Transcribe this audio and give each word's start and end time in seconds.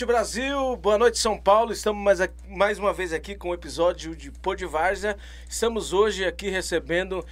noite, 0.00 0.06
Brasil. 0.06 0.76
Boa 0.76 0.96
noite, 0.96 1.18
São 1.18 1.36
Paulo. 1.36 1.72
Estamos 1.72 2.02
mais, 2.02 2.20
mais 2.48 2.78
uma 2.78 2.92
vez 2.92 3.12
aqui 3.12 3.34
com 3.34 3.48
o 3.48 3.50
um 3.50 3.54
episódio 3.54 4.16
de 4.16 4.30
Várzea. 4.66 5.16
Estamos 5.48 5.92
hoje 5.92 6.24
aqui 6.24 6.48
recebendo 6.48 7.24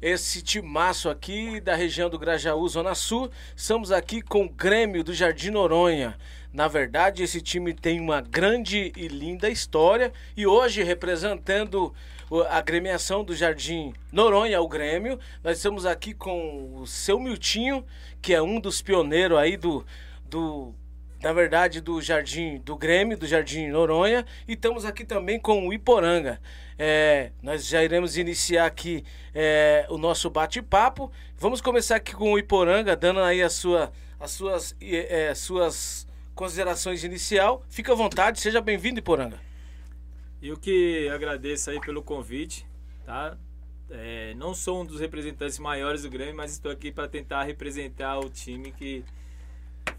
esse 0.00 0.40
timaço 0.40 1.10
aqui 1.10 1.60
da 1.60 1.74
região 1.74 2.08
do 2.08 2.18
Grajaú, 2.18 2.66
Zona 2.68 2.94
Sul. 2.94 3.30
Estamos 3.54 3.92
aqui 3.92 4.22
com 4.22 4.44
o 4.44 4.48
Grêmio 4.48 5.04
do 5.04 5.12
Jardim 5.12 5.50
Noronha. 5.50 6.16
Na 6.52 6.68
verdade, 6.68 7.22
esse 7.22 7.42
time 7.42 7.74
tem 7.74 8.00
uma 8.00 8.22
grande 8.22 8.92
e 8.96 9.08
linda 9.08 9.50
história 9.50 10.10
e 10.34 10.46
hoje 10.46 10.82
representando 10.82 11.92
a 12.48 12.56
agremiação 12.56 13.24
do 13.24 13.36
Jardim 13.36 13.92
Noronha, 14.10 14.60
o 14.62 14.68
Grêmio, 14.68 15.18
nós 15.44 15.58
estamos 15.58 15.84
aqui 15.84 16.14
com 16.14 16.80
o 16.80 16.86
seu 16.86 17.20
Miltinho, 17.20 17.84
que 18.22 18.32
é 18.32 18.40
um 18.40 18.58
dos 18.58 18.80
pioneiros 18.80 19.38
aí 19.38 19.56
do, 19.56 19.84
do 20.24 20.74
na 21.22 21.32
verdade, 21.32 21.80
do 21.80 22.00
Jardim 22.00 22.58
do 22.58 22.76
Grêmio, 22.76 23.16
do 23.16 23.26
Jardim 23.26 23.68
Noronha, 23.68 24.24
e 24.46 24.52
estamos 24.52 24.84
aqui 24.84 25.04
também 25.04 25.38
com 25.40 25.66
o 25.66 25.72
Iporanga. 25.72 26.40
É, 26.78 27.32
nós 27.42 27.66
já 27.66 27.82
iremos 27.82 28.16
iniciar 28.16 28.66
aqui 28.66 29.04
é, 29.34 29.86
o 29.88 29.96
nosso 29.96 30.28
bate-papo. 30.28 31.10
Vamos 31.36 31.60
começar 31.60 31.96
aqui 31.96 32.14
com 32.14 32.32
o 32.32 32.38
Iporanga, 32.38 32.94
dando 32.94 33.20
aí 33.20 33.42
a 33.42 33.48
sua, 33.48 33.92
as 34.20 34.30
suas, 34.30 34.76
é, 34.80 35.34
suas 35.34 36.06
considerações 36.34 37.02
inicial. 37.02 37.64
Fica 37.68 37.92
à 37.92 37.96
vontade, 37.96 38.40
seja 38.40 38.60
bem-vindo, 38.60 38.98
Iporanga. 38.98 39.40
Eu 40.42 40.56
que 40.56 41.08
agradeço 41.08 41.70
aí 41.70 41.80
pelo 41.80 42.02
convite, 42.02 42.66
tá? 43.04 43.36
É, 43.88 44.34
não 44.34 44.52
sou 44.52 44.82
um 44.82 44.84
dos 44.84 45.00
representantes 45.00 45.58
maiores 45.58 46.02
do 46.02 46.10
Grêmio, 46.10 46.36
mas 46.36 46.52
estou 46.52 46.70
aqui 46.70 46.92
para 46.92 47.08
tentar 47.08 47.44
representar 47.44 48.18
o 48.18 48.28
time 48.28 48.72
que 48.72 49.04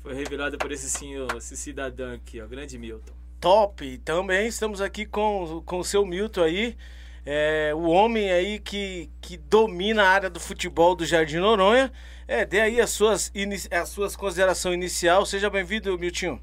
foi 0.07 0.15
revelada 0.15 0.57
por 0.57 0.71
esse 0.71 0.89
senhor, 0.89 1.35
esse 1.35 1.57
cidadão 1.57 2.13
aqui, 2.13 2.39
ó, 2.39 2.47
grande 2.47 2.77
Milton. 2.77 3.11
Top! 3.41 3.97
Também 4.05 4.47
estamos 4.47 4.79
aqui 4.79 5.05
com, 5.05 5.61
com 5.65 5.79
o 5.79 5.83
seu 5.83 6.05
Milton 6.05 6.43
aí, 6.43 6.77
é, 7.25 7.75
o 7.75 7.81
homem 7.81 8.31
aí 8.31 8.57
que, 8.57 9.09
que 9.19 9.35
domina 9.35 10.03
a 10.03 10.07
área 10.07 10.29
do 10.29 10.39
futebol 10.39 10.95
do 10.95 11.05
Jardim 11.05 11.39
Noronha. 11.39 11.91
É, 12.25 12.45
dê 12.45 12.61
aí 12.61 12.79
as 12.79 12.91
suas, 12.91 13.33
as 13.69 13.89
suas 13.89 14.15
considerações 14.15 14.75
inicial. 14.75 15.25
Seja 15.25 15.49
bem-vindo, 15.49 15.99
Milton. 15.99 16.39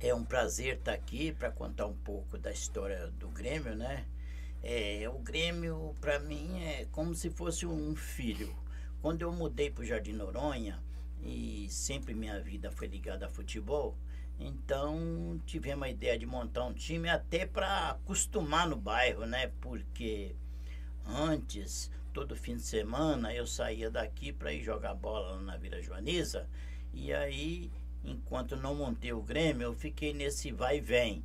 É 0.00 0.14
um 0.14 0.24
prazer 0.24 0.76
estar 0.76 0.94
aqui 0.94 1.32
para 1.32 1.50
contar 1.50 1.84
um 1.84 1.96
pouco 1.96 2.38
da 2.38 2.50
história 2.50 3.08
do 3.18 3.28
Grêmio, 3.28 3.76
né? 3.76 4.06
É, 4.62 5.06
o 5.06 5.18
Grêmio, 5.18 5.94
para 6.00 6.18
mim, 6.18 6.62
é 6.64 6.86
como 6.90 7.14
se 7.14 7.28
fosse 7.28 7.66
um 7.66 7.94
filho. 7.94 8.56
Quando 9.02 9.20
eu 9.20 9.30
mudei 9.30 9.70
para 9.70 9.82
o 9.82 9.84
Jardim 9.84 10.12
Noronha, 10.12 10.82
e 11.22 11.68
sempre 11.70 12.14
minha 12.14 12.40
vida 12.40 12.70
foi 12.70 12.88
ligada 12.88 13.26
a 13.26 13.30
futebol, 13.30 13.96
então 14.38 15.40
tivemos 15.46 15.84
a 15.84 15.90
ideia 15.90 16.18
de 16.18 16.26
montar 16.26 16.64
um 16.64 16.72
time 16.72 17.08
até 17.08 17.46
para 17.46 17.90
acostumar 17.90 18.68
no 18.68 18.76
bairro, 18.76 19.24
né? 19.24 19.52
Porque 19.60 20.34
antes, 21.06 21.90
todo 22.12 22.36
fim 22.36 22.56
de 22.56 22.62
semana, 22.62 23.32
eu 23.32 23.46
saía 23.46 23.90
daqui 23.90 24.32
para 24.32 24.52
ir 24.52 24.62
jogar 24.62 24.94
bola 24.94 25.40
na 25.40 25.56
Vila 25.56 25.80
Joaniza, 25.80 26.48
e 26.92 27.12
aí, 27.12 27.70
enquanto 28.04 28.56
não 28.56 28.74
montei 28.74 29.12
o 29.12 29.22
Grêmio, 29.22 29.64
eu 29.64 29.74
fiquei 29.74 30.12
nesse 30.12 30.52
vai 30.52 30.78
e 30.78 30.80
vem. 30.80 31.24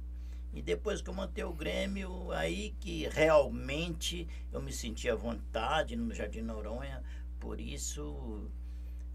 E 0.53 0.61
depois 0.61 1.01
que 1.01 1.09
eu 1.09 1.13
montei 1.13 1.43
o 1.43 1.53
Grêmio, 1.53 2.31
aí 2.31 2.73
que 2.79 3.07
realmente 3.09 4.27
eu 4.51 4.61
me 4.61 4.71
senti 4.71 5.09
à 5.09 5.15
vontade 5.15 5.95
no 5.95 6.13
Jardim 6.13 6.41
Noronha. 6.41 7.03
Por 7.39 7.59
isso, 7.59 8.49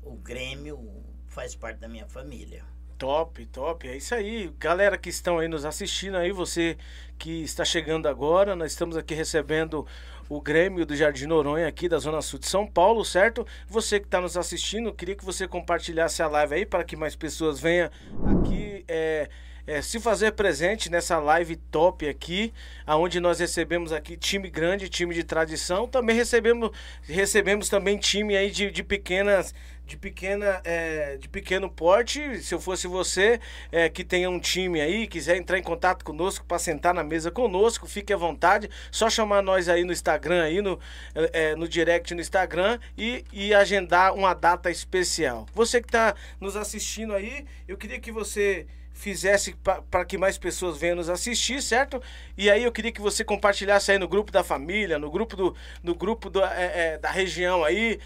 o 0.03 0.17
Grêmio 0.17 1.05
faz 1.27 1.55
parte 1.55 1.79
da 1.79 1.89
minha 1.89 2.07
família. 2.07 2.65
Top, 2.99 3.45
top. 3.47 3.89
É 3.89 3.97
isso 3.97 4.15
aí. 4.15 4.53
Galera 4.59 4.97
que 4.97 5.09
estão 5.09 5.39
aí 5.39 5.49
nos 5.49 5.65
assistindo 5.65 6.17
aí, 6.17 6.31
você 6.31 6.77
que 7.19 7.43
está 7.43 7.65
chegando 7.65 8.07
agora, 8.07 8.55
nós 8.55 8.73
estamos 8.73 8.97
aqui 8.97 9.15
recebendo 9.15 9.87
o 10.29 10.41
Grêmio 10.41 10.87
do 10.87 10.95
Jardim 10.95 11.27
Noronha 11.27 11.67
aqui 11.67 11.89
da 11.89 11.99
Zona 11.99 12.23
Sul 12.23 12.39
de 12.39 12.47
São 12.47 12.67
Paulo, 12.67 13.05
certo? 13.05 13.47
Você 13.67 13.99
que 13.99 14.07
está 14.07 14.21
nos 14.21 14.37
assistindo, 14.37 14.93
queria 14.93 15.17
que 15.17 15.25
você 15.25 15.49
compartilhasse 15.49 16.23
a 16.23 16.29
live 16.29 16.55
aí 16.55 16.67
para 16.67 16.85
que 16.85 16.95
mais 16.95 17.17
pessoas 17.17 17.59
venham 17.59 17.91
aqui. 18.25 18.85
É 18.87 19.29
é, 19.67 19.81
se 19.81 20.01
fazer 20.01 20.33
presente 20.33 20.91
nessa 20.91 21.19
live 21.19 21.55
top 21.55 22.09
aqui, 22.09 22.53
aonde 22.85 23.21
nós 23.21 23.39
recebemos 23.39 23.93
aqui 23.93 24.17
time 24.17 24.51
grande, 24.51 24.89
time 24.89 25.15
de 25.15 25.23
tradição, 25.23 25.87
também 25.87 26.17
recebemos, 26.17 26.71
recebemos 27.03 27.69
também 27.69 27.97
time 27.97 28.37
aí 28.37 28.51
de, 28.51 28.71
de 28.73 28.83
pequenas 28.83 29.55
de 29.93 29.97
pequena 29.99 30.61
é, 30.65 31.19
de 31.19 31.29
pequeno 31.29 31.69
porte 31.69 32.43
se 32.43 32.55
eu 32.55 32.61
fosse 32.61 32.87
você 32.87 33.39
é, 33.71 33.91
que 33.91 34.03
tenha 34.03 34.31
um 34.31 34.41
time 34.41 34.81
aí 34.81 35.07
quiser 35.07 35.37
entrar 35.37 35.59
em 35.59 35.63
contato 35.63 36.03
conosco 36.03 36.47
para 36.47 36.59
sentar 36.59 36.95
na 36.95 37.05
mesa 37.05 37.31
conosco 37.31 37.87
fique 37.87 38.11
à 38.11 38.17
vontade 38.17 38.71
só 38.91 39.11
chamar 39.11 39.43
nós 39.43 39.69
aí 39.69 39.85
no 39.85 39.93
Instagram 39.93 40.45
aí 40.45 40.63
no, 40.63 40.81
é, 41.15 41.51
é 41.51 41.57
no 41.57 41.69
direct 41.69 42.15
no 42.15 42.23
Instagram 42.23 42.79
e, 42.97 43.23
e 43.31 43.53
agendar 43.53 44.15
uma 44.15 44.33
data 44.33 44.71
especial. 44.71 45.47
Você 45.55 45.81
que 45.81 45.89
está 45.89 46.15
nos 46.41 46.57
assistindo 46.57 47.15
aí 47.15 47.45
eu 47.69 47.77
queria 47.77 48.01
que 48.01 48.11
você 48.11 48.67
fizesse 48.93 49.57
para 49.91 50.05
que 50.05 50.17
mais 50.17 50.39
pessoas 50.39 50.77
venham 50.77 50.97
nos 50.97 51.09
assistir, 51.09 51.63
certo? 51.63 52.01
E 52.37 52.51
aí 52.51 52.63
eu 52.63 52.73
queria 52.73 52.93
que 52.93 53.01
você 53.01 53.25
compartilhasse 53.25 53.91
aí 53.91 53.99
no 53.99 54.07
grupo 54.07 54.31
da 54.31 54.45
família, 54.45 54.99
no 54.99 55.11
grupo 55.11 55.37
do, 55.37 55.57
no 55.83 55.95
grupo 55.95 56.31
do, 56.31 56.43
é, 56.43 56.95
é, 56.95 56.99
da 56.99 57.11
região 57.11 57.65
aí, 57.65 57.99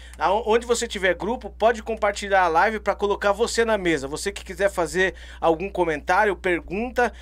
onde 0.45 0.65
você 0.65 0.87
tiver 0.87 1.13
grupo, 1.15 1.49
pode 1.49 1.83
compartilhar 1.83 2.43
a 2.43 2.47
live 2.47 2.79
para 2.79 2.95
colocar 2.95 3.31
você 3.31 3.63
na 3.63 3.77
mesa. 3.77 4.07
Você 4.07 4.31
que 4.31 4.43
quiser 4.43 4.69
fazer 4.69 5.13
algum 5.39 5.69
comentário, 5.69 6.35
pergunta, 6.35 7.13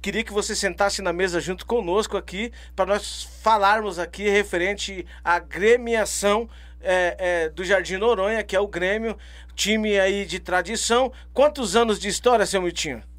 queria 0.00 0.24
que 0.24 0.32
você 0.32 0.54
sentasse 0.54 1.02
na 1.02 1.12
mesa 1.12 1.40
junto 1.40 1.66
conosco 1.66 2.16
aqui 2.16 2.52
para 2.74 2.86
nós 2.86 3.28
falarmos 3.42 3.98
aqui 3.98 4.28
referente 4.28 5.06
à 5.24 5.38
gremiação 5.38 6.48
é, 6.82 7.16
é, 7.18 7.48
do 7.50 7.64
Jardim 7.64 7.96
Noronha, 7.96 8.42
que 8.42 8.56
é 8.56 8.60
o 8.60 8.66
Grêmio, 8.66 9.16
time 9.54 9.98
aí 9.98 10.24
de 10.24 10.40
tradição. 10.40 11.12
Quantos 11.32 11.76
anos 11.76 11.98
de 11.98 12.08
história, 12.08 12.46
seu 12.46 12.62
Miltinho? 12.62 13.09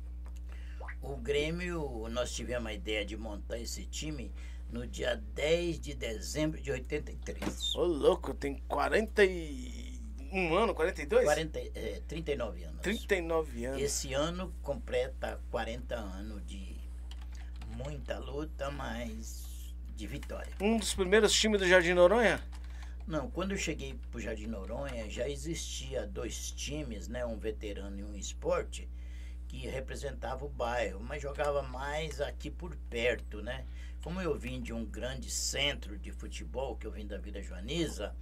O 1.02 1.16
Grêmio, 1.16 2.08
nós 2.10 2.32
tivemos 2.32 2.68
a 2.68 2.74
ideia 2.74 3.04
de 3.04 3.18
montar 3.18 3.58
esse 3.58 3.86
time 3.86 4.32
no 4.70 4.86
dia 4.86 5.22
10 5.34 5.80
de 5.80 5.94
dezembro 5.96 6.62
de 6.62 6.72
83. 6.72 7.76
Ô, 7.76 7.84
louco, 7.84 8.34
tem 8.36 8.62
41 8.68 10.56
anos, 10.56 10.76
42? 10.76 11.26
40, 11.26 11.60
é, 11.60 12.02
39 12.08 12.64
anos. 12.64 12.82
39 12.82 13.66
anos. 13.66 13.82
Esse 13.82 14.14
ano 14.14 14.54
completa 14.62 15.42
40 15.50 15.96
anos 15.96 16.46
de 16.46 16.76
muita 17.76 18.20
luta, 18.20 18.70
mas 18.70 19.74
de 19.96 20.06
vitória. 20.06 20.54
Um 20.62 20.78
dos 20.78 20.94
primeiros 20.94 21.34
times 21.34 21.60
do 21.60 21.68
Jardim 21.68 21.94
Noronha? 21.94 22.44
Não, 23.08 23.30
quando 23.30 23.52
eu 23.52 23.58
cheguei 23.58 24.00
pro 24.12 24.20
Jardim 24.20 24.46
Noronha, 24.46 25.10
já 25.10 25.28
existia 25.28 26.06
dois 26.06 26.52
times, 26.52 27.08
né? 27.08 27.26
Um 27.26 27.38
veterano 27.38 28.00
e 28.00 28.04
um 28.04 28.16
esporte 28.16 28.88
que 29.52 29.68
representava 29.68 30.46
o 30.46 30.50
bairro, 30.50 31.02
mas 31.02 31.22
jogava 31.22 31.62
mais 31.62 32.22
aqui 32.22 32.50
por 32.50 32.74
perto, 32.90 33.42
né? 33.42 33.66
Como 34.02 34.22
eu 34.22 34.34
vim 34.34 34.62
de 34.62 34.72
um 34.72 34.86
grande 34.86 35.30
centro 35.30 35.98
de 35.98 36.10
futebol, 36.10 36.78
que 36.78 36.88
eu 36.88 36.92
vim 36.92 37.06
da 37.06 37.18
Vila 37.18 37.42
Joaniza, 37.42 38.16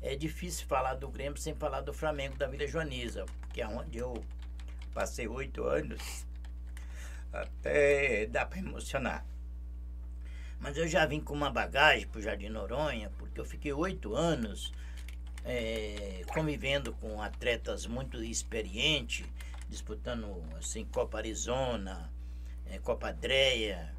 é 0.00 0.14
difícil 0.14 0.68
falar 0.68 0.94
do 0.94 1.08
Grêmio 1.08 1.36
sem 1.36 1.52
falar 1.52 1.80
do 1.80 1.92
Flamengo 1.92 2.36
da 2.36 2.46
Vila 2.46 2.64
Joaniza, 2.64 3.26
porque 3.40 3.60
é 3.60 3.66
onde 3.66 3.98
eu 3.98 4.24
passei 4.94 5.26
oito 5.26 5.64
anos, 5.64 6.24
até 7.32 8.26
dá 8.26 8.46
para 8.46 8.60
emocionar. 8.60 9.26
Mas 10.60 10.76
eu 10.76 10.86
já 10.86 11.04
vim 11.06 11.20
com 11.20 11.34
uma 11.34 11.50
bagagem 11.50 12.06
para 12.06 12.20
o 12.20 12.22
Jardim 12.22 12.50
Noronha, 12.50 13.10
porque 13.18 13.40
eu 13.40 13.44
fiquei 13.44 13.72
oito 13.72 14.14
anos 14.14 14.72
é, 15.44 16.22
convivendo 16.32 16.92
com 16.94 17.20
atletas 17.20 17.84
muito 17.84 18.22
experientes, 18.22 19.26
disputando 19.68 20.42
assim 20.58 20.84
Copa 20.84 21.18
Arizona, 21.18 22.10
é, 22.66 22.78
Copa 22.78 23.12
Dreia, 23.12 23.94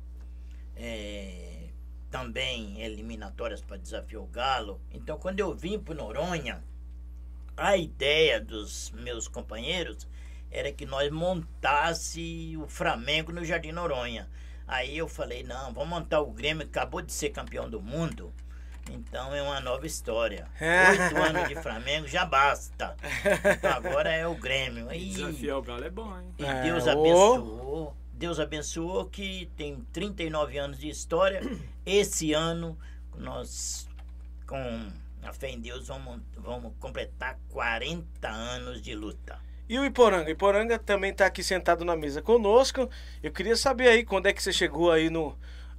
é, 0.75 1.69
também 2.09 2.81
eliminatórias 2.81 3.61
para 3.61 3.77
desafiar 3.77 4.21
o 4.21 4.27
Galo. 4.27 4.81
Então, 4.91 5.17
quando 5.17 5.39
eu 5.39 5.55
vim 5.55 5.79
para 5.79 5.95
Noronha, 5.95 6.63
a 7.55 7.77
ideia 7.77 8.39
dos 8.39 8.91
meus 8.91 9.27
companheiros 9.27 10.07
era 10.51 10.71
que 10.71 10.85
nós 10.85 11.11
montasse 11.11 12.57
o 12.57 12.67
Flamengo 12.67 13.31
no 13.31 13.45
Jardim 13.45 13.71
Noronha. 13.71 14.29
Aí 14.67 14.97
eu 14.97 15.07
falei, 15.07 15.43
não, 15.43 15.73
vamos 15.73 15.89
montar 15.89 16.21
o 16.21 16.31
Grêmio, 16.31 16.67
que 16.67 16.77
acabou 16.77 17.01
de 17.01 17.11
ser 17.11 17.29
campeão 17.29 17.69
do 17.69 17.81
mundo. 17.81 18.33
Então 18.91 19.33
é 19.33 19.41
uma 19.41 19.59
nova 19.59 19.85
história. 19.85 20.47
Oito 20.59 21.17
anos 21.17 21.49
de 21.49 21.55
Flamengo 21.55 22.07
já 22.07 22.25
basta. 22.25 22.95
Então 23.57 23.71
agora 23.71 24.11
é 24.11 24.27
o 24.27 24.35
Grêmio. 24.35 24.91
E, 24.91 25.09
Desafiar 25.09 25.57
o 25.57 25.61
Galo 25.61 25.83
é 25.83 25.89
bom, 25.89 26.19
hein? 26.19 26.33
E 26.37 26.45
é, 26.45 26.63
Deus 26.63 26.87
abençoou. 26.87 27.95
Deus 28.13 28.39
abençoou 28.39 29.05
que 29.05 29.49
tem 29.55 29.79
39 29.93 30.57
anos 30.57 30.79
de 30.79 30.89
história. 30.89 31.41
Esse 31.85 32.33
ano 32.33 32.77
nós, 33.15 33.87
com 34.45 34.89
a 35.23 35.33
fé 35.33 35.49
em 35.49 35.59
Deus, 35.59 35.87
vamos, 35.87 36.21
vamos 36.35 36.73
completar 36.79 37.37
40 37.49 38.27
anos 38.27 38.81
de 38.81 38.95
luta. 38.95 39.39
E 39.69 39.77
o 39.77 39.85
Iporanga? 39.85 40.31
Iporanga 40.31 40.79
também 40.79 41.11
está 41.11 41.27
aqui 41.27 41.43
sentado 41.43 41.85
na 41.85 41.95
mesa 41.95 42.21
conosco. 42.21 42.89
Eu 43.21 43.31
queria 43.31 43.55
saber 43.55 43.87
aí 43.87 44.03
quando 44.03 44.25
é 44.25 44.33
que 44.33 44.41
você 44.41 44.51
chegou 44.51 44.91
aí 44.91 45.09
no, 45.11 45.37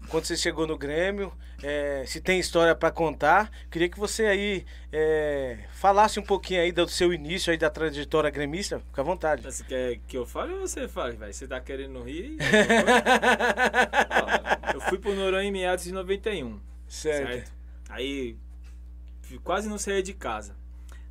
quando 0.09 0.25
você 0.25 0.37
chegou 0.37 0.67
no 0.67 0.77
Grêmio, 0.77 1.33
é, 1.63 2.05
se 2.07 2.21
tem 2.21 2.41
história 2.41 2.75
para 2.75 2.91
contar. 2.91 3.51
Queria 3.71 3.89
que 3.89 3.99
você 3.99 4.27
aí 4.27 4.65
é, 4.93 5.59
falasse 5.73 6.19
um 6.19 6.23
pouquinho 6.23 6.61
aí 6.61 6.73
do 6.73 6.89
seu 6.89 7.13
início 7.13 7.51
aí 7.51 7.59
da 7.59 7.71
trajetória 7.71 8.31
gremista. 8.31 8.81
Fica 8.81 9.03
à 9.03 9.05
vontade. 9.05 9.43
Você 9.43 9.65
quer 9.65 10.01
que 10.07 10.17
eu 10.17 10.27
fale 10.27 10.55
ou 10.55 10.61
você 10.61 10.89
fale, 10.89 11.17
velho? 11.17 11.33
Você 11.33 11.47
tá 11.47 11.61
querendo 11.61 12.03
rir? 12.03 12.37
eu 14.75 14.81
fui 14.83 14.99
pro 14.99 15.15
Noronha 15.15 15.49
em 15.49 15.53
meados 15.53 15.85
de 15.85 15.93
91. 15.93 16.61
Certo. 16.89 17.29
certo? 17.29 17.53
Aí 17.89 18.37
quase 19.45 19.69
não 19.69 19.79
saía 19.79 20.03
de 20.03 20.15
casa. 20.15 20.57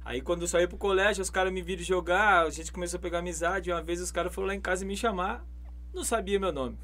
Aí 0.04 0.22
quando 0.22 0.42
eu 0.42 0.48
saí 0.48 0.68
pro 0.68 0.78
colégio, 0.78 1.22
os 1.22 1.30
caras 1.30 1.54
me 1.54 1.62
viram 1.62 1.84
jogar, 1.84 2.46
a 2.46 2.50
gente 2.50 2.72
começou 2.72 2.98
a 2.98 3.02
pegar 3.02 3.20
amizade. 3.20 3.72
Uma 3.72 3.82
vez 3.82 4.02
os 4.02 4.12
caras 4.12 4.34
foram 4.34 4.48
lá 4.48 4.56
em 4.56 4.62
casa 4.62 4.84
me 4.84 4.98
chamar, 4.98 5.46
não 5.94 6.04
sabia 6.04 6.40
meu 6.40 6.52
nome. 6.52 6.78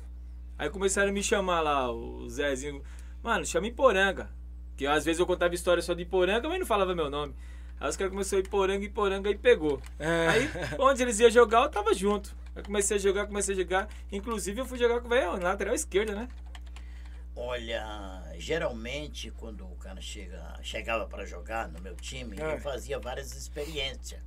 Aí 0.58 0.70
começaram 0.70 1.10
a 1.10 1.12
me 1.12 1.22
chamar 1.22 1.62
lá, 1.62 1.92
o 1.92 2.30
Zezinho. 2.30 2.82
Mano, 3.22 3.46
chama 3.46 3.68
Iporanga. 3.68 4.30
Que 4.78 4.86
às 4.86 5.06
vezes 5.06 5.20
eu 5.20 5.26
contava 5.26 5.56
história 5.56 5.82
só 5.82 5.94
de 5.94 6.04
Iporanga, 6.04 6.48
mas 6.48 6.60
não 6.60 6.66
falava 6.66 6.94
meu 6.94 7.10
nome. 7.10 7.34
Aí 7.80 7.90
os 7.90 7.98
caras 7.98 8.12
começaram 8.12 8.44
Iporanga, 8.44 8.86
Iporanga 8.86 9.30
e 9.30 9.38
pegou. 9.38 9.82
É. 10.00 10.28
Aí, 10.28 10.50
onde 10.80 11.02
eles 11.02 11.20
iam 11.20 11.30
jogar, 11.30 11.64
eu 11.64 11.70
tava 11.70 11.94
junto. 11.94 12.36
Aí 12.56 12.64
comecei 12.64 12.98
a 12.98 13.00
jogar, 13.00 13.28
comecei 13.28 13.54
a 13.54 13.58
jogar. 13.58 13.90
Inclusive, 14.12 14.62
eu 14.62 14.66
fui 14.66 14.78
jogar 14.78 15.02
com 15.02 15.08
o 15.08 15.10
velho 15.10 15.38
na 15.38 15.50
lateral 15.50 15.76
esquerda, 15.76 16.16
né? 16.16 16.28
Olha, 17.36 18.24
geralmente 18.38 19.30
quando 19.32 19.66
o 19.66 19.76
cara 19.76 20.00
chega, 20.00 20.58
chegava 20.64 21.06
para 21.06 21.26
jogar 21.26 21.68
no 21.68 21.82
meu 21.82 21.96
time, 21.96 22.38
é. 22.40 22.54
eu 22.54 22.60
fazia 22.62 22.98
várias 22.98 23.36
experiências. 23.36 24.22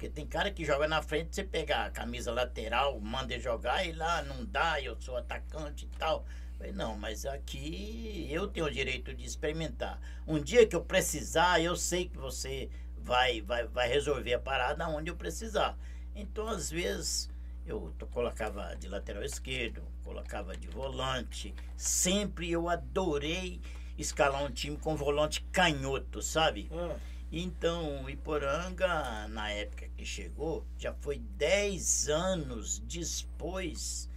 Porque 0.00 0.08
tem 0.08 0.26
cara 0.26 0.50
que 0.50 0.64
joga 0.64 0.88
na 0.88 1.02
frente, 1.02 1.36
você 1.36 1.44
pega 1.44 1.84
a 1.84 1.90
camisa 1.90 2.32
lateral, 2.32 2.98
manda 2.98 3.38
jogar 3.38 3.84
e 3.84 3.92
lá 3.92 4.22
não 4.22 4.46
dá, 4.46 4.80
eu 4.80 4.98
sou 4.98 5.14
atacante 5.14 5.84
e 5.84 5.98
tal. 5.98 6.24
Falei, 6.56 6.72
não, 6.72 6.96
mas 6.96 7.26
aqui 7.26 8.26
eu 8.30 8.48
tenho 8.48 8.64
o 8.64 8.70
direito 8.70 9.12
de 9.12 9.26
experimentar. 9.26 10.00
Um 10.26 10.40
dia 10.40 10.66
que 10.66 10.74
eu 10.74 10.80
precisar, 10.80 11.60
eu 11.60 11.76
sei 11.76 12.08
que 12.08 12.16
você 12.16 12.70
vai, 12.96 13.42
vai, 13.42 13.66
vai 13.66 13.88
resolver 13.90 14.32
a 14.32 14.38
parada 14.38 14.88
onde 14.88 15.10
eu 15.10 15.16
precisar. 15.16 15.76
Então, 16.16 16.48
às 16.48 16.70
vezes, 16.70 17.28
eu 17.66 17.94
colocava 18.10 18.74
de 18.76 18.88
lateral 18.88 19.22
esquerdo, 19.22 19.82
colocava 20.02 20.56
de 20.56 20.68
volante. 20.68 21.54
Sempre 21.76 22.50
eu 22.50 22.70
adorei 22.70 23.60
escalar 23.98 24.42
um 24.42 24.50
time 24.50 24.78
com 24.78 24.96
volante 24.96 25.42
canhoto, 25.52 26.22
sabe? 26.22 26.70
Ah, 26.72 26.96
Então, 27.32 28.10
Iporanga, 28.10 29.28
na 29.28 29.50
época 29.50 29.88
que 29.96 30.04
chegou, 30.04 30.66
já 30.76 30.92
foi 30.94 31.18
10 31.18 32.08
anos 32.08 32.80
depois 32.80 34.10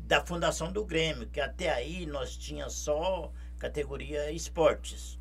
da 0.00 0.24
fundação 0.24 0.70
do 0.70 0.84
Grêmio, 0.84 1.26
que 1.28 1.40
até 1.40 1.70
aí 1.70 2.04
nós 2.04 2.36
tinha 2.36 2.68
só 2.68 3.32
categoria 3.58 4.30
esportes. 4.30 5.18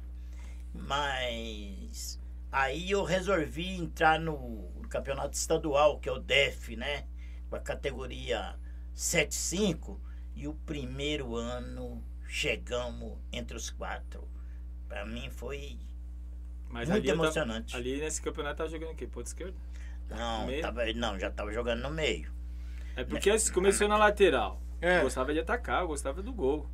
Mas 0.73 2.19
aí 2.51 2.91
eu 2.91 3.03
resolvi 3.05 3.77
entrar 3.77 4.19
no 4.19 4.69
campeonato 4.89 5.37
estadual, 5.37 5.99
que 5.99 6.09
é 6.09 6.11
o 6.11 6.19
DEF, 6.19 6.75
né? 6.75 7.07
Com 7.49 7.55
a 7.55 7.61
categoria 7.61 8.59
7-5. 8.93 9.97
E 10.35 10.49
o 10.49 10.53
primeiro 10.53 11.35
ano 11.37 12.03
chegamos 12.27 13.17
entre 13.31 13.55
os 13.55 13.69
quatro. 13.69 14.27
Para 14.89 15.05
mim 15.05 15.29
foi 15.29 15.79
Mas 16.71 16.87
muito 16.89 16.99
ali, 16.99 17.07
tava- 17.07 17.23
emocionante. 17.23 17.75
ali 17.75 17.97
nesse 17.99 18.21
campeonato 18.21 18.57
tava 18.57 18.69
jogando 18.69 18.91
o 18.91 18.95
quê? 18.95 19.07
Ponto 19.07 19.25
esquerdo? 19.25 19.55
Não, 20.09 20.47
tava, 20.61 20.85
não, 20.93 21.19
já 21.19 21.29
tava 21.31 21.51
jogando 21.53 21.81
no 21.81 21.89
meio. 21.89 22.31
É 22.95 23.03
porque 23.03 23.29
assim, 23.29 23.51
começou 23.53 23.87
na 23.87 23.97
lateral. 23.97 24.61
É. 24.81 24.99
Eu 24.99 25.03
gostava 25.03 25.33
de 25.33 25.39
atacar, 25.39 25.81
eu 25.83 25.87
gostava 25.87 26.21
do 26.21 26.33
gol. 26.33 26.69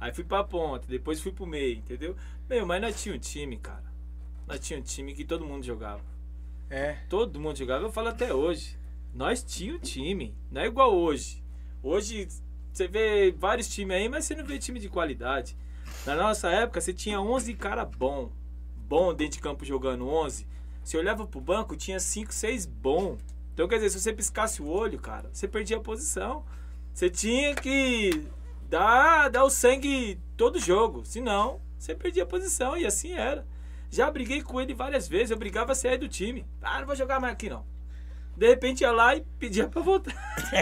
Aí 0.00 0.12
fui 0.12 0.24
pra 0.24 0.42
ponta, 0.44 0.86
depois 0.88 1.20
fui 1.20 1.32
pro 1.32 1.46
meio, 1.46 1.78
entendeu? 1.78 2.16
Meu, 2.48 2.66
mas 2.66 2.82
nós 2.82 3.00
tinha 3.02 3.14
um 3.14 3.18
time, 3.18 3.56
cara. 3.56 3.84
Nós 4.46 4.58
tinha 4.60 4.78
um 4.78 4.82
time 4.82 5.14
que 5.14 5.24
todo 5.24 5.44
mundo 5.44 5.64
jogava. 5.64 6.02
é. 6.68 6.98
Todo 7.08 7.38
mundo 7.40 7.56
jogava, 7.56 7.84
eu 7.84 7.92
falo 7.92 8.08
até 8.08 8.34
hoje. 8.34 8.76
Nós 9.14 9.42
tinha 9.42 9.74
um 9.74 9.78
time, 9.78 10.34
não 10.50 10.60
é 10.62 10.66
igual 10.66 10.94
hoje. 10.94 11.42
Hoje 11.82 12.26
você 12.72 12.88
vê 12.88 13.30
vários 13.30 13.68
times 13.68 13.96
aí, 13.96 14.08
mas 14.08 14.24
você 14.24 14.34
não 14.34 14.44
vê 14.44 14.58
time 14.58 14.80
de 14.80 14.88
qualidade. 14.88 15.56
Na 16.06 16.14
nossa 16.16 16.50
época, 16.50 16.80
você 16.80 16.92
tinha 16.92 17.20
11 17.20 17.54
cara 17.54 17.84
bom, 17.84 18.32
bom 18.92 19.14
dentro 19.14 19.36
de 19.36 19.40
campo 19.40 19.64
jogando 19.64 20.06
11. 20.06 20.46
Você 20.84 20.98
olhava 20.98 21.26
pro 21.26 21.40
banco, 21.40 21.74
tinha 21.74 21.98
5, 21.98 22.30
6 22.30 22.66
bom. 22.66 23.16
Então, 23.54 23.66
quer 23.66 23.76
dizer, 23.76 23.88
se 23.88 23.98
você 23.98 24.12
piscasse 24.12 24.60
o 24.60 24.68
olho, 24.68 24.98
cara, 24.98 25.30
você 25.32 25.48
perdia 25.48 25.78
a 25.78 25.80
posição. 25.80 26.44
Você 26.92 27.08
tinha 27.08 27.54
que 27.54 28.26
dar, 28.68 29.30
dar 29.30 29.44
o 29.44 29.50
sangue 29.50 30.20
todo 30.36 30.60
jogo, 30.60 31.06
senão 31.06 31.58
você 31.78 31.94
perdia 31.94 32.24
a 32.24 32.26
posição 32.26 32.76
e 32.76 32.84
assim 32.84 33.12
era. 33.14 33.46
Já 33.88 34.10
briguei 34.10 34.42
com 34.42 34.60
ele 34.60 34.74
várias 34.74 35.08
vezes, 35.08 35.30
eu 35.30 35.38
brigava 35.38 35.72
a 35.72 35.74
sair 35.74 35.96
do 35.96 36.06
time. 36.06 36.44
Ah, 36.60 36.80
não 36.80 36.86
vou 36.86 36.94
jogar 36.94 37.18
mais 37.18 37.32
aqui 37.32 37.48
não. 37.48 37.64
De 38.36 38.48
repente 38.48 38.80
ia 38.80 38.90
lá 38.90 39.14
e 39.14 39.20
pedia 39.38 39.68
pra 39.68 39.82
voltar. 39.82 40.12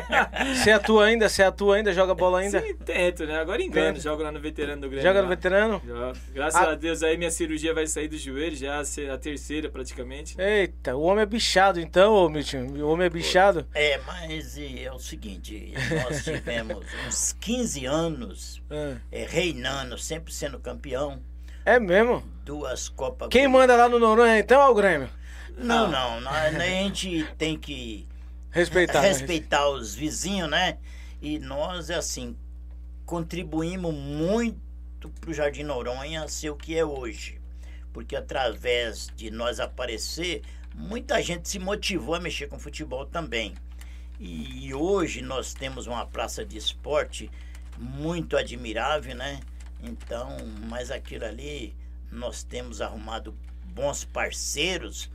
Você 0.57 0.71
atua 0.73 1.07
ainda? 1.07 1.29
Você 1.29 1.43
atua 1.43 1.77
ainda? 1.77 1.93
Joga 1.93 2.15
bola 2.15 2.41
ainda? 2.41 2.61
Sim, 2.61 2.75
tento, 2.77 3.25
né? 3.25 3.39
Agora 3.41 3.63
engano, 3.63 3.89
Tenta. 3.95 4.01
jogo 4.01 4.23
lá 4.23 4.33
no 4.33 4.41
veterano 4.41 4.83
do 4.83 4.89
Grêmio. 4.89 5.07
Joga 5.07 5.21
no 5.23 5.29
lá. 5.29 5.35
veterano? 5.35 5.83
Jogo. 5.87 6.19
Graças 6.35 6.61
Ah. 6.61 6.71
a 6.71 6.75
Deus 6.75 7.03
aí 7.03 7.17
minha 7.17 7.31
cirurgia 7.31 7.73
vai 7.73 7.87
sair 7.87 8.09
do 8.09 8.19
joelho, 8.19 8.57
já 8.57 8.79
a 8.81 9.15
a 9.15 9.19
terceira 9.19 9.71
praticamente. 9.71 10.35
Eita, 10.41 10.97
o 10.97 11.03
homem 11.03 11.23
é 11.23 11.27
bichado 11.27 11.81
então, 11.81 12.13
ô 12.13 12.29
Milton. 12.29 12.67
O 12.79 12.89
homem 12.91 13.07
é 13.07 13.11
bichado? 13.11 13.67
É, 13.75 13.99
mas 14.07 14.57
e, 14.57 14.85
é 14.85 14.93
o 14.93 14.99
seguinte, 14.99 15.73
nós 16.05 16.23
tivemos 16.25 16.85
uns 17.07 17.33
15 17.41 17.87
anos 17.87 18.63
Ah, 18.71 18.97
é, 19.11 19.25
reinando, 19.27 19.97
sempre 19.97 20.33
sendo 20.35 20.59
campeão, 20.59 21.21
É 21.65 21.79
mesmo? 21.79 22.23
duas 22.45 22.89
Copas. 22.89 23.29
Quem 23.31 23.47
manda 23.49 23.77
lá 23.77 23.89
no 23.89 23.99
Noronha 23.99 24.39
então 24.39 24.61
é 24.61 24.69
o 24.69 24.75
Grêmio? 24.75 25.09
Não, 25.57 25.91
não, 25.91 26.21
nós- 26.21 26.35
a 26.37 26.51
gente 26.61 27.25
tem 27.39 27.59
que 27.59 28.07
Respeitar. 28.51 29.03
né? 29.03 29.09
respeitar 29.09 29.69
os 29.69 29.95
vizinhos, 29.95 30.49
né? 30.51 30.79
E 31.21 31.39
nós, 31.39 31.91
assim, 31.91 32.37
contribuímos 33.07 33.95
muito 33.95 35.09
para 35.21 35.31
o 35.31 35.35
Jardim 35.35 35.63
Noronha 35.63 36.27
ser 36.29 36.51
o 36.51 36.57
que 36.57 36.77
é 36.77 36.85
hoje. 36.85 37.41
Porque 37.93 38.15
através 38.15 39.09
de 39.17 39.31
nós 39.31 39.59
aparecer, 39.61 40.43
muita 40.75 41.21
gente 41.23 41.49
se 41.49 41.59
motivou 41.59 42.15
a 42.15 42.21
mexer 42.21 42.47
com 42.49 42.59
futebol 42.59 43.05
também. 43.05 43.55
E 44.19 44.73
hoje 44.75 45.23
nós 45.23 45.55
temos 45.55 45.87
uma 45.87 46.07
praça 46.07 46.45
de 46.45 46.57
esporte 46.59 47.31
muito 47.79 48.37
admirável, 48.37 49.15
né? 49.15 49.41
Então, 49.83 50.37
mas 50.69 50.91
aquilo 50.91 51.25
ali, 51.25 51.75
nós 52.13 52.43
temos 52.43 52.81
arrumado 52.83 53.35
bons 53.65 54.05
parceiros 54.05 55.11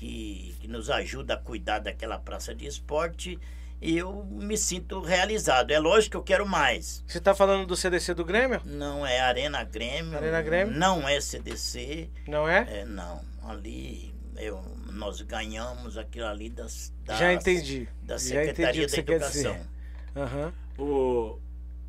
que, 0.00 0.56
que 0.60 0.66
nos 0.66 0.88
ajudam 0.88 1.36
a 1.36 1.38
cuidar 1.38 1.78
daquela 1.78 2.18
praça 2.18 2.54
de 2.54 2.66
esporte 2.66 3.38
e 3.82 3.98
eu 3.98 4.24
me 4.24 4.56
sinto 4.56 4.98
realizado. 5.02 5.72
É 5.72 5.78
lógico 5.78 6.12
que 6.12 6.16
eu 6.16 6.22
quero 6.22 6.48
mais. 6.48 7.04
Você 7.06 7.20
tá 7.20 7.34
falando 7.34 7.66
do 7.66 7.76
CDC 7.76 8.14
do 8.14 8.24
Grêmio? 8.24 8.62
Não 8.64 9.06
é 9.06 9.20
Arena 9.20 9.62
Grêmio. 9.62 10.16
Arena 10.16 10.40
Grêmio? 10.40 10.74
Não 10.74 11.06
é 11.06 11.20
CDC. 11.20 12.08
Não 12.26 12.48
é? 12.48 12.80
É, 12.80 12.84
não. 12.86 13.20
Ali 13.42 14.14
eu, 14.36 14.62
nós 14.90 15.20
ganhamos 15.20 15.98
aquilo 15.98 16.26
ali 16.26 16.48
das, 16.48 16.94
das 17.04 17.18
Já 17.18 17.34
entendi. 17.34 17.86
da 18.02 18.16
Já 18.16 18.42
entendi 18.42 18.46
Secretaria 18.46 18.86
o 18.86 18.86
que 18.86 18.90
da 18.90 18.96
você 18.96 19.02
quer 19.02 19.12
Educação. 19.16 19.52
dizer. 19.52 19.68
Aham. 20.16 20.52
O, 20.78 21.38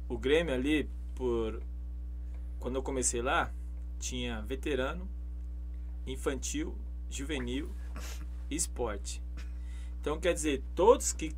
o 0.09 0.17
Grêmio 0.17 0.53
ali, 0.53 0.89
por. 1.15 1.61
Quando 2.59 2.75
eu 2.75 2.83
comecei 2.83 3.21
lá, 3.21 3.49
tinha 3.99 4.41
veterano, 4.41 5.09
infantil, 6.05 6.77
juvenil 7.09 7.73
esporte. 8.55 9.21
Então 9.99 10.19
quer 10.19 10.33
dizer, 10.33 10.63
todos 10.75 11.13
que 11.13 11.33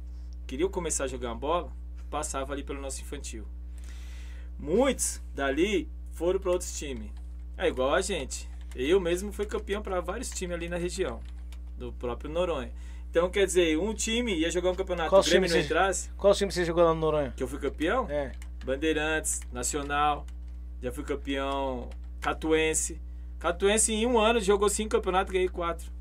queriam 0.48 0.70
começar 0.70 1.06
a 1.06 1.08
jogar 1.08 1.30
uma 1.30 1.36
bola 1.36 1.72
passavam 2.10 2.54
ali 2.54 2.64
pelo 2.64 2.80
nosso 2.82 3.02
infantil. 3.02 3.46
Muitos 4.58 5.22
dali 5.34 5.90
foram 6.12 6.40
para 6.40 6.52
outros 6.52 6.78
times. 6.78 7.10
É 7.58 7.68
igual 7.68 7.94
a 7.94 8.02
gente. 8.02 8.48
Eu 8.76 9.00
mesmo 9.00 9.32
fui 9.32 9.46
campeão 9.46 9.82
para 9.82 10.00
vários 10.02 10.30
times 10.30 10.56
ali 10.56 10.68
na 10.70 10.78
região, 10.78 11.20
do 11.78 11.92
próprio 11.94 12.30
Noronha. 12.30 12.72
Então 13.10 13.30
quer 13.30 13.46
dizer, 13.46 13.78
um 13.78 13.94
time 13.94 14.34
ia 14.34 14.50
jogar 14.50 14.72
um 14.72 14.76
campeonato, 14.76 15.10
Qual 15.10 15.22
o 15.22 15.26
Grêmio 15.26 15.48
não 15.50 15.60
entrasse, 15.60 16.10
Qual 16.18 16.34
time 16.34 16.52
você 16.52 16.66
jogou 16.66 16.84
lá 16.84 16.94
no 16.96 17.00
Noronha? 17.00 17.32
que 17.38 17.44
eu 17.44 17.48
fui 17.48 17.60
campeão, 17.60 18.10
É. 18.10 18.32
Bandeirantes, 18.66 19.42
Nacional, 19.52 20.26
já 20.82 20.92
fui 20.92 21.04
campeão 21.04 21.90
Catuense. 22.20 23.00
Catuense 23.38 23.94
em 23.94 24.08
um 24.08 24.18
ano 24.18 24.40
jogou 24.40 24.68
cinco 24.70 24.92
campeonatos 24.92 25.30
e 25.30 25.34
ganhei 25.34 25.50
quatro. 25.50 25.92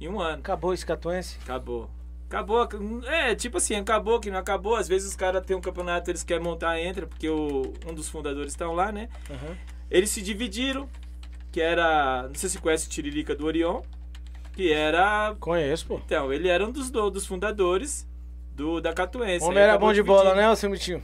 Em 0.00 0.08
um 0.08 0.20
ano. 0.20 0.38
Acabou 0.38 0.72
esse 0.72 0.84
catuense? 0.86 1.36
Acabou. 1.42 1.90
Acabou. 2.28 2.66
É, 3.06 3.34
tipo 3.34 3.56
assim, 3.58 3.74
acabou 3.74 4.18
que 4.20 4.30
não 4.30 4.38
acabou. 4.38 4.76
Às 4.76 4.88
vezes 4.88 5.08
os 5.10 5.16
caras 5.16 5.44
têm 5.44 5.56
um 5.56 5.60
campeonato, 5.60 6.10
eles 6.10 6.22
querem 6.22 6.42
montar, 6.42 6.80
entra, 6.80 7.06
porque 7.06 7.28
o, 7.28 7.72
um 7.86 7.92
dos 7.94 8.08
fundadores 8.08 8.52
estão 8.52 8.72
lá, 8.72 8.90
né? 8.92 9.08
Aham. 9.28 9.56
Eles 9.90 10.10
se 10.10 10.22
dividiram, 10.22 10.88
que 11.50 11.60
era. 11.60 12.22
Não 12.28 12.34
sei 12.34 12.48
se 12.48 12.58
conhece 12.58 12.86
o 12.86 12.90
Tiririca 12.90 13.34
do 13.34 13.44
Orion, 13.46 13.82
que 14.54 14.72
era. 14.72 15.34
Conheço, 15.40 15.86
pô. 15.86 15.96
Então, 16.04 16.32
ele 16.32 16.48
era 16.48 16.64
um 16.64 16.70
dos, 16.70 16.90
do- 16.90 17.10
dos 17.10 17.26
fundadores 17.26 18.06
do, 18.54 18.80
da 18.80 18.92
Catuense. 18.92 19.44
O 19.44 19.48
homem 19.48 19.62
era 19.62 19.76
bom 19.76 19.92
de 19.92 20.02
bola, 20.02 20.34
né, 20.34 20.48
ô 20.48 20.54
seu 20.54 20.70
Mitinho? 20.70 21.02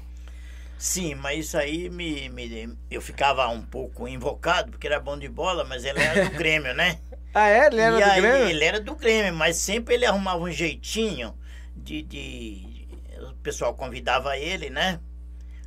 Sim, 0.78 1.14
mas 1.16 1.46
isso 1.46 1.56
aí 1.58 1.88
me, 1.88 2.28
me- 2.28 2.76
eu 2.90 3.00
ficava 3.00 3.48
um 3.48 3.62
pouco 3.62 4.06
invocado, 4.06 4.70
porque 4.70 4.86
era 4.86 5.00
bom 5.00 5.18
de 5.18 5.26
bola, 5.28 5.64
mas 5.64 5.84
ele 5.84 5.98
era 5.98 6.28
do 6.28 6.30
Grêmio, 6.36 6.74
né? 6.74 6.98
Ah, 7.36 7.48
é? 7.48 7.66
Ele 7.68 7.80
era 7.80 8.00
e 8.00 8.00
do 8.00 8.02
aí, 8.02 8.20
Grêmio? 8.20 8.50
ele 8.50 8.64
era 8.64 8.80
do 8.80 8.94
Grêmio, 8.96 9.34
mas 9.34 9.56
sempre 9.56 9.94
ele 9.94 10.06
arrumava 10.06 10.42
um 10.42 10.50
jeitinho 10.50 11.36
de, 11.74 12.02
de- 12.02 12.88
O 13.30 13.34
pessoal 13.42 13.74
convidava 13.74 14.36
ele, 14.38 14.70
né? 14.70 15.00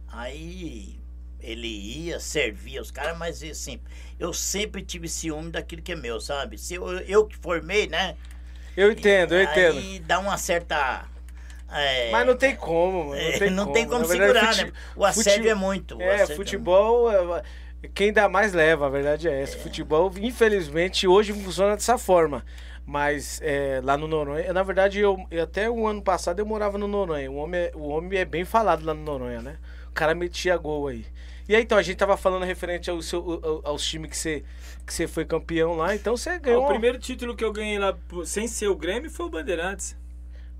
Aí 0.07 0.99
ele 1.39 1.67
ia, 1.67 2.19
servia 2.19 2.81
os 2.81 2.91
caras, 2.91 3.17
mas 3.17 3.43
assim, 3.43 3.81
eu 4.19 4.33
sempre 4.33 4.83
tive 4.83 5.07
ciúme 5.09 5.51
daquilo 5.51 5.81
que 5.83 5.93
é 5.93 5.95
meu, 5.95 6.19
sabe? 6.21 6.57
Se 6.57 6.75
eu, 6.75 6.99
eu 7.01 7.27
que 7.27 7.37
formei, 7.37 7.87
né? 7.87 8.17
Eu 8.75 8.91
entendo, 8.91 9.35
eu 9.35 9.43
entendo. 9.43 9.79
Aí 9.79 9.99
dá 10.05 10.19
uma 10.19 10.37
certa. 10.37 11.07
é, 11.71 12.11
Mas 12.11 12.25
não 12.25 12.35
tem 12.35 12.55
como, 12.55 13.05
mano. 13.09 13.21
Não 13.23 13.31
é, 13.31 13.39
tem 13.39 13.51
não 13.51 13.65
como. 13.65 13.73
tem 13.73 13.87
como 13.87 14.05
verdade, 14.05 14.39
segurar, 14.39 14.55
fute- 14.55 14.65
né? 14.65 14.73
O 14.95 15.05
assédio 15.05 15.49
é 15.51 15.55
muito. 15.55 16.01
É, 16.01 16.13
assédio 16.15 16.35
futebol, 16.37 17.11
é, 17.11 17.43
quem 17.87 18.11
dá 18.11 18.27
mais 18.27 18.53
leva, 18.53 18.85
a 18.85 18.89
verdade 18.89 19.27
é 19.27 19.41
essa. 19.41 19.57
Futebol, 19.57 20.11
infelizmente, 20.19 21.07
hoje 21.07 21.33
funciona 21.33 21.75
dessa 21.75 21.97
forma. 21.97 22.43
Mas 22.85 23.39
é, 23.43 23.79
lá 23.83 23.95
no 23.95 24.07
Noronha, 24.07 24.51
na 24.51 24.63
verdade, 24.63 24.99
eu, 24.99 25.15
até 25.41 25.69
o 25.69 25.85
ano 25.87 26.01
passado 26.01 26.39
eu 26.39 26.45
morava 26.45 26.77
no 26.77 26.87
Noronha. 26.87 27.29
O 27.29 27.35
homem, 27.35 27.59
é- 27.61 27.71
o 27.75 27.87
homem 27.89 28.17
é 28.19 28.25
bem 28.25 28.43
falado 28.43 28.83
lá 28.83 28.93
no 28.95 29.03
Noronha, 29.03 29.41
né? 29.43 29.57
O 29.89 29.93
cara 29.93 30.15
metia 30.15 30.57
gol 30.57 30.87
aí. 30.87 31.05
E 31.47 31.55
aí, 31.55 31.61
então, 31.61 31.77
a 31.77 31.81
gente 31.83 31.97
tava 31.97 32.17
falando 32.17 32.45
referente 32.45 32.89
ao 32.89 32.99
seu, 33.01 33.39
ao- 33.43 33.61
aos 33.63 33.85
times 33.85 34.09
que 34.09 34.17
você, 34.17 34.43
que 34.85 34.93
você 34.93 35.07
foi 35.07 35.23
campeão 35.25 35.75
lá, 35.75 35.95
então 35.95 36.17
você 36.17 36.31
Ah, 36.31 36.37
ganhou. 36.39 36.63
o 36.65 36.67
primeiro 36.67 36.97
título 36.97 37.35
que 37.35 37.43
eu 37.43 37.51
ganhei 37.53 37.77
lá 37.79 37.95
sem 38.25 38.47
ser 38.47 38.67
o 38.69 38.75
Grêmio 38.75 39.09
foi 39.09 39.25
o 39.27 39.29
Bandeirantes. 39.29 39.95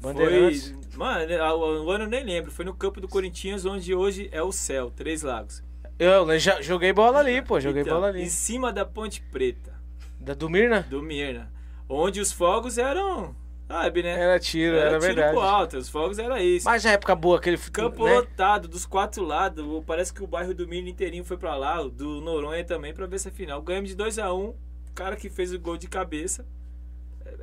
Bandeirantes. 0.02 0.70
Foi, 0.92 0.98
mano, 0.98 1.84
o 1.86 1.92
ano 1.92 2.04
eu 2.06 2.10
nem 2.10 2.24
lembro. 2.24 2.52
Foi 2.52 2.64
no 2.64 2.74
campo 2.74 3.02
do 3.02 3.08
Corinthians, 3.08 3.66
onde 3.66 3.94
hoje 3.94 4.30
é 4.32 4.42
o 4.42 4.52
Céu, 4.52 4.90
Três 4.92 5.22
Lagos. 5.24 5.64
Eu 6.00 6.40
já 6.40 6.62
joguei 6.62 6.94
bola 6.94 7.20
ali, 7.20 7.42
pô, 7.42 7.60
joguei 7.60 7.82
Então, 7.82 7.96
bola 7.96 8.08
ali. 8.08 8.24
Em 8.24 8.30
cima 8.30 8.72
da 8.72 8.86
Ponte 8.86 9.22
Preta, 9.22 9.74
Da, 10.20 10.34
do 10.34 10.50
Mirna? 10.50 10.82
do 10.90 11.02
Mirna. 11.04 11.52
Onde 11.90 12.22
os 12.22 12.32
fogos 12.32 12.78
eram 12.78 13.36
Sabe, 13.68 14.02
né? 14.02 14.20
Era 14.20 14.40
tiro, 14.40 14.76
era, 14.76 14.90
tiro 14.90 15.02
verdade. 15.02 15.32
pro 15.32 15.42
alto, 15.42 15.78
os 15.78 15.90
fogos 15.90 16.18
era 16.18 16.42
isso. 16.42 16.66
Mas 16.66 16.88
a 16.88 16.92
época 16.92 17.14
boa, 17.16 17.38
aquele 17.38 17.56
Campo 17.58 18.04
né? 18.06 18.16
lotado, 18.16 18.68
dos 18.68 18.84
quatro 18.84 19.24
lados. 19.24 19.64
Parece 19.86 20.12
que 20.12 20.24
o 20.24 20.28
bairro 20.28 20.56
do 20.56 20.68
Milho 20.68 20.88
inteirinho 20.88 21.24
foi 21.24 21.38
pra 21.38 21.56
lá, 21.56 21.84
do 21.84 22.20
Noronha 22.20 22.64
também, 22.64 22.96
pra 22.96 23.06
ver 23.06 23.18
essa 23.18 23.30
final. 23.30 23.62
Ganhamos 23.62 23.92
de 23.92 23.96
2x1. 23.96 24.34
O 24.34 24.56
cara 24.96 25.16
que 25.16 25.30
fez 25.30 25.54
o 25.54 25.60
gol 25.60 25.78
de 25.78 25.88
cabeça 25.88 26.48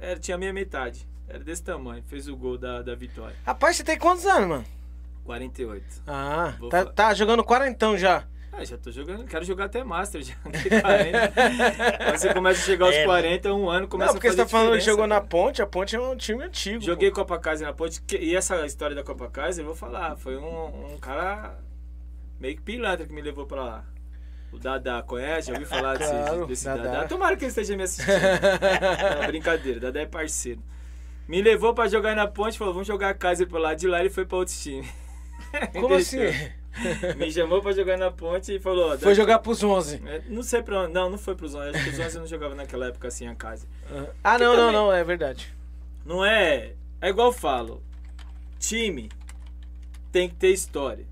era, 0.00 0.18
tinha 0.18 0.34
a 0.34 0.38
minha 0.38 0.52
metade. 0.52 1.08
Era 1.28 1.44
desse 1.44 1.62
tamanho, 1.62 2.02
fez 2.08 2.26
o 2.26 2.36
gol 2.36 2.58
da, 2.58 2.82
da 2.82 2.96
vitória. 2.96 3.36
Rapaz, 3.44 3.76
você 3.76 3.84
tem 3.84 3.96
quantos 3.96 4.26
anos, 4.26 4.48
mano? 4.48 4.64
48. 5.24 5.84
Ah, 6.08 6.54
Vou 6.58 6.68
tá, 6.68 6.84
tá 6.86 7.14
jogando 7.14 7.44
quarentão 7.44 7.96
já. 7.96 8.24
Ah, 8.58 8.64
já 8.64 8.78
tô 8.78 8.90
jogando, 8.90 9.24
quero 9.26 9.44
jogar 9.44 9.66
até 9.66 9.84
Master 9.84 10.22
já. 10.22 10.34
tem 10.50 10.80
40. 10.80 11.32
Quando 12.04 12.18
você 12.18 12.32
começa 12.34 12.60
a 12.62 12.64
chegar 12.64 12.86
aos 12.86 12.94
É, 12.94 13.04
40, 13.04 13.52
um 13.52 13.68
ano 13.68 13.86
começa 13.86 14.08
Não, 14.08 14.14
porque 14.14 14.28
a 14.28 14.30
você 14.30 14.36
fazer 14.38 14.50
tá 14.50 14.58
falando 14.58 14.78
que 14.78 14.80
jogou 14.80 15.06
na 15.06 15.20
ponte, 15.20 15.60
a 15.60 15.66
ponte 15.66 15.94
é 15.94 16.00
um 16.00 16.16
time 16.16 16.42
antigo. 16.44 16.82
Joguei 16.82 17.10
pô. 17.10 17.16
Copa 17.16 17.38
Kaiser 17.38 17.66
na 17.66 17.74
ponte. 17.74 18.02
E 18.18 18.34
essa 18.34 18.64
história 18.64 18.96
da 18.96 19.02
Copa 19.02 19.28
Kaiser, 19.28 19.62
eu 19.62 19.66
vou 19.66 19.76
falar. 19.76 20.16
Foi 20.16 20.36
um, 20.38 20.94
um 20.94 20.98
cara 20.98 21.58
meio 22.40 22.56
que 22.56 22.62
pilantra 22.62 23.06
que 23.06 23.12
me 23.12 23.20
levou 23.20 23.44
pra 23.46 23.62
lá. 23.62 23.84
O 24.52 24.58
Dada 24.58 25.02
conhece? 25.02 25.48
Já 25.48 25.52
ouviu 25.52 25.68
falar 25.68 25.98
desse, 25.98 26.10
Claro, 26.10 26.46
desse 26.46 26.64
Dadá. 26.64 26.82
Dada? 26.82 27.08
Tomara 27.08 27.36
que 27.36 27.44
ele 27.44 27.50
esteja 27.50 27.76
me 27.76 27.82
assistindo. 27.82 28.16
Não, 29.20 29.26
brincadeira, 29.26 29.80
Dada 29.80 30.00
é 30.00 30.06
parceiro. 30.06 30.62
Me 31.28 31.42
levou 31.42 31.74
pra 31.74 31.88
jogar 31.88 32.14
na 32.16 32.26
ponte, 32.26 32.56
falou, 32.56 32.72
vamos 32.72 32.86
jogar 32.88 33.12
Kaiser 33.14 33.46
pra 33.46 33.58
lá. 33.58 33.74
De 33.74 33.86
lá 33.86 34.00
ele 34.00 34.08
foi 34.08 34.24
pra 34.24 34.38
outro 34.38 34.54
time. 34.54 34.88
Como 35.78 35.92
assim? 35.96 36.20
Me 37.16 37.30
chamou 37.30 37.60
pra 37.62 37.72
jogar 37.72 37.96
na 37.96 38.10
ponte 38.10 38.54
e 38.54 38.58
falou... 38.60 38.98
Foi 38.98 39.14
jogar 39.14 39.38
pros 39.38 39.62
11. 39.62 40.02
É, 40.06 40.22
Não 40.28 40.42
sei 40.42 40.62
pra 40.62 40.82
onde. 40.82 40.92
Não, 40.92 41.08
não 41.10 41.18
foi 41.18 41.34
pros 41.34 41.54
11. 41.54 41.70
Acho 41.70 41.84
que 41.84 41.90
os 41.90 41.98
11 41.98 42.14
eu 42.16 42.20
não 42.20 42.28
jogava 42.28 42.54
naquela 42.54 42.86
época 42.88 43.08
assim 43.08 43.26
a 43.26 43.34
Kaiser. 43.34 43.68
Ah, 44.22 44.38
não, 44.38 44.48
não, 44.54 44.56
também- 44.56 44.72
não, 44.72 44.92
é 44.92 45.02
verdade. 45.04 45.52
Não 46.04 46.24
é. 46.24 46.72
É 47.00 47.08
igual 47.08 47.28
eu 47.28 47.32
falo. 47.32 47.82
Time 48.58 49.08
tem 50.12 50.28
que 50.28 50.34
ter 50.34 50.48
história. 50.50 51.04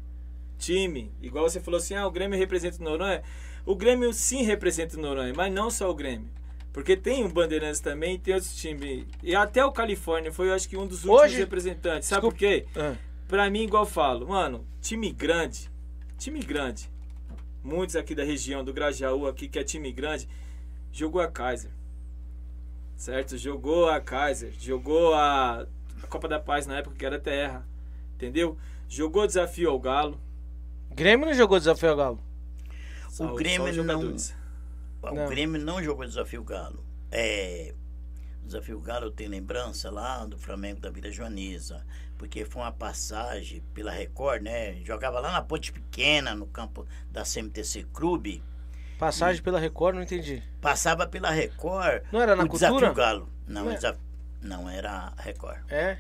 Time, 0.59 1.13
igual 1.21 1.49
você 1.49 1.61
falou 1.61 1.79
assim, 1.79 1.95
ah, 1.95 2.07
o 2.07 2.11
Grêmio 2.11 2.39
representa 2.39 2.81
o 2.81 2.85
Noronha. 2.85 3.23
O 3.67 3.75
Grêmio 3.75 4.13
sim 4.13 4.43
representa 4.43 4.97
o 4.97 5.01
Noronha, 5.01 5.33
mas 5.37 5.53
não 5.53 5.71
só 5.71 5.91
o 5.91 5.95
Grêmio. 5.95 6.29
Porque 6.73 6.97
tem 6.97 7.25
o 7.25 7.29
Bandeirantes 7.29 7.81
também, 7.81 8.19
tem 8.19 8.35
outros 8.35 8.55
times. 8.57 9.05
E 9.23 9.35
até 9.35 9.65
o 9.65 9.71
Califórnia 9.73 10.33
foi, 10.33 10.49
eu 10.49 10.55
acho 10.55 10.69
que, 10.69 10.77
um 10.77 10.87
dos 10.87 11.05
últimos 11.05 11.23
Hoje- 11.23 11.37
representantes. 11.37 12.09
Sabe 12.09 12.23
Desculpa. 12.29 12.35
por 12.35 12.39
quê? 12.39 12.67
Ah, 12.77 12.95
Pra 13.29 13.49
mim, 13.49 13.63
igual 13.65 13.85
eu 13.85 13.89
falo, 13.89 14.29
mano, 14.29 14.67
time 14.85 15.11
grande, 15.13 15.71
time 16.19 16.41
grande. 16.41 16.91
Muitos 17.63 17.97
aqui 17.97 18.15
da 18.15 18.23
região 18.23 18.63
do 18.63 18.73
Grajaú 18.75 19.27
aqui, 19.27 19.49
que 19.49 19.59
é 19.59 19.65
time 19.65 19.91
grande, 19.91 20.29
jogou 20.93 21.23
a 21.23 21.27
Kaiser. 21.29 21.71
Certo? 22.95 23.39
Jogou 23.39 23.89
a 23.89 23.99
Kaiser, 23.99 24.53
jogou 24.61 25.15
a, 25.15 25.67
a 26.03 26.07
Copa 26.07 26.29
da 26.29 26.39
Paz 26.39 26.67
na 26.67 26.77
época 26.77 26.97
que 26.97 27.07
era 27.07 27.19
terra. 27.19 27.67
Entendeu? 28.15 28.59
Jogou 28.87 29.27
desafio 29.27 29.71
ao 29.71 29.81
Galo. 29.81 30.21
Grêmio 30.91 31.27
não 31.27 31.35
jogou 31.35 31.59
desafio 31.59 31.91
ao 31.91 31.97
Galo. 31.97 32.21
Só- 33.09 33.29
só 33.29 33.35
Grêmio 33.35 33.71
os 33.71 33.77
não-. 33.79 34.15
O 35.03 35.15
Não. 35.15 35.29
Grêmio 35.29 35.61
não 35.61 35.83
jogou 35.83 36.07
Desafio 36.07 36.43
Galo. 36.45 36.83
É, 37.11 37.75
o 38.43 38.47
Desafio 38.47 38.81
Galo 38.81 39.07
eu 39.07 39.11
tenho 39.11 39.31
lembrança 39.31 39.91
lá 39.91 40.25
do 40.25 40.39
Flamengo 40.39 40.81
da 40.81 40.91
Vila 40.91 41.11
Joaniza, 41.11 41.85
porque 42.25 42.43
foi 42.47 42.63
uma 42.63 42.73
passagem 42.73 43.63
pela 43.75 43.91
Record, 43.93 44.43
né? 44.43 44.77
Jogava 44.83 45.21
lá 45.21 45.31
na 45.31 45.43
Ponte 45.43 45.71
Pequena, 45.71 46.35
no 46.35 46.47
campo 46.47 46.87
da 47.13 47.23
CMTC 47.23 47.85
Clube. 47.93 48.43
Passagem 48.99 49.43
pela 49.43 49.59
Record, 49.61 49.95
não 49.97 50.03
entendi. 50.03 50.43
Passava 50.61 51.07
pela 51.07 51.31
Record. 51.31 52.03
Não 52.11 52.21
era 52.23 52.35
na 52.35 52.45
o 52.45 52.49
cultura? 52.49 52.71
Desafio 52.73 52.95
Galo. 52.95 53.29
Não, 53.47 53.65
Não 53.67 53.71
é? 53.71 53.75
desaf- 53.75 53.99
não 54.41 54.71
era 54.71 55.13
Record. 55.19 55.59
É? 55.71 55.99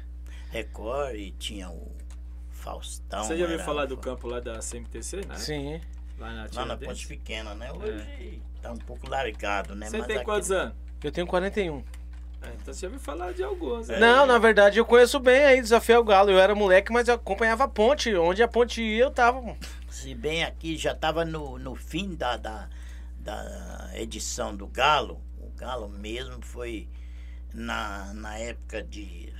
Record 0.50 1.14
e 1.16 1.30
tinha 1.32 1.68
o 1.68 1.92
Faustão. 2.48 3.24
Você 3.24 3.36
já 3.36 3.44
ouviu 3.44 3.58
falar 3.60 3.84
o- 3.84 3.88
do 3.88 3.96
campo 3.98 4.26
lá 4.26 4.40
da 4.40 4.62
CMTC, 4.62 5.26
né? 5.26 5.36
Sim. 5.36 5.80
Lá 6.18 6.32
na 6.32 6.48
Lá 6.54 6.64
na? 6.64 6.76
Ponte 6.78 7.06
Pequena, 7.06 7.54
né? 7.54 7.70
Hoje 7.70 8.40
tá 8.62 8.72
um 8.72 8.78
pouco 8.78 9.10
largado, 9.10 9.74
né? 9.74 9.90
Você 9.90 9.98
Mas 9.98 10.06
tem 10.06 10.16
aqui- 10.16 10.24
quantos 10.24 10.50
anos? 10.50 10.74
Eu 11.02 11.12
tenho 11.12 11.26
41. 11.26 11.84
É, 12.44 12.54
então 12.60 12.72
você 12.74 12.80
já 12.80 12.86
ouviu 12.88 13.00
falar 13.00 13.32
de 13.32 13.42
alguns. 13.42 13.88
né? 13.88 13.98
Não, 13.98 14.26
na 14.26 14.38
verdade 14.38 14.78
eu 14.78 14.84
conheço 14.84 15.18
bem 15.18 15.44
aí 15.44 15.60
Desafio 15.60 15.96
ao 15.96 16.04
Galo. 16.04 16.30
Eu 16.30 16.38
era 16.38 16.54
moleque, 16.54 16.92
mas 16.92 17.08
eu 17.08 17.14
acompanhava 17.14 17.64
a 17.64 17.68
ponte. 17.68 18.14
Onde 18.14 18.42
a 18.42 18.48
ponte 18.48 18.82
ia, 18.82 19.04
eu 19.04 19.10
tava. 19.10 19.56
Se 19.88 20.14
bem 20.14 20.44
aqui 20.44 20.76
já 20.76 20.92
estava 20.92 21.24
no, 21.24 21.58
no 21.58 21.74
fim 21.74 22.14
da, 22.14 22.36
da, 22.36 22.68
da 23.20 23.90
edição 23.94 24.54
do 24.54 24.66
Galo, 24.66 25.20
o 25.38 25.48
Galo 25.56 25.88
mesmo 25.88 26.42
foi 26.42 26.88
na, 27.52 28.12
na 28.14 28.36
época 28.38 28.82
de 28.82 29.32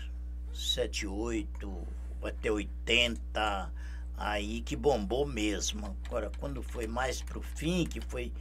78 0.52 1.86
até 2.22 2.50
80, 2.50 3.72
aí 4.16 4.60
que 4.62 4.76
bombou 4.76 5.26
mesmo. 5.26 5.96
Agora, 6.06 6.30
quando 6.38 6.62
foi 6.62 6.86
mais 6.86 7.20
pro 7.20 7.42
fim, 7.42 7.84
que 7.84 8.00
foi 8.00 8.32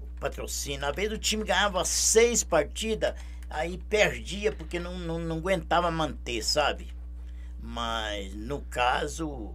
o 0.00 0.20
patrocínio, 0.20 0.86
às 0.86 0.94
vezes 0.94 1.12
o 1.12 1.18
time 1.18 1.44
ganhava 1.44 1.84
seis 1.84 2.42
partidas, 2.42 3.14
aí 3.50 3.78
perdia 3.78 4.52
porque 4.52 4.78
não, 4.78 4.98
não, 4.98 5.18
não 5.18 5.36
aguentava 5.36 5.90
manter, 5.90 6.42
sabe? 6.42 6.88
Mas 7.60 8.34
no 8.34 8.60
caso, 8.62 9.54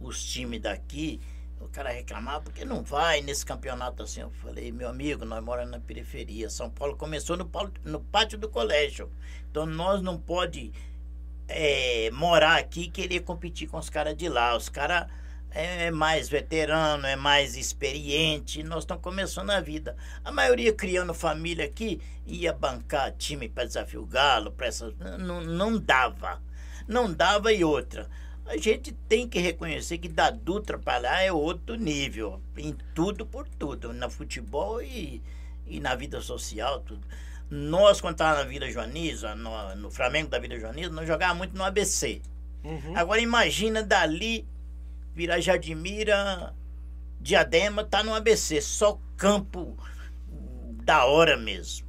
os 0.00 0.22
times 0.24 0.60
daqui, 0.60 1.20
o 1.60 1.68
cara 1.68 1.90
reclamava 1.90 2.42
porque 2.42 2.64
não 2.64 2.82
vai 2.82 3.20
nesse 3.20 3.44
campeonato 3.44 4.02
assim. 4.02 4.20
Eu 4.20 4.30
falei, 4.30 4.70
meu 4.70 4.88
amigo, 4.88 5.24
nós 5.24 5.42
moramos 5.42 5.70
na 5.70 5.80
periferia. 5.80 6.50
São 6.50 6.68
Paulo 6.68 6.96
começou 6.96 7.36
no, 7.36 7.50
no 7.84 8.00
pátio 8.00 8.38
do 8.38 8.48
colégio. 8.48 9.10
Então 9.50 9.64
nós 9.64 10.02
não 10.02 10.18
pode 10.18 10.72
é, 11.48 12.10
morar 12.12 12.58
aqui 12.58 12.82
e 12.82 12.90
querer 12.90 13.20
competir 13.20 13.68
com 13.68 13.78
os 13.78 13.88
caras 13.88 14.16
de 14.16 14.28
lá. 14.28 14.56
Os 14.56 14.68
caras 14.68 15.06
é 15.54 15.90
mais 15.90 16.28
veterano, 16.28 17.06
é 17.06 17.14
mais 17.14 17.56
experiente. 17.56 18.62
Nós 18.64 18.82
estamos 18.82 19.02
começando 19.02 19.50
a 19.50 19.60
vida. 19.60 19.96
A 20.24 20.32
maioria 20.32 20.72
criando 20.72 21.14
família 21.14 21.64
aqui 21.64 22.00
ia 22.26 22.52
bancar 22.52 23.12
time 23.12 23.48
para 23.48 23.64
desafio 23.64 24.04
galo, 24.04 24.50
para 24.50 24.66
essas. 24.66 24.92
Não, 25.18 25.40
não 25.42 25.78
dava. 25.78 26.42
Não 26.88 27.10
dava 27.12 27.52
e 27.52 27.64
outra. 27.64 28.10
A 28.46 28.56
gente 28.56 28.92
tem 29.08 29.28
que 29.28 29.38
reconhecer 29.38 29.98
que 29.98 30.08
da 30.08 30.28
Dutra 30.30 30.76
para 30.76 30.98
lá 30.98 31.22
é 31.22 31.32
outro 31.32 31.76
nível. 31.76 32.42
Em 32.56 32.76
tudo 32.92 33.24
por 33.24 33.48
tudo. 33.48 33.92
No 33.92 34.10
futebol 34.10 34.82
e, 34.82 35.22
e 35.66 35.78
na 35.78 35.94
vida 35.94 36.20
social, 36.20 36.80
tudo. 36.80 37.06
Nós, 37.48 38.00
quando 38.00 38.14
estávamos 38.14 38.44
na 38.44 38.50
Vila 38.50 38.70
Joaniza, 38.70 39.36
no, 39.36 39.76
no 39.76 39.90
Flamengo 39.90 40.28
da 40.28 40.38
Vila 40.40 40.58
Joaniza, 40.58 40.90
nós 40.90 41.06
jogávamos 41.06 41.38
muito 41.38 41.56
no 41.56 41.62
ABC. 41.62 42.20
Uhum. 42.64 42.96
Agora 42.96 43.20
imagina 43.20 43.82
dali 43.82 44.46
virar 45.14 45.40
Jardimira, 45.40 46.54
Diadema, 47.20 47.84
tá 47.84 48.02
no 48.02 48.14
ABC, 48.14 48.60
só 48.60 49.00
campo 49.16 49.76
da 50.84 51.06
hora 51.06 51.36
mesmo. 51.36 51.86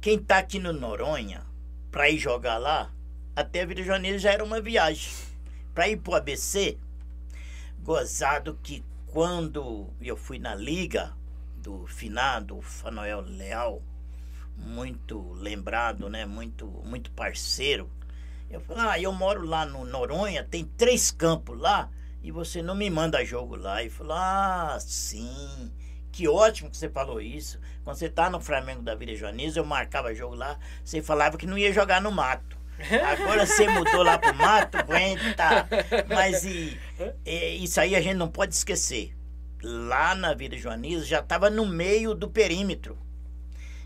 Quem 0.00 0.18
tá 0.18 0.38
aqui 0.38 0.58
no 0.58 0.72
Noronha 0.72 1.44
pra 1.90 2.08
ir 2.08 2.18
jogar 2.18 2.58
lá, 2.58 2.92
até 3.34 3.66
Vila 3.66 3.82
Joaniza 3.82 4.18
já 4.18 4.32
era 4.32 4.44
uma 4.44 4.60
viagem. 4.60 5.10
Pra 5.74 5.88
ir 5.88 5.96
pro 5.96 6.14
ABC, 6.14 6.78
gozado 7.82 8.58
que 8.62 8.84
quando 9.06 9.90
eu 10.00 10.16
fui 10.16 10.38
na 10.38 10.54
liga 10.54 11.16
do 11.56 11.86
finado 11.86 12.60
Fanoel 12.60 13.20
Leal, 13.20 13.82
muito 14.56 15.32
lembrado, 15.32 16.08
né? 16.08 16.24
Muito, 16.24 16.66
muito 16.84 17.10
parceiro. 17.10 17.90
Eu 18.48 18.60
falei, 18.60 18.84
ah, 18.86 19.00
eu 19.00 19.12
moro 19.12 19.44
lá 19.44 19.66
no 19.66 19.84
Noronha, 19.84 20.44
tem 20.44 20.64
três 20.64 21.10
campos 21.10 21.58
lá, 21.58 21.90
e 22.26 22.32
você 22.32 22.60
não 22.60 22.74
me 22.74 22.90
manda 22.90 23.24
jogo 23.24 23.54
lá. 23.54 23.84
E 23.84 23.88
falou, 23.88 24.16
ah, 24.16 24.76
sim. 24.80 25.70
Que 26.10 26.26
ótimo 26.26 26.68
que 26.68 26.76
você 26.76 26.90
falou 26.90 27.20
isso. 27.20 27.60
Quando 27.84 27.96
você 27.96 28.08
tá 28.08 28.28
no 28.28 28.40
Flamengo 28.40 28.82
da 28.82 28.96
Vila 28.96 29.14
Joaniza, 29.14 29.60
eu 29.60 29.64
marcava 29.64 30.12
jogo 30.12 30.34
lá, 30.34 30.58
você 30.84 31.00
falava 31.00 31.38
que 31.38 31.46
não 31.46 31.56
ia 31.56 31.72
jogar 31.72 32.02
no 32.02 32.10
mato. 32.10 32.58
Agora 33.12 33.46
você 33.46 33.68
mudou 33.68 34.02
lá 34.02 34.18
pro 34.18 34.34
mato, 34.34 34.76
aguenta. 34.76 35.68
Mas 36.08 36.44
e, 36.44 36.76
é, 37.24 37.50
isso 37.50 37.80
aí 37.80 37.94
a 37.94 38.00
gente 38.00 38.16
não 38.16 38.28
pode 38.28 38.56
esquecer. 38.56 39.16
Lá 39.62 40.12
na 40.16 40.34
Vila 40.34 40.56
Joaniza 40.56 41.04
já 41.04 41.20
estava 41.20 41.48
no 41.48 41.64
meio 41.64 42.12
do 42.12 42.28
perímetro. 42.28 42.98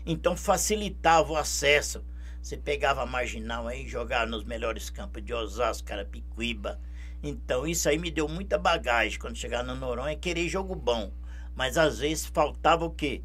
Então 0.03 0.35
facilitava 0.35 1.31
o 1.31 1.37
acesso. 1.37 2.03
Você 2.41 2.57
pegava 2.57 3.03
a 3.03 3.05
marginal 3.05 3.67
aí 3.67 3.85
e 3.85 3.87
jogava 3.87 4.25
nos 4.25 4.43
melhores 4.43 4.89
campos 4.89 5.23
de 5.23 5.31
Osasco, 5.31 5.87
Carapicuíba. 5.87 6.79
Então 7.23 7.67
isso 7.67 7.87
aí 7.87 7.97
me 7.97 8.09
deu 8.09 8.27
muita 8.27 8.57
bagagem 8.57 9.19
quando 9.19 9.35
chegar 9.35 9.63
no 9.63 9.75
Noronha, 9.75 10.15
querer 10.15 10.47
jogo 10.47 10.75
bom. 10.75 11.11
Mas 11.55 11.77
às 11.77 11.99
vezes 11.99 12.25
faltava 12.25 12.85
o 12.85 12.91
quê? 12.91 13.21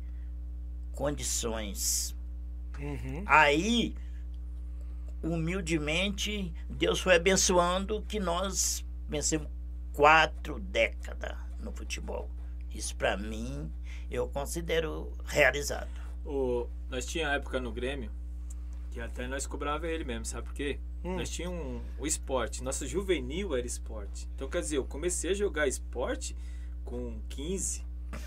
Condições. 0.92 2.14
Uhum. 2.78 3.24
Aí, 3.26 3.94
humildemente, 5.22 6.52
Deus 6.68 7.00
foi 7.00 7.16
abençoando 7.16 8.02
que 8.02 8.20
nós 8.20 8.84
vencemos 9.08 9.48
quatro 9.92 10.58
décadas 10.60 11.36
no 11.58 11.72
futebol. 11.72 12.30
Isso 12.74 12.94
para 12.96 13.16
mim 13.16 13.72
eu 14.10 14.28
considero 14.28 15.12
realizado. 15.24 15.88
O, 16.24 16.68
nós 16.90 17.06
tinha 17.06 17.28
época 17.28 17.58
no 17.58 17.72
Grêmio 17.72 18.10
E 18.96 19.00
até 19.00 19.28
nós 19.28 19.46
cobrava 19.46 19.86
ele 19.86 20.04
mesmo, 20.04 20.24
sabe 20.24 20.46
por 20.46 20.54
quê? 20.54 20.78
Hum. 21.04 21.16
Nós 21.16 21.28
tínhamos 21.28 21.60
um, 21.60 21.80
o 21.98 22.06
esporte. 22.06 22.64
Nosso 22.64 22.86
juvenil 22.86 23.54
era 23.54 23.66
esporte. 23.66 24.26
Então, 24.34 24.48
quer 24.48 24.60
dizer, 24.60 24.78
eu 24.78 24.84
comecei 24.84 25.32
a 25.32 25.34
jogar 25.34 25.68
esporte 25.68 26.34
com 26.82 27.20
15 27.28 27.84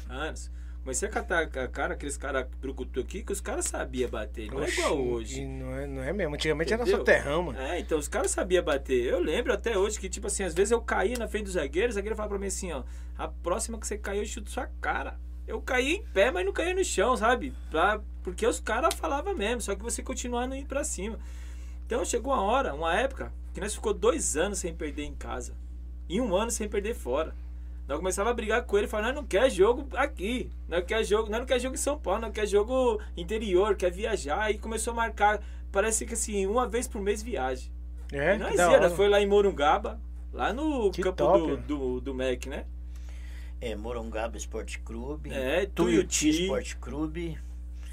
anos. 0.08 0.52
Comecei 0.84 1.10
a 1.10 1.12
catar 1.12 1.42
a 1.44 1.68
cara, 1.68 1.96
aqueles 1.96 2.18
caras 2.18 2.48
brucutu 2.62 3.00
aqui, 3.00 3.24
que 3.24 3.32
os 3.32 3.42
caras 3.42 3.66
sabiam 3.66 4.10
bater. 4.10 4.50
Não 4.52 4.64
é 4.64 4.70
igual 4.70 4.94
Oxi, 4.94 5.10
hoje. 5.10 5.42
e 5.42 5.48
Não 5.48 5.76
é, 5.76 5.88
não 5.88 6.04
é 6.04 6.14
mesmo. 6.14 6.36
Antigamente 6.36 6.72
era 6.72 6.84
Entendeu? 6.84 7.00
só 7.00 7.04
terrão, 7.04 7.44
mano. 7.44 7.60
É, 7.60 7.80
então 7.80 7.98
os 7.98 8.08
caras 8.08 8.32
sabiam 8.32 8.64
bater. 8.64 9.06
Eu 9.06 9.20
lembro 9.20 9.52
até 9.52 9.78
hoje 9.78 10.00
que, 10.00 10.08
tipo 10.08 10.28
assim, 10.28 10.44
às 10.44 10.54
vezes 10.54 10.72
eu 10.72 10.82
caía 10.82 11.18
na 11.18 11.28
frente 11.28 11.46
do 11.46 11.52
zagueiro, 11.52 11.90
o 11.90 11.94
zagueiro 11.94 12.16
falava 12.16 12.30
pra 12.36 12.40
mim 12.40 12.48
assim, 12.48 12.72
ó, 12.72 12.84
a 13.18 13.28
próxima 13.28 13.80
que 13.80 13.88
você 13.88 13.98
cair, 13.98 14.20
eu 14.20 14.26
chuto 14.26 14.52
sua 14.52 14.68
cara. 14.80 15.20
Eu 15.48 15.60
caí 15.62 15.96
em 15.96 16.04
pé, 16.14 16.30
mas 16.32 16.46
não 16.46 16.54
caí 16.54 16.74
no 16.76 16.84
chão, 16.84 17.18
sabe? 17.18 17.54
Pra, 17.72 18.00
porque 18.24 18.46
os 18.46 18.60
caras 18.60 18.94
falavam 18.94 19.36
mesmo, 19.36 19.62
só 19.62 19.76
que 19.76 19.84
você 19.84 20.04
continuar 20.04 20.48
não 20.48 20.56
ir 20.56 20.66
pra 20.66 20.84
cima. 20.84 21.20
Então 21.86 22.06
chegou 22.06 22.34
uma 22.34 22.42
hora, 22.42 22.74
uma 22.74 22.94
época, 22.94 23.32
que 23.54 23.60
nós 23.60 23.74
ficou 23.74 23.94
dois 23.94 24.38
anos 24.38 24.60
sem 24.60 24.74
perder 24.74 25.04
em 25.04 25.14
casa. 25.14 25.56
E 26.08 26.20
um 26.22 26.36
ano 26.36 26.52
sem 26.52 26.68
perder 26.68 26.96
fora. 26.96 27.34
Nós 27.88 27.98
começava 27.98 28.30
a 28.30 28.34
brigar 28.34 28.64
com 28.64 28.78
ele, 28.78 28.88
falando, 28.88 29.08
nós 29.08 29.16
não 29.16 29.24
quer 29.26 29.50
jogo 29.50 29.88
aqui, 29.96 30.52
nós 30.68 30.86
quer 30.86 31.04
jogo, 31.04 31.30
não 31.30 31.44
quer 31.44 31.60
jogo 31.60 31.74
em 31.74 31.80
São 31.80 31.98
Paulo, 31.98 32.22
nós 32.22 32.32
quer 32.32 32.46
jogo 32.46 33.02
interior, 33.18 33.76
quer 33.76 33.92
viajar, 33.92 34.52
e 34.52 34.60
começou 34.60 34.94
a 34.94 34.96
marcar, 34.96 35.42
parece 35.72 36.06
que 36.06 36.14
assim, 36.14 36.46
uma 36.46 36.68
vez 36.68 36.88
por 36.88 37.02
mês 37.02 37.24
viagem. 37.24 37.72
É, 38.12 38.36
e 38.36 38.38
nós 38.38 38.56
ia, 38.56 38.80
nós 38.80 38.94
foi 38.94 39.10
lá 39.10 39.20
em 39.20 39.26
Morungaba, 39.26 40.00
lá 40.32 40.54
no 40.54 40.92
Que 40.92 41.02
campo 41.02 41.18
top. 41.18 41.40
do, 41.40 41.58
do, 41.58 42.02
do 42.02 42.14
MEC, 42.14 42.48
né? 42.48 42.66
É, 43.60 43.76
Morongaba 43.76 44.38
Esporte 44.38 44.78
Clube. 44.80 45.32
É, 45.34 45.66
Tuiuti 45.66 46.20
Tuiuti. 46.20 46.44
Esporte 46.44 46.78
Clube. 46.78 47.40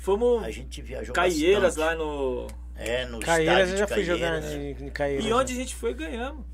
Fomos 0.07 0.45
A 0.45 0.51
gente 0.53 0.81
viajou 0.81 1.13
Caieiras 1.13 1.75
bastante. 1.75 1.85
lá 1.85 1.95
no... 1.97 2.47
É, 2.77 3.05
no 3.07 3.19
Caieiras 3.19 3.71
estádio 3.71 3.75
eu 3.75 3.79
já 3.79 3.87
fui 3.89 4.05
jogar 4.05 4.41
em, 4.53 4.71
em 4.71 4.89
Caieiras. 4.91 5.27
E 5.27 5.33
onde 5.33 5.53
a 5.53 5.57
gente 5.57 5.75
foi, 5.75 5.93
ganhamos. 5.95 6.45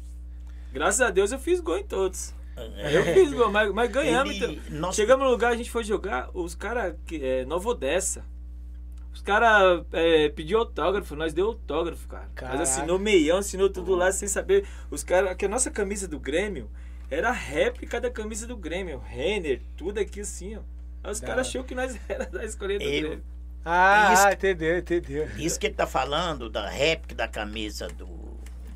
Graças 0.72 1.02
a 1.02 1.10
Deus 1.10 1.32
eu 1.32 1.38
fiz 1.38 1.60
gol 1.60 1.76
em 1.76 1.84
todos. 1.84 2.34
É. 2.56 2.96
Eu 2.96 3.04
fiz 3.12 3.30
gol, 3.34 3.50
mas, 3.50 3.70
mas 3.74 3.90
ganhamos. 3.90 4.34
Ele- 4.34 4.58
então. 4.70 4.90
Chegamos 4.90 5.24
no 5.26 5.30
lugar, 5.30 5.52
a 5.52 5.56
gente 5.56 5.70
foi 5.70 5.84
jogar, 5.84 6.30
os 6.32 6.54
caras, 6.54 6.94
é, 7.12 7.44
Nova 7.44 7.68
Odessa. 7.68 8.24
Os 9.12 9.20
caras 9.20 9.84
é, 9.92 10.30
pediu 10.30 10.58
autógrafo, 10.58 11.14
nós 11.14 11.34
deu 11.34 11.48
autógrafo, 11.48 12.08
cara. 12.08 12.30
Caraca. 12.34 12.56
Nós 12.58 12.70
assinou 12.70 12.98
meião, 12.98 13.36
assinou 13.36 13.68
tudo 13.68 13.94
lá 13.94 14.10
sem 14.12 14.28
saber. 14.28 14.64
Os 14.90 15.04
caras, 15.04 15.36
que 15.36 15.44
a 15.44 15.48
nossa 15.48 15.70
camisa 15.70 16.08
do 16.08 16.18
Grêmio 16.18 16.70
era 17.10 17.28
a 17.28 17.32
réplica 17.32 18.00
da 18.00 18.10
camisa 18.10 18.46
do 18.46 18.56
Grêmio. 18.56 18.98
Renner, 19.04 19.60
tudo 19.76 20.00
aqui 20.00 20.20
assim, 20.20 20.56
ó. 20.56 20.60
Aí 21.04 21.12
os 21.12 21.20
caras 21.20 21.48
acharam 21.48 21.66
que 21.66 21.74
nós 21.74 21.98
era 22.08 22.24
da 22.24 22.44
escolha 22.46 22.78
do 22.78 22.84
Eu- 22.84 23.00
Grêmio. 23.02 23.31
Ah, 23.64 24.12
Isso- 24.12 24.29
entendeu, 24.29 24.79
entendeu. 24.79 25.29
Isso 25.37 25.59
que 25.59 25.66
ele 25.66 25.75
tá 25.75 25.87
falando 25.87 26.51
da 26.51 26.68
réplica 26.68 27.14
da 27.14 27.29
camisa 27.29 27.87
do, 27.88 28.09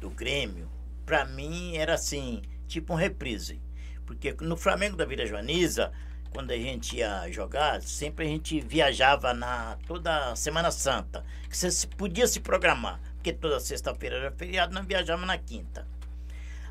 do 0.01 0.11
Grêmio, 0.11 0.69
pra 1.05 1.25
mim 1.25 1.77
era 1.77 1.95
assim, 1.95 2.43
tipo 2.69 2.93
um 2.93 2.97
reprise. 2.97 3.61
Porque 4.05 4.35
no 4.41 4.57
Flamengo 4.57 4.97
da 4.97 5.05
Vila 5.05 5.27
Joaniza, 5.27 5.91
quando 6.31 6.53
a 6.53 6.57
gente 6.57 6.97
ia 6.97 7.29
jogar, 7.33 7.83
sempre 7.83 8.25
a 8.27 8.29
gente 8.29 8.61
viajava 8.61 9.35
na 9.35 9.77
toda 9.87 10.37
Semana 10.37 10.71
Santa. 10.71 11.25
Que 11.51 11.57
você 11.57 11.87
podia 11.89 12.29
se 12.29 12.39
programar, 12.39 13.01
porque 13.17 13.33
toda 13.33 13.59
sexta-feira 13.59 14.17
era 14.17 14.31
feriado, 14.31 14.73
nós 14.73 14.87
viajávamos 14.87 15.27
na 15.27 15.37
quinta. 15.39 15.87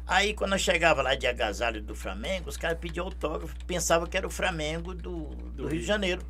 Aí 0.08 0.34
quando 0.34 0.54
eu 0.54 0.60
chegava 0.60 1.02
lá 1.02 1.16
de 1.16 1.26
agasalho 1.28 1.82
do 1.82 1.96
Flamengo, 1.96 2.48
os 2.48 2.56
caras 2.58 2.78
pediam 2.80 3.08
autógrafo, 3.08 3.56
pensavam 3.66 4.08
que 4.08 4.16
era 4.16 4.28
o 4.28 4.30
Flamengo 4.30 4.94
do, 4.94 5.26
do 5.54 5.68
Rio 5.68 5.80
de 5.82 5.86
Janeiro. 5.86 6.22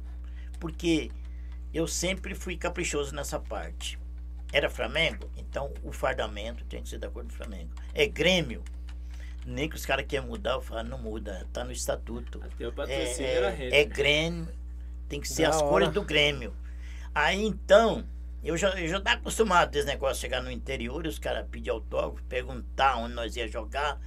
Porque 0.60 1.12
eu 1.76 1.88
sempre 1.88 2.34
fui 2.34 2.56
caprichoso 2.56 3.14
nessa 3.14 3.38
parte. 3.38 4.00
Era 4.54 4.70
Flamengo? 4.70 5.30
Então 5.36 5.74
o 5.84 5.92
fardamento 5.92 6.64
tem 6.66 6.82
que 6.82 6.88
ser 6.88 6.98
da 6.98 7.10
cor 7.10 7.26
do 7.26 7.34
Flamengo. 7.34 7.70
É 7.94 8.08
Grêmio? 8.08 8.64
Nem 9.46 9.68
que 9.70 9.76
os 9.76 9.86
caras 9.86 10.06
querem 10.08 10.26
mudar, 10.26 10.54
eu 10.54 10.62
falo, 10.62 10.88
não 10.88 10.98
muda, 10.98 11.46
tá 11.52 11.64
no 11.66 11.72
estatuto. 11.72 12.42
Até 12.42 12.68
o 12.68 12.74
É, 12.88 13.24
era 13.24 13.50
é, 13.52 13.82
é 13.82 13.84
Grêmio, 13.84 14.48
tem 15.10 15.20
que 15.20 15.28
ser 15.28 15.44
Da 15.44 15.50
as 15.50 15.58
hora. 15.58 15.68
cores 15.68 15.90
do 15.90 16.02
Grêmio. 16.02 16.56
Aí 17.14 17.44
então, 17.44 18.06
eu 18.42 18.56
já, 18.56 18.70
eu 18.80 18.88
já 18.88 19.02
tava 19.02 19.18
acostumado 19.18 19.72
desse 19.72 19.86
negócio 19.86 20.16
de 20.16 20.22
chegar 20.22 20.42
no 20.42 20.50
interior 20.50 21.06
e 21.06 21.10
os 21.10 21.20
caras 21.20 21.46
pedir 21.50 21.72
autógrafo, 21.72 22.24
perguntar 22.24 22.96
onde 22.98 23.14
nós 23.14 23.36
ia 23.36 23.48
jogar. 23.48 24.00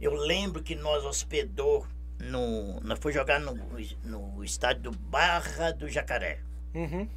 Eu 0.00 0.14
lembro 0.14 0.62
que 0.62 0.74
nós 0.74 1.04
hospedou 1.04 1.86
no. 2.18 2.80
Nós 2.80 2.98
foi 2.98 3.12
jogar 3.12 3.38
no, 3.40 3.54
no 4.02 4.42
estádio 4.42 4.84
do 4.84 4.90
Barra 4.92 5.70
do 5.72 5.88
Jacaré. 5.88 6.40
Uhum. 6.74 7.08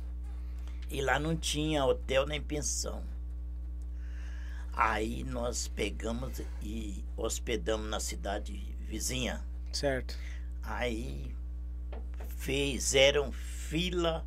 E 0.90 1.02
lá 1.02 1.20
não 1.20 1.36
tinha 1.36 1.86
hotel 1.86 2.26
nem 2.26 2.42
pensão. 2.42 3.04
Aí 4.72 5.24
nós 5.24 5.68
pegamos 5.68 6.40
e 6.62 7.04
hospedamos 7.18 7.90
na 7.90 8.00
cidade 8.00 8.54
vizinha. 8.88 9.44
Certo. 9.74 10.18
Aí 10.62 11.36
fizeram 12.38 13.32
fila 13.32 14.26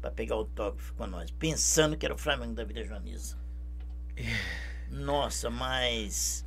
para 0.00 0.10
pegar 0.10 0.34
autógrafo 0.34 0.94
com 0.94 1.06
nós, 1.06 1.30
pensando 1.30 1.96
que 1.96 2.04
era 2.04 2.14
o 2.14 2.18
Flamengo 2.18 2.54
da 2.54 2.64
Vila 2.64 2.82
Joaniza. 2.82 3.36
Nossa, 4.90 5.48
mas 5.48 6.44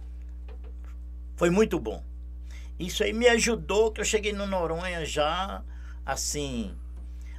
foi 1.35 1.49
muito 1.49 1.79
bom. 1.79 2.03
Isso 2.77 3.03
aí 3.03 3.13
me 3.13 3.27
ajudou 3.27 3.91
que 3.91 4.01
eu 4.01 4.05
cheguei 4.05 4.33
no 4.33 4.45
Noronha 4.45 5.05
já 5.05 5.63
assim. 6.05 6.75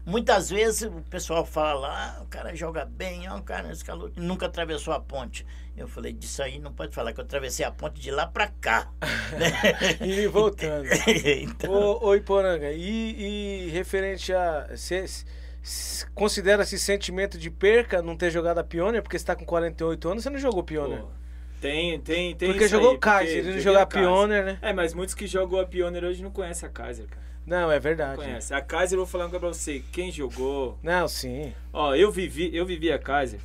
Muitas 0.07 0.49
vezes 0.49 0.83
o 0.83 1.03
pessoal 1.11 1.45
fala 1.45 1.81
lá, 1.81 2.17
"Ah, 2.17 2.23
o 2.23 2.27
cara 2.27 2.55
joga 2.55 2.85
bem, 2.85 3.29
ó, 3.29 3.39
o 3.39 3.43
cara 3.43 3.73
escalou, 3.73 4.09
nunca 4.17 4.47
atravessou 4.47 4.95
a 4.95 5.01
ponte. 5.01 5.45
Eu 5.77 5.89
falei, 5.89 6.13
disso 6.13 6.43
aí 6.43 6.59
não 6.59 6.73
pode 6.73 6.95
falar, 6.95 7.13
que 7.13 7.21
eu 7.21 7.25
atravessei 7.25 7.67
a 7.67 7.71
ponte 7.73 8.01
de 8.01 8.11
lá 8.11 8.27
para 8.27 8.47
cá. 8.47 8.89
E 10.01 10.27
voltando. 10.29 10.87
então, 11.43 11.71
Ô, 11.73 12.07
ô 12.09 12.15
Iporanga, 12.15 12.71
e, 12.73 13.67
e 13.67 13.71
referente 13.71 14.33
a. 14.33 14.69
Cê, 14.77 15.05
considera 16.15 16.63
esse 16.63 16.79
sentimento 16.79 17.37
de 17.37 17.51
perca 17.51 18.01
não 18.01 18.17
ter 18.17 18.31
jogado 18.31 18.59
a 18.59 18.65
Pioneer? 18.65 19.03
Porque 19.03 19.19
você 19.19 19.25
tá 19.25 19.35
com 19.35 19.45
48 19.45 20.09
anos, 20.09 20.23
você 20.23 20.31
não 20.31 20.39
jogou 20.39 20.63
Pioneer. 20.63 21.01
Pô, 21.03 21.09
Tem, 21.61 22.01
tem, 22.01 22.35
tem 22.37 22.49
porque 22.49 22.65
isso 22.65 22.75
jogou 22.77 22.93
aí, 22.93 22.99
Kaiser, 22.99 23.35
porque 23.35 23.49
ele 23.49 23.55
não 23.57 23.61
jogar 23.61 23.83
a 23.83 23.87
Kaiser. 23.87 24.09
Pioneer, 24.09 24.45
né? 24.45 24.59
É, 24.63 24.73
mas 24.73 24.95
muitos 24.95 25.15
que 25.15 25.27
jogam 25.27 25.59
a 25.61 25.67
Pioneer 25.67 26.05
hoje 26.05 26.23
não 26.23 26.31
conhecem 26.31 26.69
a 26.69 26.73
Kaiser, 26.73 27.07
cara. 27.07 27.27
Não, 27.47 27.71
é 27.71 27.79
verdade. 27.79 28.17
conhece. 28.17 28.53
A 28.53 28.61
Kaiser, 28.61 28.97
eu 28.97 29.05
vou 29.05 29.07
falar 29.07 29.25
uma 29.25 29.31
coisa 29.31 29.41
pra 29.41 29.55
você. 29.55 29.83
Quem 29.93 30.11
jogou. 30.11 30.79
Não, 30.83 31.07
sim. 31.07 31.53
Ó, 31.73 31.95
eu 31.95 32.11
vivi, 32.11 32.55
eu 32.55 32.67
vivi 32.67 32.91
a 32.91 32.99
Kaiser. 32.99 33.41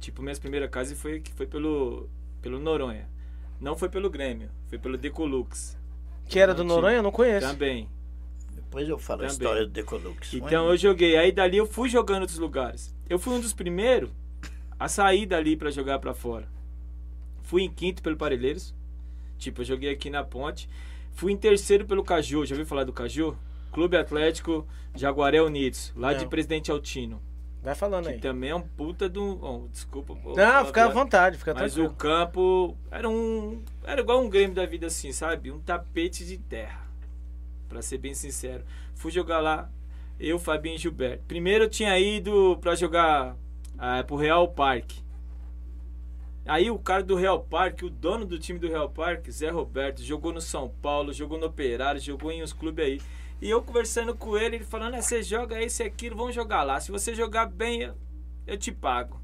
Tipo, 0.00 0.20
minhas 0.20 0.38
primeiras 0.38 0.68
Kaiser 0.68 0.96
foi, 0.96 1.20
que 1.20 1.32
foi 1.32 1.46
pelo, 1.46 2.08
pelo 2.42 2.58
Noronha. 2.58 3.08
Não 3.60 3.76
foi 3.76 3.88
pelo 3.88 4.10
Grêmio, 4.10 4.50
foi 4.68 4.78
pelo 4.78 4.98
Decolux. 4.98 5.78
Que 6.28 6.40
era 6.40 6.52
do 6.52 6.64
Noronha, 6.64 6.96
eu 6.96 7.02
não 7.02 7.12
conheço. 7.12 7.46
Também. 7.46 7.88
depois 8.52 8.88
eu 8.88 8.98
falo 8.98 9.20
a 9.20 9.28
Também. 9.28 9.32
história 9.32 9.62
do 9.64 9.70
Decolux. 9.70 10.34
Então 10.34 10.68
eu 10.68 10.76
joguei. 10.76 11.16
Aí 11.16 11.30
dali 11.30 11.56
eu 11.56 11.66
fui 11.66 11.88
jogando 11.88 12.22
outros 12.22 12.38
lugares. 12.38 12.94
Eu 13.08 13.18
fui 13.18 13.32
um 13.34 13.40
dos 13.40 13.52
primeiros 13.52 14.10
a 14.78 14.88
sair 14.88 15.24
dali 15.24 15.56
pra 15.56 15.70
jogar 15.70 15.98
pra 16.00 16.12
fora. 16.12 16.48
Fui 17.42 17.62
em 17.62 17.70
quinto 17.70 18.02
pelo 18.02 18.16
Parelheiros. 18.16 18.74
Tipo, 19.38 19.60
eu 19.60 19.64
joguei 19.64 19.90
aqui 19.90 20.10
na 20.10 20.24
ponte. 20.24 20.68
Fui 21.16 21.32
em 21.32 21.36
terceiro 21.36 21.86
pelo 21.86 22.04
Caju. 22.04 22.44
Já 22.44 22.54
ouviu 22.54 22.66
falar 22.66 22.84
do 22.84 22.92
Caju? 22.92 23.36
Clube 23.72 23.96
Atlético 23.96 24.66
Jaguaré 24.94 25.42
Unidos, 25.42 25.92
lá 25.96 26.12
de 26.12 26.22
Não. 26.24 26.28
Presidente 26.30 26.70
Altino. 26.70 27.20
Vai 27.62 27.74
falando 27.74 28.04
Que 28.04 28.12
aí. 28.12 28.20
também 28.20 28.50
é 28.50 28.54
um 28.54 28.60
puta 28.60 29.08
do. 29.08 29.36
Bom, 29.36 29.66
desculpa. 29.72 30.14
Não, 30.14 30.66
fica 30.66 30.84
à 30.84 30.88
vontade, 30.88 31.36
fica 31.38 31.52
Mas 31.52 31.72
tranquilo. 31.72 31.88
o 31.88 31.96
campo 31.96 32.76
era 32.90 33.08
um. 33.08 33.62
Era 33.82 34.02
igual 34.02 34.22
um 34.22 34.28
Grêmio 34.28 34.54
da 34.54 34.64
vida 34.66 34.86
assim, 34.86 35.10
sabe? 35.10 35.50
Um 35.50 35.58
tapete 35.58 36.24
de 36.24 36.38
terra. 36.38 36.86
Pra 37.68 37.82
ser 37.82 37.98
bem 37.98 38.14
sincero. 38.14 38.62
Fui 38.94 39.10
jogar 39.10 39.40
lá, 39.40 39.68
eu, 40.20 40.38
Fabinho 40.38 40.76
e 40.76 40.78
Gilberto. 40.78 41.24
Primeiro 41.26 41.64
eu 41.64 41.68
tinha 41.70 41.98
ido 41.98 42.56
pra 42.60 42.74
jogar 42.74 43.34
ah, 43.78 44.04
pro 44.04 44.16
Real 44.16 44.46
Parque. 44.48 45.02
Aí 46.46 46.70
o 46.70 46.78
cara 46.78 47.02
do 47.02 47.16
Real 47.16 47.40
Parque, 47.42 47.84
o 47.84 47.90
dono 47.90 48.24
do 48.24 48.38
time 48.38 48.58
do 48.58 48.68
Real 48.68 48.88
Parque, 48.88 49.32
Zé 49.32 49.50
Roberto, 49.50 50.00
jogou 50.02 50.32
no 50.32 50.40
São 50.40 50.68
Paulo, 50.68 51.12
jogou 51.12 51.38
no 51.38 51.46
Operário, 51.46 52.00
jogou 52.00 52.30
em 52.30 52.42
uns 52.42 52.52
clubes 52.52 52.84
aí. 52.84 53.00
E 53.42 53.50
eu 53.50 53.60
conversando 53.60 54.14
com 54.14 54.38
ele, 54.38 54.56
ele 54.56 54.64
falando, 54.64 54.94
é, 54.94 55.02
você 55.02 55.22
joga 55.22 55.60
esse 55.60 55.82
e 55.82 55.86
aquilo, 55.86 56.16
vamos 56.16 56.34
jogar 56.34 56.62
lá. 56.62 56.78
Se 56.80 56.92
você 56.92 57.14
jogar 57.14 57.46
bem, 57.46 57.82
eu, 57.82 57.94
eu 58.46 58.56
te 58.56 58.70
pago. 58.70 59.20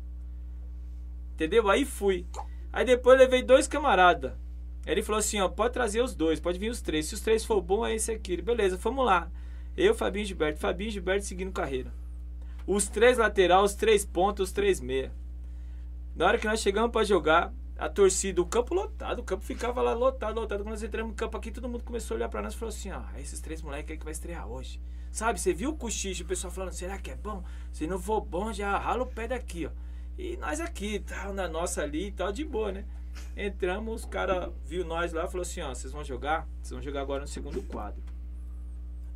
Entendeu? 1.35 1.71
Aí 1.71 1.85
fui. 1.85 2.27
Aí 2.73 2.85
depois 2.85 3.19
levei 3.19 3.43
dois 3.43 3.69
camaradas. 3.69 4.33
Ele 4.85 5.03
falou 5.03 5.21
assim, 5.21 5.41
ó, 5.41 5.49
pode 5.49 5.73
trazer 5.73 6.03
os 6.03 6.15
dois, 6.15 6.41
pode 6.41 6.59
vir 6.59 6.71
os 6.71 6.83
três. 6.83 7.07
Se 7.07 7.15
os 7.15 7.21
três 7.21 7.45
for 7.45 7.61
bom, 7.63 7.87
é 7.87 7.95
esse 7.95 8.11
aqui. 8.11 8.43
Beleza, 8.43 8.77
vamos 8.77 9.07
lá. 9.07 9.31
Eu, 9.77 9.95
Fabinho 9.95 10.25
e 10.25 10.27
Gilberto. 10.27 10.59
Fabinho 10.59 10.89
e 10.89 10.93
Gilberto 10.93 11.25
seguindo 11.25 11.53
carreira. 11.53 11.93
Os 12.67 12.89
três 12.89 13.17
lateral, 13.17 13.63
os 13.63 13.75
três 13.75 14.05
pontos, 14.05 14.49
os 14.49 14.53
três 14.53 14.81
meia. 14.81 15.13
Na 16.15 16.27
hora 16.27 16.39
que 16.39 16.47
nós 16.47 16.61
chegamos 16.61 16.91
pra 16.91 17.05
jogar, 17.05 17.53
a 17.79 17.89
torcida, 17.89 18.41
o 18.41 18.47
campo 18.47 18.75
lotado, 18.75 19.21
o 19.21 19.25
campo 19.25 19.45
ficava 19.45 19.81
lá 19.83 19.95
lotado, 19.95 20.39
lotado. 20.39 20.63
Quando 20.63 20.71
nós 20.71 20.83
entramos 20.83 21.11
no 21.11 21.17
campo 21.17 21.37
aqui, 21.37 21.51
todo 21.51 21.69
mundo 21.69 21.83
começou 21.83 22.15
a 22.15 22.19
olhar 22.19 22.29
pra 22.29 22.43
nós 22.43 22.55
e 22.55 22.57
falou 22.57 22.69
assim, 22.69 22.91
ó, 22.93 23.03
esses 23.19 23.41
três 23.41 23.63
moleques 23.63 23.91
aí 23.91 23.99
que 23.99 24.05
vai 24.05 24.13
estrear 24.13 24.47
hoje. 24.47 24.81
Sabe, 25.11 25.41
você 25.41 25.53
viu 25.53 25.71
o 25.71 25.77
cochicho, 25.77 26.23
o 26.23 26.27
pessoal 26.27 26.53
falando, 26.53 26.73
será 26.73 26.97
que 26.99 27.11
é 27.11 27.17
bom? 27.17 27.43
Se 27.73 27.87
não 27.87 27.99
for 27.99 28.21
bom, 28.21 28.53
já 28.53 28.79
rala 28.79 29.03
o 29.03 29.07
pé 29.07 29.27
daqui, 29.29 29.67
ó. 29.67 29.71
E 30.17 30.37
nós 30.37 30.61
aqui, 30.61 31.01
tal, 31.01 31.33
na 31.33 31.49
nossa 31.49 31.83
ali 31.83 32.09
e 32.09 32.13
tal, 32.13 32.31
de 32.31 32.45
boa, 32.45 32.71
né? 32.71 32.85
Entramos, 33.37 34.03
os 34.03 34.05
cara 34.05 34.53
viu 34.65 34.85
nós 34.85 35.13
lá 35.13 35.25
e 35.25 35.29
falou 35.29 35.43
assim, 35.43 35.61
ó, 35.61 35.75
vocês 35.75 35.93
vão 35.93 36.05
jogar? 36.05 36.47
Vocês 36.63 36.71
vão 36.71 36.83
jogar 36.83 37.01
agora 37.01 37.23
no 37.23 37.27
segundo 37.27 37.63
quadro. 37.63 38.03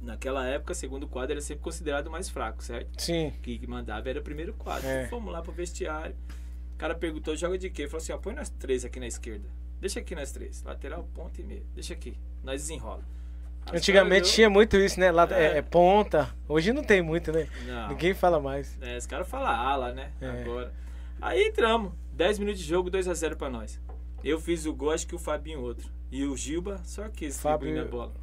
Naquela 0.02 0.46
época, 0.46 0.74
segundo 0.74 1.06
quadro 1.06 1.32
era 1.32 1.40
sempre 1.40 1.62
considerado 1.62 2.10
mais 2.10 2.28
fraco, 2.28 2.62
certo? 2.62 3.00
Sim. 3.00 3.32
Que 3.42 3.66
mandava 3.66 4.08
era 4.10 4.20
o 4.20 4.22
primeiro 4.22 4.52
quadro. 4.54 4.86
É. 4.86 5.06
Fomos 5.08 5.32
lá 5.32 5.40
pro 5.40 5.52
vestiário. 5.52 6.16
O 6.76 6.78
cara 6.78 6.94
perguntou, 6.94 7.34
joga 7.34 7.56
de 7.56 7.70
quê? 7.70 7.88
Falou 7.88 8.02
assim, 8.02 8.12
ó, 8.12 8.18
põe 8.18 8.34
nós 8.34 8.50
três 8.50 8.84
aqui 8.84 9.00
na 9.00 9.06
esquerda. 9.06 9.48
Deixa 9.80 9.98
aqui 10.00 10.14
nós 10.14 10.30
três. 10.30 10.62
Lateral, 10.62 11.08
ponta 11.14 11.40
e 11.40 11.44
meia. 11.44 11.62
Deixa 11.74 11.94
aqui. 11.94 12.16
Nós 12.44 12.60
desenrola. 12.62 13.02
Aí 13.64 13.72
os 13.72 13.78
Antigamente 13.78 14.24
cara 14.24 14.34
tinha 14.34 14.50
muito 14.50 14.76
isso, 14.76 15.00
né? 15.00 15.10
Lá 15.10 15.26
é, 15.30 15.54
É. 15.54 15.58
é 15.58 15.62
ponta. 15.62 16.34
Hoje 16.48 16.72
não 16.72 16.84
tem 16.84 17.00
muito, 17.02 17.32
né? 17.32 17.48
Não. 17.66 17.88
Ninguém 17.88 18.12
fala 18.14 18.38
mais. 18.38 18.76
É, 18.80 18.96
os 18.96 19.06
caras 19.06 19.26
falam 19.28 19.48
ala, 19.48 19.92
né? 19.92 20.12
É. 20.20 20.42
Agora. 20.42 20.72
Aí 21.20 21.42
entramos. 21.48 21.92
10 22.12 22.38
minutos 22.38 22.60
de 22.60 22.66
jogo, 22.68 22.90
2x0 22.90 23.36
pra 23.36 23.50
nós. 23.50 23.80
Eu 24.22 24.38
fiz 24.38 24.66
o 24.66 24.72
gol, 24.74 24.90
acho 24.92 25.06
que 25.06 25.14
o 25.14 25.18
Fabinho 25.18 25.60
outro. 25.60 25.90
E 26.10 26.24
o 26.24 26.36
Gilba, 26.36 26.78
só 26.84 27.02
Fábio- 27.04 27.32
Fábio... 27.32 27.80
a 27.82 27.84
bola. 27.84 28.14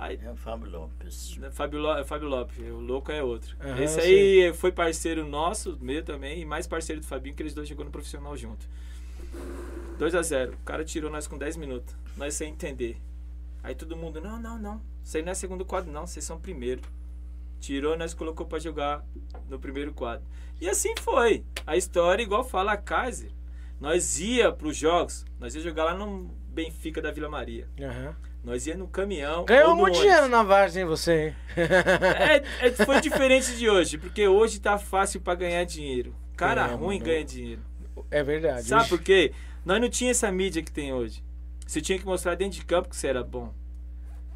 Aí, 0.00 0.16
É 0.22 0.30
o 0.30 0.36
Fábio 0.36 0.70
Lopes. 0.70 1.36
né, 1.38 1.50
Fábio, 1.50 1.80
Lo- 1.80 2.04
Fábio 2.04 2.28
Lopes, 2.28 2.56
o 2.70 2.78
louco 2.78 3.10
é 3.10 3.20
outro. 3.22 3.56
Aham, 3.60 3.82
esse 3.82 4.00
aí 4.00 4.52
foi 4.54 4.70
parceiro 4.70 5.26
nosso, 5.26 5.76
meu 5.80 6.04
também, 6.04 6.40
e 6.40 6.44
mais 6.44 6.66
parceiro 6.68 7.00
do 7.00 7.06
Fabinho, 7.06 7.34
que 7.34 7.42
eles 7.42 7.52
dois 7.52 7.68
jogou 7.68 7.84
no 7.84 7.90
profissional 7.90 8.36
junto. 8.36 8.64
2x0. 9.98 10.54
O 10.54 10.58
cara 10.58 10.84
tirou 10.84 11.10
nós 11.10 11.26
com 11.26 11.36
10 11.36 11.56
minutos. 11.56 11.94
Nós 12.16 12.34
sem 12.34 12.50
entender. 12.52 12.96
Aí 13.62 13.74
todo 13.74 13.96
mundo, 13.96 14.20
não, 14.20 14.40
não, 14.40 14.58
não. 14.58 14.80
Isso 15.02 15.16
aí 15.16 15.22
não 15.22 15.32
é 15.32 15.34
segundo 15.34 15.64
quadro, 15.64 15.90
não. 15.90 16.06
Vocês 16.06 16.24
são 16.24 16.38
primeiro. 16.38 16.82
Tirou, 17.60 17.96
nós 17.96 18.14
colocou 18.14 18.46
pra 18.46 18.58
jogar 18.60 19.04
no 19.48 19.58
primeiro 19.58 19.92
quadro. 19.92 20.24
E 20.60 20.68
assim 20.68 20.94
foi. 21.00 21.44
A 21.66 21.76
história, 21.76 22.22
igual 22.22 22.44
fala 22.44 22.72
a 22.72 22.76
Kaiser. 22.76 23.30
Nós 23.80 24.20
ia 24.20 24.52
pros 24.52 24.76
jogos, 24.76 25.24
nós 25.38 25.54
ia 25.54 25.60
jogar 25.60 25.84
lá 25.84 25.94
no 25.94 26.24
Benfica 26.48 27.00
da 27.02 27.10
Vila 27.12 27.28
Maria. 27.28 27.68
Aham. 27.80 28.14
Nós 28.44 28.66
ia 28.66 28.76
no 28.76 28.86
caminhão. 28.88 29.44
Ganhou 29.44 29.70
muito 29.74 29.82
ônibus. 29.96 30.00
dinheiro 30.00 30.28
na 30.28 30.42
Vargem, 30.42 30.84
você, 30.84 31.28
hein? 31.28 31.36
É, 31.56 32.66
é- 32.66 32.70
foi 32.84 33.00
diferente 33.00 33.56
de 33.56 33.68
hoje, 33.68 33.98
porque 33.98 34.26
hoje 34.26 34.60
tá 34.60 34.78
fácil 34.78 35.20
pra 35.20 35.34
ganhar 35.34 35.64
dinheiro. 35.64 36.14
Cara 36.36 36.62
É, 36.68 36.74
ruim 36.74 36.98
mano. 36.98 37.04
ganha 37.10 37.24
dinheiro. 37.24 37.62
É 38.10 38.22
verdade. 38.22 38.62
Sabe 38.68 38.88
por 38.88 39.00
quê? 39.02 39.32
Nós 39.64 39.80
não 39.80 39.90
tinha 39.90 40.10
essa 40.12 40.30
mídia 40.30 40.62
que 40.62 40.70
tem 40.72 40.92
hoje. 40.92 41.22
Você 41.66 41.80
tinha 41.80 41.98
que 41.98 42.06
mostrar 42.06 42.34
dentro 42.36 42.58
de 42.58 42.64
campo 42.64 42.88
que 42.88 42.96
você 42.96 43.08
era 43.08 43.22
bom. 43.22 43.52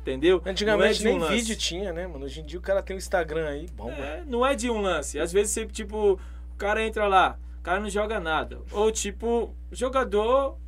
Entendeu? 0.01 0.43
Antigamente 0.45 0.95
é 0.97 0.99
de 0.99 1.05
nem 1.05 1.23
um 1.23 1.27
vídeo 1.29 1.55
tinha, 1.57 1.93
né, 1.93 2.07
mano? 2.09 2.25
Hoje 2.25 2.41
em 2.41 2.45
dia 2.45 2.59
o 2.59 2.63
cara 2.63 2.83
tem 2.83 2.97
um 2.97 2.99
Instagram 2.99 3.49
aí, 3.49 3.67
bom. 3.75 3.89
É, 3.91 4.25
não 4.27 4.45
é 4.45 4.55
de 4.57 4.69
um 4.69 4.81
lance. 4.81 5.19
Às 5.19 5.33
vezes 5.33 5.53
você, 5.53 5.65
tipo, 5.65 6.15
o 6.53 6.57
cara 6.59 6.85
entra 6.85 7.07
lá, 7.07 7.39
o 7.61 7.63
cara 7.63 7.79
não 7.79 7.89
joga 7.89 8.19
nada. 8.19 8.59
Ou 8.73 8.91
tipo, 8.91 9.55
jogador 9.71 10.59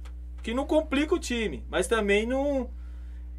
que 0.40 0.54
não 0.54 0.64
complica 0.64 1.14
o 1.14 1.18
time, 1.18 1.64
mas 1.68 1.88
também 1.88 2.24
não, 2.26 2.70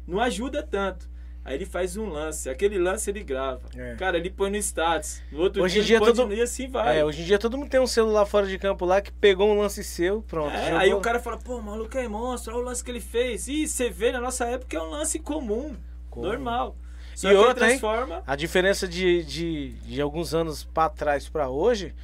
não 0.06 0.20
ajuda 0.20 0.62
tanto. 0.62 1.08
Aí 1.44 1.54
ele 1.54 1.64
faz 1.64 1.96
um 1.96 2.08
lance, 2.08 2.50
aquele 2.50 2.76
lance 2.76 3.08
ele 3.08 3.22
grava. 3.22 3.60
É. 3.76 3.94
Cara, 3.94 4.16
ele 4.18 4.30
põe 4.30 4.50
no 4.50 4.56
status. 4.56 5.22
No 5.30 5.38
outro 5.42 5.62
Hoje 5.62 5.78
em 5.78 5.82
dia, 5.82 5.98
dia 6.00 6.06
todo- 6.12 6.28
de- 6.28 6.34
e 6.34 6.42
assim 6.42 6.68
vai. 6.68 6.98
É, 6.98 7.04
hoje 7.04 7.22
em 7.22 7.24
dia 7.24 7.38
todo 7.38 7.56
mundo 7.56 7.70
tem 7.70 7.78
um 7.78 7.86
celular 7.86 8.26
fora 8.26 8.48
de 8.48 8.58
campo 8.58 8.84
lá 8.84 9.00
que 9.00 9.12
pegou 9.12 9.48
um 9.48 9.60
lance 9.60 9.84
seu, 9.84 10.22
pronto. 10.22 10.52
É, 10.56 10.72
aí 10.76 10.92
o 10.92 11.00
cara 11.00 11.20
fala, 11.20 11.36
pô, 11.38 11.58
o 11.58 11.62
maluco 11.62 11.96
é 11.96 12.08
monstro, 12.08 12.52
olha 12.54 12.62
o 12.62 12.66
lance 12.66 12.82
que 12.82 12.90
ele 12.90 13.00
fez. 13.00 13.46
E 13.46 13.68
você 13.68 13.88
vê, 13.88 14.10
na 14.10 14.20
nossa 14.20 14.44
época 14.46 14.76
é 14.76 14.80
um 14.82 14.90
lance 14.90 15.20
comum, 15.20 15.76
Comum. 16.10 16.26
normal. 16.26 16.76
Só 17.14 17.30
E 17.30 17.34
outra, 17.36 17.70
hein? 17.70 17.78
transforma. 17.78 18.24
A 18.26 18.34
diferença 18.34 18.88
de, 18.88 19.22
de, 19.22 19.68
de 19.84 20.00
alguns 20.02 20.34
anos 20.34 20.64
pra 20.64 20.88
trás 20.88 21.28
pra 21.28 21.48
hoje, 21.48 21.94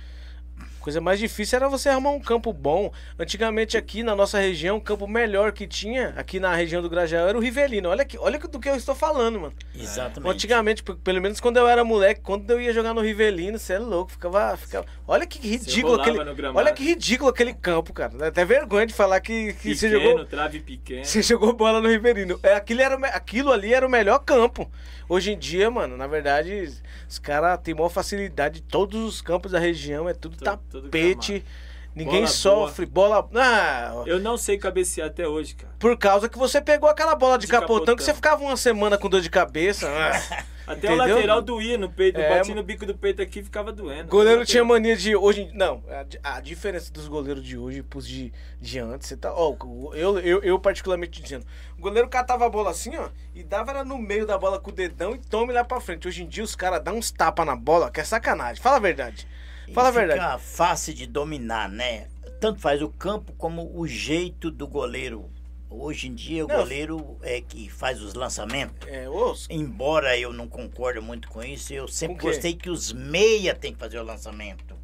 coisa 0.82 1.00
mais 1.00 1.18
difícil 1.18 1.56
era 1.56 1.68
você 1.68 1.88
arrumar 1.88 2.10
um 2.10 2.20
campo 2.20 2.52
bom. 2.52 2.92
Antigamente 3.18 3.76
aqui 3.76 4.02
na 4.02 4.14
nossa 4.14 4.38
região, 4.38 4.76
o 4.76 4.80
campo 4.80 5.06
melhor 5.06 5.52
que 5.52 5.66
tinha 5.66 6.12
aqui 6.16 6.38
na 6.38 6.54
região 6.54 6.82
do 6.82 6.90
Grajaú 6.90 7.28
era 7.28 7.38
o 7.38 7.40
Rivelino. 7.40 7.88
Olha, 7.88 8.04
que, 8.04 8.18
olha 8.18 8.38
do 8.38 8.58
que 8.58 8.68
eu 8.68 8.74
estou 8.74 8.94
falando, 8.94 9.40
mano. 9.40 9.54
Exatamente. 9.74 10.34
Antigamente, 10.34 10.82
pelo 10.82 11.20
menos 11.22 11.40
quando 11.40 11.56
eu 11.56 11.68
era 11.68 11.84
moleque, 11.84 12.20
quando 12.20 12.50
eu 12.50 12.60
ia 12.60 12.72
jogar 12.72 12.92
no 12.92 13.00
Rivelino, 13.00 13.58
você 13.58 13.74
é 13.74 13.78
louco, 13.78 14.10
ficava, 14.10 14.56
ficava... 14.56 14.84
Olha 15.06 15.26
que 15.26 15.38
ridículo 15.38 16.00
aquele... 16.00 16.18
Olha 16.52 16.72
que 16.72 16.82
ridículo 16.82 17.30
aquele 17.30 17.54
campo, 17.54 17.92
cara. 17.92 18.12
Dá 18.16 18.26
até 18.26 18.44
vergonha 18.44 18.86
de 18.86 18.92
falar 18.92 19.20
que, 19.20 19.52
que 19.54 19.74
você 19.74 19.88
Pequeno, 19.88 20.10
jogou... 20.10 20.24
trave 20.24 20.60
pequeno. 20.60 21.04
Você 21.04 21.22
jogou 21.22 21.52
bola 21.52 21.80
no 21.80 21.88
Riverino. 21.88 22.38
É, 22.42 22.54
aquilo, 22.54 22.80
era, 22.80 22.96
aquilo 23.08 23.52
ali 23.52 23.72
era 23.72 23.86
o 23.86 23.90
melhor 23.90 24.18
campo. 24.18 24.70
Hoje 25.12 25.32
em 25.32 25.38
dia, 25.38 25.70
mano, 25.70 25.94
na 25.96 26.06
verdade, 26.06 26.72
os 27.08 27.18
caras 27.18 27.58
têm 27.62 27.74
maior 27.74 27.90
facilidade. 27.90 28.62
Todos 28.62 28.98
os 29.04 29.20
campos 29.20 29.52
da 29.52 29.58
região 29.58 30.08
é 30.08 30.14
tudo 30.14 30.36
Tudo- 30.38 30.58
tudo 30.70 30.82
tapete. 30.84 31.32
gramado. 31.32 31.72
Ninguém 31.94 32.14
Bola 32.22 32.26
sofre. 32.28 32.86
Bola. 32.86 33.28
Ah, 33.34 34.02
Eu 34.06 34.18
não 34.18 34.38
sei 34.38 34.56
cabecear 34.56 35.08
até 35.08 35.28
hoje, 35.28 35.54
cara. 35.54 35.74
por 35.78 35.94
causa 35.98 36.26
que 36.26 36.38
você 36.38 36.58
pegou 36.58 36.88
aquela 36.88 37.14
bola 37.14 37.36
de, 37.36 37.44
De 37.44 37.52
capotão, 37.52 37.74
capotão. 37.76 37.96
que 37.96 38.02
você 38.02 38.14
ficava 38.14 38.42
uma 38.42 38.56
semana 38.56 38.96
com 38.96 39.10
dor 39.10 39.20
de 39.20 39.28
cabeça. 39.28 39.86
Ah. 39.90 40.44
Até 40.72 40.88
o 40.90 40.94
Entendeu? 40.94 41.14
lateral 41.16 41.42
doía 41.42 41.78
no 41.78 41.90
peito, 41.90 42.20
É, 42.20 42.42
no 42.54 42.62
bico 42.62 42.84
do 42.86 42.94
peito 42.96 43.20
aqui 43.22 43.40
e 43.40 43.42
ficava 43.42 43.72
doendo. 43.72 44.04
O 44.04 44.10
goleiro 44.10 44.44
tinha 44.44 44.64
mania 44.64 44.96
de 44.96 45.14
hoje. 45.16 45.50
Não, 45.54 45.82
a, 45.88 46.02
di- 46.02 46.18
a 46.22 46.40
diferença 46.40 46.92
dos 46.92 47.08
goleiros 47.08 47.42
de 47.44 47.56
hoje 47.56 47.82
pros 47.82 48.06
de, 48.06 48.32
de 48.60 48.78
antes. 48.78 49.08
Você 49.08 49.16
tá, 49.16 49.32
ó, 49.34 49.54
o- 49.64 49.94
eu, 49.94 50.18
eu, 50.18 50.42
eu, 50.42 50.58
particularmente 50.58 51.20
dizendo. 51.22 51.46
O 51.78 51.80
goleiro 51.80 52.08
catava 52.08 52.46
a 52.46 52.48
bola 52.50 52.70
assim, 52.70 52.96
ó, 52.96 53.08
e 53.34 53.42
dava 53.42 53.70
era 53.70 53.84
no 53.84 53.98
meio 53.98 54.26
da 54.26 54.36
bola 54.38 54.58
com 54.60 54.70
o 54.70 54.74
dedão 54.74 55.14
e 55.14 55.18
tome 55.18 55.52
lá 55.52 55.64
pra 55.64 55.80
frente. 55.80 56.06
Hoje 56.08 56.22
em 56.22 56.28
dia 56.28 56.44
os 56.44 56.54
caras 56.56 56.82
dão 56.82 56.96
uns 56.98 57.10
tapas 57.10 57.46
na 57.46 57.56
bola, 57.56 57.90
que 57.90 58.00
é 58.00 58.04
sacanagem. 58.04 58.62
Fala 58.62 58.76
a 58.76 58.80
verdade. 58.80 59.26
Fala 59.72 59.88
a 59.88 59.90
E 59.90 59.94
fica 59.94 60.06
verdade. 60.06 60.42
fácil 60.42 60.94
de 60.94 61.06
dominar, 61.06 61.68
né? 61.68 62.08
Tanto 62.40 62.60
faz 62.60 62.82
o 62.82 62.88
campo 62.88 63.32
como 63.38 63.70
o 63.78 63.86
jeito 63.86 64.50
do 64.50 64.66
goleiro. 64.66 65.30
Hoje 65.72 66.08
em 66.08 66.14
dia 66.14 66.44
o 66.44 66.48
Não. 66.48 66.56
goleiro 66.56 67.18
é 67.22 67.40
que 67.40 67.68
faz 67.70 68.02
os 68.02 68.14
lançamentos. 68.14 68.86
É, 68.88 69.08
os, 69.08 69.46
Embora 69.50 70.16
eu 70.18 70.32
não 70.32 70.46
concorde 70.46 71.00
muito 71.00 71.28
com 71.28 71.42
isso, 71.42 71.72
eu 71.72 71.88
sempre 71.88 72.22
gostei 72.22 72.54
que 72.54 72.68
os 72.68 72.92
meia 72.92 73.54
tem 73.54 73.72
que 73.72 73.78
fazer 73.78 73.98
o 73.98 74.02
lançamento. 74.02 74.76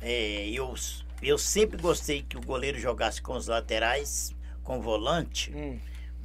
É, 0.00 0.48
eu, 0.48 0.72
eu 1.20 1.36
sempre 1.36 1.80
gostei 1.80 2.22
que 2.22 2.36
o 2.36 2.40
goleiro 2.40 2.78
jogasse 2.78 3.20
com 3.20 3.34
os 3.34 3.48
laterais, 3.48 4.34
com 4.62 4.78
o 4.78 4.82
volante, 4.82 5.52
hum, 5.54 5.78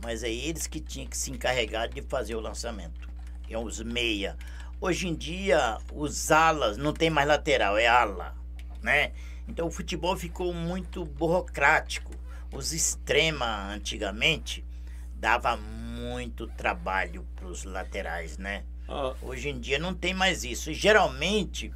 mas 0.04 0.24
é 0.24 0.32
eles 0.32 0.68
que 0.68 0.80
tinham 0.80 1.08
que 1.08 1.18
se 1.18 1.32
encarregar 1.32 1.90
de 1.90 2.02
fazer 2.04 2.36
o 2.36 2.40
lançamento. 2.40 3.10
É 3.50 3.58
os 3.58 3.82
meia. 3.82 4.38
Hoje 4.80 5.08
em 5.08 5.16
dia, 5.16 5.78
os 5.92 6.32
alas 6.32 6.78
não 6.78 6.94
tem 6.94 7.10
mais 7.10 7.28
lateral, 7.28 7.78
é 7.78 7.88
ala, 7.88 8.36
né? 8.82 9.12
Então 9.48 9.68
o 9.68 9.72
futebol 9.72 10.16
ficou 10.16 10.54
muito 10.54 11.04
burocrático. 11.04 12.13
Os 12.54 12.72
extrema 12.74 13.72
antigamente 13.74 14.64
dava 15.16 15.58
muito 15.58 16.48
trabalho 16.48 17.26
para 17.36 17.48
os 17.48 17.64
laterais, 17.64 18.38
né? 18.38 18.64
Ó, 18.88 19.16
Hoje 19.22 19.50
em 19.50 19.60
dia 19.60 19.80
não 19.80 19.94
tem 19.94 20.14
mais 20.14 20.44
isso. 20.44 20.70
E 20.70 20.74
geralmente 20.74 21.72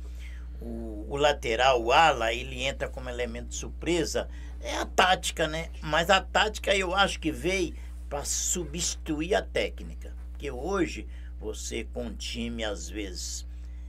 o, 0.61 1.05
o 1.09 1.15
lateral, 1.17 1.81
o 1.81 1.91
ala, 1.91 2.33
ele 2.33 2.61
entra 2.63 2.87
como 2.89 3.09
elemento 3.09 3.49
de 3.49 3.55
surpresa. 3.55 4.27
É 4.61 4.75
a 4.75 4.85
tática, 4.85 5.47
né? 5.47 5.69
Mas 5.81 6.09
a 6.09 6.19
tática 6.21 6.75
eu 6.75 6.93
acho 6.93 7.19
que 7.19 7.31
veio 7.31 7.73
para 8.09 8.23
substituir 8.23 9.35
a 9.35 9.41
técnica. 9.41 10.13
Porque 10.31 10.51
hoje 10.51 11.07
você 11.39 11.85
com 11.93 12.05
um 12.07 12.13
time, 12.13 12.63
às 12.63 12.89
vezes, 12.89 13.45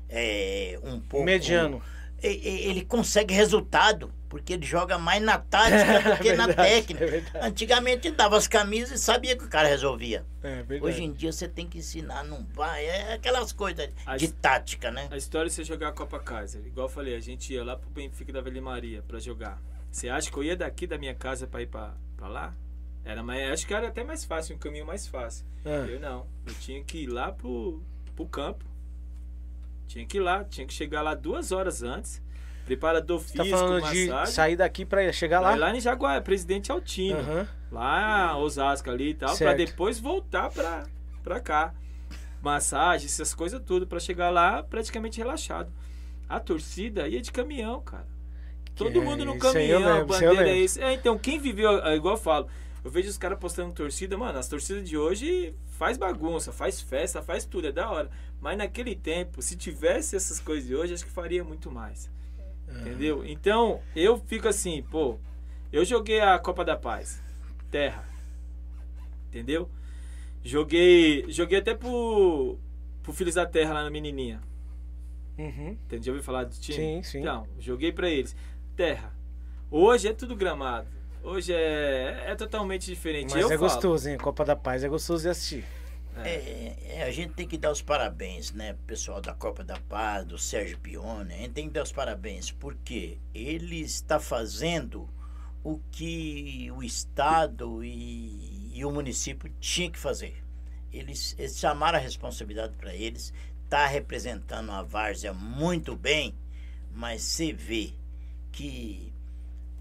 é 0.08 0.78
um 0.82 1.00
pouco. 1.00 1.24
mediano. 1.24 1.82
e- 1.94 1.97
Ele 2.22 2.84
consegue 2.84 3.32
resultado, 3.34 4.12
porque 4.28 4.52
ele 4.54 4.66
joga 4.66 4.98
mais 4.98 5.22
na 5.22 5.38
tática 5.38 6.00
do 6.16 6.22
que 6.22 6.32
na 6.32 6.46
Verdade, 6.46 6.68
técnica. 6.70 7.04
é. 7.38 7.46
Antigamente 7.46 8.10
dava 8.10 8.36
as 8.36 8.48
camisas 8.48 9.00
e 9.00 9.02
sabia 9.02 9.36
que 9.36 9.44
o 9.44 9.48
cara 9.48 9.68
resolvia. 9.68 10.24
É. 10.42 10.64
Hoje 10.80 11.04
em 11.04 11.12
dia 11.12 11.30
você 11.32 11.46
tem 11.48 11.66
que 11.66 11.78
ensinar, 11.78 12.24
não 12.24 12.44
vai. 12.54 12.84
É 12.84 13.12
aquelas 13.14 13.52
coisas 13.52 13.88
As- 14.04 14.20
de 14.20 14.28
tática, 14.32 14.90
né? 14.90 15.08
a 15.10 15.16
história 15.16 15.48
é 15.48 15.50
você 15.50 15.62
jogar 15.62 15.88
a 15.88 15.92
Copa 15.92 16.18
Kaiser. 16.18 16.60
Igual 16.66 16.86
eu 16.86 16.92
falei, 16.92 17.14
a 17.14 17.20
gente 17.20 17.52
ia 17.52 17.64
lá 17.64 17.76
pro 17.76 17.88
Benfica 17.90 18.32
da 18.32 18.40
Vila 18.40 18.60
Maria 18.60 19.02
pra 19.06 19.18
jogar. 19.20 19.60
Você 19.90 20.08
acha 20.08 20.30
que 20.30 20.36
eu 20.36 20.42
ia 20.42 20.56
daqui 20.56 20.86
da 20.86 20.98
minha 20.98 21.14
casa 21.14 21.46
pra 21.46 21.62
ir 21.62 21.66
pra, 21.68 21.94
pra 22.16 22.28
lá? 22.28 22.54
Era 23.04 23.22
mais, 23.22 23.50
acho 23.52 23.66
que 23.66 23.72
era 23.72 23.88
até 23.88 24.04
mais 24.04 24.24
fácil, 24.24 24.56
um 24.56 24.58
caminho 24.58 24.84
mais 24.84 25.06
fácil. 25.06 25.46
Ah, 25.64 25.86
Eu 25.88 25.98
não. 26.00 26.26
Eu 26.46 26.52
tinha 26.54 26.82
que 26.84 27.04
ir 27.04 27.06
lá 27.06 27.32
pro, 27.32 27.82
pro 28.14 28.26
campo. 28.26 28.64
Tinha 29.88 30.06
que 30.06 30.18
ir 30.18 30.20
lá, 30.20 30.44
tinha 30.44 30.66
que 30.66 30.72
chegar 30.72 31.02
lá 31.02 31.14
duas 31.14 31.50
horas 31.50 31.82
antes. 31.82 32.22
Preparador 32.66 33.18
você 33.18 33.34
tá 33.34 33.42
físico, 33.42 33.58
falando 33.58 33.90
de 33.90 34.06
massagem. 34.06 34.34
sair 34.34 34.56
daqui 34.56 34.84
pra 34.84 35.10
chegar 35.10 35.40
Lá, 35.40 35.54
lá? 35.56 35.74
em 35.74 35.80
Jaguar, 35.80 36.22
Presidente 36.22 36.70
Altino. 36.70 37.18
Aham. 37.18 37.48
Lá, 37.72 38.36
Osasco 38.36 38.90
ali 38.90 39.10
e 39.10 39.14
tal, 39.14 39.36
pra 39.36 39.54
depois 39.54 39.98
voltar 39.98 40.50
pra, 40.50 40.86
pra 41.24 41.40
cá. 41.40 41.74
Massagem, 42.42 43.06
essas 43.06 43.34
coisas 43.34 43.60
tudo, 43.64 43.86
pra 43.86 43.98
chegar 43.98 44.28
lá 44.28 44.62
praticamente 44.62 45.18
relaxado. 45.18 45.72
A 46.28 46.38
torcida 46.38 47.08
ia 47.08 47.22
de 47.22 47.32
caminhão, 47.32 47.80
cara. 47.80 48.06
Todo 48.76 49.00
é, 49.00 49.02
mundo 49.02 49.24
no 49.24 49.38
caminhão, 49.38 49.80
lembro, 49.80 50.06
bandeira 50.06 50.48
é 50.50 50.56
isso. 50.56 50.80
É, 50.80 50.92
então, 50.92 51.18
quem 51.18 51.38
viveu, 51.40 51.82
é, 51.84 51.96
igual 51.96 52.14
eu 52.14 52.20
falo, 52.20 52.48
eu 52.84 52.90
vejo 52.90 53.08
os 53.08 53.18
caras 53.18 53.38
postando 53.38 53.72
torcida, 53.72 54.16
mano, 54.16 54.38
as 54.38 54.46
torcidas 54.46 54.88
de 54.88 54.96
hoje 54.96 55.54
faz 55.70 55.96
bagunça, 55.96 56.52
faz 56.52 56.80
festa, 56.80 57.22
faz 57.22 57.44
tudo, 57.44 57.66
é 57.66 57.72
da 57.72 57.90
hora. 57.90 58.10
Mas 58.40 58.56
naquele 58.56 58.94
tempo, 58.94 59.42
se 59.42 59.56
tivesse 59.56 60.14
essas 60.14 60.38
coisas 60.38 60.66
de 60.66 60.74
hoje, 60.74 60.94
acho 60.94 61.04
que 61.04 61.10
faria 61.10 61.42
muito 61.42 61.70
mais. 61.70 62.10
Entendeu? 62.68 63.24
Então, 63.24 63.80
eu 63.96 64.18
fico 64.18 64.46
assim, 64.46 64.82
pô, 64.82 65.18
eu 65.72 65.84
joguei 65.84 66.20
a 66.20 66.38
Copa 66.38 66.64
da 66.64 66.76
Paz, 66.76 67.20
terra. 67.70 68.08
Entendeu? 69.28 69.68
Joguei, 70.42 71.24
joguei 71.28 71.58
até 71.58 71.74
pro, 71.74 72.58
pro 73.02 73.12
Filhos 73.12 73.34
da 73.34 73.44
Terra 73.44 73.74
lá 73.74 73.82
na 73.82 73.90
Menininha. 73.90 74.40
Uhum. 75.36 75.70
Entendeu? 75.70 76.02
Já 76.02 76.12
ouviu 76.12 76.24
falar 76.24 76.44
do 76.44 76.54
time? 76.54 76.76
Sim, 76.76 77.02
sim. 77.02 77.20
Então, 77.20 77.46
joguei 77.58 77.92
pra 77.92 78.08
eles. 78.08 78.36
Terra. 78.76 79.12
Hoje 79.70 80.08
é 80.08 80.12
tudo 80.12 80.34
gramado. 80.34 80.88
Hoje 81.22 81.52
é, 81.52 82.24
é 82.26 82.34
totalmente 82.34 82.86
diferente. 82.86 83.34
Mas 83.34 83.42
eu 83.42 83.50
é 83.50 83.58
falo. 83.58 83.70
gostoso, 83.70 84.08
hein? 84.08 84.16
Copa 84.16 84.44
da 84.44 84.56
Paz 84.56 84.82
é 84.84 84.88
gostoso 84.88 85.24
de 85.24 85.28
assistir. 85.28 85.64
É, 86.24 86.76
é, 86.96 87.02
a 87.04 87.10
gente 87.10 87.34
tem 87.34 87.46
que 87.46 87.58
dar 87.58 87.70
os 87.70 87.82
parabéns, 87.82 88.52
né, 88.52 88.76
pessoal 88.86 89.20
da 89.20 89.34
Copa 89.34 89.62
da 89.62 89.78
Paz, 89.80 90.24
do 90.24 90.38
Sérgio 90.38 90.78
Pione. 90.78 91.32
A 91.32 91.36
gente 91.36 91.52
tem 91.52 91.66
que 91.66 91.74
dar 91.74 91.82
os 91.82 91.92
parabéns, 91.92 92.50
porque 92.50 93.18
ele 93.34 93.80
está 93.80 94.18
fazendo 94.18 95.08
o 95.62 95.78
que 95.90 96.70
o 96.74 96.82
Estado 96.82 97.84
e, 97.84 98.70
e 98.74 98.84
o 98.84 98.90
município 98.90 99.52
tinha 99.60 99.90
que 99.90 99.98
fazer. 99.98 100.42
Eles, 100.92 101.34
eles 101.38 101.58
chamaram 101.58 101.98
a 101.98 102.02
responsabilidade 102.02 102.74
para 102.76 102.94
eles, 102.94 103.32
está 103.64 103.86
representando 103.86 104.72
a 104.72 104.82
Várzea 104.82 105.32
muito 105.32 105.94
bem, 105.94 106.34
mas 106.92 107.22
você 107.22 107.52
vê 107.52 107.92
que 108.50 109.12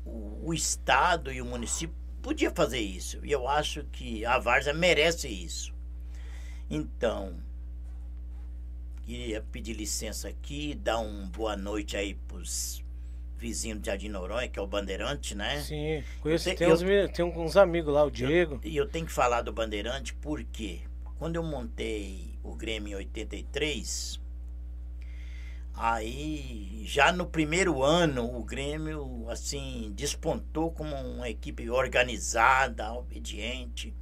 o, 0.05 0.47
o 0.49 0.53
Estado 0.53 1.31
e 1.31 1.41
o 1.41 1.45
município 1.45 1.95
podia 2.21 2.51
fazer 2.51 2.79
isso. 2.79 3.19
E 3.23 3.31
eu 3.31 3.47
acho 3.47 3.83
que 3.85 4.25
a 4.25 4.37
Várzea 4.37 4.73
merece 4.73 5.29
isso. 5.29 5.76
Então, 6.69 7.33
queria 9.05 9.41
pedir 9.41 9.73
licença 9.73 10.27
aqui, 10.27 10.75
dar 10.75 10.99
uma 10.99 11.27
boa 11.27 11.55
noite 11.55 11.95
aí 11.95 12.13
pros 12.13 12.83
vizinhos 13.37 13.79
de 13.81 13.87
Jardim 13.87 14.09
Noronha, 14.09 14.47
que 14.49 14.59
é 14.59 14.61
o 14.61 14.67
Bandeirante, 14.67 15.35
né? 15.35 15.61
Sim, 15.61 16.03
conheço, 16.21 16.49
Eu 16.49 16.53
te- 16.53 16.59
tem, 16.59 16.67
eu- 16.67 16.73
uns, 16.73 17.15
tem 17.15 17.25
uns 17.25 17.57
amigos 17.57 17.93
lá, 17.93 18.03
o 18.03 18.11
Diego. 18.11 18.59
E 18.63 18.75
eu 18.75 18.87
tenho 18.87 19.05
que 19.05 19.11
falar 19.11 19.41
do 19.41 19.51
Bandeirante 19.53 20.13
porque 20.15 20.81
quando 21.17 21.35
eu 21.37 21.43
montei 21.43 22.37
o 22.43 22.55
Grêmio 22.55 22.91
em 22.93 22.95
83, 22.95 24.19
aí 25.73 26.81
já 26.85 27.11
no 27.11 27.25
primeiro 27.27 27.83
ano 27.83 28.35
o 28.37 28.43
Grêmio 28.43 29.29
assim 29.29 29.91
despontou 29.95 30.71
como 30.71 30.95
uma 30.95 31.29
equipe 31.29 31.69
organizada, 31.69 32.93
obediente. 32.93 33.93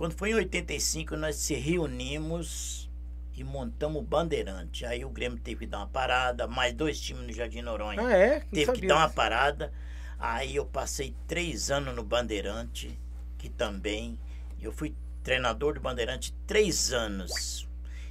Quando 0.00 0.14
foi 0.14 0.30
em 0.30 0.34
85 0.34 1.14
nós 1.14 1.36
se 1.36 1.52
reunimos 1.52 2.88
e 3.34 3.44
montamos 3.44 4.00
o 4.00 4.02
Bandeirante. 4.02 4.86
Aí 4.86 5.04
o 5.04 5.10
Grêmio 5.10 5.38
teve 5.38 5.60
que 5.60 5.66
dar 5.66 5.80
uma 5.80 5.88
parada, 5.88 6.46
mais 6.46 6.72
dois 6.72 6.98
times 6.98 7.26
no 7.26 7.32
Jardim 7.34 7.60
Noronha 7.60 8.00
Ah, 8.00 8.16
é? 8.16 8.38
Não 8.38 8.48
teve 8.50 8.72
que 8.72 8.86
dar 8.86 8.96
uma 8.96 9.10
parada. 9.10 9.70
Aí 10.18 10.56
eu 10.56 10.64
passei 10.64 11.14
três 11.26 11.70
anos 11.70 11.94
no 11.94 12.02
Bandeirante, 12.02 12.98
que 13.36 13.50
também 13.50 14.18
eu 14.58 14.72
fui 14.72 14.96
treinador 15.22 15.74
do 15.74 15.80
Bandeirante 15.80 16.32
três 16.46 16.94
anos. 16.94 17.68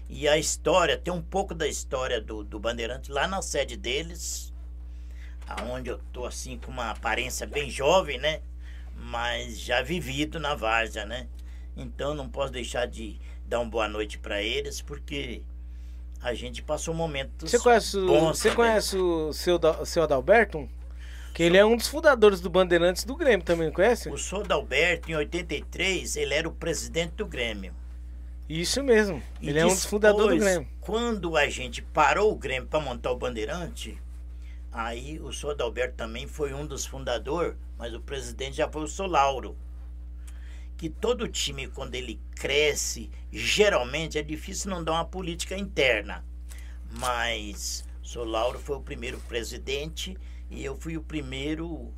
E 0.08 0.28
a 0.28 0.38
história, 0.38 0.96
tem 0.96 1.12
um 1.12 1.24
pouco 1.24 1.56
da 1.56 1.68
história 1.68 2.22
do, 2.22 2.44
do 2.44 2.60
Bandeirante 2.60 3.12
lá 3.12 3.28
na 3.28 3.42
sede 3.42 3.76
deles, 3.76 4.54
aonde 5.48 5.90
eu 5.90 5.98
tô 6.14 6.28
assim 6.28 6.56
com 6.60 6.70
uma 6.70 6.92
aparência 6.92 7.48
bem 7.48 7.68
jovem, 7.68 8.20
né? 8.20 8.42
Mas 8.96 9.60
já 9.60 9.82
vivido 9.82 10.40
na 10.40 10.54
várzea, 10.54 11.04
né? 11.04 11.28
Então 11.80 12.14
não 12.14 12.28
posso 12.28 12.52
deixar 12.52 12.86
de 12.86 13.20
dar 13.46 13.62
uma 13.62 13.70
boa 13.70 13.88
noite 13.88 14.20
para 14.20 14.42
eles, 14.44 14.82
porque 14.82 15.42
a 16.22 16.34
gente 16.34 16.62
passou 16.62 16.94
momentos 16.94 17.50
Você 17.50 17.58
conhece, 17.58 17.98
bons 17.98 18.38
você 18.38 18.50
também. 18.50 18.56
conhece 18.56 18.98
o 18.98 19.32
seu, 19.32 19.60
seu 19.86 20.04
Adalberto? 20.04 20.70
Que 21.34 21.44
ele 21.44 21.58
é 21.58 21.66
um 21.66 21.78
dos 21.78 21.88
fundadores 21.88 22.42
do 22.42 22.50
Bandeirantes 22.50 23.06
do 23.06 23.16
Grêmio 23.16 23.46
também, 23.46 23.68
não 23.68 23.74
conhece? 23.74 24.10
O 24.10 24.18
Souza 24.18 24.54
Alberto, 24.54 25.10
em 25.10 25.16
83, 25.16 26.18
ele 26.18 26.34
era 26.34 26.48
o 26.48 26.52
presidente 26.52 27.14
do 27.14 27.26
Grêmio. 27.26 27.74
Isso 28.50 28.84
mesmo. 28.84 29.22
E 29.40 29.50
Ele 29.50 29.60
é 29.60 29.66
um 29.66 29.70
dos 29.70 29.86
fundadores 29.86 30.40
do 30.40 30.44
Grêmio. 30.44 30.68
Quando 30.82 31.38
a 31.38 31.48
gente 31.48 31.82
parou 31.84 32.32
o 32.32 32.36
Grêmio 32.36 32.68
para 32.68 32.80
montar 32.80 33.12
o 33.12 33.16
Bandeirante, 33.16 33.98
aí 34.72 35.20
o 35.20 35.32
Souza 35.32 35.64
Alberto 35.64 35.96
também 35.96 36.28
foi 36.28 36.52
um 36.54 36.66
dos 36.66 36.86
fundadores, 36.86 37.56
mas 37.78 37.94
o 37.94 38.02
presidente 38.02 38.58
já 38.58 38.68
foi 38.68 38.82
o 38.84 38.88
Solauro. 38.88 39.56
Que 40.80 40.90
todo 40.90 41.28
time, 41.28 41.68
quando 41.68 41.94
ele 41.94 42.20
cresce, 42.36 43.12
geralmente 43.32 44.18
é 44.18 44.24
difícil 44.24 44.72
não 44.72 44.82
dar 44.84 44.94
uma 44.94 45.06
política 45.06 45.58
interna. 45.58 46.26
Mas 46.90 47.84
Solauro 48.02 48.58
foi 48.58 48.78
o 48.78 48.82
primeiro 48.82 49.20
presidente 49.28 50.18
e 50.50 50.64
eu 50.64 50.76
fui 50.80 50.96
o 50.98 51.04
primeiro 51.04 51.94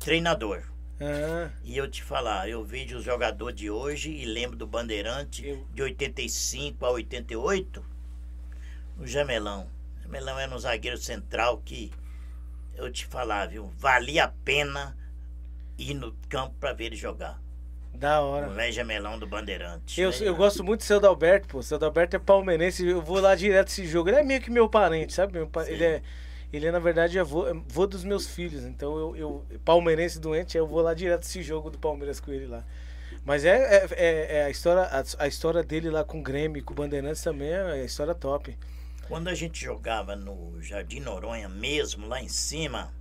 treinador. 0.00 0.62
Ah, 0.98 1.50
E 1.62 1.76
eu 1.76 1.86
te 1.90 2.02
falar, 2.02 2.48
eu 2.48 2.64
vejo 2.64 2.96
os 2.96 3.04
jogadores 3.04 3.54
de 3.56 3.70
hoje 3.70 4.10
e 4.10 4.24
lembro 4.24 4.56
do 4.56 4.66
Bandeirante 4.66 5.46
Eu- 5.46 5.66
de 5.74 5.82
85 5.82 6.86
a 6.86 6.90
88, 6.90 7.84
o 8.98 9.06
Jamelão. 9.06 9.68
O 9.98 10.02
Jamelão 10.04 10.38
era 10.38 10.54
um 10.54 10.58
zagueiro 10.58 10.96
central 10.96 11.58
que 11.58 11.92
eu 12.76 12.90
te 12.90 13.04
falar, 13.04 13.46
viu? 13.48 13.70
Valia 13.76 14.24
a 14.24 14.28
pena 14.28 14.96
ir 15.76 15.92
no 15.94 16.12
campo 16.30 16.54
para 16.58 16.72
ver 16.72 16.86
ele 16.86 16.96
jogar. 16.96 17.38
Da 17.94 18.20
O 18.22 18.30
hora. 18.30 18.48
velho 18.48 18.72
Jamelão 18.72 19.18
do 19.18 19.26
Bandeirante. 19.26 20.00
Eu, 20.00 20.10
eu 20.20 20.34
gosto 20.34 20.64
muito 20.64 20.80
do 20.80 20.84
seu 20.84 20.96
Adalberto, 20.96 21.48
pô. 21.48 21.62
Seu 21.62 21.76
Adalberto 21.76 22.16
é 22.16 22.18
palmeirense, 22.18 22.86
eu 22.86 23.00
vou 23.02 23.20
lá 23.20 23.34
direto 23.34 23.68
esse 23.68 23.86
jogo. 23.86 24.08
Ele 24.08 24.18
é 24.18 24.22
meio 24.24 24.40
que 24.40 24.50
meu 24.50 24.68
parente, 24.68 25.12
sabe? 25.12 25.32
Meu. 25.34 25.48
Ele 25.66 25.84
é, 25.84 26.02
ele 26.52 26.66
é, 26.66 26.70
na 26.72 26.78
verdade, 26.78 27.18
avô, 27.18 27.46
é 27.46 27.50
avô 27.50 27.86
dos 27.86 28.02
meus 28.04 28.26
filhos. 28.26 28.64
Então, 28.64 28.96
eu, 28.98 29.16
eu, 29.16 29.58
palmeirense 29.64 30.18
doente, 30.18 30.56
eu 30.56 30.66
vou 30.66 30.80
lá 30.80 30.94
direto 30.94 31.22
esse 31.22 31.42
jogo 31.42 31.70
do 31.70 31.78
Palmeiras 31.78 32.18
com 32.18 32.32
ele 32.32 32.46
lá. 32.46 32.64
Mas 33.24 33.44
é, 33.44 33.56
é, 33.56 33.86
é- 33.92 34.36
é 34.38 34.44
a, 34.46 34.50
história, 34.50 34.82
a, 34.82 35.04
a 35.24 35.28
história 35.28 35.62
dele 35.62 35.88
lá 35.90 36.02
com 36.02 36.18
o 36.18 36.22
Grêmio 36.22 36.58
e 36.58 36.62
com 36.62 36.72
o 36.72 36.76
Bandeirantes 36.76 37.22
também 37.22 37.48
é 37.50 37.60
a 37.60 37.84
história 37.84 38.14
top. 38.14 38.56
Quando 39.06 39.28
a 39.28 39.34
gente 39.34 39.62
jogava 39.62 40.16
no 40.16 40.60
Jardim 40.60 40.98
Noronha 41.00 41.48
mesmo, 41.48 42.06
lá 42.08 42.20
em 42.20 42.28
cima, 42.28 42.92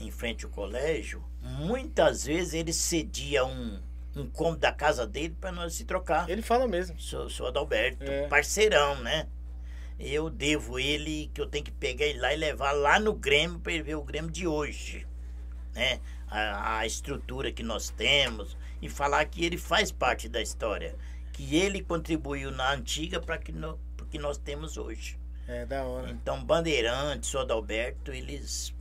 em 0.00 0.10
frente 0.10 0.44
ao 0.44 0.50
colégio, 0.50 1.22
muitas 1.40 2.24
vezes 2.24 2.54
ele 2.54 2.72
cedia 2.72 3.44
um, 3.44 3.78
um 4.14 4.28
cômodo 4.28 4.58
da 4.60 4.72
casa 4.72 5.06
dele 5.06 5.36
para 5.40 5.52
nós 5.52 5.74
se 5.74 5.84
trocar. 5.84 6.28
Ele 6.28 6.42
fala 6.42 6.68
mesmo. 6.68 6.98
Sou, 7.00 7.28
sou 7.30 7.46
Adalberto, 7.46 8.04
É. 8.04 8.28
parceirão, 8.28 8.96
né? 9.00 9.26
Eu 9.98 10.28
devo 10.28 10.78
ele 10.78 11.30
que 11.32 11.40
eu 11.40 11.46
tenho 11.46 11.64
que 11.64 11.70
pegar 11.70 12.06
ele 12.06 12.18
lá 12.18 12.32
e 12.32 12.36
levar 12.36 12.72
lá 12.72 12.98
no 12.98 13.12
Grêmio 13.14 13.58
para 13.60 13.72
ele 13.72 13.82
ver 13.82 13.94
o 13.94 14.02
Grêmio 14.02 14.30
de 14.30 14.46
hoje, 14.46 15.06
né? 15.74 16.00
A, 16.28 16.78
a 16.78 16.86
estrutura 16.86 17.52
que 17.52 17.62
nós 17.62 17.90
temos 17.90 18.56
e 18.80 18.88
falar 18.88 19.24
que 19.26 19.44
ele 19.44 19.56
faz 19.56 19.92
parte 19.92 20.28
da 20.28 20.42
história, 20.42 20.96
que 21.32 21.56
ele 21.56 21.82
contribuiu 21.82 22.50
na 22.50 22.72
antiga 22.72 23.20
para 23.20 23.38
que 23.38 23.52
no, 23.52 23.78
que 24.10 24.18
nós 24.18 24.36
temos 24.38 24.76
hoje. 24.76 25.18
É, 25.46 25.64
da 25.66 25.84
hora. 25.84 26.10
Então, 26.10 26.42
Bandeirantes, 26.44 27.30
sou 27.30 27.40
Adalberto, 27.42 28.12
eles 28.12 28.74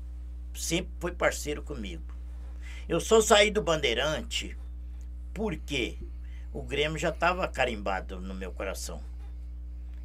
sempre 0.53 0.91
foi 0.99 1.11
parceiro 1.11 1.61
comigo. 1.61 2.03
Eu 2.87 2.99
só 2.99 3.21
saí 3.21 3.51
do 3.51 3.61
Bandeirante 3.61 4.57
porque 5.33 5.97
o 6.53 6.61
Grêmio 6.61 6.97
já 6.97 7.09
estava 7.09 7.47
carimbado 7.47 8.19
no 8.19 8.33
meu 8.33 8.51
coração. 8.51 9.01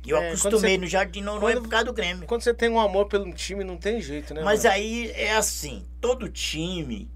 E 0.05 0.11
eu 0.11 0.19
É, 0.19 0.29
acostumei 0.29 0.75
você- 0.75 0.79
no 0.79 0.87
Jardim 0.87 1.21
Noronha 1.21 1.57
quando- 1.57 1.65
por 1.65 1.71
causa 1.71 1.87
do 1.87 1.93
Grêmio. 1.93 2.27
Quando 2.27 2.43
você 2.43 2.55
tem 2.55 2.69
um 2.69 2.79
amor 2.79 3.07
pelo 3.07 3.33
time, 3.33 3.65
não 3.65 3.77
tem 3.77 4.01
jeito, 4.01 4.33
né? 4.33 4.43
Mas 4.45 4.63
mano? 4.63 4.75
aí 4.77 5.11
é 5.11 5.33
assim, 5.37 5.85
todo 6.01 6.29
time 6.29 7.11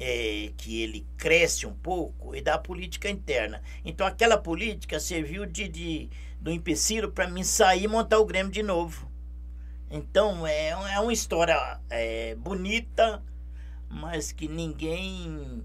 é, 0.00 0.50
que 0.56 0.82
ele 0.82 1.06
cresce 1.16 1.64
um 1.66 1.72
pouco 1.72 2.34
e 2.34 2.40
dá 2.42 2.58
política 2.58 3.08
interna. 3.08 3.62
Então 3.84 4.04
aquela 4.04 4.36
política 4.36 4.98
serviu 4.98 5.46
de, 5.46 5.68
de 5.68 6.10
do 6.40 6.50
empecilho 6.50 7.10
para 7.12 7.28
mim 7.28 7.44
sair 7.44 7.84
e 7.84 7.88
montar 7.88 8.18
o 8.18 8.24
Grêmio 8.26 8.50
de 8.52 8.62
novo. 8.62 9.08
Então 9.88 10.44
é, 10.44 10.70
é 10.70 10.98
uma 11.00 11.12
história 11.12 11.78
é, 11.88 12.34
bonita, 12.34 13.22
mas 13.88 14.32
que 14.32 14.48
ninguém 14.48 15.62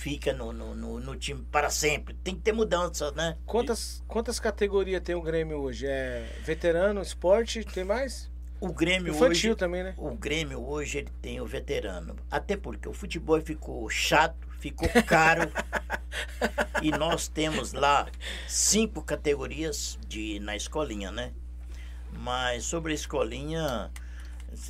fica 0.00 0.32
no, 0.32 0.50
no, 0.50 0.74
no, 0.74 0.98
no 0.98 1.14
time 1.14 1.44
para 1.52 1.68
sempre. 1.68 2.14
Tem 2.24 2.34
que 2.34 2.40
ter 2.40 2.52
mudança, 2.52 3.12
né? 3.12 3.36
Quantas, 3.44 4.02
quantas 4.08 4.40
categorias 4.40 5.02
tem 5.02 5.14
o 5.14 5.20
Grêmio 5.20 5.58
hoje? 5.58 5.86
É 5.86 6.26
veterano, 6.42 7.02
esporte, 7.02 7.62
tem 7.64 7.84
mais? 7.84 8.30
O 8.58 8.72
Grêmio 8.72 9.12
Infantil 9.12 9.50
hoje 9.50 9.58
também, 9.58 9.82
né? 9.82 9.94
O 9.98 10.14
Grêmio 10.14 10.66
hoje 10.66 10.98
ele 10.98 11.10
tem 11.20 11.38
o 11.38 11.46
veterano. 11.46 12.16
Até 12.30 12.56
porque 12.56 12.88
o 12.88 12.94
futebol 12.94 13.38
ficou 13.42 13.86
chato, 13.90 14.48
ficou 14.58 14.88
caro. 15.06 15.52
e 16.82 16.90
nós 16.92 17.28
temos 17.28 17.74
lá 17.74 18.08
cinco 18.48 19.02
categorias 19.02 19.98
de 20.08 20.40
na 20.40 20.56
escolinha, 20.56 21.10
né? 21.10 21.30
Mas 22.10 22.64
sobre 22.64 22.92
a 22.92 22.94
escolinha, 22.94 23.90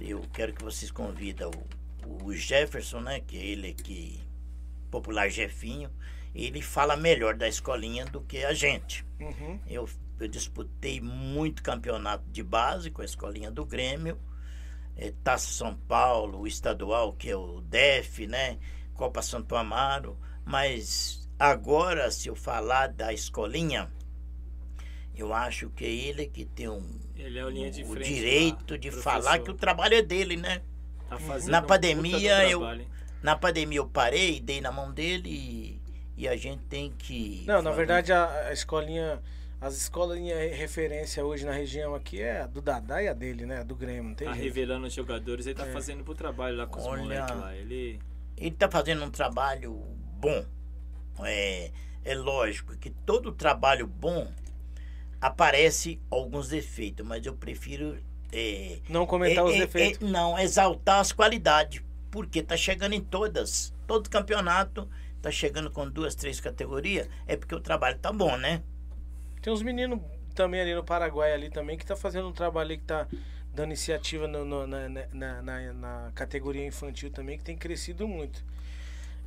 eu 0.01 0.22
quero 0.33 0.53
que 0.53 0.64
vocês 0.64 0.91
convidem 0.91 1.47
o, 1.47 2.26
o 2.26 2.35
Jefferson, 2.35 2.99
né? 2.99 3.20
Que 3.20 3.39
é 3.39 3.47
ele 3.47 3.72
que 3.72 4.30
popular 4.91 5.28
Jefinho, 5.28 5.91
ele 6.34 6.61
fala 6.62 6.97
melhor 6.97 7.34
da 7.34 7.49
escolinha 7.49 8.05
do 8.07 8.20
que 8.20 8.45
a 8.45 8.53
gente. 8.53 9.05
Uhum. 9.20 9.59
Eu, 9.66 9.88
eu 10.18 10.28
disputei 10.28 11.01
muito 11.01 11.62
campeonato 11.62 12.24
de 12.30 12.43
base 12.43 12.91
com 12.91 13.03
a 13.03 13.05
escolinha 13.05 13.51
do 13.51 13.64
Grêmio. 13.64 14.18
é, 14.97 15.12
Taça 15.24 15.51
São 15.53 15.74
Paulo, 15.74 16.41
o 16.41 16.47
estadual, 16.47 17.12
que 17.14 17.30
é 17.30 17.36
o 17.36 17.61
DEF, 17.62 18.26
né? 18.26 18.59
Copa 18.95 19.22
Santo 19.22 19.57
Amaro. 19.57 20.18
Mas 20.45 21.26
agora, 21.38 22.11
se 22.11 22.28
eu 22.28 22.34
falar 22.36 22.88
da 22.88 23.12
escolinha, 23.12 23.91
eu 25.14 25.32
acho 25.34 25.68
que 25.70 25.84
é 25.84 25.88
ele 25.91 26.26
que 26.26 26.45
tem 26.45 26.68
um, 26.68 26.82
Ele 27.16 27.38
é 27.38 27.45
o 27.45 27.51
linha 27.51 27.70
de 27.70 27.82
o 27.82 27.86
frente 27.86 28.14
direito 28.14 28.72
lá, 28.72 28.76
de 28.78 28.91
professor. 28.91 29.03
falar 29.03 29.38
que 29.38 29.51
o 29.51 29.55
trabalho 29.55 29.95
é 29.95 30.03
dele, 30.03 30.36
né? 30.36 30.62
Tá 31.09 31.18
fazendo 31.18 31.51
Na 31.51 31.61
um 31.61 31.66
pandemia, 31.66 32.49
eu- 32.49 32.59
trabalho? 32.61 32.86
Na 33.23 33.37
pandemia 33.37 33.79
eu 33.79 33.87
parei, 33.87 34.41
dei 34.41 34.61
na 34.61 34.73
mão 34.73 34.91
dele 34.93 35.29
e, 35.29 35.81
e 36.16 36.29
a 36.29 36.37
gente 36.37 36.62
tem 36.64 36.91
que. 36.91 37.45
Não, 37.47 37.61
na 37.62 37.71
verdade 37.71 38.12
a, 38.12 38.49
a 38.49 38.53
escolinha, 38.53 39.21
as 39.61 39.77
escolinhas 39.77 40.57
referência 40.57 41.25
hoje 41.25 41.45
na 41.45 41.53
região 41.53 41.95
aqui 41.95 42.21
é 42.23 42.41
a 42.43 42.47
do 42.47 42.62
Dadá 42.62 43.03
e 43.03 43.09
a 43.09 43.12
dele, 43.12 43.45
né? 43.45 43.59
A 43.59 43.62
do 43.62 43.75
Grêmio, 43.75 44.05
não 44.05 44.14
tem 44.14 44.27
Tá 44.27 44.33
jeito. 44.35 44.45
revelando 44.45 44.87
os 44.87 44.93
jogadores, 44.95 45.47
ele 45.47 45.55
tá 45.55 45.66
É. 45.66 45.73
fazendo 45.73 46.03
pro 46.03 46.14
trabalho 46.14 46.57
lá 46.57 46.66
com 46.66 46.79
os 46.81 46.87
Olha. 46.87 47.03
moleques 47.03 47.37
lá. 47.37 47.55
Ele. 47.55 48.01
Ele 48.39 48.49
está 48.49 48.71
fazendo 48.71 49.05
um 49.05 49.11
trabalho 49.11 49.75
bom. 50.18 50.45
É, 51.23 51.71
é 52.03 52.14
lógico 52.14 52.75
que 52.79 52.89
todo 52.89 53.31
trabalho 53.33 53.87
bom 53.87 54.27
aparece 55.21 56.01
alguns 56.11 56.49
defeitos, 56.49 57.07
mas 57.07 57.25
eu 57.27 57.35
prefiro. 57.35 57.99
é, 58.33 58.79
Não 58.89 59.05
comentar 59.07 59.45
é- 59.45 59.49
os 59.49 59.55
é- 59.57 59.59
defeitos. 59.59 60.09
é- 60.09 60.11
não, 60.11 60.39
exaltar 60.39 61.01
as 61.01 61.11
qualidades. 61.12 61.83
Porque 62.11 62.42
tá 62.42 62.56
chegando 62.56 62.94
em 62.94 63.00
todas. 63.00 63.72
Todo 63.86 64.08
campeonato 64.11 64.88
tá 65.22 65.30
chegando 65.30 65.70
com 65.70 65.88
duas, 65.88 66.14
três 66.14 66.40
categorias. 66.40 67.08
É 67.26 67.36
porque 67.36 67.54
o 67.54 67.61
trabalho 67.61 67.98
tá 67.98 68.12
bom, 68.12 68.36
né? 68.36 68.62
Tem 69.42 69.52
uns 69.52 69.62
meninos 69.62 70.00
também 70.34 70.61
ali 70.61 70.74
no 70.74 70.84
Paraguai 70.84 71.32
ali 71.32 71.50
também 71.50 71.76
que 71.76 71.84
tá 71.84 71.96
fazendo 71.96 72.28
um 72.28 72.32
trabalho 72.32 72.76
que 72.76 72.84
tá 72.84 73.06
dando 73.54 73.68
iniciativa 73.68 74.28
no- 74.28 74.44
no- 74.44 74.66
na, 74.66 74.88
na, 74.88 75.42
na- 75.42 75.72
na 75.72 76.12
categoria 76.14 76.64
infantil 76.66 77.11
também, 77.11 77.36
que 77.38 77.44
tem 77.44 77.56
crescido 77.56 78.06
muito. 78.06 78.44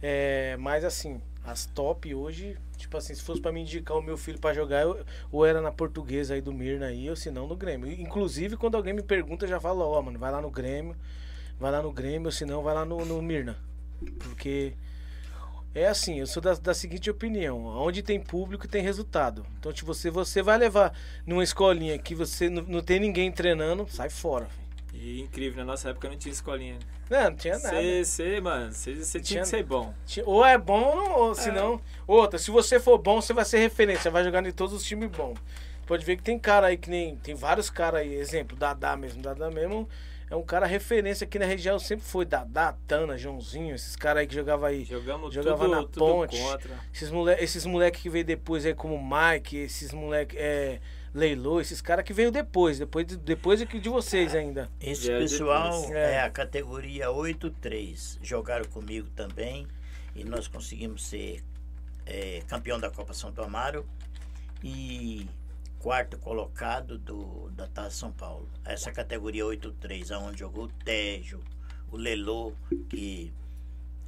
É, 0.02 0.58
mas 0.58 0.84
assim, 0.84 1.22
as 1.46 1.66
top 1.66 2.14
hoje, 2.14 2.58
tipo 2.78 2.98
assim, 2.98 3.16
se 3.16 3.22
fosse 3.22 3.42
pra 3.42 3.52
me 3.52 3.62
indicar 3.62 3.98
o 3.98 4.02
meu 4.02 4.18
filho 4.18 4.40
pra 4.40 4.54
jogar, 4.54 4.82
eu, 4.82 5.06
ou 5.32 5.46
era 5.46 5.62
na 5.62 5.72
portuguesa 5.72 6.34
aí 6.34 6.42
do 6.42 6.54
Mirna 6.54 6.88
aí, 6.88 7.10
ou 7.10 7.16
se 7.16 7.32
não 7.32 7.48
no 7.48 7.56
Grêmio. 7.56 7.92
Inclusive, 7.92 8.58
quando 8.58 8.76
alguém 8.76 8.94
me 8.94 9.04
pergunta, 9.04 9.46
eu 9.46 9.50
já 9.50 9.60
falo, 9.60 9.82
ó, 9.82 10.02
mano, 10.02 10.20
vai 10.20 10.32
lá 10.32 10.42
no 10.42 10.52
Grêmio, 10.52 10.96
vai 11.60 11.72
lá 11.72 11.82
no 11.82 11.92
Grêmio, 11.92 12.26
ou 12.28 12.32
se 12.32 12.46
não, 12.46 12.62
vai 12.64 12.74
lá 12.74 12.86
no, 12.86 13.04
no 13.06 13.22
Mirna. 13.22 13.58
Porque 14.20 14.74
é 15.74 15.88
assim, 15.88 16.20
eu 16.20 16.28
sou 16.28 16.42
da, 16.42 16.54
da 16.54 16.74
seguinte 16.74 17.10
opinião: 17.10 17.66
onde 17.66 18.02
tem 18.04 18.20
público 18.20 18.68
tem 18.68 18.84
resultado. 18.84 19.46
Então, 19.60 19.72
tipo, 19.72 19.94
você, 19.94 20.10
você 20.10 20.42
vai 20.42 20.58
levar 20.58 20.94
numa 21.26 21.44
escolinha 21.44 21.98
que 21.98 22.14
você 22.14 22.50
não, 22.50 22.64
não 22.64 22.82
tem 22.82 23.00
ninguém 23.00 23.32
treinando, 23.32 23.88
sai 23.90 24.10
fora. 24.10 24.46
filho. 24.46 24.64
E 24.94 25.22
incrível, 25.22 25.60
na 25.66 25.72
nossa 25.72 25.90
época 25.90 26.08
não 26.10 26.16
tinha 26.18 26.32
escolinha. 26.32 26.78
Não, 27.10 27.24
não 27.32 27.36
tinha 27.36 27.58
nada. 27.58 27.76
Você, 28.04 28.40
mano, 28.40 28.72
você, 28.72 28.94
tinha 28.94 29.22
Tinha- 29.22 29.42
que 29.42 29.48
ser 29.48 29.64
bom. 29.64 29.94
Tinha- 30.06 30.26
Ou 30.28 30.46
é 30.46 30.58
bom, 30.58 30.82
ou 30.84 30.96
não- 30.96 31.16
ou 31.20 31.36
se 31.36 31.52
não. 31.52 31.82
Outra, 32.06 32.38
se 32.38 32.52
você 32.52 32.80
for 32.80 32.98
bom, 32.98 33.20
você 33.22 33.34
vai 33.34 33.44
ser 33.46 33.58
referência, 33.60 34.12
vai 34.12 34.24
jogar 34.24 34.46
em 34.46 34.52
todos 34.52 34.74
os 34.74 34.84
times 34.84 35.10
bons. 35.10 35.38
Pode 35.88 36.06
ver 36.06 36.16
que 36.18 36.24
tem 36.24 36.38
cara 36.40 36.68
aí 36.68 36.78
que 36.78 36.90
nem. 36.90 37.16
Tem 37.18 37.34
vários 37.36 37.70
caras 37.70 38.02
aí, 38.02 38.14
exemplo, 38.16 38.56
Dadá 38.56 38.96
mesmo. 38.96 39.22
Dadá 39.22 39.50
mesmo 39.50 39.90
é 40.30 40.36
um 40.36 40.44
cara 40.44 40.66
referência 40.66 41.26
aqui 41.26 41.38
na 41.38 41.46
região, 41.46 41.78
sempre 41.78 42.06
foi. 42.06 42.26
Dadá, 42.26 42.76
Tana, 42.88 43.18
Joãozinho, 43.18 43.76
esses 43.76 43.96
caras 43.96 44.22
aí 44.22 44.28
que 44.28 44.34
jogavam 44.34 44.66
aí. 44.66 44.84
Jogamos 44.86 45.34
Jogava 45.34 45.66
tudo, 45.66 45.72
na 45.72 45.82
tudo 45.84 46.00
ponte. 46.00 46.38
contra. 46.40 46.80
Esses 46.94 47.12
moleques 47.12 47.44
esses 47.44 47.66
moleque 47.66 48.02
que 48.02 48.10
veio 48.10 48.26
depois 48.26 48.66
aí, 48.66 48.74
como 48.74 49.00
Mike, 49.00 49.58
esses 49.58 49.94
moleques. 49.94 50.38
É, 50.40 50.80
Leilô, 51.14 51.62
esses 51.62 51.80
caras 51.80 52.04
que 52.04 52.12
veio 52.12 52.32
depois, 52.32 52.80
depois 52.80 53.06
de, 53.06 53.18
depois 53.18 53.60
de, 53.60 53.66
de 53.68 53.90
vocês 53.90 54.34
ainda. 54.34 54.68
Esse 54.82 55.06
Já 55.06 55.14
é 55.14 55.20
pessoal 55.20 55.94
é. 55.94 56.16
É. 56.16 56.22
a 56.22 56.30
categoria 56.30 57.10
8-3. 57.10 58.18
Jogaram 58.24 58.66
comigo 58.66 59.08
também. 59.16 59.68
E 60.16 60.24
nós 60.24 60.48
conseguimos 60.48 61.06
ser 61.06 61.44
é, 62.06 62.42
campeão 62.48 62.80
da 62.80 62.90
Copa 62.90 63.14
Santo 63.14 63.42
Amaro 63.42 63.86
e 64.64 65.28
quarto 65.84 66.18
colocado 66.18 66.98
do, 66.98 67.50
da 67.52 67.68
Taça 67.68 67.98
São 67.98 68.12
Paulo. 68.14 68.50
Essa 68.64 68.90
categoria 68.90 69.44
8-3, 69.44 70.12
aonde 70.12 70.40
jogou 70.40 70.64
o 70.64 70.70
Tejo, 70.70 71.44
o 71.92 71.98
Lelô, 71.98 72.54
que 72.90 73.34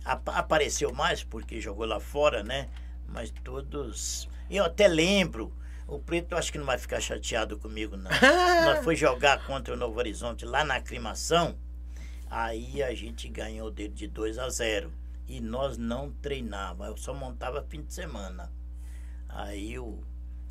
apa- 0.06 0.38
apareceu 0.38 0.94
mais 0.94 1.22
porque 1.22 1.60
jogou 1.60 1.86
lá 1.86 2.00
fora, 2.00 2.42
né? 2.44 2.70
Mas 3.10 3.30
todos. 3.44 4.30
Eu 4.50 4.64
até 4.64 4.88
lembro. 4.88 5.52
O 5.86 6.00
Preto 6.00 6.36
acho 6.36 6.50
que 6.50 6.58
não 6.58 6.66
vai 6.66 6.78
ficar 6.78 7.02
chateado 7.02 7.60
comigo, 7.60 7.98
não. 7.98 8.10
Nós 8.66 8.82
foi 8.82 8.96
jogar 8.96 9.46
contra 9.46 9.74
o 9.74 9.78
Novo 9.78 10.00
Horizonte 10.00 10.46
lá 10.46 10.64
na 10.64 10.76
aclimação. 10.76 11.58
Aí 12.32 12.82
a 12.82 12.96
gente 12.96 13.28
ganhou 13.28 13.70
dele 13.70 13.94
de 13.94 14.08
2 14.08 14.40
a 14.40 14.50
0. 14.50 14.92
E 15.28 15.42
nós 15.42 15.78
não 15.78 16.10
treinava, 16.10 16.86
eu 16.88 16.96
só 16.96 17.14
montava 17.14 17.62
fim 17.70 17.82
de 17.82 17.94
semana. 17.94 18.50
Aí 19.28 19.78
o, 19.78 20.04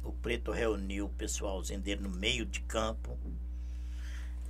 o 0.05 0.12
Preto 0.12 0.52
reuniu 0.52 1.07
o 1.07 1.09
pessoalzinho 1.09 1.80
dele 1.80 2.02
no 2.02 2.11
meio 2.11 2.44
de 2.44 2.61
campo. 2.61 3.16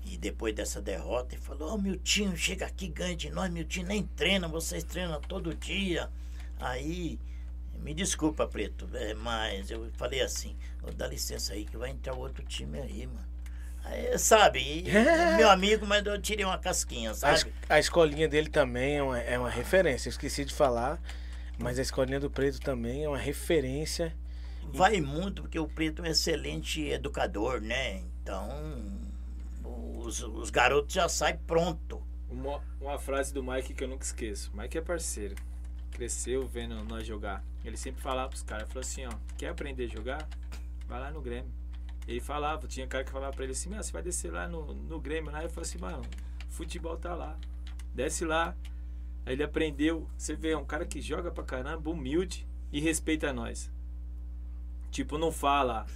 E 0.04 0.18
depois 0.18 0.54
dessa 0.54 0.82
derrota, 0.82 1.34
ele 1.34 1.40
falou: 1.42 1.74
Ô 1.74 1.78
Miltinho, 1.78 2.36
chega 2.36 2.66
aqui, 2.66 2.88
ganha 2.88 3.16
de 3.16 3.30
nós. 3.30 3.50
Miltinho 3.50 3.86
nem 3.86 4.02
treina, 4.02 4.46
vocês 4.46 4.84
treinam 4.84 5.20
todo 5.20 5.54
dia. 5.54 6.10
Aí, 6.60 7.18
me 7.78 7.94
desculpa, 7.94 8.46
Preto, 8.46 8.88
é, 8.94 9.14
mas 9.14 9.70
eu 9.70 9.90
falei 9.96 10.20
assim: 10.20 10.54
"Ô, 10.82 10.90
dá 10.90 11.06
licença 11.06 11.54
aí 11.54 11.64
que 11.64 11.76
vai 11.76 11.90
entrar 11.90 12.14
outro 12.14 12.44
time 12.44 12.78
aí, 12.80 13.06
mano. 13.06 13.26
Aí, 13.84 14.18
sabe, 14.18 14.60
e- 14.60 14.90
é 14.90 15.36
meu 15.36 15.50
amigo, 15.50 15.86
mas 15.86 16.04
eu 16.04 16.20
tirei 16.20 16.44
uma 16.44 16.58
casquinha, 16.58 17.10
A, 17.10 17.14
sabe? 17.14 17.52
a 17.68 17.78
escolinha 17.78 18.26
dele 18.28 18.48
também 18.48 18.96
é 18.96 19.02
uma, 19.02 19.18
é 19.20 19.38
uma 19.38 19.50
referência. 19.50 20.08
Eu 20.08 20.10
esqueci 20.10 20.44
de 20.44 20.52
falar, 20.54 21.00
mas 21.58 21.78
a 21.78 21.82
escolinha 21.82 22.20
do 22.20 22.30
Preto 22.30 22.60
também 22.60 23.04
é 23.04 23.08
uma 23.08 23.18
referência. 23.18 24.14
Vai 24.74 25.00
muito, 25.00 25.42
porque 25.42 25.56
o 25.56 25.68
Preto 25.68 26.02
é 26.02 26.08
um 26.08 26.10
excelente 26.10 26.84
educador, 26.84 27.60
né? 27.60 28.02
Então, 28.20 28.48
os, 30.00 30.20
os 30.20 30.50
garotos 30.50 30.92
já 30.92 31.08
saem 31.08 31.38
pronto. 31.46 32.02
Uma, 32.28 32.60
uma 32.80 32.98
frase 32.98 33.32
do 33.32 33.40
Mike 33.40 33.72
que 33.72 33.84
eu 33.84 33.88
nunca 33.88 34.04
esqueço. 34.04 34.50
Mike 34.52 34.76
é 34.76 34.80
parceiro. 34.80 35.36
Cresceu 35.92 36.44
vendo 36.48 36.74
nós 36.86 37.06
jogar. 37.06 37.44
Ele 37.64 37.76
sempre 37.76 38.02
falava 38.02 38.30
pros 38.30 38.42
caras, 38.42 38.66
falou 38.66 38.80
assim, 38.80 39.06
ó, 39.06 39.12
quer 39.38 39.50
aprender 39.50 39.84
a 39.84 39.86
jogar? 39.86 40.28
Vai 40.88 40.98
lá 40.98 41.12
no 41.12 41.22
Grêmio. 41.22 41.52
Ele 42.08 42.20
falava, 42.20 42.66
tinha 42.66 42.88
cara 42.88 43.04
que 43.04 43.12
falava 43.12 43.32
pra 43.32 43.44
ele 43.44 43.52
assim, 43.52 43.70
você 43.70 43.92
vai 43.92 44.02
descer 44.02 44.32
lá 44.32 44.48
no, 44.48 44.74
no 44.74 44.98
Grêmio 44.98 45.30
lá. 45.30 45.44
Eu 45.44 45.50
falei 45.50 45.68
assim, 45.68 45.78
mano, 45.78 46.02
futebol 46.48 46.96
tá 46.96 47.14
lá. 47.14 47.38
Desce 47.94 48.24
lá. 48.24 48.56
Aí 49.24 49.34
ele 49.34 49.44
aprendeu. 49.44 50.10
Você 50.18 50.34
vê, 50.34 50.50
é 50.50 50.58
um 50.58 50.64
cara 50.64 50.84
que 50.84 51.00
joga 51.00 51.30
pra 51.30 51.44
caramba, 51.44 51.88
humilde 51.88 52.44
e 52.72 52.80
respeita 52.80 53.32
nós. 53.32 53.72
Tipo, 54.94 55.18
não 55.18 55.32
fala, 55.32 55.86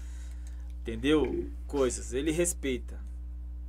entendeu? 0.80 1.48
Coisas. 1.68 2.12
Ele 2.12 2.32
respeita. 2.32 2.98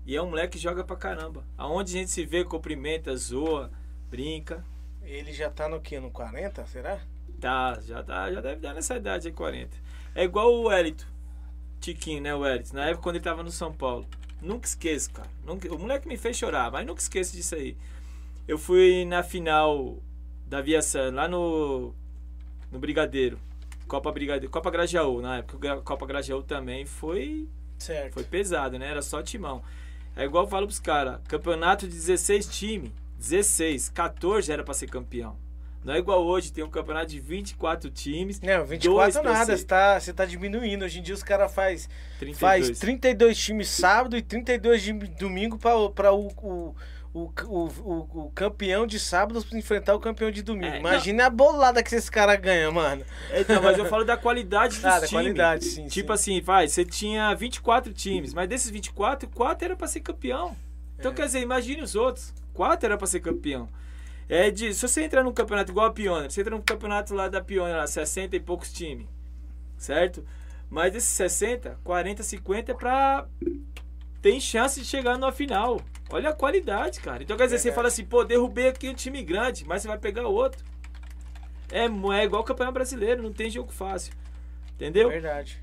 E 0.04 0.16
é 0.16 0.22
um 0.24 0.32
moleque 0.32 0.54
que 0.54 0.58
joga 0.58 0.84
pra 0.84 0.96
caramba. 0.96 1.46
Aonde 1.56 1.96
a 1.96 2.00
gente 2.00 2.10
se 2.10 2.26
vê, 2.26 2.44
cumprimenta, 2.44 3.16
zoa, 3.16 3.70
brinca. 4.10 4.66
Ele 5.04 5.32
já 5.32 5.48
tá 5.48 5.70
no 5.70 5.80
quê? 5.80 6.00
No 6.00 6.10
40, 6.10 6.66
será? 6.66 7.00
Tá, 7.40 7.80
já, 7.80 8.02
tá, 8.02 8.34
já 8.34 8.42
deve 8.42 8.60
dar 8.60 8.74
nessa 8.74 8.96
idade 8.96 9.28
aí, 9.28 9.34
40. 9.34 9.78
É 10.16 10.24
igual 10.24 10.52
o 10.52 10.72
Elito. 10.72 11.06
Tiquinho, 11.80 12.24
né, 12.24 12.34
o 12.34 12.44
Elito? 12.44 12.74
Na 12.74 12.86
época 12.86 13.04
quando 13.04 13.18
ele 13.18 13.24
tava 13.24 13.44
no 13.44 13.52
São 13.52 13.72
Paulo. 13.72 14.08
Nunca 14.42 14.66
esqueço, 14.66 15.12
cara. 15.12 15.30
Nunca, 15.46 15.72
o 15.72 15.78
moleque 15.78 16.08
me 16.08 16.18
fez 16.18 16.38
chorar, 16.38 16.72
mas 16.72 16.88
nunca 16.88 17.02
esqueço 17.02 17.36
disso 17.36 17.54
aí. 17.54 17.78
Eu 18.48 18.58
fui 18.58 19.06
na 19.06 19.22
final 19.22 20.00
da 20.48 20.60
Viação, 20.60 21.12
lá 21.12 21.28
no, 21.28 21.94
no 22.72 22.80
Brigadeiro. 22.80 23.40
Copa 23.90 24.12
Brigadeiro, 24.12 24.50
Copa 24.50 24.70
Grajaú, 24.72 25.20
na 25.22 25.40
época. 25.40 25.58
Gra- 25.58 25.82
Copa 25.82 26.06
Grajaú 26.06 26.42
também 26.44 26.86
foi 26.86 27.48
Certo. 27.78 28.14
foi 28.14 28.24
pesado, 28.24 28.78
né? 28.80 28.88
Era 28.88 29.02
só 29.02 29.22
timão. 29.22 29.62
É 30.16 30.24
igual 30.24 30.44
eu 30.46 30.50
falo 30.50 30.66
pros 30.68 30.80
caras: 30.80 31.20
campeonato 31.28 31.88
de 31.88 31.94
16 31.94 32.46
times, 32.48 32.92
16, 33.18 33.90
14 33.90 34.52
era 34.52 34.64
pra 34.64 34.74
ser 34.74 34.88
campeão. 34.88 35.36
Não 35.84 35.94
é 35.94 35.98
igual 35.98 36.26
hoje, 36.26 36.52
tem 36.52 36.62
um 36.62 36.70
campeonato 36.70 37.08
de 37.08 37.22
24 37.22 37.90
times, 37.90 38.42
Não, 38.42 38.58
Dois 38.58 38.70
24 38.70 39.22
pra 39.22 39.32
nada, 39.32 39.56
você 39.58 39.64
tá, 39.66 39.98
você 40.00 40.14
tá 40.14 40.26
diminuindo. 40.26 40.84
Hoje 40.84 41.00
em 41.00 41.02
dia 41.02 41.16
os 41.16 41.24
caras 41.24 41.54
faz, 41.54 41.90
32. 42.20 42.38
faz 42.68 42.80
32 42.80 43.38
times 43.38 43.70
sábado 43.70 44.18
e 44.18 44.22
32 44.22 44.82
de 44.84 44.92
domingo 44.92 45.58
para 45.58 46.12
o, 46.14 46.28
o, 46.44 46.76
o, 47.14 47.32
o, 47.46 48.26
o, 48.26 48.32
campeão 48.36 48.86
de 48.86 49.00
sábado 49.00 49.44
enfrentar 49.54 49.96
o 49.96 50.00
campeão 50.00 50.30
de 50.30 50.44
domingo. 50.44 50.76
É, 50.76 50.80
Imagina 50.80 51.26
a 51.26 51.30
bolada 51.30 51.82
que 51.82 51.94
esses 51.96 52.10
caras 52.10 52.40
ganham, 52.40 52.72
mano. 52.72 53.04
Mas 53.64 53.78
eu 53.78 53.86
falo 53.86 54.06
da 54.06 54.16
qualidade 54.16 54.76
dos 54.76 54.86
Ah, 54.86 54.92
da 54.92 55.08
times. 55.08 55.12
qualidade, 55.12 55.66
sim. 55.66 55.88
Tipo 55.88 56.16
sim. 56.16 56.34
assim, 56.36 56.42
vai, 56.42 56.68
você 56.68 56.86
tinha 56.86 57.34
24 57.34 57.92
times, 57.94 58.34
mas 58.34 58.48
desses 58.48 58.70
24, 58.70 59.28
4 59.30 59.66
era 59.66 59.76
pra 59.76 59.88
ser 59.88 60.02
campeão. 60.02 60.56
Então, 60.98 61.12
É. 61.12 61.16
quer 61.16 61.26
dizer, 61.26 61.42
imagine 61.42 61.82
os 61.82 61.96
outros. 61.96 62.34
4 62.54 62.86
era 62.86 62.98
pra 62.98 63.08
ser 63.08 63.22
campeão. 63.22 63.68
É 64.28 64.52
de, 64.52 64.74
se 64.76 64.88
você 64.88 65.04
entrar 65.04 65.24
num 65.24 65.34
campeonato 65.34 65.72
igual 65.72 65.88
a 65.88 65.92
Pioneer, 65.92 66.30
você 66.30 66.42
entra 66.42 66.56
num 66.56 66.62
campeonato 66.62 67.16
lá 67.16 67.28
da 67.28 67.42
Pioneer, 67.42 67.78
lá, 67.78 67.88
60 67.88 68.36
e 68.36 68.40
poucos 68.40 68.72
times, 68.72 69.08
certo? 69.78 70.24
Mas 70.70 70.94
desses 70.94 71.10
60, 71.10 71.80
40, 71.84 72.22
50 72.22 72.72
é 72.72 72.76
pra. 72.76 73.26
Tem 74.22 74.40
chance 74.40 74.80
de 74.80 74.86
chegar 74.86 75.18
numa 75.18 75.32
final. 75.32 75.82
Olha 76.12 76.30
a 76.30 76.34
qualidade, 76.34 77.00
cara. 77.02 77.22
Então 77.22 77.38
quer 77.38 77.46
dizer, 77.46 77.60
você 77.60 77.72
fala 77.72 77.88
assim, 77.88 78.04
pô, 78.04 78.24
derrubei 78.24 78.70
aqui 78.70 78.90
um 78.90 78.94
time 78.94 79.22
grande, 79.24 79.66
mas 79.66 79.82
você 79.82 79.88
vai 79.88 79.98
pegar 79.98 80.28
outro. 80.28 80.64
É, 81.72 81.86
é 81.86 82.24
igual 82.24 82.42
o 82.42 82.46
Campeonato 82.46 82.74
Brasileiro, 82.74 83.22
não 83.22 83.32
tem 83.32 83.50
jogo 83.50 83.72
fácil. 83.72 84.14
Entendeu? 84.74 85.10
Verdade. 85.10 85.62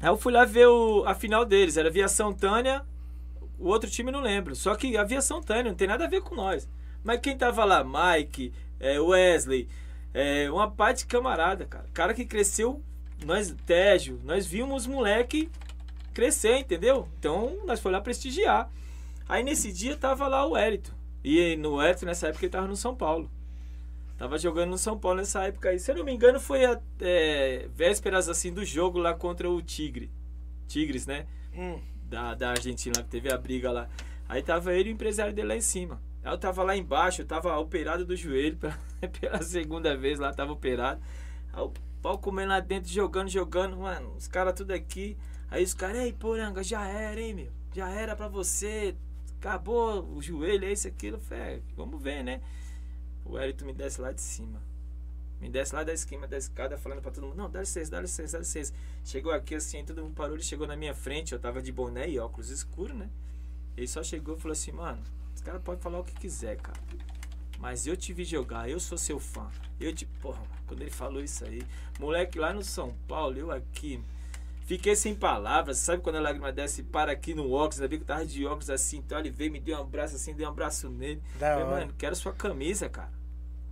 Aí 0.00 0.08
eu 0.08 0.16
fui 0.16 0.32
lá 0.32 0.44
ver 0.44 0.66
o, 0.66 1.04
a 1.06 1.14
final 1.14 1.44
deles. 1.44 1.76
Era 1.76 1.88
Aviação 1.88 2.32
Tânia, 2.32 2.84
o 3.58 3.68
outro 3.68 3.88
time 3.88 4.10
não 4.10 4.20
lembro. 4.20 4.54
Só 4.54 4.74
que 4.74 4.96
Aviação 4.96 5.40
Tânia 5.40 5.70
não 5.70 5.74
tem 5.74 5.88
nada 5.88 6.04
a 6.04 6.08
ver 6.08 6.20
com 6.20 6.34
nós. 6.34 6.68
Mas 7.02 7.20
quem 7.20 7.36
tava 7.36 7.64
lá? 7.64 7.84
Mike, 7.84 8.52
é, 8.78 9.00
Wesley, 9.00 9.68
é, 10.12 10.50
uma 10.50 10.70
parte 10.70 10.98
de 10.98 11.06
camarada, 11.06 11.64
cara. 11.64 11.86
Cara 11.94 12.12
que 12.12 12.24
cresceu, 12.24 12.82
nós, 13.24 13.54
Tégio, 13.64 14.20
nós 14.24 14.46
vimos 14.46 14.86
moleque 14.86 15.50
crescer, 16.12 16.58
entendeu? 16.58 17.08
Então 17.18 17.58
nós 17.64 17.80
foi 17.80 17.92
lá 17.92 18.00
prestigiar. 18.00 18.70
Aí 19.28 19.42
nesse 19.42 19.72
dia 19.72 19.96
tava 19.96 20.28
lá 20.28 20.46
o 20.46 20.56
Hélito. 20.56 20.94
E 21.24 21.56
no 21.56 21.80
Hélito, 21.80 22.06
nessa 22.06 22.28
época, 22.28 22.44
ele 22.44 22.52
tava 22.52 22.66
no 22.66 22.76
São 22.76 22.94
Paulo. 22.94 23.30
Tava 24.16 24.38
jogando 24.38 24.70
no 24.70 24.78
São 24.78 24.98
Paulo 24.98 25.18
nessa 25.18 25.44
época 25.44 25.68
aí. 25.68 25.78
Se 25.78 25.90
eu 25.90 25.96
não 25.96 26.04
me 26.04 26.12
engano, 26.12 26.40
foi 26.40 26.64
a 26.64 26.80
é, 27.00 27.68
vésperas 27.74 28.28
assim 28.28 28.52
do 28.52 28.64
jogo 28.64 28.98
lá 28.98 29.12
contra 29.12 29.50
o 29.50 29.60
Tigre. 29.60 30.10
Tigres, 30.66 31.06
né? 31.06 31.26
Hum. 31.54 31.80
Da, 32.04 32.34
da 32.34 32.50
Argentina, 32.50 33.02
que 33.02 33.08
teve 33.08 33.32
a 33.32 33.36
briga 33.36 33.70
lá. 33.70 33.88
Aí 34.28 34.42
tava 34.42 34.72
ele 34.72 34.88
e 34.88 34.92
o 34.92 34.94
empresário 34.94 35.34
dele 35.34 35.48
lá 35.48 35.56
em 35.56 35.60
cima. 35.60 36.00
Aí 36.24 36.32
eu 36.32 36.38
tava 36.38 36.62
lá 36.62 36.76
embaixo, 36.76 37.22
eu 37.22 37.26
tava 37.26 37.56
operado 37.58 38.04
do 38.04 38.16
joelho 38.16 38.56
pela, 38.56 38.78
pela 39.20 39.42
segunda 39.42 39.96
vez 39.96 40.18
lá, 40.18 40.32
tava 40.32 40.52
operado. 40.52 41.00
Aí 41.52 41.62
o 41.62 41.72
pau 42.00 42.18
comendo 42.18 42.50
lá 42.50 42.60
dentro, 42.60 42.90
jogando, 42.90 43.28
jogando, 43.28 43.76
mano, 43.76 44.14
os 44.16 44.26
caras 44.26 44.54
tudo 44.54 44.72
aqui. 44.72 45.16
Aí 45.50 45.62
os 45.62 45.74
caras, 45.74 45.98
ei, 45.98 46.12
poranga, 46.12 46.62
já 46.62 46.86
era, 46.86 47.20
hein, 47.20 47.34
meu? 47.34 47.52
Já 47.74 47.90
era 47.90 48.16
pra 48.16 48.28
você. 48.28 48.96
Acabou 49.46 50.04
o 50.12 50.20
joelho, 50.20 50.64
é 50.64 50.72
isso, 50.72 50.88
aquilo. 50.88 51.20
Falei, 51.20 51.42
é, 51.44 51.60
vamos 51.76 52.02
ver, 52.02 52.24
né? 52.24 52.40
O 53.24 53.38
Hélito 53.38 53.64
me 53.64 53.72
desce 53.72 54.00
lá 54.00 54.10
de 54.10 54.20
cima. 54.20 54.60
Me 55.40 55.48
desce 55.48 55.72
lá 55.72 55.84
da 55.84 55.92
esquina 55.92 56.26
da 56.26 56.36
escada, 56.36 56.76
falando 56.76 57.00
pra 57.00 57.12
todo 57.12 57.28
mundo: 57.28 57.36
Não, 57.36 57.48
dá 57.48 57.60
licença, 57.60 57.92
dá 57.92 58.00
licença, 58.00 58.32
dá 58.32 58.38
licença. 58.40 58.74
Chegou 59.04 59.30
aqui 59.32 59.54
assim, 59.54 59.84
todo 59.84 60.02
mundo 60.02 60.16
parou. 60.16 60.34
Ele 60.34 60.42
chegou 60.42 60.66
na 60.66 60.74
minha 60.74 60.92
frente. 60.92 61.32
Eu 61.32 61.38
tava 61.38 61.62
de 61.62 61.70
boné 61.70 62.08
e 62.08 62.18
óculos 62.18 62.50
escuros, 62.50 62.96
né? 62.96 63.08
Ele 63.76 63.86
só 63.86 64.02
chegou 64.02 64.36
e 64.36 64.40
falou 64.40 64.52
assim: 64.52 64.72
Mano, 64.72 65.00
os 65.32 65.40
caras 65.40 65.62
podem 65.62 65.80
falar 65.80 66.00
o 66.00 66.04
que 66.04 66.14
quiser, 66.14 66.56
cara. 66.56 66.80
Mas 67.60 67.86
eu 67.86 67.96
te 67.96 68.12
vi 68.12 68.24
jogar, 68.24 68.68
eu 68.68 68.80
sou 68.80 68.98
seu 68.98 69.20
fã. 69.20 69.48
Eu 69.78 69.94
te. 69.94 70.06
Porra, 70.06 70.42
quando 70.66 70.80
ele 70.80 70.90
falou 70.90 71.22
isso 71.22 71.44
aí, 71.44 71.62
moleque 72.00 72.36
lá 72.36 72.52
no 72.52 72.64
São 72.64 72.92
Paulo, 73.06 73.38
eu 73.38 73.52
aqui. 73.52 74.02
Fiquei 74.66 74.94
sem 74.96 75.14
palavras, 75.14 75.78
sabe 75.78 76.02
quando 76.02 76.16
a 76.16 76.20
lágrima 76.20 76.52
desce 76.52 76.82
para 76.82 77.12
aqui 77.12 77.34
no 77.34 77.52
óculos, 77.52 77.76
ainda 77.80 77.88
vi 77.88 77.96
que 77.98 78.02
eu 78.02 78.06
tava 78.06 78.26
de 78.26 78.44
óculos 78.44 78.68
assim, 78.68 78.98
então 78.98 79.18
ele 79.18 79.30
veio, 79.30 79.50
me 79.52 79.60
deu 79.60 79.78
um 79.78 79.80
abraço 79.82 80.16
assim, 80.16 80.34
dei 80.34 80.44
um 80.44 80.50
abraço 80.50 80.90
nele. 80.90 81.22
Da 81.38 81.54
Falei, 81.54 81.64
mano, 81.80 81.94
quero 81.96 82.16
sua 82.16 82.32
camisa, 82.32 82.88
cara. 82.88 83.12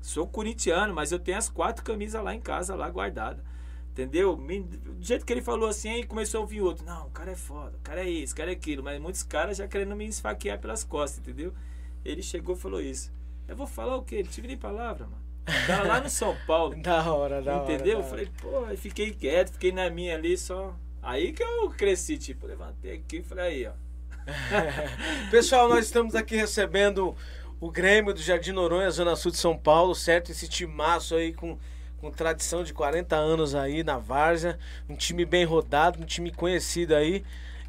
Sou 0.01 0.27
corintiano, 0.27 0.95
mas 0.95 1.11
eu 1.11 1.19
tenho 1.19 1.37
as 1.37 1.49
quatro 1.49 1.83
camisas 1.85 2.23
lá 2.23 2.33
em 2.35 2.41
casa, 2.41 2.75
lá 2.77 2.89
guardada. 2.89 3.43
Entendeu? 3.91 4.37
Me- 4.37 4.61
Do 4.63 5.03
jeito 5.05 5.25
que 5.27 5.33
ele 5.33 5.43
falou 5.43 5.69
assim, 5.69 5.89
aí 5.89 6.05
começou 6.05 6.39
a 6.39 6.41
ouvir 6.43 6.61
outro. 6.61 6.85
Não, 6.87 7.07
o 7.07 7.11
cara 7.11 7.33
é 7.33 7.37
foda, 7.37 7.77
o 7.77 7.81
cara 7.81 8.01
é 8.05 8.09
isso, 8.09 8.33
o 8.33 8.37
cara 8.37 8.51
é 8.51 8.55
aquilo. 8.55 8.83
Mas 8.83 9.01
muitos 9.01 9.23
caras 9.25 9.57
já 9.57 9.67
querendo 9.67 9.97
me 9.97 10.07
esfaquear 10.07 10.59
pelas 10.61 10.85
costas, 10.85 11.19
entendeu? 11.21 11.53
Ele 12.05 12.23
chegou 12.23 12.55
e 12.55 12.59
falou 12.59 12.81
isso. 12.81 13.13
Eu 13.49 13.57
vou 13.57 13.67
falar 13.67 13.97
o 13.97 14.03
quê? 14.03 14.23
Não 14.23 14.31
tive 14.31 14.47
nem 14.47 14.57
palavra, 14.57 15.07
mano. 15.07 15.23
Cara 15.67 15.83
lá 15.89 16.01
no 16.01 16.09
São 16.11 16.37
Paulo. 16.47 16.75
Da 16.83 17.13
hora, 17.13 17.43
da 17.43 17.63
hora. 17.63 17.73
Entendeu? 17.73 17.99
hora. 17.99 18.09
falei, 18.09 18.31
pô, 18.41 18.65
aí 18.67 18.77
fiquei 18.77 19.13
quieto, 19.13 19.53
fiquei 19.53 19.73
na 19.73 19.91
minha 19.91 20.15
ali 20.17 20.37
só. 20.39 20.75
Aí 21.05 21.33
que 21.33 21.43
eu 21.43 21.69
cresci, 21.69 22.17
tipo, 22.17 22.47
levantei 22.47 22.95
aqui 22.95 23.19
e 23.19 23.23
falei, 23.23 23.45
aí, 23.45 23.67
ó. 23.67 23.73
Pessoal, 25.31 25.69
nós 25.69 25.85
estamos 25.85 26.15
aqui 26.15 26.35
recebendo 26.35 27.15
o 27.61 27.71
Grêmio 27.71 28.15
do 28.15 28.23
Jardim 28.23 28.53
Noronha, 28.53 28.91
Zona 28.91 29.15
Sul 29.15 29.31
de 29.31 29.37
São 29.37 29.57
Paulo, 29.57 29.95
certo? 29.95 30.31
Esse 30.31 30.49
timaço 30.49 31.15
aí 31.15 31.35
com, 31.35 31.59
com 31.99 32.11
tradição 32.11 32.65
de 32.65 32.73
40 32.73 33.15
anos 33.17 33.55
aí 33.55 33.85
na 33.85 33.99
Várzea. 33.99 34.59
Um 34.89 34.97
time 34.97 35.27
bem 35.27 35.45
rodado, 35.45 36.03
um 36.03 36.07
time 36.07 36.31
conhecido 36.31 36.95
aí 36.95 37.23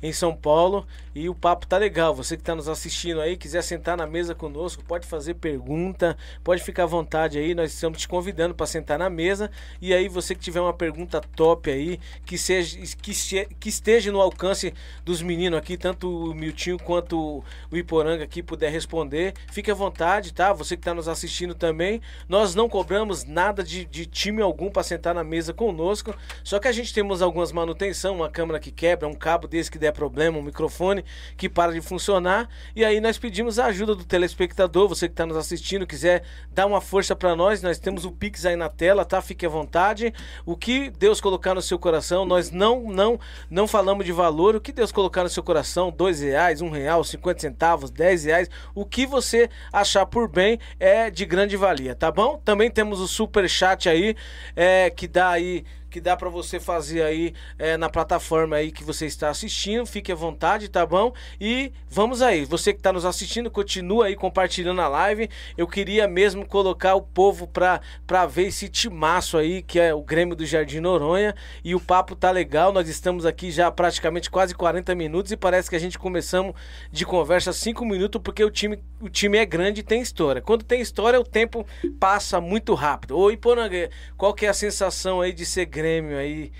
em 0.06 0.14
São 0.14 0.36
Paulo. 0.36 0.86
E 1.14 1.30
o 1.30 1.36
papo 1.36 1.66
tá 1.66 1.78
legal. 1.78 2.14
Você 2.14 2.36
que 2.36 2.42
está 2.42 2.54
nos 2.54 2.68
assistindo 2.68 3.22
aí, 3.22 3.38
quiser 3.38 3.62
sentar 3.62 3.98
na 3.98 4.06
mesa 4.06 4.36
conosco, 4.36 4.84
pode 4.84 5.08
fazer 5.08 5.36
pergunta, 5.36 6.18
pode 6.44 6.62
ficar 6.62 6.84
à 6.84 6.86
vontade 6.86 7.40
aí. 7.40 7.56
Nós 7.56 7.74
estamos 7.74 8.00
te 8.00 8.08
convidando 8.08 8.54
para 8.54 8.66
sentar 8.66 9.00
na 9.00 9.10
mesa. 9.10 9.50
E 9.82 9.94
aí, 9.94 10.08
você 10.08 10.36
que 10.36 10.42
tiver 10.42 10.60
uma 10.60 10.74
pergunta 10.74 11.22
top 11.36 11.72
aí, 11.72 12.00
que, 12.26 12.38
seja, 12.38 12.78
que, 13.02 13.14
que 13.60 13.70
esteja 13.70 14.12
no 14.12 14.22
alcance 14.22 14.74
dos 15.04 15.22
meninos 15.22 15.58
aqui, 15.58 15.78
tanto 15.78 16.30
o 16.30 16.34
Miltinho 16.34 16.78
quanto 16.78 17.44
o 17.72 17.78
Iporanga 17.78 18.24
aqui 18.24 18.44
puder 18.44 18.72
responder, 18.72 19.34
fique 19.52 19.72
à 19.72 19.74
vontade, 19.74 20.34
tá? 20.34 20.52
Você 20.54 20.76
que 20.76 20.82
está 20.82 20.94
nos 20.94 21.08
assistindo 21.08 21.56
também. 21.56 22.02
Nós 22.28 22.54
não 22.54 22.68
cobramos 22.68 23.24
nada 23.24 23.64
de, 23.64 23.86
de 23.86 24.06
time 24.06 24.42
algum 24.42 24.70
para 24.70 24.84
sentar 24.84 25.16
na 25.16 25.24
mesa 25.24 25.54
conosco. 25.54 26.14
Só 26.44 26.60
que 26.60 26.68
a 26.68 26.72
gente 26.72 26.94
temos 26.94 27.22
algumas 27.22 27.52
manutenção, 27.52 28.16
uma 28.16 28.30
câmera 28.30 28.60
que 28.60 28.70
quebra, 28.70 29.08
um 29.08 29.14
cabo 29.14 29.48
desse 29.48 29.72
que 29.72 29.80
der 29.80 29.95
problema, 29.96 30.38
um 30.38 30.42
microfone 30.42 31.04
que 31.38 31.50
para 31.50 31.72
de 31.72 31.82
funcionar. 31.82 32.50
E 32.76 32.84
aí 32.84 33.00
nós 33.00 33.18
pedimos 33.18 33.58
a 33.58 33.68
ajuda 33.68 33.96
do 33.96 34.04
telespectador, 34.04 34.88
você 34.88 35.08
que 35.08 35.14
está 35.14 35.26
nos 35.26 35.38
assistindo, 35.38 35.88
quiser 35.88 36.24
dar 36.52 36.66
uma 36.66 36.82
força 36.82 37.16
para 37.16 37.36
nós, 37.36 37.62
nós 37.62 37.80
temos 37.80 38.06
o 38.06 38.12
Pix 38.12 38.46
aí 38.46 38.56
na 38.56 38.70
tela, 38.70 39.06
tá? 39.06 39.22
Fique 39.22 39.46
à 39.46 39.50
vontade. 39.50 40.14
O 40.46 40.56
que 40.56 40.90
Deus 40.90 41.22
colocar 41.22 41.56
no 41.56 41.62
seu 41.62 41.80
coração, 41.80 42.26
nós 42.26 42.52
não 42.52 42.92
não 42.92 43.20
não 43.50 43.68
falamos 43.68 44.06
de 44.06 44.12
valor. 44.12 44.56
O 44.56 44.62
que 44.62 44.72
Deus 44.72 44.92
colocar 44.92 45.24
no 45.24 45.30
seu 45.30 45.42
coração, 45.42 45.92
dois 45.92 46.20
reais, 46.20 46.62
um 46.62 46.70
real, 46.70 47.04
cinquenta 47.04 47.40
centavos, 47.40 47.90
dez 47.90 48.26
reais, 48.26 48.50
o 48.74 48.86
que 48.86 49.06
você 49.06 49.50
achar 49.72 50.06
por 50.06 50.28
bem 50.28 50.60
é 50.80 51.10
de 51.10 51.26
grande 51.26 51.56
valia, 51.56 51.96
tá 51.96 52.12
bom? 52.12 52.42
Também 52.44 52.70
temos 52.70 53.00
o 53.00 53.08
super 53.08 53.50
chat 53.50 53.88
aí, 53.88 54.16
é, 54.56 54.90
que 54.90 55.08
dá 55.08 55.30
aí 55.30 55.64
que 55.96 56.02
dá 56.02 56.18
para 56.18 56.28
você 56.28 56.60
fazer 56.60 57.04
aí 57.04 57.34
é, 57.58 57.78
na 57.78 57.90
plataforma 57.90 58.58
aí 58.58 58.70
que 58.70 58.84
você 58.84 59.06
está 59.06 59.30
assistindo. 59.30 59.86
Fique 59.86 60.12
à 60.12 60.16
vontade, 60.16 60.68
tá 60.68 60.86
bom? 60.86 61.14
E 61.40 61.72
vamos 61.90 62.22
aí. 62.22 62.44
Você 62.44 62.74
que 62.74 62.80
está 62.82 62.92
nos 62.92 63.06
assistindo, 63.06 63.50
continua 63.50 64.08
aí 64.08 64.16
compartilhando 64.18 64.82
a 64.82 64.90
live. 64.90 65.30
Eu 65.58 65.66
queria 65.66 66.06
mesmo 66.06 66.46
colocar 66.46 66.96
o 66.96 67.02
povo 67.02 67.48
pra, 67.48 67.80
pra 68.06 68.26
ver 68.26 68.48
esse 68.48 68.68
timaço 68.68 69.38
aí, 69.38 69.62
que 69.62 69.80
é 69.80 69.94
o 69.94 70.02
Grêmio 70.02 70.36
do 70.36 70.46
Jardim 70.46 70.82
Noronha. 70.82 71.34
E 71.64 71.74
o 71.74 71.80
papo 71.80 72.14
tá 72.14 72.30
legal. 72.30 72.74
Nós 72.74 72.90
estamos 72.90 73.26
aqui 73.26 73.50
já 73.50 73.72
praticamente 73.72 74.30
quase 74.30 74.54
40 74.54 74.94
minutos 74.96 75.32
e 75.32 75.38
parece 75.38 75.70
que 75.70 75.78
a 75.78 75.80
gente 75.80 75.98
começamos 75.98 76.56
de 76.92 77.06
conversa 77.06 77.54
5 77.54 77.86
minutos 77.86 78.20
porque 78.22 78.44
o 78.44 78.52
time, 78.52 78.84
o 79.00 79.08
time 79.08 79.38
é 79.38 79.46
grande 79.46 79.80
e 79.80 79.84
tem 79.84 80.02
história. 80.02 80.42
Quando 80.42 80.66
tem 80.66 80.82
história, 80.82 81.18
o 81.18 81.24
tempo 81.24 81.66
passa 82.02 82.42
muito 82.42 82.74
rápido. 82.74 83.18
Ô, 83.18 83.32
Iporanga, 83.32 83.90
qual 84.18 84.34
que 84.34 84.46
é 84.46 84.50
a 84.50 84.54
sensação 84.54 85.22
aí 85.22 85.32
de 85.32 85.46
ser 85.46 85.66
Grêmio 85.86 86.18
aí, 86.18 86.52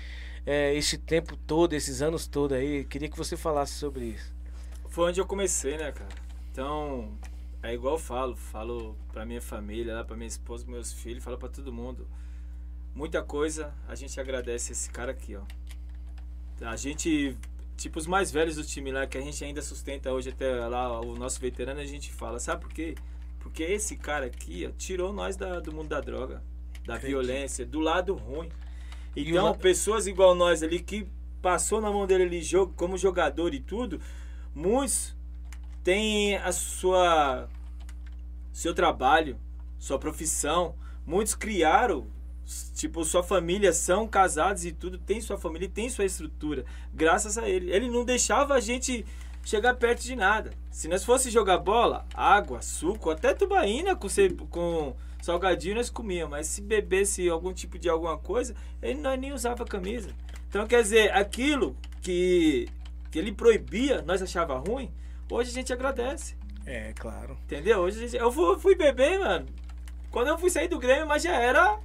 é, 0.46 0.72
esse 0.76 0.96
tempo 0.96 1.36
todo, 1.36 1.72
esses 1.72 2.00
anos 2.00 2.28
todos 2.28 2.56
aí? 2.56 2.84
Queria 2.84 3.08
que 3.10 3.16
você 3.18 3.36
falasse 3.36 3.72
sobre 3.72 4.04
isso. 4.04 4.32
Foi 4.88 5.08
onde 5.08 5.20
eu 5.20 5.26
comecei, 5.26 5.76
né, 5.76 5.90
cara? 5.90 6.08
Então, 6.52 7.10
é 7.60 7.74
igual 7.74 7.94
eu 7.94 7.98
falo, 7.98 8.36
falo 8.36 8.96
pra 9.12 9.26
minha 9.26 9.42
família, 9.42 9.94
lá 9.96 10.04
pra 10.04 10.14
minha 10.16 10.28
esposa, 10.28 10.64
meus 10.68 10.92
filhos, 10.92 11.24
falo 11.24 11.36
pra 11.36 11.48
todo 11.48 11.72
mundo. 11.72 12.06
Muita 12.94 13.20
coisa, 13.20 13.74
a 13.88 13.96
gente 13.96 14.20
agradece 14.20 14.70
esse 14.70 14.88
cara 14.90 15.10
aqui, 15.10 15.34
ó. 15.34 15.42
A 16.64 16.76
gente, 16.76 17.36
tipo, 17.76 17.98
os 17.98 18.06
mais 18.06 18.30
velhos 18.30 18.54
do 18.54 18.62
time 18.62 18.92
lá, 18.92 19.08
que 19.08 19.18
a 19.18 19.20
gente 19.20 19.42
ainda 19.44 19.60
sustenta 19.60 20.12
hoje 20.12 20.28
até 20.28 20.54
lá, 20.68 21.00
o 21.00 21.16
nosso 21.16 21.40
veterano, 21.40 21.80
a 21.80 21.84
gente 21.84 22.12
fala, 22.12 22.38
sabe 22.38 22.60
por 22.60 22.72
quê? 22.72 22.94
Porque 23.40 23.64
esse 23.64 23.96
cara 23.96 24.26
aqui, 24.26 24.68
ó, 24.68 24.70
tirou 24.78 25.12
nós 25.12 25.36
da- 25.36 25.58
do 25.58 25.72
mundo 25.72 25.88
da 25.88 26.00
droga, 26.00 26.44
da 26.86 26.94
Acredito. 26.94 27.08
violência, 27.18 27.66
do 27.66 27.80
lado 27.80 28.14
ruim. 28.14 28.48
Então, 29.16 29.54
pessoas 29.54 30.06
igual 30.06 30.34
nós 30.34 30.62
ali 30.62 30.80
que 30.80 31.08
passou 31.40 31.80
na 31.80 31.90
mão 31.90 32.06
dele 32.06 32.24
ali 32.24 32.42
jogo, 32.42 32.74
como 32.76 32.98
jogador 32.98 33.54
e 33.54 33.60
tudo, 33.60 34.00
muitos 34.54 35.16
têm 35.82 36.36
a 36.36 36.52
sua 36.52 37.48
seu 38.52 38.74
trabalho, 38.74 39.38
sua 39.78 39.98
profissão, 39.98 40.74
muitos 41.06 41.34
criaram 41.34 42.06
tipo 42.74 43.04
sua 43.04 43.22
família 43.22 43.72
são 43.72 44.06
casados 44.06 44.64
e 44.64 44.72
tudo, 44.72 44.98
tem 44.98 45.20
sua 45.20 45.36
família, 45.36 45.66
e 45.66 45.70
tem 45.70 45.90
sua 45.90 46.04
estrutura, 46.04 46.64
graças 46.94 47.36
a 47.36 47.48
ele. 47.48 47.72
Ele 47.72 47.90
não 47.90 48.04
deixava 48.04 48.54
a 48.54 48.60
gente 48.60 49.04
chegar 49.44 49.74
perto 49.74 50.02
de 50.02 50.14
nada. 50.14 50.50
Se 50.70 50.88
nós 50.88 51.04
fosse 51.04 51.30
jogar 51.30 51.58
bola, 51.58 52.06
água, 52.14 52.62
suco, 52.62 53.10
até 53.10 53.34
tubaína 53.34 53.96
com, 53.96 54.08
com 54.48 54.96
salgadinho 55.26 55.74
nós 55.74 55.90
comíamos, 55.90 56.30
mas 56.30 56.46
se 56.46 56.60
bebesse 56.62 57.28
algum 57.28 57.52
tipo 57.52 57.78
de 57.78 57.88
alguma 57.88 58.16
coisa, 58.16 58.54
ele 58.80 59.00
nós 59.00 59.18
nem 59.18 59.32
usava 59.32 59.64
camisa. 59.64 60.10
Então 60.48 60.66
quer 60.66 60.82
dizer, 60.82 61.12
aquilo 61.12 61.76
que, 62.00 62.68
que 63.10 63.18
ele 63.18 63.32
proibia, 63.32 64.02
nós 64.02 64.22
achava 64.22 64.56
ruim, 64.56 64.90
hoje 65.30 65.50
a 65.50 65.54
gente 65.54 65.72
agradece. 65.72 66.36
É, 66.64 66.92
claro. 66.98 67.36
Entendeu? 67.44 67.80
Hoje 67.80 67.98
a 67.98 68.08
gente, 68.08 68.16
eu 68.16 68.30
fui, 68.32 68.58
fui 68.58 68.74
beber, 68.76 69.18
mano. 69.18 69.46
Quando 70.10 70.28
eu 70.28 70.38
fui 70.38 70.48
sair 70.50 70.68
do 70.68 70.78
Grêmio, 70.78 71.06
mas 71.06 71.22
já 71.22 71.32
era. 71.34 71.78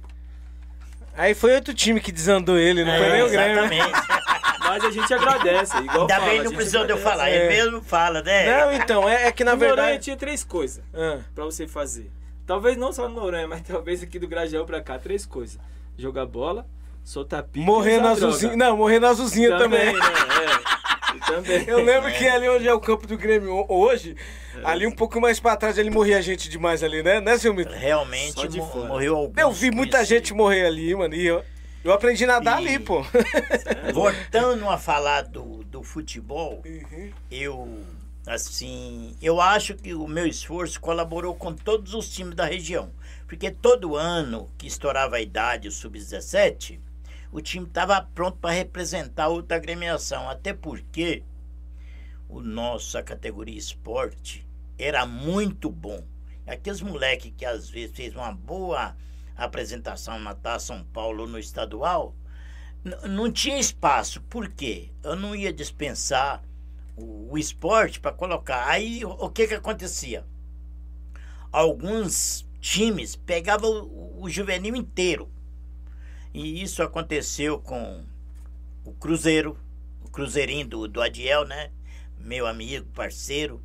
Aí 1.14 1.34
foi 1.34 1.54
outro 1.54 1.74
time 1.74 2.00
que 2.00 2.10
desandou 2.10 2.56
ele, 2.58 2.84
não 2.84 2.92
É, 2.92 2.98
foi 2.98 3.08
nem 3.10 3.22
o 3.22 3.28
Grêmio. 3.28 3.62
né? 3.68 3.76
exatamente. 3.78 4.22
Mas 4.64 4.84
a 4.84 4.90
gente 4.92 5.12
agradece. 5.12 5.76
Igual 5.76 6.02
Ainda 6.02 6.14
fala, 6.14 6.26
bem 6.30 6.42
não 6.44 6.52
precisou 6.52 6.86
de 6.86 6.92
eu 6.92 6.96
falar, 6.96 7.28
É. 7.28 7.34
ele 7.36 7.48
mesmo 7.48 7.82
fala, 7.82 8.22
né? 8.22 8.46
Não, 8.64 8.72
então, 8.72 9.06
é, 9.08 9.26
é 9.26 9.32
que 9.32 9.42
na 9.44 9.50
No 9.54 9.58
Noronha 9.58 9.76
verdade. 9.76 10.04
tinha 10.04 10.16
três 10.16 10.42
coisas 10.44 10.82
Ah, 10.94 11.18
pra 11.34 11.44
você 11.44 11.66
fazer. 11.66 12.10
Talvez 12.46 12.76
não 12.76 12.92
só 12.92 13.08
no 13.08 13.14
Noronha, 13.20 13.46
mas 13.48 13.62
talvez 13.62 14.02
aqui 14.02 14.18
do 14.18 14.26
Grajaú 14.28 14.64
pra 14.66 14.80
cá. 14.80 14.98
Três 14.98 15.24
coisas. 15.24 15.58
Jogar 15.96 16.26
bola, 16.26 16.66
soltar 17.04 17.42
pique 17.44 17.64
morrer 17.64 18.00
na 18.00 18.10
azulzinha. 18.10 18.56
Não, 18.56 18.76
morrer 18.76 18.98
na 18.98 19.08
azulzinha 19.10 19.56
também. 19.56 19.92
Também, 19.92 19.92
né? 19.94 20.06
É. 20.68 21.26
Também. 21.26 21.64
Eu 21.68 21.84
lembro 21.84 22.10
que 22.12 22.26
ali 22.26 22.48
onde 22.48 22.66
é 22.66 22.72
o 22.74 22.80
campo 22.80 23.06
do 23.06 23.16
Grêmio 23.16 23.54
ho- 23.54 23.66
hoje, 23.68 24.16
ali 24.64 24.86
um 24.86 24.90
pouco 24.90 25.20
mais 25.20 25.38
pra 25.38 25.56
trás, 25.56 25.76
ele 25.78 25.90
morria 25.90 26.20
gente 26.22 26.48
demais 26.48 26.82
ali, 26.82 27.02
né? 27.02 27.20
Né, 27.20 27.36
seu 27.38 27.52
Mito? 27.54 27.72
Realmente 27.72 28.48
de 28.48 28.58
mo- 28.58 28.86
morreu 28.86 29.16
alguns. 29.16 29.36
Eu 29.38 29.52
vi 29.52 29.70
muita 29.70 30.04
gente 30.04 30.32
morrer 30.34 30.66
ali, 30.66 30.94
mano. 30.94 31.14
E 31.14 31.24
eu, 31.26 31.44
eu 31.84 31.92
aprendi 31.92 32.24
a 32.24 32.28
nadar 32.28 32.62
E- 32.62 32.66
ali, 32.66 32.78
pô. 32.78 33.04
Voltando 33.92 34.68
a 34.68 34.78
falar 34.78 35.22
do, 35.22 35.62
do 35.64 35.82
futebol, 35.82 36.62
eu 37.30 37.78
assim, 38.26 39.16
eu 39.20 39.40
acho 39.40 39.74
que 39.74 39.94
o 39.94 40.06
meu 40.06 40.26
esforço 40.26 40.80
colaborou 40.80 41.34
com 41.34 41.52
todos 41.54 41.94
os 41.94 42.08
times 42.08 42.36
da 42.36 42.44
região, 42.44 42.92
porque 43.26 43.50
todo 43.50 43.96
ano 43.96 44.50
que 44.56 44.66
estourava 44.66 45.16
a 45.16 45.20
idade, 45.20 45.68
o 45.68 45.72
sub-17, 45.72 46.80
o 47.32 47.40
time 47.40 47.66
estava 47.66 48.00
pronto 48.00 48.38
para 48.38 48.54
representar 48.54 49.28
outra 49.28 49.56
agremiação, 49.56 50.28
até 50.28 50.52
porque 50.52 51.24
o 52.28 52.40
nossa 52.40 53.02
categoria 53.02 53.58
esporte 53.58 54.46
era 54.78 55.04
muito 55.04 55.70
bom. 55.70 56.04
Aqueles 56.46 56.80
moleque 56.80 57.30
que 57.30 57.44
às 57.44 57.70
vezes 57.70 57.96
fez 57.96 58.14
uma 58.14 58.32
boa 58.32 58.96
apresentação 59.36 60.18
na 60.18 60.34
Taça 60.34 60.66
São 60.66 60.84
Paulo 60.84 61.26
no 61.26 61.38
estadual, 61.38 62.14
não 63.08 63.30
tinha 63.30 63.58
espaço. 63.58 64.20
Por 64.22 64.48
quê? 64.48 64.90
Eu 65.02 65.16
não 65.16 65.34
ia 65.34 65.52
dispensar 65.52 66.42
o, 66.96 67.32
o 67.32 67.38
esporte 67.38 68.00
para 68.00 68.12
colocar. 68.12 68.68
Aí 68.68 69.04
o, 69.04 69.28
que 69.28 69.46
que 69.46 69.54
acontecia? 69.54 70.24
Alguns 71.50 72.46
times 72.60 73.16
pegavam 73.16 73.70
o, 73.70 74.22
o 74.22 74.30
juvenil 74.30 74.76
inteiro. 74.76 75.30
E 76.32 76.62
isso 76.62 76.82
aconteceu 76.82 77.58
com 77.58 78.04
o 78.84 78.92
Cruzeiro, 78.92 79.58
o 80.02 80.08
Cruzeirinho 80.08 80.66
do, 80.66 80.88
do 80.88 81.02
Adiel, 81.02 81.44
né? 81.44 81.70
Meu 82.18 82.46
amigo, 82.46 82.86
parceiro. 82.94 83.62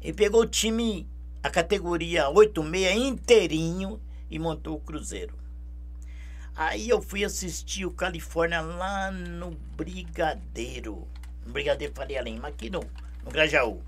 E 0.00 0.12
pegou 0.12 0.42
o 0.42 0.46
time, 0.46 1.08
a 1.42 1.50
categoria 1.50 2.28
86 2.28 2.96
inteirinho 2.96 4.00
e 4.30 4.38
montou 4.38 4.76
o 4.76 4.80
Cruzeiro. 4.80 5.34
Aí 6.56 6.88
eu 6.88 7.02
fui 7.02 7.24
assistir 7.24 7.84
o 7.84 7.90
Califórnia 7.90 8.60
lá 8.60 9.10
no 9.10 9.50
Brigadeiro. 9.76 11.08
No 11.44 11.52
Brigadeiro 11.52 11.94
Faria 11.94 12.20
Lima, 12.20 12.48
aqui 12.48 12.70
no, 12.70 12.80
no 13.24 13.30
Grajaú. 13.30 13.82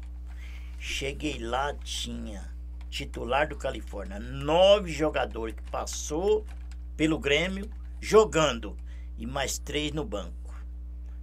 Cheguei 0.79 1.39
lá, 1.39 1.75
tinha 1.75 2.55
titular 2.91 3.49
do 3.49 3.57
Califórnia, 3.57 4.19
nove 4.19 4.93
jogadores 4.93 5.55
que 5.55 5.71
passou 5.71 6.47
pelo 6.97 7.19
Grêmio 7.19 7.69
jogando 8.01 8.77
e 9.19 9.27
mais 9.27 9.59
três 9.59 9.93
no 9.93 10.05
banco. 10.05 10.55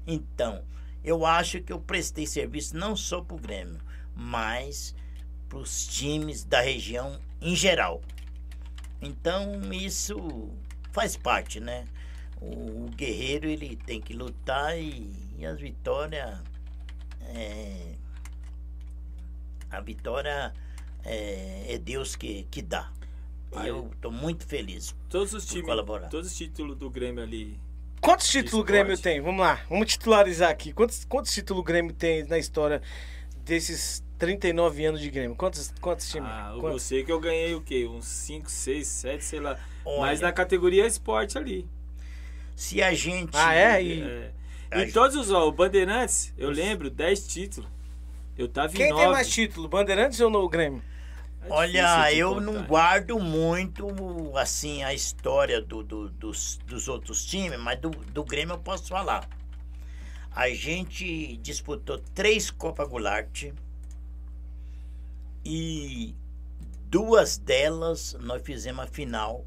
Então, 0.05 0.63
eu 1.03 1.25
acho 1.25 1.61
que 1.61 1.71
eu 1.71 1.79
prestei 1.79 2.25
serviço 2.25 2.75
não 2.75 2.95
só 2.95 3.21
para 3.21 3.35
o 3.35 3.39
Grêmio, 3.39 3.79
mas 4.15 4.95
para 5.49 5.59
os 5.59 5.85
times 5.87 6.43
da 6.43 6.61
região 6.61 7.19
em 7.41 7.55
geral. 7.55 8.01
Então, 9.01 9.59
isso 9.71 10.49
faz 10.91 11.17
parte, 11.17 11.59
né? 11.59 11.85
O, 12.41 12.85
o 12.85 12.89
guerreiro 12.95 13.47
ele 13.47 13.75
tem 13.75 14.01
que 14.01 14.13
lutar 14.13 14.77
e, 14.77 15.11
e 15.43 15.45
as 15.45 15.59
vitórias. 15.59 16.39
é, 17.21 17.93
a 19.69 19.81
vitória 19.81 20.53
é, 21.03 21.65
é 21.73 21.77
Deus 21.77 22.15
que, 22.15 22.47
que 22.49 22.61
dá. 22.61 22.91
Aí. 23.55 23.67
Eu 23.69 23.89
estou 23.93 24.11
muito 24.11 24.45
feliz. 24.45 24.95
Todos 25.09 25.33
os 25.33 25.45
por 25.45 25.51
times, 25.51 25.65
colaborar. 25.67 26.07
todos 26.09 26.31
os 26.31 26.37
títulos 26.37 26.75
do 26.77 26.89
Grêmio 26.89 27.21
ali. 27.23 27.59
Quantos 28.01 28.27
títulos 28.27 28.61
o. 28.61 28.63
Grêmio 28.63 28.97
tem? 28.97 29.21
Vamos 29.21 29.41
lá, 29.41 29.61
vamos 29.69 29.87
titularizar 29.87 30.49
aqui. 30.49 30.73
Quantos, 30.73 31.05
quantos 31.05 31.33
títulos 31.33 31.61
o 31.61 31.63
Grêmio 31.63 31.93
tem 31.93 32.23
na 32.25 32.37
história 32.37 32.81
desses 33.45 34.03
39 34.17 34.85
anos 34.85 35.01
de 35.01 35.09
Grêmio? 35.09 35.35
Quantos, 35.35 35.73
quantos 35.79 36.09
times? 36.09 36.29
Ah, 36.29 36.51
eu 36.55 36.59
Quantos? 36.61 36.83
sei 36.83 37.03
que 37.03 37.11
eu 37.11 37.19
ganhei 37.19 37.53
o 37.55 37.61
quê? 37.61 37.85
Uns 37.87 38.05
5, 38.05 38.49
6, 38.49 38.87
7, 38.87 39.23
sei 39.23 39.39
lá. 39.39 39.57
Olha. 39.85 39.99
Mas 40.01 40.19
na 40.21 40.31
categoria 40.31 40.85
esporte 40.87 41.37
ali. 41.37 41.67
Se 42.55 42.81
a 42.83 42.93
gente. 42.93 43.31
Ah, 43.35 43.53
é? 43.55 43.83
E- 43.83 44.01
É. 44.01 44.31
E 44.81 44.91
todos 44.91 45.15
os, 45.15 45.31
ó, 45.31 45.47
o 45.47 45.51
Bandeirantes, 45.51 46.33
eu 46.37 46.49
lembro, 46.49 46.89
10 46.89 47.27
títulos. 47.27 47.69
Eu 48.37 48.47
tava 48.47 48.73
em 48.73 48.77
Quem 48.77 48.89
9. 48.89 49.01
tem 49.03 49.11
mais 49.11 49.29
título, 49.29 49.67
Bandeirantes 49.67 50.19
ou 50.19 50.29
no 50.29 50.47
Grêmio? 50.49 50.81
É 51.41 51.47
Olha, 51.49 52.13
eu 52.13 52.29
contar. 52.35 52.41
não 52.41 52.63
guardo 52.63 53.19
muito 53.19 53.87
assim 54.37 54.81
a 54.83 54.93
história 54.93 55.61
do, 55.61 55.83
do- 55.83 56.09
dos, 56.09 56.57
dos 56.65 56.87
outros 56.87 57.25
times, 57.25 57.59
mas 57.59 57.79
do, 57.79 57.89
do 57.89 58.23
Grêmio 58.23 58.53
eu 58.55 58.59
posso 58.59 58.87
falar. 58.87 59.27
A 60.31 60.49
gente 60.49 61.37
disputou 61.37 61.99
três 62.15 62.49
Copa 62.49 62.83
Goulart 62.85 63.51
e 65.45 66.15
duas 66.89 67.37
delas 67.37 68.15
nós 68.21 68.41
fizemos 68.41 68.83
a 68.83 68.87
final, 68.87 69.45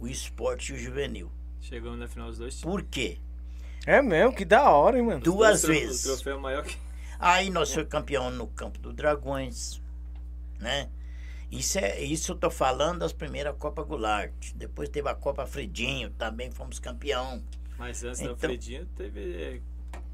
o 0.00 0.08
esporte 0.08 0.72
e 0.72 0.76
o 0.76 0.78
juvenil. 0.78 1.30
Chegamos 1.60 1.98
na 1.98 2.08
final 2.08 2.28
dos 2.28 2.38
dois 2.38 2.54
times. 2.58 2.72
Por 2.74 2.82
quê? 2.82 3.18
É 3.86 4.02
mesmo, 4.02 4.34
que 4.34 4.44
da 4.44 4.70
hora, 4.70 4.98
hein, 4.98 5.04
mano? 5.04 5.20
Duas 5.20 5.62
vezes. 5.62 6.04
O 6.04 6.14
troféu 6.14 6.38
maior 6.40 6.62
que. 6.64 6.76
Aí 7.18 7.50
nós 7.50 7.72
fomos 7.72 7.88
campeão 7.88 8.30
no 8.30 8.46
campo 8.46 8.78
do 8.78 8.92
Dragões, 8.92 9.80
né? 10.60 10.88
Isso, 11.50 11.78
é, 11.78 11.98
isso 12.00 12.32
eu 12.32 12.36
tô 12.36 12.50
falando 12.50 12.98
das 13.00 13.12
primeiras 13.12 13.54
Copa 13.58 13.82
Goulart. 13.82 14.32
Depois 14.54 14.88
teve 14.90 15.08
a 15.08 15.14
Copa 15.14 15.46
Fredinho, 15.46 16.10
também 16.10 16.50
fomos 16.50 16.78
campeão. 16.78 17.42
Mas 17.78 18.04
antes 18.04 18.20
Então- 18.20 18.34
da 18.34 18.38
Fredinho 18.38 18.86
teve. 18.94 19.20
é, 19.34 19.60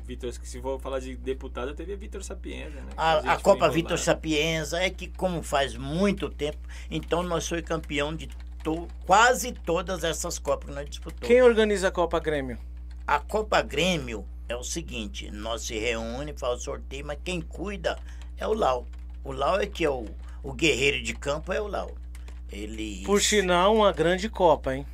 Vitor, 0.06 0.30
se 0.32 0.60
for 0.60 0.78
falar 0.80 1.00
de 1.00 1.16
deputado, 1.16 1.74
teve 1.74 1.96
Vitor 1.96 2.22
Sapienza, 2.22 2.76
né? 2.80 2.90
A, 2.96 3.18
a 3.18 3.22
foi 3.38 3.42
Copa. 3.42 3.70
Vitor 3.70 3.98
Sapienza 3.98 4.78
é 4.78 4.90
que 4.90 5.08
como 5.08 5.42
faz 5.42 5.74
muito 5.76 6.28
tempo, 6.28 6.58
então 6.90 7.22
nós 7.22 7.44
somos 7.44 7.64
campeão 7.64 8.14
de 8.14 8.28
to- 8.62 8.86
quase 9.06 9.50
todas 9.52 10.04
essas 10.04 10.38
Copas 10.38 10.68
que 10.68 10.74
nós 10.74 10.88
disputamos. 10.88 11.26
Quem 11.26 11.40
organiza 11.42 11.88
a 11.88 11.90
Copa 11.90 12.20
Grêmio? 12.20 12.58
A 13.06 13.18
Copa 13.18 13.60
Grêmio 13.60 14.24
é 14.48 14.56
o 14.56 14.64
seguinte, 14.64 15.30
nós 15.30 15.60
se 15.62 15.78
reúne, 15.78 16.32
faz 16.32 16.60
o 16.60 16.64
sorteio, 16.64 17.04
mas 17.04 17.18
quem 17.22 17.38
cuida 17.38 17.98
é 18.38 18.46
o 18.46 18.54
Lau. 18.54 18.86
O 19.22 19.30
Lau 19.30 19.60
é 19.60 19.66
que 19.66 19.84
é 19.84 19.90
o, 19.90 20.06
o 20.42 20.54
guerreiro 20.54 21.02
de 21.02 21.12
campo, 21.12 21.52
é 21.52 21.60
o 21.60 21.66
Lau. 21.66 21.94
Ele... 22.50 23.02
Por 23.04 23.20
sinal, 23.20 23.74
uma 23.76 23.92
grande 23.92 24.30
Copa, 24.30 24.74
hein? 24.74 24.86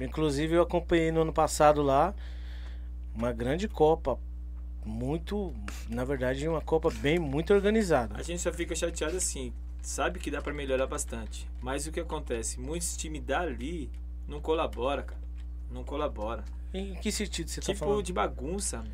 Inclusive, 0.00 0.54
eu 0.54 0.62
acompanhei 0.62 1.12
no 1.12 1.20
ano 1.20 1.34
passado 1.34 1.82
lá. 1.82 2.14
Uma 3.14 3.30
grande 3.30 3.68
Copa. 3.68 4.18
Muito. 4.82 5.54
Na 5.86 6.04
verdade, 6.04 6.48
uma 6.48 6.62
Copa 6.62 6.90
bem 6.90 7.18
muito 7.18 7.52
organizada. 7.52 8.16
A 8.16 8.22
gente 8.22 8.40
só 8.40 8.50
fica 8.50 8.74
chateado 8.74 9.18
assim, 9.18 9.52
sabe 9.82 10.18
que 10.18 10.30
dá 10.30 10.40
pra 10.40 10.54
melhorar 10.54 10.86
bastante. 10.86 11.46
Mas 11.60 11.86
o 11.86 11.92
que 11.92 12.00
acontece? 12.00 12.58
Muitos 12.58 12.96
times 12.96 13.22
dali 13.22 13.90
não 14.26 14.40
colabora, 14.40 15.02
cara. 15.02 15.20
Não 15.70 15.84
colabora. 15.84 16.42
Em 16.72 16.94
que 16.94 17.10
sentido 17.10 17.48
você 17.48 17.60
tá 17.60 17.66
tipo 17.66 17.78
falando? 17.78 18.02
de 18.02 18.12
bagunça. 18.12 18.84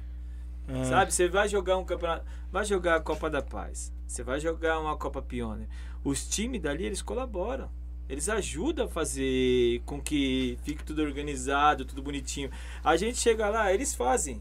Ah, 0.69 0.85
Sabe? 0.85 1.13
Você 1.15 1.29
vai 1.29 1.49
jogar 1.49 1.77
um 1.77 1.85
campeonato. 1.85 2.25
Vai 2.51 2.65
jogar 2.65 2.97
a 2.97 3.01
Copa 3.01 3.29
da 3.31 3.43
Paz. 3.43 3.93
Você 4.07 4.23
vai 4.23 4.41
jogar 4.41 4.81
uma 4.81 4.97
Copa 4.97 5.21
Pioneer. 5.23 5.69
Os 6.03 6.27
times 6.29 6.61
dali, 6.61 6.85
eles 6.85 7.03
colaboram. 7.03 7.71
Eles 8.09 8.29
ajudam 8.29 8.87
a 8.87 8.89
fazer 8.89 9.83
com 9.85 10.01
que 10.01 10.57
fique 10.63 10.85
tudo 10.85 11.03
organizado, 11.03 11.85
tudo 11.85 12.03
bonitinho. 12.03 12.51
A 12.83 12.97
gente 12.97 13.19
chega 13.19 13.49
lá, 13.49 13.73
eles 13.73 13.95
fazem. 13.95 14.41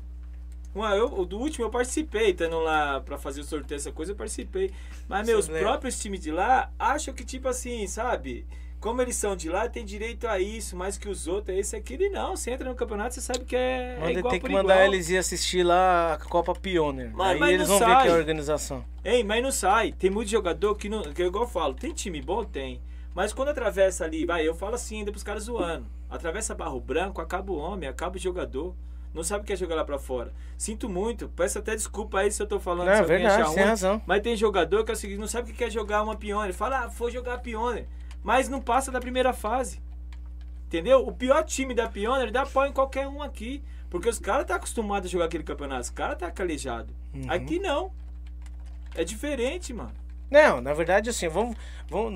Uma, 0.73 0.95
eu, 0.95 1.07
o 1.19 1.25
do 1.25 1.39
último 1.39 1.65
eu 1.65 1.69
participei, 1.69 2.31
estando 2.31 2.59
lá 2.59 2.99
pra 3.01 3.17
fazer 3.17 3.41
o 3.41 3.43
sorteio, 3.43 3.77
essa 3.77 3.91
coisa, 3.91 4.11
eu 4.11 4.15
participei. 4.15 4.71
Mas, 5.07 5.25
Você 5.25 5.31
meus 5.31 5.47
lembra? 5.47 5.61
próprios 5.63 5.99
times 5.99 6.19
de 6.19 6.31
lá 6.31 6.71
acham 6.77 7.13
que, 7.13 7.23
tipo 7.23 7.47
assim, 7.47 7.87
sabe? 7.87 8.45
Como 8.79 9.01
eles 9.01 9.15
são 9.15 9.35
de 9.35 9.49
lá, 9.49 9.67
tem 9.67 9.83
direito 9.83 10.27
a 10.27 10.39
isso, 10.39 10.75
mais 10.75 10.95
que 10.97 11.09
os 11.09 11.27
outros, 11.27 11.55
é 11.55 11.59
esse 11.59 11.75
e 11.75 11.79
aquele. 11.79 12.09
Não, 12.09 12.35
você 12.35 12.51
entra 12.51 12.69
no 12.69 12.75
campeonato, 12.75 13.15
você 13.15 13.21
sabe 13.21 13.43
que 13.43 13.55
é, 13.55 13.95
é 13.95 13.99
Manda- 13.99 14.11
igual 14.19 14.31
tem 14.31 14.39
que 14.39 14.49
mandar 14.51 14.75
igual. 14.75 14.93
eles 14.93 15.09
ir 15.09 15.17
assistir 15.17 15.63
lá 15.63 16.13
a 16.13 16.17
Copa 16.17 16.53
Pioneer. 16.53 17.11
Mas- 17.15 17.31
Aí 17.33 17.39
mas 17.39 17.53
eles 17.53 17.67
não 17.67 17.79
vão 17.79 17.87
ver 17.87 17.93
sai. 17.93 18.03
que 18.03 18.09
é 18.09 18.11
a 18.11 18.15
organização. 18.15 18.85
Ei, 19.03 19.23
mas 19.23 19.41
não 19.41 19.51
sai. 19.51 19.91
Tem 19.91 20.11
muito 20.11 20.29
jogador 20.29 20.75
que 20.75 20.87
não. 20.87 21.01
Que 21.01 21.23
é 21.23 21.25
igual 21.25 21.45
eu 21.45 21.49
falo, 21.49 21.73
tem 21.73 21.91
time 21.93 22.21
bom? 22.21 22.43
Tem. 22.43 22.79
Mas 23.15 23.33
quando 23.33 23.49
atravessa 23.49 24.03
ali, 24.05 24.23
vai, 24.25 24.47
eu 24.47 24.53
falo 24.53 24.75
assim 24.75 24.99
ainda 24.99 25.11
pros 25.11 25.23
caras 25.23 25.43
zoando. 25.43 25.87
Atravessa 26.09 26.53
barro 26.53 26.79
branco, 26.79 27.19
acaba 27.21 27.51
o 27.51 27.57
homem, 27.57 27.89
acaba 27.89 28.17
o 28.17 28.19
jogador. 28.19 28.75
Não 29.13 29.23
sabe 29.23 29.43
o 29.43 29.47
que 29.47 29.53
é 29.53 29.55
jogar 29.55 29.75
lá 29.75 29.85
pra 29.85 29.97
fora. 29.97 30.31
Sinto 30.57 30.89
muito, 30.89 31.29
peço 31.29 31.57
até 31.57 31.73
desculpa 31.73 32.19
aí 32.19 32.29
se 32.31 32.43
eu 32.43 32.45
tô 32.45 32.59
falando 32.59 32.87
Não, 32.87 32.93
é 32.93 33.01
verdade, 33.03 33.43
tem 33.45 33.53
ruim. 33.53 33.63
razão. 33.63 34.01
Mas 34.05 34.21
tem 34.21 34.35
jogador 34.35 34.83
que 34.83 34.91
é 34.91 34.93
o 34.93 34.97
seguinte, 34.97 35.17
não 35.19 35.27
sabe 35.27 35.51
o 35.51 35.53
que 35.55 35.63
é 35.63 35.69
jogar 35.69 36.03
uma 36.03 36.15
pioneer. 36.17 36.53
Fala, 36.53 36.81
ah, 36.83 36.87
vou 36.87 37.09
jogar 37.09 37.37
pioneer. 37.39 37.87
Mas 38.25 38.49
não 38.49 38.59
passa 38.59 38.91
da 38.91 38.99
primeira 38.99 39.33
fase. 39.33 39.79
Entendeu? 40.65 41.07
O 41.07 41.13
pior 41.13 41.43
time 41.43 41.75
da 41.75 41.87
Pioneer 41.87 42.31
dá 42.31 42.43
pau 42.43 42.65
em 42.65 42.73
qualquer 42.73 43.07
um 43.07 43.21
aqui. 43.21 43.63
Porque 43.87 44.09
os 44.09 44.17
caras 44.17 44.47
tá 44.47 44.55
acostumados 44.55 45.07
a 45.07 45.11
jogar 45.11 45.25
aquele 45.25 45.43
campeonato. 45.43 45.81
Os 45.81 45.89
caras 45.91 46.17
tá 46.17 46.31
calejado. 46.31 46.91
Uhum. 47.13 47.29
Aqui 47.29 47.59
não. 47.59 47.91
É 48.95 49.03
diferente, 49.03 49.71
mano. 49.71 49.93
Não, 50.27 50.59
na 50.59 50.73
verdade, 50.73 51.07
assim, 51.07 51.27
vamos. 51.27 51.55
vamos 51.87 52.11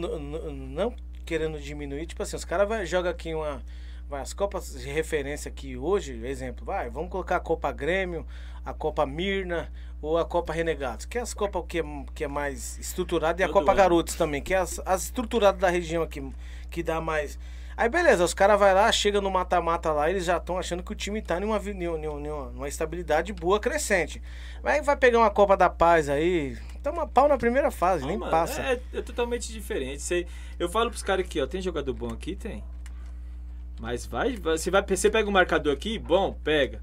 não 0.52 0.96
querendo 1.28 1.60
diminuir, 1.60 2.08
tipo 2.08 2.24
assim, 2.24 2.36
os 2.36 2.44
caras 2.44 2.90
jogam 2.90 3.12
aqui 3.12 3.36
uma. 3.36 3.62
Vai, 4.10 4.22
as 4.22 4.34
Copas 4.34 4.74
de 4.74 4.90
referência 4.90 5.50
aqui 5.50 5.78
hoje, 5.78 6.26
exemplo, 6.26 6.66
vai, 6.66 6.90
vamos 6.90 7.12
colocar 7.12 7.36
a 7.36 7.40
Copa 7.40 7.72
Grêmio, 7.72 8.26
a 8.66 8.74
Copa 8.74 9.06
Mirna 9.06 9.72
ou 10.02 10.18
a 10.18 10.26
Copa 10.26 10.54
Renegados, 10.54 11.06
que 11.06 11.18
é 11.18 11.22
as 11.22 11.34
Copas 11.34 11.64
que 11.68 11.80
é, 11.80 11.84
que 12.16 12.24
é 12.24 12.28
mais 12.28 12.78
estruturada, 12.80 13.42
e 13.42 13.44
a 13.44 13.48
Todo 13.48 13.54
Copa 13.56 13.72
ano. 13.72 13.78
Garotos 13.78 14.16
também, 14.16 14.42
que 14.42 14.54
é 14.54 14.58
as, 14.58 14.80
as 14.86 15.04
estruturadas 15.04 15.60
da 15.60 15.70
região 15.70 16.04
aqui, 16.04 16.24
que 16.70 16.82
dá 16.82 17.02
mais. 17.02 17.38
Aí 17.76 17.88
beleza, 17.88 18.24
os 18.24 18.34
caras 18.34 18.60
vai 18.60 18.74
lá, 18.74 18.92
chega 18.92 19.22
no 19.22 19.32
mata-mata 19.32 19.92
lá, 19.92 20.10
eles 20.10 20.26
já 20.26 20.38
estão 20.38 20.58
achando 20.58 20.84
que 20.84 20.92
o 20.92 20.96
time 20.96 21.22
tá 21.22 21.40
numa, 21.40 21.58
numa, 21.60 21.98
numa, 21.98 22.50
numa 22.52 22.68
estabilidade 22.68 23.32
boa, 23.32 23.60
crescente. 23.60 24.22
Aí 24.64 24.82
vai 24.82 24.98
pegar 24.98 25.20
uma 25.20 25.30
Copa 25.30 25.56
da 25.56 25.70
Paz 25.70 26.10
aí, 26.10 26.58
toma 26.84 27.08
pau 27.08 27.30
na 27.30 27.38
primeira 27.38 27.72
fase, 27.72 28.02
Não, 28.02 28.10
nem 28.10 28.18
mano, 28.18 28.32
passa. 28.32 28.62
É, 28.62 28.82
é 28.94 29.02
totalmente 29.02 29.52
diferente. 29.52 30.02
Você, 30.02 30.28
eu 30.58 30.68
falo 30.68 30.90
pros 30.90 31.04
caras 31.04 31.26
aqui, 31.26 31.42
ó, 31.42 31.48
tem 31.48 31.62
jogador 31.62 31.94
bom 31.94 32.10
aqui? 32.10 32.36
Tem. 32.36 32.64
Mas 33.80 34.06
vai, 34.06 34.36
você 34.36 34.70
vai, 34.70 34.84
você 34.86 35.10
pega 35.10 35.30
o 35.30 35.32
marcador 35.32 35.74
aqui, 35.74 35.98
bom, 35.98 36.36
pega. 36.44 36.82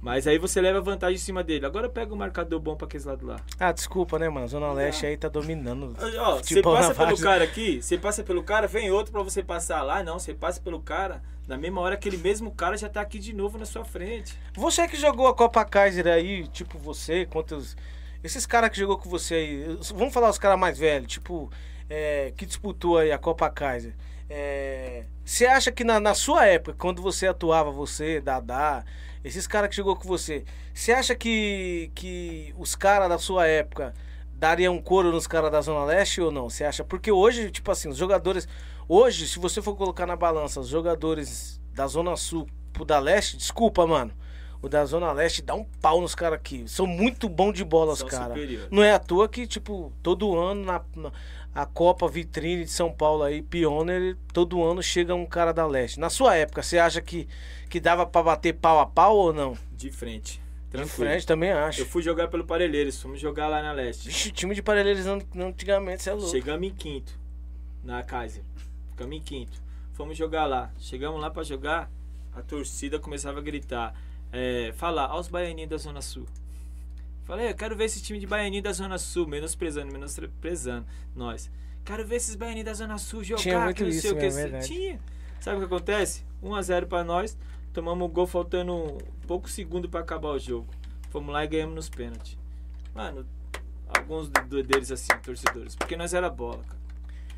Mas 0.00 0.26
aí 0.28 0.38
você 0.38 0.60
leva 0.60 0.80
vantagem 0.80 1.16
em 1.16 1.18
cima 1.18 1.42
dele. 1.42 1.66
Agora 1.66 1.88
pega 1.88 2.14
um 2.14 2.16
marcador 2.16 2.60
bom 2.60 2.76
pra 2.76 2.86
aquele 2.86 3.04
lado 3.04 3.26
lá. 3.26 3.36
Ah, 3.58 3.72
desculpa, 3.72 4.18
né, 4.18 4.28
mano? 4.28 4.46
Zona 4.46 4.72
Leste 4.72 5.06
aí 5.06 5.16
tá 5.16 5.28
dominando. 5.28 5.96
Ó, 6.20 6.36
você 6.36 6.62
passa 6.62 6.94
pelo 6.94 7.08
várzea. 7.08 7.24
cara 7.24 7.44
aqui, 7.44 7.82
você 7.82 7.98
passa 7.98 8.22
pelo 8.22 8.42
cara, 8.44 8.68
vem 8.68 8.90
outro 8.92 9.12
pra 9.12 9.22
você 9.22 9.42
passar 9.42 9.82
lá. 9.82 10.02
Não, 10.02 10.18
você 10.18 10.32
passa 10.32 10.60
pelo 10.60 10.80
cara, 10.80 11.20
na 11.48 11.56
mesma 11.58 11.80
hora 11.80 11.94
aquele 11.94 12.16
mesmo 12.16 12.52
cara 12.52 12.76
já 12.76 12.88
tá 12.88 13.00
aqui 13.00 13.18
de 13.18 13.32
novo 13.34 13.58
na 13.58 13.66
sua 13.66 13.84
frente. 13.84 14.38
Você 14.54 14.86
que 14.86 14.96
jogou 14.96 15.26
a 15.26 15.34
Copa 15.34 15.64
Kaiser 15.64 16.06
aí, 16.06 16.46
tipo 16.48 16.78
você, 16.78 17.26
contra 17.26 17.56
os... 17.56 17.76
Esses 18.22 18.46
caras 18.46 18.70
que 18.70 18.78
jogou 18.78 18.98
com 18.98 19.08
você 19.08 19.34
aí, 19.34 19.78
vamos 19.94 20.14
falar 20.14 20.30
os 20.30 20.38
caras 20.38 20.58
mais 20.58 20.78
velhos, 20.78 21.10
tipo, 21.12 21.50
é, 21.88 22.32
que 22.36 22.46
disputou 22.46 22.98
aí 22.98 23.10
a 23.12 23.18
Copa 23.18 23.48
Kaiser. 23.50 23.94
É, 24.30 25.04
Você 25.24 25.46
acha 25.46 25.72
que 25.72 25.84
na, 25.84 25.98
na 25.98 26.14
sua 26.14 26.44
época, 26.46 26.76
quando 26.78 27.00
você 27.00 27.26
atuava, 27.26 27.70
você, 27.70 28.20
Dadá, 28.20 28.84
esses 29.24 29.46
caras 29.46 29.70
que 29.70 29.76
jogou 29.76 29.96
com 29.96 30.06
você, 30.06 30.44
você 30.72 30.92
acha 30.92 31.14
que, 31.14 31.90
que 31.94 32.54
os 32.58 32.74
caras 32.74 33.08
da 33.08 33.18
sua 33.18 33.46
época 33.46 33.92
dariam 34.32 34.74
um 34.76 34.82
couro 34.82 35.10
nos 35.10 35.26
caras 35.26 35.50
da 35.50 35.60
Zona 35.60 35.84
Leste 35.84 36.20
ou 36.20 36.30
não? 36.30 36.48
Você 36.48 36.64
acha? 36.64 36.84
Porque 36.84 37.10
hoje, 37.10 37.50
tipo 37.50 37.70
assim, 37.70 37.88
os 37.88 37.96
jogadores. 37.96 38.46
Hoje, 38.88 39.28
se 39.28 39.38
você 39.38 39.60
for 39.60 39.74
colocar 39.76 40.06
na 40.06 40.16
balança 40.16 40.60
os 40.60 40.68
jogadores 40.68 41.60
da 41.74 41.86
Zona 41.86 42.16
Sul 42.16 42.48
pro 42.72 42.84
da 42.84 42.98
Leste, 42.98 43.36
desculpa, 43.36 43.86
mano. 43.86 44.12
O 44.60 44.68
da 44.68 44.84
Zona 44.84 45.12
Leste 45.12 45.40
dá 45.40 45.54
um 45.54 45.64
pau 45.80 46.00
nos 46.00 46.16
caras 46.16 46.36
aqui. 46.36 46.64
São 46.66 46.84
muito 46.84 47.28
bons 47.28 47.52
de 47.52 47.64
bola 47.64 47.92
os 47.92 48.00
São 48.00 48.08
caras. 48.08 48.28
superiores. 48.28 48.68
Não 48.72 48.82
é 48.82 48.92
à 48.92 48.98
toa 48.98 49.28
que, 49.28 49.46
tipo, 49.46 49.92
todo 50.02 50.36
ano 50.36 50.64
na, 50.64 50.80
na- 50.96 51.12
a 51.54 51.66
Copa 51.66 52.06
Vitrine 52.08 52.64
de 52.64 52.70
São 52.70 52.92
Paulo 52.92 53.22
aí, 53.24 53.42
Pioneer, 53.42 54.16
todo 54.32 54.62
ano 54.62 54.82
chega 54.82 55.14
um 55.14 55.26
cara 55.26 55.52
da 55.52 55.66
Leste. 55.66 55.98
Na 55.98 56.08
sua 56.10 56.36
época, 56.36 56.62
você 56.62 56.78
acha 56.78 57.00
que, 57.00 57.26
que 57.68 57.80
dava 57.80 58.06
pra 58.06 58.22
bater 58.22 58.54
pau 58.54 58.78
a 58.78 58.86
pau 58.86 59.16
ou 59.16 59.32
não? 59.32 59.56
De 59.72 59.90
frente. 59.90 60.40
De 60.66 60.72
Tranquilo. 60.72 60.96
frente 61.08 61.26
também 61.26 61.50
acho. 61.50 61.80
Eu 61.80 61.86
fui 61.86 62.02
jogar 62.02 62.28
pelo 62.28 62.44
Parelheiros, 62.44 63.00
fomos 63.00 63.18
jogar 63.18 63.48
lá 63.48 63.62
na 63.62 63.72
leste. 63.72 64.08
Vixe, 64.08 64.30
time 64.30 64.54
de 64.54 64.62
Parelheiros 64.62 65.06
an- 65.06 65.20
antigamente, 65.36 66.02
você 66.02 66.10
é 66.10 66.12
louco. 66.12 66.30
Chegamos 66.30 66.68
em 66.68 66.70
quinto 66.74 67.18
na 67.82 68.02
Kaiser. 68.02 68.42
Ficamos 68.90 69.16
em 69.16 69.20
quinto. 69.20 69.60
Fomos 69.94 70.16
jogar 70.16 70.44
lá. 70.46 70.70
Chegamos 70.78 71.20
lá 71.20 71.30
pra 71.30 71.42
jogar, 71.42 71.90
a 72.34 72.42
torcida 72.42 72.98
começava 72.98 73.38
a 73.38 73.42
gritar. 73.42 73.94
É, 74.30 74.72
falar, 74.76 75.06
aos 75.06 75.26
baianinhos 75.26 75.70
da 75.70 75.76
Zona 75.78 76.02
Sul. 76.02 76.26
Falei, 77.28 77.50
eu 77.50 77.54
quero 77.54 77.76
ver 77.76 77.84
esse 77.84 78.00
time 78.02 78.18
de 78.18 78.26
baianinho 78.26 78.62
da 78.62 78.72
Zona 78.72 78.96
Sul, 78.96 79.26
menosprezando, 79.26 79.92
menosprezando 79.92 80.86
nós. 81.14 81.50
Quero 81.84 82.02
ver 82.06 82.16
esses 82.16 82.34
baianinhos 82.34 82.64
da 82.64 82.72
Zona 82.72 82.96
Sul 82.96 83.22
jogar, 83.22 83.42
Tinha 83.42 83.60
muito 83.60 83.76
que 83.76 83.84
não 83.84 83.90
sei 83.90 83.98
isso 83.98 84.14
o 84.14 84.18
que. 84.18 84.24
é 84.24 84.30
verdade. 84.30 84.66
Tinha. 84.66 85.00
Sabe 85.38 85.56
o 85.58 85.60
que 85.60 85.66
acontece? 85.66 86.24
1x0 86.42 86.86
pra 86.86 87.04
nós, 87.04 87.36
tomamos 87.70 88.08
o 88.08 88.10
gol 88.10 88.26
faltando 88.26 88.74
um 88.74 88.98
pouco 89.26 89.46
segundo 89.50 89.90
pra 89.90 90.00
acabar 90.00 90.30
o 90.30 90.38
jogo. 90.38 90.68
Fomos 91.10 91.30
lá 91.30 91.44
e 91.44 91.48
ganhamos 91.48 91.74
nos 91.74 91.90
pênaltis. 91.90 92.38
Mano, 92.94 93.26
alguns 93.86 94.30
deles 94.66 94.90
assim, 94.90 95.12
torcedores. 95.22 95.76
Porque 95.76 95.98
nós 95.98 96.14
era 96.14 96.30
bola, 96.30 96.62
cara. 96.64 96.78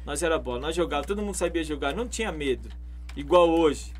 Nós 0.07 0.22
era 0.22 0.38
bola, 0.38 0.61
nós 0.61 0.76
jogava, 0.76 1.05
todo 1.05 1.20
mundo 1.20 1.34
sabia 1.34 1.64
jogar, 1.64 1.93
não 1.97 2.07
tinha 2.07 2.30
medo. 2.30 2.68
Igual 3.16 3.51
hoje. 3.51 3.93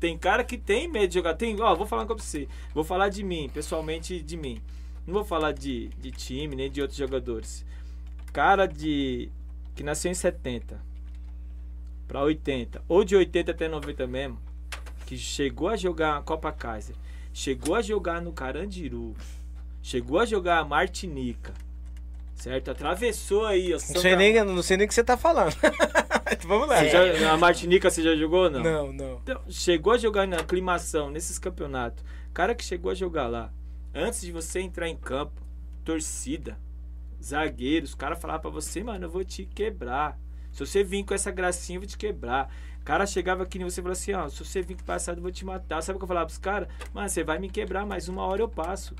Tem 0.00 0.18
cara 0.18 0.42
que 0.42 0.58
tem 0.58 0.88
medo 0.88 1.06
de 1.08 1.14
jogar. 1.14 1.34
Tem, 1.34 1.58
ó, 1.60 1.74
vou 1.76 1.86
falar 1.86 2.04
pra 2.06 2.16
você. 2.16 2.48
Vou 2.74 2.82
falar 2.82 3.08
de 3.08 3.22
mim, 3.22 3.48
pessoalmente 3.54 4.20
de 4.20 4.36
mim. 4.36 4.60
Não 5.06 5.14
vou 5.14 5.24
falar 5.24 5.52
de, 5.52 5.88
de 6.00 6.10
time, 6.10 6.56
nem 6.56 6.70
de 6.70 6.80
outros 6.82 6.98
jogadores. 6.98 7.64
Cara 8.32 8.66
de. 8.66 9.30
que 9.74 9.82
nasceu 9.82 10.10
em 10.10 10.14
70 10.14 10.80
pra 12.08 12.22
80, 12.22 12.82
ou 12.88 13.04
de 13.04 13.16
80 13.16 13.50
até 13.50 13.68
90 13.68 14.06
mesmo, 14.06 14.38
que 15.06 15.16
chegou 15.16 15.68
a 15.68 15.76
jogar 15.76 16.16
a 16.18 16.22
Copa 16.22 16.52
Kaiser, 16.52 16.94
chegou 17.32 17.74
a 17.74 17.82
jogar 17.82 18.20
no 18.20 18.32
Carandiru, 18.32 19.14
chegou 19.82 20.18
a 20.20 20.24
jogar 20.26 20.58
a 20.58 20.64
Martinica, 20.64 21.52
certo? 22.34 22.70
Atravessou 22.70 23.44
aí, 23.46 23.68
ó. 23.74 23.78
Não 23.92 24.00
sei, 24.00 24.16
nem, 24.16 24.44
não 24.44 24.62
sei 24.62 24.76
nem 24.76 24.86
o 24.86 24.88
que 24.88 24.94
você 24.94 25.02
tá 25.04 25.16
falando. 25.16 25.54
Vamos 26.46 26.68
lá. 26.68 26.84
Já- 26.84 27.32
a 27.32 27.36
Martinica 27.36 27.90
você 27.90 28.02
já 28.02 28.14
jogou 28.14 28.44
ou 28.44 28.50
não? 28.50 28.62
Não, 28.62 28.92
não. 28.92 29.20
Então, 29.22 29.40
chegou 29.48 29.92
a 29.92 29.98
jogar 29.98 30.26
na 30.28 30.36
aclimação, 30.38 31.10
nesses 31.10 31.38
campeonatos. 31.38 32.04
Cara 32.32 32.54
que 32.54 32.64
chegou 32.64 32.90
a 32.90 32.94
jogar 32.94 33.26
lá, 33.26 33.52
antes 33.96 34.20
de 34.20 34.30
você 34.30 34.60
entrar 34.60 34.88
em 34.88 34.96
campo, 34.96 35.40
torcida, 35.84 36.58
zagueiros, 37.22 37.94
o 37.94 37.96
cara 37.96 38.14
falava 38.14 38.40
pra 38.40 38.50
você, 38.50 38.84
mano, 38.84 39.06
eu 39.06 39.10
vou 39.10 39.24
te 39.24 39.46
quebrar. 39.46 40.18
Se 40.52 40.64
você 40.64 40.84
vir 40.84 41.04
com 41.04 41.14
essa 41.14 41.30
gracinha, 41.30 41.76
eu 41.76 41.80
vou 41.80 41.88
te 41.88 41.96
quebrar. 41.96 42.52
O 42.80 42.84
cara 42.84 43.06
chegava 43.06 43.42
aqui 43.42 43.58
em 43.58 43.64
você 43.64 43.80
e 43.80 43.82
falava 43.82 43.98
assim, 43.98 44.12
ó, 44.12 44.28
se 44.28 44.44
você 44.44 44.62
vir 44.62 44.76
com 44.76 44.84
passado, 44.84 45.18
eu 45.18 45.22
vou 45.22 45.32
te 45.32 45.44
matar. 45.44 45.82
Sabe 45.82 45.96
o 45.96 45.98
que 45.98 46.04
eu 46.04 46.08
falava 46.08 46.26
pros 46.26 46.38
caras? 46.38 46.68
Mano, 46.92 47.08
você 47.08 47.24
vai 47.24 47.38
me 47.38 47.48
quebrar, 47.48 47.86
mas 47.86 48.08
uma 48.08 48.22
hora 48.22 48.42
eu 48.42 48.48
passo. 48.48 48.94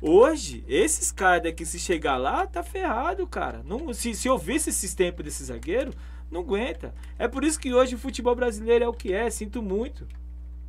Hoje, 0.00 0.64
esses 0.66 1.12
caras 1.12 1.42
daqui, 1.42 1.64
se 1.66 1.78
chegar 1.78 2.16
lá, 2.16 2.46
tá 2.46 2.62
ferrado, 2.62 3.26
cara. 3.26 3.62
Não, 3.64 3.92
se, 3.92 4.14
se 4.14 4.26
eu 4.26 4.38
visse 4.38 4.70
esses 4.70 4.94
tempos 4.94 5.24
desse 5.24 5.44
zagueiro, 5.44 5.92
não 6.30 6.40
aguenta. 6.40 6.94
É 7.18 7.28
por 7.28 7.44
isso 7.44 7.60
que 7.60 7.74
hoje 7.74 7.94
o 7.94 7.98
futebol 7.98 8.34
brasileiro 8.34 8.84
é 8.84 8.88
o 8.88 8.94
que 8.94 9.12
é, 9.12 9.28
sinto 9.28 9.62
muito. 9.62 10.06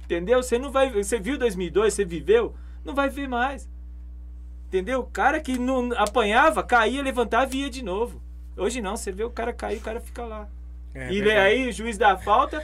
Entendeu? 0.03 0.43
Você 0.43 0.59
não 0.59 0.72
vai. 0.72 0.91
Você 0.91 1.19
viu 1.19 1.38
2002, 1.38 1.93
você 1.93 2.03
viveu? 2.03 2.53
Não 2.84 2.93
vai 2.93 3.09
ver 3.09 3.27
mais. 3.27 3.69
Entendeu? 4.67 5.01
O 5.01 5.05
cara 5.05 5.39
que 5.39 5.57
não 5.57 5.91
apanhava, 5.97 6.63
caía, 6.63 7.01
levantava 7.03 7.53
e 7.53 7.61
ia 7.61 7.69
de 7.69 7.84
novo. 7.84 8.21
Hoje 8.55 8.82
não, 8.82 8.95
você 8.95 9.11
vê 9.11 9.23
o 9.23 9.29
cara 9.29 9.51
cair, 9.51 9.77
o 9.77 9.82
cara 9.82 9.99
fica 9.99 10.23
lá. 10.23 10.47
É 10.93 11.11
e 11.11 11.21
verdade. 11.21 11.39
aí 11.39 11.69
o 11.69 11.71
juiz 11.71 11.97
dá 11.97 12.11
a 12.11 12.17
falta, 12.17 12.63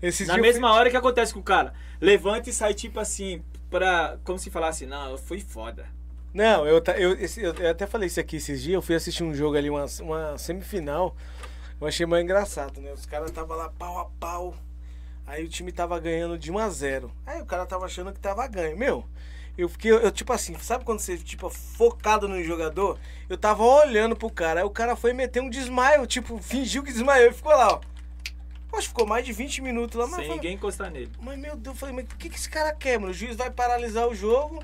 Esses 0.00 0.28
na 0.28 0.36
mesma 0.36 0.72
hora 0.72 0.90
que 0.90 0.96
acontece 0.96 1.32
com 1.32 1.40
o 1.40 1.42
cara. 1.42 1.72
Levanta 2.00 2.50
e 2.50 2.52
sai 2.52 2.74
tipo 2.74 3.00
assim, 3.00 3.42
pra. 3.70 4.18
Como 4.24 4.38
se 4.38 4.50
falasse, 4.50 4.86
não, 4.86 5.10
eu 5.10 5.18
fui 5.18 5.40
foda. 5.40 5.86
Não, 6.34 6.66
eu, 6.66 6.82
eu, 6.98 7.14
eu, 7.14 7.54
eu 7.54 7.70
até 7.70 7.86
falei 7.86 8.08
isso 8.08 8.20
aqui 8.20 8.36
esses 8.36 8.62
dias. 8.62 8.74
Eu 8.74 8.82
fui 8.82 8.94
assistir 8.94 9.24
um 9.24 9.34
jogo 9.34 9.56
ali, 9.56 9.70
uma, 9.70 9.86
uma 10.02 10.36
semifinal. 10.36 11.16
Eu 11.80 11.86
achei 11.86 12.04
mais 12.04 12.22
engraçado, 12.22 12.80
né? 12.80 12.92
Os 12.92 13.06
caras 13.06 13.30
tava 13.30 13.54
lá 13.54 13.70
pau 13.70 13.98
a 13.98 14.04
pau. 14.20 14.54
Aí 15.26 15.44
o 15.44 15.48
time 15.48 15.72
tava 15.72 15.98
ganhando 15.98 16.38
de 16.38 16.52
1 16.52 16.58
a 16.58 16.68
0 16.68 17.10
Aí 17.26 17.42
o 17.42 17.46
cara 17.46 17.66
tava 17.66 17.86
achando 17.86 18.12
que 18.12 18.20
tava 18.20 18.46
ganho. 18.46 18.76
Meu, 18.76 19.04
eu 19.56 19.68
fiquei, 19.68 19.90
eu, 19.92 20.10
tipo 20.10 20.32
assim, 20.32 20.54
sabe 20.58 20.84
quando 20.84 21.00
você, 21.00 21.16
tipo, 21.16 21.48
focado 21.50 22.28
no 22.28 22.42
jogador? 22.42 22.98
Eu 23.28 23.36
tava 23.38 23.62
olhando 23.62 24.14
pro 24.16 24.30
cara. 24.30 24.60
Aí 24.60 24.66
o 24.66 24.70
cara 24.70 24.94
foi 24.96 25.12
meter 25.12 25.40
um 25.42 25.48
desmaio, 25.50 26.06
tipo, 26.06 26.38
fingiu 26.38 26.82
que 26.82 26.92
desmaiou 26.92 27.30
e 27.30 27.32
ficou 27.34 27.52
lá, 27.52 27.74
ó. 27.74 27.80
Acho 28.72 28.82
que 28.82 28.88
ficou 28.88 29.06
mais 29.06 29.24
de 29.24 29.32
20 29.32 29.62
minutos 29.62 29.98
lá, 29.98 30.06
mas. 30.06 30.16
sem 30.16 30.24
falei, 30.24 30.36
ninguém 30.36 30.54
encostar 30.54 30.90
nele. 30.90 31.10
mas 31.20 31.38
meu 31.38 31.56
Deus, 31.56 31.74
eu 31.74 31.80
falei, 31.80 31.94
mas 31.94 32.04
o 32.04 32.08
que, 32.16 32.28
que 32.28 32.36
esse 32.36 32.48
cara 32.50 32.74
quer, 32.74 32.98
mano? 32.98 33.10
O 33.12 33.14
juiz 33.14 33.34
vai 33.34 33.50
paralisar 33.50 34.06
o 34.06 34.14
jogo. 34.14 34.62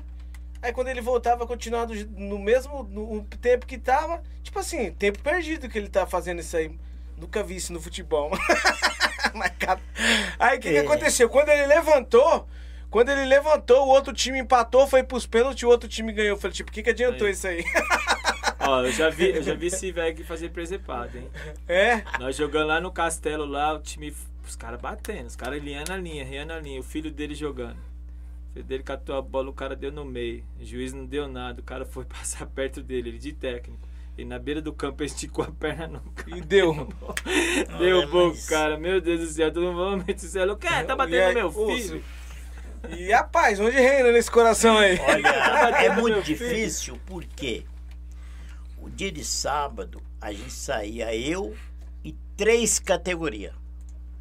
Aí 0.61 0.71
quando 0.71 0.87
ele 0.89 1.01
voltava, 1.01 1.47
continuar 1.47 1.85
do- 1.85 1.95
no 2.11 2.37
mesmo 2.37 2.83
no 2.83 3.23
tempo 3.41 3.65
que 3.65 3.77
tava. 3.77 4.21
Tipo 4.43 4.59
assim, 4.59 4.91
tempo 4.91 5.19
perdido 5.19 5.67
que 5.67 5.77
ele 5.77 5.89
tá 5.89 6.05
fazendo 6.05 6.39
isso 6.41 6.55
aí. 6.55 6.71
Nunca 7.17 7.41
vi 7.43 7.55
isso 7.55 7.73
no 7.73 7.81
futebol. 7.81 8.29
Mas, 9.33 9.51
cara, 9.57 9.81
Aí 10.37 10.57
o 10.57 10.61
que, 10.61 10.69
que 10.69 10.77
É. 10.77 10.81
aconteceu? 10.81 11.27
Quando 11.27 11.49
ele 11.49 11.65
levantou, 11.65 12.47
quando 12.93 13.09
ele 13.09 13.25
levantou, 13.25 13.87
o 13.87 13.89
outro 13.89 14.13
time 14.13 14.37
empatou, 14.37 14.85
foi 14.85 15.01
pros 15.01 15.25
pênaltis, 15.25 15.63
o 15.63 15.67
outro 15.67 15.89
time 15.89 16.13
ganhou. 16.13 16.35
Eu 16.35 16.37
falei, 16.37 16.53
tipo, 16.53 16.69
o 16.69 16.71
que, 16.71 16.83
que 16.83 16.91
adiantou 16.91 17.25
Aí. 17.25 17.33
isso 17.33 17.47
aí? 17.47 17.63
Ó, 18.61 18.81
eu 18.83 18.91
já 18.91 19.09
vi, 19.09 19.31
eu 19.31 19.41
já 19.41 19.55
vi 19.55 19.65
esse 19.65 19.91
velho 19.91 20.11
aqui 20.13 20.23
fazer 20.23 20.49
presepada, 20.49 21.17
hein? 21.17 21.27
É? 21.67 22.03
Nós 22.19 22.35
jogando 22.35 22.67
lá 22.67 22.79
no 22.79 22.91
castelo 22.91 23.45
lá, 23.45 23.73
o 23.73 23.79
time. 23.79 24.15
Os 24.47 24.55
caras 24.55 24.79
batendo, 24.79 25.25
os 25.25 25.35
caras 25.35 25.59
linhando 25.63 25.91
a 25.91 25.97
linha, 25.97 26.23
riando 26.23 26.53
a 26.53 26.59
linha, 26.59 26.79
o 26.79 26.83
filho 26.83 27.09
dele 27.09 27.33
jogando. 27.33 27.77
O 27.77 28.53
filho 28.53 28.65
dele 28.65 28.83
catou 28.83 29.17
a 29.17 29.23
bola, 29.23 29.49
o 29.49 29.53
cara 29.53 29.75
deu 29.75 29.91
no 29.91 30.05
meio. 30.05 30.43
O 30.61 30.63
juiz 30.63 30.93
não 30.93 31.03
deu 31.03 31.27
nada, 31.27 31.61
o 31.61 31.63
cara 31.63 31.85
foi 31.85 32.05
passar 32.05 32.45
perto 32.45 32.83
dele, 32.83 33.09
ele 33.09 33.17
de 33.17 33.33
técnico. 33.33 33.81
E 34.15 34.23
na 34.23 34.37
beira 34.37 34.61
do 34.61 34.71
campo 34.71 35.01
ele 35.01 35.09
esticou 35.09 35.43
a 35.43 35.51
perna 35.51 35.87
no 35.87 36.37
E 36.37 36.41
deu. 36.41 36.87
Deu 37.79 38.07
bom, 38.07 38.31
cara. 38.47 38.77
Meu 38.77 39.01
Deus 39.01 39.19
do 39.21 39.25
céu. 39.25 39.51
Todo 39.51 39.73
mundo 39.73 40.03
vai 40.05 40.13
dizer, 40.13 40.47
o 40.47 40.55
quê? 40.55 40.67
Tá 40.67 40.93
E 40.93 40.95
batendo 40.95 41.27
no 41.29 41.33
meu 41.33 41.51
filho? 41.51 42.03
E 42.89 43.13
a 43.13 43.23
paz, 43.23 43.59
onde 43.59 43.77
reina 43.77 44.11
nesse 44.11 44.29
coração 44.29 44.77
aí? 44.77 44.99
Olha, 44.99 45.27
é 45.77 45.89
muito 45.95 46.21
difícil 46.21 46.99
porque 47.05 47.65
o 48.77 48.89
dia 48.89 49.11
de 49.11 49.23
sábado 49.23 50.01
a 50.19 50.31
gente 50.33 50.51
saía 50.51 51.15
eu 51.15 51.55
e 52.03 52.13
três 52.35 52.79
categorias. 52.79 53.53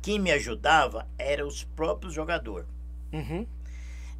Quem 0.00 0.18
me 0.18 0.30
ajudava 0.30 1.08
eram 1.18 1.46
os 1.46 1.64
próprios 1.64 2.14
jogadores. 2.14 2.66
Uhum. 3.12 3.46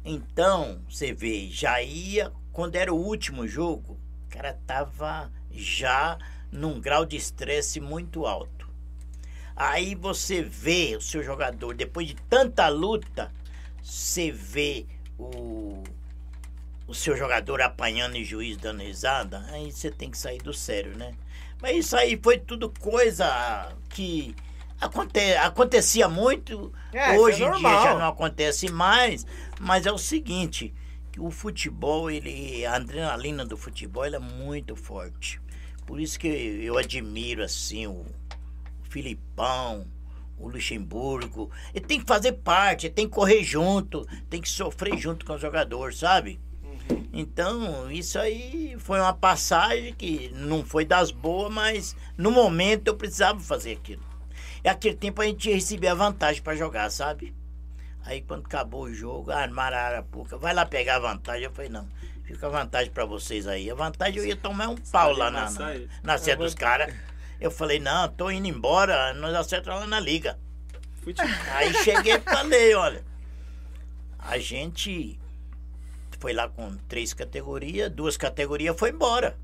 Então, 0.05 0.81
você 0.89 1.13
vê, 1.13 1.47
já 1.49 1.81
ia, 1.81 2.31
quando 2.51 2.75
era 2.75 2.93
o 2.93 2.97
último 2.97 3.47
jogo, 3.47 3.97
o 4.27 4.29
cara 4.29 4.59
tava 4.67 5.31
já 5.51 6.17
num 6.51 6.79
grau 6.79 7.05
de 7.05 7.15
estresse 7.15 7.79
muito 7.79 8.25
alto. 8.25 8.69
Aí 9.55 9.95
você 9.95 10.41
vê 10.41 10.95
o 10.97 11.01
seu 11.01 11.23
jogador, 11.23 11.73
depois 11.75 12.07
de 12.07 12.15
tanta 12.29 12.67
luta, 12.67 13.31
você 13.83 14.31
vê 14.31 14.85
o, 15.19 15.83
o 16.87 16.93
seu 16.93 17.17
jogador 17.17 17.61
apanhando 17.61 18.15
e 18.15 18.23
juiz 18.23 18.57
dando 18.57 18.81
risada, 18.81 19.45
aí 19.49 19.71
você 19.71 19.91
tem 19.91 20.09
que 20.09 20.17
sair 20.17 20.41
do 20.41 20.53
sério, 20.53 20.97
né? 20.97 21.13
Mas 21.61 21.77
isso 21.77 21.95
aí 21.97 22.19
foi 22.21 22.37
tudo 22.39 22.69
coisa 22.79 23.75
que 23.89 24.35
aconte, 24.79 25.33
acontecia 25.35 26.07
muito, 26.07 26.73
É, 26.93 27.11
isso 27.11 27.21
hoje 27.21 27.43
é 27.43 27.47
em 27.47 27.51
dia 27.51 27.83
já 27.83 27.97
não 27.97 28.07
acontece 28.07 28.71
mais, 28.71 29.25
mas 29.59 29.85
é 29.85 29.91
o 29.91 29.97
seguinte, 29.97 30.73
que 31.11 31.19
o 31.19 31.29
futebol, 31.29 32.09
ele, 32.09 32.65
a 32.65 32.75
adrenalina 32.75 33.45
do 33.45 33.57
futebol 33.57 34.05
é 34.05 34.19
muito 34.19 34.75
forte. 34.75 35.41
Por 35.85 35.99
isso 35.99 36.17
que 36.17 36.27
eu 36.27 36.77
admiro 36.77 37.43
assim 37.43 37.87
o 37.87 38.05
Filipão, 38.89 39.85
o 40.37 40.49
Luxemburgo. 40.49 41.49
Ele 41.73 41.85
tem 41.85 41.99
que 41.99 42.05
fazer 42.05 42.33
parte, 42.33 42.87
ele 42.87 42.93
tem 42.93 43.07
que 43.07 43.13
correr 43.13 43.43
junto, 43.43 44.07
tem 44.29 44.41
que 44.41 44.49
sofrer 44.49 44.97
junto 44.97 45.25
com 45.25 45.33
o 45.33 45.37
jogador, 45.37 45.93
sabe? 45.93 46.39
Então, 47.11 47.91
isso 47.91 48.19
aí 48.19 48.75
foi 48.79 48.99
uma 48.99 49.13
passagem 49.13 49.93
que 49.93 50.31
não 50.35 50.65
foi 50.65 50.83
das 50.83 51.11
boas, 51.11 51.51
mas 51.51 51.95
no 52.17 52.31
momento 52.31 52.87
eu 52.87 52.95
precisava 52.95 53.39
fazer 53.39 53.73
aquilo. 53.73 54.03
E 54.63 54.69
aquele 54.69 54.95
tempo 54.95 55.21
a 55.21 55.25
gente 55.25 55.51
recebia 55.51 55.91
a 55.91 55.95
vantagem 55.95 56.41
para 56.41 56.55
jogar, 56.55 56.89
sabe? 56.89 57.33
Aí 58.05 58.21
quando 58.21 58.45
acabou 58.45 58.83
o 58.83 58.93
jogo, 58.93 59.31
armaram 59.31 59.77
a 59.77 59.81
Arapuca, 59.81 60.37
vai 60.37 60.53
lá 60.53 60.65
pegar 60.65 60.97
a 60.97 60.99
vantagem. 60.99 61.43
Eu 61.43 61.51
falei, 61.51 61.69
não, 61.69 61.87
fica 62.23 62.47
a 62.47 62.49
vantagem 62.49 62.91
para 62.91 63.05
vocês 63.05 63.47
aí. 63.47 63.69
A 63.69 63.75
vantagem 63.75 64.19
eu 64.19 64.25
ia 64.25 64.35
tomar 64.35 64.69
um 64.69 64.75
pau 64.75 65.13
lá 65.13 65.31
na, 65.31 65.49
na, 65.51 65.73
na 66.03 66.17
sede 66.17 66.37
dos 66.37 66.53
caras. 66.53 66.93
Eu 67.43 67.51
falei, 67.51 67.77
não, 67.77 68.07
tô 68.07 68.31
indo 68.31 68.47
embora, 68.47 69.13
nós 69.15 69.35
acertamos 69.35 69.81
lá 69.81 69.87
na 69.87 69.99
liga. 69.99 70.39
Aí 71.51 71.73
cheguei 71.83 72.13
e 72.15 72.19
falei, 72.21 72.73
olha, 72.73 73.03
a 74.17 74.37
gente 74.37 75.19
foi 76.19 76.31
lá 76.31 76.47
com 76.47 76.77
três 76.87 77.13
categorias, 77.13 77.91
duas 77.91 78.15
categorias 78.15 78.79
foi 78.79 78.91
embora. 78.91 79.37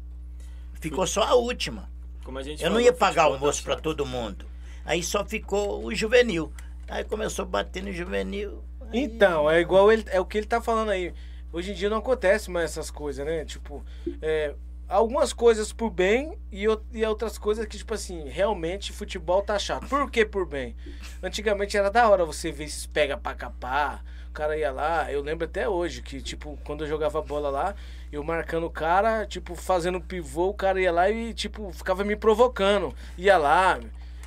Ficou 0.80 1.06
só 1.06 1.24
a 1.24 1.34
última. 1.36 1.90
Como 2.24 2.38
a 2.38 2.42
gente 2.42 2.64
Eu 2.64 2.70
não 2.70 2.80
ia 2.80 2.94
pagar 2.94 3.24
futebol 3.24 3.34
almoço 3.34 3.64
tá 3.64 3.66
para 3.74 3.82
todo 3.82 4.06
mundo. 4.06 4.46
Aí 4.86 5.04
só 5.04 5.26
ficou 5.26 5.84
o 5.84 5.94
juvenil. 5.94 6.54
Aí 6.88 7.04
começou 7.04 7.44
a 7.44 7.48
bater 7.50 7.84
no 7.84 7.92
juvenil. 7.92 8.64
aí- 8.80 9.04
Então, 9.04 9.52
é 9.52 9.60
igual 9.60 9.92
ele, 9.92 10.06
é 10.08 10.22
o 10.22 10.26
que 10.26 10.38
ele 10.38 10.48
tá 10.48 10.62
falando 10.62 10.90
aí. 10.92 11.14
Hoje 11.52 11.72
em 11.72 11.74
dia 11.74 11.90
não 11.90 11.98
acontece 11.98 12.50
mais 12.50 12.72
essas 12.72 12.90
coisas, 12.90 13.26
né? 13.26 13.44
Tipo, 13.44 13.84
é, 14.22 14.56
algumas 14.90 15.32
coisas 15.32 15.72
por 15.72 15.92
bem 15.92 16.38
e, 16.52 16.66
e 16.92 17.06
outras 17.06 17.38
coisas 17.38 17.66
que, 17.68 17.78
tipo 17.78 17.94
assim, 17.94 18.28
realmente 18.28 18.92
futebol 18.92 19.42
tá 19.44 19.58
chato. 19.60 19.88
Por 19.88 20.10
que 20.10 20.26
por 20.26 20.46
bem? 20.48 20.76
Antigamente 21.22 21.78
era 21.78 21.92
da 21.92 22.10
hora 22.10 22.26
você 22.26 22.52
ver 22.52 22.66
esses 22.66 22.88
pega 22.88 23.16
pra 23.16 23.36
capar. 23.36 24.04
O 24.30 24.34
cara 24.34 24.58
ia 24.58 24.72
lá, 24.72 25.12
eu 25.12 25.22
lembro 25.22 25.46
até 25.46 25.68
hoje 25.68 26.02
que, 26.02 26.22
tipo, 26.22 26.58
quando 26.64 26.84
eu 26.84 26.88
jogava 26.88 27.22
bola 27.22 27.50
lá, 27.50 27.76
eu 28.12 28.24
marcando 28.24 28.66
o 28.66 28.70
cara, 28.70 29.26
tipo, 29.26 29.56
fazendo 29.56 30.00
pivô, 30.00 30.50
o 30.50 30.54
cara 30.54 30.82
ia 30.82 30.92
lá 30.92 31.10
e, 31.10 31.34
tipo, 31.34 31.72
ficava 31.72 32.04
me 32.04 32.16
provocando. 32.16 32.94
Ia 33.18 33.38
lá, 33.38 33.80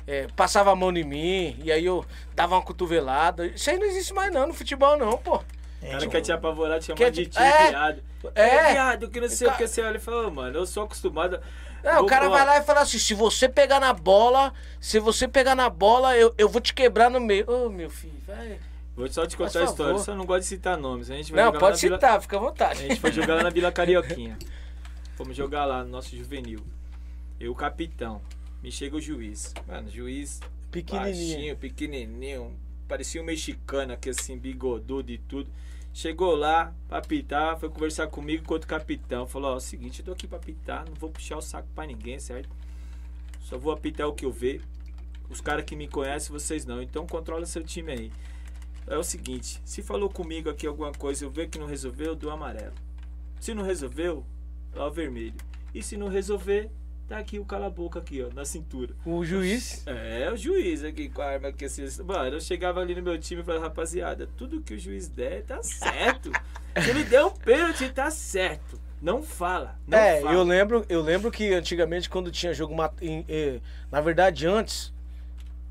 é, 0.05 0.27
passava 0.35 0.71
a 0.71 0.75
mão 0.75 0.91
em 0.91 1.03
mim, 1.03 1.57
e 1.63 1.71
aí 1.71 1.85
eu 1.85 2.05
dava 2.35 2.55
uma 2.55 2.61
cotovelada. 2.61 3.47
Isso 3.47 3.69
aí 3.69 3.77
não 3.77 3.87
existe 3.87 4.13
mais 4.13 4.31
não 4.31 4.47
no 4.47 4.53
futebol, 4.53 4.97
não, 4.97 5.17
pô. 5.17 5.41
O 5.87 5.91
cara 5.91 6.07
quer 6.07 6.21
te 6.21 6.31
apavorar, 6.31 6.79
te 6.79 6.85
chamar 6.87 7.11
de 7.11 7.25
tio, 7.27 7.41
é. 7.41 7.69
viado. 7.69 8.03
É. 8.35 8.71
viado, 8.73 9.09
que 9.09 9.19
não 9.19 9.29
sei 9.29 9.47
o 9.47 9.55
que. 9.57 9.67
Você 9.67 9.81
olha 9.81 9.97
e 9.97 9.99
fala, 9.99 10.27
"Ô, 10.27 10.31
mano, 10.31 10.57
eu 10.57 10.65
sou 10.65 10.83
acostumado. 10.83 11.39
É, 11.83 11.99
o 11.99 12.05
cara 12.05 12.29
vai 12.29 12.45
lá 12.45 12.57
e 12.57 12.61
fala 12.63 12.81
assim: 12.81 12.97
se 12.97 13.13
você 13.13 13.49
pegar 13.49 13.79
na 13.79 13.91
bola, 13.93 14.53
se 14.79 14.99
você 14.99 15.27
pegar 15.27 15.53
na 15.55 15.69
bola, 15.69 16.15
eu, 16.17 16.33
eu 16.37 16.47
vou 16.47 16.61
te 16.61 16.73
quebrar 16.73 17.09
no 17.09 17.19
meio. 17.19 17.45
Ô, 17.49 17.69
meu 17.69 17.89
filho, 17.89 18.13
vai. 18.25 18.57
Vou 18.95 19.07
só 19.11 19.25
te 19.25 19.35
contar 19.35 19.61
a 19.61 19.63
história, 19.63 19.97
só 19.99 20.13
não 20.15 20.25
gosto 20.25 20.41
de 20.41 20.45
citar 20.47 20.77
nomes. 20.77 21.09
A 21.09 21.15
gente 21.15 21.31
vai 21.33 21.41
Não, 21.43 21.47
jogar 21.51 21.57
lá 21.57 21.71
pode 21.71 21.77
na 21.77 21.87
Vila- 21.87 21.97
citar, 21.97 22.21
fica 22.21 22.37
à 22.37 22.39
A 22.39 22.43
vontade. 22.43 22.79
gente 22.79 22.99
foi 23.01 23.11
jogar 23.11 23.35
lá 23.35 23.43
na 23.43 23.49
Vila 23.49 23.71
Carioquinha. 23.71 24.37
Fomos 25.17 25.35
jogar 25.35 25.65
lá 25.65 25.83
no 25.83 25.89
nosso 25.89 26.15
juvenil. 26.15 26.63
Eu, 27.39 27.53
capitão. 27.55 28.21
Me 28.61 28.71
chega 28.71 28.95
o 28.95 29.01
juiz. 29.01 29.53
Mano, 29.67 29.89
juiz 29.89 30.39
Pequenininho. 30.71 31.27
baixinho, 31.33 31.57
pequenininho. 31.57 32.55
Parecia 32.87 33.21
um 33.21 33.25
mexicano 33.25 33.93
aqui 33.93 34.09
assim, 34.11 34.37
bigodudo 34.37 35.11
e 35.11 35.17
tudo. 35.17 35.49
Chegou 35.93 36.35
lá 36.35 36.73
pra 36.87 36.97
apitar, 36.97 37.59
foi 37.59 37.69
conversar 37.69 38.07
comigo 38.07 38.43
com 38.43 38.55
outro 38.55 38.67
capitão. 38.67 39.27
Falou, 39.27 39.51
ó, 39.51 39.53
é 39.53 39.57
o 39.57 39.59
seguinte, 39.59 39.99
eu 39.99 40.05
tô 40.05 40.11
aqui 40.11 40.27
pra 40.27 40.39
apitar, 40.39 40.85
não 40.87 40.95
vou 40.95 41.11
puxar 41.11 41.37
o 41.37 41.41
saco 41.41 41.67
pra 41.75 41.85
ninguém, 41.85 42.17
certo? 42.17 42.49
Só 43.41 43.59
vou 43.59 43.71
apitar 43.71 44.07
o 44.07 44.13
que 44.13 44.25
eu 44.25 44.31
ver. 44.31 44.63
Os 45.29 45.39
caras 45.39 45.63
que 45.65 45.75
me 45.75 45.87
conhecem, 45.87 46.31
vocês 46.31 46.65
não. 46.65 46.81
Então 46.81 47.05
controla 47.05 47.45
seu 47.45 47.63
time 47.63 47.91
aí. 47.91 48.11
É 48.87 48.97
o 48.97 49.03
seguinte, 49.03 49.61
se 49.63 49.81
falou 49.81 50.09
comigo 50.09 50.49
aqui 50.49 50.65
alguma 50.65 50.91
coisa, 50.91 51.23
eu 51.23 51.31
ver 51.31 51.47
que 51.47 51.59
não 51.59 51.67
resolveu, 51.67 52.07
eu 52.07 52.15
dou 52.15 52.31
amarelo. 52.31 52.73
Se 53.39 53.53
não 53.53 53.63
resolveu, 53.63 54.25
dá 54.71 54.87
o 54.87 54.91
vermelho. 54.91 55.35
E 55.73 55.83
se 55.83 55.95
não 55.95 56.07
resolver, 56.07 56.71
tá 57.07 57.17
aqui 57.17 57.39
o 57.39 57.45
cala-boca 57.45 57.99
aqui, 57.99 58.23
ó, 58.23 58.33
na 58.33 58.45
cintura. 58.45 58.93
O 59.05 59.23
juiz. 59.25 59.83
É, 59.85 60.29
o 60.31 60.37
juiz 60.37 60.83
aqui 60.83 61.09
com 61.09 61.21
a 61.21 61.25
arma 61.25 61.49
aqui 61.49 61.65
assim. 61.65 61.85
Mano, 62.03 62.35
eu 62.35 62.41
chegava 62.41 62.79
ali 62.79 62.95
no 62.95 63.01
meu 63.01 63.19
time 63.19 63.41
e 63.41 63.43
falava, 63.43 63.65
rapaziada, 63.65 64.27
tudo 64.37 64.61
que 64.61 64.73
o 64.73 64.79
juiz 64.79 65.07
der, 65.07 65.43
tá 65.43 65.61
certo. 65.61 66.31
Se 66.81 66.89
ele 66.89 67.03
der 67.03 67.23
um 67.23 67.31
pênalti, 67.31 67.89
tá 67.89 68.09
certo. 68.09 68.79
Não 69.01 69.21
fala. 69.21 69.77
Não 69.85 69.97
é, 69.97 70.21
fala. 70.21 70.33
eu 70.33 70.43
lembro, 70.43 70.85
eu 70.87 71.01
lembro 71.01 71.29
que 71.29 71.53
antigamente 71.53 72.09
quando 72.09 72.31
tinha 72.31 72.53
jogo 72.53 72.73
eh, 73.27 73.59
na 73.91 73.99
verdade 73.99 74.47
antes, 74.47 74.93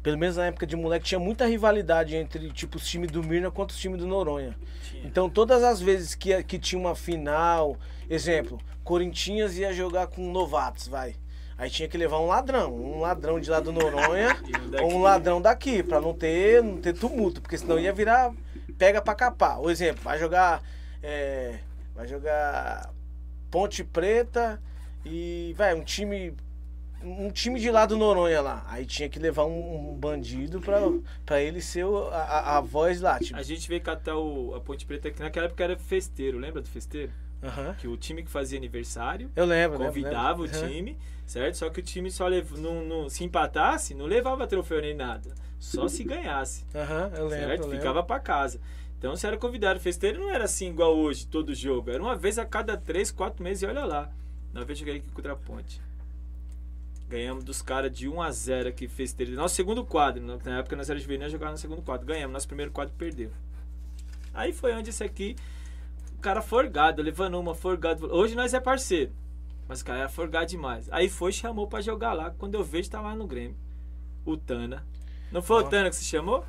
pelo 0.02 0.18
menos 0.18 0.36
na 0.36 0.46
época 0.46 0.66
de 0.66 0.76
moleque, 0.76 1.06
tinha 1.06 1.18
muita 1.18 1.46
rivalidade 1.46 2.14
entre 2.14 2.50
tipo 2.50 2.76
os 2.76 2.86
times 2.86 3.10
do 3.10 3.22
Mirna 3.22 3.50
contra 3.50 3.74
os 3.74 3.80
times 3.80 3.98
do 3.98 4.06
Noronha. 4.06 4.54
Tinha. 4.82 5.06
Então 5.06 5.30
todas 5.30 5.62
as 5.62 5.80
vezes 5.80 6.14
que, 6.14 6.42
que 6.42 6.58
tinha 6.58 6.78
uma 6.78 6.94
final, 6.94 7.78
exemplo, 8.10 8.60
Corinthians 8.84 9.56
ia 9.56 9.72
jogar 9.72 10.08
com 10.08 10.30
novatos, 10.30 10.86
vai. 10.86 11.16
Aí 11.58 11.70
tinha 11.70 11.88
que 11.88 11.96
levar 11.98 12.18
um 12.18 12.26
ladrão, 12.26 12.74
um 12.74 13.00
ladrão 13.00 13.38
de 13.38 13.48
lá 13.50 13.60
do 13.60 13.72
Noronha 13.72 14.36
ou 14.82 14.92
um 14.94 15.02
ladrão 15.02 15.40
daqui, 15.40 15.82
pra 15.82 16.00
não 16.00 16.12
ter, 16.14 16.62
não 16.62 16.78
ter 16.78 16.92
tumulto, 16.94 17.40
porque 17.40 17.56
senão 17.58 17.78
ia 17.78 17.92
virar 17.92 18.32
pega 18.78 19.00
pra 19.00 19.14
capar. 19.14 19.60
O 19.60 19.70
exemplo, 19.70 20.02
vai 20.02 20.18
jogar 20.18 20.62
é, 21.02 21.58
vai 21.94 22.06
jogar 22.08 22.90
Ponte 23.50 23.84
Preta 23.84 24.60
e 25.04 25.54
vai 25.56 25.74
um 25.74 25.82
time 25.84 26.34
um 27.04 27.30
time 27.32 27.58
de 27.58 27.68
lá 27.68 27.84
do 27.84 27.96
Noronha 27.96 28.40
lá. 28.40 28.64
Aí 28.68 28.86
tinha 28.86 29.08
que 29.08 29.18
levar 29.18 29.44
um, 29.44 29.90
um 29.90 29.94
bandido 29.96 30.60
pra, 30.60 30.78
pra 31.26 31.40
ele 31.42 31.60
ser 31.60 31.84
o- 31.84 32.06
a, 32.08 32.58
a- 32.58 32.60
voz 32.60 33.00
lá, 33.00 33.18
tipo. 33.18 33.36
A 33.36 33.42
gente 33.42 33.68
veio 33.68 33.80
catar 33.80 34.16
o, 34.16 34.54
a 34.54 34.60
Ponte 34.60 34.86
Preta, 34.86 35.10
que 35.10 35.20
naquela 35.20 35.46
época 35.46 35.64
era 35.64 35.76
festeiro, 35.76 36.38
lembra 36.38 36.62
do 36.62 36.68
festeiro? 36.68 37.10
Aham. 37.42 37.74
Que 37.74 37.88
o 37.88 37.96
time 37.96 38.22
que 38.22 38.30
fazia 38.30 38.56
aniversário 38.58 39.30
Eu 39.34 39.44
lembro, 39.44 39.78
lembro, 39.78 39.86
convidava 39.94 40.42
lembro. 40.42 40.56
o 40.56 40.60
Aham. 40.60 40.68
time, 40.68 40.98
certo? 41.26 41.56
Só 41.56 41.68
que 41.70 41.80
o 41.80 41.82
time 41.82 42.10
só 42.10 42.26
lev... 42.28 42.52
não, 42.58 42.84
não- 42.84 43.08
se 43.08 43.24
empatasse, 43.24 43.94
não 43.94 44.06
levava 44.06 44.46
troféu 44.46 44.80
nem 44.80 44.94
nada. 44.94 45.34
Só 45.58 45.86
se 45.88 46.02
ganhasse. 46.04 46.64
Aham, 46.74 47.10
eu 47.16 47.26
lembro. 47.26 47.28
certo? 47.46 47.60
eu 47.60 47.66
lembro. 47.66 47.78
Ficava 47.78 48.02
pra 48.02 48.18
casa. 48.20 48.60
Então, 48.98 49.16
se 49.16 49.26
era 49.26 49.36
convidado 49.36 49.80
festeiro, 49.80 50.20
não 50.20 50.30
era 50.30 50.44
assim 50.44 50.68
igual 50.68 50.96
hoje, 50.96 51.26
todo 51.26 51.52
jogo. 51.54 51.90
Era 51.90 52.00
uma 52.02 52.14
vez 52.16 52.38
a 52.38 52.44
cada 52.44 52.76
três, 52.76 53.10
quatro 53.10 53.42
meses 53.42 53.62
e 53.62 53.66
olha 53.66 53.84
lá. 53.84 54.10
Na 54.52 54.62
vez 54.64 54.78
joguei 54.78 54.96
aqui 54.98 55.10
contra 55.10 55.32
a 55.32 55.36
Ponte. 55.36 55.80
Ganhamos 57.08 57.44
dos 57.44 57.60
caras 57.60 57.90
de 57.92 58.08
1 58.08 58.22
a 58.22 58.30
0 58.30 58.68
aqui, 58.70 58.88
festeiro. 58.88 59.32
Nosso 59.32 59.54
segundo 59.54 59.84
quadro, 59.84 60.22
na 60.24 60.36
na 60.38 60.58
época 60.60 60.74
nós 60.76 60.88
era 60.88 60.98
juvenil, 60.98 61.28
jogava 61.28 61.52
no 61.52 61.58
segundo 61.58 61.82
quadro. 61.82 62.06
Ganhamos, 62.06 62.32
nosso 62.32 62.46
primeiro 62.46 62.70
quadro 62.72 62.94
perdeu. 62.96 63.30
Aí 64.32 64.52
foi 64.52 64.72
onde 64.72 64.88
esse 64.90 65.04
aqui, 65.04 65.36
o 65.36 65.61
cara 66.22 66.40
forgado, 66.40 67.02
levando 67.02 67.38
uma, 67.38 67.54
forgado. 67.54 68.06
Hoje 68.14 68.34
nós 68.34 68.54
é 68.54 68.60
parceiro. 68.60 69.12
Mas 69.68 69.80
o 69.80 69.84
cara 69.84 70.00
era 70.00 70.08
forgado 70.08 70.46
demais. 70.46 70.88
Aí 70.90 71.08
foi, 71.08 71.32
chamou 71.32 71.66
pra 71.66 71.80
jogar 71.80 72.12
lá. 72.12 72.30
Quando 72.38 72.54
eu 72.54 72.64
vejo, 72.64 72.90
tá 72.90 73.00
lá 73.00 73.14
no 73.14 73.26
Grêmio. 73.26 73.56
O 74.24 74.36
Tana. 74.36 74.84
Não 75.30 75.42
foi 75.42 75.62
o 75.62 75.66
Ó. 75.66 75.68
Tana 75.68 75.88
que 75.90 75.96
se 75.96 76.04
chamou? 76.04 76.44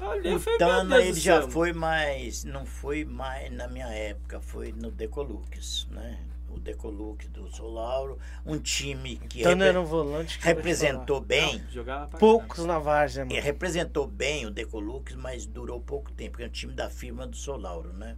Olha, 0.00 0.34
O 0.36 0.40
Tana, 0.58 0.98
ele 1.02 1.20
já 1.20 1.40
céu. 1.42 1.50
foi 1.50 1.72
mais. 1.72 2.42
Não 2.44 2.64
foi 2.64 3.04
mais 3.04 3.52
na 3.52 3.68
minha 3.68 3.86
época, 3.88 4.40
foi 4.40 4.72
no 4.72 4.90
Decolux, 4.90 5.86
né? 5.90 6.18
o 6.52 6.58
Decolux 6.58 7.28
do 7.28 7.46
Solauro, 7.54 8.18
um 8.44 8.58
time 8.58 9.18
que 9.28 9.40
não 9.44 9.50
repre- 9.50 9.66
era 9.68 9.80
um 9.80 9.84
volante 9.84 10.36
que 10.36 10.44
representou 10.44 11.20
bem, 11.20 11.60
Não, 11.60 11.70
jogava 11.70 12.08
pra 12.08 12.18
Poucos 12.18 12.64
na 12.64 12.76
Várzea, 12.76 13.22
e 13.22 13.26
mano. 13.26 13.40
representou 13.40 14.04
bem 14.08 14.46
o 14.46 14.50
Decolux, 14.50 15.14
mas 15.14 15.46
durou 15.46 15.80
pouco 15.80 16.10
tempo, 16.10 16.32
porque 16.32 16.42
é 16.42 16.46
um 16.48 16.50
time 16.50 16.72
da 16.72 16.90
firma 16.90 17.24
do 17.24 17.36
Solauro, 17.36 17.92
né? 17.92 18.16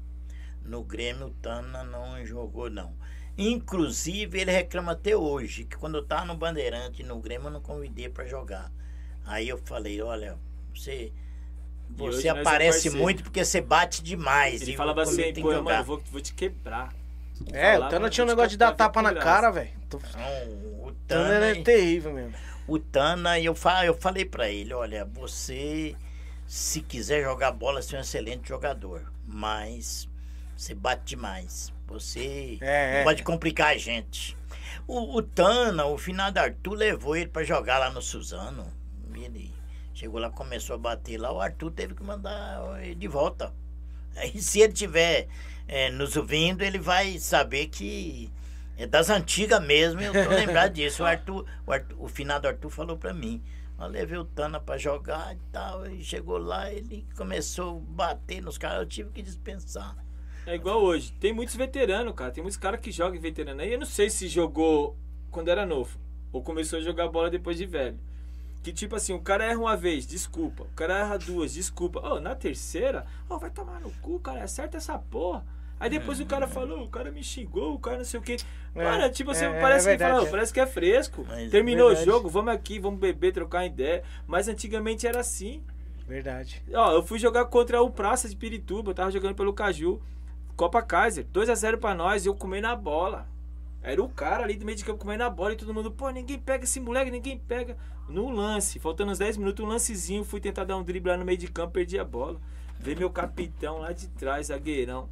No 0.64 0.82
Grêmio, 0.82 1.26
o 1.26 1.30
Tana 1.30 1.82
não 1.84 2.24
jogou, 2.24 2.70
não. 2.70 2.94
Inclusive, 3.36 4.40
ele 4.40 4.52
reclama 4.52 4.92
até 4.92 5.16
hoje, 5.16 5.64
que 5.64 5.76
quando 5.76 5.96
eu 5.96 6.04
tava 6.04 6.26
no 6.26 6.36
Bandeirante, 6.36 7.02
no 7.02 7.18
Grêmio, 7.18 7.48
eu 7.48 7.52
não 7.52 7.60
convidei 7.60 8.08
pra 8.08 8.26
jogar. 8.26 8.70
Aí 9.24 9.48
eu 9.48 9.58
falei, 9.58 10.00
olha, 10.02 10.38
você... 10.74 11.12
Você 11.94 12.28
é 12.28 12.30
aparece 12.30 12.84
parceiro. 12.84 12.98
muito 12.98 13.22
porque 13.22 13.44
você 13.44 13.60
bate 13.60 14.02
demais. 14.02 14.62
Ele 14.62 14.72
e 14.72 14.76
falava 14.76 15.02
assim, 15.02 15.32
tem 15.32 15.34
pô, 15.34 15.48
que 15.50 15.54
mano, 15.54 15.58
jogar. 15.58 15.78
eu 15.80 15.84
vou, 15.84 16.02
vou 16.10 16.20
te 16.20 16.32
quebrar. 16.32 16.94
É, 17.52 17.78
o 17.78 17.88
Tana 17.88 18.08
tinha 18.08 18.24
um 18.24 18.28
negócio 18.28 18.50
de 18.50 18.56
dar 18.56 18.72
tapa 18.72 19.02
na 19.02 19.14
cara, 19.14 19.50
velho. 19.50 19.70
O 19.92 19.96
Não, 20.16 20.88
o 20.88 20.92
Tana 21.06 21.28
Tana, 21.28 21.46
é 21.46 21.54
terrível 21.62 22.12
mesmo. 22.12 22.34
o 22.66 22.78
Tana, 22.78 23.38
eu, 23.40 23.54
fa, 23.54 23.84
eu 23.84 23.94
falei 23.94 24.24
pra 24.24 24.48
ele, 24.48 24.72
olha, 24.72 25.04
você, 25.04 25.94
se 26.46 26.80
quiser 26.80 27.22
jogar 27.22 27.52
bola, 27.52 27.82
você 27.82 27.94
é 27.94 27.98
um 27.98 28.02
excelente 28.02 28.48
jogador, 28.48 29.12
mas 29.26 30.08
você 30.62 30.74
bate 30.74 31.02
demais. 31.04 31.72
Você 31.88 32.58
É, 32.60 33.00
é. 33.00 33.04
pode 33.04 33.22
complicar 33.22 33.68
a 33.68 33.76
gente. 33.76 34.36
O, 34.86 35.16
o 35.16 35.22
Tana, 35.22 35.84
o 35.86 35.98
finado 35.98 36.38
Arthur 36.38 36.74
levou 36.74 37.16
ele 37.16 37.28
pra 37.28 37.42
jogar 37.42 37.78
lá 37.78 37.90
no 37.90 38.00
Suzano. 38.00 38.72
Ele 39.14 39.52
chegou 39.92 40.20
lá, 40.20 40.30
começou 40.30 40.74
a 40.74 40.78
bater 40.78 41.18
lá, 41.18 41.32
o 41.32 41.40
Arthur 41.40 41.70
teve 41.72 41.94
que 41.94 42.02
mandar 42.02 42.80
ele 42.80 42.94
de 42.94 43.08
volta. 43.08 43.52
Aí 44.16 44.38
se 44.40 44.60
ele 44.60 44.72
tiver 44.72 45.26
é, 45.66 45.90
nos 45.90 46.16
ouvindo, 46.16 46.62
ele 46.62 46.78
vai 46.78 47.18
saber 47.18 47.66
que 47.66 48.32
é 48.76 48.86
das 48.86 49.10
antigas 49.10 49.62
mesmo, 49.62 50.00
eu 50.00 50.12
tô 50.12 50.30
lembrado 50.30 50.74
disso. 50.74 51.02
O 51.02 51.06
Arthur, 51.06 51.44
o, 51.66 51.72
Arthur, 51.72 51.96
o 51.98 52.08
finado 52.08 52.46
Arthur 52.46 52.70
falou 52.70 52.96
pra 52.96 53.12
mim. 53.12 53.42
Eu 53.78 53.88
levei 53.88 54.16
o 54.16 54.24
Tana 54.24 54.60
pra 54.60 54.78
jogar 54.78 55.34
e 55.34 55.38
tal, 55.50 55.84
e 55.90 56.04
chegou 56.04 56.38
lá, 56.38 56.72
ele 56.72 57.04
começou 57.16 57.78
a 57.78 57.80
bater 57.80 58.40
nos 58.40 58.56
caras, 58.56 58.78
eu 58.78 58.86
tive 58.86 59.10
que 59.10 59.22
dispensar. 59.22 59.96
É 60.47 60.55
igual 60.55 60.82
hoje. 60.82 61.12
Tem 61.20 61.32
muitos 61.32 61.55
veteranos, 61.55 62.14
cara. 62.14 62.30
Tem 62.32 62.43
muitos 62.43 62.57
caras 62.59 62.80
que 62.80 62.90
jogam 62.90 63.16
em 63.16 63.20
veterano 63.20 63.61
aí. 63.61 63.72
Eu 63.72 63.78
não 63.78 63.86
sei 63.86 64.11
se 64.11 64.26
jogou 64.28 64.97
quando 65.30 65.49
era 65.49 65.64
novo. 65.64 65.99
Ou 66.32 66.43
começou 66.43 66.78
a 66.78 66.82
jogar 66.82 67.09
bola 67.09 67.30
depois 67.30 67.57
de 67.57 67.66
velho. 67.66 67.99
Que 68.62 68.72
tipo 68.72 68.95
assim, 68.97 69.12
o 69.12 69.20
cara 69.20 69.45
erra 69.45 69.59
uma 69.59 69.76
vez, 69.76 70.07
desculpa. 70.07 70.64
O 70.64 70.74
cara 70.76 70.99
erra 70.99 71.18
duas, 71.18 71.53
desculpa. 71.55 72.01
Ô, 72.01 72.20
na 72.20 72.34
terceira, 72.34 73.05
ô, 73.28 73.38
vai 73.38 73.51
tomar 73.51 73.80
no 73.80 73.90
cu, 74.01 74.18
cara. 74.20 74.45
Acerta 74.45 74.76
essa 74.76 74.99
porra. 74.99 75.45
Aí 75.80 75.90
depois 75.90 76.20
o 76.20 76.26
cara 76.26 76.47
falou, 76.47 76.84
o 76.84 76.88
cara 76.88 77.11
me 77.11 77.24
xingou, 77.24 77.74
o 77.74 77.78
cara 77.78 77.97
não 77.99 78.05
sei 78.05 78.20
o 78.20 78.22
quê. 78.22 78.36
É, 78.72 78.84
Mano, 78.84 79.11
tipo 79.11 79.32
assim, 79.32 79.47
é, 79.47 79.61
parece 79.61 79.90
é 79.90 79.97
que 79.97 80.05
fala, 80.05 80.28
é. 80.28 80.30
parece 80.30 80.53
que 80.53 80.61
é 80.61 80.66
fresco. 80.66 81.24
Mas- 81.28 81.51
Terminou 81.51 81.90
o 81.90 81.95
jogo, 81.97 82.28
vamos 82.28 82.55
aqui, 82.55 82.78
vamos 82.78 83.01
beber, 83.01 83.32
trocar 83.32 83.66
ideia. 83.66 84.05
Mas 84.24 84.47
antigamente 84.47 85.09
era 85.09 85.18
assim. 85.18 85.61
Verdade. 86.07 86.62
Ó, 86.72 86.93
eu 86.93 87.03
fui 87.03 87.18
jogar 87.18 87.47
contra 87.47 87.82
o 87.82 87.90
Praça 87.90 88.28
de 88.28 88.36
Pirituba, 88.36 88.90
eu 88.90 88.95
tava 88.95 89.11
jogando 89.11 89.34
pelo 89.34 89.53
Caju. 89.53 90.01
Copa 90.57 90.82
Kaiser, 90.82 91.26
2x0 91.32 91.78
pra 91.78 91.94
nós, 91.94 92.24
e 92.24 92.28
eu 92.28 92.34
comendo 92.34 92.66
a 92.66 92.76
bola. 92.76 93.26
Era 93.82 94.03
o 94.03 94.09
cara 94.09 94.44
ali 94.44 94.55
do 94.55 94.64
meio 94.64 94.78
de 94.78 94.84
campo 94.84 95.00
comendo 95.00 95.24
a 95.24 95.30
bola 95.30 95.55
e 95.55 95.57
todo 95.57 95.74
mundo, 95.74 95.90
pô, 95.90 96.09
ninguém 96.11 96.38
pega 96.38 96.64
esse 96.64 96.78
moleque, 96.78 97.11
ninguém 97.11 97.36
pega. 97.36 97.76
No 98.09 98.30
lance, 98.30 98.78
faltando 98.78 99.11
uns 99.11 99.18
10 99.18 99.38
minutos, 99.38 99.64
um 99.64 99.68
lancezinho, 99.68 100.24
fui 100.24 100.40
tentar 100.40 100.64
dar 100.64 100.76
um 100.76 100.84
drible 100.84 101.11
lá 101.11 101.16
no 101.16 101.24
meio 101.24 101.38
de 101.38 101.48
campo, 101.48 101.72
perdi 101.72 101.98
a 101.98 102.05
bola. 102.05 102.40
Veio 102.78 102.98
meu 102.98 103.11
capitão 103.11 103.78
lá 103.78 103.92
de 103.92 104.09
trás, 104.09 104.48
zagueirão. 104.48 105.09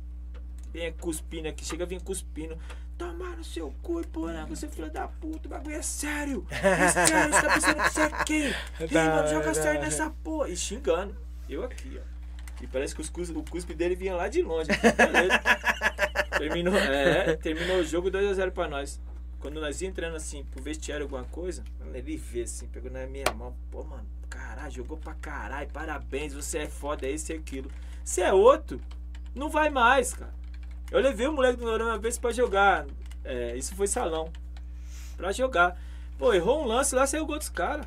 Vem 0.72 0.92
cuspindo 0.92 1.48
aqui, 1.48 1.64
chega 1.64 1.84
vem 1.84 1.98
cuspindo. 1.98 2.56
Tomar 2.96 3.36
no 3.36 3.42
seu 3.44 3.72
cu, 3.82 4.06
porra, 4.08 4.44
você 4.46 4.66
é 4.66 4.68
filho 4.68 4.90
da 4.90 5.08
puta, 5.08 5.48
o 5.48 5.50
bagulho 5.50 5.74
é 5.74 5.82
sério. 5.82 6.46
É 6.50 6.88
sério, 6.88 7.32
você 7.32 7.42
tá 7.42 7.54
pensando 7.54 7.82
que 7.82 7.90
você 7.90 8.00
é 8.02 8.24
quem? 8.24 8.54
Tá, 8.92 9.04
mano, 9.04 9.28
joga 9.28 9.54
sério 9.54 9.80
nessa 9.80 10.10
porra. 10.10 10.48
E 10.48 10.56
xingando. 10.56 11.16
Eu 11.48 11.64
aqui, 11.64 11.98
ó. 11.98 12.19
E 12.60 12.66
parece 12.66 12.94
que 12.94 13.00
os 13.00 13.08
cus- 13.08 13.30
o 13.30 13.42
cuspe 13.42 13.74
dele 13.74 13.94
vinha 13.94 14.14
lá 14.14 14.28
de 14.28 14.42
longe. 14.42 14.68
Beleza. 14.70 15.40
terminou, 16.38 16.76
é, 16.76 17.36
terminou 17.36 17.78
o 17.78 17.84
jogo 17.84 18.10
2x0 18.10 18.50
pra 18.50 18.68
nós. 18.68 19.00
Quando 19.38 19.60
nós 19.60 19.80
ia 19.80 19.88
entrando 19.88 20.16
assim 20.16 20.44
pro 20.44 20.62
vestiário 20.62 21.04
alguma 21.04 21.24
coisa, 21.24 21.64
ele 21.94 22.16
vê 22.16 22.42
assim, 22.42 22.66
pegou 22.68 22.90
na 22.90 23.06
minha 23.06 23.32
mão. 23.34 23.56
Pô, 23.70 23.82
mano, 23.82 24.06
caralho, 24.28 24.70
jogou 24.70 24.98
pra 24.98 25.14
caralho, 25.14 25.68
parabéns, 25.70 26.34
você 26.34 26.58
é 26.58 26.66
foda, 26.68 27.06
é 27.06 27.12
isso 27.12 27.32
e 27.32 27.36
aquilo. 27.36 27.70
Se 28.04 28.20
é 28.20 28.32
outro, 28.32 28.78
não 29.34 29.48
vai 29.48 29.70
mais, 29.70 30.12
cara. 30.12 30.34
Eu 30.90 31.00
levei 31.00 31.26
o 31.26 31.32
moleque 31.32 31.58
do 31.58 31.64
Noronha 31.64 31.92
uma 31.92 31.98
vez 31.98 32.18
pra 32.18 32.32
jogar. 32.32 32.84
É, 33.24 33.56
isso 33.56 33.74
foi 33.74 33.86
salão. 33.86 34.30
Pra 35.16 35.32
jogar. 35.32 35.80
Pô, 36.18 36.34
errou 36.34 36.62
um 36.62 36.66
lance 36.66 36.94
lá, 36.94 37.06
saiu 37.06 37.22
o 37.22 37.26
gol 37.26 37.38
dos 37.38 37.48
caras. 37.48 37.86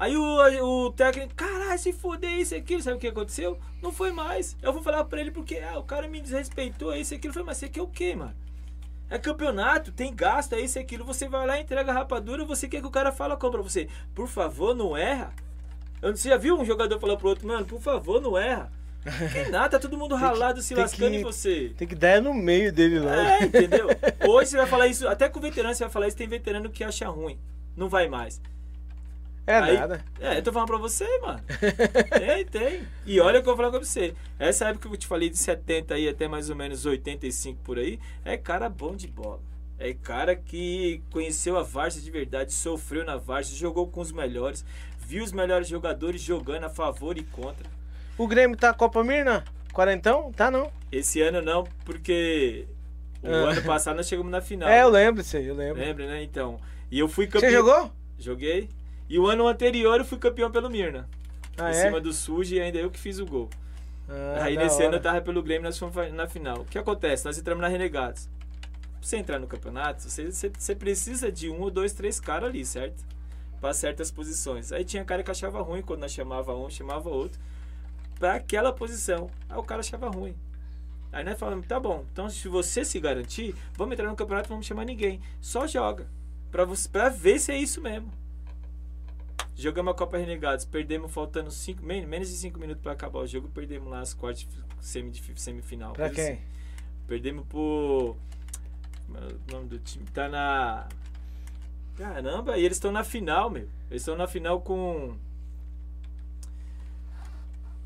Aí 0.00 0.16
o, 0.16 0.86
o 0.86 0.92
técnico, 0.92 1.34
caralho, 1.34 1.78
se 1.78 1.92
foder 1.92 2.30
isso 2.32 2.54
e 2.54 2.56
aquilo, 2.58 2.80
sabe 2.82 2.96
o 2.96 2.98
que 2.98 3.06
aconteceu? 3.08 3.58
Não 3.82 3.92
foi 3.92 4.10
mais. 4.12 4.56
Eu 4.62 4.72
vou 4.72 4.82
falar 4.82 5.04
pra 5.04 5.20
ele 5.20 5.30
porque 5.30 5.58
ah, 5.58 5.78
o 5.78 5.82
cara 5.82 6.08
me 6.08 6.22
desrespeitou, 6.22 6.90
é 6.90 6.98
isso 7.00 7.12
e 7.12 7.16
aquilo. 7.18 7.34
Falei, 7.34 7.46
mas 7.46 7.58
isso 7.58 7.66
aqui 7.66 7.78
é 7.78 7.82
o 7.82 7.86
quê, 7.86 8.16
mano? 8.16 8.34
É 9.10 9.18
campeonato, 9.18 9.92
tem 9.92 10.14
gasto, 10.14 10.54
é 10.54 10.60
isso 10.60 10.78
e 10.78 10.80
aquilo. 10.80 11.04
Você 11.04 11.28
vai 11.28 11.46
lá, 11.46 11.60
entrega 11.60 11.90
a 11.90 11.94
rapadura, 11.94 12.46
você 12.46 12.66
quer 12.66 12.80
que 12.80 12.86
o 12.86 12.90
cara 12.90 13.12
fala 13.12 13.36
como 13.36 13.52
pra 13.52 13.62
você? 13.62 13.88
Por 14.14 14.26
favor, 14.26 14.74
não 14.74 14.96
erra. 14.96 15.34
Eu- 16.00 16.16
Você 16.16 16.30
já 16.30 16.38
viu 16.38 16.58
um 16.58 16.64
jogador 16.64 16.98
falar 16.98 17.18
pro 17.18 17.28
outro, 17.28 17.46
mano, 17.46 17.66
por 17.66 17.80
favor, 17.82 18.22
não 18.22 18.38
erra. 18.38 18.72
Que 19.32 19.50
nada, 19.52 19.68
tá 19.68 19.78
todo 19.78 19.98
mundo 19.98 20.14
ralado, 20.14 20.62
se 20.62 20.74
tem 20.74 20.82
lascando 20.82 21.10
que- 21.10 21.16
em 21.18 21.22
você. 21.22 21.74
Tem 21.76 21.86
que 21.86 21.94
dar 21.94 22.22
no 22.22 22.32
meio 22.32 22.72
dele 22.72 23.00
lá. 23.00 23.34
É, 23.34 23.44
entendeu? 23.44 23.86
Hoje 24.26 24.50
você 24.50 24.56
vai 24.56 24.66
falar 24.66 24.86
isso, 24.86 25.06
até 25.06 25.28
com 25.28 25.40
veterano 25.40 25.74
você 25.74 25.84
vai 25.84 25.92
falar 25.92 26.08
isso, 26.08 26.16
tem 26.16 26.26
veterano 26.28 26.70
que 26.70 26.82
acha 26.84 27.06
ruim. 27.08 27.38
Não 27.76 27.88
vai 27.88 28.08
mais. 28.08 28.40
É 29.50 29.58
Aí- 29.58 29.76
nada. 29.78 30.04
É, 30.20 30.38
eu 30.38 30.42
tô 30.42 30.52
falando 30.52 30.68
pra 30.68 30.78
você, 30.78 31.06
mano. 31.20 31.40
Tem, 32.18 32.44
tem. 32.46 32.82
E 33.06 33.20
olha 33.20 33.40
o 33.40 33.42
que 33.42 33.48
eu 33.48 33.56
vou 33.56 33.64
falar 33.64 33.76
com 33.78 33.84
você. 33.84 34.14
Essa 34.38 34.68
época 34.68 34.88
que 34.88 34.94
eu 34.94 34.98
te 34.98 35.06
falei 35.06 35.28
de 35.30 35.38
70 35.38 35.94
aí 35.94 36.08
até 36.08 36.28
mais 36.28 36.50
ou 36.50 36.56
menos 36.56 36.84
85 36.86 37.60
por 37.62 37.78
aí, 37.78 37.98
é 38.24 38.36
cara 38.36 38.68
bom 38.68 38.94
de 38.94 39.06
bola. 39.08 39.40
É 39.78 39.94
cara 39.94 40.36
que 40.36 41.02
conheceu 41.10 41.56
a 41.56 41.62
Várzea 41.62 42.02
de 42.02 42.10
verdade, 42.10 42.52
sofreu 42.52 43.04
na 43.04 43.16
Várzea, 43.16 43.56
jogou 43.56 43.86
com 43.88 44.00
os 44.00 44.12
melhores, 44.12 44.64
viu 44.98 45.24
os 45.24 45.32
melhores 45.32 45.66
jogadores 45.68 46.20
jogando 46.20 46.64
a 46.64 46.68
favor 46.70 47.16
e 47.16 47.22
contra. 47.22 47.66
O 48.18 48.26
Grêmio 48.28 48.56
tá 48.56 48.74
Copa 48.74 49.02
Mirna? 49.02 49.42
Quarentão? 49.72 50.30
Tá 50.32 50.50
não. 50.50 50.70
Esse 50.92 51.22
ano 51.22 51.40
não, 51.40 51.64
porque 51.84 52.66
o 53.22 53.28
Ah. 53.28 53.50
ano 53.52 53.62
passado 53.62 53.96
nós 53.96 54.06
chegamos 54.06 54.30
na 54.30 54.40
final. 54.42 54.68
É, 54.68 54.82
eu 54.82 54.90
lembro 54.90 55.22
disso 55.22 55.36
aí, 55.38 55.46
eu 55.46 55.54
lembro. 55.54 55.80
Lembra, 55.80 56.06
né? 56.06 56.22
Então. 56.22 56.60
E 56.90 56.98
eu 56.98 57.08
fui 57.08 57.26
campeão. 57.26 57.50
Você 57.50 57.56
jogou? 57.56 57.90
Joguei. 58.18 58.68
E 59.10 59.18
o 59.18 59.26
ano 59.26 59.48
anterior 59.48 59.98
eu 59.98 60.04
fui 60.04 60.18
campeão 60.18 60.52
pelo 60.52 60.70
Mirna. 60.70 61.08
Ah, 61.58 61.70
em 61.70 61.72
é? 61.72 61.82
cima 61.82 62.00
do 62.00 62.12
Suji 62.12 62.54
e 62.54 62.60
ainda 62.60 62.78
eu 62.78 62.88
que 62.88 62.98
fiz 62.98 63.18
o 63.18 63.26
gol. 63.26 63.50
Ah, 64.08 64.44
Aí 64.44 64.56
nesse 64.56 64.76
hora. 64.76 64.86
ano 64.86 64.96
eu 64.98 65.02
tava 65.02 65.20
pelo 65.20 65.42
Grêmio 65.42 65.64
nós 65.64 65.76
fomos 65.76 66.12
na 66.12 66.28
final. 66.28 66.60
O 66.60 66.64
que 66.64 66.78
acontece? 66.78 67.24
Nós 67.24 67.36
entramos 67.36 67.60
na 67.60 67.66
Renegados. 67.66 68.28
Pra 68.28 69.08
você 69.08 69.16
entrar 69.16 69.40
no 69.40 69.48
campeonato, 69.48 70.04
você, 70.04 70.30
você, 70.30 70.52
você 70.56 70.76
precisa 70.76 71.32
de 71.32 71.50
um 71.50 71.60
ou 71.60 71.72
dois, 71.72 71.92
três 71.92 72.20
caras 72.20 72.50
ali, 72.50 72.64
certo? 72.64 73.04
Pra 73.60 73.74
certas 73.74 74.12
posições. 74.12 74.70
Aí 74.70 74.84
tinha 74.84 75.04
cara 75.04 75.24
que 75.24 75.30
achava 75.30 75.60
ruim 75.60 75.82
quando 75.82 76.02
nós 76.02 76.12
chamava 76.12 76.54
um, 76.54 76.70
chamava 76.70 77.08
outro. 77.08 77.40
Pra 78.16 78.34
aquela 78.34 78.72
posição. 78.72 79.28
Aí 79.48 79.58
o 79.58 79.62
cara 79.64 79.80
achava 79.80 80.08
ruim. 80.08 80.36
Aí 81.12 81.24
nós 81.24 81.36
falamos, 81.36 81.66
tá 81.66 81.80
bom, 81.80 82.04
então 82.12 82.30
se 82.30 82.46
você 82.46 82.84
se 82.84 83.00
garantir, 83.00 83.56
vamos 83.74 83.94
entrar 83.94 84.08
no 84.08 84.14
campeonato, 84.14 84.48
não 84.48 84.54
vamos 84.56 84.66
chamar 84.66 84.84
ninguém. 84.84 85.20
Só 85.40 85.66
joga. 85.66 86.06
Pra, 86.52 86.64
você, 86.64 86.88
pra 86.88 87.08
ver 87.08 87.40
se 87.40 87.50
é 87.50 87.58
isso 87.58 87.80
mesmo. 87.80 88.19
Jogamos 89.56 89.92
a 89.92 89.96
Copa 89.96 90.16
Renegados, 90.16 90.64
perdemos 90.64 91.12
faltando 91.12 91.50
cinco, 91.50 91.84
men- 91.84 92.06
menos 92.06 92.28
de 92.28 92.34
5 92.36 92.58
minutos 92.58 92.82
pra 92.82 92.92
acabar 92.92 93.18
o 93.20 93.26
jogo, 93.26 93.48
perdemos 93.48 93.90
lá 93.90 94.00
as 94.00 94.14
quartas 94.14 94.46
semi, 94.80 95.12
semifinal. 95.36 95.92
Pra 95.92 96.08
quem? 96.10 96.32
assim. 96.32 96.42
Perdemos 97.06 97.44
por. 97.46 98.16
como 99.06 99.18
é 99.18 99.26
O 99.26 99.52
nome 99.52 99.68
do 99.68 99.78
time 99.78 100.04
tá 100.14 100.28
na. 100.28 100.88
Caramba, 101.96 102.56
e 102.56 102.64
eles 102.64 102.76
estão 102.78 102.90
na 102.90 103.04
final, 103.04 103.50
meu. 103.50 103.68
Eles 103.90 104.00
estão 104.02 104.16
na 104.16 104.26
final 104.26 104.60
com. 104.62 105.14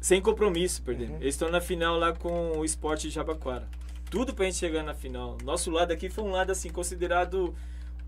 Sem 0.01 0.21
compromisso, 0.21 0.83
perdemos. 0.83 1.15
Uhum. 1.17 1.21
Eles 1.23 1.35
estão 1.35 1.51
na 1.51 1.61
final 1.61 1.97
lá 1.99 2.13
com 2.13 2.59
o 2.59 2.65
Esporte 2.65 3.09
de 3.09 3.15
Jabaquara. 3.15 3.67
Tudo 4.11 4.35
pra 4.35 4.45
gente 4.45 4.59
chegar 4.59 4.83
na 4.83 4.95
final. 4.95 5.39
Nosso 5.43 5.71
lado 5.71 5.93
aqui 5.93 6.09
foi 6.11 6.23
um 6.23 6.31
lado 6.31 6.53
assim 6.53 6.69
considerado 6.69 7.55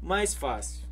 mais 0.03 0.35
fácil. 0.35 0.86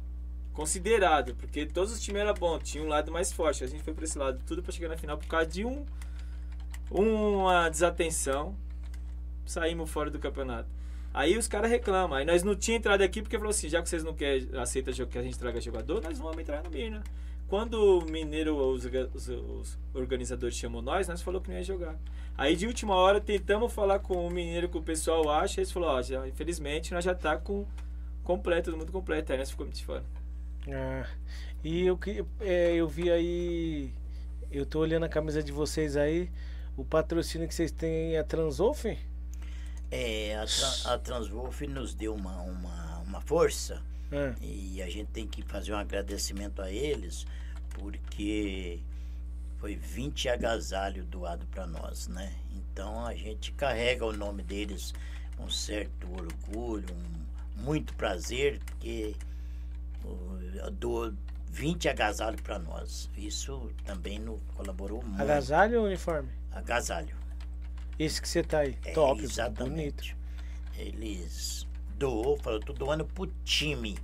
Considerado, 0.54 1.34
porque 1.34 1.66
todos 1.66 1.92
os 1.92 2.00
times 2.00 2.22
eram 2.22 2.32
bons, 2.32 2.62
tinha 2.62 2.82
um 2.82 2.86
lado 2.88 3.10
mais 3.12 3.32
forte. 3.32 3.64
A 3.64 3.66
gente 3.66 3.82
foi 3.82 3.92
pra 3.92 4.04
esse 4.04 4.16
lado, 4.16 4.40
tudo 4.46 4.62
pra 4.62 4.72
chegar 4.72 4.88
na 4.88 4.96
final 4.96 5.18
por 5.18 5.26
causa 5.26 5.46
de 5.46 5.64
um 5.64 5.84
uma 6.90 7.68
desatenção. 7.68 8.54
Saímos 9.44 9.90
fora 9.90 10.10
do 10.10 10.18
campeonato. 10.18 10.68
Aí 11.12 11.36
os 11.36 11.46
caras 11.46 11.70
reclamam. 11.70 12.16
Aí 12.16 12.24
nós 12.24 12.42
não 12.42 12.54
tinha 12.56 12.76
entrado 12.76 13.02
aqui 13.02 13.20
porque 13.20 13.36
falou 13.36 13.50
assim: 13.50 13.68
já 13.68 13.82
que 13.82 13.88
vocês 13.88 14.02
não 14.04 14.14
querem, 14.14 14.48
aceitam 14.58 14.92
jo- 14.94 15.06
que 15.06 15.18
a 15.18 15.22
gente 15.22 15.38
traga 15.38 15.60
jogador, 15.60 16.02
nós 16.02 16.18
vamos 16.18 16.38
entrar 16.38 16.62
no 16.62 16.70
Mirna. 16.70 17.02
Quando 17.46 17.98
o 17.98 18.04
Mineiro, 18.04 18.56
os, 18.56 18.84
os, 19.14 19.28
os 19.28 19.78
organizadores 19.92 20.56
chamou 20.56 20.80
nós, 20.80 21.06
nós 21.08 21.20
falou 21.20 21.40
que 21.40 21.50
não 21.50 21.56
ia 21.56 21.62
jogar. 21.62 21.94
Aí 22.38 22.56
de 22.56 22.66
última 22.66 22.94
hora 22.94 23.20
tentamos 23.20 23.72
falar 23.72 23.98
com 23.98 24.26
o 24.26 24.30
Mineiro 24.30 24.68
que 24.68 24.78
o 24.78 24.82
pessoal 24.82 25.28
acha, 25.30 25.60
eles 25.60 25.70
falaram, 25.70 26.22
ó, 26.22 26.26
infelizmente 26.26 26.92
nós 26.94 27.04
já 27.04 27.14
tá 27.14 27.36
com 27.36 27.66
completo, 28.24 28.70
todo 28.70 28.78
mundo 28.80 28.90
completo, 28.90 29.30
aí 29.30 29.38
nós 29.38 29.50
ficamos 29.50 29.76
de 29.78 29.84
fora. 29.84 30.02
Ah, 30.68 31.06
e 31.62 31.86
eu, 31.86 31.96
que- 31.96 32.24
é, 32.40 32.74
eu 32.74 32.88
vi 32.88 33.10
aí, 33.10 33.92
eu 34.50 34.64
tô 34.64 34.80
olhando 34.80 35.04
a 35.04 35.08
camisa 35.08 35.42
de 35.42 35.52
vocês 35.52 35.96
aí, 35.96 36.30
o 36.76 36.84
patrocínio 36.84 37.46
que 37.48 37.54
vocês 37.54 37.70
têm 37.70 38.14
é 38.14 38.18
a 38.18 38.24
Transof? 38.24 38.84
É, 39.90 40.36
a, 40.36 40.46
Tra- 40.46 40.94
a 40.94 40.98
Transwolf 40.98 41.60
nos 41.62 41.94
deu 41.94 42.14
uma, 42.14 42.40
uma, 42.42 42.98
uma 42.98 43.20
força 43.20 43.82
Ah, 44.12 44.34
e 44.40 44.82
a 44.82 44.88
gente 44.88 45.08
tem 45.08 45.26
que 45.26 45.42
fazer 45.42 45.72
um 45.72 45.76
agradecimento 45.76 46.60
a 46.60 46.70
eles 46.70 47.26
porque 47.70 48.80
foi 49.58 49.76
20 49.76 50.28
agasalhos 50.28 51.06
doado 51.06 51.46
para 51.46 51.66
nós, 51.66 52.08
né? 52.08 52.32
Então 52.54 53.04
a 53.06 53.14
gente 53.14 53.52
carrega 53.52 54.04
o 54.04 54.12
nome 54.12 54.42
deles 54.42 54.92
com 55.36 55.48
certo 55.50 56.08
orgulho, 56.12 56.86
um, 56.94 57.62
muito 57.62 57.94
prazer, 57.94 58.60
porque 58.66 59.14
doou 60.72 61.12
20 61.50 61.88
agasalhos 61.88 62.40
para 62.40 62.58
nós. 62.58 63.10
Isso 63.16 63.70
também 63.84 64.18
nos 64.18 64.40
colaborou 64.54 65.02
muito. 65.02 65.20
agasalho 65.20 65.80
ou 65.80 65.86
uniforme? 65.86 66.30
Agasalho. 66.52 67.16
Esse 67.98 68.20
que 68.20 68.28
você 68.28 68.42
tá 68.42 68.60
aí, 68.60 68.76
É, 68.84 68.92
top, 68.92 69.14
bonito. 69.16 69.30
exatamente. 69.30 70.16
Eles 70.76 71.66
doou, 71.96 72.36
falou, 72.38 72.58
tô 72.60 72.72
doando 72.72 73.04
pro 73.04 73.26
time. 73.44 73.96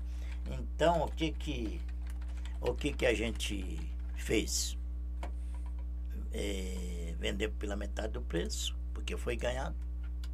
Então, 0.48 1.02
o 1.02 1.10
que 1.10 1.32
que 1.32 1.80
o 2.60 2.74
que 2.74 2.92
que 2.92 3.06
a 3.06 3.14
gente 3.14 3.78
fez? 4.14 4.76
É, 6.32 7.14
vendeu 7.18 7.50
pela 7.52 7.74
metade 7.76 8.12
do 8.12 8.22
preço, 8.22 8.76
porque 8.94 9.16
foi 9.16 9.36
ganhado. 9.36 9.74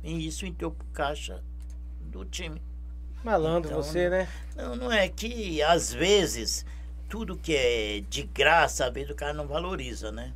E 0.03 0.27
isso 0.27 0.45
entrou 0.45 0.71
pro 0.71 0.87
caixa 0.89 1.43
do 2.01 2.25
time. 2.25 2.61
Malandro 3.27 3.70
Então, 3.70 3.83
você, 3.83 4.09
né? 4.09 4.29
Não, 4.55 4.77
não 4.77 4.93
é 4.93 5.09
que 5.09 5.61
às 5.61 5.93
vezes 5.93 6.64
tudo 7.09 7.37
que 7.37 7.57
é 7.57 8.01
de 8.09 8.22
graça, 8.22 8.87
às 8.87 8.93
vezes 8.93 9.11
o 9.11 9.16
cara 9.16 9.35
não 9.35 9.49
valoriza, 9.49 10.12
né? 10.12 10.33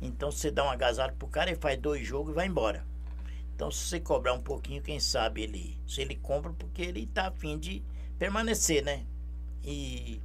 Então 0.00 0.30
você 0.30 0.50
dá 0.50 0.64
um 0.64 0.70
agasalho 0.70 1.14
pro 1.14 1.28
cara, 1.28 1.50
ele 1.50 1.60
faz 1.60 1.78
dois 1.78 2.06
jogos 2.06 2.32
e 2.32 2.34
vai 2.34 2.46
embora. 2.46 2.82
Então 3.54 3.70
se 3.70 3.86
você 3.86 4.00
cobrar 4.00 4.32
um 4.32 4.40
pouquinho, 4.40 4.82
quem 4.82 4.98
sabe 4.98 5.42
ele. 5.42 5.78
Se 5.86 6.00
ele 6.00 6.16
compra 6.16 6.52
porque 6.54 6.80
ele 6.80 7.06
tá 7.06 7.28
afim 7.28 7.58
de 7.58 7.82
permanecer, 8.18 8.82
né? 8.82 9.04
E 9.62 10.22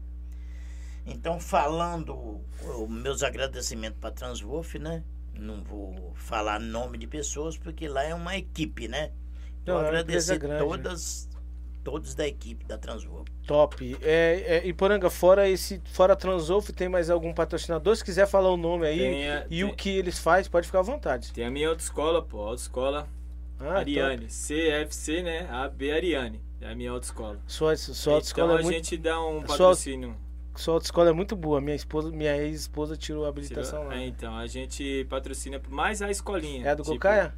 então 1.06 1.42
falando 1.42 2.42
os 2.64 2.90
meus 2.90 3.22
agradecimentos 3.22 4.00
para 4.00 4.12
Transwolf, 4.12 4.76
né? 4.76 5.04
Não 5.34 5.62
vou 5.62 6.14
falar 6.16 6.58
nome 6.58 6.98
de 6.98 7.08
pessoas 7.08 7.58
porque 7.58 7.88
lá 7.90 8.04
é 8.04 8.16
uma 8.16 8.38
equipe, 8.38 8.88
né? 8.88 9.12
Então 9.62 9.78
agradecer 9.78 10.42
né? 10.42 10.58
todas 10.58 11.30
todos 11.84 12.14
da 12.16 12.28
equipe 12.28 12.66
da 12.66 12.78
Transwolf. 12.78 13.28
Top. 13.48 13.98
É, 14.02 14.62
é, 14.64 14.68
Iporanga, 14.68 15.10
fora 15.10 15.48
esse, 15.50 15.82
fora 15.94 16.14
a 16.14 16.16
Transof, 16.16 16.72
tem 16.74 16.88
mais 16.88 17.10
algum 17.10 17.34
patrocinador? 17.34 17.96
Se 17.96 18.04
quiser 18.04 18.28
falar 18.28 18.50
o 18.52 18.58
nome 18.58 18.86
aí 18.88 18.98
Tem 19.00 19.30
a- 19.30 19.46
e 19.50 19.64
o 19.64 19.68
tem- 19.68 19.76
que 19.76 19.90
eles 19.90 20.20
fazem, 20.20 20.52
pode 20.52 20.68
ficar 20.68 20.80
à 20.80 20.84
vontade. 20.84 21.32
Tem 21.34 21.46
a 21.46 21.52
minha 21.52 21.70
autoescola, 21.70 22.22
pô, 22.22 22.40
autoescola 22.42 23.08
Ah, 23.60 23.78
Ariane, 23.80 24.28
CFC, 24.30 25.22
né? 25.22 25.48
AB 25.52 25.92
Ariane, 25.92 26.42
é 26.60 26.70
a 26.72 26.76
minha 26.76 26.92
autoescola. 26.92 27.36
top. 27.36 27.44
Sua, 27.48 27.76
sua 27.76 27.94
então 28.02 28.14
autoescola 28.16 28.56
a 28.58 28.60
é 28.60 28.64
muito, 28.64 28.76
gente 28.76 28.98
dá 28.98 29.20
um 29.24 29.40
Sua- 29.40 29.48
patrocínio. 29.48 30.16
sua 30.56 30.74
autoescola 30.76 31.10
é 31.10 31.14
muito 31.14 31.36
boa. 31.36 31.60
Minha 31.62 31.76
esposa, 31.76 32.10
minha 32.12 32.36
ex-esposa 32.38 32.96
tirou 32.98 33.26
a 33.26 33.30
habilitação 33.30 33.84
lá. 33.88 33.96
É, 33.96 34.06
então, 34.08 34.36
a 34.36 34.48
gente 34.48 35.06
patrocina 35.10 35.62
mais 35.70 36.02
a 36.02 36.10
escolinha. 36.12 36.66
É 36.66 36.70
a 36.70 36.76
do 36.76 36.84
tipo, 36.84 36.94
Cocaia? 36.96 37.34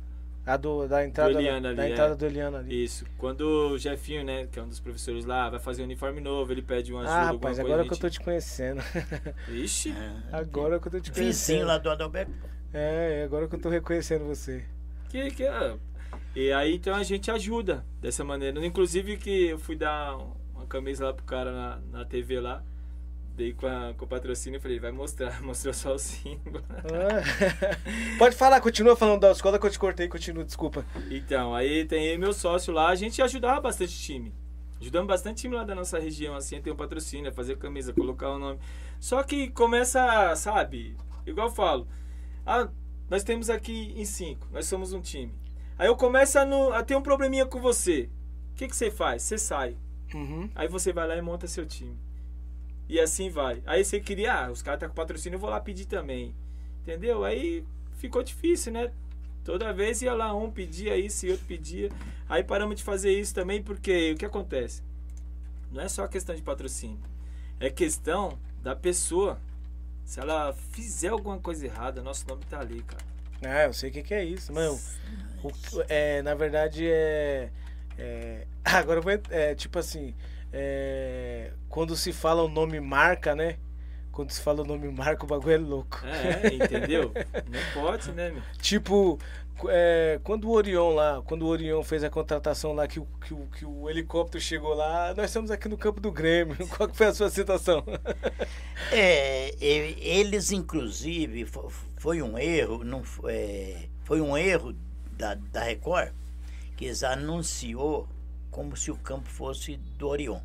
A 0.45 0.57
do, 0.57 0.87
da 0.87 1.05
entrada, 1.05 1.31
Eliana 1.31 1.73
da 1.73 1.83
ali, 1.83 1.91
entrada 1.93 2.13
é. 2.13 2.15
do 2.17 2.25
Eliana 2.25 2.57
ali. 2.59 2.83
Isso. 2.83 3.05
Quando 3.17 3.41
o 3.71 3.77
Jefinho, 3.77 4.25
né, 4.25 4.45
que 4.51 4.59
é 4.59 4.61
um 4.61 4.67
dos 4.67 4.79
professores 4.79 5.23
lá, 5.25 5.49
vai 5.49 5.59
fazer 5.59 5.81
um 5.81 5.85
uniforme 5.85 6.19
novo, 6.19 6.51
ele 6.51 6.61
pede 6.61 6.91
uma 6.91 7.01
ajuda, 7.01 7.15
Ah, 7.15 7.23
rapaz, 7.27 7.39
coisa. 7.41 7.61
agora 7.61 7.81
a 7.83 7.85
que 7.87 7.93
eu 7.93 7.97
tô 7.97 8.09
te 8.09 8.19
conhecendo. 8.19 8.81
Ixi, 9.49 9.93
Agora 10.31 10.79
que 10.79 10.87
eu 10.87 10.91
tô 10.91 10.99
te 10.99 11.09
Vizinho 11.11 11.23
conhecendo. 11.25 11.65
lá 11.67 11.77
do 11.77 11.89
Adalberto. 11.89 12.31
É, 12.73 13.21
é 13.21 13.23
agora 13.23 13.47
que 13.47 13.55
eu 13.55 13.59
tô 13.61 13.69
reconhecendo 13.69 14.25
você. 14.25 14.65
que 15.09 15.29
que 15.31 15.43
é? 15.43 15.75
E 16.35 16.51
aí, 16.51 16.75
então, 16.75 16.93
a 16.95 17.03
gente 17.03 17.29
ajuda 17.31 17.85
dessa 18.01 18.23
maneira. 18.23 18.63
Inclusive 18.65 19.17
que 19.17 19.49
eu 19.49 19.57
fui 19.59 19.75
dar 19.75 20.17
uma 20.53 20.65
camisa 20.67 21.05
lá 21.05 21.13
pro 21.13 21.23
cara 21.23 21.51
na, 21.51 21.79
na 21.99 22.05
TV 22.05 22.39
lá, 22.39 22.63
dei 23.35 23.53
com, 23.53 23.65
a, 23.65 23.93
com 23.97 24.05
o 24.05 24.07
patrocínio 24.07 24.57
e 24.57 24.61
falei, 24.61 24.79
vai 24.79 24.91
mostrar, 24.91 25.41
mostrou 25.43 25.73
só 25.73 25.95
o 25.95 25.99
símbolo. 25.99 26.63
Ah. 26.69 27.21
Pode 28.17 28.35
falar, 28.35 28.61
continua 28.61 28.95
falando 28.95 29.21
da 29.21 29.31
escola 29.31 29.57
que 29.59 29.65
eu 29.65 29.69
te 29.71 29.79
cortei, 29.79 30.07
continua, 30.07 30.43
desculpa. 30.43 30.85
Então, 31.09 31.55
aí 31.55 31.85
tem 31.85 32.05
eu 32.07 32.19
meu 32.19 32.33
sócio 32.33 32.73
lá, 32.73 32.89
a 32.89 32.95
gente 32.95 33.21
ajudava 33.21 33.59
bastante 33.61 33.97
time. 33.97 34.33
Ajudamos 34.79 35.07
bastante 35.07 35.41
time 35.41 35.55
lá 35.55 35.63
da 35.63 35.73
nossa 35.73 35.97
região, 35.97 36.35
assim, 36.35 36.61
tem 36.61 36.71
um 36.71 36.75
patrocínio, 36.75 37.31
fazer 37.33 37.57
camisa, 37.57 37.93
colocar 37.93 38.29
o 38.29 38.37
nome. 38.39 38.59
Só 38.99 39.23
que 39.23 39.49
começa, 39.49 40.35
sabe, 40.35 40.95
igual 41.25 41.47
eu 41.47 41.53
falo, 41.53 41.87
ah, 42.45 42.67
nós 43.09 43.23
temos 43.23 43.49
aqui 43.49 43.93
em 43.95 44.05
cinco, 44.05 44.47
nós 44.51 44.65
somos 44.65 44.93
um 44.93 45.01
time. 45.01 45.33
Aí 45.77 45.87
eu 45.87 45.95
começo 45.95 46.37
a, 46.37 46.45
no- 46.45 46.71
a 46.73 46.83
ter 46.83 46.95
um 46.95 47.01
probleminha 47.01 47.45
com 47.45 47.59
você. 47.59 48.09
O 48.51 48.55
que, 48.55 48.67
que 48.67 48.75
você 48.75 48.91
faz? 48.91 49.23
Você 49.23 49.37
sai. 49.37 49.77
Uhum. 50.13 50.49
Aí 50.53 50.67
você 50.67 50.93
vai 50.93 51.07
lá 51.07 51.15
e 51.17 51.21
monta 51.21 51.47
seu 51.47 51.65
time. 51.65 51.97
E 52.89 52.99
assim 52.99 53.29
vai. 53.29 53.61
Aí 53.65 53.83
você 53.83 53.99
queria, 53.99 54.33
ah, 54.33 54.51
os 54.51 54.61
caras 54.61 54.79
tá 54.79 54.87
com 54.87 54.93
patrocínio, 54.93 55.35
eu 55.37 55.39
vou 55.39 55.49
lá 55.49 55.59
pedir 55.59 55.85
também. 55.85 56.33
Entendeu? 56.81 57.23
Aí 57.23 57.63
ficou 57.97 58.21
difícil, 58.23 58.73
né? 58.73 58.91
Toda 59.43 59.73
vez 59.73 60.01
ia 60.01 60.13
lá 60.13 60.33
um 60.35 60.49
pedia 60.51 60.97
isso 60.97 61.25
e 61.25 61.31
outro 61.31 61.45
pedia. 61.45 61.89
Aí 62.29 62.43
paramos 62.43 62.75
de 62.75 62.83
fazer 62.83 63.11
isso 63.11 63.33
também 63.33 63.61
porque 63.61 64.11
o 64.13 64.17
que 64.17 64.25
acontece? 64.25 64.81
Não 65.71 65.81
é 65.81 65.89
só 65.89 66.07
questão 66.07 66.35
de 66.35 66.41
patrocínio. 66.41 66.99
É 67.59 67.69
questão 67.69 68.37
da 68.61 68.75
pessoa. 68.75 69.39
Se 70.05 70.19
ela 70.19 70.53
fizer 70.71 71.09
alguma 71.09 71.39
coisa 71.39 71.65
errada, 71.65 72.01
nosso 72.01 72.27
nome 72.27 72.43
tá 72.49 72.59
ali, 72.59 72.81
cara. 72.83 73.03
Ah, 73.41 73.63
eu 73.65 73.73
sei 73.73 73.89
o 73.89 73.93
que, 73.93 74.03
que 74.03 74.13
é 74.13 74.23
isso, 74.23 74.53
mano. 74.53 74.79
O- 75.43 75.51
é, 75.89 76.21
na 76.21 76.33
verdade 76.35 76.87
é. 76.87 77.49
é 77.97 78.47
agora 78.63 78.99
eu 78.99 79.03
vou. 79.03 79.11
É, 79.29 79.55
tipo 79.55 79.79
assim. 79.79 80.13
É, 80.53 81.51
quando 81.67 81.95
se 81.97 82.13
fala 82.13 82.43
o 82.43 82.47
nome 82.47 82.79
marca, 82.79 83.35
né? 83.35 83.57
Quando 84.11 84.31
se 84.31 84.39
fala 84.41 84.61
o 84.61 84.65
nome 84.65 84.87
marca, 84.91 85.23
o 85.23 85.27
bagulho 85.27 85.53
é 85.55 85.57
louco. 85.57 85.99
É, 86.05 86.53
entendeu? 86.53 87.11
Não 87.49 87.81
pode, 87.81 88.11
né, 88.11 88.29
meu? 88.29 88.43
Tipo, 88.61 89.17
é, 89.69 90.19
quando 90.23 90.47
o 90.47 90.51
Orion 90.51 90.93
lá, 90.93 91.23
quando 91.25 91.41
o 91.41 91.47
Orion 91.47 91.81
fez 91.81 92.03
a 92.03 92.11
contratação 92.11 92.73
lá, 92.73 92.87
que 92.87 92.99
o, 92.99 93.07
que, 93.25 93.33
o, 93.33 93.47
que 93.47 93.65
o 93.65 93.89
helicóptero 93.89 94.39
chegou 94.43 94.75
lá, 94.75 95.15
nós 95.17 95.25
estamos 95.31 95.49
aqui 95.49 95.67
no 95.67 95.77
campo 95.77 95.99
do 95.99 96.11
Grêmio. 96.11 96.55
Qual 96.77 96.87
que 96.87 96.95
foi 96.95 97.07
a 97.07 97.13
sua 97.13 97.29
situação? 97.29 97.83
É, 98.91 99.55
eles 99.59 100.51
inclusive 100.51 101.45
fo- 101.45 101.71
foi 101.97 102.21
um 102.21 102.37
erro, 102.37 102.83
não 102.83 103.03
fo- 103.03 103.27
é, 103.29 103.87
foi 104.03 104.21
um 104.21 104.37
erro 104.37 104.75
da, 105.17 105.33
da 105.35 105.63
Record 105.63 106.11
que 106.75 106.85
eles 106.85 107.03
anunciou 107.03 108.07
como 108.53 108.77
se 108.77 108.91
o 108.91 108.95
campo 108.95 109.27
fosse 109.27 109.75
do 109.97 110.07
Orion. 110.07 110.39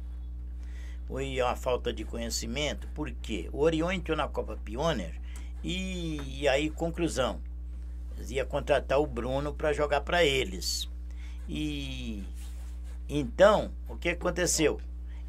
Foi 1.07 1.41
uma 1.41 1.55
falta 1.55 1.93
de 1.93 2.05
conhecimento, 2.05 2.89
porque 2.95 3.49
o 3.53 3.61
Orion 3.61 3.93
entrou 3.93 4.17
na 4.17 4.27
Copa 4.27 4.59
Pioneer 4.65 5.15
e, 5.63 6.41
e 6.41 6.49
aí 6.49 6.71
conclusão, 6.71 7.41
iam 8.29 8.47
contratar 8.47 8.99
o 8.99 9.07
Bruno 9.07 9.55
para 9.55 9.73
jogar 9.73 10.01
para 10.01 10.25
eles. 10.25 10.89
E 11.49 12.25
então, 13.09 13.71
o 13.89 13.97
que 13.97 14.11
aconteceu? 14.11 14.81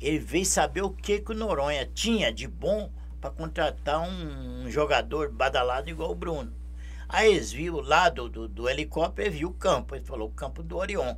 Ele 0.02 0.20
veio 0.20 0.46
saber 0.46 0.82
o 0.82 0.90
que, 0.90 1.20
que 1.20 1.32
o 1.32 1.36
Noronha 1.36 1.86
tinha 1.86 2.32
de 2.32 2.48
bom 2.48 2.90
para 3.20 3.30
contratar 3.30 4.02
um, 4.02 4.64
um 4.64 4.72
jogador 4.72 5.32
badalado 5.32 5.90
igual 5.90 6.12
o 6.12 6.16
Bruno. 6.16 6.54
Aí 7.08 7.32
eles 7.32 7.52
viu 7.52 7.82
lá 7.82 8.08
do, 8.08 8.30
do, 8.30 8.48
do 8.48 8.70
helicóptero 8.70 9.28
e 9.28 9.32
viu 9.32 9.50
o 9.50 9.54
campo. 9.54 9.96
Ele 9.96 10.06
falou 10.06 10.30
o 10.30 10.34
campo 10.34 10.62
do 10.62 10.78
Orion. 10.78 11.16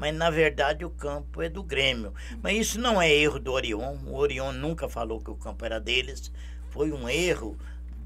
Mas 0.00 0.14
na 0.14 0.30
verdade 0.30 0.82
o 0.82 0.88
campo 0.88 1.42
é 1.42 1.48
do 1.50 1.62
Grêmio. 1.62 2.14
Mas 2.42 2.56
isso 2.56 2.80
não 2.80 3.00
é 3.00 3.12
erro 3.12 3.38
do 3.38 3.52
Orion. 3.52 3.98
O 4.06 4.16
Orion 4.16 4.50
nunca 4.50 4.88
falou 4.88 5.20
que 5.20 5.30
o 5.30 5.36
campo 5.36 5.62
era 5.62 5.78
deles. 5.78 6.32
Foi 6.70 6.90
um 6.90 7.06
erro 7.06 7.54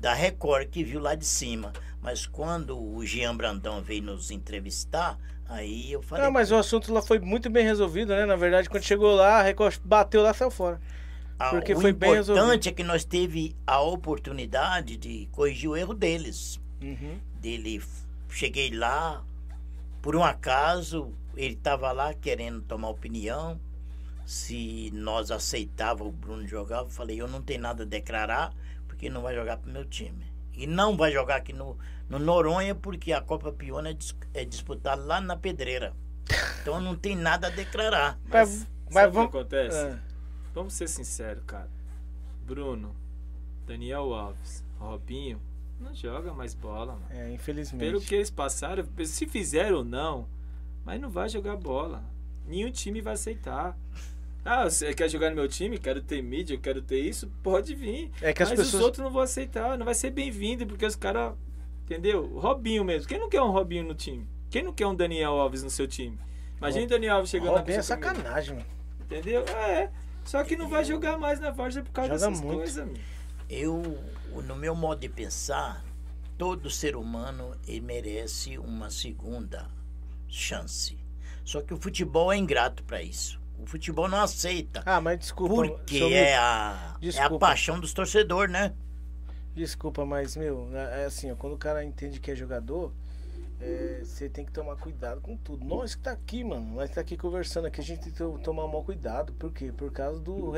da 0.00 0.12
Record 0.12 0.68
que 0.70 0.82
viu 0.82 0.98
lá 0.98 1.14
de 1.14 1.24
cima. 1.24 1.72
Mas 2.02 2.26
quando 2.26 2.76
o 2.76 3.06
Jean 3.06 3.36
Brandão 3.36 3.80
veio 3.80 4.02
nos 4.02 4.32
entrevistar, 4.32 5.16
aí 5.48 5.92
eu 5.92 6.02
falei. 6.02 6.24
Não, 6.24 6.32
mas 6.32 6.50
o 6.50 6.56
assunto 6.56 6.92
lá 6.92 7.00
foi 7.00 7.20
muito 7.20 7.48
bem 7.48 7.64
resolvido, 7.64 8.08
né? 8.08 8.26
Na 8.26 8.34
verdade, 8.34 8.68
quando 8.68 8.82
chegou 8.82 9.14
lá, 9.14 9.38
a 9.38 9.42
Record 9.42 9.78
bateu 9.84 10.20
lá 10.20 10.32
e 10.32 10.34
saiu 10.34 10.50
fora. 10.50 10.80
Ah, 11.38 11.50
Porque 11.50 11.74
o 11.74 11.80
foi 11.80 11.92
bem 11.92 12.10
importante 12.10 12.34
resolvido. 12.34 12.68
é 12.68 12.72
que 12.72 12.82
nós 12.82 13.04
teve 13.04 13.54
a 13.64 13.80
oportunidade 13.80 14.96
de 14.96 15.28
corrigir 15.30 15.70
o 15.70 15.76
erro 15.76 15.94
deles. 15.94 16.60
Uhum. 16.82 17.20
Dele, 17.40 17.80
cheguei 18.28 18.70
lá, 18.70 19.22
por 20.02 20.16
um 20.16 20.24
acaso, 20.24 21.14
ele 21.36 21.54
estava 21.54 21.90
lá 21.92 22.12
querendo 22.14 22.62
tomar 22.62 22.88
opinião 22.88 23.58
se 24.26 24.90
nós 24.94 25.30
aceitava 25.30 26.02
o 26.04 26.10
Bruno 26.10 26.46
jogar, 26.46 26.78
eu 26.80 26.88
falei, 26.90 27.20
eu 27.20 27.28
não 27.28 27.42
tenho 27.42 27.60
nada 27.60 27.82
a 27.82 27.86
declarar, 27.86 28.54
porque 28.88 29.10
não 29.10 29.20
vai 29.22 29.34
jogar 29.34 29.58
pro 29.58 29.70
meu 29.70 29.84
time. 29.84 30.24
E 30.54 30.66
não 30.66 30.96
vai 30.96 31.12
jogar 31.12 31.36
aqui 31.36 31.52
no, 31.52 31.76
no 32.08 32.18
Noronha, 32.18 32.74
porque 32.74 33.12
a 33.12 33.20
Copa 33.20 33.52
Piona 33.52 33.90
é, 33.90 33.92
dis- 33.92 34.16
é 34.32 34.44
disputada 34.44 35.02
lá 35.02 35.20
na 35.20 35.36
Pedreira. 35.36 35.92
Então 36.62 36.80
não 36.80 36.96
tem 36.96 37.14
nada 37.14 37.48
a 37.48 37.50
declarar. 37.50 38.18
Mas, 38.30 38.48
Sabe 38.50 38.66
mas 38.92 39.08
o 39.08 39.10
vamos. 39.12 39.30
que 39.30 39.36
acontece? 39.36 39.76
Ah, 39.76 39.98
Vamos 40.54 40.72
ser 40.74 40.88
sinceros, 40.88 41.42
cara. 41.46 41.68
Bruno, 42.46 42.94
Daniel 43.66 44.14
Alves, 44.14 44.64
Robinho, 44.78 45.40
não 45.80 45.94
joga 45.94 46.32
mais 46.32 46.54
bola, 46.54 46.92
mano. 46.94 47.06
é, 47.10 47.32
infelizmente. 47.32 47.80
Pelo 47.84 48.00
que 48.00 48.14
eles 48.14 48.30
passaram, 48.30 48.86
se 49.04 49.26
fizeram 49.26 49.78
ou 49.78 49.84
não, 49.84 50.28
mas 50.84 51.00
não 51.00 51.08
vai 51.10 51.28
jogar 51.28 51.56
bola. 51.56 52.04
Nenhum 52.46 52.70
time 52.70 53.00
vai 53.00 53.14
aceitar. 53.14 53.76
Ah, 54.44 54.64
você 54.64 54.92
quer 54.92 55.08
jogar 55.08 55.30
no 55.30 55.36
meu 55.36 55.48
time? 55.48 55.78
Quero 55.78 56.02
ter 56.02 56.22
mídia, 56.22 56.58
quero 56.58 56.82
ter 56.82 56.98
isso? 56.98 57.32
Pode 57.42 57.74
vir. 57.74 58.10
É 58.20 58.32
que 58.32 58.42
as 58.42 58.50
mas 58.50 58.58
pessoas. 58.58 58.74
os 58.74 58.80
outros 58.80 59.02
não 59.02 59.10
vão 59.10 59.22
aceitar, 59.22 59.78
não 59.78 59.86
vai 59.86 59.94
ser 59.94 60.10
bem-vindo, 60.10 60.66
porque 60.66 60.84
os 60.84 60.94
caras. 60.94 61.32
Entendeu? 61.84 62.24
O 62.24 62.38
Robinho 62.38 62.84
mesmo. 62.84 63.08
Quem 63.08 63.18
não 63.18 63.28
quer 63.28 63.42
um 63.42 63.50
Robinho 63.50 63.84
no 63.84 63.94
time? 63.94 64.26
Quem 64.50 64.62
não 64.62 64.72
quer 64.72 64.86
um 64.86 64.94
Daniel 64.94 65.32
Alves 65.32 65.62
no 65.62 65.70
seu 65.70 65.86
time? 65.86 66.18
Imagina 66.58 66.84
o 66.84 66.88
Daniel 66.88 67.16
Alves 67.16 67.30
chegando 67.30 67.56
Robin 67.56 67.72
na 67.72 67.78
é 67.78 67.82
sacanagem, 67.82 68.54
mano. 68.56 68.66
Entendeu? 69.00 69.42
É. 69.48 69.90
Só 70.24 70.42
que 70.44 70.56
não 70.56 70.68
vai 70.68 70.84
jogar 70.84 71.18
mais 71.18 71.40
na 71.40 71.50
Várzea 71.50 71.82
por 71.82 71.92
causa 71.92 72.18
Joga 72.18 72.30
dessas 72.30 72.44
muito. 72.44 72.58
coisas. 72.58 72.88
Eu, 73.48 73.82
no 74.46 74.56
meu 74.56 74.74
modo 74.74 75.00
de 75.00 75.08
pensar, 75.08 75.84
todo 76.38 76.70
ser 76.70 76.96
humano 76.96 77.54
ele 77.66 77.80
merece 77.80 78.56
uma 78.58 78.90
segunda 78.90 79.68
chance. 80.36 80.98
Só 81.44 81.60
que 81.60 81.74
o 81.74 81.76
futebol 81.76 82.32
é 82.32 82.36
ingrato 82.36 82.82
para 82.84 83.02
isso. 83.02 83.40
O 83.58 83.66
futebol 83.66 84.08
não 84.08 84.20
aceita. 84.20 84.82
Ah, 84.84 85.00
mas 85.00 85.18
desculpa. 85.18 85.54
Porque 85.54 85.96
é 85.96 86.00
Milton, 86.00 86.14
a, 86.16 86.18
é 86.20 86.36
a 86.36 86.96
Desculpa. 87.00 87.38
paixão 87.38 87.80
dos 87.80 87.92
torcedores, 87.92 88.52
né? 88.52 88.72
Desculpa, 89.54 90.04
mas, 90.04 90.36
meu, 90.36 90.68
é 90.74 91.02
é 91.02 91.04
assim, 91.04 91.30
ó, 91.30 91.36
quando 91.36 91.52
o 91.54 91.58
cara 91.58 91.84
entende 91.84 92.18
que 92.18 92.30
é 92.30 92.34
jogador, 92.34 92.92
é, 93.60 94.00
você 94.04 94.28
tem 94.28 94.44
que 94.44 94.50
tomar 94.50 94.76
cuidado 94.76 95.20
com 95.20 95.36
tudo. 95.36 95.64
Nós 95.64 95.94
que 95.94 96.02
tá 96.02 96.10
aqui, 96.10 96.42
mano, 96.42 96.74
nós 96.74 96.88
que 96.88 96.96
tá 96.96 97.00
aqui 97.00 97.16
conversando 97.16 97.66
aqui, 97.66 97.80
a 97.80 97.84
gente 97.84 98.00
tem 98.00 98.12
que 98.12 98.18
to- 98.18 98.38
tomar 98.42 98.66
mal 98.66 98.82
cuidado. 98.82 99.32
Por 99.34 99.52
quê? 99.52 99.70
Por 99.70 99.92
causa 99.92 100.18
do, 100.20 100.52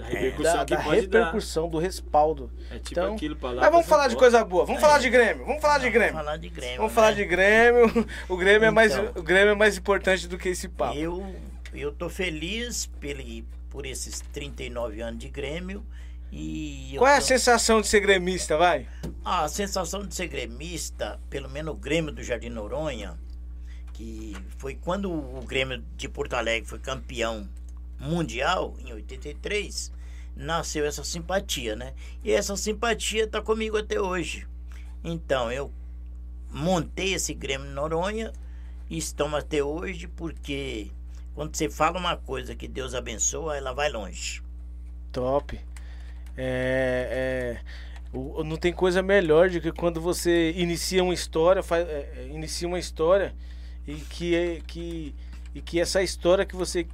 Da 0.00 0.06
É, 0.08 0.12
repercussão 0.14 0.56
da, 0.56 0.64
que 0.64 0.76
da 0.76 0.82
pode 0.82 1.06
dar. 1.06 1.18
repercussão, 1.18 1.68
do 1.68 1.78
respaldo. 1.78 2.50
É 2.70 2.78
tipo 2.78 2.92
Então- 2.92 3.14
aquilo 3.14 3.36
pra 3.36 3.50
lá. 3.50 3.60
Mas 3.62 3.70
vamos 3.70 3.86
falar 3.86 4.08
de 4.08 4.16
coisa 4.16 4.42
boa, 4.44 4.64
vamos 4.64 4.80
falar 4.80 4.98
de 4.98 5.10
Grêmio, 5.10 5.44
vamos 5.44 5.60
falar 5.60 5.78
de 5.78 5.84
Vamos 5.84 5.94
Grêmio. 5.98 6.14
falar 6.14 6.36
de 6.36 6.48
Grêmio. 6.48 6.76
Vamos 6.78 6.90
né? 6.92 6.94
falar 6.94 7.12
de 7.12 7.24
Grêmio. 7.26 8.06
O 8.28 8.36
Grêmio 8.36 8.66
é 8.66 8.70
mais, 8.70 8.92
Então. 8.96 9.12
o 9.16 9.22
Grêmio 9.22 9.52
é 9.52 9.54
mais 9.54 9.76
importante 9.76 10.26
do 10.26 10.38
que 10.38 10.48
esse 10.48 10.68
papo. 10.68 10.96
Eu, 10.98 11.34
eu 11.74 11.92
tô 11.92 12.08
feliz 12.08 12.86
pele, 12.98 13.44
por 13.68 13.84
esses 13.86 14.20
39 14.32 15.00
anos 15.02 15.20
de 15.20 15.28
Grêmio. 15.28 15.84
E 16.32 16.94
Qual 16.96 17.10
é 17.10 17.16
a 17.16 17.20
tô- 17.20 17.26
sensação 17.26 17.80
de 17.80 17.88
ser 17.88 18.00
gremista, 18.00 18.56
vai? 18.56 18.86
A 19.24 19.48
sensação 19.48 20.06
de 20.06 20.14
ser 20.14 20.28
gremista, 20.28 21.18
pelo 21.28 21.48
menos 21.50 21.74
o 21.74 21.76
Grêmio 21.76 22.12
do 22.12 22.22
Jardim 22.22 22.48
Noronha, 22.50 23.18
que 23.92 24.36
foi 24.56 24.74
quando 24.76 25.10
o 25.12 25.42
Grêmio 25.46 25.82
de 25.96 26.08
Porto 26.08 26.34
Alegre 26.34 26.68
foi 26.68 26.78
campeão 26.78 27.48
mundial, 28.00 28.74
em 28.84 28.92
83, 28.92 29.92
nasceu 30.34 30.86
essa 30.86 31.04
simpatia, 31.04 31.76
né? 31.76 31.92
E 32.24 32.32
essa 32.32 32.56
simpatia 32.56 33.26
tá 33.26 33.42
comigo 33.42 33.76
até 33.76 34.00
hoje. 34.00 34.46
Então, 35.04 35.52
eu 35.52 35.70
montei 36.50 37.14
esse 37.14 37.34
Grêmio 37.34 37.70
Noronha 37.70 38.32
e 38.88 38.98
estamos 38.98 39.38
até 39.38 39.62
hoje 39.62 40.08
porque 40.08 40.90
quando 41.34 41.54
você 41.54 41.68
fala 41.68 41.98
uma 41.98 42.16
coisa 42.16 42.54
que 42.54 42.66
Deus 42.66 42.94
abençoa, 42.94 43.56
ela 43.56 43.72
vai 43.72 43.90
longe. 43.90 44.42
Top. 45.12 45.58
É, 46.36 47.60
é, 47.62 48.20
não 48.44 48.56
tem 48.56 48.72
coisa 48.72 49.02
melhor 49.02 49.50
do 49.50 49.60
que 49.60 49.70
quando 49.72 50.00
você 50.00 50.52
inicia 50.56 51.02
uma 51.04 51.14
história, 51.14 51.62
faz, 51.62 51.86
é, 51.88 52.12
é, 52.16 52.28
inicia 52.32 52.66
uma 52.66 52.78
história 52.78 53.34
e 53.86 53.94
que, 53.96 54.34
é- 54.34 54.60
que, 54.66 55.14
e 55.54 55.60
que 55.60 55.78
essa 55.80 56.02
história 56.02 56.44
que 56.44 56.56
você 56.56 56.86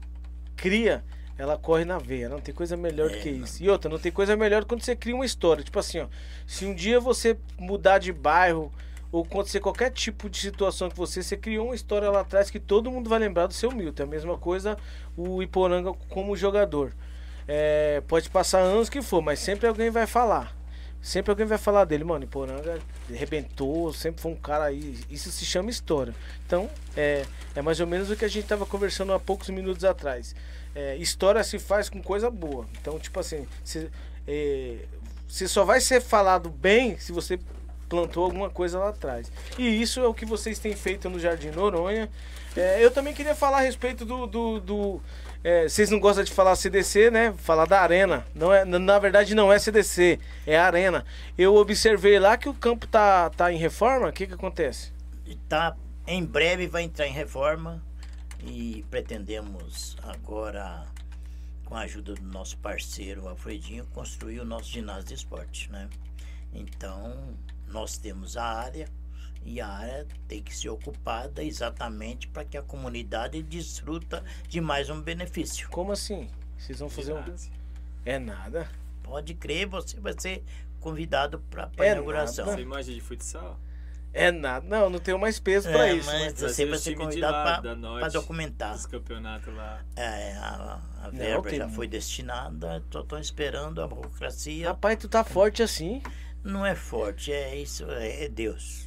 cria, 0.56 1.04
ela 1.38 1.56
corre 1.58 1.84
na 1.84 1.98
veia. 1.98 2.28
Não 2.28 2.40
tem 2.40 2.54
coisa 2.54 2.76
melhor 2.76 3.08
do 3.10 3.16
É, 3.16 3.18
que 3.20 3.30
não. 3.30 3.44
isso. 3.44 3.62
E 3.62 3.68
outra, 3.68 3.90
não 3.90 3.98
tem 3.98 4.10
coisa 4.10 4.36
melhor 4.36 4.64
quando 4.64 4.82
você 4.82 4.96
cria 4.96 5.14
uma 5.14 5.26
história. 5.26 5.62
Tipo 5.62 5.78
assim, 5.78 6.00
ó, 6.00 6.06
se 6.46 6.64
um 6.64 6.74
dia 6.74 6.98
você 6.98 7.36
mudar 7.58 7.98
de 7.98 8.12
bairro 8.12 8.72
ou 9.12 9.22
acontecer 9.22 9.60
qualquer 9.60 9.90
tipo 9.90 10.28
de 10.28 10.38
situação 10.38 10.88
que 10.88 10.96
você, 10.96 11.22
você 11.22 11.36
criou 11.36 11.66
uma 11.66 11.74
história 11.74 12.10
lá 12.10 12.20
atrás 12.20 12.50
que 12.50 12.58
todo 12.58 12.90
mundo 12.90 13.08
vai 13.10 13.18
lembrar 13.18 13.46
do 13.46 13.54
seu 13.54 13.70
Milton. 13.70 14.02
É 14.02 14.06
a 14.06 14.08
mesma 14.08 14.38
coisa 14.38 14.76
o 15.16 15.42
Iporanga 15.42 15.92
como 16.08 16.36
jogador. 16.36 16.92
É, 17.46 18.02
pode 18.08 18.28
passar 18.30 18.58
anos 18.60 18.88
que 18.88 19.00
for, 19.02 19.22
mas 19.22 19.38
sempre 19.38 19.68
alguém 19.68 19.90
vai 19.90 20.06
falar. 20.06 20.55
Sempre 21.06 21.30
alguém 21.30 21.46
vai 21.46 21.56
falar 21.56 21.84
dele, 21.84 22.02
mano. 22.02 22.24
Iporanga 22.24 22.80
arrebentou, 23.08 23.92
sempre 23.92 24.20
foi 24.20 24.32
um 24.32 24.34
cara 24.34 24.64
aí. 24.64 24.98
Isso 25.08 25.30
se 25.30 25.44
chama 25.44 25.70
história. 25.70 26.12
Então, 26.44 26.68
é, 26.96 27.24
é 27.54 27.62
mais 27.62 27.78
ou 27.78 27.86
menos 27.86 28.10
o 28.10 28.16
que 28.16 28.24
a 28.24 28.28
gente 28.28 28.44
tava 28.48 28.66
conversando 28.66 29.12
há 29.12 29.20
poucos 29.20 29.48
minutos 29.50 29.84
atrás. 29.84 30.34
É, 30.74 30.96
história 30.96 31.44
se 31.44 31.60
faz 31.60 31.88
com 31.88 32.02
coisa 32.02 32.28
boa. 32.28 32.66
Então, 32.80 32.98
tipo 32.98 33.20
assim, 33.20 33.46
você 33.62 33.88
é, 34.26 34.78
só 35.28 35.64
vai 35.64 35.80
ser 35.80 36.00
falado 36.02 36.50
bem 36.50 36.98
se 36.98 37.12
você 37.12 37.38
plantou 37.88 38.24
alguma 38.24 38.50
coisa 38.50 38.76
lá 38.80 38.88
atrás. 38.88 39.30
E 39.56 39.80
isso 39.80 40.00
é 40.00 40.08
o 40.08 40.12
que 40.12 40.26
vocês 40.26 40.58
têm 40.58 40.74
feito 40.74 41.08
no 41.08 41.20
Jardim 41.20 41.50
Noronha. 41.50 42.10
É, 42.56 42.84
eu 42.84 42.90
também 42.90 43.14
queria 43.14 43.36
falar 43.36 43.58
a 43.58 43.60
respeito 43.60 44.04
do. 44.04 44.26
do, 44.26 44.58
do- 44.60 45.00
é, 45.48 45.68
vocês 45.68 45.90
não 45.90 46.01
gostam 46.01 46.24
de 46.24 46.32
falar 46.32 46.56
CDC, 46.56 47.09
né? 47.09 47.32
Falar 47.39 47.66
da 47.66 47.81
arena. 47.81 48.27
Não 48.35 48.52
é, 48.52 48.64
na- 48.64 48.98
verdade 48.98 49.32
não 49.32 49.52
é 49.52 49.60
CDC, 49.60 50.18
é 50.44 50.59
arena. 50.59 51.05
Eu 51.39 51.55
observei 51.55 52.18
lá 52.18 52.36
que 52.36 52.48
o 52.48 52.55
campo 52.55 52.85
tá, 52.89 53.31
tá 53.31 53.52
em 53.52 53.56
reforma. 53.56 54.09
O 54.09 54.12
que 54.12 54.27
que 54.27 54.35
acontece? 54.35 54.93
Tá, 55.48 55.77
em 56.05 56.24
breve 56.24 56.66
vai 56.66 56.82
entrar 56.82 57.06
em 57.06 57.12
reforma 57.12 57.81
e 58.43 58.85
pretendemos 58.90 59.97
agora, 60.02 60.85
com 61.64 61.77
a 61.77 61.82
ajuda 61.82 62.14
do 62.14 62.23
nosso 62.24 62.59
parceiro 62.59 63.28
Alfredinho, 63.28 63.86
construir 63.94 64.40
o 64.40 64.44
nosso 64.44 64.68
ginásio 64.68 65.05
de 65.05 65.14
esporte, 65.14 65.70
né? 65.70 65.89
Então, 66.52 67.36
nós 67.68 67.97
temos 67.98 68.36
a 68.36 68.44
área 68.44 68.89
e 69.47 69.60
a 69.60 69.68
área 69.68 70.06
tem 70.27 70.43
que 70.43 70.55
ser 70.55 70.68
ocupada 70.68 71.43
exatamente 71.43 72.27
para 72.28 72.44
que 72.44 72.56
a 72.59 72.62
comunidade 72.62 73.40
desfruta 73.43 74.23
de 74.48 74.60
mais 74.60 74.90
um 74.90 75.01
benefício. 75.01 75.68
Como 75.70 75.93
assim? 75.93 76.28
Vocês 76.59 76.81
vão 76.81 76.89
fazer 76.90 77.12
um. 77.14 77.23
É 78.05 78.18
nada. 78.18 78.68
Pode 79.02 79.35
crer, 79.35 79.66
você 79.66 80.01
vai 80.01 80.14
ser 80.18 80.43
convidado 80.81 81.39
para 81.51 81.70
a 81.78 81.85
É 81.86 81.93
inauguração. 81.93 82.44
nada. 82.47 82.56
Você 82.59 82.62
imagina 82.62 82.94
de 82.97 83.01
futsal? 83.01 83.59
É 84.12 84.32
nada. 84.32 84.66
Não, 84.66 84.89
não 84.89 84.98
tenho 84.98 85.18
mais 85.18 85.39
peso 85.39 85.68
pra 85.68 85.89
É, 85.89 85.94
isso. 85.94 86.06
mas 86.10 86.23
mas- 86.40 86.40
você 86.52 86.64
vai 86.66 86.78
ser 86.78 86.94
convidado 86.94 87.62
para 87.62 88.09
documentar. 88.09 88.74
Os 88.74 88.86
campeonatos 88.86 89.55
lá. 89.55 89.85
É, 89.94 90.32
a, 90.39 90.81
a 91.02 91.10
Não, 91.10 91.18
verba 91.18 91.48
tem- 91.51 91.59
já 91.59 91.68
foi 91.68 91.86
destinada, 91.86 92.82
só 92.90 93.01
estou 93.02 93.18
esperando 93.18 93.82
a 93.82 93.86
burocracia. 93.86 94.68
Rapaz, 94.68 94.98
tu 94.98 95.09
tá 95.09 95.23
forte 95.23 95.62
assim. 95.62 96.02
Não 96.43 96.64
é 96.64 96.74
forte, 96.74 97.31
é 97.32 97.56
isso, 97.56 97.85
é 97.90 98.28
Deus. 98.28 98.85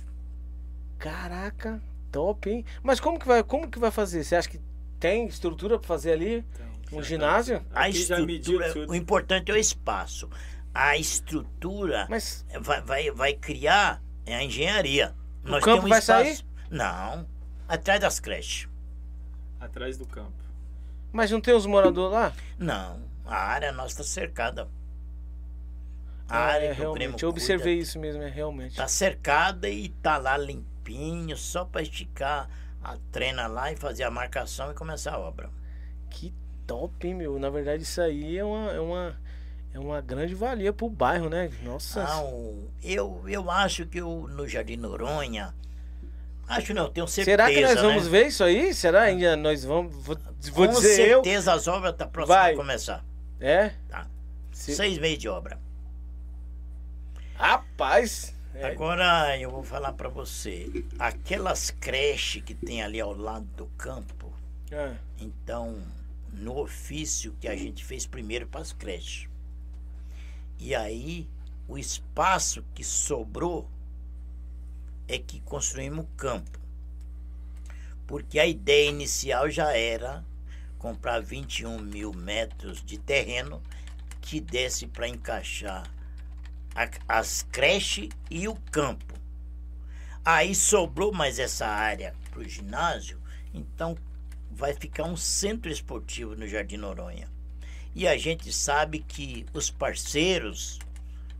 Caraca, 1.00 1.82
top, 2.12 2.50
hein? 2.50 2.66
Mas 2.84 3.00
como 3.00 3.18
que 3.18 3.26
vai, 3.26 3.42
como 3.44 3.70
que 3.72 3.80
vai 3.80 3.90
fazer? 3.90 4.24
Você 4.24 4.36
acha 4.36 4.50
que 4.50 4.60
tem 5.00 5.26
estrutura 5.28 5.80
pra 5.80 5.88
fazer 5.88 6.12
ali? 6.12 6.46
Então, 6.86 7.00
Um 7.00 7.04
ginásio? 7.04 7.62
Tá. 7.62 7.82
A 7.84 7.88
mediu 8.26 8.62
estrutura, 8.62 8.90
o 8.92 8.94
importante 8.96 9.50
é 9.50 9.54
o 9.54 9.58
espaço. 9.58 10.30
A 10.74 10.98
estrutura 10.98 12.06
Mas 12.10 12.46
vai, 12.60 12.82
vai, 12.82 13.12
vai 13.12 13.34
criar 13.34 14.02
é 14.26 14.36
a 14.36 14.44
engenharia. 14.44 15.16
O 15.44 15.50
Nós 15.50 15.64
campo 15.64 15.78
temos 15.78 15.90
vai 15.90 16.00
espaço. 16.00 16.24
sair? 16.26 16.46
Não, 16.70 17.26
atrás 17.68 18.00
das 18.02 18.20
creches. 18.20 18.68
Atrás 19.60 19.98
do 19.98 20.06
campo. 20.06 20.34
Mas 21.12 21.32
não 21.32 21.42
tem 21.42 21.56
os 21.56 21.66
moradores 21.66 22.14
lá? 22.14 22.34
Não, 22.58 23.02
a 23.26 23.36
área 23.38 23.72
nossa 23.72 24.02
está 24.02 24.04
cercada. 24.04 24.68
A 26.28 26.38
Ah, 26.38 26.46
área 26.54 26.66
é, 26.68 26.76
que 26.76 26.82
o 26.82 26.84
realmente. 26.84 27.24
Eu 27.24 27.30
observei 27.30 27.74
cuida 27.76 27.84
isso 27.84 28.00
mesmo, 28.00 28.22
é 28.22 28.30
realmente. 28.30 28.76
Tá 28.76 28.88
cercada 28.88 29.68
e 29.70 29.90
tá 29.90 30.18
lá 30.18 30.38
limpinho, 30.94 31.38
só 31.38 31.64
para 31.66 31.82
esticar 31.82 32.50
a 32.84 32.98
trena 33.12 33.48
lá 33.48 33.72
e 33.72 33.76
fazer 33.76 34.04
a 34.04 34.12
marcação 34.12 34.72
e 34.72 34.74
começar 34.74 35.14
a 35.14 35.20
obra. 35.20 35.50
Que 36.10 36.34
top, 36.66 37.08
hein, 37.08 37.14
meu? 37.14 37.38
Na 37.40 37.50
verdade, 37.50 37.84
isso 37.84 38.02
aí 38.02 38.38
é 38.38 38.44
uma, 38.44 38.72
é 38.72 38.80
uma, 38.80 39.16
é 39.74 39.80
uma 39.80 40.02
grande 40.02 40.34
valia 40.34 40.74
pro 40.74 40.90
bairro, 40.90 41.30
né? 41.30 41.52
Nossa. 41.64 42.04
Não, 42.04 42.68
eu, 42.82 43.24
eu 43.28 43.50
acho 43.52 43.86
que 43.86 44.00
eu, 44.00 44.28
no 44.30 44.48
Jardim 44.48 44.78
Noronha, 44.78 45.54
acho 46.48 46.74
não, 46.74 46.90
tenho 46.90 47.08
certeza. 47.08 47.32
Será 47.38 47.50
que 47.50 47.62
nós 47.62 47.76
né? 47.76 47.82
vamos 47.82 48.08
ver 48.08 48.28
isso 48.28 48.44
aí? 48.44 48.74
Será 48.74 49.04
ainda 49.04 49.36
nós 49.36 49.64
vamos. 49.64 49.94
Vou, 49.96 50.18
vou 50.54 50.68
Com 50.68 50.74
dizer 50.74 51.08
eu. 51.10 51.24
certeza 51.24 51.54
as 51.54 51.68
obras 51.68 51.92
estão 51.92 52.10
próximas 52.10 52.40
Vai. 52.40 52.54
a 52.54 52.56
começar. 52.58 53.06
É? 53.40 53.72
Tá. 53.88 54.08
Se- 54.52 54.76
Seis 54.76 54.98
meses 54.98 55.20
de 55.20 55.30
obra. 55.30 55.60
Rapaz! 57.36 58.36
É, 58.60 58.72
Agora 58.72 59.40
eu 59.40 59.50
vou 59.50 59.64
falar 59.64 59.94
para 59.94 60.10
você, 60.10 60.84
aquelas 61.00 61.72
creches 61.72 62.44
que 62.44 62.54
tem 62.54 62.84
ali 62.84 63.00
ao 63.00 63.16
lado 63.16 63.46
do 63.56 63.68
campo, 63.78 64.34
É. 64.70 64.96
Então, 65.18 65.82
no 66.34 66.60
ofício 66.60 67.34
que 67.40 67.48
a 67.48 67.56
gente 67.56 67.86
fez 67.86 68.06
primeiro 68.06 68.46
para 68.48 68.60
as 68.60 68.74
creches. 68.74 69.30
E 70.60 70.76
aí, 70.76 71.28
o 71.70 71.78
espaço 71.78 72.64
que 72.76 72.84
sobrou 72.84 73.70
é 75.08 75.18
que 75.18 75.40
construímos 75.40 76.04
o 76.04 76.08
campo. 76.18 76.60
Porque 78.06 78.40
a 78.40 78.46
ideia 78.46 78.90
inicial 78.90 79.50
já 79.50 79.72
era 79.72 80.26
comprar 80.78 81.22
21 81.22 81.80
mil 81.80 82.14
metros 82.14 82.84
de 82.84 82.98
terreno 82.98 83.62
que 84.22 84.42
desse 84.42 84.86
para 84.86 85.08
encaixar 85.08 85.90
as 87.08 87.46
creches 87.52 88.10
e 88.30 88.48
o 88.48 88.56
campo. 88.72 89.14
Aí 90.24 90.54
sobrou 90.54 91.12
mais 91.12 91.40
essa 91.40 91.66
área 91.66 92.14
para 92.30 92.40
o 92.40 92.48
ginásio, 92.48 93.20
então 93.54 93.98
vai 94.52 94.74
ficar 94.74 95.04
um 95.04 95.16
centro 95.16 95.72
esportivo 95.72 96.36
no 96.36 96.48
Jardim 96.48 96.78
Noronha. 96.78 97.28
E 97.96 98.08
a 98.08 98.18
gente 98.18 98.54
sabe 98.54 99.00
que 99.00 99.46
os 99.54 99.72
parceiros, 99.72 100.80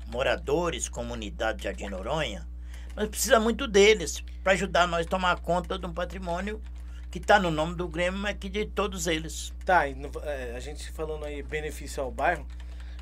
moradores, 0.08 0.90
comunidade 0.90 1.60
de 1.60 1.64
Jardim 1.66 1.90
Noronha, 1.90 2.48
nós 2.96 3.08
precisamos 3.08 3.44
muito 3.44 3.68
deles 3.68 4.24
para 4.44 4.54
ajudar 4.54 4.88
nós 4.88 5.06
a 5.06 5.10
tomar 5.10 5.40
conta 5.42 5.78
de 5.78 5.86
um 5.86 5.94
patrimônio 5.94 6.62
que 7.12 7.18
está 7.18 7.40
no 7.40 7.50
nome 7.50 7.76
do 7.76 7.88
Grêmio, 7.88 8.20
mas 8.20 8.38
que 8.38 8.50
de 8.50 8.66
todos 8.66 9.08
eles. 9.08 9.54
Tá, 9.66 9.88
é, 9.88 10.54
a 10.56 10.60
gente 10.60 10.92
falando 10.92 11.26
aí 11.26 11.42
benefício 11.42 12.04
ao 12.04 12.12
bairro, 12.12 12.48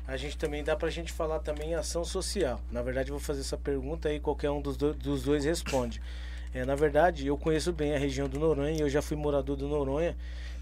a 0.08 0.16
gente 0.16 0.38
também 0.38 0.64
dá 0.64 0.74
pra 0.74 0.88
gente 0.88 1.12
falar 1.12 1.38
também 1.40 1.74
ação 1.74 2.02
social. 2.02 2.58
Na 2.72 2.80
verdade, 2.80 3.10
eu 3.10 3.16
vou 3.16 3.20
fazer 3.24 3.42
essa 3.42 3.58
pergunta 3.58 4.08
aí, 4.08 4.18
qualquer 4.18 4.50
um 4.50 4.60
dos, 4.60 4.74
do- 4.74 4.94
dos 4.94 5.22
dois 5.22 5.44
responde. 5.44 6.00
É, 6.54 6.64
na 6.64 6.74
verdade, 6.74 7.26
eu 7.26 7.36
conheço 7.36 7.70
bem 7.74 7.94
a 7.94 7.98
região 7.98 8.26
do 8.26 8.38
Noronha 8.38 8.70
e 8.74 8.80
eu 8.80 8.88
já 8.88 9.02
fui 9.02 9.18
morador 9.18 9.54
do 9.54 9.68
Noronha. 9.68 10.16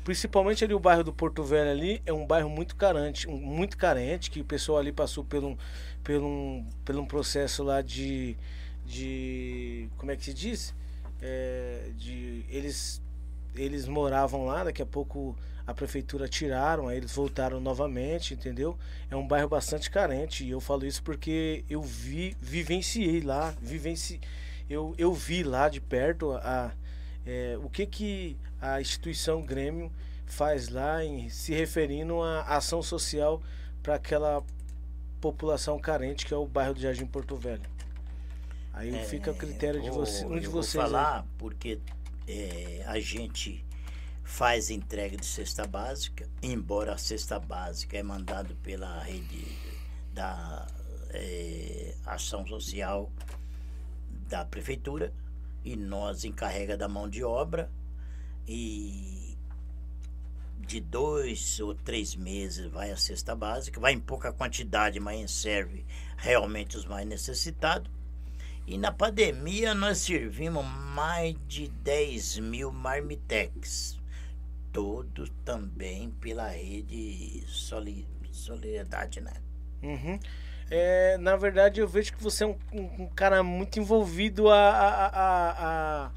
Principalmente 0.05 0.65
ali 0.65 0.75
o 0.75 0.81
bairro 0.81 1.05
do 1.05 1.13
Porto 1.13 1.45
Velho 1.45 1.71
ali 1.71 2.03
é 2.05 2.13
um 2.13 2.27
bairro 2.27 2.51
muito 2.51 2.75
carente, 2.75 3.29
um- 3.29 3.37
muito 3.39 3.77
carente, 3.77 4.33
que 4.33 4.41
o 4.41 4.45
pessoal 4.45 4.79
ali 4.79 4.91
passou 4.91 5.23
por 5.23 5.45
um, 5.45 5.57
um, 6.11 6.67
um 6.89 7.07
processo 7.07 7.63
lá 7.63 7.81
de, 7.83 8.37
de 8.85 9.89
como 9.97 10.11
é 10.11 10.17
que 10.17 10.25
se 10.25 10.35
diz? 10.35 10.75
É, 11.23 11.89
de 11.97 12.45
eles 12.51 13.01
eles 13.55 13.87
moravam 13.89 14.45
lá, 14.45 14.65
daqui 14.65 14.83
a 14.83 14.87
pouco 14.87 15.35
a 15.67 15.75
prefeitura 15.75 16.29
tiraram, 16.29 16.87
aí 16.89 16.97
eles 16.97 17.13
voltaram 17.13 17.59
novamente, 17.61 18.35
entendeu? 18.35 18.79
É 19.11 19.17
um 19.17 19.27
bairro 19.27 19.49
bastante 19.49 19.91
carente 19.91 20.45
e 20.45 20.51
eu 20.51 20.61
falo 20.61 20.87
isso 20.87 21.03
porque 21.03 21.65
eu 21.69 21.83
vi, 21.83 22.37
vivenciei 22.41 23.21
lá, 23.21 23.53
vivenci, 23.61 24.21
eu, 24.71 24.95
eu 24.97 25.13
vi 25.13 25.43
lá 25.43 25.69
de 25.69 25.81
perto 25.81 26.33
a, 26.33 26.73
é, 27.27 27.59
o 27.63 27.69
que 27.69 27.85
que 27.87 28.37
a 28.61 28.81
instituição 28.81 29.43
Grêmio 29.43 29.91
faz 30.25 30.69
lá 30.69 31.05
em 31.05 31.29
se 31.29 31.53
referindo 31.53 32.23
à 32.23 32.43
ação 32.57 32.81
social 32.83 33.43
para 33.83 33.97
aquela 33.97 34.43
população 35.21 35.79
carente 35.81 36.25
que 36.27 36.33
é 36.33 36.37
o 36.37 36.47
bairro 36.47 36.75
do 36.75 36.81
Jardim 36.81 37.07
Porto 37.07 37.35
Velho. 37.37 37.63
Aí 38.73 38.95
É, 38.95 39.05
fica 39.05 39.31
a 39.31 39.35
critério 39.35 39.81
de 39.83 39.91
você, 39.91 40.25
um 40.25 40.39
de 40.39 40.45
eu 40.45 40.51
vou 40.51 40.63
vocês. 40.63 40.77
aí. 40.85 40.91
falar 40.91 41.27
porque 41.39 41.81
é, 42.29 42.85
a 42.87 43.01
gente 43.01 43.65
faz 44.27 44.71
entrega 44.71 45.17
de 45.17 45.25
cesta 45.25 45.67
básica, 45.67 46.29
embora 46.43 46.93
a 46.93 46.99
cesta 46.99 47.39
básica 47.39 47.97
é 47.97 48.03
mandado 48.03 48.57
pela 48.57 48.99
rede 48.99 49.47
da 50.13 50.67
é, 51.11 51.95
ação 52.05 52.45
social 52.45 53.11
da 54.29 54.45
prefeitura 54.45 55.15
e 55.65 55.77
nós 55.77 56.25
encarrega 56.25 56.77
da 56.77 56.89
mão 56.89 57.09
de 57.09 57.23
obra 57.23 57.71
e 58.49 59.39
de 60.59 60.81
dois 60.81 61.61
ou 61.61 61.73
três 61.73 62.17
meses 62.17 62.67
vai 62.67 62.91
a 62.91 62.97
cesta 62.97 63.35
básica, 63.35 63.81
vai 63.81 63.93
em 63.93 64.01
pouca 64.01 64.33
quantidade, 64.33 64.99
mas 64.99 65.31
serve 65.31 65.87
realmente 66.17 66.77
os 66.77 66.85
mais 66.85 67.07
necessitados. 67.07 67.91
E 68.67 68.77
na 68.77 68.91
pandemia 68.91 69.73
nós 69.73 69.99
servimos 69.99 70.67
mais 70.67 71.37
de 71.47 71.69
10 71.69 72.41
mil 72.41 72.73
marmitex. 72.73 73.96
Todos 74.77 75.33
também 75.43 76.11
pela 76.21 76.49
rede 76.49 77.43
Soli- 77.47 78.07
Solidariedade, 78.31 79.23
né? 79.23 79.33
Uhum. 79.83 80.21
É, 80.71 81.17
na 81.17 81.35
verdade, 81.35 81.81
eu 81.81 81.89
vejo 81.89 82.13
que 82.13 82.23
você 82.23 82.45
é 82.45 82.47
um, 82.47 82.59
um- 82.71 83.05
um 83.05 83.07
cara 83.09 83.43
muito 83.43 83.79
envolvido 83.81 84.51
a, 84.51 84.59
a, 84.69 85.07
a, 85.07 85.51
a, 86.07 86.11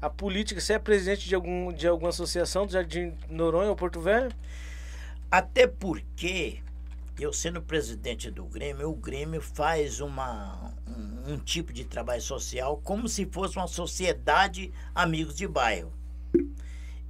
a 0.00 0.08
política. 0.08 0.58
Você 0.62 0.72
é 0.72 0.78
presidente 0.78 1.28
de, 1.28 1.34
algum, 1.34 1.70
de 1.74 1.86
alguma 1.86 2.08
associação 2.08 2.64
do 2.64 2.72
Jardim 2.72 3.12
Noronha 3.28 3.68
ou 3.68 3.76
Porto 3.76 4.00
Velho? 4.00 4.32
Até 5.30 5.66
porque, 5.66 6.62
eu 7.18 7.34
sendo 7.34 7.60
presidente 7.60 8.30
do 8.30 8.46
Grêmio, 8.46 8.88
o 8.88 8.94
Grêmio 8.96 9.42
faz 9.42 10.00
uma, 10.00 10.72
um, 10.88 11.34
um 11.34 11.38
tipo 11.38 11.70
de 11.70 11.84
trabalho 11.84 12.22
social 12.22 12.80
como 12.82 13.06
se 13.06 13.26
fosse 13.26 13.58
uma 13.58 13.68
sociedade 13.68 14.72
amigos 14.94 15.34
de 15.36 15.46
bairro. 15.46 15.92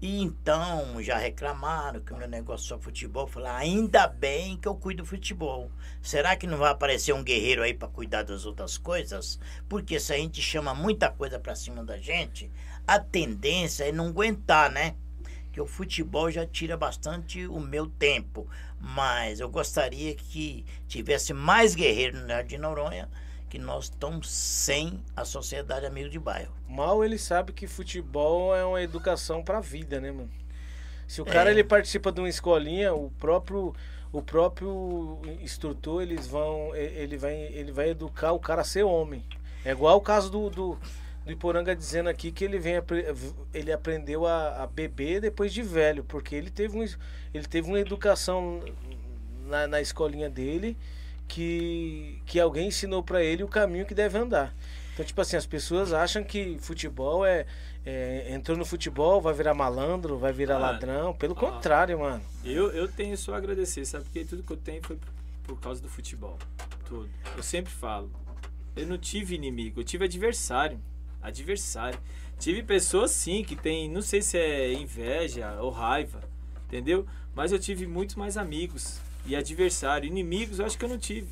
E 0.01 0.23
então 0.23 1.03
já 1.03 1.19
reclamaram 1.19 2.01
que 2.01 2.13
o 2.13 2.17
meu 2.17 2.27
negócio 2.27 2.65
é 2.65 2.69
só 2.69 2.79
futebol. 2.79 3.27
Falei, 3.27 3.51
ainda 3.51 4.07
bem 4.07 4.57
que 4.57 4.67
eu 4.67 4.75
cuido 4.75 5.03
do 5.03 5.09
futebol. 5.09 5.71
Será 6.01 6.37
que 6.37 6.47
não 6.47 6.57
vai 6.57 6.71
aparecer 6.71 7.13
um 7.13 7.23
guerreiro 7.23 7.63
aí 7.63 7.75
para 7.75 7.89
cuidar 7.89 8.23
das 8.23 8.47
outras 8.47 8.79
coisas? 8.79 9.39
Porque 9.69 10.01
se 10.01 10.15
a 10.15 10.17
gente 10.17 10.41
chama 10.41 10.75
muita 10.75 11.11
coisa 11.11 11.39
para 11.39 11.55
cima 11.55 11.85
da 11.85 11.99
gente, 11.99 12.51
a 12.87 12.99
tendência 12.99 13.85
é 13.85 13.93
não 13.93 14.09
aguentar, 14.09 14.71
né? 14.71 14.95
que 15.53 15.61
o 15.61 15.67
futebol 15.67 16.31
já 16.31 16.47
tira 16.47 16.77
bastante 16.77 17.47
o 17.47 17.59
meu 17.61 17.87
tempo. 17.87 18.49
Mas 18.81 19.41
eu 19.41 19.49
gostaria 19.49 20.15
que 20.15 20.65
tivesse 20.89 21.35
mais 21.35 21.75
guerreiros 21.75 22.21
no 22.21 22.29
Jardim 22.29 22.57
Noronha, 22.57 23.09
que 23.51 23.59
nós 23.59 23.85
estamos 23.87 24.31
sem 24.31 25.03
a 25.17 25.25
Sociedade 25.25 25.85
Amigo 25.85 26.09
de 26.09 26.19
Bairro. 26.21 26.53
Mal 26.69 27.05
ele 27.05 27.19
sabe 27.19 27.53
que 27.53 27.67
futebol 27.67 28.55
é 28.55 28.65
uma 28.65 28.81
educação 28.81 29.43
pra 29.43 29.61
vida, 29.61 30.01
né, 30.01 30.13
mano? 30.13 30.31
Se 31.09 31.21
o 31.21 31.25
cara 31.25 31.51
É. 31.51 31.53
ele 31.53 31.65
participa 31.65 32.13
de 32.13 32.21
uma 32.21 32.29
escolinha, 32.29 32.95
o 32.95 33.11
próprio 33.19 33.75
o 34.13 34.21
próprio 34.23 35.21
instrutor 35.41 36.03
eles 36.03 36.27
vão 36.27 36.75
ele 36.75 37.17
vai 37.17 37.35
ele 37.35 37.73
vai 37.73 37.91
educar 37.91 38.33
o 38.33 38.39
cara 38.39 38.63
a 38.63 38.65
ser 38.65 38.85
homem. 38.85 39.25
É 39.65 39.73
igual 39.73 39.97
o 39.97 40.01
caso 40.01 40.31
do, 40.31 40.49
do, 40.49 40.79
do 41.25 41.33
Iporanga 41.33 41.75
dizendo 41.77 42.09
aqui 42.09 42.31
que 42.33 42.45
ele 42.45 42.59
vem 42.59 42.75
ele 43.53 43.73
aprendeu 43.73 44.27
a, 44.27 44.63
a 44.63 44.67
beber 44.69 45.21
depois 45.21 45.53
de 45.53 45.63
velho, 45.63 46.05
porque 46.05 46.35
ele 46.37 46.51
teve 46.51 46.79
um, 46.79 46.85
ele 47.35 47.47
teve 47.47 47.69
uma 47.69 47.81
educação 47.81 48.61
na, 49.47 49.67
na 49.67 49.81
escolinha 49.81 50.31
dele 50.31 50.77
que, 51.31 52.21
que 52.27 52.41
alguém 52.41 52.67
ensinou 52.67 53.05
pra 53.05 53.23
ele 53.23 53.45
o 53.45 53.49
caminho 53.49 53.87
que 53.87 53.95
deve 53.95 54.19
andar. 54.19 54.53
Então, 54.93 55.05
tipo 55.05 55.21
assim, 55.21 55.37
as 55.37 55.47
pessoas 55.47 55.93
acham 55.93 56.25
que 56.25 56.59
futebol 56.59 57.25
é, 57.25 57.47
é, 57.87 58.35
Entrou 58.35 58.59
no 58.59 58.65
futebol, 58.65 59.21
vai 59.21 59.33
virar 59.33 59.55
malandro, 59.55 60.19
vai 60.19 60.33
virar 60.33 60.57
Ah, 60.57 60.59
ladrão. 60.59 61.15
Pelo 61.15 61.35
ah. 61.35 61.37
contrário, 61.37 62.01
mano. 62.01 62.21
Eu, 62.45 62.73
eu 62.73 62.89
tenho 62.89 63.17
só 63.17 63.35
a 63.35 63.37
agradecer, 63.37 63.85
sabe? 63.85 64.05
Porque 64.05 64.25
tudo 64.25 64.43
que 64.43 64.53
eu 64.53 64.57
tenho 64.57 64.83
foi 64.83 64.99
por 65.45 65.59
causa 65.61 65.81
do 65.81 65.89
futebol. 65.89 66.37
Tudo. 66.85 67.09
Eu 67.37 67.43
sempre 67.45 67.73
falo. 67.73 68.11
Eu 68.75 68.87
não 68.87 68.99
tive 68.99 69.37
inimigo, 69.37 69.81
eu 69.81 69.85
tive 69.85 70.05
adversário. 70.07 70.81
Adversário. 71.23 71.99
Tive 72.41 72.63
pessoas 72.65 73.13
sim 73.13 73.45
que 73.45 73.55
tem, 73.55 73.89
não 73.89 74.03
sei 74.03 74.21
se 74.21 74.37
é 74.37 74.73
inveja 74.73 75.59
ou 75.61 75.71
raiva, 75.71 76.21
entendeu? 76.67 77.07
Mas 77.35 77.53
eu 77.53 77.59
tive 77.59 77.87
muitos 77.87 78.17
mais 78.17 78.37
amigos 78.37 79.01
e 79.27 79.35
adversário. 79.37 80.07
Inimigos 80.07 80.59
eu 80.59 80.67
acho 80.67 80.79
que 80.79 80.85
eu 80.85 80.89
não 80.89 80.99
tive. 80.99 81.29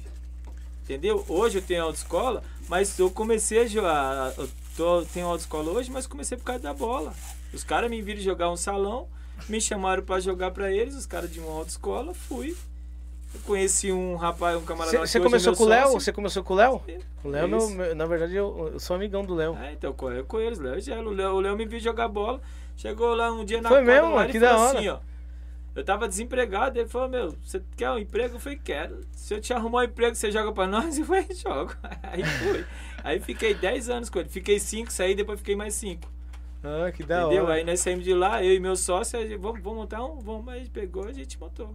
Entendeu? 0.84 1.24
Hoje 1.28 1.58
eu 1.58 1.62
tenho 1.62 1.84
autoescola, 1.84 2.42
mas 2.68 2.98
eu 2.98 3.10
comecei 3.10 3.60
a 3.60 3.66
jogar. 3.66 4.32
Eu 4.38 4.48
tô, 4.76 5.02
tenho 5.12 5.26
autoescola 5.26 5.70
hoje, 5.70 5.90
mas 5.90 6.06
comecei 6.06 6.36
por 6.38 6.44
causa 6.44 6.62
da 6.62 6.72
bola. 6.72 7.12
Os 7.52 7.62
caras 7.62 7.90
me 7.90 8.00
viram 8.00 8.20
jogar 8.20 8.50
um 8.50 8.56
salão, 8.56 9.06
me 9.48 9.60
chamaram 9.60 10.02
pra 10.02 10.18
jogar 10.20 10.50
pra 10.50 10.72
eles, 10.72 10.94
os 10.94 11.04
caras 11.06 11.30
de 11.30 11.40
uma 11.40 11.52
autoescola, 11.52 12.14
fui. 12.14 12.56
Eu 13.34 13.40
conheci 13.42 13.92
um 13.92 14.16
rapaz, 14.16 14.56
um 14.56 14.62
camarada 14.62 14.96
Você 14.96 15.02
hoje 15.02 15.18
é 15.18 15.20
começou 15.20 15.54
com 15.54 15.64
o 15.64 15.66
Léo? 15.68 15.90
Você 15.92 16.12
começou 16.12 16.42
com 16.42 16.54
o 16.54 16.56
Léo? 16.56 16.82
O 17.22 17.28
Léo, 17.28 17.54
é 17.54 17.58
Isso. 17.58 17.70
meu- 17.70 17.94
na 17.94 18.06
verdade, 18.06 18.34
eu, 18.34 18.70
eu 18.72 18.80
sou 18.80 18.96
amigão 18.96 19.22
do 19.22 19.34
Léo. 19.34 19.54
É, 19.56 19.72
então 19.72 19.94
eu 20.10 20.24
com 20.24 20.40
eles, 20.40 20.58
Léo 20.58 20.78
e 20.78 20.80
Gelo. 20.80 21.10
O 21.10 21.14
Léo, 21.14 21.34
o 21.34 21.40
Léo 21.40 21.54
me 21.54 21.66
viu 21.66 21.78
jogar 21.78 22.08
bola. 22.08 22.40
Chegou 22.78 23.14
lá 23.14 23.30
um 23.30 23.44
dia 23.44 23.60
na 23.60 23.68
Foi 23.68 23.84
quadra 23.84 24.00
mesmo, 24.02 24.14
lá, 24.14 24.26
Que 24.26 24.38
da 24.38 24.56
hora. 24.56 24.78
assim, 24.78 24.88
ó. 24.88 24.98
Eu 25.78 25.84
tava 25.84 26.08
desempregado, 26.08 26.78
ele 26.78 26.88
falou, 26.88 27.08
meu, 27.08 27.30
você 27.42 27.62
quer 27.76 27.90
um 27.90 27.98
emprego? 27.98 28.34
Eu 28.36 28.40
falei, 28.40 28.58
quero. 28.62 29.00
Se 29.12 29.32
eu 29.34 29.40
te 29.40 29.52
arrumar 29.52 29.80
um 29.80 29.84
emprego, 29.84 30.14
você 30.16 30.30
joga 30.32 30.52
pra 30.52 30.66
nós? 30.66 30.98
Eu 30.98 31.04
falei, 31.04 31.28
jogo. 31.32 31.74
Aí 32.02 32.24
foi. 32.24 32.66
Aí 33.04 33.20
fiquei 33.20 33.54
10 33.54 33.88
anos 33.88 34.10
com 34.10 34.18
ele. 34.18 34.28
Fiquei 34.28 34.58
5, 34.58 34.90
saí, 34.90 35.14
depois 35.14 35.38
fiquei 35.38 35.54
mais 35.54 35.74
5. 35.74 36.10
Ah, 36.64 36.90
que 36.90 37.04
da 37.04 37.22
Entendeu? 37.22 37.44
hora. 37.44 37.54
Aí 37.54 37.64
nós 37.64 37.78
saímos 37.78 38.04
de 38.04 38.12
lá, 38.12 38.42
eu 38.44 38.52
e 38.52 38.58
meu 38.58 38.74
sócio, 38.74 39.20
gente, 39.20 39.36
vamos, 39.36 39.60
vamos 39.62 39.78
montar 39.78 40.04
um? 40.04 40.18
Vamos, 40.18 40.44
mas 40.44 40.68
pegou, 40.68 41.04
a 41.06 41.12
gente 41.12 41.38
montou. 41.38 41.72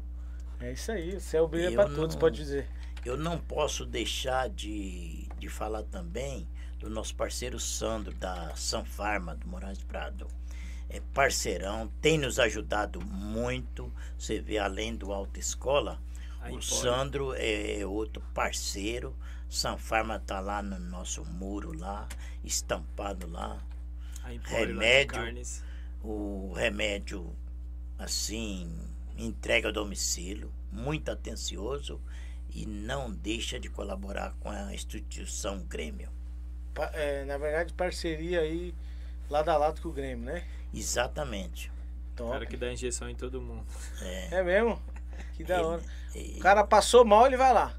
É 0.60 0.74
isso 0.74 0.92
aí. 0.92 1.16
O 1.16 1.22
céu 1.22 1.48
brilha 1.48 1.68
Eu 1.70 1.74
pra 1.76 1.88
não- 1.88 1.96
todos, 1.96 2.18
pode 2.18 2.36
dizer. 2.36 2.68
Eu 3.06 3.16
não 3.16 3.38
posso 3.38 3.86
deixar 3.86 4.50
de, 4.50 5.28
de 5.40 5.48
falar 5.48 5.84
também 5.84 6.46
do 6.80 6.90
nosso 6.90 7.16
parceiro 7.16 7.58
Sandro, 7.60 8.14
da 8.14 8.54
Sanfarma, 8.56 9.34
do 9.36 9.48
Moraes 9.48 9.82
Prado. 9.84 10.28
É 10.94 11.02
parceirão, 11.14 11.92
tem 12.02 12.18
nos 12.18 12.40
ajudado 12.40 13.02
muito. 13.02 13.92
Você 14.18 14.40
vê, 14.40 14.58
além 14.60 14.96
do 14.96 15.12
autoescola, 15.12 16.00
o 16.44 16.46
Empório. 16.48 16.62
Sandro 16.62 17.34
é 17.36 17.86
outro 17.86 18.22
parceiro. 18.34 19.16
Sanfarma 19.50 20.20
tá 20.20 20.40
lá 20.40 20.62
no 20.62 20.80
nosso 20.80 21.26
muro 21.26 21.78
lá, 21.78 22.08
estampado 22.44 23.28
lá. 23.28 23.62
A 24.24 24.34
Empório 24.34 24.58
lá 24.58 24.64
de 24.66 24.88
Remédio. 24.88 25.14
carnes. 25.14 25.64
O 26.04 26.54
remédio, 26.56 27.34
assim, 27.98 28.70
entrega 29.18 29.68
ao 29.70 29.74
domicílio, 29.74 30.52
muito 30.72 31.10
atencioso 31.10 32.00
e 32.54 32.66
não 32.66 33.12
deixa 33.12 33.60
de 33.60 33.70
colaborar 33.70 34.34
com 34.40 34.50
a 34.50 34.74
instituição 34.74 35.60
Grêmio. 35.64 36.10
Pa- 36.74 36.92
é, 36.94 37.24
na 37.26 37.38
verdade, 37.38 37.74
parceria 37.74 38.42
aí 38.42 38.74
lado 39.30 39.50
a 39.50 39.58
lado 39.58 39.82
com 39.82 39.90
o 39.90 39.94
Grêmio, 39.94 40.26
né? 40.26 40.44
Exatamente. 40.74 41.72
O 42.14 42.16
Top. 42.16 42.32
cara 42.32 42.46
que 42.46 42.58
dá 42.58 42.72
injeção 42.72 43.10
em 43.10 43.16
todo 43.16 43.42
mundo. 43.42 43.66
É, 44.02 44.40
É 44.40 44.44
mesmo? 44.44 44.82
Que 45.34 45.44
da 45.44 45.62
hora. 45.66 45.82
O 46.16 46.40
cara 46.40 46.64
passou 46.64 47.04
mal, 47.06 47.26
ele 47.26 47.38
vai 47.38 47.54
lá. 47.54 47.76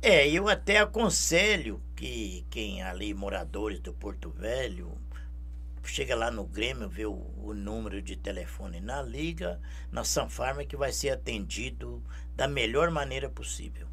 É, 0.00 0.28
eu 0.28 0.48
até 0.48 0.78
aconselho 0.78 1.80
que 1.94 2.44
quem 2.50 2.82
ali, 2.82 3.14
moradores 3.14 3.78
do 3.80 3.92
Porto 3.92 4.30
Velho, 4.30 4.98
chega 5.84 6.14
lá 6.16 6.30
no 6.30 6.44
Grêmio, 6.44 6.88
vê 6.88 7.06
o, 7.06 7.12
o 7.12 7.54
número 7.54 8.02
de 8.02 8.16
telefone 8.16 8.80
na 8.80 9.02
liga, 9.02 9.60
na 9.90 10.02
Sanfarma, 10.04 10.64
que 10.64 10.76
vai 10.76 10.92
ser 10.92 11.10
atendido 11.10 12.02
da 12.34 12.48
melhor 12.48 12.90
maneira 12.90 13.28
possível. 13.28 13.86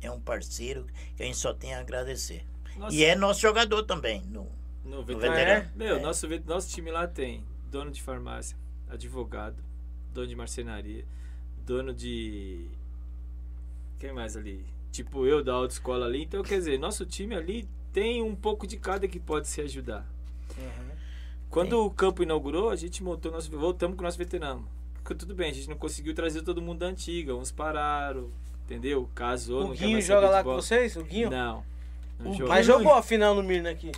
É 0.00 0.10
um 0.10 0.20
parceiro 0.20 0.86
que 1.16 1.22
a 1.22 1.26
gente 1.26 1.38
só 1.38 1.54
tem 1.54 1.74
a 1.74 1.80
agradecer. 1.80 2.46
Nossa, 2.76 2.94
E 2.94 3.04
é 3.04 3.14
nosso 3.14 3.40
jogador 3.40 3.84
também. 3.84 4.22
No, 4.26 4.50
no 4.84 5.02
veterano. 5.02 5.34
veterano. 5.36 5.70
Meu, 5.74 5.96
É. 5.96 6.00
nosso, 6.00 6.26
nosso 6.46 6.68
time 6.70 6.90
lá 6.90 7.06
tem 7.06 7.42
dono 7.70 7.90
de 7.90 8.02
farmácia, 8.02 8.56
advogado, 8.88 9.56
dono 10.12 10.26
de 10.26 10.36
marcenaria, 10.36 11.04
dono 11.64 11.92
de. 11.94 12.66
Quem 13.98 14.12
mais 14.12 14.36
ali? 14.36 14.64
Tipo 14.92 15.26
eu 15.26 15.42
da 15.42 15.54
autoescola 15.54 16.06
ali. 16.06 16.22
Então, 16.22 16.42
quer 16.42 16.58
dizer, 16.58 16.78
nosso 16.78 17.04
time 17.06 17.34
ali 17.34 17.68
tem 17.92 18.22
um 18.22 18.34
pouco 18.34 18.66
de 18.66 18.76
cada 18.76 19.08
que 19.08 19.18
pode 19.18 19.48
se 19.48 19.60
ajudar. 19.60 20.06
Quando 21.50 21.70
Sim. 21.70 21.86
o 21.86 21.90
campo 21.90 22.22
inaugurou, 22.22 22.70
a 22.70 22.76
gente 22.76 23.02
montou 23.02 23.30
nosso. 23.30 23.50
Voltamos 23.50 23.96
com 23.96 24.02
o 24.02 24.04
nosso 24.04 24.18
veterano. 24.18 24.68
Porque 24.94 25.14
tudo 25.14 25.34
bem, 25.34 25.50
a 25.50 25.54
gente 25.54 25.68
não 25.68 25.76
conseguiu 25.76 26.14
trazer 26.14 26.42
todo 26.42 26.60
mundo 26.62 26.78
da 26.80 26.86
antiga. 26.86 27.34
Uns 27.34 27.50
pararam, 27.52 28.30
entendeu? 28.64 29.08
Casou. 29.14 29.60
O 29.60 29.68
não 29.68 29.70
quer 29.72 29.78
Guinho 29.80 29.92
mais 29.92 30.04
joga 30.06 30.30
lá 30.30 30.42
com 30.42 30.54
vocês? 30.54 30.96
O 30.96 31.04
Guinho? 31.04 31.30
Não. 31.30 31.64
não 32.18 32.30
O 32.30 32.34
jogou. 32.34 32.48
Mas 32.48 32.66
jogou 32.66 32.94
a 32.94 33.02
final 33.02 33.34
no 33.34 33.42
Mirna 33.42 33.70
aqui. 33.70 33.92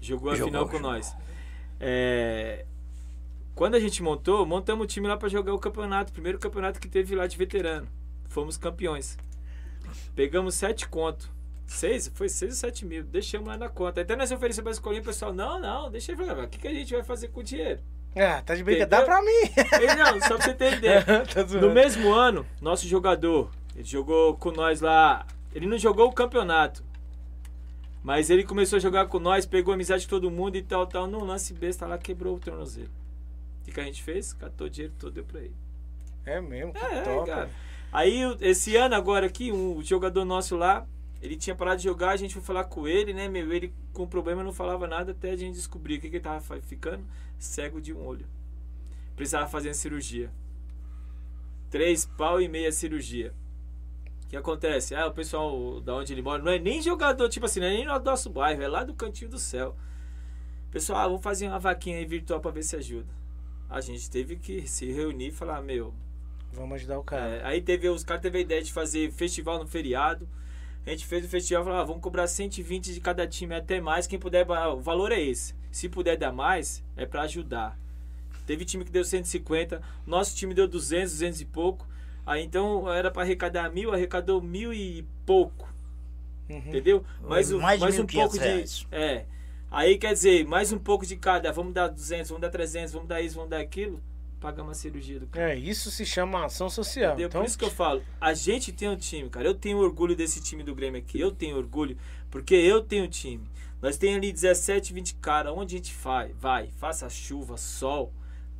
Jogou 0.00 0.30
a 0.30 0.34
Jogou, 0.34 0.48
final 0.48 0.66
com 0.66 0.76
jogou. 0.76 0.90
nós. 0.92 1.14
É, 1.78 2.64
Quando 3.54 3.74
a 3.74 3.80
gente 3.80 4.02
montou, 4.02 4.44
montamos 4.46 4.84
o 4.84 4.86
time 4.86 5.06
lá 5.06 5.16
pra 5.16 5.28
jogar 5.28 5.52
o 5.54 5.58
campeonato. 5.58 6.12
Primeiro 6.12 6.38
campeonato 6.38 6.80
que 6.80 6.88
teve 6.88 7.14
lá 7.14 7.26
de 7.26 7.36
veterano. 7.36 7.86
Fomos 8.28 8.56
campeões. 8.56 9.18
Pegamos 10.14 10.54
sete 10.54 10.88
conto. 10.88 11.30
Seis? 11.66 12.10
Foi 12.14 12.28
seis 12.28 12.52
ou 12.52 12.56
sete 12.58 12.84
mil. 12.84 13.02
Deixamos 13.04 13.48
lá 13.48 13.56
na 13.56 13.68
conta. 13.68 14.00
Até 14.00 14.16
nós 14.16 14.30
oferecemos 14.32 14.64
pra 14.64 14.72
escolinha, 14.72 15.02
o 15.02 15.04
pessoal, 15.04 15.32
não, 15.32 15.60
não, 15.60 15.90
deixa 15.90 16.12
eu 16.12 16.16
falar. 16.16 16.44
O 16.44 16.48
que, 16.48 16.58
que 16.58 16.68
a 16.68 16.74
gente 16.74 16.92
vai 16.94 17.02
fazer 17.04 17.28
com 17.28 17.40
o 17.40 17.44
dinheiro? 17.44 17.80
Ah, 18.16 18.42
tá 18.42 18.54
de 18.56 18.64
brincadeira. 18.64 18.86
Dá 18.88 19.02
pra 19.02 19.22
mim. 19.22 19.52
Ele, 19.80 19.94
não, 19.94 20.20
só 20.20 20.36
pra 20.36 20.40
você 20.44 20.54
ter 20.54 20.72
ideia. 20.78 21.04
Tá. 21.32 21.44
No 21.60 21.70
mesmo 21.70 22.12
ano, 22.12 22.44
nosso 22.60 22.88
jogador, 22.88 23.50
ele 23.76 23.84
jogou 23.84 24.36
com 24.36 24.50
nós 24.50 24.80
lá. 24.80 25.24
Ele 25.54 25.66
não 25.66 25.78
jogou 25.78 26.08
o 26.08 26.12
campeonato. 26.12 26.82
Mas 28.02 28.30
ele 28.30 28.44
começou 28.44 28.78
a 28.78 28.80
jogar 28.80 29.06
com 29.06 29.18
nós, 29.18 29.44
pegou 29.44 29.74
amizade 29.74 30.02
de 30.02 30.08
todo 30.08 30.30
mundo 30.30 30.56
e 30.56 30.62
tal, 30.62 30.86
tal. 30.86 31.06
Num 31.06 31.24
lance 31.24 31.52
besta 31.52 31.86
lá, 31.86 31.98
quebrou 31.98 32.36
o 32.36 32.40
tornozelo. 32.40 32.90
O 33.60 33.64
que, 33.64 33.72
que 33.72 33.80
a 33.80 33.84
gente 33.84 34.02
fez? 34.02 34.32
Catou 34.32 34.66
o 34.66 34.70
dinheiro 34.70 34.94
todo, 34.98 35.12
deu 35.12 35.24
pra 35.24 35.40
ele. 35.40 35.54
É 36.24 36.40
mesmo, 36.40 36.72
que 36.72 36.84
É, 36.84 37.02
top. 37.02 37.26
cara. 37.26 37.50
Aí, 37.92 38.20
esse 38.40 38.76
ano 38.76 38.94
agora 38.94 39.26
aqui, 39.26 39.52
um 39.52 39.82
jogador 39.82 40.24
nosso 40.24 40.56
lá, 40.56 40.86
ele 41.20 41.36
tinha 41.36 41.54
parado 41.54 41.78
de 41.78 41.84
jogar, 41.84 42.10
a 42.10 42.16
gente 42.16 42.34
foi 42.34 42.42
falar 42.42 42.64
com 42.64 42.88
ele, 42.88 43.12
né, 43.12 43.28
meu? 43.28 43.52
Ele 43.52 43.72
com 43.92 44.06
problema 44.06 44.42
não 44.42 44.52
falava 44.52 44.86
nada 44.86 45.12
até 45.12 45.32
a 45.32 45.36
gente 45.36 45.54
descobrir 45.54 45.96
o 45.96 46.00
que, 46.00 46.08
que 46.08 46.16
ele 46.16 46.22
tava 46.24 46.40
ficando. 46.60 47.04
Cego 47.38 47.80
de 47.80 47.92
um 47.92 48.04
olho. 48.04 48.26
Precisava 49.16 49.46
fazer 49.48 49.74
cirurgia. 49.74 50.30
Três 51.68 52.06
pau 52.06 52.40
e 52.40 52.48
meia 52.48 52.72
cirurgia. 52.72 53.34
O 54.30 54.32
que 54.32 54.36
acontece? 54.36 54.94
Ah, 54.94 55.08
o 55.08 55.12
pessoal 55.12 55.80
da 55.80 55.92
onde 55.92 56.12
ele 56.12 56.22
mora 56.22 56.40
não 56.40 56.52
é 56.52 56.58
nem 56.60 56.80
jogador, 56.80 57.28
tipo 57.28 57.46
assim, 57.46 57.58
não 57.58 57.66
é 57.66 57.70
nem 57.70 57.84
no 57.84 57.98
nosso 57.98 58.30
bairro, 58.30 58.62
é 58.62 58.68
lá 58.68 58.84
do 58.84 58.94
cantinho 58.94 59.28
do 59.28 59.40
céu. 59.40 59.74
Pessoal, 60.70 61.00
ah, 61.00 61.08
vamos 61.08 61.20
fazer 61.20 61.48
uma 61.48 61.58
vaquinha 61.58 61.98
aí 61.98 62.06
virtual 62.06 62.38
pra 62.38 62.52
ver 62.52 62.62
se 62.62 62.76
ajuda. 62.76 63.12
A 63.68 63.80
gente 63.80 64.08
teve 64.08 64.36
que 64.36 64.68
se 64.68 64.86
reunir 64.92 65.26
e 65.26 65.32
falar, 65.32 65.60
meu, 65.62 65.92
Vamos 66.52 66.76
ajudar 66.76 67.00
o 67.00 67.02
cara. 67.02 67.38
é, 67.38 67.44
aí 67.44 67.60
teve, 67.60 67.88
os 67.88 68.04
caras 68.04 68.22
teve 68.22 68.38
a 68.38 68.40
ideia 68.40 68.62
de 68.62 68.72
fazer 68.72 69.10
festival 69.10 69.58
no 69.58 69.66
feriado. 69.66 70.28
A 70.86 70.90
gente 70.90 71.06
fez 71.06 71.24
o 71.24 71.28
festival 71.28 71.64
e 71.64 71.66
falou, 71.66 71.80
ah, 71.80 71.84
vamos 71.84 72.00
cobrar 72.00 72.28
120 72.28 72.94
de 72.94 73.00
cada 73.00 73.26
time, 73.26 73.56
até 73.56 73.80
mais. 73.80 74.06
Quem 74.06 74.16
puder, 74.16 74.48
ah, 74.52 74.72
o 74.72 74.80
valor 74.80 75.10
é 75.10 75.20
esse. 75.20 75.56
Se 75.72 75.88
puder 75.88 76.16
dar 76.16 76.30
mais, 76.30 76.84
é 76.96 77.04
pra 77.04 77.22
ajudar. 77.22 77.76
Teve 78.46 78.64
time 78.64 78.84
que 78.84 78.92
deu 78.92 79.02
150, 79.02 79.82
nosso 80.06 80.36
time 80.36 80.54
deu 80.54 80.68
200, 80.68 81.10
200 81.14 81.40
e 81.40 81.44
pouco. 81.46 81.88
Aí 82.26 82.42
então 82.44 82.90
era 82.92 83.10
pra 83.10 83.22
arrecadar 83.22 83.70
mil, 83.70 83.92
arrecadou 83.92 84.40
mil 84.42 84.72
e 84.72 85.06
pouco. 85.26 85.68
Uhum. 86.48 86.58
Entendeu? 86.58 87.04
Mais, 87.22 87.52
um- 87.52 87.60
Mais 87.60 87.78
de 87.78 87.84
mais 87.84 87.98
um 87.98 88.04
1.500 88.04 88.12
pouco 88.20 88.38
de. 88.38 88.44
reais. 88.44 88.86
É. 88.90 89.24
Aí 89.70 89.96
quer 89.98 90.12
dizer, 90.12 90.44
mais 90.46 90.72
um 90.72 90.78
pouco 90.78 91.06
de 91.06 91.16
cada. 91.16 91.52
Vamos 91.52 91.72
dar 91.72 91.88
200, 91.88 92.28
vamos 92.28 92.42
dar 92.42 92.50
300, 92.50 92.92
vamos 92.92 93.08
dar 93.08 93.20
isso, 93.20 93.36
vamos 93.36 93.50
dar 93.50 93.60
aquilo. 93.60 94.00
Pagamos 94.40 94.72
a 94.72 94.74
cirurgia 94.80 95.20
do 95.20 95.26
cara. 95.26 95.52
É, 95.52 95.56
isso 95.58 95.90
se 95.90 96.04
chama 96.06 96.44
ação 96.46 96.68
social. 96.70 97.10
Entendeu? 97.12 97.28
Então, 97.28 97.40
Por 97.42 97.46
isso 97.46 97.58
que 97.58 97.64
eu 97.64 97.70
falo, 97.70 98.02
a 98.20 98.32
gente 98.32 98.72
tem 98.72 98.88
um 98.88 98.96
time, 98.96 99.28
cara. 99.28 99.46
Eu 99.46 99.54
tenho 99.54 99.78
orgulho 99.78 100.16
desse 100.16 100.40
time 100.42 100.62
do 100.62 100.74
Grêmio 100.74 100.98
aqui. 100.98 101.20
Eu 101.20 101.30
tenho 101.30 101.56
orgulho, 101.58 101.96
porque 102.30 102.54
eu 102.54 102.82
tenho 102.82 103.06
time. 103.06 103.44
Nós 103.82 103.96
temos 103.98 104.16
ali 104.16 104.32
17, 104.32 104.92
20 104.94 105.14
caras. 105.16 105.52
Onde 105.54 105.74
a 105.74 105.78
gente 105.78 105.94
vai? 105.94 106.32
Vai, 106.40 106.68
faça 106.78 107.08
chuva, 107.10 107.56
sol. 107.58 108.12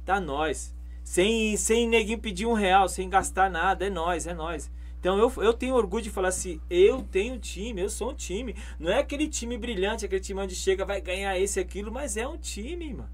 Tá 0.05 0.21
nós. 0.21 0.75
Sem, 1.11 1.57
sem 1.57 1.89
neguinho 1.89 2.21
pedir 2.21 2.47
um 2.47 2.53
real, 2.53 2.89
sem 2.89 3.11
gastar 3.11 3.51
nada. 3.51 3.85
É 3.85 3.91
nós, 3.91 4.29
é 4.29 4.33
nós. 4.33 4.71
Então 5.01 5.19
eu, 5.19 5.33
eu 5.39 5.53
tenho 5.53 5.75
orgulho 5.75 6.05
de 6.05 6.09
falar 6.09 6.29
assim, 6.29 6.61
eu 6.71 7.03
tenho 7.03 7.37
time, 7.37 7.81
eu 7.83 7.91
sou 7.91 8.13
um 8.13 8.15
time. 8.15 8.55
Não 8.79 8.93
é 8.93 9.01
aquele 9.01 9.27
time 9.27 9.59
brilhante, 9.59 10.05
aquele 10.05 10.21
time 10.21 10.41
onde 10.41 10.55
chega, 10.55 10.85
vai 10.85 11.01
ganhar 11.01 11.37
esse 11.37 11.59
e 11.59 11.63
aquilo, 11.63 11.91
mas 11.91 12.17
é 12.17 12.29
um 12.29 12.37
time, 12.39 12.95
mano. 12.95 13.11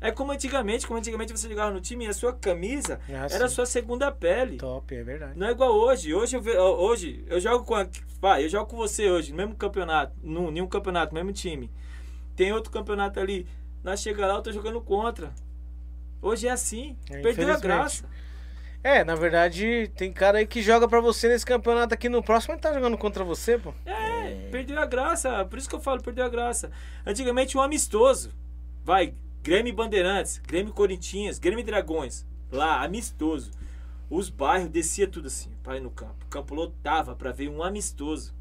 É 0.00 0.10
como 0.10 0.32
antigamente, 0.32 0.88
como 0.88 0.98
antigamente 0.98 1.30
você 1.30 1.48
jogava 1.48 1.70
no 1.70 1.80
time 1.80 2.06
e 2.06 2.08
a 2.08 2.12
sua 2.12 2.32
camisa 2.32 2.98
Ah, 3.08 3.28
era 3.30 3.44
a 3.44 3.48
sua 3.48 3.64
segunda 3.64 4.10
pele. 4.10 4.56
top, 4.56 4.92
é 4.96 5.04
verdade. 5.04 5.38
Não 5.38 5.46
é 5.46 5.52
igual 5.52 5.72
hoje. 5.72 6.12
Hoje 6.12 6.36
eu, 6.36 6.42
hoje 6.42 7.24
eu 7.28 7.40
jogo 7.40 7.64
com 7.64 7.76
a, 7.76 7.86
vai, 8.20 8.42
eu 8.44 8.48
jogo 8.48 8.68
com 8.68 8.76
você 8.76 9.08
hoje, 9.08 9.30
no 9.30 9.36
mesmo 9.36 9.54
campeonato, 9.54 10.12
no 10.20 10.50
nenhum 10.50 10.66
campeonato, 10.66 11.14
no 11.14 11.20
mesmo 11.20 11.32
time. 11.32 11.70
Tem 12.34 12.52
outro 12.52 12.72
campeonato 12.72 13.20
ali, 13.20 13.46
nós 13.84 14.00
chega 14.00 14.26
lá, 14.26 14.34
eu 14.34 14.42
tô 14.42 14.50
jogando 14.50 14.80
contra. 14.80 15.32
Hoje 16.20 16.48
é 16.48 16.50
assim. 16.50 16.96
É, 17.10 17.20
Perdeu 17.20 17.52
a 17.52 17.58
graça. 17.58 18.04
É, 18.82 19.02
na 19.02 19.16
verdade, 19.16 19.90
tem 19.96 20.12
cara 20.12 20.38
aí 20.38 20.46
que 20.46 20.62
joga 20.62 20.86
pra 20.86 21.00
você 21.00 21.28
nesse 21.28 21.44
campeonato 21.44 21.92
aqui 21.92 22.08
no 22.08 22.22
próximo, 22.22 22.54
ele 22.54 22.60
tá 22.60 22.72
jogando 22.72 22.96
contra 22.96 23.24
você, 23.24 23.58
pô. 23.58 23.74
É, 23.84 24.48
perdeu 24.50 24.78
a 24.78 24.86
graça. 24.86 25.44
Por 25.44 25.58
isso 25.58 25.68
que 25.68 25.74
eu 25.74 25.80
falo, 25.80 26.02
perdeu 26.02 26.24
a 26.24 26.28
graça. 26.28 26.70
Antigamente 27.04 27.58
um 27.58 27.60
amistoso. 27.60 28.30
Vai, 28.84 29.14
Grêmio 29.42 29.70
e 29.70 29.74
Bandeirantes, 29.74 30.38
Grêmio 30.38 30.70
e 30.70 30.72
Corinthians, 30.72 31.38
Grêmio 31.40 31.60
e 31.60 31.64
Dragões. 31.64 32.24
Lá, 32.50 32.84
amistoso. 32.84 33.50
Os 34.08 34.30
bairros 34.30 34.70
descia 34.70 35.08
tudo 35.08 35.26
assim, 35.26 35.50
para 35.64 35.78
ir 35.78 35.80
no 35.80 35.90
campo. 35.90 36.24
O 36.24 36.28
campo 36.28 36.54
lotava 36.54 37.16
pra 37.16 37.32
ver 37.32 37.48
um 37.48 37.64
amistoso. 37.64 38.32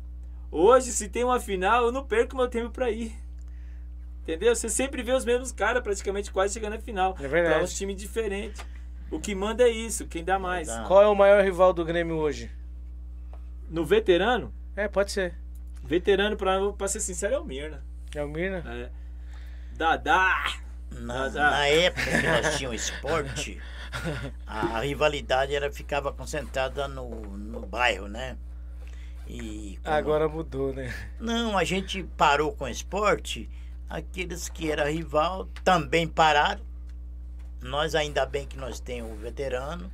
Hoje, 0.51 0.91
se 0.91 1.09
tem 1.09 1.23
uma 1.23 1.39
final, 1.39 1.85
eu 1.85 1.91
não 1.91 2.05
perco 2.05 2.35
meu 2.35 2.47
tempo 2.47 2.69
pra 2.69 2.91
ir. 2.91 3.15
Entendeu? 4.27 4.55
Você 4.55 4.67
sempre 4.69 5.03
vê 5.03 5.11
os 5.13 5.23
mesmos 5.23 5.51
caras, 5.51 5.83
praticamente 5.83 6.31
quase 6.31 6.53
chegando 6.55 6.73
na 6.73 6.79
final. 6.79 7.15
É 7.19 7.27
verdade. 7.27 7.55
Pra 7.55 7.63
uns 7.63 7.77
times 7.77 7.95
diferentes. 7.95 8.65
O 9.11 9.19
que 9.19 9.35
manda 9.35 9.63
é 9.63 9.69
isso, 9.69 10.07
quem 10.07 10.23
dá 10.23 10.39
mais. 10.39 10.67
Qual 10.87 11.01
é 11.01 11.07
o 11.07 11.13
maior 11.15 11.43
rival 11.43 11.71
do 11.71 11.85
Grêmio 11.85 12.15
hoje? 12.15 12.49
No 13.69 13.85
veterano, 13.85 14.51
É, 14.75 14.87
pode 14.87 15.11
ser. 15.11 15.35
veterano, 15.83 16.35
pra, 16.35 16.71
pra 16.73 16.87
ser 16.87 16.99
sincero, 17.01 17.35
é 17.35 17.39
o 17.39 17.45
Mirna. 17.45 17.83
É 18.15 18.23
o 18.23 18.27
Mirna? 18.27 18.63
É. 18.65 18.89
Dadá! 19.77 20.55
Na, 20.91 21.29
tá. 21.29 21.51
na 21.51 21.67
época 21.67 22.03
que 22.05 22.27
nós 22.27 22.57
tínhamos 22.57 22.81
esporte, 22.89 23.61
a, 24.47 24.77
a 24.77 24.79
rivalidade 24.81 25.53
era, 25.53 25.71
ficava 25.71 26.11
concentrada 26.13 26.87
no, 26.87 27.09
no 27.37 27.61
bairro, 27.65 28.07
né? 28.07 28.37
E 29.27 29.77
como- 29.83 29.95
Agora 29.95 30.27
mudou, 30.29 30.73
né? 30.73 30.93
Não, 31.19 31.57
a 31.57 31.63
gente 31.63 32.03
parou 32.15 32.53
com 32.53 32.65
o 32.65 32.69
esporte, 32.69 33.49
aqueles 33.89 34.49
que 34.49 34.71
eram 34.71 34.85
rival 34.85 35.47
também 35.63 36.07
pararam. 36.07 36.61
Nós 37.61 37.95
ainda 37.95 38.25
bem 38.25 38.45
que 38.45 38.57
nós 38.57 38.79
temos 38.79 39.11
o 39.11 39.15
veterano. 39.15 39.91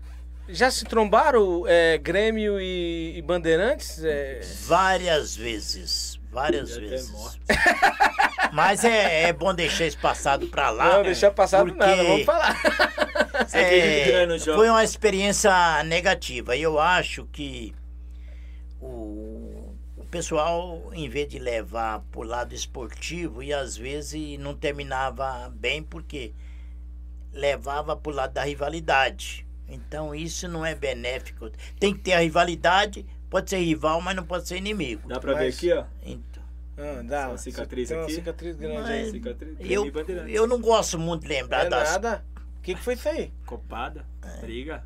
Já 0.50 0.70
se 0.70 0.84
trombaram 0.84 1.64
é, 1.68 1.98
Grêmio 1.98 2.60
e, 2.60 3.18
e 3.18 3.22
Bandeirantes? 3.22 4.04
É, 4.04 4.42
Várias 4.66 5.36
vezes. 5.36 6.20
Várias 6.32 6.72
até 6.72 6.82
vezes. 6.82 7.40
Mas 8.52 8.84
é, 8.84 9.30
é 9.30 9.34
bom 9.34 9.54
deixar 9.54 9.86
esse 9.86 9.98
passado 9.98 10.48
pra 10.48 10.70
lá. 10.70 10.98
Não, 10.98 11.04
deixar 11.04 11.32
passado 11.32 11.68
porque, 11.68 11.80
nada, 11.80 12.04
vamos 12.04 12.26
falar. 12.26 12.58
é, 13.54 14.28
foi 14.40 14.70
uma 14.70 14.84
experiência 14.84 15.84
negativa. 15.86 16.56
E 16.56 16.62
eu 16.62 16.80
acho 16.80 17.26
que 17.32 17.74
pessoal, 20.12 20.92
em 20.94 21.08
vez 21.10 21.28
de 21.30 21.40
levar 21.40 22.02
pro 22.12 22.22
lado 22.22 22.54
esportivo, 22.54 23.42
e 23.42 23.54
às 23.54 23.76
vezes 23.78 24.38
não 24.38 24.54
terminava 24.54 25.50
bem, 25.56 25.82
porque 25.82 26.34
levava 27.34 27.96
pro 27.96 28.12
lado 28.12 28.34
da 28.34 28.44
rivalidade. 28.44 29.48
Então 29.68 30.14
isso 30.14 30.48
não 30.50 30.66
é 30.66 30.76
benéfico. 30.76 31.50
Tem 31.80 31.94
que 31.94 32.02
ter 32.02 32.14
a 32.14 32.20
rivalidade, 32.20 33.06
pode 33.30 33.50
ser 33.50 33.60
rival, 33.60 34.02
mas 34.02 34.16
não 34.16 34.26
pode 34.26 34.48
ser 34.48 34.58
inimigo. 34.58 35.08
Dá 35.08 35.20
pra 35.20 35.34
Mas- 35.34 35.60
ver 35.60 35.72
aqui, 35.74 35.80
ó. 35.80 35.86
Então, 36.04 36.42
Ah, 36.78 37.02
dá. 37.04 37.26
Essa 37.32 37.38
cicatriz 37.44 37.88
Tem 37.90 37.98
uma 37.98 38.04
aqui? 38.06 38.14
cicatriz 38.16 38.56
grande 38.58 38.82
Mas- 38.82 38.90
aí. 38.90 39.12
Cicatriz, 39.12 39.58
eu, 39.60 39.92
eu 40.28 40.48
não 40.48 40.60
gosto 40.60 40.98
muito 41.00 41.22
de 41.24 41.28
lembrar 41.30 41.66
É 41.68 41.70
das 41.70 41.92
nada. 41.92 42.26
O 42.58 42.62
que, 42.62 42.76
que 42.76 42.82
foi 42.82 42.96
isso 42.96 43.08
aí? 43.08 43.32
Copada, 43.46 44.06
briga. 44.42 44.84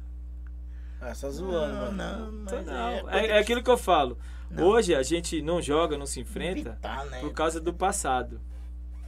Ah, 1.01 1.13
você 1.13 1.21
tá 1.25 1.31
zoando, 1.31 1.73
Não, 1.73 1.91
mano. 1.91 2.31
não, 2.31 2.43
mas 2.43 2.65
não. 2.65 3.09
é, 3.09 3.25
É, 3.25 3.27
é 3.31 3.37
aquilo 3.39 3.61
que 3.63 3.69
eu 3.69 3.77
falo. 3.77 4.17
Não. 4.49 4.63
Hoje 4.65 4.93
a 4.95 5.03
gente 5.03 5.41
não 5.41 5.61
joga, 5.61 5.97
não 5.97 6.05
se 6.05 6.19
enfrenta 6.19 6.69
evitar, 6.71 7.05
né? 7.05 7.19
por 7.19 7.31
causa 7.33 7.59
do 7.59 7.73
passado. 7.73 8.39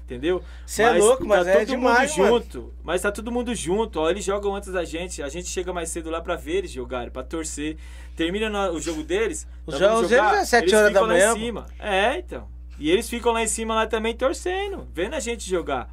Entendeu? 0.03 0.41
Você 0.65 0.83
é 0.83 0.93
louco, 0.93 1.25
mas 1.27 1.43
tá 1.43 1.51
é 1.51 1.57
todo 1.59 1.67
demais, 1.67 2.11
mundo 2.15 2.23
mano. 2.23 2.39
junto. 2.39 2.73
Mas 2.81 3.01
tá 3.01 3.11
todo 3.11 3.29
mundo 3.29 3.53
junto. 3.53 3.99
Ó, 3.99 4.09
eles 4.09 4.23
jogam 4.23 4.55
antes 4.55 4.71
da 4.71 4.85
gente. 4.85 5.21
A 5.21 5.27
gente 5.27 5.49
chega 5.49 5.73
mais 5.73 5.89
cedo 5.89 6.09
lá 6.09 6.21
pra 6.21 6.37
ver 6.37 6.59
eles 6.59 6.71
jogarem, 6.71 7.09
pra 7.11 7.23
torcer. 7.23 7.75
Termina 8.15 8.71
o 8.71 8.79
jogo 8.79 9.03
deles. 9.03 9.45
Os 9.65 9.77
jogos 9.77 10.07
deles 10.07 10.23
é 10.33 10.45
sete 10.45 10.63
eles 10.63 10.73
horas 10.73 10.93
da 10.93 11.05
manhã, 11.05 11.31
Em 11.31 11.33
pô. 11.33 11.39
cima. 11.39 11.65
É, 11.77 12.19
então. 12.19 12.47
E 12.79 12.89
eles 12.89 13.09
ficam 13.09 13.33
lá 13.33 13.43
em 13.43 13.47
cima 13.47 13.75
lá 13.75 13.85
também 13.85 14.15
torcendo, 14.15 14.87
vendo 14.93 15.13
a 15.13 15.19
gente 15.19 15.49
jogar. 15.49 15.89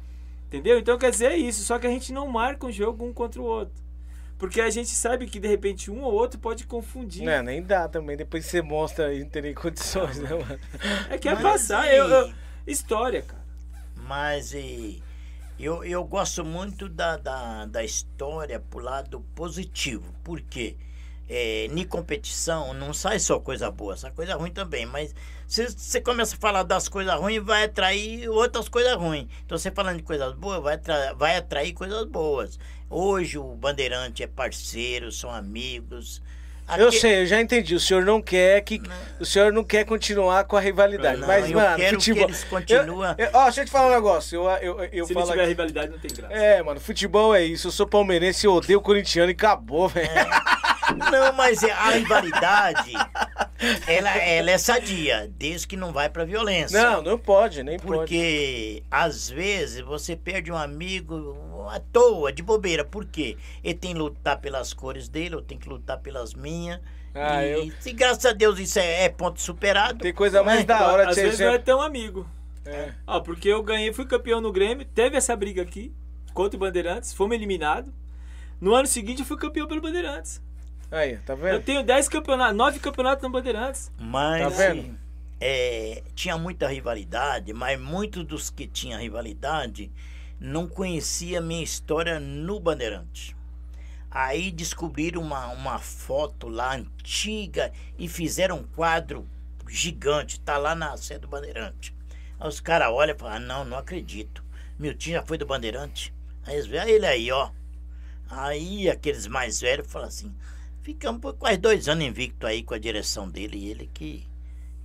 Entendeu? 0.47 0.79
Então 0.79 0.97
quer 0.97 1.11
dizer 1.11 1.31
é 1.33 1.37
isso. 1.37 1.63
Só 1.65 1.77
que 1.77 1.85
a 1.85 1.89
gente 1.89 2.13
não 2.13 2.25
marca 2.29 2.65
um 2.65 2.71
jogo 2.71 3.03
um 3.03 3.11
contra 3.11 3.41
o 3.41 3.43
outro. 3.43 3.83
Porque 4.37 4.59
a 4.59 4.69
gente 4.69 4.89
sabe 4.89 5.27
que 5.27 5.39
de 5.39 5.47
repente 5.47 5.89
um 5.89 6.01
ou 6.03 6.13
outro 6.13 6.37
pode 6.39 6.65
confundir. 6.67 7.23
Não, 7.23 7.41
nem 7.41 7.63
dá 7.63 7.87
também. 7.87 8.17
Depois 8.17 8.45
você 8.45 8.61
mostra 8.61 9.07
aí, 9.07 9.21
não 9.23 9.29
tem 9.29 9.41
nem 9.41 9.53
condições, 9.53 10.17
né, 10.19 10.29
mano? 10.29 10.59
É 11.09 11.17
que 11.17 11.29
é 11.29 11.33
Mas 11.33 11.41
passar. 11.43 11.87
e- 11.87 11.95
Eu, 11.97 12.07
eu- 12.09 12.33
história, 12.67 13.21
cara. 13.21 13.45
Mas 13.95 14.53
e, 14.53 15.01
eu, 15.57 15.83
eu 15.83 16.03
gosto 16.03 16.43
muito 16.43 16.89
da, 16.89 17.15
da, 17.17 17.65
da 17.65 17.83
história 17.83 18.59
pro 18.59 18.79
lado 18.79 19.21
positivo. 19.33 20.13
Por 20.23 20.41
quê? 20.41 20.75
É, 21.27 21.65
em 21.65 21.83
competição 21.85 22.71
não 22.75 22.93
sai 22.93 23.17
só 23.17 23.39
coisa 23.39 23.71
boa, 23.71 23.97
sai 23.97 24.11
coisa 24.11 24.35
ruim 24.35 24.51
também. 24.51 24.85
Mas 24.85 25.15
se 25.47 25.67
você 25.69 25.99
começa 25.99 26.35
a 26.35 26.39
falar 26.39 26.61
das 26.63 26.87
coisas 26.87 27.15
ruins, 27.15 27.41
vai 27.43 27.63
atrair 27.63 28.29
outras 28.29 28.69
coisas 28.69 28.93
ruins. 28.95 29.27
Então 29.43 29.57
você 29.57 29.71
falando 29.71 29.97
de 29.97 30.03
coisas 30.03 30.33
boas, 30.33 30.61
vai, 30.61 30.79
vai 31.17 31.37
atrair 31.37 31.73
coisas 31.73 32.05
boas. 32.05 32.59
Hoje 32.89 33.37
o 33.37 33.43
Bandeirante 33.55 34.23
é 34.23 34.27
parceiro, 34.27 35.11
são 35.11 35.29
amigos. 35.31 36.21
Eu 36.77 36.87
Aque- 36.87 36.99
sei, 36.99 37.21
eu 37.21 37.25
já 37.27 37.39
entendi. 37.39 37.75
O 37.75 37.79
senhor 37.79 38.03
não 38.03 38.19
quer 38.19 38.59
que. 38.61 38.81
O 39.19 39.25
senhor 39.25 39.53
não 39.53 39.63
quer 39.63 39.85
continuar 39.85 40.45
com 40.45 40.57
a 40.57 40.59
rivalidade. 40.59 41.19
Não, 41.19 41.27
mas, 41.27 41.47
eu 41.49 41.57
mano, 41.57 41.75
quero 41.75 41.95
futebol. 41.99 42.25
que 42.25 42.31
eles 42.31 42.43
continuem. 42.43 43.15
Eu- 43.19 43.25
eu- 43.25 43.31
Ó, 43.33 43.43
deixa 43.43 43.61
eu 43.61 43.65
te 43.65 43.71
falar 43.71 43.87
um 43.91 43.93
negócio. 43.95 44.35
Eu, 44.49 44.59
eu, 44.79 44.89
eu 44.91 45.05
Se 45.05 45.13
falo 45.13 45.25
não 45.27 45.31
tiver 45.33 45.41
aqui- 45.43 45.49
rivalidade, 45.51 45.91
não 45.91 45.99
tem 45.99 46.11
graça. 46.15 46.33
É, 46.33 46.63
mano, 46.63 46.79
futebol 46.79 47.35
é 47.35 47.43
isso. 47.43 47.67
Eu 47.67 47.71
sou 47.71 47.85
palmeirense, 47.85 48.47
eu 48.47 48.53
odeio 48.53 48.79
o 48.79 48.81
corintiano 48.81 49.29
e 49.29 49.33
acabou, 49.33 49.87
velho. 49.89 50.09
Não, 50.97 51.33
mas 51.33 51.61
é- 51.63 51.71
a 51.71 51.89
rivalidade, 51.91 52.91
ela, 53.87 54.09
ela 54.17 54.51
é 54.51 54.57
sadia, 54.57 55.31
desde 55.37 55.67
que 55.67 55.77
não 55.77 55.91
vai 55.91 56.09
pra 56.09 56.25
violência. 56.25 56.81
Não, 56.81 57.01
não 57.01 57.17
pode, 57.17 57.63
nem 57.63 57.77
pode. 57.79 57.87
Porque 57.99 58.83
às 58.89 59.29
vezes 59.29 59.81
você 59.81 60.15
perde 60.15 60.51
um 60.51 60.57
amigo 60.57 61.67
à 61.71 61.79
toa, 61.79 62.31
de 62.31 62.41
bobeira. 62.43 62.83
Por 62.83 63.05
quê? 63.05 63.37
Ele 63.63 63.73
tem 63.73 63.93
que 63.93 63.99
lutar 63.99 64.39
pelas 64.39 64.73
cores 64.73 65.07
dele, 65.07 65.35
eu 65.35 65.41
tenho 65.41 65.59
que 65.59 65.69
lutar 65.69 65.99
pelas 65.99 66.33
minhas. 66.33 66.79
Ah, 67.13 67.45
e 67.45 67.51
eu- 67.67 67.71
se 67.79 67.93
graças 67.93 68.25
a 68.25 68.33
Deus 68.33 68.59
isso 68.59 68.77
é, 68.77 69.03
é 69.05 69.09
ponto 69.09 69.41
superado. 69.41 69.99
Tem 69.99 70.13
coisa 70.13 70.43
mais 70.43 70.59
né? 70.59 70.65
da 70.65 70.87
hora 70.87 71.03
de 71.03 71.09
Às 71.09 71.15
ser. 71.15 71.23
vezes 71.23 71.39
não 71.39 71.53
é 71.53 71.57
tão 71.57 71.81
amigo. 71.81 72.27
É. 72.65 72.91
Ó, 73.05 73.19
porque 73.19 73.47
eu 73.47 73.61
ganhei, 73.63 73.93
fui 73.93 74.05
campeão 74.05 74.41
no 74.41 74.51
Grêmio, 74.51 74.85
teve 74.85 75.15
essa 75.15 75.35
briga 75.35 75.61
aqui 75.61 75.93
contra 76.33 76.57
o 76.57 76.59
Bandeirantes, 76.59 77.13
fomos 77.13 77.35
eliminados. 77.35 77.93
No 78.59 78.73
ano 78.73 78.87
seguinte 78.87 79.19
eu 79.19 79.25
fui 79.25 79.37
campeão 79.37 79.67
pelo 79.67 79.81
Bandeirantes. 79.81 80.41
Aí, 80.91 81.17
tá 81.17 81.33
Eu 81.33 81.37
vendo? 81.37 81.63
tenho 81.63 81.83
10 81.83 82.07
campeonatos, 82.09 82.55
9 82.55 82.79
campeonatos 82.79 83.23
no 83.23 83.29
Bandeirantes. 83.29 83.91
Mas 83.97 84.41
Tá 84.41 84.49
vendo? 84.49 84.97
é, 85.41 86.03
tinha 86.15 86.37
muita 86.37 86.67
rivalidade, 86.67 87.51
mas 87.53 87.79
muitos 87.79 88.23
dos 88.23 88.49
que 88.49 88.67
tinham 88.67 88.99
rivalidade 88.99 89.91
não 90.39 90.67
conhecia 90.67 91.39
a 91.39 91.41
minha 91.41 91.63
história 91.63 92.19
no 92.19 92.59
Bandeirante. 92.59 93.35
Aí 94.09 94.49
descobriram 94.51 95.21
uma, 95.21 95.47
uma 95.47 95.77
foto 95.79 96.47
lá 96.47 96.75
antiga 96.75 97.71
e 97.97 98.07
fizeram 98.07 98.59
um 98.59 98.63
quadro 98.63 99.27
gigante, 99.67 100.39
tá 100.39 100.57
lá 100.57 100.73
na 100.75 100.95
sede 100.95 101.21
do 101.21 101.27
Bandeirante. 101.27 101.93
Aí 102.39 102.47
os 102.47 102.61
caras 102.61 102.89
olham 102.89 103.15
e 103.15 103.19
falam, 103.19 103.35
ah, 103.35 103.39
não, 103.39 103.65
não 103.65 103.77
acredito. 103.77 104.43
Meu 104.79 104.93
time 104.93 105.15
já 105.15 105.23
foi 105.23 105.37
do 105.37 105.45
Bandeirante. 105.45 106.13
Aí 106.45 106.53
eles 106.55 106.67
veem 106.67 106.81
"Ah, 106.83 106.89
ele 106.89 107.05
aí, 107.05 107.31
ó. 107.31 107.49
Aí 108.29 108.89
aqueles 108.89 109.27
mais 109.27 109.59
velhos 109.59 109.87
falam 109.91 110.07
assim, 110.07 110.33
ficamos 110.85 111.19
por 111.19 111.33
quase 111.33 111.57
dois 111.57 111.89
anos 111.89 112.05
invicto 112.05 112.45
aí 112.45 112.61
com 112.61 112.75
a 112.75 112.77
direção 112.77 113.27
dele, 113.27 113.69
ele 113.69 113.89
que, 113.91 114.29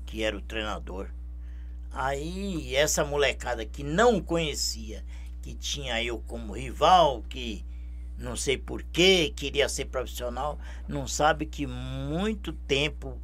que 0.06 0.22
era 0.22 0.34
o 0.34 0.40
treinador. 0.40 1.10
Aí 1.92 2.74
essa 2.74 3.04
molecada 3.04 3.66
que 3.66 3.84
não 3.84 4.18
conhecia, 4.18 5.04
que 5.42 5.54
tinha 5.54 6.02
eu 6.02 6.18
como 6.20 6.54
rival, 6.54 7.22
que 7.28 7.66
não 8.16 8.34
sei 8.34 8.56
porquê, 8.56 9.30
queria 9.36 9.68
ser 9.68 9.86
profissional, 9.86 10.58
não 10.88 11.06
sabe 11.06 11.44
que 11.44 11.66
muito 11.66 12.54
tempo 12.54 13.20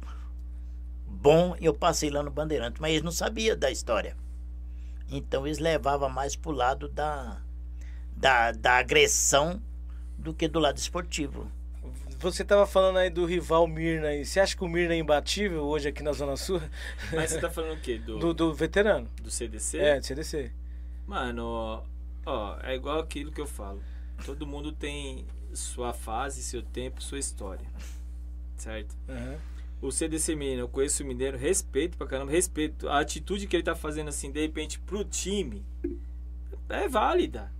bom 1.07 1.55
eu 1.59 1.73
passei 1.73 2.11
lá 2.11 2.21
no 2.21 2.29
Bandeirante, 2.29 2.79
mas 2.79 2.91
eles 2.91 3.03
não 3.03 3.11
sabiam 3.11 3.57
da 3.57 3.71
história. 3.71 4.15
Então 5.09 5.47
eles 5.47 5.57
levavam 5.57 6.09
mais 6.09 6.35
pro 6.35 6.51
lado 6.51 6.87
da, 6.87 7.41
da, 8.15 8.51
da 8.51 8.77
agressão 8.77 9.59
do 10.15 10.31
que 10.31 10.47
do 10.47 10.59
lado 10.59 10.77
esportivo. 10.77 11.56
Você 12.19 12.43
tava 12.43 12.65
falando 12.65 12.97
aí 12.97 13.09
do 13.09 13.25
rival 13.25 13.67
Mirna 13.67 14.07
aí. 14.07 14.25
Você 14.25 14.39
acha 14.39 14.55
que 14.57 14.63
o 14.63 14.67
Mirna 14.67 14.93
é 14.93 14.97
imbatível 14.97 15.63
hoje 15.63 15.87
aqui 15.89 16.01
na 16.01 16.13
Zona 16.13 16.35
Sul? 16.35 16.59
Mas 17.13 17.31
você 17.31 17.39
tá 17.39 17.49
falando 17.49 17.77
o 17.77 17.81
quê? 17.81 17.97
Do, 17.99 18.17
Do, 18.19 18.33
do, 18.33 18.33
do 18.33 18.53
veterano? 18.53 19.07
CDC? 19.27 19.77
É, 19.77 19.99
do 19.99 20.05
CDC. 20.05 20.51
Mano, 21.05 21.83
ó, 22.25 22.57
é 22.63 22.75
igual 22.75 22.99
aquilo 22.99 23.31
que 23.31 23.39
eu 23.39 23.45
falo. 23.45 23.81
Todo 24.25 24.47
mundo 24.47 24.71
tem 24.71 25.25
sua 25.53 25.93
fase, 25.93 26.41
seu 26.41 26.61
tempo, 26.63 27.01
sua 27.03 27.19
história. 27.19 27.65
Certo? 28.55 28.95
Aham. 29.07 29.37
O 29.79 29.91
CDC 29.91 30.35
Mineiro, 30.35 30.61
eu 30.61 30.67
conheço 30.67 31.03
o 31.03 31.05
Mineiro, 31.05 31.37
respeito 31.37 31.99
pra 31.99 32.07
caramba, 32.07 32.31
respeito. 32.31 32.89
A 32.89 32.99
atitude 32.99 33.45
que 33.45 33.55
ele 33.55 33.61
tá 33.63 33.75
fazendo 33.75 34.07
assim, 34.07 34.31
de 34.31 34.41
repente, 34.41 34.79
pro 34.79 35.05
time, 35.05 35.63
é 36.67 36.87
válida. 36.89 37.51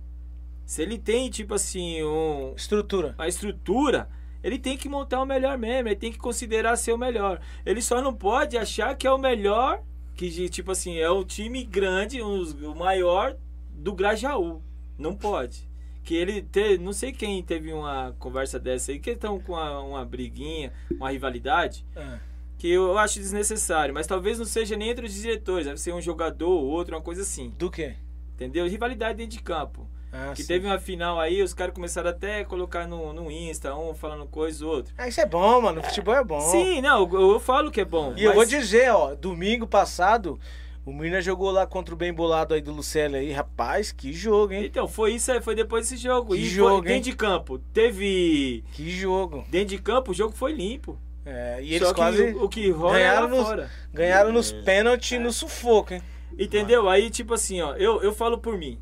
Se 0.66 0.82
ele 0.82 0.98
tem, 0.98 1.30
tipo 1.30 1.54
assim, 1.54 2.02
um, 2.02 2.54
Estrutura. 2.56 3.14
a 3.16 3.28
estrutura, 3.28 4.10
ele 4.48 4.58
tem 4.58 4.76
que 4.76 4.88
montar 4.88 5.20
o 5.22 5.26
melhor 5.26 5.56
mesmo, 5.58 5.88
ele 5.88 5.96
tem 5.96 6.10
que 6.12 6.18
considerar 6.18 6.76
ser 6.76 6.92
o 6.92 6.98
melhor. 6.98 7.40
Ele 7.64 7.80
só 7.80 8.02
não 8.02 8.14
pode 8.14 8.56
achar 8.58 8.96
que 8.96 9.06
é 9.06 9.12
o 9.12 9.18
melhor, 9.18 9.82
que 10.16 10.48
tipo 10.48 10.72
assim, 10.72 10.96
é 10.98 11.08
o 11.08 11.24
time 11.24 11.62
grande, 11.64 12.20
o 12.20 12.74
maior 12.74 13.36
do 13.72 13.92
Grajaú. 13.92 14.60
Não 14.98 15.14
pode. 15.14 15.68
Que 16.02 16.16
ele 16.16 16.42
te, 16.42 16.78
não 16.78 16.92
sei 16.92 17.12
quem 17.12 17.42
teve 17.42 17.72
uma 17.72 18.14
conversa 18.18 18.58
dessa 18.58 18.90
aí, 18.90 18.98
que 18.98 19.10
estão 19.10 19.38
com 19.38 19.52
uma, 19.52 19.78
uma 19.80 20.04
briguinha, 20.04 20.72
uma 20.92 21.10
rivalidade, 21.10 21.84
Ah. 21.94 22.18
que 22.56 22.68
eu 22.68 22.96
acho 22.98 23.20
desnecessário, 23.20 23.94
mas 23.94 24.06
talvez 24.06 24.38
não 24.38 24.46
seja 24.46 24.74
nem 24.76 24.88
entre 24.90 25.06
os 25.06 25.14
diretores, 25.14 25.66
deve 25.66 25.78
ser 25.78 25.92
um 25.92 26.00
jogador 26.00 26.48
ou 26.48 26.64
outro, 26.66 26.96
uma 26.96 27.02
coisa 27.02 27.22
assim. 27.22 27.50
Do 27.58 27.70
quê? 27.70 27.94
Entendeu? 28.34 28.66
Rivalidade 28.66 29.18
dentro 29.18 29.36
de 29.36 29.42
campo. 29.42 29.86
Ah, 30.12 30.32
Que 30.34 30.42
sim. 30.42 30.48
teve 30.48 30.66
uma 30.66 30.78
final 30.78 31.20
aí, 31.20 31.42
os 31.42 31.52
caras 31.52 31.74
começaram 31.74 32.08
até 32.10 32.40
a 32.40 32.44
colocar 32.44 32.86
no, 32.86 33.12
no 33.12 33.30
Insta, 33.30 33.74
um 33.76 33.92
falando 33.94 34.26
coisa, 34.26 34.64
o 34.64 34.68
outro. 34.68 34.94
Ah, 34.96 35.06
isso 35.06 35.20
é 35.20 35.26
bom, 35.26 35.60
mano. 35.60 35.82
Futebol 35.82 36.14
é 36.14 36.24
bom. 36.24 36.40
Sim, 36.40 36.80
não, 36.80 37.00
eu, 37.12 37.32
eu 37.32 37.40
falo 37.40 37.70
que 37.70 37.80
é 37.80 37.84
bom. 37.84 38.14
E 38.16 38.24
eu 38.24 38.28
mas- 38.30 38.36
vou 38.36 38.44
dizer, 38.46 38.90
ó, 38.90 39.14
domingo 39.14 39.66
passado, 39.66 40.40
o 40.86 40.92
Mirna 40.94 41.20
jogou 41.20 41.50
lá 41.50 41.66
contra 41.66 41.94
o 41.94 41.96
bem 41.98 42.10
bolado 42.12 42.54
aí 42.54 42.62
do 42.62 42.72
Lucelli 42.72 43.16
aí. 43.16 43.32
Rapaz, 43.32 43.92
que 43.92 44.10
jogo, 44.12 44.54
hein? 44.54 44.64
Então, 44.64 44.88
foi 44.88 45.12
isso 45.14 45.30
aí, 45.30 45.42
foi 45.42 45.54
depois 45.54 45.86
desse 45.88 46.00
jogo. 46.02 46.34
Que 46.34 46.40
e 46.40 46.44
jogo, 46.46 46.68
foi 46.70 46.76
hein? 46.78 46.82
dentro 46.84 47.10
de 47.10 47.16
campo. 47.16 47.58
Teve. 47.74 48.64
Que 48.72 48.88
jogo. 48.90 49.44
Dentro 49.50 49.68
de 49.76 49.78
campo, 49.78 50.12
o 50.12 50.14
jogo 50.14 50.34
foi 50.34 50.52
limpo. 50.52 50.98
É, 51.26 51.58
e 51.60 51.68
Só 51.70 51.74
eles 51.74 51.88
que 51.88 51.94
quase 51.94 52.22
o, 52.32 52.44
o 52.44 52.48
que 52.48 52.70
rola 52.70 52.94
ganharam 52.94 53.18
é 53.18 53.30
lá 53.30 53.36
nos- 53.36 53.46
fora. 53.46 53.70
ganharam 53.92 54.32
nos 54.32 54.52
É. 54.52 54.62
pênaltis 54.62 55.12
e 55.12 55.18
no 55.18 55.30
sufoco, 55.30 55.92
hein? 55.92 56.02
Entendeu? 56.38 56.88
Aí, 56.88 57.10
tipo 57.10 57.34
assim, 57.34 57.60
ó, 57.60 57.74
eu, 57.74 58.02
eu 58.02 58.14
falo 58.14 58.38
por 58.38 58.56
mim. 58.56 58.78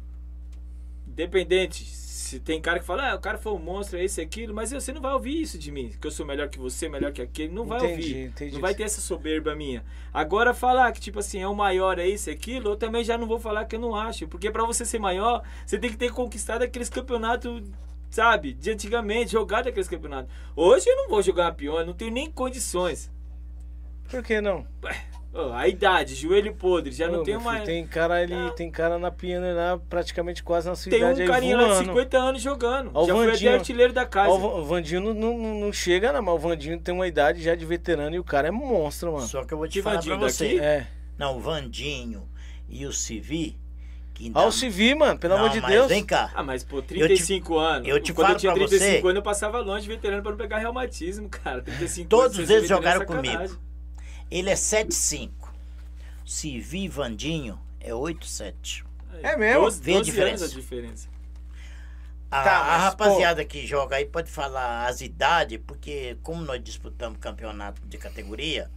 Independente 1.17 1.85
se 2.27 2.41
tem 2.41 2.61
cara 2.61 2.81
que 2.81 2.85
fala, 2.85 3.13
ah, 3.13 3.15
o 3.15 3.21
cara 3.21 3.39
foi 3.39 3.53
um 3.53 3.59
monstro, 3.59 3.99
é 3.99 4.05
esse, 4.05 4.21
aquilo, 4.21 4.53
mas 4.53 4.73
você 4.73 4.93
não 4.93 5.01
vai 5.01 5.13
ouvir 5.13 5.41
isso 5.41 5.57
de 5.57 5.71
mim, 5.71 5.93
que 6.01 6.07
eu 6.07 6.11
sou 6.11 6.27
melhor 6.27 6.49
que 6.49 6.59
você, 6.59 6.89
melhor 6.89 7.13
que 7.13 7.23
aquele, 7.23 7.53
não 7.53 7.65
vai 7.65 7.79
Entendi, 7.79 7.93
ouvir. 7.93 8.25
entendi. 8.27 8.53
Não 8.55 8.61
vai 8.61 8.75
ter 8.75 8.83
essa 8.83 9.01
soberba 9.01 9.55
minha. 9.55 9.85
Agora 10.13 10.53
falar 10.53 10.91
que 10.91 11.01
tipo 11.01 11.21
assim, 11.21 11.39
é 11.41 11.47
o 11.47 11.55
maior, 11.55 12.01
é 12.01 12.09
isso, 12.09 12.29
é 12.29 12.33
aquilo, 12.33 12.71
eu 12.71 12.77
também 12.77 13.05
já 13.05 13.17
não 13.17 13.29
vou 13.29 13.39
falar 13.39 13.65
que 13.65 13.77
eu 13.77 13.81
não 13.81 13.95
acho, 13.95 14.27
porque 14.27 14.51
pra 14.51 14.65
você 14.65 14.85
ser 14.85 14.99
maior, 14.99 15.43
você 15.65 15.79
tem 15.79 15.89
que 15.89 15.97
ter 15.97 16.11
conquistado 16.11 16.63
aqueles 16.63 16.89
campeonatos 16.89 17.63
Sabe, 18.11 18.55
de 18.55 18.71
antigamente, 18.71 19.33
jogado 19.33 19.69
aqueles 19.69 19.89
campeonatos. 19.89 20.33
Hoje 20.55 20.89
eu 20.89 20.97
não 20.97 21.09
vou 21.09 21.23
jogar 21.23 21.47
uma 21.47 21.53
pior, 21.53 21.85
não 21.85 21.93
tenho 21.93 22.11
nem 22.11 22.31
condições. 22.31 23.11
Por 24.09 24.23
que 24.23 24.41
não? 24.41 24.67
Ô, 25.37 25.53
a 25.53 25.69
idade, 25.69 26.15
joelho 26.15 26.55
podre, 26.55 26.91
já 26.93 27.07
não 27.07 27.17
meu 27.17 27.25
filho, 27.25 27.41
mais. 27.43 27.65
Tem 27.65 27.87
cara 27.87 28.15
ali, 28.15 28.33
Não. 28.35 28.51
tem 28.51 28.71
cara 28.71 28.99
na 28.99 29.11
piana 29.11 29.53
lá, 29.53 29.79
praticamente 29.91 30.43
quase 30.43 30.69
na 30.69 30.75
sua 30.75 30.89
Tem 30.91 30.99
idade 31.01 31.21
um 31.21 31.23
aí 31.25 31.29
carinha 31.29 31.57
lá 31.57 31.63
de 31.65 31.69
voando. 31.71 31.85
50 31.89 32.19
anos 32.19 32.43
jogando. 32.43 32.91
Ó, 32.95 33.05
o 33.05 33.07
já 33.07 33.15
foi 33.15 33.27
Vandinho. 33.27 33.51
até 33.51 33.59
artilheiro 33.59 33.93
da 33.93 34.07
casa. 34.07 34.31
Ó, 34.31 34.37
o 34.37 34.39
Va- 34.39 34.55
o 34.61 34.65
Vandinho 34.65 35.01
não, 35.03 35.13
não, 35.15 35.61
não 35.61 35.73
chega, 35.73 36.13
não, 36.13 36.23
mas 36.23 36.35
o 36.35 36.39
Vandinho 36.39 36.79
tem 36.81 36.95
uma 36.95 37.07
idade 37.07 37.43
já 37.43 37.55
de 37.55 37.65
veterano 37.67 38.17
e 38.17 38.19
o 38.19 38.25
cara 38.25 38.49
é 38.49 38.51
monstro, 38.51 39.13
mano. 39.13 39.27
Só 39.27 39.45
que 39.45 39.53
eu 39.53 39.59
vou 39.59 39.69
te 39.69 39.75
Que 39.75 39.83
falar 39.83 39.97
pra 40.03 40.15
Vandinho 40.15 40.31
você. 40.31 40.45
daqui? 40.55 40.61
É. 40.61 40.87
Não, 41.19 41.37
o 41.37 41.41
Vandinho 41.41 42.27
e 42.69 42.87
o 42.87 42.93
Civi. 42.93 43.57
Que 44.15 44.33
Ó, 44.35 44.47
o 44.47 44.51
Civi, 44.53 44.95
mano, 44.95 45.19
pelo 45.19 45.35
Não, 45.35 45.41
amor 45.45 45.53
de 45.53 45.61
mas 45.61 45.71
Deus. 45.71 45.89
Vem 45.89 46.03
cá. 46.03 46.31
Ah, 46.35 46.43
mas 46.43 46.65
pô, 46.65 46.81
35 46.81 47.59
anos. 47.59 47.87
eu 47.87 48.01
te 48.01 48.15
Quando 48.15 48.29
falo 48.29 48.37
eu 48.37 48.41
tinha 48.41 48.53
pra 48.55 48.61
35 48.67 48.93
você- 49.03 49.07
anos, 49.07 49.17
eu 49.17 49.23
passava 49.23 49.59
longe 49.61 49.83
de 49.83 49.89
veterano 49.89 50.23
pra 50.23 50.31
não 50.31 50.39
pegar 50.39 50.57
reumatismo, 50.57 51.29
cara. 51.29 51.61
35 51.61 52.09
Todos 52.09 52.39
anos, 52.39 52.49
eles 52.49 52.65
é 52.65 52.67
jogaram 52.69 53.01
sacanagem. 53.01 53.55
Ele 54.31 54.51
é 54.51 54.55
7'5". 54.55 55.31
Civi 56.25 56.85
e 56.85 56.89
Vandinho 56.89 57.59
é 57.81 57.91
8'7". 57.93 58.85
É 59.23 59.37
mesmo? 59.37 59.63
12, 59.63 59.81
Vê 59.81 59.93
a 59.93 59.99
12 59.99 60.11
diferença. 60.11 60.45
anos 60.45 60.57
a 60.57 60.61
diferença. 60.61 61.09
A, 62.31 62.43
Tá, 62.43 62.59
a 62.59 62.67
mas, 62.67 62.83
rapaziada 62.83 63.45
que 63.45 63.67
joga 63.67 63.97
aí 63.97 64.05
pode 64.05 64.31
falar 64.31 64.87
as 64.89 65.01
idades, 65.01 65.61
porque 65.67 66.19
como 66.23 66.43
nós 66.43 66.63
disputamos 66.63 67.19
campeonato 67.21 67.81
de 67.87 67.97
categoria, 67.99 68.71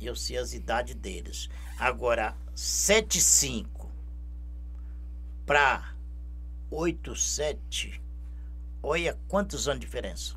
eu 0.00 0.16
sei 0.16 0.38
as 0.38 0.52
idades 0.54 0.94
deles. 0.94 1.48
Agora, 1.78 2.34
7'5 2.54 3.90
pra 5.44 5.92
8'7, 6.72 8.00
olha 8.82 9.16
quantos 9.28 9.68
anos 9.68 9.80
de 9.80 9.86
diferença. 9.86 10.34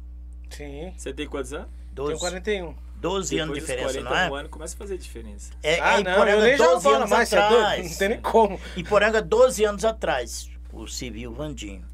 Sim. 0.49 0.93
Você 0.97 1.13
tem 1.13 1.27
quantos 1.27 1.53
anos? 1.53 1.69
Tenho 2.05 2.09
12, 2.09 2.19
41. 2.19 2.75
12 2.99 3.39
anos 3.39 3.55
de 3.55 3.61
diferença, 3.61 3.93
40 3.93 4.09
não 4.09 4.15
é? 4.15 4.29
um 4.29 4.35
ano 4.35 4.49
começa 4.49 4.75
a 4.75 4.77
fazer 4.77 4.97
diferença. 4.97 5.51
É, 5.63 5.79
ah, 5.79 5.99
é 5.99 6.03
não, 6.03 6.11
Iporanga 6.11 6.31
eu 6.31 6.41
nem 6.41 6.57
jogo 6.57 6.71
12 6.71 6.83
bola 6.83 6.97
anos 6.97 7.09
mais, 7.09 7.33
é 7.33 7.37
atrás. 7.37 7.89
Não 7.91 7.97
tem 7.97 8.09
nem 8.09 8.21
como. 8.21 8.59
Iporanga 8.75 9.21
12 9.21 9.65
anos 9.65 9.85
atrás, 9.85 10.49
o 10.73 10.87
Civil 10.87 11.33
Vandinho. 11.33 11.85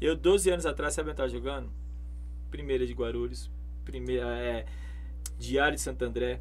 Eu, 0.00 0.16
12 0.16 0.50
anos 0.50 0.66
atrás, 0.66 0.94
sabe 0.94 1.10
onde 1.10 1.20
eu 1.20 1.28
jogando? 1.28 1.70
Primeira 2.50 2.86
de 2.86 2.92
Guarulhos, 2.92 3.50
primeira 3.84 4.26
é, 4.38 4.66
Diário 5.38 5.76
de 5.76 5.82
Santo 5.82 6.02
André, 6.02 6.40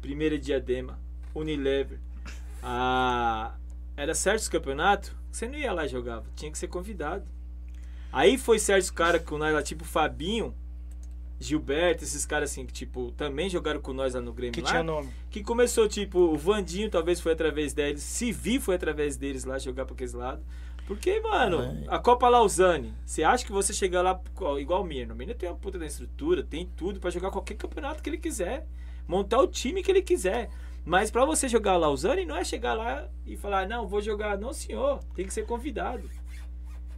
primeira 0.00 0.36
de 0.38 0.46
Diadema, 0.46 0.98
Unilever. 1.34 1.98
Ah, 2.62 3.54
era 3.96 4.14
certos 4.14 4.48
campeonatos, 4.48 5.12
você 5.30 5.46
não 5.46 5.56
ia 5.56 5.72
lá 5.72 5.86
e 5.86 5.88
jogava, 5.88 6.26
tinha 6.34 6.50
que 6.50 6.58
ser 6.58 6.68
convidado. 6.68 7.24
Aí 8.12 8.36
foi 8.36 8.58
certos 8.58 8.90
caras 8.90 9.22
com 9.22 9.38
tipo 9.62 9.84
Fabinho, 9.84 10.54
Gilberto, 11.38 12.02
esses 12.04 12.24
caras 12.24 12.50
assim, 12.50 12.64
que 12.64 12.72
tipo, 12.72 13.12
também 13.12 13.48
jogaram 13.48 13.80
com 13.80 13.92
nós 13.92 14.14
lá 14.14 14.20
no 14.20 14.32
Grêmio 14.32 14.54
Que 14.54 14.62
lá. 14.62 14.68
tinha 14.70 14.82
nome. 14.82 15.10
Que 15.30 15.42
começou, 15.42 15.86
tipo, 15.88 16.18
o 16.18 16.36
Vandinho 16.36 16.90
talvez 16.90 17.20
foi 17.20 17.32
através 17.32 17.72
deles, 17.72 18.02
Civi 18.02 18.58
foi 18.58 18.74
através 18.74 19.16
deles 19.16 19.44
lá 19.44 19.58
jogar 19.58 19.84
pra 19.84 19.94
aqueles 19.94 20.12
lados. 20.14 20.44
Porque, 20.86 21.20
mano, 21.20 21.84
a 21.88 21.98
Copa 21.98 22.28
Lausanne, 22.28 22.94
você 23.04 23.24
acha 23.24 23.44
que 23.44 23.50
você 23.50 23.72
chegar 23.72 24.02
lá 24.02 24.20
igual 24.60 24.82
o 24.82 24.84
Mirno? 24.84 25.14
O 25.14 25.16
Mirno 25.16 25.34
tem 25.34 25.48
uma 25.48 25.56
puta 25.56 25.78
da 25.80 25.84
estrutura, 25.86 26.44
tem 26.44 26.64
tudo 26.76 27.00
pra 27.00 27.10
jogar 27.10 27.30
qualquer 27.32 27.56
campeonato 27.56 28.00
que 28.02 28.08
ele 28.08 28.18
quiser, 28.18 28.64
montar 29.06 29.38
o 29.40 29.48
time 29.48 29.82
que 29.82 29.90
ele 29.90 30.00
quiser. 30.02 30.48
Mas 30.84 31.10
pra 31.10 31.24
você 31.24 31.48
jogar 31.48 31.72
a 31.72 31.76
Lausanne, 31.76 32.24
não 32.24 32.36
é 32.36 32.44
chegar 32.44 32.74
lá 32.74 33.08
e 33.26 33.36
falar, 33.36 33.66
não, 33.68 33.88
vou 33.88 34.00
jogar. 34.00 34.38
Não, 34.38 34.52
senhor, 34.52 35.00
tem 35.16 35.26
que 35.26 35.34
ser 35.34 35.44
convidado. 35.44 36.08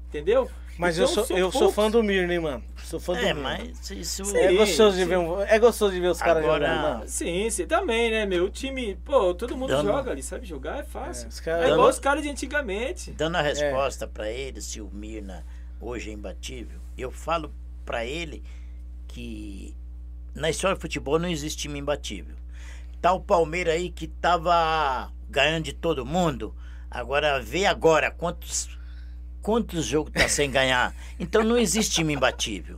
Entendeu? 0.09 0.51
Mas 0.79 0.97
Então, 0.99 1.09
eu 1.11 1.27
sou, 1.27 1.37
eu 1.37 1.53
sou 1.53 1.73
fã 1.73 1.91
do 1.91 2.03
Mirne, 2.05 2.39
mano. 2.39 2.63
Sou 2.85 3.01
fã 3.01 3.15
do 3.15 3.19
É, 3.19 3.35
Mirne. 3.35 3.43
mas 3.43 3.91
isso 3.91 4.25
Sim. 4.25 4.37
É 4.39 4.53
gostoso 4.55 4.97
de 4.97 5.03
sim. 5.03 5.09
ver, 5.09 5.19
um- 5.19 5.41
é 5.43 5.59
gostoso 5.59 5.93
de 5.93 6.01
ver 6.01 6.09
os 6.09 6.19
caras 6.19 6.45
jogando. 6.45 7.01
não. 7.01 7.09
Sim, 7.09 7.51
você 7.51 7.67
também, 7.67 8.11
né, 8.11 8.25
meu? 8.25 8.45
O 8.45 8.51
time, 8.51 8.95
pô, 9.05 9.35
todo 9.35 9.57
mundo 9.57 9.71
Dando- 9.71 9.89
joga 9.89 10.13
ali, 10.13 10.23
sabe 10.23 10.47
jogar? 10.47 10.79
É 10.79 10.83
fácil. 10.85 11.27
É, 11.27 11.29
os 11.29 11.41
É, 11.41 11.43
caras- 11.43 11.71
igual 11.71 11.89
os 11.89 11.99
caras 11.99 12.23
de 12.23 12.29
antigamente. 12.31 13.11
Dando 13.11 13.37
a 13.37 13.43
resposta 13.43 14.07
pra 14.07 14.31
ele, 14.31 14.61
se 14.63 14.81
o 14.81 14.89
Mirna 14.93 15.45
hoje 15.81 16.11
é 16.11 16.13
imbatível, 16.13 16.79
eu 16.97 17.11
falo 17.11 17.53
pra 17.85 18.05
ele 18.07 18.43
que 19.09 19.75
na 20.35 20.49
história 20.49 20.77
do 20.77 20.81
futebol 20.81 21.19
não 21.19 21.29
existe 21.29 21.59
time 21.63 21.79
imbatível. 21.81 22.37
Tá 23.03 23.13
o 23.13 23.21
Palmeiras 23.21 23.75
aí 23.75 23.91
que 23.91 24.07
tava 24.07 25.11
ganhando 25.29 25.65
de 25.65 25.73
todo 25.73 26.07
mundo, 26.07 26.55
agora 26.91 27.41
vê 27.41 27.67
agora 27.67 28.11
quantos 28.11 28.69
quantos 29.49 29.87
jogos 29.87 30.13
tá 30.13 30.29
sem 30.29 30.51
ganhar. 30.51 30.95
Então 31.19 31.43
não 31.43 31.57
existe 31.57 31.95
time 31.95 32.13
imbatível. 32.13 32.77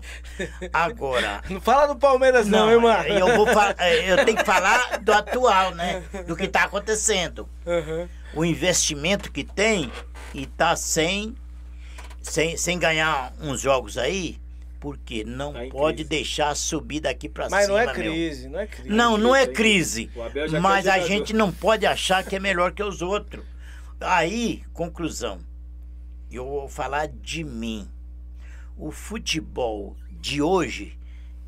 Agora, 0.72 1.42
Não 1.50 1.60
fala 1.60 1.88
do 1.92 1.96
Palmeiras, 1.98 2.46
não, 2.46 2.70
hein, 2.70 2.78
mano? 2.80 3.08
eu 3.08 3.36
vou 3.36 3.44
fa- 3.48 3.74
eu 4.06 4.24
tenho 4.24 4.36
que 4.36 4.44
falar 4.44 5.00
do 5.00 5.12
atual, 5.12 5.74
né? 5.74 6.00
Do 6.28 6.36
que 6.36 6.46
tá 6.46 6.62
acontecendo 6.62 7.48
Aham. 7.66 8.08
o 8.34 8.44
investimento 8.44 9.32
que 9.32 9.42
tem 9.42 9.90
e 10.32 10.46
tá 10.46 10.76
sem, 10.76 11.34
sem, 12.22 12.56
sem 12.56 12.78
ganhar 12.78 13.32
uns 13.40 13.60
jogos 13.60 13.98
aí, 13.98 14.38
porque 14.78 15.24
não 15.24 15.52
Tá 15.52 15.60
pode 15.72 15.96
crise. 16.04 16.08
deixar 16.08 16.54
subir 16.54 17.00
daqui 17.00 17.28
pra 17.28 17.48
Mas 17.50 17.64
cima, 17.64 17.74
não 17.74 17.82
é 17.82 17.86
meu. 17.86 17.94
crise, 17.96 18.48
não 18.48 18.60
é 18.60 18.66
crise. 18.68 18.88
Não, 18.88 19.18
não 19.18 19.34
é 19.34 19.44
crise. 19.48 20.08
Mas 20.62 20.86
a 20.86 21.00
gente 21.00 21.32
não 21.32 21.50
pode 21.50 21.84
achar 21.84 22.22
que 22.22 22.36
é 22.36 22.38
melhor 22.38 22.70
que 22.70 22.82
os 22.84 23.02
outros. 23.02 23.44
Aí, 24.00 24.62
conclusão. 24.72 25.49
Eu 26.30 26.46
vou 26.46 26.68
falar 26.68 27.08
de 27.08 27.42
mim. 27.42 27.90
O 28.76 28.90
futebol 28.90 29.96
de 30.10 30.40
hoje, 30.40 30.98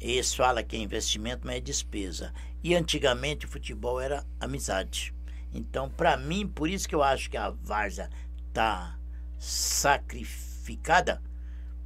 eles 0.01 0.35
falam 0.35 0.65
que 0.65 0.77
é 0.77 0.81
investimento, 0.81 1.47
mas 1.47 1.57
é 1.57 1.61
despesa. 1.61 2.33
E 2.63 2.75
antigamente 2.75 3.47
o 3.47 3.49
futebol 3.49 4.01
era 4.01 4.27
amizade. 4.41 5.15
Então, 5.55 5.89
para 5.89 6.17
mim, 6.17 6.47
por 6.47 6.69
isso 6.69 6.89
que 6.89 6.95
eu 6.95 7.03
acho 7.03 7.31
que 7.31 7.37
a 7.37 7.51
Varza 7.51 8.11
tá 8.53 8.99
sacrificada 9.39 11.23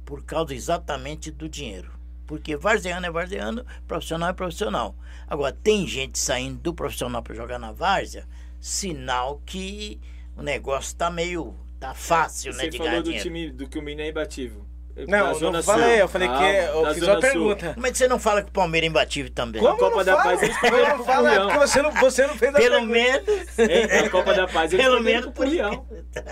por 0.05 0.23
causa 0.23 0.55
exatamente 0.55 1.29
do 1.29 1.49
dinheiro. 1.49 1.91
Porque 2.25 2.57
varzeano 2.57 3.05
é 3.05 3.11
varzeano, 3.11 3.65
profissional 3.87 4.29
é 4.29 4.33
profissional. 4.33 4.95
Agora, 5.27 5.51
tem 5.51 5.87
gente 5.87 6.19
saindo 6.19 6.59
do 6.59 6.73
profissional 6.73 7.23
para 7.23 7.35
jogar 7.35 7.59
na 7.59 7.71
várzea, 7.71 8.27
sinal 8.59 9.41
que 9.45 9.99
o 10.35 10.41
negócio 10.41 10.95
tá 10.95 11.09
meio. 11.09 11.55
Tá 11.79 11.93
fácil, 11.93 12.51
né, 12.53 12.59
Você 12.63 12.69
de 12.69 12.77
falou 12.77 12.89
ganhar 12.91 13.01
do 13.01 13.05
dinheiro. 13.05 13.23
time 13.23 13.49
do 13.51 13.67
que 13.67 13.77
o 13.77 13.81
Minas 13.81 14.05
é 14.05 14.09
imbatível. 14.09 14.65
Não, 15.07 15.31
Zona 15.35 15.59
não 15.59 15.63
falei, 15.63 15.89
Sul. 15.91 15.95
eu 15.99 16.07
falei 16.07 16.27
que 16.27 16.33
é- 16.33 16.65
Calma, 16.65 16.79
eu 16.79 16.83
da 16.85 16.93
fiz 16.95 17.03
uma 17.03 17.19
pergunta. 17.19 17.73
Como 17.75 17.85
é 17.85 17.91
que 17.91 17.97
você 17.99 18.07
não 18.07 18.17
fala 18.17 18.41
que 18.41 18.49
o 18.49 18.51
Palmeiras 18.51 18.87
é 18.87 18.89
imbatível 18.89 19.31
também? 19.31 19.61
Como 19.61 19.77
Copa 19.77 19.97
não 19.97 20.03
da? 20.03 20.15
Paz, 20.23 20.41
eles 20.41 20.59
perderam 20.59 20.97
não 20.97 21.05
fala? 21.05 21.33
É 21.35 21.39
porque 21.39 21.57
você 21.59 21.81
não, 21.83 21.91
você 21.91 22.25
não 22.25 22.33
fez 22.35 22.55
a 22.55 22.57
Pelo 22.57 22.71
pergunta. 22.87 22.91
menos. 22.93 23.59
Hein? 23.59 24.01
Na 24.03 24.09
Copa 24.09 24.33
da 24.33 24.47
Paz, 24.47 24.73
eles 24.73 24.83
Pelo 24.83 24.99
menos 25.03 25.21
pro 25.25 25.31
por 25.33 25.45
Furrião. 25.45 25.85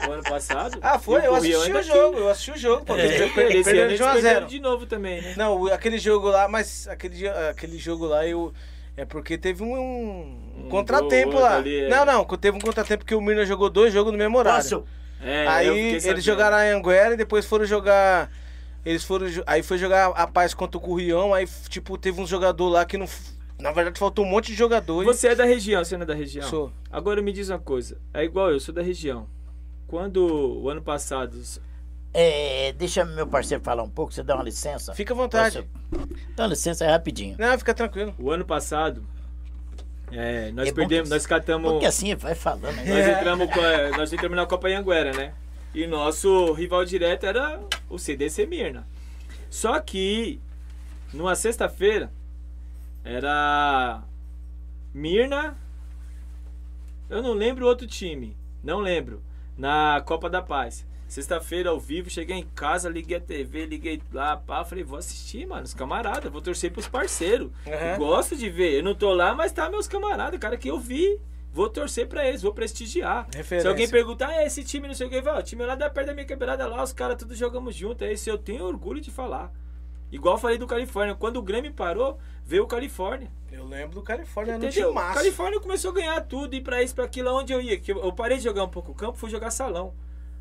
O 0.08 0.12
ano 0.12 0.24
passado. 0.24 0.80
Ah, 0.82 0.98
foi? 0.98 1.24
Eu 1.28 1.34
o 1.34 1.36
assisti 1.36 1.56
o 1.56 1.62
ainda 1.62 1.84
jogo, 1.84 2.18
eu 2.18 2.28
assisti 2.30 2.52
o 2.54 2.58
jogo. 2.58 2.86
Eles 2.98 3.22
É, 3.22 3.28
perderam 3.30 3.96
de 3.96 4.02
1 4.02 4.06
a 4.08 4.14
perderam 4.14 4.36
0. 4.40 4.46
de 4.48 4.60
novo 4.60 4.86
também, 4.88 5.22
né? 5.22 5.34
Não, 5.38 5.62
o- 5.62 5.72
aquele 5.72 6.00
jogo 6.00 6.28
lá, 6.30 6.48
mas 6.48 6.88
aquele, 6.88 7.28
aquele 7.30 7.78
jogo 7.78 8.08
lá 8.08 8.26
eu. 8.26 8.52
É 8.98 9.06
porque 9.06 9.38
teve 9.38 9.62
um, 9.62 9.76
um 9.76 10.66
Um 10.66 10.70
contratempo 10.70 11.38
lá. 11.38 11.58
ali, 11.58 11.82
é. 11.82 11.88
Não, 11.88 12.04
não, 12.04 12.24
teve 12.26 12.58
um 12.58 12.62
contratempo 12.62 13.06
que 13.06 13.14
o 13.14 13.22
Mirna 13.22 13.46
jogou 13.46 13.70
dois 13.70 13.94
jogos 13.94 14.12
no 14.12 14.18
mesmo 14.18 14.36
horário. 14.40 14.64
Posso? 14.64 14.86
É, 15.22 15.48
aí 15.48 15.68
eles 16.06 16.24
jogaram 16.24 16.58
a 16.58 16.62
Anguera 16.76 17.14
e 17.14 17.18
depois 17.18 17.46
foram 17.46 17.66
jogar. 17.66 18.30
Eles 18.86 19.04
foram. 19.04 19.26
Aí 19.48 19.64
foi 19.64 19.78
jogar 19.78 20.08
a 20.10 20.28
paz 20.28 20.54
contra 20.54 20.78
o 20.78 20.82
Currião. 20.82 21.34
Aí, 21.34 21.48
tipo, 21.70 21.98
teve 21.98 22.22
um 22.22 22.28
jogador 22.28 22.70
lá 22.70 22.86
que 22.86 22.98
não. 22.98 23.08
Na 23.60 23.72
verdade, 23.72 23.98
faltou 23.98 24.26
um 24.26 24.28
monte 24.28 24.48
de 24.48 24.54
jogador. 24.56 25.02
e- 25.02 25.06
Você 25.06 25.30
é 25.30 25.36
da 25.36 25.46
região, 25.46 25.84
você 25.84 25.96
não 25.98 26.04
é 26.04 26.06
da 26.06 26.14
região? 26.14 26.48
Sou. 26.50 26.72
Agora 26.92 27.22
me 27.22 27.32
diz 27.32 27.50
uma 27.50 27.58
coisa. 27.58 27.98
É 28.14 28.24
igual 28.24 28.52
eu, 28.52 28.60
sou 28.60 28.74
da 28.74 28.82
região. 28.82 29.28
Quando 29.88 30.62
o 30.62 30.70
ano 30.70 30.82
passado. 30.82 31.40
É, 32.14 32.72
deixa 32.74 33.04
meu 33.04 33.28
parceiro 33.28 33.62
falar 33.64 33.84
um 33.84 33.90
pouco, 33.90 34.14
você 34.14 34.24
dá 34.24 34.36
uma 34.36 34.44
licença? 34.44 34.94
Fica 34.94 35.14
à 35.14 35.18
vontade. 35.18 35.68
Posso? 35.92 36.08
Dá 36.36 36.44
uma 36.44 36.50
licença 36.50 36.86
aí 36.86 36.92
rapidinho. 36.92 37.36
Não, 37.38 37.58
fica 37.58 37.74
tranquilo. 37.74 38.14
O 38.20 38.32
ano 38.32 38.46
passado. 38.46 39.04
É, 40.12 40.52
nós 40.52 40.68
É 40.70 40.72
perdemos, 40.72 41.10
que- 41.10 41.16
nós 41.16 41.26
catamos. 41.26 41.72
Porque 41.72 41.86
assim 41.86 42.16
vai 42.16 42.36
falando. 42.36 42.76
Né? 42.76 42.86
Nós 42.86 43.18
entramos, 43.18 43.50
com 43.54 43.60
a- 43.60 43.98
nós 43.98 44.14
entramos 44.14 44.36
na 44.36 44.46
Copa 44.46 44.68
Anguera, 44.68 45.12
né? 45.14 45.34
E 45.74 45.86
nosso 45.88 46.54
rival 46.54 46.86
direto 46.86 47.26
era 47.26 47.60
o 47.90 47.98
CDC 47.98 48.46
Mirna. 48.46 48.88
Só 49.50 49.80
que, 49.80 50.40
numa 51.14 51.36
sexta-feira, 51.36 52.12
era 53.04 54.02
Mirna. 54.94 55.56
Eu 57.10 57.22
não 57.22 57.34
lembro 57.34 57.66
outro 57.68 57.86
time. 57.88 58.36
Não 58.64 58.80
lembro. 58.80 59.22
Na 59.58 60.02
Copa 60.06 60.30
da 60.30 60.42
Paz. 60.42 60.86
Sexta-feira 61.08 61.70
ao 61.70 61.80
vivo, 61.80 62.10
cheguei 62.10 62.36
em 62.36 62.48
casa, 62.56 62.90
liguei 62.90 63.18
a 63.18 63.22
TV, 63.22 63.66
liguei 63.66 64.02
lá, 64.12 64.36
pá, 64.36 64.66
falei, 64.66 64.84
vou 64.84 64.98
assistir, 64.98 65.46
mano, 65.46 65.64
os 65.64 65.74
camaradas, 65.74 66.32
vou 66.32 66.42
torcer 66.42 66.72
pros 66.72 66.88
parceiros. 66.88 67.52
Uhum. 67.66 67.98
Gosto 67.98 68.36
de 68.36 68.50
ver. 68.50 68.74
Eu 68.74 68.84
não 68.84 68.96
tô 68.96 69.14
lá, 69.14 69.36
mas 69.36 69.52
tá 69.52 69.70
meus 69.70 69.88
camaradas, 69.88 70.40
cara 70.40 70.58
que 70.58 70.70
eu 70.70 70.80
vi. 70.80 71.20
Vou 71.54 71.70
torcer 71.70 72.06
pra 72.08 72.28
eles, 72.28 72.42
vou 72.42 72.54
prestigiar. 72.54 73.28
Referência. 73.34 73.62
Se 73.62 73.68
alguém 73.68 73.88
perguntar, 73.88 74.28
ah, 74.28 74.46
esse 74.46 74.62
time 74.62 74.90
não 74.90 74.94
sei 74.94 75.08
o 75.08 75.10
que, 75.10 75.22
vai, 75.22 75.40
o 75.40 75.44
time 75.44 75.66
lá 75.66 75.74
da 75.74 75.90
perto 75.90 76.08
da 76.08 76.14
minha 76.14 76.26
quebrada 76.26 76.68
lá, 76.68 76.84
os 76.84 76.92
caras 76.92 77.16
todos 77.18 77.38
jogamos 77.38 77.74
junto. 77.74 78.04
É 78.04 78.12
esse 78.12 78.30
eu 78.30 78.38
tenho 78.38 78.66
orgulho 78.66 79.00
de 79.00 79.10
falar. 79.10 79.54
Igual 80.12 80.36
eu 80.36 80.40
falei 80.40 80.58
do 80.58 80.68
Califórnia, 80.68 81.16
quando 81.16 81.38
o 81.38 81.42
Grêmio 81.42 81.72
parou, 81.72 82.18
veio 82.46 82.64
o 82.64 82.68
Califórnia. 82.68 83.32
Eu 83.52 83.66
lembro 83.66 83.96
do 83.96 84.02
Califórnia 84.02 84.58
no 84.58 84.70
time 84.70 84.92
massa. 84.92 85.20
Califórnia 85.20 85.60
começou 85.62 85.92
a 85.92 85.94
ganhar 85.94 86.20
tudo, 86.22 86.56
e 86.56 86.62
pra 86.62 86.84
isso, 86.84 86.94
pra 86.94 87.06
aquilo, 87.06 87.32
onde 87.34 87.54
eu 87.54 87.62
ia. 87.62 87.80
Que 87.80 87.94
eu 87.94 88.04
eu 88.04 88.12
parei 88.12 88.38
de 88.38 88.44
jogar 88.44 88.64
um 88.66 88.70
pouco 88.70 88.94
campo, 88.94 89.18
fui 89.18 89.30
jogar 89.30 89.50
salão. 89.50 89.94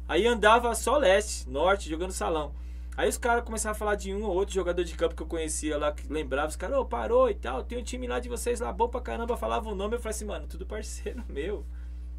Aí 0.06 0.26
andava 0.26 0.74
só 0.74 0.98
leste, 0.98 1.48
norte, 1.48 1.88
jogando 1.88 2.12
salão. 2.12 2.52
Aí 2.96 3.08
os 3.08 3.18
caras 3.18 3.44
começaram 3.44 3.74
a 3.74 3.78
falar 3.78 3.96
de 3.96 4.14
um 4.14 4.22
ou 4.22 4.34
outro 4.34 4.54
jogador 4.54 4.84
de 4.84 4.94
campo 4.94 5.16
que 5.16 5.22
eu 5.22 5.26
conhecia 5.26 5.76
lá, 5.76 5.90
que 5.90 6.06
lembrava, 6.12 6.48
os 6.48 6.56
caras, 6.56 6.78
ô, 6.78 6.84
parou 6.84 7.28
e 7.28 7.34
tal, 7.34 7.64
tem 7.64 7.78
um 7.78 7.82
time 7.82 8.06
lá 8.06 8.20
de 8.20 8.28
vocês 8.28 8.60
lá 8.60 8.72
bom 8.72 8.88
pra 8.88 9.00
caramba, 9.00 9.36
falava 9.36 9.68
o 9.68 9.74
nome, 9.74 9.96
eu 9.96 10.00
falei 10.00 10.14
assim, 10.14 10.24
mano, 10.24 10.46
tudo 10.46 10.64
parceiro 10.64 11.24
meu. 11.28 11.64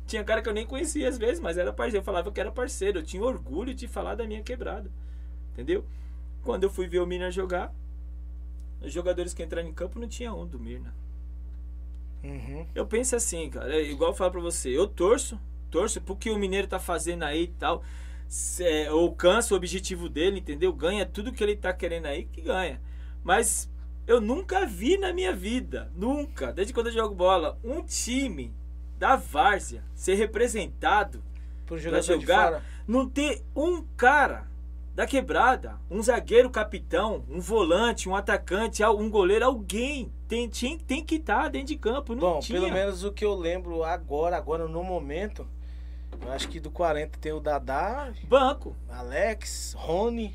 Tinha 0.06 0.24
cara 0.24 0.42
que 0.42 0.50
eu 0.50 0.54
nem 0.54 0.66
conhecia 0.66 1.08
às 1.08 1.18
vezes, 1.18 1.40
mas 1.40 1.58
era 1.58 1.72
parceiro, 1.72 2.00
eu 2.00 2.04
falava 2.04 2.32
que 2.32 2.40
era 2.40 2.52
parceiro, 2.52 3.00
eu 3.00 3.04
tinha 3.04 3.24
orgulho 3.24 3.74
de 3.74 3.88
falar 3.88 4.16
da 4.16 4.26
minha 4.26 4.44
quebrada. 4.44 4.92
Entendeu? 5.54 5.86
Quando 6.44 6.64
eu 6.64 6.70
fui 6.70 6.88
ver 6.88 7.00
o 7.00 7.08
Mirna 7.08 7.32
jogar, 7.32 7.74
os 8.82 8.92
jogadores 8.92 9.34
que 9.34 9.42
entraram 9.42 9.68
em 9.68 9.74
campo 9.74 9.98
não 9.98 10.08
tinha 10.08 10.34
um 10.34 10.46
do 10.46 10.60
Mirna. 10.60 10.94
Uhum. 12.24 12.68
Eu 12.76 12.86
penso 12.86 13.16
assim, 13.16 13.50
cara, 13.50 13.74
é 13.74 13.82
igual 13.82 14.12
eu 14.12 14.16
falo 14.16 14.32
pra 14.32 14.42
você, 14.42 14.70
eu 14.70 14.88
torço, 14.88 15.40
torço 15.70 16.02
porque 16.02 16.30
o 16.30 16.38
Mineiro 16.38 16.68
tá 16.68 16.80
fazendo 16.80 17.24
aí 17.24 17.44
e 17.44 17.48
tal. 17.48 17.84
É, 18.60 18.88
alcança 18.88 19.54
o 19.54 19.58
objetivo 19.58 20.10
dele, 20.10 20.40
entendeu? 20.40 20.74
Ganha 20.74 21.06
tudo 21.06 21.32
que 21.32 21.44
ele 21.44 21.56
tá 21.56 21.72
querendo 21.72 22.08
aí, 22.08 22.26
que 22.26 22.42
ganha. 22.42 22.82
Mas 23.24 23.70
eu 24.08 24.20
nunca 24.20 24.66
vi 24.66 24.98
na 24.98 25.14
minha 25.14 25.34
vida, 25.34 25.92
nunca, 25.96 26.52
desde 26.52 26.74
quando 26.74 26.88
eu 26.88 26.94
jogo 26.94 27.16
bola, 27.16 27.58
um 27.64 27.84
time 27.84 28.54
da 28.98 29.16
Várzea 29.16 29.84
ser 29.94 30.16
representado 30.16 31.24
Pro 31.66 31.76
pra 31.76 31.78
jogador 31.78 32.04
jogar, 32.04 32.64
não 32.88 33.10
ter 33.10 33.44
um 33.56 33.82
cara 33.98 34.48
da 34.94 35.06
quebrada, 35.06 35.78
um 35.92 36.02
zagueiro 36.02 36.50
capitão, 36.50 37.26
um 37.30 37.40
volante, 37.40 38.08
um 38.08 38.16
atacante, 38.16 38.82
um 38.86 39.10
goleiro, 39.10 39.44
alguém 39.44 40.10
tem, 40.26 40.48
tinha, 40.48 40.78
tem 40.78 41.04
que 41.04 41.16
estar 41.16 41.50
dentro 41.50 41.68
de 41.68 41.76
campo. 41.76 42.14
Não 42.14 42.22
Bom, 42.22 42.40
tinha. 42.40 42.60
pelo 42.60 42.72
menos 42.72 43.04
o 43.04 43.12
que 43.12 43.26
eu 43.26 43.36
lembro 43.36 43.84
agora, 43.84 44.38
agora 44.38 44.68
no 44.68 44.84
momento, 44.84 45.46
eu 46.24 46.32
acho 46.32 46.48
que 46.50 46.60
do 46.60 46.70
40 46.72 47.18
tem 47.20 47.32
o 47.34 47.40
Dadá, 47.40 48.12
Banco. 48.28 48.76
Alex, 48.90 49.74
Rony. 49.78 50.34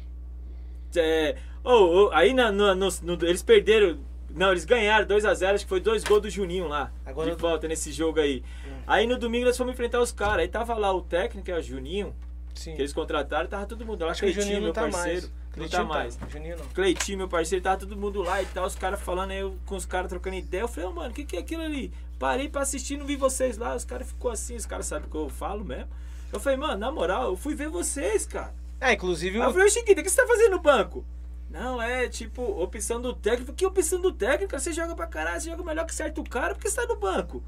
É, 0.97 1.36
ô, 1.62 1.70
ô, 2.07 2.11
aí 2.12 2.32
na- 2.35 2.51
no- 2.51 2.74
no- 2.74 2.89
no- 3.02 3.27
eles 3.27 3.43
perderam. 3.43 3.98
Não, 4.32 4.51
eles 4.52 4.65
ganharam 4.65 5.05
2x0, 5.07 5.55
acho 5.55 5.65
que 5.65 5.69
foi 5.69 5.81
dois 5.81 6.05
gols 6.05 6.23
do 6.23 6.31
Juninho 6.31 6.69
lá. 6.69 6.93
Agora 7.05 7.31
de 7.35 7.36
volta 7.40 7.66
nesse 7.66 7.90
jogo 7.90 8.20
aí. 8.20 8.44
Hum. 8.66 8.70
Aí 8.86 9.07
no 9.07 9.19
domingo 9.19 9.47
nós 9.47 9.57
fomos 9.57 9.73
enfrentar 9.73 10.01
os 10.01 10.12
caras. 10.12 10.39
Aí 10.39 10.48
tava 10.48 10.74
lá 10.74 10.93
o 10.93 11.01
técnico, 11.01 11.44
que 11.44 11.51
é 11.51 11.57
o 11.59 11.62
Juninho, 11.62 12.15
Sim. 12.55 12.74
que 12.77 12.81
eles 12.81 12.93
contrataram, 12.93 13.48
tava 13.48 13.66
todo 13.66 13.85
mundo 13.85 14.05
lá. 14.05 14.12
Acho 14.12 14.23
que 14.23 14.31
o 14.31 14.32
Juninho 14.32 14.57
não 14.59 14.65
meu 14.66 14.73
tá 14.73 14.82
parceiro. 14.82 15.23
mais. 15.23 15.32
Não 15.51 15.66
Cleitinho 15.66 15.82
tá 15.82 15.85
mais. 15.85 16.18
Juninho 16.28 16.59
não. 16.59 16.66
Cleitinho, 16.66 17.18
meu 17.18 17.28
parceiro, 17.28 17.62
tava 17.62 17.78
todo 17.78 17.97
mundo 17.97 18.22
lá 18.22 18.40
e 18.40 18.47
tal, 18.47 18.66
os 18.66 18.77
caras 18.77 19.01
falando 19.01 19.32
aí, 19.32 19.40
eu 19.40 19.56
com 19.66 19.74
os 19.77 19.85
caras 19.85 20.09
trocando 20.09 20.36
ideia. 20.36 20.62
Eu 20.62 20.68
falei, 20.68 20.89
ô, 20.89 20.93
mano, 20.93 21.10
o 21.10 21.12
que, 21.12 21.24
que 21.24 21.36
é 21.36 21.40
aquilo 21.40 21.62
ali? 21.62 21.93
Parei 22.18 22.48
pra 22.48 22.62
assistir, 22.62 22.97
não 22.97 23.06
vi 23.06 23.16
vocês 23.16 23.59
lá. 23.59 23.74
Os 23.74 23.85
caras 23.85 24.09
ficou 24.09 24.31
assim, 24.31 24.55
os 24.55 24.66
caras 24.66 24.86
sabem 24.86 25.09
o 25.09 25.10
que 25.10 25.16
eu 25.16 25.28
falo 25.28 25.64
mesmo. 25.64 25.89
Eu 26.32 26.39
falei, 26.39 26.56
mano, 26.56 26.78
na 26.78 26.93
moral, 26.93 27.31
eu 27.31 27.36
fui 27.36 27.55
ver 27.55 27.68
vocês, 27.68 28.24
cara. 28.24 28.55
É, 28.81 28.93
inclusive 28.93 29.39
eu 29.39 29.48
o. 29.48 29.52
falei, 29.52 29.66
ô 29.66 29.70
Chiquita, 29.70 30.01
o 30.01 30.05
que 30.05 30.10
você 30.10 30.20
tá 30.20 30.27
fazendo 30.27 30.52
no 30.52 30.60
banco? 30.60 31.05
Não, 31.51 31.82
é 31.82 32.09
tipo, 32.09 32.43
opção 32.62 33.01
do 33.01 33.12
técnico. 33.12 33.52
Que 33.52 33.66
opção 33.66 34.01
do 34.01 34.12
técnico? 34.12 34.59
Você 34.59 34.72
joga 34.72 34.94
pra 34.94 35.06
caralho, 35.06 35.40
você 35.40 35.51
joga 35.51 35.64
melhor 35.64 35.85
que 35.85 35.94
certo 35.94 36.22
cara, 36.22 36.55
por 36.55 36.62
que 36.62 36.70
você 36.70 36.81
tá 36.81 36.86
no 36.86 37.01
banco? 37.01 37.43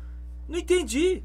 Não 0.48 0.58
entendi. 0.58 1.22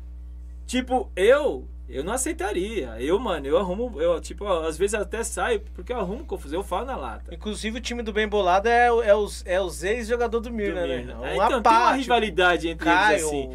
Tipo, 0.67 1.11
eu, 1.15 1.67
eu 1.89 2.03
não 2.03 2.13
aceitaria. 2.13 2.95
Eu, 2.99 3.17
mano, 3.19 3.45
eu 3.47 3.57
arrumo, 3.57 4.01
eu, 4.01 4.19
tipo, 4.19 4.45
às 4.47 4.77
vezes 4.77 4.93
até 4.93 5.23
saio, 5.23 5.61
porque 5.73 5.91
eu 5.93 5.99
arrumo 5.99 6.25
confusão, 6.25 6.59
eu 6.59 6.63
falo 6.63 6.85
na 6.85 6.95
lata. 6.95 7.33
Inclusive 7.33 7.77
o 7.77 7.81
time 7.81 8.01
do 8.03 8.11
Bem 8.13 8.27
Bolado 8.27 8.67
é, 8.67 8.91
o- 8.91 9.01
é 9.01 9.15
os, 9.15 9.43
é 9.45 9.59
os 9.61 9.83
ex-jogador 9.83 10.39
do 10.39 10.51
Mirna, 10.51 10.81
Do 10.81 10.87
né? 10.87 10.97
Mirna. 10.97 11.19
Um 11.19 11.25
É, 11.25 11.35
então, 11.35 11.49
tem 11.49 11.61
pá, 11.63 11.79
uma 11.79 11.87
tipo, 11.91 11.97
rivalidade 12.01 12.67
entre 12.69 12.85
Caio. 12.85 13.13
eles 13.15 13.25
assim. 13.25 13.49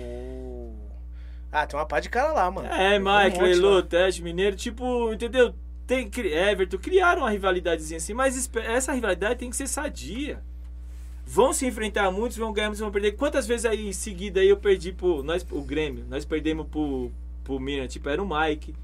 Ah, 1.50 1.66
tem 1.66 1.78
uma 1.78 1.84
pá 1.86 2.00
de 2.00 2.09
cara 2.09 2.32
lá, 2.32 2.50
mano. 2.50 2.66
É, 2.68 2.98
Um 2.98 3.02
Mike, 3.04 3.38
monte 3.38 3.54
Lelo, 3.54 3.74
lá. 3.76 3.82
Teste, 3.82 4.22
Mineiro, 4.22 4.56
tipo, 4.56 5.12
entendeu? 5.12 5.54
Tem, 5.86 6.10
Everton, 6.16 6.78
criaram 6.78 7.22
uma 7.22 7.30
rivalidadezinha 7.30 7.98
assim, 7.98 8.14
mas 8.14 8.48
essa 8.56 8.92
rivalidade 8.92 9.36
tem 9.40 9.50
que 9.50 9.56
ser 9.56 9.66
sadia. 9.66 10.40
Vão 11.26 11.52
se 11.52 11.66
enfrentar 11.66 12.10
muitos, 12.10 12.38
vão 12.38 12.52
ganhar, 12.52 12.68
muitos 12.68 12.80
vão 12.80 12.90
perder. 12.90 13.12
Quantas 13.12 13.46
vezes 13.46 13.66
aí 13.66 13.86
em 13.86 13.92
seguida 13.92 14.40
aí 14.40 14.48
eu 14.48 14.56
perdi 14.56 14.92
pro. 14.92 15.22
Nós, 15.22 15.46
o 15.50 15.60
Grêmio, 15.60 16.04
nós 16.09 16.24
perdemos 16.24 16.66
pro, 16.66 17.12
pro 17.43 17.60
Minas, 17.60 17.93
tipo, 17.93 18.09
era 18.09 18.23
o 18.23 18.28
Mike. 18.28 18.74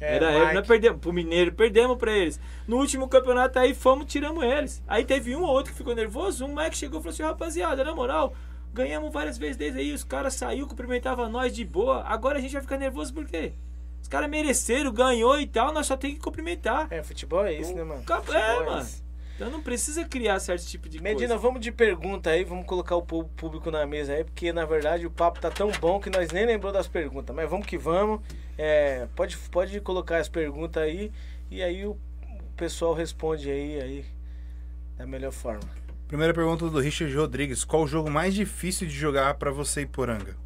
É, 0.00 0.16
era 0.16 0.32
ele, 0.32 0.52
nós 0.54 0.66
perdemos 0.66 1.00
pro 1.00 1.12
Mineiro, 1.12 1.52
perdemos 1.52 1.96
pra 1.96 2.10
eles. 2.10 2.40
No 2.66 2.78
último 2.78 3.08
campeonato 3.08 3.58
aí 3.58 3.72
fomos, 3.72 4.06
tiramos 4.06 4.42
eles. 4.42 4.82
Aí 4.86 5.04
teve 5.04 5.36
um 5.36 5.42
ou 5.42 5.48
outro 5.48 5.72
que 5.72 5.78
ficou 5.78 5.94
nervoso, 5.94 6.44
um 6.44 6.54
Mike 6.54 6.76
chegou 6.76 6.98
e 6.98 7.02
falou 7.02 7.14
assim, 7.14 7.22
rapaziada, 7.22 7.84
na 7.84 7.94
moral, 7.94 8.34
ganhamos 8.74 9.12
várias 9.12 9.38
vezes 9.38 9.56
desde 9.56 9.78
aí, 9.78 9.92
os 9.92 10.02
caras 10.02 10.34
saiu, 10.34 10.66
cumprimentavam 10.66 11.28
nós 11.28 11.54
de 11.54 11.64
boa. 11.64 12.02
Agora 12.02 12.38
a 12.38 12.40
gente 12.40 12.52
vai 12.52 12.62
ficar 12.62 12.78
nervoso 12.78 13.14
por 13.14 13.26
quê? 13.26 13.52
Os 14.02 14.08
caras 14.08 14.28
mereceram, 14.28 14.92
ganhou 14.92 15.40
e 15.40 15.46
tal, 15.46 15.72
nós 15.72 15.86
só 15.86 15.96
tem 15.96 16.14
que 16.14 16.20
cumprimentar. 16.20 16.88
É, 16.90 17.00
futebol 17.02 17.44
é 17.44 17.52
isso, 17.54 17.72
né, 17.72 17.84
mano? 17.84 18.02
Futebol 18.02 18.34
é, 18.34 18.64
mano. 18.66 18.80
isso. 18.80 19.04
Então 19.34 19.50
não 19.50 19.62
precisa 19.62 20.04
criar 20.04 20.38
certo 20.40 20.66
tipo 20.66 20.88
de 20.88 21.00
Medina, 21.00 21.28
coisa. 21.28 21.38
vamos 21.38 21.60
de 21.60 21.72
pergunta 21.72 22.30
aí, 22.30 22.44
vamos 22.44 22.66
colocar 22.66 22.96
o 22.96 23.02
público 23.02 23.70
na 23.70 23.86
mesa 23.86 24.12
aí, 24.12 24.24
porque 24.24 24.52
na 24.52 24.64
verdade 24.64 25.06
o 25.06 25.10
papo 25.10 25.40
tá 25.40 25.50
tão 25.50 25.70
bom 25.72 26.00
que 26.00 26.10
nós 26.10 26.30
nem 26.30 26.46
lembrou 26.46 26.72
das 26.72 26.86
perguntas. 26.86 27.34
Mas 27.34 27.48
vamos 27.48 27.66
que 27.66 27.78
vamos. 27.78 28.20
É, 28.56 29.08
pode, 29.16 29.36
pode 29.50 29.80
colocar 29.80 30.18
as 30.18 30.28
perguntas 30.28 30.82
aí 30.82 31.10
e 31.50 31.62
aí 31.62 31.84
o, 31.86 31.92
o 31.92 32.56
pessoal 32.56 32.94
responde 32.94 33.50
aí, 33.50 33.80
aí 33.80 34.04
da 34.96 35.06
melhor 35.06 35.32
forma. 35.32 35.68
Primeira 36.06 36.34
pergunta 36.34 36.68
do 36.68 36.78
Richard 36.78 37.14
Rodrigues. 37.16 37.64
Qual 37.64 37.84
o 37.84 37.86
jogo 37.86 38.10
mais 38.10 38.34
difícil 38.34 38.86
de 38.86 38.92
jogar 38.92 39.34
pra 39.34 39.50
você 39.50 39.80
e 39.80 39.86
Poranga? 39.86 40.36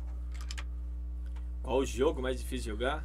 Qual 1.63 1.81
o 1.81 1.85
jogo 1.85 2.23
mais 2.23 2.39
difícil 2.39 2.73
de 2.73 2.79
jogar? 2.79 3.05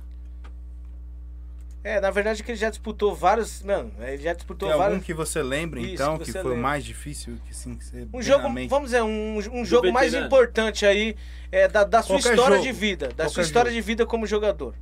É, 1.84 2.00
na 2.00 2.12
verdade 2.12 2.44
que 2.44 2.52
ele 2.52 2.58
já 2.60 2.70
disputou 2.70 3.16
vários. 3.16 3.64
Mano, 3.64 3.92
ele 4.00 4.22
já 4.22 4.34
disputou 4.34 4.68
Tem 4.68 4.74
algum 4.74 4.84
vários. 4.84 5.04
que 5.06 5.14
você 5.16 5.42
lembra, 5.42 5.80
Isso, 5.80 5.94
então, 5.96 6.18
que 6.20 6.26
que, 6.26 6.32
foi 6.32 6.44
lembra. 6.44 6.58
mais 6.58 6.86
difícil? 6.86 7.38
Que, 7.46 7.52
assim, 7.52 7.76
que 7.76 7.84
você 7.84 8.08
Um 8.14 8.22
jogo, 8.22 8.44
vamos 8.70 8.92
dizer, 8.92 9.02
um, 9.02 9.38
um 9.38 9.66
jogo 9.66 9.92
mais 9.92 10.14
importante 10.14 10.86
aí 10.86 11.16
é, 11.52 11.68
da, 11.68 11.84
da 11.84 12.04
sua 12.04 12.18
Qualquer 12.18 12.36
história 12.36 12.58
jogo. 12.58 12.68
de 12.68 12.72
vida. 12.72 13.08
Da 13.08 13.24
sua 13.26 13.32
Qualquer 13.34 13.42
história 13.42 13.72
jogo. 13.72 13.82
de 13.82 13.88
vida 13.88 14.06
como 14.06 14.28
jogador. 14.28 14.76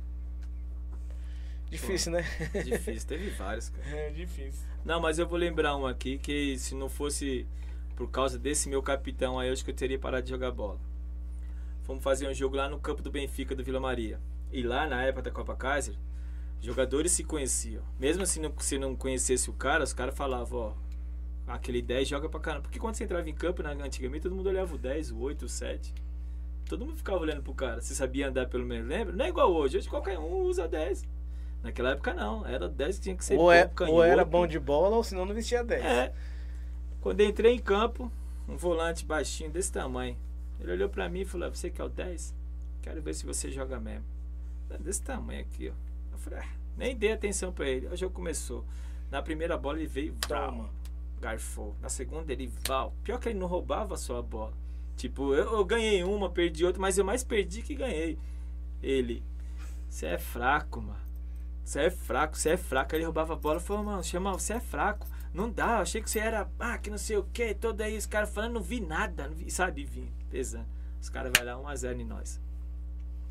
Difícil, 1.70 2.12
né? 2.12 2.24
Difícil, 2.64 3.08
teve 3.08 3.30
vários, 3.30 3.68
cara. 3.70 3.88
É 3.88 4.10
difícil. 4.10 4.60
Não, 4.84 5.00
mas 5.00 5.18
eu 5.18 5.26
vou 5.26 5.38
lembrar 5.38 5.76
um 5.76 5.86
aqui 5.86 6.18
que 6.18 6.58
se 6.58 6.74
não 6.74 6.88
fosse 6.88 7.46
por 7.96 8.10
causa 8.10 8.38
desse 8.38 8.68
meu 8.68 8.82
capitão 8.82 9.38
aí, 9.38 9.48
eu 9.48 9.52
acho 9.52 9.64
que 9.64 9.70
eu 9.70 9.74
teria 9.74 9.98
parado 9.98 10.24
de 10.24 10.30
jogar 10.30 10.50
bola. 10.50 10.78
Fomos 11.84 12.02
fazer 12.02 12.28
um 12.28 12.34
jogo 12.34 12.56
lá 12.56 12.68
no 12.68 12.78
campo 12.78 13.02
do 13.02 13.10
Benfica 13.10 13.54
do 13.54 13.62
Vila 13.62 13.78
Maria. 13.80 14.18
E 14.52 14.62
lá 14.62 14.86
na 14.86 15.02
época 15.02 15.22
da 15.22 15.30
Copa 15.30 15.54
Kaiser, 15.54 15.94
jogadores 16.60 17.12
se 17.12 17.24
conheciam. 17.24 17.82
Mesmo 17.98 18.26
se 18.26 18.40
não, 18.40 18.52
se 18.58 18.78
não 18.78 18.94
conhecesse 18.94 19.48
o 19.50 19.52
cara, 19.52 19.84
os 19.84 19.92
caras 19.92 20.16
falavam, 20.16 20.58
ó, 20.58 20.74
aquele 21.52 21.80
10 21.82 22.08
joga 22.08 22.28
pra 22.28 22.40
caramba. 22.40 22.62
Porque 22.62 22.78
quando 22.78 22.94
você 22.94 23.04
entrava 23.04 23.28
em 23.28 23.34
campo, 23.34 23.62
na, 23.62 23.70
antigamente, 23.70 24.22
todo 24.22 24.34
mundo 24.34 24.48
olhava 24.48 24.74
o 24.74 24.78
10, 24.78 25.12
o 25.12 25.18
8, 25.18 25.44
o 25.44 25.48
7. 25.48 25.94
Todo 26.68 26.84
mundo 26.86 26.96
ficava 26.96 27.18
olhando 27.18 27.42
pro 27.42 27.54
cara. 27.54 27.80
Você 27.80 27.94
sabia 27.94 28.28
andar 28.28 28.48
pelo 28.48 28.64
menos, 28.64 28.88
lembra? 28.88 29.14
Não 29.14 29.24
é 29.24 29.28
igual 29.28 29.52
hoje. 29.52 29.78
Hoje 29.78 29.88
qualquer 29.88 30.18
um 30.18 30.42
usa 30.42 30.68
10. 30.68 31.04
Naquela 31.62 31.90
época 31.90 32.14
não. 32.14 32.46
Era 32.46 32.68
10 32.68 32.96
que 32.96 33.02
tinha 33.02 33.16
que 33.16 33.24
ser 33.24 33.36
Ou, 33.36 33.50
é, 33.50 33.66
bom, 33.66 33.86
ou 33.88 34.02
era 34.02 34.16
canhoto. 34.16 34.30
bom 34.30 34.46
de 34.46 34.58
bola 34.58 34.96
ou 34.96 35.02
senão 35.02 35.26
não 35.26 35.34
vestia 35.34 35.64
10. 35.64 35.84
É. 35.84 36.12
Quando 37.00 37.20
eu 37.20 37.28
entrei 37.28 37.54
em 37.54 37.58
campo, 37.58 38.10
um 38.48 38.56
volante 38.56 39.04
baixinho 39.04 39.50
desse 39.50 39.72
tamanho. 39.72 40.16
Ele 40.60 40.72
olhou 40.72 40.88
pra 40.88 41.08
mim 41.08 41.20
e 41.20 41.24
falou: 41.24 41.50
Você 41.50 41.70
que 41.70 41.80
é 41.80 41.84
o 41.84 41.88
10? 41.88 42.34
Quero 42.82 43.02
ver 43.02 43.14
se 43.14 43.26
você 43.26 43.50
joga 43.50 43.80
mesmo. 43.80 44.04
Desse 44.78 45.02
tamanho 45.02 45.40
aqui, 45.40 45.70
ó. 45.70 45.89
Falei: 46.20 46.40
ah, 46.40 46.48
Nem 46.76 46.96
dei 46.96 47.12
atenção 47.12 47.52
pra 47.52 47.68
ele. 47.68 47.86
O 47.88 47.96
jogo 47.96 48.14
começou. 48.14 48.64
Na 49.10 49.20
primeira 49.22 49.56
bola 49.56 49.78
ele 49.78 49.86
veio, 49.86 50.14
Toma. 50.26 50.70
garfou. 51.20 51.74
Na 51.80 51.88
segunda 51.88 52.32
ele, 52.32 52.52
val. 52.66 52.94
Pior 53.02 53.18
que 53.18 53.28
ele 53.28 53.38
não 53.38 53.46
roubava 53.46 53.96
só 53.96 54.18
a 54.18 54.22
bola. 54.22 54.54
Tipo, 54.96 55.34
eu, 55.34 55.52
eu 55.52 55.64
ganhei 55.64 56.04
uma, 56.04 56.30
perdi 56.30 56.64
outra, 56.64 56.80
mas 56.80 56.98
eu 56.98 57.04
mais 57.04 57.24
perdi 57.24 57.62
que 57.62 57.74
ganhei. 57.74 58.18
Ele, 58.82 59.22
você 59.88 60.06
é 60.06 60.18
fraco, 60.18 60.80
mano. 60.80 61.00
Você 61.64 61.80
é 61.80 61.90
fraco, 61.90 62.36
você 62.36 62.50
é 62.50 62.56
fraco. 62.56 62.94
Ele 62.94 63.04
roubava 63.04 63.32
a 63.32 63.36
bola 63.36 63.58
e 63.58 63.62
falou, 63.62 63.82
mano, 63.82 64.04
chama, 64.04 64.32
você 64.32 64.54
é 64.54 64.60
fraco. 64.60 65.06
Não 65.32 65.50
dá, 65.50 65.76
eu 65.76 65.82
achei 65.82 66.02
que 66.02 66.10
você 66.10 66.18
era, 66.18 66.48
ah, 66.58 66.78
que 66.78 66.90
não 66.90 66.98
sei 66.98 67.16
o 67.16 67.22
que. 67.24 67.54
Todo 67.54 67.80
aí, 67.80 67.96
os 67.96 68.06
caras 68.06 68.30
falando, 68.30 68.54
não 68.54 68.62
vi 68.62 68.80
nada, 68.80 69.28
não 69.28 69.34
vi, 69.34 69.50
sabe, 69.50 69.84
vim, 69.84 70.10
pesando. 70.28 70.66
Os 71.00 71.08
cares 71.08 71.32
vai 71.34 71.44
lá 71.44 71.54
1x0 71.54 72.00
em 72.00 72.04
nós. 72.04 72.40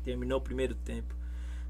Terminou 0.02 0.38
o 0.38 0.42
primeiro 0.42 0.74
tempo. 0.74 1.14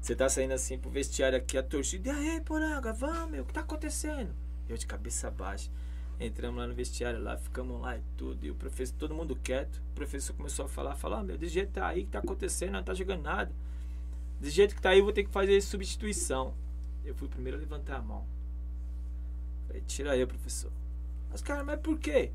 Você 0.01 0.15
tá 0.15 0.27
saindo 0.27 0.53
assim 0.53 0.79
pro 0.79 0.89
vestiário 0.89 1.37
aqui, 1.37 1.57
a 1.57 1.63
torcida, 1.63 2.09
e 2.09 2.29
aí, 2.29 2.41
Poranga, 2.41 2.91
vamos, 2.91 3.29
meu, 3.31 3.43
o 3.43 3.45
que 3.45 3.53
tá 3.53 3.61
acontecendo? 3.61 4.33
Eu 4.67 4.75
de 4.75 4.87
cabeça 4.87 5.29
baixa. 5.29 5.69
Entramos 6.19 6.59
lá 6.59 6.67
no 6.67 6.73
vestiário, 6.73 7.21
lá, 7.21 7.37
ficamos 7.37 7.79
lá 7.81 7.97
e 7.97 8.01
tudo. 8.17 8.45
E 8.45 8.51
o 8.51 8.55
professor, 8.55 8.95
todo 8.97 9.13
mundo 9.13 9.35
quieto. 9.35 9.81
O 9.91 9.95
professor 9.95 10.33
começou 10.35 10.65
a 10.65 10.67
falar, 10.67 10.95
falar, 10.95 11.19
ah, 11.19 11.23
meu, 11.23 11.37
desse 11.37 11.53
jeito 11.53 11.71
tá 11.73 11.87
aí, 11.87 12.03
que 12.03 12.11
tá 12.11 12.19
acontecendo, 12.19 12.71
não 12.73 12.83
tá 12.83 12.93
jogando 12.93 13.21
nada. 13.23 13.51
Desse 14.39 14.55
jeito 14.55 14.75
que 14.75 14.81
tá 14.81 14.89
aí, 14.91 14.99
eu 14.99 15.03
vou 15.03 15.13
ter 15.13 15.23
que 15.23 15.29
fazer 15.31 15.59
substituição. 15.61 16.53
Eu 17.05 17.13
fui 17.15 17.27
o 17.27 17.31
primeiro 17.31 17.57
a 17.57 17.59
levantar 17.59 17.97
a 17.97 18.01
mão. 18.01 18.25
Falei, 19.67 19.81
tira 19.87 20.11
aí, 20.11 20.25
professor. 20.25 20.71
Mas, 21.31 21.41
cara, 21.41 21.63
mas 21.63 21.79
por 21.79 21.97
quê? 21.97 22.31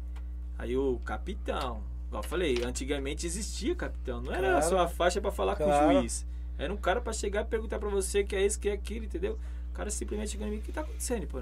Aí 0.59 0.77
o 0.77 0.99
capitão, 1.05 1.83
igual 2.09 2.23
eu 2.23 2.29
falei, 2.29 2.63
antigamente 2.65 3.27
existia 3.27 3.75
capitão. 3.75 4.21
Não 4.23 4.33
era 4.33 4.51
Claro. 4.53 4.69
só 4.69 4.79
a 4.81 4.89
faixa 4.89 5.21
pra 5.21 5.31
falar 5.31 5.55
com 5.57 5.65
Claro. 5.65 5.89
o 5.89 6.01
juiz. 6.01 6.27
Era 6.59 6.73
um 6.73 6.77
cara 6.77 7.01
pra 7.01 7.13
chegar 7.13 7.43
e 7.43 7.45
perguntar 7.45 7.79
pra 7.79 7.89
você 7.89 8.25
que 8.25 8.35
é 8.35 8.45
isso, 8.45 8.59
que 8.59 8.69
é 8.69 8.73
aquilo, 8.73 9.05
entendeu? 9.05 9.39
O 9.71 9.75
cara 9.75 9.91
simplesmente 9.91 10.31
chegando 10.31 10.49
em 10.49 10.53
mim, 10.53 10.59
o 10.59 10.63
que 10.63 10.73
tá 10.73 10.81
acontecendo, 10.81 11.27
pô? 11.27 11.41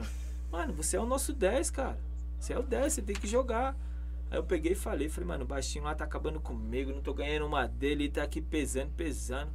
Mano, 0.50 0.72
você 0.72 0.96
é 0.96 1.00
o 1.00 1.06
nosso 1.06 1.32
10, 1.32 1.70
cara. 1.70 1.98
Você 2.38 2.52
é 2.52 2.58
o 2.58 2.62
10, 2.62 2.92
você 2.92 3.02
tem 3.02 3.14
que 3.14 3.26
jogar. 3.26 3.76
Aí 4.30 4.38
eu 4.38 4.42
peguei 4.44 4.72
e 4.72 4.74
falei, 4.74 5.08
falei, 5.08 5.28
mano, 5.28 5.44
o 5.44 5.46
baixinho 5.46 5.84
lá 5.84 5.94
tá 5.94 6.04
acabando 6.04 6.40
comigo, 6.40 6.92
não 6.92 7.00
tô 7.00 7.14
ganhando 7.14 7.46
uma 7.46 7.66
dele, 7.66 8.04
ele 8.04 8.10
tá 8.12 8.22
aqui 8.22 8.40
pesando, 8.40 8.90
pesando. 8.96 9.50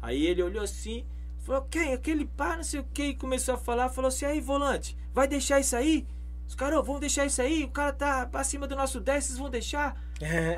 Aí 0.00 0.26
ele 0.26 0.42
olhou 0.42 0.62
assim, 0.62 1.04
falou, 1.40 1.62
quem? 1.62 1.92
Aquele 1.92 2.24
pá, 2.24 2.56
não 2.56 2.64
sei 2.64 2.80
o 2.80 2.84
que, 2.84 3.02
e 3.02 3.14
começou 3.14 3.54
a 3.54 3.58
falar, 3.58 3.88
falou 3.88 4.08
assim, 4.08 4.24
aí, 4.24 4.40
volante, 4.40 4.96
vai 5.12 5.26
deixar 5.26 5.58
isso 5.58 5.74
aí? 5.74 6.06
Os 6.46 6.54
caras, 6.54 6.78
"Ô, 6.78 6.82
vamos 6.82 7.00
deixar 7.00 7.24
isso 7.26 7.40
aí, 7.40 7.64
o 7.64 7.70
cara 7.70 7.92
tá 7.92 8.28
acima 8.34 8.66
do 8.66 8.76
nosso 8.76 9.00
10, 9.00 9.24
vocês 9.24 9.38
vão 9.38 9.48
deixar? 9.50 10.00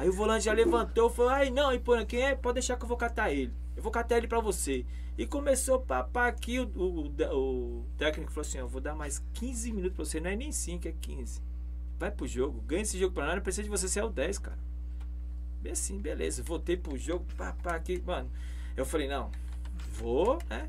Aí 0.01 0.09
o 0.09 0.13
volante 0.13 0.45
já 0.45 0.53
levantou, 0.53 1.09
falou, 1.09 1.31
ai 1.31 1.51
não, 1.51 1.73
e 1.73 1.79
pô, 1.79 1.93
quem 2.05 2.21
é? 2.23 2.35
Pode 2.35 2.55
deixar 2.55 2.77
que 2.77 2.85
eu 2.85 2.89
vou 2.89 2.97
catar 2.97 3.31
ele. 3.33 3.53
Vou 3.85 3.93
catar 3.93 4.17
ele 4.17 4.27
pra 4.27 4.41
você. 4.41 4.87
E 5.19 5.27
começou 5.27 5.75
a 5.75 5.79
papar 5.79 6.27
aqui, 6.31 6.59
o, 6.59 6.65
o, 6.75 7.07
o 7.07 7.85
técnico 7.99 8.33
falou 8.33 8.41
assim, 8.49 8.57
ó, 8.57 8.63
eu 8.63 8.69
vou 8.69 8.81
dar 8.81 8.95
mais 8.95 9.23
15 9.35 9.73
minutos 9.75 9.95
pra 9.95 10.05
você, 10.07 10.21
não 10.21 10.31
é 10.31 10.35
nem 10.35 10.51
5, 10.51 10.89
é 10.89 10.93
15. 10.93 11.43
Vai 11.99 12.11
pro 12.11 12.27
jogo, 12.27 12.63
ganha 12.63 12.81
esse 12.81 12.99
jogo 12.99 13.13
pra 13.15 13.27
nós, 13.27 13.35
não 13.35 13.43
precisa 13.43 13.63
de 13.63 13.69
você, 13.69 14.01
é 14.01 14.03
o 14.03 14.09
10, 14.09 14.39
cara. 14.39 14.59
Bem 15.61 15.73
assim, 15.73 16.01
beleza, 16.01 16.43
voltei 16.43 16.79
pro 16.79 16.97
jogo, 16.97 17.27
papá 17.37 17.75
aqui, 17.77 18.03
mano. 18.07 18.31
Eu 18.75 18.87
falei, 18.87 19.07
não, 19.07 19.31
vou, 19.93 20.39
né? 20.49 20.67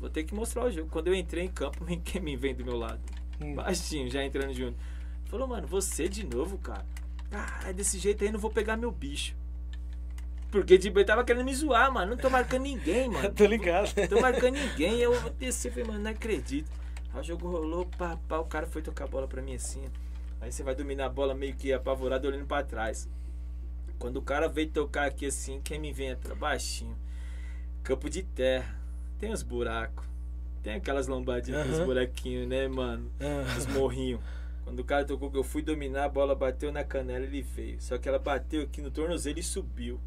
Vou 0.00 0.10
ter 0.10 0.24
que 0.24 0.34
mostrar 0.34 0.64
o 0.64 0.70
jogo. 0.72 0.90
Quando 0.90 1.06
eu 1.06 1.14
entrei 1.14 1.44
em 1.44 1.48
campo, 1.48 1.86
quem 2.02 2.20
me 2.20 2.34
vem 2.34 2.52
do 2.52 2.64
meu 2.64 2.76
lado? 2.76 3.00
Hum. 3.40 3.54
Baixinho, 3.54 4.10
já 4.10 4.24
entrando 4.24 4.52
junto. 4.52 4.76
Falou, 5.26 5.46
mano, 5.46 5.68
você 5.68 6.08
de 6.08 6.26
novo, 6.26 6.58
cara. 6.58 6.84
Ah, 7.30 7.60
é 7.68 7.72
desse 7.72 7.96
jeito 7.96 8.24
aí, 8.24 8.32
não 8.32 8.40
vou 8.40 8.50
pegar 8.50 8.76
meu 8.76 8.90
bicho. 8.90 9.36
Porque 10.50 10.78
tipo, 10.78 10.98
ele 10.98 11.04
tava 11.04 11.24
querendo 11.24 11.44
me 11.44 11.54
zoar, 11.54 11.92
mano. 11.92 12.12
Não 12.12 12.16
tô 12.16 12.30
marcando 12.30 12.62
ninguém, 12.62 13.08
mano. 13.10 13.30
Tô 13.32 13.44
ligado. 13.44 13.92
Não 13.96 14.06
tô 14.06 14.20
marcando 14.20 14.54
ninguém. 14.54 14.98
Eu 15.00 15.12
desci, 15.30 15.70
falei, 15.70 15.84
mano, 15.84 16.00
não 16.00 16.10
acredito. 16.10 16.70
Aí 17.12 17.20
o 17.20 17.24
jogo 17.24 17.48
rolou, 17.48 17.86
pá, 17.98 18.18
pá, 18.28 18.38
o 18.38 18.44
cara 18.44 18.66
foi 18.66 18.82
tocar 18.82 19.04
a 19.04 19.08
bola 19.08 19.26
pra 19.26 19.42
mim 19.42 19.54
assim. 19.54 19.84
Aí 20.40 20.52
você 20.52 20.62
vai 20.62 20.74
dominar 20.74 21.06
a 21.06 21.08
bola 21.08 21.34
meio 21.34 21.54
que 21.54 21.72
apavorado, 21.72 22.28
olhando 22.28 22.46
pra 22.46 22.62
trás. 22.62 23.08
Quando 23.98 24.18
o 24.18 24.22
cara 24.22 24.48
veio 24.48 24.68
tocar 24.68 25.06
aqui 25.06 25.26
assim, 25.26 25.60
quem 25.64 25.78
me 25.78 25.92
vem 25.92 26.12
atrás? 26.12 26.38
Baixinho. 26.38 26.96
Campo 27.82 28.10
de 28.10 28.22
terra. 28.22 28.78
Tem 29.18 29.32
uns 29.32 29.42
buracos. 29.42 30.04
Tem 30.62 30.74
aquelas 30.74 31.06
lombadinhas, 31.06 31.60
aqueles 31.60 31.78
Aham. 31.78 31.86
buraquinhos, 31.86 32.48
né, 32.48 32.68
mano? 32.68 33.10
Ah. 33.20 33.56
Os 33.56 33.66
morrinhos. 33.66 34.20
Quando 34.64 34.80
o 34.80 34.84
cara 34.84 35.04
tocou 35.04 35.30
que 35.30 35.38
eu 35.38 35.44
fui 35.44 35.62
dominar, 35.62 36.04
a 36.04 36.08
bola 36.08 36.34
bateu 36.34 36.72
na 36.72 36.82
canela 36.84 37.24
e 37.24 37.28
ele 37.28 37.42
veio. 37.42 37.80
Só 37.80 37.96
que 37.96 38.08
ela 38.08 38.18
bateu 38.18 38.62
aqui 38.62 38.82
no 38.82 38.90
tornozelo 38.90 39.38
e 39.38 39.42
subiu. 39.42 40.00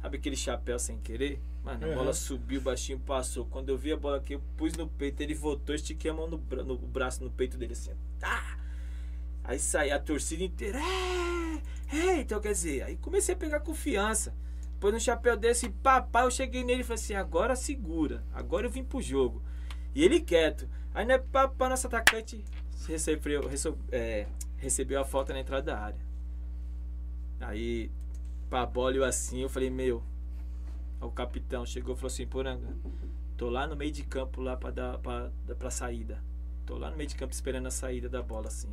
Sabe 0.00 0.16
aquele 0.18 0.36
chapéu 0.36 0.78
sem 0.78 0.98
querer? 0.98 1.40
Mano, 1.64 1.84
a 1.84 1.88
Uhum. 1.88 1.94
bola 1.94 2.12
subiu, 2.12 2.60
o 2.60 2.62
baixinho 2.62 2.98
passou. 3.00 3.44
Quando 3.46 3.68
eu 3.68 3.76
vi 3.76 3.92
a 3.92 3.96
bola 3.96 4.18
aqui, 4.18 4.34
eu 4.34 4.42
pus 4.56 4.72
no 4.74 4.86
peito, 4.88 5.20
ele 5.22 5.34
voltou, 5.34 5.74
estiquei 5.74 6.10
a 6.10 6.14
mão 6.14 6.28
no, 6.28 6.38
bra- 6.38 6.62
no 6.62 6.76
braço, 6.78 7.22
no 7.24 7.30
peito 7.30 7.56
dele 7.58 7.72
assim. 7.72 7.92
Tá! 8.18 8.58
Aí 9.42 9.58
saí 9.58 9.90
a 9.90 9.98
torcida 9.98 10.42
inteira. 10.44 10.78
É, 10.78 11.96
é, 11.96 12.20
então 12.20 12.40
quer 12.40 12.52
dizer, 12.52 12.82
aí 12.82 12.96
comecei 12.96 13.34
a 13.34 13.38
pegar 13.38 13.60
confiança. 13.60 14.34
Pôs 14.78 14.94
no 14.94 15.00
chapéu 15.00 15.36
desse, 15.36 15.68
papá, 15.68 16.22
eu 16.22 16.30
cheguei 16.30 16.62
nele 16.62 16.82
e 16.82 16.84
falei 16.84 17.02
assim, 17.02 17.14
agora 17.14 17.56
segura, 17.56 18.22
agora 18.32 18.66
eu 18.66 18.70
vim 18.70 18.84
pro 18.84 19.02
jogo. 19.02 19.42
E 19.94 20.04
ele 20.04 20.20
quieto. 20.20 20.68
Aí 20.94 21.04
né, 21.04 21.18
papá, 21.18 21.68
nosso 21.68 21.86
atacante 21.88 22.44
recebeu, 22.86 23.48
recebeu, 23.48 23.78
é, 23.90 24.26
recebeu 24.58 25.00
a 25.00 25.04
falta 25.04 25.32
na 25.32 25.40
entrada 25.40 25.62
da 25.72 25.78
área. 25.78 25.98
Aí, 27.40 27.90
pra 28.48 28.66
bola 28.66 28.96
eu 28.96 29.04
assim, 29.04 29.40
eu 29.40 29.48
falei, 29.48 29.70
meu. 29.70 30.02
O 31.00 31.10
capitão 31.10 31.64
chegou 31.64 31.94
e 31.94 31.96
falou 31.96 32.08
assim, 32.08 32.26
Poranga, 32.26 32.66
tô 33.36 33.48
lá 33.48 33.66
no 33.66 33.76
meio 33.76 33.92
de 33.92 34.02
campo 34.02 34.40
lá 34.40 34.56
pra 34.56 34.70
dar 34.70 34.98
pra, 34.98 35.30
pra 35.58 35.70
saída. 35.70 36.22
Tô 36.66 36.76
lá 36.76 36.90
no 36.90 36.96
meio 36.96 37.08
de 37.08 37.14
campo 37.14 37.32
esperando 37.32 37.66
a 37.66 37.70
saída 37.70 38.08
da 38.08 38.20
bola, 38.20 38.48
assim. 38.48 38.68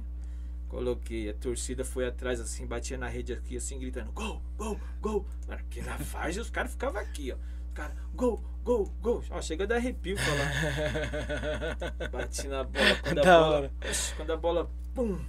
Coloquei, 0.67 1.29
a 1.29 1.33
torcida 1.33 1.85
foi 1.85 2.07
atrás, 2.07 2.39
assim, 2.39 2.65
batia 2.65 2.97
na 2.97 3.07
rede 3.07 3.31
aqui, 3.31 3.55
assim, 3.55 3.77
gritando, 3.77 4.11
gol, 4.11 4.41
gol, 4.57 4.79
gol. 4.99 5.25
Porque 5.45 5.81
na 5.81 5.95
Vargem 5.97 6.41
os 6.41 6.49
caras 6.49 6.71
ficavam 6.71 6.99
aqui, 6.99 7.31
ó. 7.31 7.35
Os 7.35 7.73
caras, 7.73 7.95
gol, 8.13 8.43
gol, 8.63 8.91
gol. 9.01 9.23
Ó, 9.29 9.41
chega 9.41 9.63
a 9.63 9.67
dar 9.67 9.75
arrepio 9.75 10.17
falar. 10.17 12.09
Bati 12.11 12.47
na 12.47 12.63
bola. 12.63 12.95
Quando 13.03 13.19
a 13.19 13.23
Da 13.23 13.39
bola, 13.39 13.71
quando 14.17 14.31
a 14.31 14.37
bola, 14.37 14.71
pum, 14.95 15.13
um, 15.13 15.25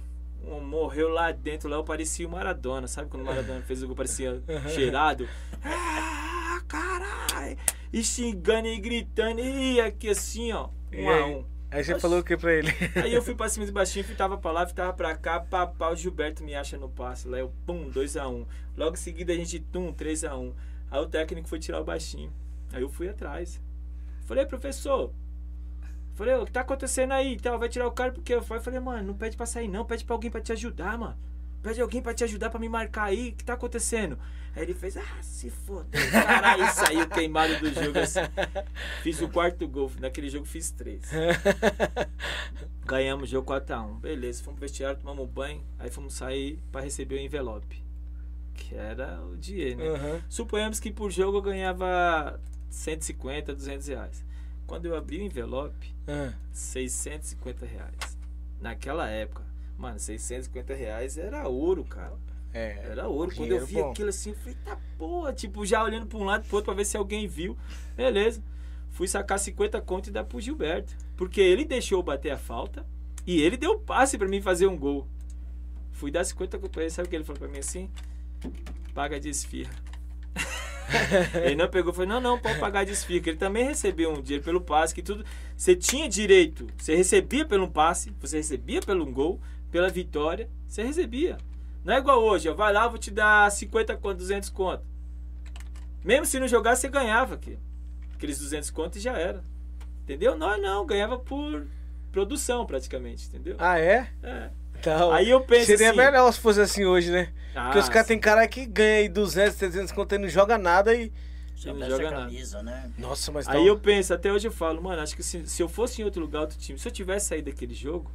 morreu 0.61 1.09
lá 1.09 1.31
dentro, 1.31 1.69
lá 1.69 1.77
eu 1.77 1.83
parecia 1.83 2.27
o 2.27 2.31
Maradona. 2.31 2.87
Sabe 2.87 3.09
quando 3.09 3.23
o 3.23 3.25
Maradona 3.25 3.61
fez 3.61 3.83
o 3.83 3.87
gol, 3.87 3.95
parecia 3.95 4.41
cheirado? 4.73 5.27
Ah, 5.63 6.61
caralho! 6.67 7.57
E 7.91 8.03
xingando 8.03 8.67
e 8.67 8.77
gritando, 8.79 9.39
e 9.39 9.79
aqui 9.79 10.09
assim, 10.09 10.51
ó, 10.51 10.69
um 10.93 11.09
a 11.09 11.25
um. 11.27 11.45
Aí 11.69 11.83
você 11.83 11.91
Oxi. 11.93 12.01
falou 12.01 12.19
o 12.19 12.23
que 12.23 12.37
pra 12.37 12.53
ele? 12.53 12.69
Aí 12.95 13.13
eu 13.13 13.21
fui 13.21 13.35
pra 13.35 13.47
cima 13.49 13.65
do 13.65 13.71
baixinho, 13.73 14.05
fitava 14.05 14.37
pra 14.37 14.51
lá, 14.51 14.65
fitava 14.65 14.93
pra 14.93 15.15
cá, 15.17 15.39
papá, 15.39 15.89
o 15.89 15.95
Gilberto 15.95 16.43
me 16.43 16.55
acha 16.55 16.77
no 16.77 16.87
passe. 16.89 17.27
Lá 17.27 17.37
eu, 17.39 17.51
pum, 17.65 17.91
2x1. 17.91 18.45
Logo 18.77 18.93
em 18.93 18.99
seguida 18.99 19.33
a 19.33 19.35
gente, 19.35 19.59
tum, 19.59 19.93
3x1. 19.93 20.53
Aí 20.89 20.99
o 21.01 21.05
técnico 21.07 21.47
foi 21.47 21.59
tirar 21.59 21.81
o 21.81 21.83
baixinho. 21.83 22.31
Aí 22.71 22.81
eu 22.81 22.89
fui 22.89 23.09
atrás. 23.09 23.61
Falei, 24.25 24.45
professor. 24.45 25.11
Falei, 26.17 26.33
o 26.33 26.45
que 26.45 26.51
tá 26.51 26.61
acontecendo 26.61 27.11
aí? 27.13 27.35
Então, 27.35 27.59
vai 27.59 27.69
tirar 27.69 27.85
o 27.85 27.91
cara 27.91 28.11
porque 28.11 28.33
eu 28.33 28.41
falei, 28.41 28.79
mano, 28.79 29.09
não 29.09 29.13
pede 29.13 29.37
pra 29.37 29.45
sair 29.45 29.67
não, 29.67 29.85
pede 29.85 30.03
pra 30.03 30.15
alguém 30.15 30.31
pra 30.31 30.41
te 30.41 30.51
ajudar, 30.51 30.97
mano. 30.97 31.15
Pede 31.61 31.79
alguém 31.79 32.01
pra 32.01 32.11
te 32.11 32.23
ajudar 32.23 32.49
pra 32.49 32.59
me 32.59 32.67
marcar 32.67 33.03
aí, 33.03 33.29
o 33.29 33.33
que 33.33 33.43
tá 33.43 33.53
acontecendo? 33.53 34.17
Aí 34.55 34.63
ele 34.63 34.73
fez, 34.73 34.97
ah, 34.97 35.21
se 35.21 35.51
foder, 35.51 36.11
caralho, 36.11 36.65
saiu 36.73 37.07
queimado 37.07 37.59
do 37.59 37.71
jogo 37.71 37.99
assim. 37.99 38.21
Fiz 39.03 39.21
o 39.21 39.29
quarto 39.29 39.67
gol, 39.67 39.91
naquele 39.99 40.27
jogo 40.27 40.47
fiz 40.47 40.71
três. 40.71 41.03
Ganhamos 42.83 43.29
o 43.29 43.31
jogo 43.31 43.53
4x1. 43.53 43.99
Beleza, 43.99 44.43
fomos 44.43 44.57
pro 44.57 44.67
vestiário, 44.67 44.99
tomamos 44.99 45.29
banho. 45.29 45.63
Aí 45.77 45.91
fomos 45.91 46.15
sair 46.15 46.57
pra 46.71 46.81
receber 46.81 47.15
o 47.15 47.19
envelope. 47.19 47.83
Que 48.55 48.73
era 48.73 49.21
o 49.21 49.37
dinheiro, 49.37 49.77
né? 49.77 49.87
Aham. 49.89 50.21
Suponhamos 50.27 50.79
que 50.79 50.89
por 50.89 51.11
jogo 51.11 51.37
eu 51.37 51.41
ganhava 51.43 52.39
150, 52.71 53.53
200 53.53 53.87
reais. 53.87 54.26
Quando 54.67 54.85
eu 54.85 54.95
abri 54.95 55.19
o 55.19 55.23
envelope, 55.23 55.95
Ah. 56.07 56.33
650 56.51 57.65
reais. 57.65 58.17
Naquela 58.61 59.07
época, 59.09 59.43
mano, 59.77 59.97
650 59.99 60.73
reais 60.75 61.17
era 61.17 61.47
ouro, 61.47 61.83
cara. 61.85 62.17
É. 62.53 62.79
Era 62.91 63.07
ouro. 63.07 63.33
Quando 63.35 63.51
eu 63.51 63.65
vi 63.65 63.75
bom. 63.75 63.91
aquilo 63.91 64.09
assim, 64.09 64.31
eu 64.31 64.35
falei, 64.35 64.57
tá 64.65 64.77
porra. 64.97 65.33
Tipo, 65.33 65.65
já 65.65 65.83
olhando 65.83 66.05
pra 66.05 66.17
um 66.17 66.23
lado 66.23 66.43
e 66.45 66.47
pro 66.47 66.57
outro 66.57 66.65
pra 66.73 66.77
ver 66.77 66.85
se 66.85 66.97
alguém 66.97 67.27
viu. 67.27 67.57
Beleza. 67.95 68.43
Fui 68.91 69.07
sacar 69.07 69.37
50 69.39 69.79
conto 69.81 70.07
e 70.07 70.11
dar 70.11 70.23
pro 70.23 70.39
Gilberto. 70.41 70.95
Porque 71.15 71.39
ele 71.39 71.63
deixou 71.65 71.99
eu 71.99 72.03
bater 72.03 72.31
a 72.31 72.37
falta 72.37 72.85
e 73.25 73.41
ele 73.41 73.57
deu 73.57 73.79
passe 73.79 74.17
pra 74.17 74.27
mim 74.27 74.41
fazer 74.41 74.67
um 74.67 74.77
gol. 74.77 75.07
Fui 75.91 76.09
dar 76.11 76.23
50 76.23 76.57
conto 76.57 76.71
pra 76.71 76.81
ele. 76.83 76.91
Sabe 76.91 77.07
o 77.07 77.09
que 77.09 77.15
ele 77.15 77.23
falou 77.23 77.39
pra 77.39 77.47
mim 77.47 77.59
assim? 77.59 77.89
Paga 78.93 79.19
de 79.19 79.29
esfirra. 79.29 79.73
ele 81.43 81.55
não 81.55 81.67
pegou 81.67 81.91
e 81.91 81.95
falou: 81.95 82.09
não, 82.09 82.21
não, 82.21 82.39
pode 82.39 82.59
pagar 82.59 82.85
de 82.85 82.91
esfirra. 82.91 83.21
que 83.21 83.29
Ele 83.31 83.37
também 83.37 83.65
recebeu 83.65 84.11
um 84.11 84.21
dinheiro 84.21 84.43
pelo 84.43 84.61
passe, 84.61 84.93
que 84.93 85.01
tudo. 85.01 85.25
Você 85.55 85.75
tinha 85.75 86.07
direito. 86.07 86.67
Você 86.77 86.95
recebia 86.95 87.45
pelo 87.45 87.69
passe, 87.69 88.13
você 88.19 88.37
recebia 88.37 88.81
pelo 88.81 89.05
gol, 89.05 89.39
pela 89.71 89.89
vitória, 89.89 90.49
você 90.67 90.83
recebia. 90.83 91.37
Não 91.83 91.93
é 91.93 91.97
igual 91.99 92.21
hoje, 92.21 92.49
ó, 92.49 92.53
vai 92.53 92.73
lá, 92.73 92.87
vou 92.87 92.97
te 92.97 93.09
dar 93.09 93.49
50 93.49 93.95
conto, 93.97 94.17
200 94.17 94.49
conto. 94.49 94.83
Mesmo 96.03 96.25
se 96.25 96.39
não 96.39 96.47
jogar, 96.47 96.75
você 96.75 96.89
ganhava 96.89 97.35
aqui. 97.35 97.57
Aqueles 98.13 98.39
200 98.39 98.69
conto 98.71 98.97
e 98.97 99.01
já 99.01 99.17
era. 99.17 99.43
Entendeu? 100.03 100.37
Nós 100.37 100.61
não, 100.61 100.85
ganhava 100.85 101.17
por 101.17 101.65
produção 102.11 102.65
praticamente, 102.65 103.27
entendeu? 103.27 103.55
Ah, 103.59 103.79
é? 103.79 104.09
É. 104.23 104.49
Então, 104.79 105.11
Aí 105.11 105.29
eu 105.29 105.41
penso 105.41 105.65
seria 105.65 105.89
assim, 105.89 105.97
melhor 105.97 106.31
se 106.31 106.39
fosse 106.39 106.61
assim 106.61 106.85
hoje, 106.85 107.11
né? 107.11 107.29
Porque 107.53 107.79
os 107.79 107.87
ah, 107.89 107.91
caras 107.91 108.07
tem 108.07 108.19
cara 108.19 108.47
que 108.47 108.65
ganha 108.65 108.99
aí 108.99 109.09
200, 109.09 109.55
300 109.57 109.91
conto 109.91 110.13
e 110.15 110.17
não 110.19 110.29
joga 110.29 110.57
nada 110.57 110.93
e... 110.93 111.11
Não 111.65 111.89
joga 111.89 112.07
a 112.07 112.11
nada. 112.11 112.23
camisa, 112.25 112.61
né? 112.61 112.91
Nossa, 112.99 113.31
mas 113.31 113.47
Aí 113.47 113.55
tá- 113.55 113.59
eu 113.61 113.79
penso, 113.79 114.13
até 114.13 114.31
hoje 114.31 114.47
eu 114.47 114.51
falo, 114.51 114.79
mano, 114.81 115.01
acho 115.01 115.15
que 115.15 115.23
se, 115.23 115.47
se 115.47 115.61
eu 115.63 115.67
fosse 115.67 116.01
em 116.01 116.05
outro 116.05 116.21
lugar, 116.21 116.41
outro 116.41 116.57
time, 116.59 116.77
se 116.77 116.87
eu 116.87 116.91
tivesse 116.91 117.25
saído 117.27 117.49
daquele 117.49 117.73
jogo, 117.73 118.11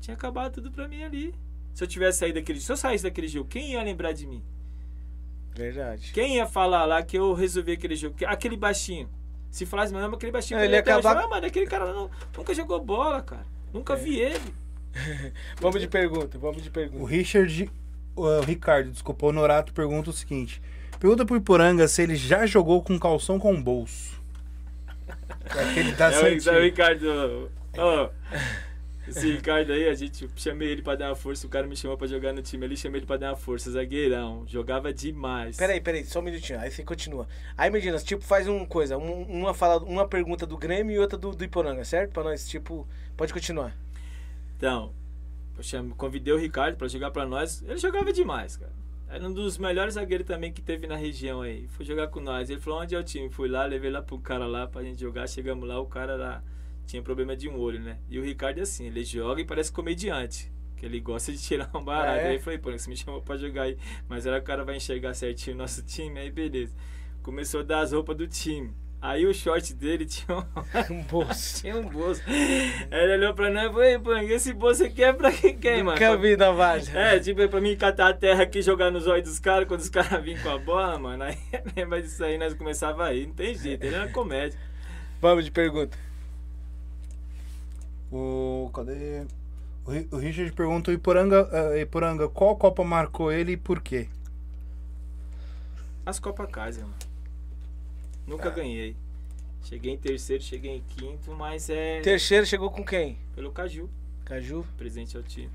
tinha 0.00 0.14
acabado 0.14 0.54
tudo 0.54 0.70
pra 0.72 0.88
mim 0.88 1.02
ali. 1.04 1.34
Se 1.74 1.84
eu 1.84 1.86
tivesse 1.88 2.20
saído 2.20 2.40
daquele 2.40 2.58
se 2.58 2.72
eu 2.72 2.76
saísse 2.76 3.04
daquele 3.04 3.28
jogo, 3.28 3.46
quem 3.50 3.72
ia 3.72 3.82
lembrar 3.82 4.12
de 4.12 4.26
mim? 4.26 4.42
Verdade. 5.54 6.10
Quem 6.12 6.36
ia 6.36 6.46
falar 6.46 6.84
lá 6.86 7.02
que 7.02 7.16
eu 7.18 7.32
resolvi 7.34 7.72
aquele 7.72 7.96
jogo? 7.96 8.16
Que- 8.16 8.24
Aquele 8.24 8.56
baixinho. 8.56 9.08
Se 9.50 9.64
falasse 9.64 9.92
meu 9.92 10.00
nome, 10.02 10.14
aquele 10.16 10.32
baixinho. 10.32 10.58
É, 10.58 10.64
ele 10.64 10.72
ele 10.72 10.80
até 10.80 10.92
acaba- 10.92 11.16
hoje, 11.18 11.24
ah, 11.26 11.28
mano, 11.28 11.46
aquele 11.46 11.66
cara 11.66 11.92
não- 11.92 12.10
nunca 12.36 12.54
jogou 12.54 12.80
bola, 12.80 13.22
cara. 13.22 13.44
Nunca 13.72 13.92
É. 13.92 13.96
vi 13.96 14.18
ele. 14.20 14.54
Vamos 15.60 15.80
de 15.80 15.88
pergunta, 15.88 16.38
vamos 16.38 16.62
de 16.62 16.68
O 16.68 16.72
pergunta. 16.72 17.10
Richard, 17.10 17.70
o 18.14 18.40
Ricardo, 18.40 18.90
desculpa, 18.90 19.26
o 19.26 19.32
Norato 19.32 19.72
pergunta 19.72 20.10
o 20.10 20.12
seguinte: 20.12 20.60
pergunta 20.98 21.24
pro 21.24 21.36
Iporanga 21.36 21.86
se 21.88 22.02
ele 22.02 22.16
já 22.16 22.46
jogou 22.46 22.82
com 22.82 22.98
calção 22.98 23.38
com 23.38 23.60
bolso. 23.60 24.20
Aquele 25.50 25.92
da 25.92 26.06
É 26.12 26.18
o, 26.20 26.26
é 26.26 26.58
o. 26.58 26.62
Ricardo. 26.62 27.50
Ó, 27.78 28.10
esse 29.06 29.30
Ricardo 29.30 29.72
aí, 29.72 29.88
a 29.88 29.94
gente 29.94 30.28
chamei 30.34 30.68
ele 30.68 30.82
pra 30.82 30.96
dar 30.96 31.10
uma 31.10 31.14
força. 31.14 31.46
O 31.46 31.50
cara 31.50 31.66
me 31.66 31.76
chamou 31.76 31.96
pra 31.96 32.06
jogar 32.08 32.32
no 32.32 32.42
time 32.42 32.64
ali, 32.64 32.76
chamei 32.76 32.98
ele 33.00 33.06
pra 33.06 33.16
dar 33.16 33.30
uma 33.30 33.36
força. 33.36 33.70
Zagueirão, 33.70 34.44
jogava 34.48 34.92
demais. 34.92 35.56
Peraí, 35.56 35.80
peraí, 35.80 36.04
só 36.04 36.18
um 36.18 36.22
minutinho. 36.22 36.58
Aí 36.58 36.70
você 36.70 36.82
continua. 36.82 37.28
Aí, 37.56 37.70
Medinas, 37.70 38.02
tipo, 38.02 38.24
faz 38.24 38.48
uma 38.48 38.66
coisa. 38.66 38.96
um- 38.98 39.22
uma, 39.22 39.54
fala, 39.54 39.78
uma 39.84 40.08
pergunta 40.08 40.44
do 40.46 40.56
Grêmio 40.56 40.96
e 40.96 40.98
outra 40.98 41.16
do, 41.16 41.30
do 41.32 41.44
Iporanga, 41.44 41.84
certo? 41.84 42.10
Pra 42.12 42.24
nós, 42.24 42.48
tipo, 42.48 42.86
pode 43.16 43.32
continuar. 43.32 43.76
Então, 44.56 44.94
eu 45.56 45.62
chamo, 45.62 45.94
convidei 45.94 46.32
o 46.32 46.38
Ricardo 46.38 46.76
pra 46.76 46.88
jogar 46.88 47.10
pra 47.10 47.26
nós. 47.26 47.62
Ele 47.62 47.78
jogava 47.78 48.12
demais, 48.12 48.56
cara. 48.56 48.72
Era 49.08 49.26
um 49.26 49.32
dos 49.32 49.56
melhores 49.56 49.94
zagueiros 49.94 50.26
também 50.26 50.52
que 50.52 50.60
teve 50.60 50.86
na 50.86 50.96
região 50.96 51.40
aí. 51.40 51.68
Foi 51.68 51.84
jogar 51.84 52.08
com 52.08 52.20
nós. 52.20 52.50
Ele 52.50 52.60
falou: 52.60 52.80
onde 52.80 52.94
é 52.94 52.98
o 52.98 53.04
time? 53.04 53.30
Fui 53.30 53.48
lá, 53.48 53.64
levei 53.64 53.90
lá 53.90 54.02
pro 54.02 54.18
cara 54.18 54.46
lá 54.46 54.66
pra 54.66 54.82
gente 54.82 55.00
jogar. 55.00 55.28
Chegamos 55.28 55.68
lá, 55.68 55.78
o 55.78 55.86
cara 55.86 56.16
lá 56.16 56.42
tinha 56.86 57.02
problema 57.02 57.36
de 57.36 57.48
um 57.48 57.58
olho, 57.58 57.80
né? 57.80 57.98
E 58.08 58.18
o 58.18 58.24
Ricardo 58.24 58.58
é 58.58 58.62
assim: 58.62 58.86
ele 58.86 59.04
joga 59.04 59.40
e 59.40 59.44
parece 59.44 59.70
comediante. 59.70 60.50
Que 60.76 60.84
ele 60.84 61.00
gosta 61.00 61.32
de 61.32 61.38
tirar 61.38 61.70
um 61.74 61.84
barato. 61.84 62.18
É? 62.18 62.28
Aí 62.28 62.36
eu 62.36 62.40
falei: 62.40 62.58
pô, 62.58 62.72
você 62.72 62.90
me 62.90 62.96
chamou 62.96 63.22
pra 63.22 63.36
jogar 63.36 63.62
aí. 63.62 63.78
Mas 64.08 64.26
era 64.26 64.38
o 64.38 64.42
cara 64.42 64.64
vai 64.64 64.76
enxergar 64.76 65.14
certinho 65.14 65.54
o 65.54 65.58
nosso 65.58 65.82
time. 65.82 66.18
Aí 66.18 66.30
beleza. 66.30 66.74
Começou 67.22 67.60
a 67.60 67.62
dar 67.62 67.80
as 67.80 67.92
roupas 67.92 68.16
do 68.16 68.26
time. 68.26 68.74
Aí 69.08 69.24
o 69.26 69.32
short 69.32 69.72
dele 69.74 70.04
tinha 70.06 70.36
um 70.38 70.44
Um 70.94 71.02
bolso. 71.02 71.60
tinha 71.62 71.76
um 71.76 71.88
bolso. 71.88 72.22
Aí 72.26 72.90
ele 72.90 73.12
olhou 73.14 73.34
pra 73.34 73.50
nós 73.50 73.64
e 73.64 73.68
falou, 73.68 73.84
"Ei, 73.84 73.98
pô, 73.98 74.14
esse 74.16 74.52
bolso 74.52 74.84
aqui 74.84 75.04
é 75.04 75.12
pra 75.12 75.30
quem, 75.30 75.56
quem 75.56 75.82
mano? 75.82 75.92
Nunca 75.92 76.16
vi 76.16 76.36
na 76.36 76.50
Várzea. 76.50 76.98
É, 76.98 77.20
tipo, 77.20 77.40
é 77.40 77.46
pra 77.48 77.60
mim 77.60 77.76
catar 77.76 78.08
a 78.08 78.14
terra 78.14 78.42
aqui 78.42 78.58
e 78.58 78.62
jogar 78.62 78.90
nos 78.90 79.06
olhos 79.06 79.28
dos 79.28 79.38
caras 79.38 79.68
quando 79.68 79.80
os 79.80 79.88
caras 79.88 80.22
vinham 80.24 80.42
com 80.42 80.50
a 80.50 80.58
bola, 80.58 80.98
mano. 80.98 81.22
Aí 81.24 81.38
lembra 81.76 82.02
disso 82.02 82.24
aí, 82.24 82.36
nós 82.36 82.52
começava 82.54 83.04
a 83.06 83.12
rir, 83.12 83.26
não 83.28 83.34
tem 83.34 83.54
jeito, 83.54 83.84
ele 83.84 83.94
era 83.94 84.08
comédia. 84.08 84.58
Vamos 85.20 85.44
de 85.44 85.50
pergunta. 85.50 85.96
O, 88.10 88.70
cadê? 88.74 89.24
O, 89.84 89.90
Ri- 89.90 90.08
o 90.10 90.16
Richard 90.16 90.52
pergunta: 90.52 90.90
o 90.90 90.94
Iporanga, 90.94 91.48
ah, 91.52 91.78
Iporanga, 91.78 92.28
qual 92.28 92.56
Copa 92.56 92.82
marcou 92.84 93.30
ele 93.32 93.52
e 93.52 93.56
por 93.56 93.80
quê? 93.80 94.08
As 96.04 96.18
Copa 96.18 96.46
Kaiser, 96.46 96.82
mano. 96.84 96.94
Nunca 98.26 98.50
ganhei. 98.50 98.96
Cheguei 99.62 99.92
em 99.92 99.96
terceiro, 99.98 100.42
cheguei 100.42 100.76
em 100.76 100.82
quinto, 100.82 101.32
mas 101.32 101.68
é 101.70 102.00
Terceiro 102.00 102.46
chegou 102.46 102.70
com 102.70 102.84
quem? 102.84 103.18
pelo 103.34 103.50
Caju, 103.50 103.90
Caju? 104.24 104.64
presente 104.76 105.16
ao 105.16 105.22
time. 105.22 105.50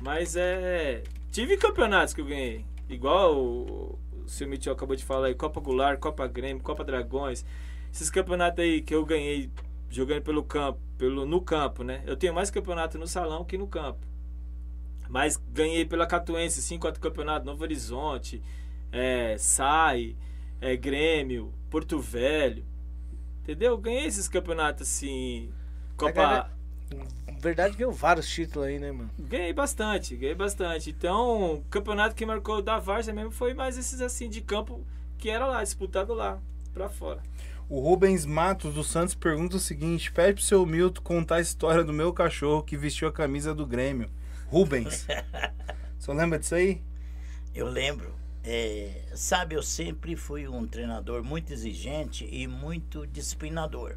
Mas 0.00 0.34
é. 0.36 1.02
Tive 1.30 1.56
campeonatos 1.56 2.14
que 2.14 2.20
eu 2.20 2.24
ganhei. 2.24 2.64
Igual 2.88 3.36
o, 3.36 3.98
o 4.24 4.28
seu 4.28 4.48
Mitchell 4.48 4.72
acabou 4.72 4.96
de 4.96 5.04
falar 5.04 5.28
aí, 5.28 5.34
Copa 5.34 5.60
Goulart, 5.60 5.98
Copa 6.00 6.26
Grêmio, 6.26 6.62
Copa 6.62 6.82
Dragões. 6.82 7.44
Esses 7.92 8.10
campeonatos 8.10 8.64
aí 8.64 8.80
que 8.80 8.94
eu 8.94 9.04
ganhei 9.04 9.50
jogando 9.90 10.22
pelo 10.22 10.42
campo, 10.42 10.80
pelo, 10.96 11.26
no 11.26 11.40
campo, 11.40 11.82
né? 11.82 12.02
Eu 12.06 12.16
tenho 12.16 12.32
mais 12.32 12.50
campeonato 12.50 12.98
no 12.98 13.06
salão 13.06 13.44
que 13.44 13.58
no 13.58 13.66
campo. 13.66 14.06
Mas 15.08 15.36
ganhei 15.36 15.84
pela 15.84 16.06
Catuense, 16.06 16.62
5, 16.62 16.82
4 16.82 17.00
campeonatos, 17.00 17.44
Novo 17.44 17.62
Horizonte, 17.62 18.40
é, 18.92 19.36
SAI, 19.38 20.16
é, 20.60 20.76
Grêmio, 20.76 21.52
Porto 21.70 21.98
Velho. 22.00 22.64
Entendeu? 23.42 23.76
Ganhei 23.78 24.06
esses 24.06 24.28
campeonatos 24.28 24.82
assim. 24.88 25.50
Copa. 25.96 26.12
galera- 26.12 26.50
Na 27.26 27.38
verdade, 27.38 27.76
ganhou 27.76 27.92
vários 27.92 28.28
títulos 28.28 28.68
aí, 28.68 28.78
né, 28.78 28.92
mano? 28.92 29.10
Ganhei 29.18 29.52
bastante, 29.52 30.16
ganhei 30.16 30.34
bastante. 30.34 30.90
Então, 30.90 31.54
o 31.54 31.64
campeonato 31.70 32.14
que 32.14 32.26
marcou 32.26 32.60
da 32.60 32.78
Várzea 32.78 33.14
mesmo 33.14 33.30
foi 33.30 33.54
mais 33.54 33.78
esses 33.78 34.00
assim 34.00 34.28
de 34.28 34.40
campo 34.40 34.84
que 35.18 35.30
era 35.30 35.46
lá, 35.46 35.62
disputado 35.62 36.12
lá, 36.14 36.38
pra 36.74 36.88
fora. 36.88 37.22
O 37.68 37.80
Rubens 37.80 38.26
Matos 38.26 38.74
dos 38.74 38.88
Santos 38.90 39.14
pergunta 39.14 39.56
o 39.56 39.60
seguinte: 39.60 40.10
pede 40.12 40.34
pro 40.34 40.42
seu 40.42 40.66
Milton 40.66 41.00
contar 41.02 41.36
a 41.36 41.40
história 41.40 41.84
do 41.84 41.92
meu 41.92 42.12
cachorro 42.12 42.62
que 42.62 42.76
vestiu 42.76 43.06
a 43.08 43.12
camisa 43.12 43.54
do 43.54 43.64
Grêmio. 43.66 44.10
Rubens. 44.48 45.06
Só 45.98 46.12
lembra 46.12 46.38
disso 46.38 46.54
aí? 46.56 46.82
Eu 47.54 47.66
lembro. 47.68 48.14
É, 48.42 49.02
sabe, 49.14 49.54
eu 49.54 49.62
sempre 49.62 50.16
fui 50.16 50.48
um 50.48 50.66
treinador 50.66 51.22
muito 51.22 51.52
exigente 51.52 52.26
e 52.30 52.46
muito 52.46 53.06
disciplinador. 53.06 53.96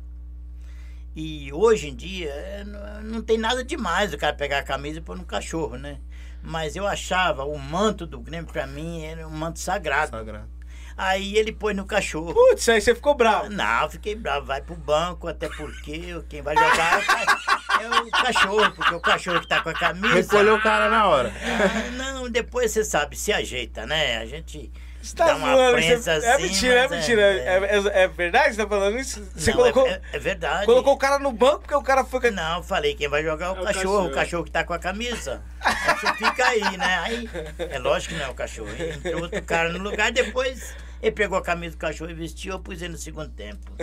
E 1.16 1.54
hoje 1.54 1.90
em 1.90 1.96
dia 1.96 2.30
é, 2.30 2.64
não, 3.04 3.22
tem 3.22 3.38
nada 3.38 3.64
demais 3.64 4.14
o 4.14 4.18
cara 4.18 4.36
pegar 4.36 4.60
a 4.60 4.64
camisa 4.64 4.98
e 5.00 5.02
pôr 5.02 5.16
no 5.16 5.26
cachorro, 5.26 5.78
né? 5.78 6.00
Mas 6.42 6.76
eu 6.76 6.86
achava 6.86 7.46
o 7.46 7.58
manto 7.58 8.06
do 8.06 8.20
Grêmio, 8.20 8.52
pra 8.52 8.68
mim, 8.68 9.04
era 9.04 9.26
um 9.26 9.32
manto 9.32 9.60
sagrado. 9.60 10.12
Sagrado. 10.12 10.50
Aí 10.98 11.38
ele 11.38 11.52
pôs 11.52 11.76
no 11.76 11.86
cachorro. 11.86 12.34
Putz, 12.34 12.68
aí 12.70 12.82
você 12.82 12.94
ficou 12.94 13.16
bravo. 13.16 13.50
Não, 13.50 13.90
fiquei 13.90 14.16
bravo. 14.16 14.46
Vai 14.46 14.62
pro 14.62 14.76
banco, 14.76 15.28
até 15.28 15.48
porque 15.50 16.22
quem 16.30 16.42
vai 16.42 16.56
jogar 16.56 17.02
é 17.84 17.90
o 18.02 18.12
cachorro, 18.12 18.72
porque 18.72 18.94
o 18.96 19.00
cachorro 19.00 19.40
que 19.42 19.48
tá 19.48 19.62
com 19.62 19.70
a 19.70 19.74
camisa. 19.74 20.14
Recolheu 20.16 20.56
o 20.56 20.62
cara 20.62 20.90
na 20.90 21.08
hora. 21.08 21.32
Ah, 21.44 21.92
não, 21.92 22.30
depois 22.30 22.72
você 22.72 22.84
sabe, 22.84 23.16
se 23.16 23.32
ajeita, 23.34 23.86
né? 23.86 24.18
A 24.18 24.26
gente 24.26 24.72
Você 25.02 25.16
tá 25.16 25.26
dá 25.28 25.36
uma 25.36 25.54
zoando, 25.56 25.74
prensa 25.78 26.20
você- 26.22 26.26
É 26.28 26.34
assim, 26.34 26.44
mentira, 26.44 26.74
é 26.76 26.88
mas 26.88 26.92
mentira. 26.92 27.22
É, 27.22 27.46
é- 27.46 28.04
é 28.04 28.08
verdade 28.08 28.50
que 28.50 28.56
você 28.56 28.64
tá 28.64 28.70
falando 28.70 28.98
isso? 29.00 29.28
Você 29.36 29.52
Não, 29.52 29.58
colocou, 29.58 29.88
é, 29.88 30.02
é 30.14 30.20
verdade. 30.20 30.66
colocou 30.66 30.94
o 30.94 30.98
cara 30.98 31.20
no 31.20 31.32
banco 31.32 31.60
porque 31.60 31.76
o 31.76 31.82
cara 31.84 32.04
foi. 32.06 32.22
com- 32.22 32.32
Não, 32.32 32.64
falei, 32.64 32.94
quem 32.96 33.08
vai 33.10 33.22
jogar 33.24 33.48
é 33.48 33.50
o, 33.50 33.56
É 33.58 33.62
o 33.62 33.64
cachorro, 33.66 33.74
cachorro. 33.84 34.08
o 34.08 34.12
cachorro 34.12 34.44
que 34.46 34.52
tá 34.52 34.64
com 34.64 34.74
a 34.74 34.80
camisa. 34.80 35.42
Aí 35.62 35.76
você 36.00 36.14
fica 36.14 36.46
aí, 36.48 36.78
né? 36.78 37.00
Aí, 37.04 37.30
é 37.70 37.80
lógico 37.80 38.14
que 38.14 38.20
não 38.20 38.28
é 38.28 38.30
o 38.30 38.34
cachorro. 38.34 38.70
Entrou 38.80 39.24
outro 39.24 39.42
cara 39.44 39.70
no 39.70 39.80
lugar, 39.80 40.12
depois 40.12 40.74
ele 41.04 41.12
pegou 41.12 41.38
a 41.38 41.42
camisa 41.42 41.76
do 41.76 41.80
cachorro 41.80 42.10
e 42.10 42.14
vestiu, 42.14 42.54
eu 42.54 42.60
pus 42.60 42.82
ele 42.82 42.94
no 42.94 42.98
segundo 42.98 43.30
tempo. 43.30 43.74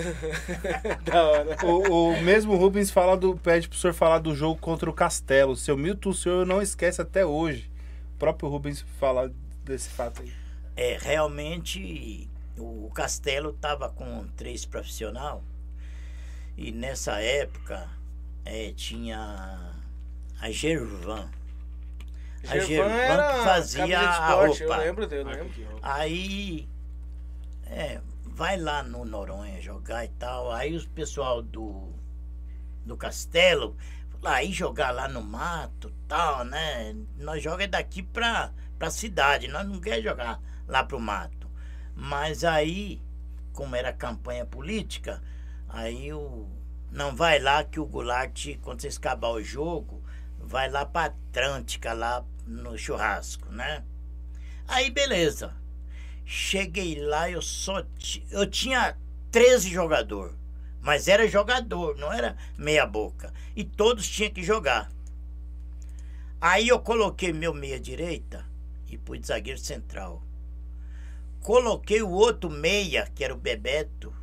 da 1.05 1.23
hora. 1.23 1.57
O, 1.67 2.13
o 2.13 2.23
mesmo 2.23 2.57
Rubens 2.57 2.91
fala 2.91 3.15
do, 3.15 3.37
pede 3.37 3.69
pro 3.69 3.77
senhor 3.77 3.93
falar 3.93 4.21
do 4.21 4.35
jogo 4.35 4.59
contra 4.59 4.89
o 4.89 4.93
Castelo. 4.93 5.55
Seu 5.55 5.77
Milton, 5.77 6.09
o 6.09 6.15
senhor 6.15 6.47
não 6.47 6.63
esquece 6.63 7.03
até 7.03 7.25
hoje. 7.27 7.71
O 8.15 8.19
próprio 8.19 8.49
Rubens 8.49 8.85
fala 8.99 9.31
desse 9.63 9.91
fato 9.91 10.23
aí. 10.23 10.33
É, 10.75 10.97
realmente 10.99 12.27
o 12.57 12.91
Castelo 12.95 13.53
tava 13.53 13.91
com 13.91 14.27
três 14.35 14.65
profissional 14.65 15.45
e 16.57 16.73
nessa 16.73 17.21
época 17.21 17.87
é, 18.47 18.73
tinha 18.75 19.75
a 20.41 20.51
Gervan. 20.51 21.29
A 22.49 22.59
Gervan 22.59 23.35
que 23.35 23.45
fazia 23.45 23.87
de 23.87 23.95
a 23.95 24.11
esporte, 24.11 24.61
roupa. 24.61 24.75
Eu 24.77 24.87
lembro 24.87 25.07
dele, 25.07 25.31
eu 25.31 25.35
lembro. 25.35 25.79
Aí, 25.83 26.67
é, 27.71 28.01
vai 28.25 28.57
lá 28.57 28.83
no 28.83 29.05
Noronha 29.05 29.61
jogar 29.61 30.05
e 30.05 30.09
tal. 30.09 30.51
Aí 30.51 30.75
os 30.75 30.85
pessoal 30.87 31.41
do, 31.41 31.89
do 32.85 32.97
Castelo, 32.97 33.77
lá 34.21 34.35
aí 34.35 34.53
jogar 34.53 34.91
lá 34.91 35.09
no 35.09 35.23
mato 35.23 35.93
tal, 36.09 36.45
né? 36.45 36.97
Nós 37.17 37.43
joga 37.43 37.69
daqui 37.69 38.03
pra, 38.03 38.53
pra 38.79 38.91
cidade, 38.91 39.47
nós 39.47 39.67
não 39.67 39.81
quer 39.81 40.03
jogar 40.03 40.41
lá 40.67 40.83
pro 40.83 40.99
mato. 40.99 41.49
Mas 41.95 42.45
aí, 42.45 43.01
como 43.53 43.77
era 43.77 43.93
campanha 43.93 44.45
política, 44.45 45.23
aí 45.69 46.13
o. 46.13 46.49
Não 46.91 47.15
vai 47.15 47.39
lá 47.39 47.63
que 47.63 47.79
o 47.79 47.87
Goulart, 47.87 48.59
quando 48.63 48.81
vocês 48.81 48.97
acabar 48.97 49.29
o 49.29 49.41
jogo, 49.41 50.03
vai 50.41 50.69
lá 50.69 50.85
pra 50.85 51.05
Atlântica, 51.05 51.93
lá 51.93 52.25
no 52.45 52.77
churrasco, 52.77 53.49
né? 53.53 53.85
Aí 54.67 54.91
beleza. 54.91 55.55
Cheguei 56.33 56.95
lá, 56.95 57.29
eu 57.29 57.43
só 57.43 57.83
ti- 57.99 58.25
eu 58.31 58.49
tinha 58.49 58.97
13 59.33 59.69
jogador, 59.69 60.33
mas 60.81 61.09
era 61.09 61.27
jogador, 61.27 61.97
não 61.97 62.13
era 62.13 62.37
meia 62.57 62.87
boca. 62.87 63.35
E 63.57 63.65
todos 63.65 64.09
tinham 64.09 64.31
que 64.31 64.41
jogar. 64.41 64.93
Aí 66.41 66.69
eu 66.69 66.79
coloquei 66.79 67.33
meu 67.33 67.53
meia 67.53 67.81
direita 67.81 68.47
e 68.89 68.97
pus 68.97 69.27
zagueiro 69.27 69.59
central. 69.59 70.23
Coloquei 71.41 72.01
o 72.01 72.11
outro 72.11 72.49
meia, 72.49 73.11
que 73.13 73.25
era 73.25 73.35
o 73.35 73.37
Bebeto, 73.37 74.15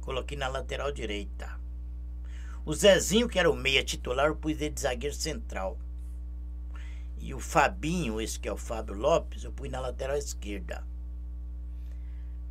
coloquei 0.00 0.36
na 0.36 0.48
lateral 0.48 0.90
direita. 0.90 1.60
O 2.64 2.74
Zezinho, 2.74 3.28
que 3.28 3.38
era 3.38 3.48
o 3.48 3.54
meia 3.54 3.84
titular, 3.84 4.26
eu 4.26 4.34
pus 4.34 4.60
ele 4.60 4.70
de 4.70 4.80
zagueiro 4.80 5.14
central. 5.14 5.78
E 7.22 7.32
o 7.32 7.38
Fabinho, 7.38 8.20
esse 8.20 8.38
que 8.38 8.48
é 8.48 8.52
o 8.52 8.56
Fábio 8.56 8.96
Lopes, 8.96 9.44
eu 9.44 9.52
pus 9.52 9.70
na 9.70 9.78
lateral 9.78 10.16
esquerda. 10.16 10.84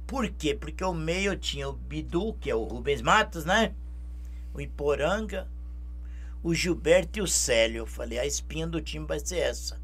Por 0.08 0.30
quê? 0.30 0.56
Porque 0.56 0.84
o 0.84 0.94
meio 0.94 1.34
eu 1.34 1.38
tinha 1.38 1.68
o 1.68 1.74
Bidu, 1.74 2.34
que 2.40 2.50
é 2.50 2.56
o 2.56 2.64
Rubens 2.64 3.02
Matos, 3.02 3.44
né? 3.44 3.74
O 4.54 4.62
Iporanga, 4.62 5.48
o 6.42 6.54
Gilberto 6.54 7.20
e 7.20 7.22
o 7.22 7.28
Célio. 7.28 7.80
Eu 7.80 7.86
falei, 7.86 8.18
a 8.18 8.26
espinha 8.26 8.66
do 8.66 8.82
time 8.82 9.06
vai 9.06 9.20
ser 9.20 9.40
essa. 9.40 9.80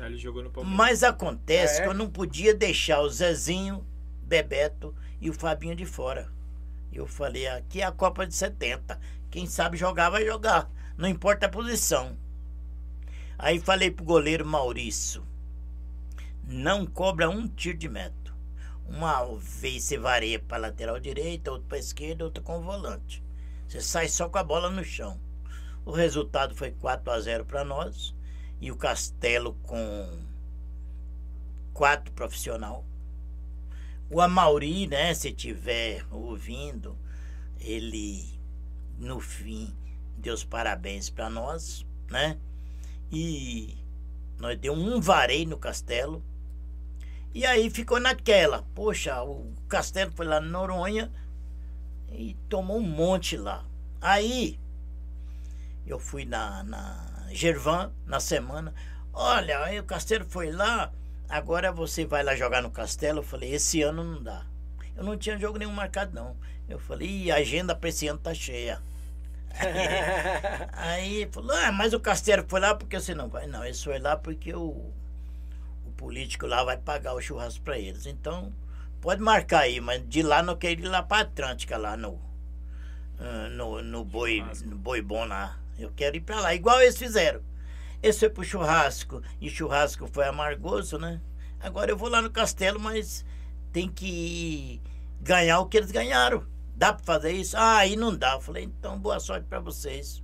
Ele 0.00 0.16
jogou 0.16 0.42
no 0.42 0.50
Palmeiras. 0.50 0.76
Mas 0.78 1.02
acontece 1.02 1.80
É? 1.80 1.82
que 1.82 1.88
eu 1.88 1.94
não 1.94 2.10
podia 2.10 2.54
deixar 2.54 3.00
o 3.02 3.08
Zezinho, 3.10 3.86
Bebeto 4.22 4.94
e 5.20 5.28
o 5.30 5.34
Fabinho 5.34 5.76
de 5.76 5.84
fora. 5.86 6.28
Eu 6.90 7.06
falei, 7.06 7.46
aqui 7.46 7.82
é 7.82 7.84
a 7.84 7.92
Copa 7.92 8.26
de 8.26 8.34
70. 8.34 8.98
Quem 9.30 9.46
sabe 9.46 9.76
jogar, 9.76 10.10
vai 10.10 10.24
jogar. 10.26 10.70
Não 10.96 11.08
importa 11.08 11.46
a 11.46 11.50
posição. 11.50 12.16
Aí 13.38 13.58
falei 13.58 13.90
pro 13.90 14.04
goleiro 14.04 14.46
Maurício, 14.46 15.26
não 16.44 16.86
cobra 16.86 17.28
um 17.28 17.48
tiro 17.48 17.78
de 17.78 17.88
meta. 17.88 18.32
Uma 18.86 19.24
vez 19.36 19.84
você 19.84 19.98
vareia 19.98 20.38
para 20.38 20.58
lateral 20.58 21.00
direita, 21.00 21.50
outra 21.50 21.68
para 21.68 21.78
esquerda, 21.78 22.24
outra 22.24 22.42
com 22.42 22.58
o 22.58 22.62
volante. 22.62 23.22
Você 23.66 23.80
sai 23.80 24.08
só 24.08 24.28
com 24.28 24.38
a 24.38 24.44
bola 24.44 24.70
no 24.70 24.84
chão. 24.84 25.18
O 25.84 25.92
resultado 25.92 26.54
foi 26.54 26.72
4 26.72 27.10
a 27.10 27.20
0 27.20 27.44
para 27.44 27.64
nós 27.64 28.14
e 28.60 28.70
o 28.70 28.76
Castelo 28.76 29.54
com 29.62 30.20
quatro 31.72 32.12
profissional. 32.12 32.84
O 34.10 34.20
Amauri, 34.20 34.86
né, 34.86 35.14
se 35.14 35.32
tiver 35.32 36.04
ouvindo, 36.10 36.96
ele 37.58 38.24
no 38.98 39.18
fim 39.20 39.74
deu 40.18 40.34
os 40.34 40.44
parabéns 40.44 41.08
para 41.08 41.30
nós, 41.30 41.86
né? 42.10 42.38
E 43.12 43.76
nós 44.38 44.58
deu 44.58 44.72
um 44.72 45.00
vareio 45.00 45.48
no 45.48 45.58
castelo. 45.58 46.24
E 47.34 47.44
aí 47.44 47.68
ficou 47.70 48.00
naquela. 48.00 48.64
Poxa, 48.74 49.22
o 49.22 49.52
castelo 49.68 50.10
foi 50.12 50.26
lá 50.26 50.40
na 50.40 50.48
Noronha 50.48 51.12
e 52.10 52.34
tomou 52.48 52.78
um 52.78 52.82
monte 52.82 53.36
lá. 53.36 53.64
Aí 54.00 54.58
eu 55.86 55.98
fui 55.98 56.24
na, 56.24 56.64
na 56.64 57.26
Gervan 57.30 57.92
na 58.06 58.18
semana. 58.18 58.74
Olha, 59.12 59.62
aí 59.62 59.78
o 59.78 59.84
castelo 59.84 60.24
foi 60.24 60.50
lá. 60.50 60.90
Agora 61.28 61.70
você 61.70 62.04
vai 62.04 62.22
lá 62.22 62.34
jogar 62.34 62.62
no 62.62 62.70
castelo. 62.70 63.18
Eu 63.18 63.22
falei, 63.22 63.52
esse 63.54 63.82
ano 63.82 64.02
não 64.02 64.22
dá. 64.22 64.46
Eu 64.96 65.04
não 65.04 65.16
tinha 65.16 65.38
jogo 65.38 65.58
nenhum 65.58 65.72
marcado, 65.72 66.14
não. 66.14 66.36
Eu 66.68 66.78
falei, 66.78 67.30
a 67.30 67.36
agenda 67.36 67.74
para 67.74 67.88
esse 67.88 68.08
ano 68.08 68.18
tá 68.18 68.34
cheia. 68.34 68.80
Aí 70.72 71.28
falou, 71.30 71.56
ah, 71.56 71.72
mas 71.72 71.92
o 71.92 72.00
Castelo 72.00 72.44
foi 72.48 72.60
lá 72.60 72.74
porque 72.74 72.98
você 72.98 73.14
não 73.14 73.28
vai. 73.28 73.46
Não, 73.46 73.64
ele 73.64 73.74
foi 73.74 73.98
lá 73.98 74.16
porque 74.16 74.54
o, 74.54 74.92
o 75.86 75.92
político 75.96 76.46
lá 76.46 76.64
vai 76.64 76.76
pagar 76.76 77.14
o 77.14 77.20
churrasco 77.20 77.62
para 77.62 77.78
eles. 77.78 78.06
Então, 78.06 78.52
pode 79.00 79.20
marcar 79.20 79.60
aí, 79.60 79.80
mas 79.80 80.06
de 80.08 80.22
lá 80.22 80.42
não 80.42 80.56
quero 80.56 80.80
ir 80.80 80.88
lá 80.88 81.02
para 81.02 81.22
Atlântica, 81.22 81.76
lá 81.76 81.96
no, 81.96 82.20
ah, 83.18 83.48
no, 83.50 83.82
no, 83.82 84.04
boi, 84.04 84.44
no 84.64 84.76
boi 84.76 85.02
bom 85.02 85.24
lá. 85.24 85.58
Eu 85.78 85.92
quero 85.94 86.16
ir 86.16 86.20
para 86.20 86.40
lá, 86.40 86.54
igual 86.54 86.80
eles 86.80 86.98
fizeram. 86.98 87.40
Esse 88.02 88.20
foi 88.20 88.30
pro 88.30 88.44
churrasco, 88.44 89.22
e 89.40 89.48
churrasco 89.48 90.08
foi 90.08 90.26
amargoso, 90.26 90.98
né? 90.98 91.20
Agora 91.60 91.90
eu 91.90 91.96
vou 91.96 92.08
lá 92.08 92.20
no 92.20 92.30
castelo, 92.30 92.80
mas 92.80 93.24
tem 93.72 93.88
que 93.88 94.80
ganhar 95.20 95.60
o 95.60 95.66
que 95.66 95.76
eles 95.76 95.92
ganharam. 95.92 96.44
Dá 96.82 96.92
para 96.92 97.04
fazer 97.04 97.30
isso? 97.30 97.56
Ah, 97.56 97.76
aí 97.76 97.94
não 97.94 98.12
dá. 98.12 98.32
Eu 98.32 98.40
falei, 98.40 98.64
então 98.64 98.98
boa 98.98 99.20
sorte 99.20 99.46
para 99.46 99.60
vocês. 99.60 100.20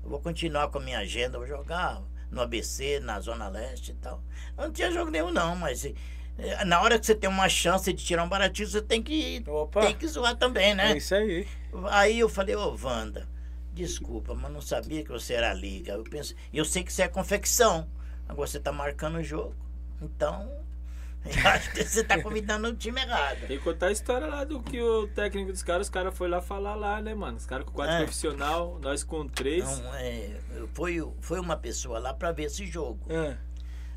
Eu 0.00 0.08
vou 0.08 0.20
continuar 0.20 0.68
com 0.68 0.78
a 0.78 0.80
minha 0.80 1.00
agenda, 1.00 1.38
vou 1.38 1.46
jogar 1.48 2.00
no 2.30 2.40
ABC, 2.40 3.00
na 3.00 3.18
Zona 3.18 3.48
Leste 3.48 3.90
e 3.90 3.94
tal. 3.94 4.22
Eu 4.56 4.66
não 4.66 4.72
tinha 4.72 4.92
jogo 4.92 5.10
nenhum, 5.10 5.32
não, 5.32 5.56
mas 5.56 5.84
eh, 5.84 6.64
na 6.64 6.80
hora 6.80 7.00
que 7.00 7.04
você 7.04 7.16
tem 7.16 7.28
uma 7.28 7.48
chance 7.48 7.92
de 7.92 8.04
tirar 8.04 8.22
um 8.22 8.28
baratinho, 8.28 8.68
você 8.68 8.80
tem 8.80 9.02
que, 9.02 9.42
Opa. 9.48 9.80
tem 9.80 9.96
que 9.96 10.06
zoar 10.06 10.36
também, 10.36 10.72
né? 10.72 10.92
É 10.92 10.98
isso 10.98 11.16
aí. 11.16 11.48
Aí 11.90 12.20
eu 12.20 12.28
falei, 12.28 12.54
ô 12.54 12.78
Wanda, 12.80 13.28
desculpa, 13.74 14.36
mas 14.36 14.52
não 14.52 14.60
sabia 14.60 15.02
que 15.02 15.10
você 15.10 15.34
era 15.34 15.52
liga. 15.52 15.94
Eu 15.94 16.04
penso, 16.04 16.32
eu 16.54 16.64
sei 16.64 16.84
que 16.84 16.92
você 16.92 17.02
é 17.02 17.08
confecção. 17.08 17.90
Agora 18.28 18.46
você 18.46 18.60
tá 18.60 18.70
marcando 18.70 19.16
o 19.16 19.24
jogo. 19.24 19.56
Então, 20.00 20.48
acho 21.54 21.72
que 21.72 21.84
você 21.84 22.02
tá 22.04 22.20
convidando 22.22 22.68
o 22.68 22.74
time 22.74 23.00
errado. 23.00 23.40
Tem 23.46 23.58
que 23.58 23.64
contar 23.64 23.88
a 23.88 23.92
história 23.92 24.26
lá 24.26 24.44
do 24.44 24.62
que 24.62 24.80
o 24.80 25.06
técnico 25.08 25.52
dos 25.52 25.62
caras, 25.62 25.86
os 25.88 25.90
caras 25.90 26.16
foi 26.16 26.28
lá 26.28 26.40
falar 26.40 26.74
lá, 26.74 27.00
né, 27.02 27.14
mano? 27.14 27.36
Os 27.36 27.44
caras 27.46 27.66
com 27.66 27.72
quatro 27.72 27.94
É. 27.94 27.98
profissional, 28.04 28.78
nós 28.80 29.02
com 29.04 29.26
três. 29.28 29.68
Então, 29.68 29.94
é, 29.94 30.40
foi, 30.72 31.06
foi 31.20 31.38
uma 31.40 31.56
pessoa 31.56 31.98
lá 31.98 32.14
pra 32.14 32.32
ver 32.32 32.44
esse 32.44 32.66
jogo. 32.66 33.00
Ah, 33.10 33.36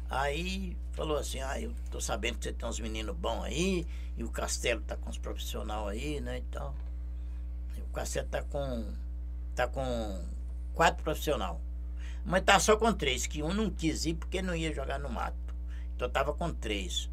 Aí 0.10 0.76
falou 0.91 1.15
assim, 1.18 1.39
ah, 1.41 1.57
eu 1.60 1.73
tô 1.89 2.02
sabendo 2.02 2.38
que 2.38 2.43
você 2.43 2.52
tem 2.52 2.68
uns 2.68 2.80
meninos 2.81 3.15
bons 3.15 3.43
aí, 3.45 3.88
e 4.18 4.23
o 4.26 4.30
Castelo 4.30 4.81
tá 4.81 4.98
com 4.98 5.10
os 5.10 5.18
profissionais 5.18 5.88
aí, 5.88 6.19
né, 6.19 6.39
e 6.39 6.41
tal. 6.52 6.76
E 7.77 7.81
o 7.81 7.85
Castelo 7.93 8.27
tá 8.27 8.43
com, 8.43 8.93
tá 9.56 9.68
com 9.69 10.22
quatro 10.73 11.02
profissional. 11.02 11.61
Mas 12.26 12.43
tá 12.43 12.60
só 12.60 12.76
com 12.76 12.91
três, 12.91 13.26
que 13.26 13.41
um 13.41 13.53
não 13.53 13.69
quis 13.69 14.06
ir 14.06 14.15
porque 14.15 14.41
não 14.41 14.53
ia 14.53 14.73
jogar 14.73 14.99
no 14.99 15.10
mato. 15.10 15.38
Então 15.95 16.10
tava 16.10 16.34
com 16.34 16.52
três. 16.53 17.10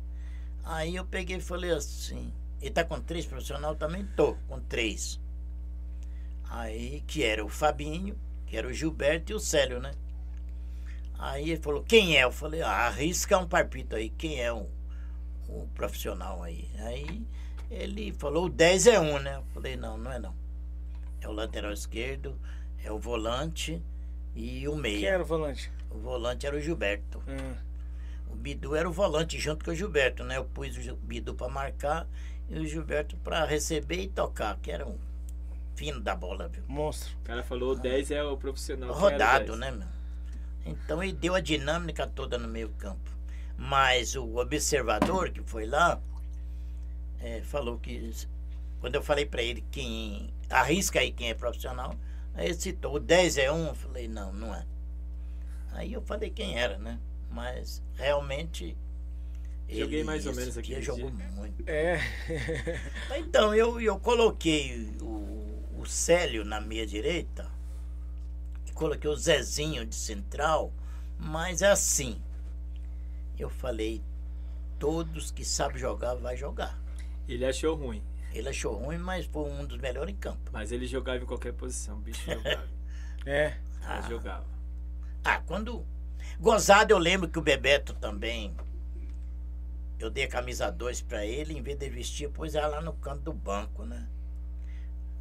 Aí 0.64 0.96
eu 0.96 1.04
peguei 1.04 1.36
e 1.36 1.40
falei 1.40 1.70
assim, 1.70 2.32
ele 2.60 2.70
tá 2.70 2.84
com 2.84 3.00
três 3.00 3.26
profissional? 3.26 3.74
Também 3.74 4.06
tô, 4.16 4.34
com 4.48 4.60
três. 4.60 5.20
Aí, 6.50 7.02
que 7.06 7.22
era 7.22 7.44
o 7.44 7.48
Fabinho, 7.48 8.18
que 8.46 8.56
era 8.56 8.66
o 8.66 8.72
Gilberto 8.72 9.32
e 9.32 9.34
o 9.34 9.40
Célio, 9.40 9.80
né? 9.80 9.92
Aí 11.18 11.50
ele 11.50 11.60
falou, 11.60 11.82
quem 11.82 12.16
é? 12.16 12.24
Eu 12.24 12.32
falei, 12.32 12.62
ah, 12.62 12.86
arrisca 12.86 13.36
um 13.38 13.46
parpito 13.46 13.96
aí, 13.96 14.08
quem 14.10 14.40
é 14.40 14.52
o, 14.52 14.66
o 15.48 15.68
profissional 15.74 16.42
aí? 16.42 16.70
Aí 16.78 17.26
ele 17.70 18.12
falou, 18.12 18.46
o 18.46 18.48
10 18.48 18.86
é 18.86 19.00
um, 19.00 19.18
né? 19.18 19.36
Eu 19.36 19.44
falei, 19.52 19.76
não, 19.76 19.98
não 19.98 20.12
é 20.12 20.18
não. 20.18 20.34
É 21.20 21.28
o 21.28 21.32
lateral 21.32 21.72
esquerdo, 21.72 22.38
é 22.82 22.90
o 22.90 22.98
volante 22.98 23.82
e 24.34 24.66
o 24.68 24.72
quem 24.72 24.80
meia. 24.80 25.10
era 25.10 25.22
o 25.22 25.26
volante? 25.26 25.70
O 25.90 25.98
volante 25.98 26.46
era 26.46 26.56
o 26.56 26.60
Gilberto. 26.60 27.18
O 27.18 27.67
Bidu 28.38 28.74
era 28.74 28.88
o 28.88 28.92
volante 28.92 29.38
junto 29.38 29.64
com 29.64 29.70
o 29.70 29.74
Gilberto, 29.74 30.24
né? 30.24 30.36
Eu 30.38 30.44
pus 30.44 30.76
o 30.88 30.96
Bidu 30.96 31.34
para 31.34 31.48
marcar 31.48 32.06
e 32.48 32.58
o 32.58 32.66
Gilberto 32.66 33.16
para 33.18 33.44
receber 33.44 34.02
e 34.02 34.08
tocar, 34.08 34.56
que 34.58 34.70
era 34.70 34.86
um 34.86 34.96
fino 35.74 36.00
da 36.00 36.16
bola, 36.16 36.48
viu? 36.48 36.62
monstro. 36.66 37.16
O 37.20 37.24
cara 37.24 37.42
falou, 37.42 37.72
o 37.72 37.76
10 37.76 38.10
é 38.10 38.22
o 38.22 38.36
profissional. 38.36 38.92
rodado, 38.92 39.56
10? 39.56 39.58
né, 39.58 39.70
meu? 39.70 39.88
Então 40.66 41.02
ele 41.02 41.12
deu 41.12 41.34
a 41.34 41.40
dinâmica 41.40 42.06
toda 42.06 42.36
no 42.38 42.48
meio 42.48 42.70
campo. 42.70 43.10
Mas 43.56 44.14
o 44.14 44.36
observador 44.36 45.30
que 45.30 45.42
foi 45.42 45.66
lá 45.66 46.00
é, 47.20 47.40
falou 47.42 47.78
que 47.78 48.12
quando 48.80 48.94
eu 48.94 49.02
falei 49.02 49.26
pra 49.26 49.42
ele 49.42 49.64
quem 49.70 50.32
arrisca 50.48 51.00
aí 51.00 51.10
quem 51.10 51.30
é 51.30 51.34
profissional, 51.34 51.94
aí 52.34 52.46
ele 52.46 52.54
citou 52.54 52.94
o 52.94 53.00
10 53.00 53.38
é 53.38 53.52
um, 53.52 53.68
eu 53.68 53.74
falei, 53.74 54.08
não, 54.08 54.32
não 54.32 54.54
é. 54.54 54.64
Aí 55.72 55.92
eu 55.92 56.02
falei 56.02 56.30
quem 56.30 56.58
era, 56.58 56.78
né? 56.78 56.98
Mas 57.30 57.82
realmente 57.94 58.76
Joguei 59.70 60.02
mais 60.02 60.26
ou 60.26 60.34
menos 60.34 60.54
dia 60.62 60.80
jogou 60.80 61.10
dia. 61.10 61.28
muito. 61.32 61.62
É. 61.68 62.00
Então, 63.18 63.54
eu, 63.54 63.78
eu 63.80 63.98
coloquei 63.98 64.96
o, 65.02 65.62
o 65.78 65.84
Célio 65.86 66.42
na 66.44 66.58
meia 66.60 66.86
direita, 66.86 67.50
e 68.66 68.72
coloquei 68.72 69.10
o 69.10 69.16
Zezinho 69.16 69.84
de 69.84 69.94
central, 69.94 70.72
mas 71.18 71.60
é 71.60 71.66
assim. 71.70 72.20
Eu 73.38 73.50
falei, 73.50 74.02
todos 74.78 75.30
que 75.30 75.44
sabem 75.44 75.78
jogar, 75.78 76.14
vai 76.14 76.34
jogar. 76.36 76.78
Ele 77.28 77.44
achou 77.44 77.76
ruim, 77.76 78.02
Ele 78.32 78.48
achou 78.48 78.74
ruim, 78.74 78.96
mas 78.96 79.26
foi 79.26 79.50
um 79.50 79.66
dos 79.66 79.78
melhores 79.78 80.14
em 80.14 80.16
campo. 80.16 80.50
mas 80.50 80.72
ele 80.72 80.86
jogava 80.86 81.22
em 81.22 81.26
qualquer 81.26 81.52
posição, 81.52 81.98
o 81.98 82.00
bicho 82.00 82.24
jogava. 82.30 82.66
É. 83.26 83.58
Ah. 83.82 83.98
Ele 83.98 84.08
jogava. 84.08 84.46
Ah, 85.22 85.40
quando. 85.46 85.84
Gozado, 86.40 86.92
eu 86.92 86.98
lembro 86.98 87.28
que 87.28 87.38
o 87.38 87.42
Bebeto 87.42 87.92
também. 87.94 88.54
Eu 89.98 90.08
dei 90.08 90.22
a 90.22 90.28
camisa 90.28 90.70
2 90.70 91.02
pra 91.02 91.26
ele, 91.26 91.58
em 91.58 91.62
vez 91.62 91.76
de 91.76 91.88
vestir, 91.90 92.30
pôs 92.30 92.54
ela 92.54 92.68
lá 92.68 92.80
no 92.80 92.92
canto 92.92 93.22
do 93.22 93.32
banco, 93.32 93.84
né? 93.84 94.06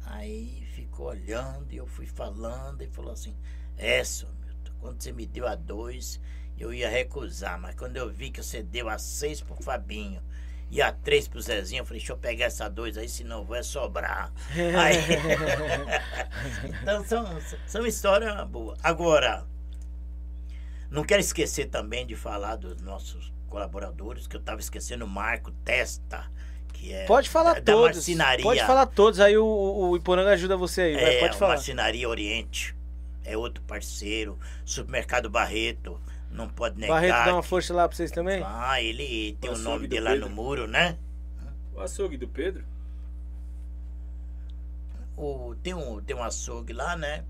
Aí 0.06 0.64
ficou 0.74 1.06
olhando 1.08 1.72
e 1.72 1.76
eu 1.76 1.88
fui 1.88 2.06
falando 2.06 2.82
e 2.82 2.86
falou 2.86 3.12
assim: 3.12 3.36
É, 3.76 4.02
seu 4.04 4.28
Milton, 4.28 4.72
quando 4.78 5.02
você 5.02 5.10
me 5.10 5.26
deu 5.26 5.48
a 5.48 5.56
2, 5.56 6.20
eu 6.56 6.72
ia 6.72 6.88
recusar, 6.88 7.60
mas 7.60 7.74
quando 7.74 7.96
eu 7.96 8.08
vi 8.08 8.30
que 8.30 8.40
você 8.40 8.62
deu 8.62 8.88
a 8.88 8.96
6 8.96 9.40
pro 9.40 9.60
Fabinho 9.60 10.22
e 10.70 10.80
a 10.80 10.92
3 10.92 11.26
pro 11.26 11.42
Zezinho, 11.42 11.80
eu 11.80 11.84
falei: 11.84 11.98
Deixa 11.98 12.12
eu 12.12 12.16
pegar 12.16 12.44
essa 12.44 12.68
2 12.68 12.96
aí, 12.96 13.08
senão 13.08 13.44
vai 13.44 13.64
sobrar. 13.64 14.32
Aí... 14.54 14.98
então 16.80 17.04
são, 17.04 17.26
são 17.66 17.84
histórias 17.84 18.46
boas. 18.46 18.78
Agora. 18.84 19.44
Não 20.90 21.04
quero 21.04 21.20
esquecer 21.20 21.66
também 21.66 22.06
de 22.06 22.16
falar 22.16 22.56
dos 22.56 22.80
nossos 22.80 23.32
colaboradores, 23.48 24.26
que 24.26 24.36
eu 24.36 24.40
estava 24.40 24.60
esquecendo 24.60 25.04
o 25.04 25.08
Marco 25.08 25.50
Testa, 25.64 26.30
que 26.72 26.92
é 26.92 27.04
Pode 27.06 27.28
falar 27.28 27.54
da, 27.54 27.60
da 27.60 27.72
todos. 27.72 27.96
marcenaria. 27.96 28.42
Pode 28.42 28.64
falar 28.64 28.86
todos. 28.86 29.20
Aí 29.20 29.36
o, 29.36 29.44
o 29.46 29.96
Iporanga 29.96 30.30
ajuda 30.32 30.56
você 30.56 30.82
aí. 30.82 30.94
vai, 30.94 31.16
É, 31.16 31.20
pode 31.20 31.36
falar. 31.36 31.54
Marcenaria 31.54 32.08
Oriente. 32.08 32.74
É 33.24 33.36
outro 33.36 33.62
parceiro. 33.64 34.38
Supermercado 34.64 35.28
Barreto. 35.28 36.00
Não 36.30 36.48
pode 36.48 36.78
negar. 36.78 36.94
Barreto 36.94 37.24
dá 37.26 37.34
uma 37.34 37.42
que- 37.42 37.48
força 37.48 37.74
lá 37.74 37.86
pra 37.88 37.96
vocês 37.96 38.10
também? 38.10 38.42
Ah, 38.44 38.80
ele 38.82 39.36
tem 39.40 39.50
O 39.50 39.54
o 39.54 39.58
nome 39.58 39.86
dele 39.88 40.02
lá 40.02 40.14
no 40.16 40.28
muro, 40.30 40.66
né? 40.66 40.96
O 41.74 41.80
açougue 41.80 42.16
do 42.16 42.28
Pedro? 42.28 42.64
O, 45.16 45.54
tem, 45.62 45.74
um, 45.74 46.00
tem 46.00 46.14
um 46.16 46.22
açougue 46.22 46.72
lá, 46.72 46.96
né? 46.96 47.24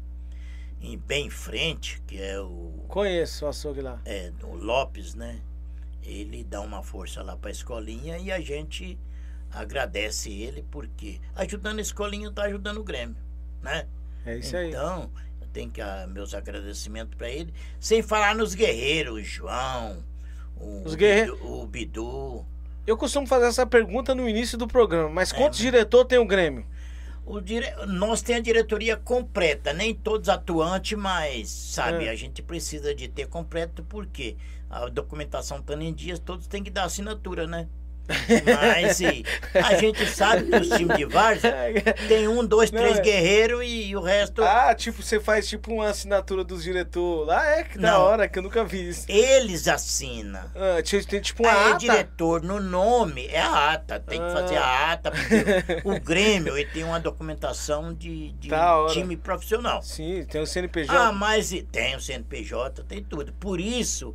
Em, 0.80 0.96
bem 0.96 1.26
em 1.26 1.30
frente, 1.30 2.00
que 2.06 2.20
é 2.20 2.40
o, 2.40 2.84
Conheço 2.88 3.44
o 3.44 3.48
açougue 3.48 3.80
lá. 3.80 4.00
é, 4.04 4.32
o 4.44 4.54
Lopes, 4.54 5.14
né? 5.14 5.40
Ele 6.02 6.44
dá 6.44 6.60
uma 6.60 6.82
força 6.82 7.22
lá 7.22 7.36
pra 7.36 7.50
escolinha 7.50 8.16
e 8.18 8.30
a 8.30 8.40
gente 8.40 8.98
agradece 9.50 10.30
ele 10.30 10.64
porque 10.70 11.20
ajudando 11.34 11.78
a 11.78 11.82
escolinha 11.82 12.30
tá 12.30 12.44
ajudando 12.44 12.78
o 12.78 12.84
Grêmio, 12.84 13.16
né? 13.62 13.86
É 14.24 14.36
isso 14.36 14.56
aí. 14.56 14.68
Então, 14.68 15.10
eu 15.40 15.46
tenho 15.48 15.70
que 15.70 15.80
ah, 15.80 16.06
meus 16.08 16.32
agradecimentos 16.34 17.14
para 17.16 17.28
ele, 17.30 17.52
sem 17.80 18.02
falar 18.02 18.34
nos 18.34 18.54
guerreiros, 18.54 19.14
o 19.14 19.22
João, 19.22 20.04
o, 20.56 20.82
Os 20.84 20.94
guerre- 20.94 21.30
Bidu, 21.32 21.46
o 21.62 21.66
Bidu. 21.66 22.46
Eu 22.86 22.96
costumo 22.96 23.26
fazer 23.26 23.46
essa 23.46 23.66
pergunta 23.66 24.14
no 24.14 24.28
início 24.28 24.56
do 24.56 24.66
programa, 24.66 25.08
mas 25.10 25.30
quantos 25.32 25.58
mas- 25.58 25.64
diretor 25.70 26.04
tem 26.04 26.18
o 26.18 26.24
Grêmio? 26.26 26.64
Dire... 27.42 27.66
Nós 27.86 28.22
temos 28.22 28.40
a 28.40 28.42
diretoria 28.42 28.96
completa, 28.96 29.72
nem 29.72 29.94
todos 29.94 30.28
atuantes, 30.28 30.98
mas, 30.98 31.48
sabe, 31.50 32.06
É. 32.06 32.10
a 32.10 32.14
gente 32.14 32.42
precisa 32.42 32.94
de 32.94 33.08
ter 33.08 33.26
completo 33.28 33.82
porque 33.84 34.36
a 34.70 34.88
documentação 34.88 35.58
estando 35.58 35.82
em 35.82 35.92
dias, 35.92 36.18
todos 36.18 36.46
têm 36.46 36.62
que 36.62 36.70
dar 36.70 36.84
assinatura, 36.84 37.46
né? 37.46 37.68
Mas 38.08 39.00
e, 39.00 39.24
a 39.54 39.76
gente 39.76 40.06
sabe 40.06 40.44
que 40.44 40.56
os 40.56 40.68
times 40.68 40.96
de 40.96 41.04
Várzea 41.04 41.54
tem 42.08 42.26
um, 42.28 42.44
dois, 42.44 42.70
três 42.70 42.98
é. 42.98 43.02
guerreiros 43.02 43.62
e, 43.64 43.94
o 43.94 44.00
resto. 44.00 44.42
Ah, 44.42 44.74
tipo, 44.74 45.02
você 45.02 45.20
faz 45.20 45.48
tipo 45.48 45.72
uma 45.72 45.88
assinatura 45.88 46.42
dos 46.42 46.62
diretores 46.62 47.26
lá. 47.26 47.46
É, 47.46 47.64
que 47.64 47.78
da 47.78 47.98
hora, 47.98 48.28
que 48.28 48.38
eu 48.38 48.42
nunca 48.42 48.64
vi 48.64 48.88
isso. 48.88 49.04
Eles 49.08 49.68
assinam. 49.68 50.40
Ah, 50.54 50.82
tem 51.08 51.20
tipo 51.20 51.42
uma 51.42 51.52
Aí, 51.52 51.68
ata. 51.70 51.78
diretor, 51.78 52.42
no 52.42 52.60
nome, 52.60 53.26
é 53.26 53.40
a 53.40 53.72
ata. 53.72 54.00
Tem 54.00 54.18
que 54.18 54.26
Ah. 54.26 54.32
fazer 54.32 54.56
a 54.56 54.92
ata, 54.92 55.10
porque 55.10 55.82
o 55.84 56.00
Grêmio 56.00 56.56
ele 56.56 56.68
tem 56.70 56.84
uma 56.84 57.00
documentação 57.00 57.92
de, 57.92 58.32
de 58.32 58.52
hora. 58.52 58.92
time 58.92 59.16
profissional. 59.16 59.82
Sim, 59.82 60.24
tem 60.24 60.40
o 60.40 60.46
CNPJ. 60.46 60.96
Ah, 60.96 61.12
mas 61.12 61.50
tem 61.70 61.96
o 61.96 62.00
CNPJ, 62.00 62.82
tem 62.84 63.02
tudo. 63.02 63.32
Por 63.34 63.60
isso, 63.60 64.14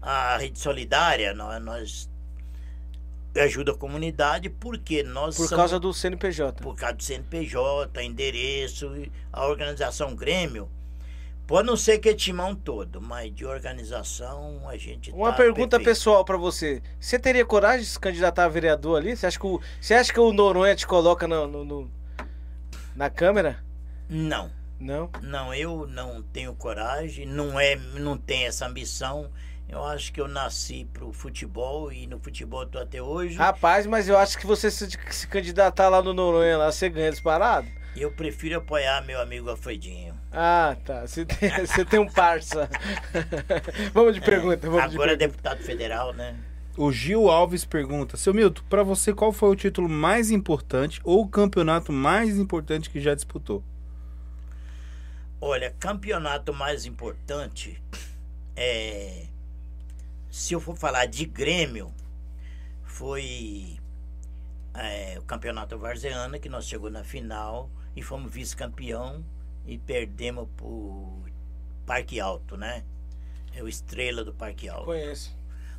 a 0.00 0.36
Rede 0.36 0.58
Solidária, 0.58 1.32
nós, 1.34 1.62
nós 1.62 2.10
ajuda 3.34 3.72
a 3.72 3.74
comunidade, 3.76 4.48
porque 4.50 5.02
nós 5.02 5.36
por 5.36 5.48
somos- 5.48 5.56
causa 5.56 5.80
do 5.80 5.92
CNPJ. 5.92 6.62
por 6.62 6.76
causa 6.76 6.96
do 6.96 7.02
CNPJ, 7.02 8.02
endereço, 8.02 8.90
a 9.32 9.46
organização 9.46 10.14
Grêmio. 10.14 10.68
Pode 11.46 11.66
não 11.66 11.76
ser 11.76 11.98
que 11.98 12.08
é 12.08 12.14
timão 12.14 12.54
todo, 12.54 13.00
mas 13.00 13.34
de 13.34 13.44
organização 13.44 14.62
a 14.68 14.76
gente 14.76 15.10
Uma 15.10 15.30
tá 15.32 15.36
pergunta 15.38 15.76
perfeito. 15.76 15.84
pessoal 15.84 16.24
pra 16.24 16.36
você. 16.36 16.80
Você 17.00 17.18
teria 17.18 17.44
coragem 17.44 17.80
de 17.80 17.86
se 17.86 17.98
candidatar 17.98 18.44
a 18.44 18.48
vereador 18.48 18.98
ali? 18.98 19.16
Você 19.16 19.26
acha 19.26 19.38
que 19.38 19.46
o, 19.46 19.60
você 19.80 19.92
acha 19.94 20.12
que 20.12 20.20
o 20.20 20.32
Noronha 20.32 20.74
te 20.76 20.86
coloca 20.86 21.26
no, 21.26 21.46
no- 21.46 21.64
no- 21.64 21.90
na 22.94 23.10
câmera? 23.10 23.62
Não. 24.08 24.50
Não. 24.78 25.10
Não, 25.22 25.54
eu 25.54 25.86
não 25.86 26.22
tenho 26.22 26.54
coragem, 26.54 27.24
não 27.26 27.58
é, 27.58 27.76
não 27.76 28.16
tenho 28.16 28.48
essa 28.48 28.66
ambição. 28.66 29.30
Eu 29.72 29.82
acho 29.86 30.12
que 30.12 30.20
eu 30.20 30.28
nasci 30.28 30.86
pro 30.92 31.10
futebol 31.14 31.90
e 31.90 32.06
no 32.06 32.18
futebol 32.18 32.66
tô 32.66 32.78
até 32.78 33.00
hoje. 33.00 33.38
Rapaz, 33.38 33.86
mas 33.86 34.06
eu 34.06 34.18
acho 34.18 34.38
que 34.38 34.46
você 34.46 34.70
se, 34.70 34.86
se 35.10 35.26
candidatar 35.26 35.88
lá 35.88 36.02
no 36.02 36.12
Noronha, 36.12 36.58
lá 36.58 36.70
você 36.70 36.90
ganha 36.90 37.10
disparado. 37.10 37.66
Eu 37.96 38.12
prefiro 38.12 38.58
apoiar 38.58 39.02
meu 39.06 39.18
amigo 39.18 39.48
Alfredinho. 39.48 40.12
Ah, 40.30 40.76
tá. 40.84 41.06
Você 41.06 41.24
tem, 41.24 41.48
você 41.66 41.86
tem 41.86 41.98
um 41.98 42.06
parça. 42.06 42.68
vamos 43.94 44.14
de 44.14 44.20
pergunta, 44.20 44.68
vamos 44.68 44.90
de 44.90 44.94
Agora 44.94 45.12
é 45.12 45.16
pergunta. 45.16 45.16
deputado 45.16 45.62
federal, 45.64 46.12
né? 46.12 46.36
O 46.76 46.92
Gil 46.92 47.30
Alves 47.30 47.64
pergunta: 47.64 48.18
Seu 48.18 48.34
Milton, 48.34 48.62
pra 48.68 48.82
você 48.82 49.14
qual 49.14 49.32
foi 49.32 49.48
o 49.48 49.56
título 49.56 49.88
mais 49.88 50.30
importante 50.30 51.00
ou 51.02 51.22
o 51.22 51.28
campeonato 51.28 51.90
mais 51.90 52.36
importante 52.36 52.90
que 52.90 53.00
já 53.00 53.14
disputou? 53.14 53.64
Olha, 55.40 55.74
campeonato 55.80 56.52
mais 56.52 56.84
importante 56.84 57.82
é. 58.54 59.31
Se 60.32 60.54
eu 60.54 60.60
for 60.60 60.74
falar 60.74 61.04
de 61.04 61.26
Grêmio, 61.26 61.92
foi 62.84 63.78
é, 64.72 65.18
o 65.18 65.22
campeonato 65.24 65.76
varzeano, 65.76 66.40
que 66.40 66.48
nós 66.48 66.66
chegou 66.66 66.88
na 66.88 67.04
final 67.04 67.70
e 67.94 68.00
fomos 68.00 68.32
vice-campeão 68.32 69.22
e 69.66 69.76
perdemos 69.76 70.48
por 70.56 71.22
Parque 71.84 72.18
Alto, 72.18 72.56
né? 72.56 72.82
É 73.52 73.62
o 73.62 73.68
estrela 73.68 74.24
do 74.24 74.32
Parque 74.32 74.70
Alto. 74.70 74.86
Conheço. 74.86 75.36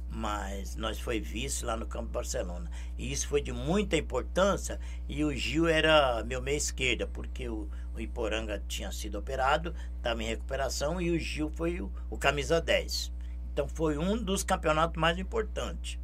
mas 0.08 0.76
nós 0.76 1.00
foi 1.00 1.20
vice 1.20 1.66
lá 1.66 1.76
no 1.76 1.88
Campo 1.88 2.12
Barcelona. 2.12 2.70
E 2.96 3.12
isso 3.12 3.28
foi 3.28 3.42
de 3.42 3.52
muita 3.52 3.98
importância 3.98 4.80
e 5.10 5.24
o 5.24 5.36
Gil 5.36 5.68
era 5.68 6.24
meu 6.24 6.44
meia 6.44 6.58
esquerda, 6.58 7.08
porque 7.08 7.50
o, 7.50 7.68
o 7.96 8.00
Iporanga 8.00 8.64
tinha 8.68 8.92
sido 8.92 9.18
operado, 9.18 9.74
estava 9.98 10.22
em 10.22 10.28
recuperação 10.28 11.02
e 11.02 11.10
o 11.10 11.18
Gil 11.18 11.50
foi 11.50 11.82
o, 11.82 11.92
o 12.08 12.20
camisa 12.20 12.62
10. 12.62 13.12
Então 13.54 13.68
foi 13.68 14.00
um 14.00 14.18
dos 14.18 14.44
campeonatos 14.44 15.00
mais 15.00 15.18
importantes. 15.20 16.00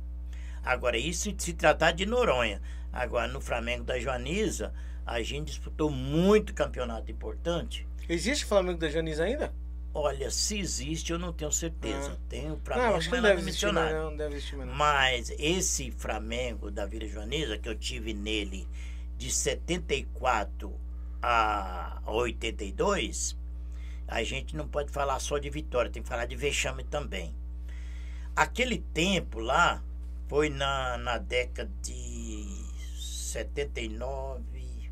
Agora, 0.63 0.97
isso 0.97 1.33
se 1.37 1.53
tratar 1.53 1.91
de 1.91 2.05
Noronha. 2.05 2.61
Agora, 2.93 3.27
no 3.27 3.41
Flamengo 3.41 3.83
da 3.83 3.99
Joaniza, 3.99 4.71
a 5.05 5.21
gente 5.23 5.47
disputou 5.47 5.89
muito 5.89 6.53
campeonato 6.53 7.11
importante. 7.11 7.87
Existe 8.07 8.45
Flamengo 8.45 8.77
da 8.77 8.87
Janice 8.87 9.21
ainda? 9.21 9.51
Olha, 9.91 10.29
se 10.29 10.59
existe, 10.59 11.11
eu 11.11 11.17
não 11.17 11.33
tenho 11.33 11.51
certeza. 11.51 12.11
Ah. 12.13 12.25
Tem 12.29 12.45
o 12.45 12.49
Não, 12.49 12.59
Flamengo, 12.59 12.95
acho 12.95 13.09
que 13.09 13.15
não 13.15 13.23
deve 13.23 13.41
existir, 13.41 13.73
não, 13.73 14.11
não 14.11 14.15
deve 14.17 14.35
existir 14.35 14.55
não. 14.55 14.67
Mas 14.67 15.31
esse 15.39 15.89
Flamengo 15.89 16.69
da 16.69 16.85
Vila 16.85 17.07
Joaniza, 17.07 17.57
que 17.57 17.67
eu 17.67 17.75
tive 17.75 18.13
nele 18.13 18.67
de 19.17 19.31
74 19.31 20.71
a 21.21 22.01
82, 22.05 23.35
a 24.07 24.23
gente 24.23 24.55
não 24.55 24.67
pode 24.67 24.91
falar 24.91 25.19
só 25.19 25.37
de 25.39 25.49
vitória, 25.49 25.91
tem 25.91 26.03
que 26.03 26.09
falar 26.09 26.25
de 26.25 26.35
vexame 26.35 26.83
também. 26.83 27.35
Aquele 28.39 28.77
tempo 28.77 29.37
lá 29.37 29.83
foi 30.29 30.49
na, 30.49 30.97
na 30.97 31.17
década 31.17 31.69
de 31.81 32.45
79. 32.97 34.89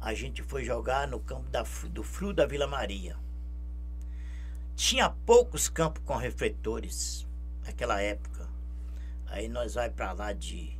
A 0.00 0.14
gente 0.14 0.44
foi 0.44 0.62
jogar 0.62 1.08
no 1.08 1.18
campo 1.18 1.50
da, 1.50 1.64
do 1.90 2.04
Fru 2.04 2.32
da 2.32 2.46
Vila 2.46 2.68
Maria. 2.68 3.16
Tinha 4.76 5.10
poucos 5.10 5.68
campos 5.68 6.04
com 6.04 6.14
refletores 6.14 7.26
naquela 7.64 8.00
época. 8.00 8.48
Aí 9.26 9.48
nós 9.48 9.74
vai 9.74 9.90
para 9.90 10.12
lá 10.12 10.32
de 10.32 10.78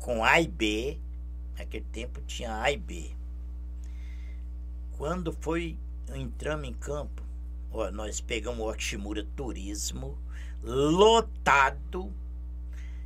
com 0.00 0.24
A 0.24 0.40
e 0.40 0.48
B. 0.48 0.98
Naquele 1.56 1.84
tempo 1.84 2.20
tinha 2.22 2.60
A 2.60 2.68
e 2.72 2.76
B. 2.76 3.14
Quando 4.98 5.32
foi 5.32 5.78
entramos 6.12 6.68
em 6.68 6.74
campo, 6.74 7.29
nós 7.92 8.20
pegamos 8.20 8.60
o 8.60 8.68
Oximura 8.68 9.26
Turismo 9.36 10.18
lotado, 10.62 12.12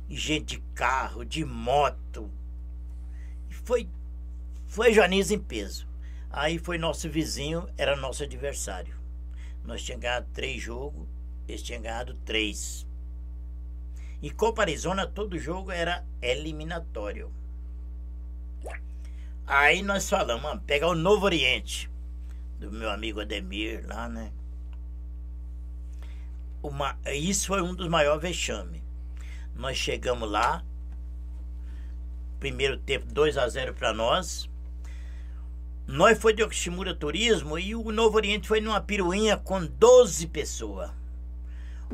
gente 0.09 0.57
de 0.57 0.63
carro, 0.73 1.23
de 1.23 1.45
moto. 1.45 2.29
Foi 3.49 3.89
foi 4.67 4.93
Joaniz 4.93 5.31
em 5.31 5.39
peso. 5.39 5.87
Aí 6.29 6.59
foi 6.59 6.77
nosso 6.77 7.09
vizinho, 7.09 7.67
era 7.77 7.95
nosso 7.95 8.23
adversário. 8.23 8.93
Nós 9.63 9.81
tínhamos 9.81 10.03
ganhado 10.03 10.27
três 10.33 10.61
jogos, 10.61 11.07
eles 11.47 11.61
tinham 11.61 11.81
ganhado 11.81 12.13
três. 12.25 12.85
E 14.21 14.29
Copa 14.29 14.63
Arizona, 14.63 15.07
todo 15.07 15.39
jogo 15.39 15.71
era 15.71 16.05
eliminatório. 16.21 17.31
Aí 19.47 19.81
nós 19.81 20.09
falamos, 20.09 20.61
pegar 20.65 20.87
o 20.87 20.95
Novo 20.95 21.25
Oriente, 21.25 21.89
do 22.59 22.71
meu 22.71 22.89
amigo 22.89 23.21
Ademir 23.21 23.85
lá, 23.87 24.09
né? 24.09 24.33
Uma, 26.65 26.97
isso 27.13 27.45
foi 27.45 27.61
um 27.61 27.75
dos 27.75 27.87
maiores 27.87 28.23
vexames. 28.23 28.81
Nós 29.53 29.77
chegamos 29.77 30.29
lá, 30.29 30.65
primeiro 32.39 32.75
tempo 32.79 33.05
2 33.05 33.37
a 33.37 33.47
0 33.47 33.75
para 33.75 33.93
nós. 33.93 34.49
Nós 35.85 36.17
foi 36.17 36.33
de 36.33 36.41
Oximura 36.41 36.95
Turismo 36.95 37.59
e 37.59 37.75
o 37.75 37.91
Novo 37.91 38.17
Oriente 38.17 38.47
foi 38.47 38.61
numa 38.61 38.81
piruinha 38.81 39.37
com 39.37 39.63
12 39.63 40.25
pessoas. 40.25 40.89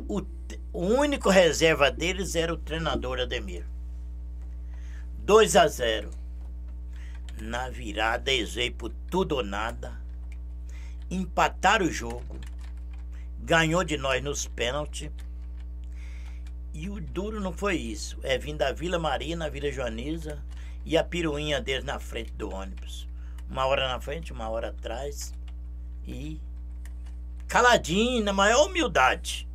O, 0.08 0.22
o 0.72 0.86
único 0.86 1.30
reserva 1.30 1.92
deles 1.92 2.34
era 2.34 2.54
o 2.54 2.58
treinador 2.58 3.20
Ademir. 3.20 3.66
2 5.26 5.58
a 5.58 5.68
0. 5.68 6.12
Na 7.42 7.70
virada, 7.70 8.32
veio 8.32 8.74
por 8.74 8.94
tudo 9.10 9.36
ou 9.36 9.44
nada. 9.44 10.00
Empataram 11.10 11.86
o 11.86 11.92
jogo. 11.92 12.40
Ganhou 13.44 13.84
de 13.84 13.98
nós 13.98 14.24
nos 14.24 14.48
pênaltis. 14.48 15.10
E 16.74 16.90
o 16.90 17.02
duro 17.02 17.40
não 17.40 17.52
foi 17.52 17.76
isso. 17.76 18.20
É 18.24 18.38
vir 18.38 18.56
da 18.56 18.72
Vila 18.72 19.00
Maria, 19.00 19.36
na 19.36 19.50
Vila 19.50 19.72
Joaniza, 19.72 20.42
e 20.86 20.98
a 20.98 21.04
piruinha 21.04 21.60
deles 21.60 21.84
na 21.84 22.00
frente 22.00 22.32
do 22.34 22.54
ônibus. 22.54 23.08
Uma 23.50 23.66
hora 23.66 23.88
na 23.88 24.00
frente, 24.00 24.32
uma 24.32 24.50
hora 24.50 24.70
atrás. 24.70 25.34
E 26.08 26.40
caladinho, 27.48 28.24
na 28.24 28.32
maior 28.32 28.68
humildade. 28.68 29.48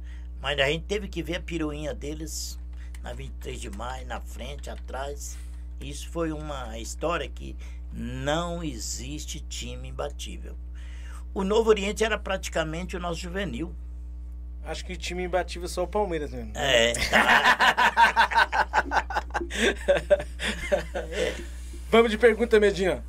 Mas 0.43 0.59
a 0.59 0.67
gente 0.67 0.85
teve 0.85 1.09
que 1.09 1.23
ver 1.23 1.37
a 1.37 1.41
piruinha 1.41 1.95
deles 1.95 2.59
na 3.03 3.13
23 3.13 3.61
de 3.61 3.71
maio, 3.71 4.07
na 4.07 4.21
frente, 4.21 4.69
atrás. 4.69 5.39
Isso 5.81 6.09
foi 6.11 6.33
uma 6.33 6.79
história 6.79 7.29
que 7.29 7.57
não 7.93 8.63
existe 8.63 9.41
time 9.41 9.89
imbatível. 9.89 10.57
O 11.37 11.45
Novo 11.45 11.69
Oriente 11.69 12.03
era 12.03 12.17
praticamente 12.19 12.97
o 12.97 12.99
nosso 12.99 13.21
juvenil. 13.21 13.71
Acho 14.65 14.83
que 14.87 14.97
time 14.97 15.25
imbatível 15.25 15.67
é 15.67 15.69
só 15.69 15.83
o 15.83 15.87
Palmeiras 15.87 16.31
mesmo. 16.33 16.53
É, 16.55 16.95
tá. 16.95 19.23
Vamos 21.93 22.11
de 22.11 22.17
pergunta, 22.17 22.59
Medinha. 22.59 23.05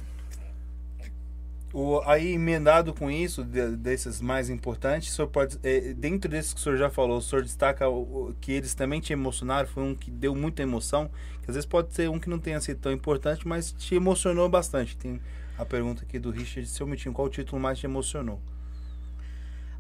O, 1.72 2.02
aí, 2.06 2.34
emendado 2.34 2.94
com 2.94 3.10
isso, 3.10 3.46
de- 3.46 3.78
desses 3.78 4.20
mais 4.20 4.50
importantes, 4.50 5.14
o 5.14 5.16
senhor 5.16 5.30
pode, 5.30 5.58
eh, 5.64 5.94
dentro 5.94 6.30
desses 6.30 6.54
que 6.54 6.60
o 6.60 6.64
senhor 6.64 6.76
já 6.78 6.90
falou, 6.90 7.20
o 7.20 7.22
senhor 7.22 7.44
destaca 7.44 7.88
o- 7.88 8.02
o- 8.32 8.36
que 8.42 8.52
eles 8.52 8.74
também 8.74 9.00
te 9.00 9.14
emocionaram, 9.14 9.70
foi 9.70 9.84
um 9.84 9.96
que 9.96 10.12
deu 10.12 10.36
muita 10.36 10.62
emoção, 10.62 11.10
que 11.44 11.50
às 11.50 11.56
vezes 11.56 11.66
pode 11.66 11.94
ser 11.94 12.10
um 12.10 12.20
que 12.20 12.30
não 12.30 12.40
tenha 12.40 12.60
sido 12.60 12.82
tão 12.82 12.92
importante, 12.92 13.48
mas 13.48 13.72
te 13.72 13.96
emocionou 13.96 14.50
bastante. 14.50 14.98
Tem 14.98 15.22
a 15.58 15.66
pergunta 15.66 16.04
aqui 16.04 16.20
do 16.20 16.30
Richard, 16.30 16.68
seu 16.70 16.86
Mitinho, 16.86 17.14
qual 17.14 17.28
o 17.28 17.30
título 17.30 17.62
mais 17.62 17.80
te 17.80 17.86
emocionou? 17.86 18.40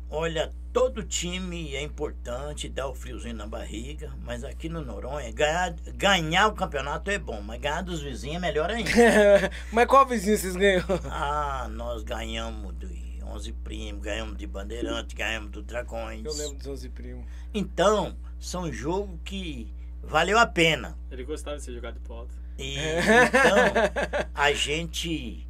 Olha, 0.09 0.53
todo 0.71 1.03
time 1.03 1.75
é 1.75 1.81
importante, 1.81 2.69
dá 2.69 2.87
o 2.87 2.95
friozinho 2.95 3.35
na 3.35 3.45
barriga, 3.45 4.13
mas 4.23 4.43
aqui 4.43 4.69
no 4.69 4.81
Noronha, 4.81 5.29
ganhar, 5.33 5.75
ganhar 5.95 6.47
o 6.47 6.53
campeonato 6.53 7.11
é 7.11 7.19
bom, 7.19 7.41
mas 7.41 7.59
ganhar 7.59 7.81
dos 7.81 8.01
vizinhos 8.01 8.37
é 8.37 8.39
melhor 8.39 8.69
ainda. 8.71 8.89
Mas 9.71 9.85
qual 9.85 10.05
vizinho 10.05 10.37
vocês 10.37 10.55
ganhou? 10.55 10.85
ah, 11.11 11.67
nós 11.69 12.03
ganhamos 12.03 12.73
de 12.79 13.19
11 13.21 13.51
primos, 13.51 14.01
ganhamos 14.01 14.37
de 14.37 14.47
Bandeirante, 14.47 15.13
ganhamos 15.13 15.51
do 15.51 15.61
Dragões. 15.61 16.23
Eu 16.23 16.33
lembro 16.33 16.57
dos 16.57 16.67
11 16.67 16.89
primos. 16.89 17.25
Então, 17.53 18.15
são 18.39 18.71
jogos 18.71 19.19
que 19.25 19.73
valeu 20.01 20.39
a 20.39 20.45
pena. 20.45 20.97
Ele 21.11 21.25
gostava 21.25 21.57
de 21.57 21.63
ser 21.63 21.73
jogado 21.73 21.99
pro 21.99 22.13
alto. 22.13 22.33
E, 22.57 22.77
então, 22.77 24.29
a 24.33 24.53
gente 24.53 25.46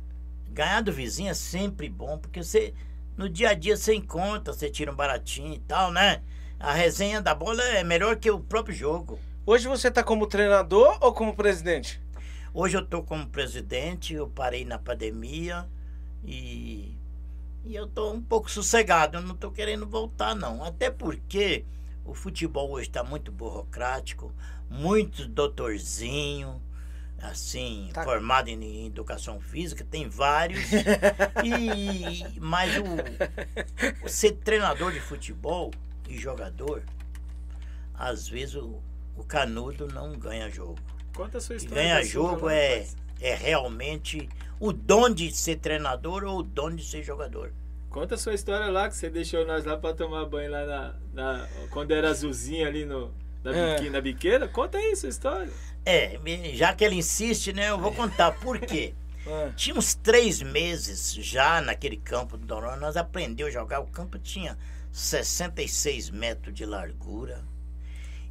ganhar 0.57 0.81
do 0.81 0.91
vizinho 0.91 1.29
é 1.29 1.35
sempre 1.35 1.87
bom, 1.87 2.17
porque 2.17 2.43
você 2.43 2.73
no 3.15 3.29
dia 3.29 3.51
a 3.51 3.53
dia 3.53 3.77
você 3.77 3.93
encontra, 3.93 4.51
você 4.51 4.71
tira 4.71 4.91
um 4.91 4.95
baratinho 4.95 5.53
e 5.53 5.59
tal, 5.59 5.91
né? 5.91 6.23
A 6.59 6.73
resenha 6.73 7.21
da 7.21 7.35
bola 7.35 7.61
é 7.61 7.83
melhor 7.83 8.15
que 8.15 8.31
o 8.31 8.39
próprio 8.39 8.75
jogo. 8.75 9.19
Hoje 9.45 9.67
você 9.67 9.91
tá 9.91 10.03
como 10.03 10.25
treinador 10.25 10.97
ou 10.99 11.13
como 11.13 11.35
presidente? 11.35 12.01
Hoje 12.55 12.75
eu 12.75 12.83
tô 12.83 13.03
como 13.03 13.27
presidente, 13.27 14.15
eu 14.15 14.27
parei 14.27 14.65
na 14.65 14.79
pandemia 14.79 15.67
e, 16.25 16.97
e 17.63 17.75
eu 17.75 17.85
tô 17.85 18.11
um 18.11 18.21
pouco 18.21 18.49
sossegado, 18.49 19.19
eu 19.19 19.21
não 19.21 19.35
tô 19.35 19.51
querendo 19.51 19.85
voltar 19.85 20.33
não. 20.33 20.63
Até 20.63 20.89
porque 20.89 21.65
o 22.03 22.15
futebol 22.15 22.71
hoje 22.71 22.87
está 22.87 23.03
muito 23.03 23.31
burocrático, 23.31 24.33
muito 24.67 25.27
doutorzinho, 25.27 26.59
assim, 27.21 27.89
Tá. 27.93 28.03
formado 28.03 28.49
em, 28.49 28.85
educação 28.87 29.39
física, 29.39 29.83
tem 29.89 30.07
vários. 30.07 30.59
e 31.43 32.39
mas 32.39 32.71
o, 32.77 34.05
o 34.05 34.09
ser 34.09 34.33
treinador 34.33 34.91
de 34.91 34.99
futebol 34.99 35.71
e 36.07 36.17
jogador, 36.17 36.83
às 37.93 38.27
vezes 38.27 38.55
o, 38.55 38.81
o 39.15 39.23
canudo 39.23 39.87
não 39.87 40.13
ganha 40.13 40.49
jogo. 40.49 40.77
Conta 41.15 41.37
a 41.39 41.41
sua 41.41 41.55
E 41.55 41.57
história. 41.57 41.83
ganhar 41.83 41.95
da 41.99 42.05
sua, 42.05 42.11
jogo 42.31 42.49
é, 42.49 42.85
é 43.19 43.33
realmente 43.33 44.29
o 44.59 44.71
dom 44.71 45.09
de 45.09 45.31
ser 45.31 45.57
treinador 45.57 46.23
ou 46.23 46.39
o 46.39 46.43
dom 46.43 46.75
de 46.75 46.85
ser 46.85 47.03
jogador. 47.03 47.51
Conta 47.89 48.15
a 48.15 48.17
sua 48.17 48.33
história 48.35 48.67
lá, 48.69 48.87
que 48.87 48.95
você 48.95 49.09
deixou 49.09 49.45
nós 49.47 49.65
lá 49.65 49.75
pra 49.77 49.93
tomar 49.93 50.25
banho 50.25 50.51
lá 50.51 50.65
na. 50.65 50.95
na- 51.13 51.47
quando 51.71 51.91
era 51.91 52.09
azulzinho 52.11 52.67
ali 52.67 52.85
no, 52.85 53.11
na, 53.43 53.55
É. 53.55 53.75
biqui- 53.75 53.89
na 53.89 54.01
biqueira. 54.01 54.47
Conta 54.47 54.77
aí 54.77 54.95
sua 54.95 55.09
história. 55.09 55.51
É, 55.87 56.19
já 56.53 56.73
que 56.73 56.83
ele 56.83 56.95
insiste, 56.95 57.53
né, 57.53 57.69
eu 57.69 57.79
vou 57.79 57.93
contar 57.93 58.33
por 58.33 58.59
quê. 58.59 58.93
Ah, 59.25 59.51
Tinha 59.55 59.75
uns 59.75 59.95
três 59.95 60.41
meses 60.41 61.13
já 61.13 61.61
naquele 61.61 61.95
campo 61.95 62.37
do 62.37 62.45
Noronha, 62.45 62.75
nós 62.75 62.97
aprendemos 62.97 63.55
a 63.55 63.59
jogar. 63.59 63.79
O 63.79 63.87
campo 63.87 64.19
tinha 64.19 64.57
66 64.91 66.09
metros 66.09 66.53
de 66.53 66.65
largura 66.65 67.41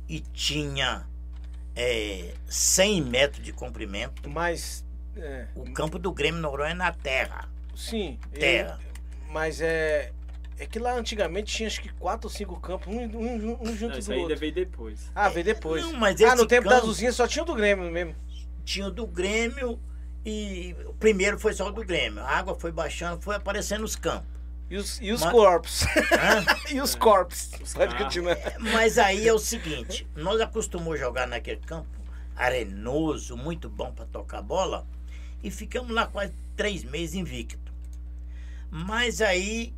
e 0.08 0.20
tinha 0.20 1.06
é, 1.74 2.34
100 2.46 3.02
metros 3.02 3.42
de 3.44 3.52
comprimento. 3.52 4.28
mas. 4.28 4.84
é, 5.16 5.46
O 5.54 5.72
campo 5.72 5.98
do 5.98 6.12
Grêmio 6.12 6.40
Noronha 6.40 6.72
é 6.72 6.74
na 6.74 6.92
terra. 6.92 7.48
sim. 7.74 8.18
Terra. 8.34 8.78
mas 9.30 9.60
é. 9.60 10.12
É 10.58 10.64
que 10.66 10.78
lá 10.78 10.94
antigamente 10.96 11.54
tinha 11.54 11.66
acho 11.66 11.80
que 11.82 11.90
quatro 11.90 12.28
ou 12.28 12.32
cinco 12.34 12.58
campos, 12.58 12.88
um, 12.88 12.98
um- 13.04 13.58
um 13.60 13.76
junto 13.76 13.92
Não, 13.92 13.98
isso 13.98 14.08
do 14.08 14.12
ainda 14.14 14.22
outro. 14.24 14.38
veio 14.38 14.52
depois. 14.54 15.10
Ah, 15.14 15.28
veio 15.28 15.44
depois. 15.44 15.82
Não, 15.84 15.92
mas 15.94 16.20
ah, 16.22 16.34
no 16.34 16.46
tempo 16.46 16.64
da 16.64 16.76
campo- 16.76 16.84
Azulzinha 16.84 17.12
só 17.12 17.26
tinha 17.28 17.42
o 17.42 17.46
do 17.46 17.54
Grêmio 17.54 17.90
mesmo. 17.90 18.14
tinha 18.64 18.86
o 18.86 18.90
do 18.90 19.06
Grêmio 19.06 19.78
e 20.24 20.74
o 20.86 20.94
primeiro 20.94 21.38
foi 21.38 21.52
só 21.52 21.68
o 21.68 21.70
do 21.72 21.84
Grêmio. 21.84 22.20
A 22.22 22.30
água 22.30 22.54
foi 22.54 22.72
baixando, 22.72 23.20
foi 23.20 23.36
aparecendo 23.36 23.84
os 23.84 23.94
campos. 23.96 24.26
E 24.68 24.76
os, 24.76 24.98
e 25.00 25.12
os 25.12 25.20
Mas- 25.20 25.30
corpos. 25.30 25.82
Hã? 25.84 26.44
e 26.74 26.80
os 26.80 26.94
corpos. 26.96 27.50
Pode 27.74 27.94
carros. 27.94 28.04
continuar. 28.04 28.36
Mas 28.58 28.98
aí 28.98 29.28
é 29.28 29.32
o 29.32 29.38
seguinte, 29.38 30.06
nós 30.16 30.40
acostumamos 30.40 30.98
jogar 30.98 31.26
naquele 31.28 31.60
campo 31.60 31.86
arenoso, 32.34 33.36
muito 33.36 33.68
bom 33.68 33.92
para 33.92 34.06
tocar 34.06 34.42
bola, 34.42 34.86
e 35.42 35.50
ficamos 35.50 35.90
lá 35.90 36.06
quase 36.06 36.32
três 36.56 36.82
meses 36.82 37.14
invicto. 37.14 37.72
Mas 38.70 39.20
aí, 39.20 39.72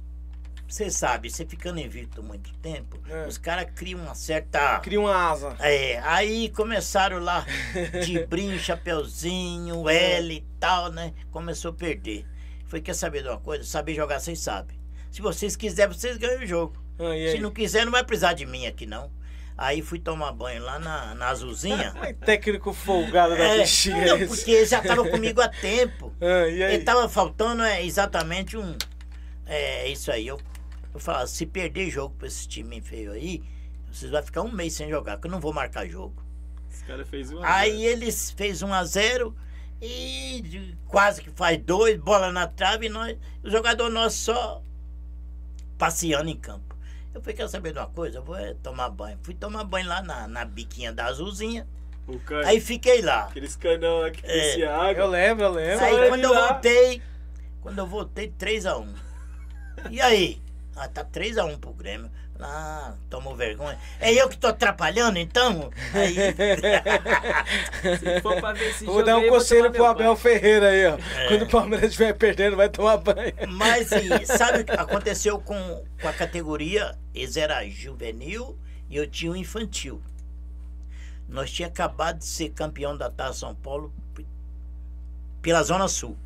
você 0.69 0.91
sabe, 0.91 1.31
você 1.31 1.47
ficando 1.47 1.81
invicto 1.81 2.23
muito 2.23 2.53
tempo, 2.59 2.99
É. 3.09 3.27
os 3.27 3.39
caras 3.39 3.67
criam 3.75 4.01
uma 4.01 4.15
certa. 4.15 4.79
Cria 4.81 5.01
uma 5.01 5.15
asa. 5.31 5.57
É, 5.61 5.99
aí 6.01 6.51
começaram 6.51 7.19
lá 7.19 7.45
de 8.05 8.27
brinco, 8.27 8.59
chapeuzinho, 8.59 9.89
L 9.89 10.35
e 10.35 10.45
tal, 10.61 10.93
né? 10.93 11.13
Começou 11.31 11.71
a 11.71 11.75
perder. 11.75 12.27
Foi, 12.67 12.81
quer 12.81 12.95
saber 12.95 13.23
de 13.23 13.29
uma 13.29 13.39
coisa? 13.41 13.65
Saber 13.65 13.95
jogar, 13.95 14.21
vocês 14.21 14.39
sabem. 14.41 14.79
Se 15.11 15.23
vocês 15.23 15.57
quiserem, 15.57 15.95
vocês 15.95 16.17
ganham 16.19 16.43
o 16.43 16.47
jogo. 16.47 16.77
Ah, 16.99 17.17
e 17.17 17.33
Se 17.33 17.39
não 17.39 17.51
quiser, 17.51 17.85
não 17.85 17.93
vai 17.93 18.05
precisar 18.05 18.35
de 18.35 18.45
mim 18.45 18.67
aqui, 18.67 18.85
não. 18.85 19.11
Aí 19.57 19.81
fui 19.83 19.99
tomar 19.99 20.31
banho 20.33 20.63
lá 20.63 20.79
na, 20.79 21.15
na 21.15 21.29
Azulzinha. 21.29 21.93
Técnico 22.25 22.73
folgado 22.73 23.37
da 23.37 23.43
É, 23.43 23.57
não, 23.57 23.63
esse. 23.65 23.91
porque 24.29 24.51
ele 24.51 24.67
já 24.67 24.81
estava 24.81 25.09
comigo 25.09 25.41
há 25.41 25.49
tempo. 25.61 26.13
Ah, 26.21 26.47
e 26.49 26.63
aí? 26.63 26.75
Ele 26.75 26.85
tava 26.85 27.09
faltando 27.09 27.63
é, 27.63 27.83
exatamente 27.85 28.57
um. 28.57 28.77
É 29.47 29.89
isso 29.89 30.13
aí. 30.13 30.27
Eu, 30.27 30.39
eu 30.93 31.01
falava, 31.01 31.27
se 31.27 31.47
perder 31.47 31.91
jogo 31.91 32.15
pra 32.19 32.27
esse 32.29 32.47
time 32.49 32.81
feio 32.81 33.13
aí, 33.13 33.43
vocês 33.91 34.11
vão 34.11 34.23
ficar 34.23 34.43
um 34.43 34.53
mês 34.53 34.75
sem 34.75 34.89
jogar, 34.91 35.19
que 35.19 35.27
eu 35.27 35.31
não 35.31 35.41
vou 35.41 35.53
marcar 35.53 35.87
jogo. 35.87 36.23
Esse 36.71 36.85
cara 36.85 37.05
fez 37.05 37.31
uma. 37.31 37.47
Aí 37.49 37.85
eles 37.85 38.31
fez 38.31 38.63
1 38.63 38.73
a 38.73 38.85
0 38.85 39.35
e 39.81 40.75
quase 40.87 41.23
que 41.23 41.31
faz 41.31 41.59
dois, 41.59 41.97
bola 41.99 42.33
na 42.33 42.47
trave, 42.47 42.87
e 42.87 42.89
nós, 42.89 43.17
o 43.43 43.51
jogador 43.51 43.89
nosso 43.89 44.17
só 44.19 44.63
passeando 45.77 46.29
em 46.29 46.37
campo. 46.37 46.77
Eu 47.15 47.21
falei, 47.21 47.37
quer 47.37 47.49
saber 47.49 47.73
de 47.73 47.79
uma 47.79 47.87
coisa? 47.89 48.19
Eu 48.19 48.23
vou 48.23 48.37
é, 48.37 48.55
tomar 48.55 48.91
banho. 48.91 49.19
Fui 49.23 49.35
tomar 49.35 49.65
banho 49.65 49.89
lá 49.89 50.03
na, 50.03 50.29
na 50.29 50.45
biquinha 50.45 50.93
da 50.93 51.07
azulzinha. 51.07 51.67
O 52.07 52.19
cara, 52.21 52.47
Aí 52.49 52.61
fiquei 52.61 53.03
lá. 53.03 53.25
aqueles 53.25 53.57
canão 53.57 54.01
lá 54.01 54.11
que 54.11 54.25
É. 54.27 54.65
água. 54.67 55.03
Eu 55.05 55.09
lembro, 55.09 55.45
eu 55.45 55.51
lembro. 55.53 55.85
Aí 55.85 56.09
quando 56.09 56.25
eu 56.25 56.33
lá. 56.33 56.49
voltei, 56.49 57.03
quando 57.61 57.79
eu 57.79 57.87
voltei, 57.87 58.33
3x1. 58.39 58.87
E 59.91 60.01
aí? 60.01 60.41
Ah, 60.79 60.89
tá 60.89 61.05
3x1 61.05 61.59
pro 61.59 61.73
Grêmio. 61.73 62.11
Ah, 62.41 62.95
tomou 63.11 63.35
vergonha. 63.35 63.77
É 63.99 64.13
eu 64.13 64.29
que 64.29 64.39
tô 64.39 64.47
atrapalhando, 64.47 65.19
então? 65.19 65.71
Aí, 65.93 66.15
Se 67.99 68.21
for 68.21 68.39
pra 68.41 68.53
ver 68.53 68.71
esse 68.71 68.85
Vou 68.85 68.95
jogo 68.95 69.07
dar 69.07 69.17
um 69.17 69.29
conselho 69.29 69.73
pro 69.73 69.85
Abel 69.85 70.15
banho. 70.15 70.17
Ferreira 70.17 70.69
aí, 70.69 70.87
ó. 70.87 70.99
É. 71.17 71.29
Quando 71.29 71.43
o 71.43 71.49
Palmeiras 71.49 71.91
estiver 71.91 72.13
perdendo, 72.13 72.57
vai 72.57 72.69
tomar 72.69 72.99
banho. 72.99 73.33
mas 73.49 73.91
e, 73.91 74.25
sabe 74.39 74.61
o 74.61 74.65
que 74.65 74.71
aconteceu 74.71 75.41
com, 75.41 75.85
com 76.01 76.09
a 76.09 76.13
categoria? 76.13 76.97
Eles 77.13 77.37
eram 77.37 77.69
juvenil 77.69 78.57
e 78.89 78.97
eu 78.97 79.07
tinha 79.09 79.33
o 79.33 79.37
infantil. 79.37 80.01
Nós 81.29 81.51
tinha 81.51 81.67
acabado 81.67 82.19
de 82.19 82.25
ser 82.25 82.51
campeão 82.51 82.97
da 82.97 83.11
Taça 83.11 83.41
São 83.41 83.55
Paulo 83.55 83.93
pela 85.43 85.63
Zona 85.65 85.89
Sul. 85.89 86.17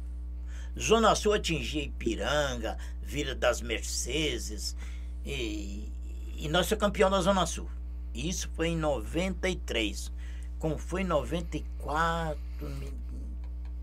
Zona 0.79 1.15
Sul 1.15 1.35
atingia 1.35 1.83
Ipiranga, 1.83 2.79
Vila 3.13 3.35
das 3.35 3.61
Mercedes 3.61 4.75
e, 5.23 5.93
e 6.35 6.49
nós 6.49 6.67
somos 6.67 6.81
campeão 6.81 7.11
da 7.11 7.21
Zona 7.21 7.45
Sul. 7.45 7.69
Isso 8.15 8.49
foi 8.55 8.69
em 8.69 8.77
93. 8.77 10.11
Como 10.59 10.79
foi 10.79 11.03
em 11.03 11.05
94, 11.05 12.39
me- 12.61 12.95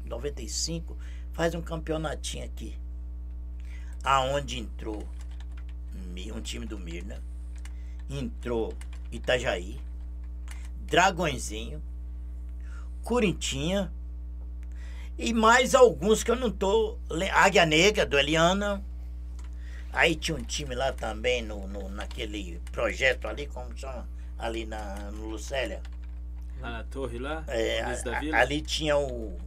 95, 0.06 0.98
faz 1.32 1.54
um 1.54 1.62
campeonatinho 1.62 2.46
aqui. 2.46 2.76
Aonde 4.04 4.58
entrou 4.58 5.08
um 6.36 6.42
time 6.42 6.66
do 6.66 6.80
Mirna, 6.80 7.22
entrou 8.10 8.74
Itajaí, 9.12 9.80
Dragõezinho, 10.88 11.84
Curintinha 13.04 13.92
e 15.18 15.34
mais 15.34 15.76
alguns 15.76 16.24
que 16.24 16.32
eu 16.32 16.36
não 16.36 16.50
tô. 16.50 16.98
Águia 17.34 17.66
Negra, 17.66 18.06
do 18.08 18.18
Eliana. 18.18 18.84
Aí 19.92 20.16
tinha 20.16 20.38
um 20.38 20.44
time 20.44 20.76
lá 20.76 20.92
também 20.94 21.42
no, 21.42 21.68
no- 21.68 21.90
naquele 21.90 22.62
projeto 22.72 23.28
ali, 23.28 23.48
como 23.48 23.76
chama? 23.78 24.08
Ali 24.38 24.66
na, 24.66 24.96
no 25.12 25.28
Lucélia. 25.30 25.82
Lá 26.60 26.72
na 26.72 26.84
torre 26.84 27.18
lá? 27.20 27.44
É, 27.48 27.84
Luiz 27.86 28.04
da 28.04 28.18
a- 28.18 28.20
Vila? 28.20 28.38
ali 28.38 28.62
tinha 28.62 28.98
o. 28.98 29.38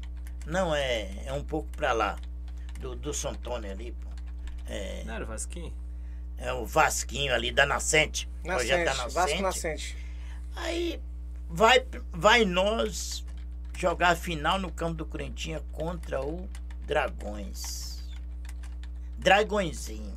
Não, 0.46 0.74
é, 0.74 1.08
é 1.26 1.32
um 1.32 1.44
pouco 1.44 1.68
pra 1.76 1.92
lá. 1.92 2.18
Do, 2.80 2.96
do 2.96 3.14
Santônio 3.14 3.70
ali, 3.70 3.92
pô. 3.92 4.08
É, 4.66 5.04
Não 5.04 5.14
era 5.14 5.24
o 5.24 5.26
Vasquinho? 5.26 5.72
é 6.38 6.52
o 6.52 6.66
Vasquinho 6.66 7.32
ali 7.32 7.52
da 7.52 7.64
Nascente. 7.64 8.28
projeto 8.42 8.84
da 8.84 8.94
Nascente, 8.94 9.14
Vasco 9.14 9.42
Nascente. 9.42 9.96
Aí 10.56 11.00
vai, 11.48 11.86
vai 12.10 12.44
nós 12.44 13.24
jogar 13.78 14.08
a 14.10 14.16
final 14.16 14.58
no 14.58 14.72
campo 14.72 14.94
do 14.94 15.06
Corinthians 15.06 15.62
contra 15.70 16.20
o 16.20 16.48
Dragões. 16.86 18.02
Dragõezinho. 19.18 20.16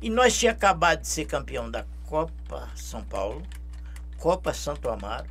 E 0.00 0.10
nós 0.10 0.38
tinha 0.38 0.52
acabado 0.52 1.00
de 1.00 1.08
ser 1.08 1.24
campeão 1.24 1.70
da 1.70 1.84
Copa 2.06 2.70
São 2.74 3.02
Paulo, 3.04 3.42
Copa 4.18 4.52
Santo 4.52 4.88
Amaro. 4.88 5.28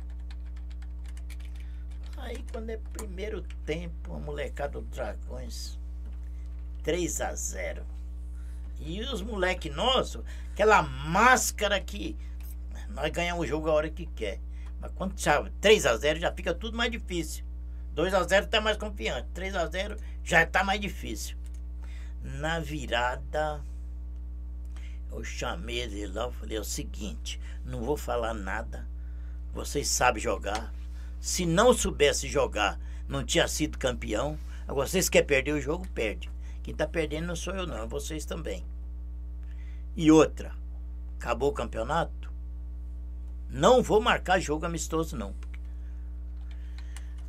Aí 2.16 2.44
quando 2.50 2.70
é 2.70 2.78
primeiro 2.92 3.42
tempo, 3.64 4.14
a 4.14 4.18
molecada 4.18 4.80
do 4.80 4.86
Dragões 4.86 5.78
3 6.82 7.20
a 7.20 7.34
0. 7.34 7.84
E 8.78 9.00
os 9.00 9.22
moleque 9.22 9.70
nossos, 9.70 10.24
aquela 10.52 10.82
máscara 10.82 11.80
que 11.80 12.16
nós 12.90 13.10
ganhamos 13.10 13.44
o 13.44 13.48
jogo 13.48 13.68
a 13.68 13.72
hora 13.72 13.90
que 13.90 14.06
quer. 14.06 14.40
Mas 14.80 14.92
quando 14.92 15.18
sabe, 15.18 15.50
3 15.60 15.86
a 15.86 15.96
0 15.96 16.20
já 16.20 16.32
fica 16.32 16.54
tudo 16.54 16.76
mais 16.76 16.90
difícil. 16.90 17.44
2 17.92 18.12
a 18.14 18.22
0 18.22 18.46
tá 18.46 18.60
mais 18.60 18.76
confiante. 18.76 19.26
3 19.32 19.54
a 19.56 19.66
0 19.66 19.96
já 20.22 20.44
tá 20.44 20.62
mais 20.62 20.80
difícil. 20.80 21.36
Na 22.22 22.60
virada, 22.60 23.62
eu 25.16 25.24
chamei 25.24 25.78
ele 25.78 26.06
lá, 26.06 26.24
eu 26.24 26.32
falei 26.32 26.56
é 26.56 26.60
o 26.60 26.64
seguinte, 26.64 27.40
não 27.64 27.82
vou 27.82 27.96
falar 27.96 28.34
nada. 28.34 28.86
Vocês 29.52 29.88
sabem 29.88 30.22
jogar. 30.22 30.72
Se 31.18 31.46
não 31.46 31.72
soubesse 31.72 32.28
jogar, 32.28 32.78
não 33.08 33.24
tinha 33.24 33.48
sido 33.48 33.78
campeão. 33.78 34.38
Agora, 34.68 34.86
vocês 34.86 35.08
querem 35.08 35.26
perder 35.26 35.52
o 35.52 35.60
jogo, 35.60 35.88
perde. 35.88 36.30
Quem 36.62 36.74
tá 36.74 36.86
perdendo 36.86 37.28
não 37.28 37.36
sou 37.36 37.54
eu 37.54 37.66
não, 37.66 37.84
é 37.84 37.86
vocês 37.86 38.24
também. 38.24 38.64
E 39.96 40.10
outra, 40.10 40.52
acabou 41.18 41.50
o 41.50 41.54
campeonato? 41.54 42.30
Não 43.48 43.82
vou 43.82 44.00
marcar 44.00 44.38
jogo 44.38 44.66
amistoso, 44.66 45.16
não. 45.16 45.34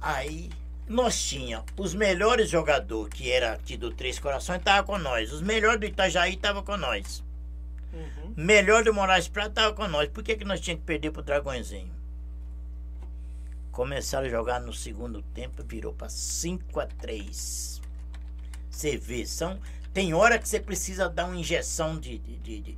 Aí 0.01 0.49
nós 0.87 1.21
tinha 1.23 1.63
os 1.77 1.93
melhores 1.93 2.49
jogadores, 2.49 3.13
que 3.13 3.31
era 3.31 3.53
aqui 3.53 3.77
do 3.77 3.91
Três 3.91 4.19
Corações, 4.19 4.59
estavam 4.59 4.85
com 4.85 4.97
nós. 4.97 5.31
Os 5.31 5.41
melhores 5.41 5.79
do 5.79 5.85
Itajaí 5.85 6.33
estavam 6.33 6.63
com 6.63 6.75
nós. 6.75 7.23
Uhum. 7.93 8.33
Melhor 8.35 8.83
do 8.83 8.93
Moraes 8.93 9.27
Prata 9.27 9.49
estava 9.49 9.73
com 9.73 9.87
nós. 9.87 10.09
Por 10.09 10.23
que, 10.23 10.35
que 10.35 10.45
nós 10.45 10.59
tínhamos 10.59 10.81
que 10.81 10.87
perder 10.87 11.11
pro 11.11 11.21
Dragõezinho? 11.23 11.91
Começaram 13.71 14.25
a 14.27 14.29
jogar 14.29 14.59
no 14.59 14.73
segundo 14.73 15.21
tempo, 15.21 15.63
virou 15.63 15.93
para 15.93 16.09
5 16.09 16.79
a 16.79 16.87
3 16.87 17.81
Você 18.69 18.97
vê, 18.97 19.25
são, 19.25 19.59
tem 19.93 20.13
hora 20.13 20.39
que 20.39 20.47
você 20.49 20.59
precisa 20.59 21.07
dar 21.07 21.25
uma 21.25 21.35
injeção 21.37 21.99
de, 21.99 22.17
de, 22.17 22.37
de, 22.37 22.59
de- 22.61 22.77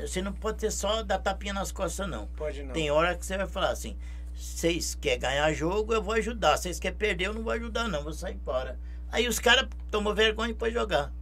Você 0.00 0.20
não 0.20 0.32
pode 0.32 0.58
ter 0.58 0.70
só 0.72 1.02
dar 1.02 1.18
tapinha 1.18 1.52
nas 1.54 1.70
costas, 1.70 2.08
não. 2.08 2.26
Pode 2.28 2.62
não. 2.62 2.72
Tem 2.72 2.90
hora 2.90 3.14
que 3.16 3.24
você 3.24 3.36
vai 3.36 3.46
falar 3.46 3.70
assim: 3.70 3.96
vocês 4.34 4.94
querem 4.94 5.20
ganhar 5.20 5.52
jogo, 5.52 5.92
eu 5.94 6.02
vou 6.02 6.14
ajudar. 6.14 6.56
Vocês 6.56 6.80
querem 6.80 6.96
perder, 6.98 7.26
eu 7.26 7.34
não 7.34 7.42
vou 7.42 7.52
ajudar, 7.52 7.86
não. 7.88 8.02
Vou 8.02 8.12
sair 8.12 8.38
fora. 8.44 8.78
Aí 9.12 9.28
os 9.28 9.38
caras 9.38 9.68
tomam 9.90 10.14
vergonha 10.14 10.50
e 10.50 10.52
depois 10.52 10.72
jogar. 10.72 11.12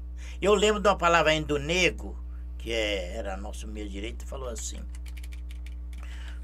Eu 0.40 0.54
lembro 0.54 0.80
de 0.80 0.88
uma 0.88 0.96
palavra 0.96 1.32
ainda 1.32 1.48
do 1.48 1.58
nego, 1.58 2.16
que 2.62 2.72
é, 2.72 3.16
era 3.16 3.36
nosso 3.36 3.66
meio 3.66 3.88
direito, 3.88 4.24
falou 4.24 4.48
assim: 4.48 4.80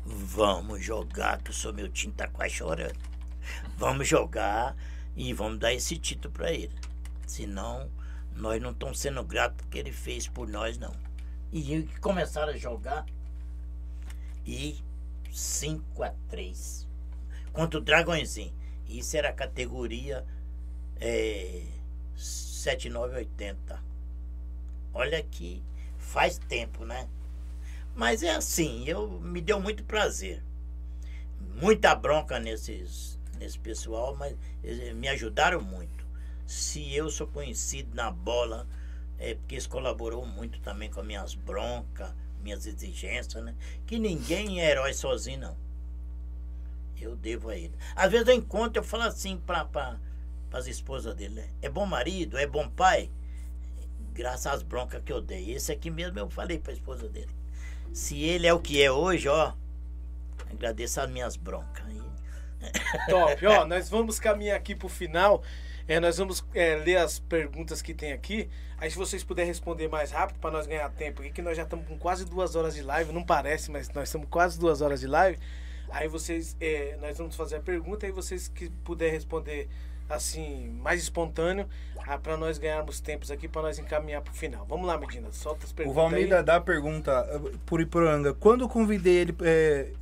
Vamos 0.04 0.84
jogar, 0.84 1.40
que 1.40 1.50
o 1.50 1.54
seu 1.54 1.72
meu 1.72 1.88
time 1.88 2.12
tá 2.12 2.26
quase 2.26 2.54
chorando. 2.54 2.98
Vamos 3.76 4.08
jogar 4.08 4.76
e 5.16 5.32
vamos 5.32 5.60
dar 5.60 5.72
esse 5.72 5.96
título 5.96 6.34
pra 6.34 6.52
ele. 6.52 6.74
Senão, 7.24 7.88
nós 8.34 8.60
não 8.60 8.72
estamos 8.72 8.98
sendo 8.98 9.22
gratos 9.22 9.58
porque 9.58 9.78
ele 9.78 9.92
fez 9.92 10.26
por 10.26 10.48
nós, 10.48 10.76
não. 10.76 10.92
E 11.52 11.88
começaram 12.00 12.52
a 12.52 12.56
jogar 12.56 13.06
e 14.44 14.82
5 15.30 16.02
a 16.02 16.12
3 16.28 16.88
contra 17.52 17.78
o 17.78 17.82
Dragõezinho. 17.82 18.52
Isso 18.88 19.16
era 19.16 19.28
a 19.28 19.32
categoria 19.32 20.26
é, 21.00 21.62
7980. 22.16 23.80
Olha 24.92 25.22
que 25.22 25.62
faz 26.08 26.38
tempo, 26.38 26.84
né? 26.84 27.08
Mas 27.94 28.22
é 28.22 28.30
assim, 28.30 28.84
eu 28.86 29.20
me 29.20 29.40
deu 29.40 29.60
muito 29.60 29.84
prazer. 29.84 30.42
Muita 31.60 31.94
bronca 31.94 32.38
nesses, 32.38 33.18
nesse 33.38 33.58
pessoal, 33.58 34.16
mas 34.16 34.36
eles 34.62 34.94
me 34.94 35.08
ajudaram 35.08 35.60
muito. 35.60 36.06
Se 36.46 36.94
eu 36.94 37.10
sou 37.10 37.26
conhecido 37.26 37.94
na 37.94 38.10
bola, 38.10 38.66
é 39.18 39.34
porque 39.34 39.56
eles 39.56 39.66
colaborou 39.66 40.24
muito 40.24 40.60
também 40.60 40.90
com 40.90 41.00
as 41.00 41.06
minhas 41.06 41.34
broncas, 41.34 42.10
minhas 42.42 42.66
exigências, 42.66 43.44
né? 43.44 43.54
Que 43.86 43.98
ninguém 43.98 44.62
é 44.62 44.70
herói 44.70 44.94
sozinho, 44.94 45.40
não. 45.40 45.56
Eu 46.98 47.16
devo 47.16 47.50
a 47.50 47.56
ele. 47.56 47.74
Às 47.94 48.10
vezes 48.10 48.26
eu 48.28 48.34
encontro, 48.34 48.80
eu 48.80 48.84
falo 48.84 49.02
assim 49.02 49.36
para 49.36 49.64
pra, 49.64 49.98
as 50.52 50.66
esposas 50.66 51.14
dele, 51.14 51.34
né? 51.34 51.50
É 51.60 51.68
bom 51.68 51.84
marido, 51.84 52.38
é 52.38 52.46
bom 52.46 52.68
pai? 52.68 53.10
Graças 54.18 54.46
às 54.48 54.62
broncas 54.64 55.00
que 55.04 55.12
eu 55.12 55.20
dei. 55.22 55.52
Esse 55.52 55.70
aqui 55.70 55.90
mesmo 55.90 56.18
eu 56.18 56.28
falei 56.28 56.58
pra 56.58 56.72
esposa 56.72 57.08
dele. 57.08 57.30
Se 57.92 58.20
ele 58.20 58.48
é 58.48 58.52
o 58.52 58.58
que 58.58 58.82
é 58.82 58.90
hoje, 58.90 59.28
ó, 59.28 59.52
agradeço 60.50 61.00
as 61.00 61.08
minhas 61.08 61.36
broncas. 61.36 61.86
Top. 63.08 63.46
Ó, 63.46 63.64
nós 63.64 63.88
vamos 63.88 64.18
caminhar 64.18 64.56
aqui 64.56 64.74
pro 64.74 64.88
final. 64.88 65.40
É, 65.86 66.00
nós 66.00 66.18
vamos 66.18 66.44
é, 66.52 66.74
ler 66.74 66.96
as 66.96 67.20
perguntas 67.20 67.80
que 67.80 67.94
tem 67.94 68.12
aqui. 68.12 68.50
Aí, 68.78 68.90
se 68.90 68.96
vocês 68.96 69.22
puderem 69.22 69.48
responder 69.48 69.86
mais 69.86 70.10
rápido 70.10 70.40
para 70.40 70.50
nós 70.50 70.66
ganhar 70.66 70.90
tempo 70.90 71.22
aqui, 71.22 71.30
que 71.30 71.40
nós 71.40 71.56
já 71.56 71.62
estamos 71.62 71.86
com 71.86 71.96
quase 71.96 72.24
duas 72.24 72.56
horas 72.56 72.74
de 72.74 72.82
live. 72.82 73.12
Não 73.12 73.22
parece, 73.22 73.70
mas 73.70 73.88
nós 73.90 74.08
estamos 74.08 74.26
quase 74.28 74.58
duas 74.58 74.80
horas 74.80 74.98
de 74.98 75.06
live. 75.06 75.38
Aí 75.90 76.08
vocês, 76.08 76.56
é, 76.60 76.98
nós 77.00 77.16
vamos 77.18 77.36
fazer 77.36 77.54
a 77.54 77.60
pergunta 77.60 78.04
e 78.04 78.10
vocês 78.10 78.48
que 78.48 78.68
puderem 78.84 79.14
responder 79.14 79.68
assim 80.08 80.68
mais 80.82 81.02
espontâneo, 81.02 81.68
para 82.22 82.36
nós 82.36 82.58
ganharmos 82.58 83.00
tempos 83.00 83.30
aqui 83.30 83.46
para 83.48 83.62
nós 83.62 83.78
encaminhar 83.78 84.22
pro 84.22 84.32
final. 84.32 84.64
Vamos 84.68 84.86
lá, 84.86 84.96
Medina, 84.98 85.30
solta 85.32 85.64
as 85.66 85.70
O 85.72 85.74
perguntas 85.74 85.96
Valmir 86.02 86.32
aí. 86.34 86.42
dá 86.42 86.56
a 86.56 86.60
pergunta 86.60 87.10
eh, 87.30 87.52
por 87.66 87.80
Iporanga. 87.80 88.32
Quando 88.34 88.62
eu 88.62 88.68
convidei 88.68 89.16
ele. 89.16 89.36
é, 89.42 89.92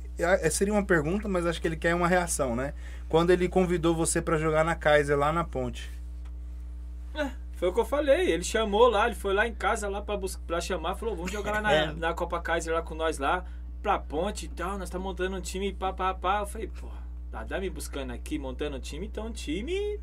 é, 0.47 0.49
seria 0.49 0.73
uma 0.73 0.85
pergunta, 0.85 1.27
mas 1.27 1.45
acho 1.45 1.61
que 1.61 1.67
ele 1.67 1.75
quer 1.75 1.93
uma 1.93 2.07
reação, 2.07 2.55
né? 2.55 2.73
Quando 3.09 3.29
ele 3.31 3.47
convidou 3.49 3.93
você 3.95 4.21
pra 4.21 4.37
jogar 4.37 4.63
na 4.63 4.75
Kaiser 4.75 5.17
lá 5.17 5.31
na 5.31 5.43
ponte. 5.43 5.91
Foi 7.55 7.69
o 7.69 7.73
que 7.73 7.79
eu 7.79 7.85
falei. 7.85 8.31
Ele 8.31 8.43
chamou 8.43 8.87
lá, 8.87 9.07
ele 9.07 9.15
foi 9.15 9.33
lá 9.33 9.47
em 9.47 9.53
casa 9.53 9.89
lá 9.89 10.01
pra 10.01 10.61
chamar, 10.61 10.95
falou, 10.95 11.15
vamos 11.15 11.31
jogar 11.31 11.53
lá 11.53 11.61
na, 11.61 11.73
É. 11.73 11.91
na 11.93 12.13
Copa 12.13 12.39
Kaiser 12.39 12.73
lá 12.73 12.81
com 12.83 12.93
nós 12.93 13.17
lá, 13.17 13.43
pra 13.81 13.97
ponte 13.97 14.45
e 14.45 14.49
tal, 14.49 14.77
nós 14.77 14.89
tá 14.89 14.99
montando 14.99 15.35
um 15.35 15.41
time, 15.41 15.73
pá, 15.73 15.91
pá, 15.91 16.13
pá. 16.13 16.39
Eu 16.41 16.45
falei, 16.45 16.67
pô, 16.67 16.87
tá, 17.37 17.45
tá 17.45 17.59
me 17.59 17.69
buscando 17.69 18.11
aqui, 18.13 18.39
montando 18.39 18.77
um 18.77 18.79
time, 18.79 19.05
então 19.05 19.31
time. 19.31 19.99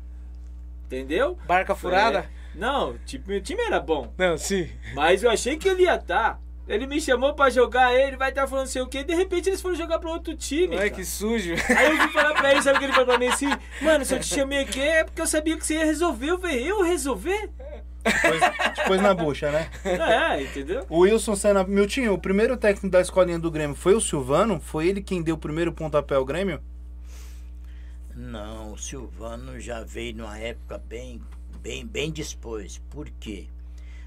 Entendeu? 0.85 1.37
Barca 1.47 1.75
furada? 1.75 2.19
É, 2.19 2.29
não, 2.53 2.97
tipo, 3.05 3.29
meu 3.29 3.41
time 3.41 3.61
era 3.63 3.79
bom. 3.79 4.13
Não, 4.17 4.37
sim. 4.37 4.69
Mas 4.93 5.23
eu 5.23 5.31
achei 5.31 5.57
que 5.57 5.67
ele 5.67 5.83
ia 5.83 5.95
estar. 5.95 6.39
Ele 6.67 6.87
me 6.87 6.99
chamou 6.99 7.33
pra 7.33 7.49
jogar, 7.49 7.93
ele 7.93 8.17
vai 8.17 8.29
estar 8.29 8.47
falando 8.47 8.67
sei 8.67 8.81
o 8.81 8.87
quê. 8.87 9.03
De 9.03 9.13
repente 9.13 9.49
eles 9.49 9.61
foram 9.61 9.75
jogar 9.75 9.99
pra 9.99 10.09
outro 10.09 10.35
time. 10.35 10.75
Não 10.75 10.81
é 10.81 10.89
cara. 10.89 10.91
que 10.91 11.05
sujo. 11.05 11.53
Aí 11.53 11.91
eu 11.91 11.97
fui 11.97 12.07
falar 12.09 12.33
pra 12.33 12.51
ele, 12.51 12.61
sabe 12.61 12.77
o 12.77 12.79
que 12.79 12.85
ele 12.85 12.93
falou 12.93 13.07
pra 13.07 13.19
mim 13.19 13.27
assim? 13.27 13.49
Mano, 13.81 14.05
se 14.05 14.15
eu 14.15 14.19
te 14.19 14.27
chamei 14.27 14.59
aqui 14.59 14.81
é 14.81 15.03
porque 15.03 15.21
eu 15.21 15.27
sabia 15.27 15.57
que 15.57 15.65
você 15.65 15.75
ia 15.75 15.85
resolver. 15.85 16.29
Eu 16.29 16.39
falei, 16.39 16.69
eu 16.69 16.83
resolver? 16.83 17.51
Depois, 18.03 18.41
depois 18.77 19.01
na 19.01 19.13
bucha, 19.13 19.51
né? 19.51 19.69
É, 19.83 20.41
entendeu? 20.41 20.85
O 20.89 20.99
Wilson 20.99 21.35
Senna. 21.35 21.63
Miltinho, 21.63 22.13
o 22.13 22.19
primeiro 22.19 22.55
técnico 22.55 22.89
da 22.89 23.01
escolinha 23.01 23.39
do 23.39 23.49
Grêmio 23.49 23.75
foi 23.75 23.95
o 23.95 24.01
Silvano? 24.01 24.59
Foi 24.59 24.87
ele 24.87 25.01
quem 25.01 25.23
deu 25.23 25.35
o 25.35 25.39
primeiro 25.39 25.71
pontapé 25.71 26.15
ao 26.15 26.25
Grêmio? 26.25 26.61
Não, 28.15 28.71
o 28.71 28.77
Silvano 28.77 29.59
já 29.59 29.83
veio 29.83 30.15
numa 30.15 30.37
época 30.39 30.77
bem, 30.77 31.21
bem, 31.61 31.85
bem 31.85 32.11
depois. 32.11 32.77
Por 32.89 33.09
quê? 33.19 33.47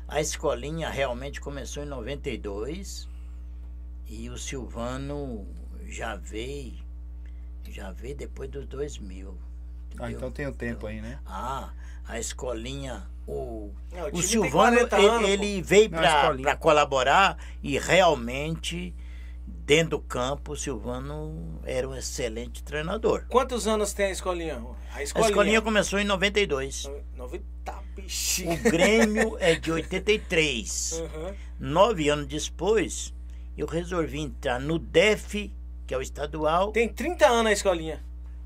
A 0.09 0.21
escolinha 0.21 0.89
realmente 0.89 1.41
começou 1.41 1.83
em 1.83 1.87
92 1.87 3.07
e 4.09 4.31
o 4.31 4.39
Silvano 4.39 5.47
já 5.87 6.17
veio, 6.17 6.79
já 7.69 7.93
veio 7.93 8.17
depois 8.17 8.49
dos 8.51 8.67
2000. 8.67 9.37
Ah, 9.99 10.11
entendeu? 10.11 10.11
então 10.17 10.31
tem 10.31 10.47
o 10.47 10.55
tempo 10.55 10.87
aí, 10.87 11.03
né? 11.03 11.19
Ah, 11.27 11.71
a 12.07 12.19
escolinha, 12.19 13.07
o, 13.27 13.71
Não, 13.93 14.07
o 14.09 14.17
o 14.17 14.23
Silvano, 14.23 14.79
40 14.89 14.97
ele, 14.97 15.07
anos, 15.07 15.21
pô. 15.21 15.29
ele 15.29 15.63
veio 15.63 15.91
para 15.91 16.57
colaborar 16.57 17.37
e 17.63 17.79
realmente, 17.79 18.95
dentro 19.69 19.91
do 19.91 20.01
campo, 20.01 20.53
o 20.53 20.57
Silvano 20.57 21.61
era 21.63 21.87
um 21.87 21.95
excelente 21.95 22.63
treinador. 22.63 23.27
Quantos 23.29 23.67
anos 23.67 23.93
tem 23.93 24.07
a 24.07 24.11
escolinha? 24.11 24.55
A 24.95 24.97
A 24.97 25.03
escolinha. 25.03 25.29
escolinha 25.31 25.63
começou 25.63 25.99
em 25.99 26.05
92. 26.05 26.91
Noventa, 27.15 27.75
O 27.79 28.01
bichinho. 28.01 28.57
Grêmio 28.63 29.37
é 29.39 29.55
de 29.55 29.71
83. 29.71 31.03
Uhum. 31.03 31.35
Nove 31.61 32.09
anos 32.09 32.27
depois, 32.27 33.13
eu 33.59 33.67
resolvi 33.67 34.21
entrar 34.21 34.59
no 34.59 34.79
DEF, 34.79 35.55
que 35.87 35.93
é 35.93 35.99
o 35.99 36.01
estadual. 36.01 36.73
Tem 36.73 36.89
30 36.89 37.27
anos 37.29 37.51
a 37.51 37.53
escolinha. 37.53 38.03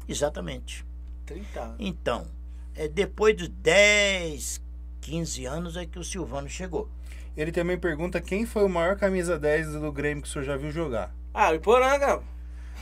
Exatamente. 0.08 0.84
30 1.24 1.60
anos. 1.60 1.76
Então, 1.78 2.26
é 2.74 2.88
depois 2.88 3.36
dos 3.36 3.46
10, 3.48 4.60
15 5.00 5.44
anos 5.46 5.76
é 5.76 5.86
que 5.86 6.00
o 6.00 6.04
Silvano 6.04 6.48
chegou. 6.48 6.90
Ele 7.36 7.50
também 7.52 7.78
pergunta 7.78 8.20
quem 8.20 8.44
foi 8.44 8.64
o 8.64 8.68
maior 8.68 8.96
camisa 8.96 9.38
10 9.38 9.72
do 9.74 9.90
Grêmio 9.92 10.22
que 10.22 10.28
o 10.28 10.30
senhor 10.32 10.44
já 10.44 10.56
viu 10.56 10.70
jogar. 10.70 11.10
Ah, 11.32 11.50
o 11.50 11.54
Iporanga. 11.54 12.20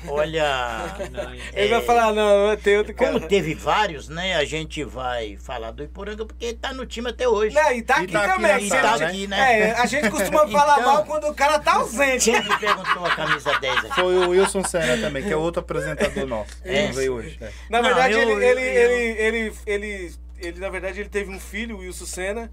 Olha, 0.09 0.97
Não, 1.12 1.35
hein? 1.35 1.40
Ele 1.52 1.68
vai 1.68 1.82
falar, 1.82 2.12
não, 2.14 2.56
tem 2.56 2.78
outro 2.78 2.94
cara. 2.94 3.12
como 3.12 3.28
teve 3.28 3.55
vários, 3.55 4.09
né? 4.09 4.35
A 4.35 4.44
gente 4.47 4.82
vai 4.82 5.36
falar 5.36 5.72
do 5.72 5.82
Iporanga 5.85 6.24
porque 6.24 6.47
ele 6.47 6.56
tá 6.56 6.72
no 6.72 6.86
time 6.86 7.10
até 7.10 7.28
hoje. 7.28 7.55
Não, 7.55 7.70
e 7.72 7.82
tá 7.82 8.01
E 8.01 8.05
aqui 8.05 8.12
tá 8.14 8.24
aqui 8.24 8.32
também. 8.32 8.64
E 8.64 8.68
você 8.70 8.81
tá 8.81 8.98
não- 8.98 9.06
aqui, 9.06 9.27
né? 9.27 9.60
É, 9.60 9.72
a 9.72 9.85
gente 9.85 10.09
costuma 10.09 10.48
falar 10.48 10.78
Então- 10.81 10.94
mal 10.94 11.05
quando 11.05 11.24
o 11.28 11.35
cara 11.35 11.59
tá 11.59 11.74
ausente. 11.74 12.31
Quem 12.31 12.43
que 12.43 12.59
perguntou 12.59 13.05
a 13.05 13.14
camisa 13.14 13.59
10 13.60 13.78
aqui? 13.85 13.94
Foi 13.94 14.16
o 14.16 14.31
Wilson 14.31 14.64
Senna 14.64 14.97
também, 14.97 15.22
que 15.22 15.32
é 15.32 15.36
outro 15.36 15.60
apresentador 15.60 16.27
nosso. 16.27 16.62
que 16.62 16.68
É. 16.70 16.86
não 16.86 16.94
veio 16.94 17.14
hoje. 17.14 17.36
é. 17.40 17.51
Na 17.68 17.78
Não, 17.82 17.85
verdade, 17.85 18.14
eu- 18.14 18.20
ele, 18.22 18.32
eu- 18.32 18.40
ele, 18.43 18.60
eu- 18.62 18.90
ele, 18.90 19.18
ele, 19.20 19.55
ele, 19.66 20.14
ele, 20.39 20.60
na 20.60 20.70
verdade, 20.70 20.98
ele 21.01 21.10
teve 21.10 21.31
um 21.31 21.39
filho, 21.39 21.77
o 21.77 21.81
Wilson 21.81 22.06
Senna. 22.06 22.51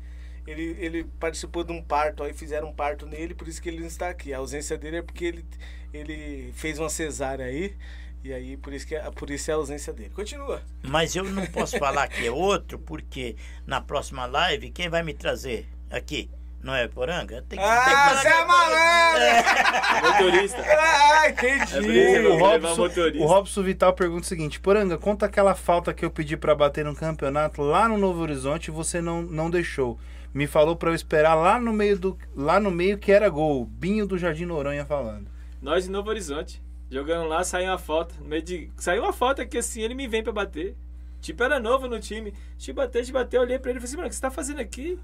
Ele, 0.48 0.78
ele 0.80 1.04
participou 1.20 1.64
de 1.64 1.74
um 1.74 1.82
parto, 1.84 2.24
aí 2.24 2.34
fizeram 2.34 2.70
um 2.70 2.74
parto 2.74 3.06
nele, 3.06 3.34
por 3.36 3.48
isso 3.50 3.62
que 3.62 3.68
ele 3.68 3.82
não 3.82 3.88
está 3.88 4.08
aqui. 4.10 4.34
A 4.34 4.38
ausência 4.38 4.78
dele 4.78 4.98
é 4.98 5.02
porque 5.02 5.26
ele, 5.26 5.46
ele 5.94 6.52
fez 6.56 6.80
uma 6.80 6.90
cesárea 6.90 7.46
aí, 7.46 7.76
e 8.24 8.32
aí 8.34 8.56
por 8.56 8.72
isso, 8.74 8.88
que, 8.88 8.96
é- 8.96 9.12
por 9.12 9.30
isso 9.30 9.52
é 9.52 9.54
a 9.54 9.58
ausência 9.58 9.92
dele. 9.92 10.10
Continua. 10.16 10.62
Mas 10.84 11.16
eu 11.18 11.26
não 11.26 11.46
posso 11.48 11.78
falar 11.78 12.08
que 12.08 12.26
é 12.26 12.32
outro, 12.32 12.80
porque 12.80 13.36
na 13.66 13.82
próxima 13.82 14.26
live, 14.26 14.70
quem 14.72 14.88
vai 14.88 15.04
me 15.04 15.14
trazer 15.14 15.68
aqui? 15.92 16.30
Não 16.64 16.74
é 16.74 16.88
Poranga? 16.88 17.44
Tem 17.48 17.60
que, 17.60 17.64
tem 17.66 17.66
que 17.66 17.66
Ah, 17.66 18.16
você 18.16 18.22
que 18.22 18.34
é 18.34 18.46
malandro! 18.46 20.08
Motorista. 20.08 20.64
Ah, 20.80 21.28
É 21.28 21.30
isso 21.32 21.74
que 21.74 21.80
entendi. 21.80 21.98
eu 22.00 22.34
O 22.36 22.38
Robson, 22.40 22.76
motorista. 22.78 23.24
o 23.24 23.28
Robson 23.28 23.64
Vital 23.64 23.94
pergunta 23.94 24.22
o 24.24 24.26
seguinte: 24.28 24.60
Poranga, 24.60 24.98
conta 24.98 25.26
aquela 25.26 25.54
falta 25.56 25.94
que 25.94 26.06
eu 26.06 26.10
pedi 26.12 26.38
pra 26.38 26.56
bater 26.56 26.86
no 26.86 26.96
campeonato 26.96 27.62
lá 27.62 27.88
no 27.88 27.98
Novo 27.98 28.22
Horizonte 28.22 28.68
e 28.68 28.72
você 28.72 29.02
não, 29.02 29.22
não 29.22 29.50
deixou. 29.50 30.00
Me 30.34 30.46
falou 30.48 30.76
pra 30.76 30.90
eu 30.90 30.96
esperar 30.96 31.36
lá 31.36 31.60
no 31.60 31.74
meio 31.74 31.98
do 31.98 32.18
lá 32.36 32.60
no 32.60 32.70
meio 32.70 32.98
que 32.98 33.12
era 33.12 33.30
gol. 33.30 33.66
Binho 33.66 34.06
do 34.06 34.18
Jardim 34.18 34.46
Noronha 34.46 34.86
falando. 34.86 35.30
Nós 35.62 35.86
de 35.86 35.92
Novo 35.92 36.10
Horizonte. 36.10 36.62
Jogando 36.90 37.28
lá, 37.28 37.44
saiu 37.44 37.70
uma 37.70 37.78
falta. 37.78 38.16
No 38.20 38.28
meio 38.28 38.42
de... 38.42 38.72
Saiu 38.78 39.04
uma 39.04 39.12
falta 39.12 39.46
que 39.46 39.58
assim, 39.58 39.82
ele 39.82 39.94
me 39.94 40.08
vem 40.08 40.24
pra 40.24 40.32
bater. 40.32 40.76
Tipo, 41.20 41.44
era 41.44 41.60
novo 41.60 41.88
no 41.88 42.00
time. 42.00 42.34
Te 42.58 42.72
bater, 42.72 43.04
te 43.04 43.12
bater, 43.12 43.38
eu 43.38 43.42
olhei 43.42 43.60
pra 43.60 43.72
ele 43.72 43.80
e 43.80 43.82
falei 43.82 43.90
assim, 43.90 43.98
mano, 43.98 44.08
o 44.08 44.10
que 44.10 44.16
você 44.16 44.22
tá 44.22 44.32
fazendo 44.32 44.60
aqui? 44.62 44.98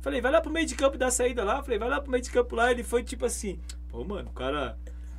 Falei, 0.00 0.20
vai 0.20 0.30
lá 0.30 0.40
pro 0.40 0.52
meio 0.52 0.66
de 0.66 0.74
campo 0.74 0.96
dar 0.96 1.10
saída 1.10 1.44
lá. 1.44 1.62
Falei, 1.62 1.78
vai 1.78 1.88
lá 1.88 2.00
pro 2.00 2.10
meio 2.10 2.22
de 2.22 2.30
campo 2.30 2.54
lá. 2.54 2.70
Ele 2.70 2.82
foi 2.82 3.02
tipo 3.02 3.26
assim, 3.26 3.58
pô, 3.88 4.04
mano, 4.04 4.30
o 4.30 4.32
cara. 4.32 4.78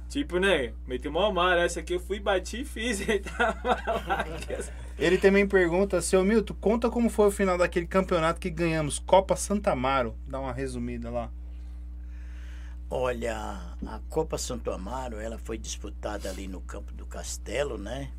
Tipo, 0.10 0.40
né? 0.40 0.74
Meteu 0.88 1.12
uma 1.12 1.32
mar, 1.32 1.58
essa 1.58 1.82
aqui 1.82 1.94
eu 1.94 2.00
fui, 2.00 2.20
bati 2.20 2.62
e 2.62 2.66
fiz. 2.66 3.02
Ele 3.08 3.20
tava 3.20 3.78
lá. 4.08 4.26
Ele 4.98 5.18
também 5.20 5.48
pergunta, 5.48 6.02
seu 6.02 6.24
Milton, 6.24 6.56
conta 6.56 6.90
como 6.90 7.10
foi 7.10 7.28
o 7.28 7.32
final 7.32 7.56
daquele 7.58 7.86
campeonato 7.86 8.40
que 8.40 8.50
ganhamos, 8.50 8.98
Copa 8.98 9.36
Santa 9.36 9.72
Amaro. 9.72 10.16
Dá 10.28 10.40
uma 10.40 10.52
resumida 10.52 11.12
lá. 11.12 11.32
Olha, 12.90 13.76
a 13.86 14.00
Copa 14.10 14.38
Santo 14.38 14.72
Amaro, 14.72 15.20
ela 15.20 15.38
foi 15.38 15.58
disputada 15.58 16.30
ali 16.30 16.48
no 16.48 16.62
campo 16.62 16.94
do 16.94 17.06
Castelo, 17.06 17.78
né? 17.78 18.12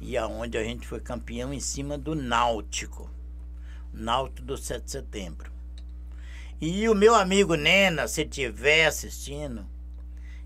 E 0.00 0.16
aonde 0.16 0.56
a 0.56 0.64
gente 0.64 0.88
foi 0.88 0.98
campeão 0.98 1.52
em 1.52 1.60
cima 1.60 1.98
do 1.98 2.14
Náutico. 2.14 3.10
Náutico 3.92 4.46
do 4.46 4.56
7 4.56 4.84
de 4.84 4.90
setembro. 4.90 5.52
E 6.60 6.88
o 6.88 6.94
meu 6.94 7.14
amigo 7.14 7.54
Nena, 7.54 8.08
se 8.08 8.22
estiver 8.22 8.86
assistindo, 8.86 9.64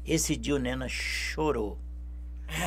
esse 0.04 0.36
dia 0.36 0.56
o 0.56 0.58
Nena 0.58 0.88
chorou. 0.88 1.78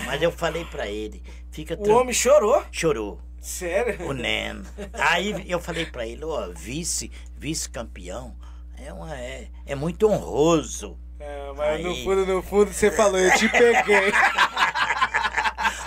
Mas 0.05 0.21
eu 0.21 0.31
falei 0.31 0.65
pra 0.65 0.87
ele, 0.87 1.21
fica 1.55 1.77
O 1.79 1.89
homem 1.91 2.13
chorou? 2.13 2.65
Chorou. 2.69 3.19
Sério? 3.39 4.05
O 4.07 4.11
Neno. 4.11 4.65
Aí 4.93 5.45
eu 5.47 5.59
falei 5.59 5.85
pra 5.85 6.05
ele, 6.05 6.25
ó, 6.25 6.49
vice, 6.49 7.09
vice-campeão, 7.37 8.35
é, 8.77 8.91
uma, 8.91 9.15
é, 9.15 9.47
é 9.65 9.73
muito 9.73 10.09
honroso. 10.09 10.97
É, 11.17 11.53
mas 11.55 11.81
no 11.81 11.91
Aí. 11.91 12.03
fundo, 12.03 12.25
no 12.25 12.41
fundo, 12.41 12.73
você 12.73 12.91
falou, 12.91 13.17
eu 13.17 13.33
te 13.37 13.47
peguei. 13.47 14.11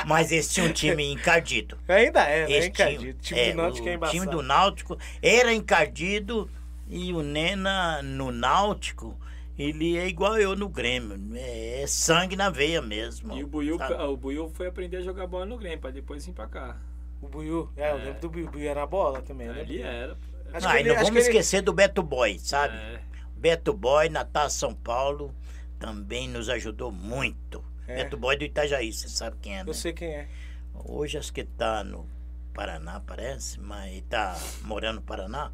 Mas 0.07 0.33
esse 0.33 0.55
tinha 0.55 0.65
um 0.65 0.73
time 0.73 1.13
encardido. 1.13 1.77
Ainda 1.87 2.23
é, 2.23 2.49
né? 2.49 2.67
Encardido. 2.67 3.19
O 3.19 3.21
time 3.21 3.41
é, 3.41 3.51
do 3.51 3.57
Náutico 3.59 3.89
é 3.89 3.97
o 3.99 4.09
time 4.09 4.27
do 4.27 4.43
Náutico 4.43 4.99
era 5.21 5.53
encardido 5.53 6.51
e 6.89 7.13
o 7.13 7.23
Nena 7.23 8.01
no 8.03 8.33
Náutico, 8.33 9.19
ele 9.59 9.97
é 9.99 10.07
igual 10.07 10.39
eu 10.39 10.55
no 10.57 10.69
Grêmio. 10.69 11.19
É, 11.35 11.83
é 11.83 11.87
sangue 11.87 12.37
na 12.37 12.49
veia 12.51 12.81
mesmo. 12.81 13.37
E 13.37 13.43
o 13.43 13.47
Buiu, 13.47 13.77
sabe? 13.79 13.95
o 13.95 14.17
Buiu 14.17 14.49
foi 14.51 14.67
aprender 14.69 14.99
a 14.99 15.03
jogar 15.03 15.27
bola 15.27 15.45
no 15.47 15.59
Grêmio, 15.59 15.81
pra 15.81 15.91
depois 15.91 16.25
vir 16.25 16.33
pra 16.33 16.47
cá. 16.47 16.81
O 17.21 17.29
Buiu, 17.29 17.69
é, 17.77 17.91
eu 17.91 17.97
lembro 17.97 18.21
do 18.21 18.31
Buiu. 18.31 18.47
O 18.47 18.51
Buiu 18.51 18.69
era 18.71 18.81
na 18.81 18.87
bola 18.87 19.21
também. 19.23 19.49
Ali 19.49 19.65
dele. 19.65 19.83
era. 19.83 20.17
Acho 20.53 20.67
Ah, 20.67 20.71
que 20.71 20.77
e 20.77 20.81
ele- 20.81 20.89
não 20.91 20.95
acho 20.97 21.05
vamos 21.05 21.11
que 21.11 21.29
ele- 21.31 21.39
esquecer 21.39 21.61
do 21.63 21.73
Beto 21.73 22.03
Boy, 22.03 22.39
sabe? 22.39 22.75
É. 22.77 23.01
Beto 23.37 23.73
Boy, 23.75 24.09
na 24.09 24.25
Taça 24.25 24.59
São 24.59 24.75
Paulo, 24.75 25.35
também 25.79 26.29
nos 26.29 26.49
ajudou 26.49 26.91
muito. 26.93 27.63
É. 27.87 27.97
Beto 27.97 28.17
Boy 28.17 28.37
do 28.37 28.45
Itajaí, 28.45 28.93
você 28.93 29.09
sabe 29.09 29.37
quem 29.43 29.55
é, 29.59 29.65
né? 29.65 29.71
Eu 29.71 29.75
sei 29.75 29.93
quem 29.93 30.09
é. 30.09 30.29
Hoje 30.75 31.19
acho 31.19 31.33
que 31.33 31.43
tá 31.45 31.83
no 31.85 32.07
Paraná, 32.55 33.01
parece, 33.01 33.61
mas 33.61 34.03
tá 34.09 34.37
morando 34.63 34.97
no 34.97 35.03
Paraná. 35.03 35.51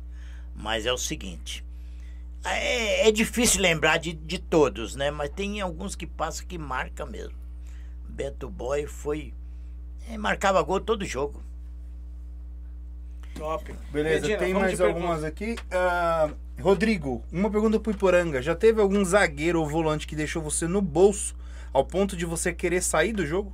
Mas 0.55 0.86
é 0.86 0.93
o 0.93 0.98
seguinte. 0.98 1.64
É, 2.45 3.09
é 3.09 3.12
difícil 3.12 3.61
lembrar 3.62 3.99
de, 3.99 4.12
de 4.12 4.39
todos, 4.39 4.95
né? 4.97 5.11
Mas 5.11 5.31
tem 5.31 5.61
alguns 5.61 5.97
que 5.97 6.07
passam 6.07 6.47
que 6.47 6.59
marca 6.59 7.07
mesmo. 7.07 7.39
Beto 8.09 8.49
Boy 8.49 8.87
foi. 8.87 9.33
é, 10.09 10.16
marcava 10.19 10.62
gol 10.62 10.81
todo 10.81 11.05
jogo. 11.05 11.43
Top. 13.35 13.75
Beleza, 13.91 14.21
Medina, 14.21 14.39
tem 14.39 14.55
mais 14.55 14.81
algumas 14.81 15.25
aqui. 15.25 15.57
Ah, 15.71 16.31
Rodrigo, 16.61 17.25
uma 17.33 17.51
pergunta 17.51 17.81
pro 17.81 17.93
Iporanga. 17.93 18.41
Já 18.41 18.55
teve 18.55 18.81
algum 18.81 19.05
zagueiro 19.05 19.61
ou 19.61 19.69
volante 19.69 20.07
que 20.07 20.15
deixou 20.15 20.41
você 20.41 20.69
no 20.69 20.81
bolso 20.81 21.35
ao 21.73 21.85
ponto 21.85 22.16
de 22.16 22.25
você 22.25 22.53
querer 22.53 22.81
sair 22.83 23.12
do 23.12 23.27
jogo? 23.27 23.53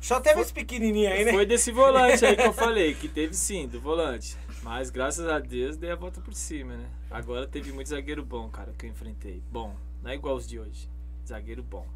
Só 0.00 0.20
teve 0.20 0.40
esse 0.40 0.52
pequenininho 0.52 1.10
aí, 1.10 1.24
né? 1.24 1.32
Foi 1.32 1.44
desse 1.44 1.70
volante 1.72 2.24
aí 2.24 2.36
que 2.36 2.42
eu 2.46 2.52
falei, 2.54 2.94
que 2.94 3.08
teve 3.08 3.34
sim, 3.34 3.66
do 3.66 3.80
volante. 3.80 4.36
Mas 4.62 4.90
graças 4.90 5.26
a 5.28 5.38
Deus 5.38 5.76
dei 5.76 5.90
a 5.90 5.96
volta 5.96 6.20
por 6.20 6.34
cima, 6.34 6.76
né? 6.76 6.88
Agora 7.10 7.46
teve 7.46 7.72
muito 7.72 7.88
zagueiro 7.88 8.24
bom, 8.24 8.48
cara, 8.48 8.72
que 8.76 8.86
eu 8.86 8.90
enfrentei. 8.90 9.42
Bom, 9.50 9.74
não 10.02 10.10
é 10.10 10.14
igual 10.14 10.36
os 10.36 10.46
de 10.48 10.58
hoje. 10.58 10.88
Zagueiro 11.26 11.62
bom. 11.62 11.86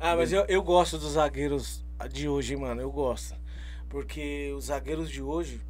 Ah, 0.00 0.16
mas 0.16 0.32
eu, 0.32 0.44
eu 0.48 0.62
gosto 0.62 0.98
dos 0.98 1.12
zagueiros 1.12 1.84
de 2.10 2.28
hoje, 2.28 2.56
mano. 2.56 2.80
Eu 2.80 2.90
gosto. 2.90 3.34
Porque 3.88 4.52
os 4.56 4.64
zagueiros 4.64 5.10
de 5.10 5.22
hoje, 5.22 5.60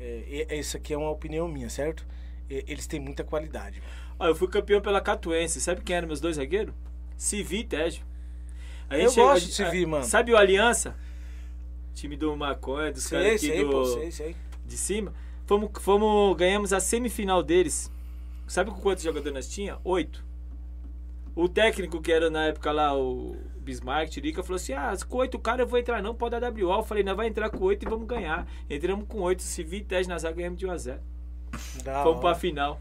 é, 0.00 0.46
e- 0.48 0.58
isso 0.60 0.76
aqui 0.76 0.94
é 0.94 0.96
uma 0.96 1.10
opinião 1.10 1.48
minha, 1.48 1.68
certo? 1.68 2.06
E- 2.48 2.64
Eles 2.68 2.86
têm 2.86 3.00
muita 3.00 3.24
qualidade. 3.24 3.82
Ó, 4.18 4.26
eu 4.26 4.34
fui 4.34 4.48
campeão 4.48 4.80
pela 4.80 5.00
Catuense. 5.00 5.60
Sabe 5.60 5.80
quem 5.82 5.96
eram 5.96 6.06
meus 6.06 6.20
dois 6.20 6.36
zagueiros? 6.36 6.74
Civi 7.16 7.58
e 7.60 7.64
Tejo. 7.64 8.02
A 8.88 8.96
Eu 8.98 9.10
chegou- 9.10 9.28
gosto 9.30 9.46
de 9.46 9.52
Civi, 9.52 9.84
mano. 9.86 10.04
Sabe 10.04 10.32
o 10.32 10.36
Aliança? 10.36 10.94
Time 11.94 12.16
do 12.16 12.34
Maconha, 12.36 12.92
dos 12.92 13.06
caras 13.06 13.26
aqui 13.26 13.46
sei, 13.46 13.64
do, 13.64 13.70
pô, 13.70 13.84
sei, 13.84 14.10
sei. 14.10 14.36
de 14.66 14.76
cima. 14.76 15.12
Fomos, 15.46 15.70
fomos, 15.80 16.36
ganhamos 16.36 16.72
a 16.72 16.80
semifinal 16.80 17.42
deles. 17.42 17.92
Sabe 18.46 18.70
com 18.70 18.80
quantos 18.80 19.02
jogadores 19.04 19.34
nós 19.34 19.48
tinha? 19.48 19.78
Oito. 19.84 20.24
O 21.34 21.48
técnico 21.48 22.00
que 22.00 22.12
era 22.12 22.30
na 22.30 22.46
época 22.46 22.70
lá, 22.70 22.96
o 22.96 23.36
Bismarck, 23.56 24.10
Tirica, 24.10 24.42
falou 24.42 24.56
assim: 24.56 24.72
Ah, 24.72 24.94
com 25.08 25.18
oito 25.18 25.38
caras 25.38 25.60
eu 25.60 25.66
vou 25.66 25.78
entrar, 25.78 26.02
não, 26.02 26.14
pode 26.14 26.38
dar 26.38 26.52
WO. 26.52 26.72
Eu 26.72 26.82
falei: 26.82 27.02
Nós 27.02 27.16
vai 27.16 27.26
entrar 27.26 27.50
com 27.50 27.64
oito 27.64 27.84
e 27.84 27.88
vamos 27.88 28.06
ganhar. 28.06 28.46
Entramos 28.70 29.06
com 29.08 29.20
oito, 29.20 29.42
se 29.42 29.62
vi 29.62 29.80
teste 29.82 30.08
na 30.08 30.18
zaga, 30.18 30.36
ganhamos 30.36 30.58
de 30.58 30.66
1 30.66 30.70
a 30.70 30.76
0 30.76 31.00
Da 31.82 32.02
Fomos 32.02 32.20
pra 32.20 32.30
hora. 32.30 32.38
final. 32.38 32.80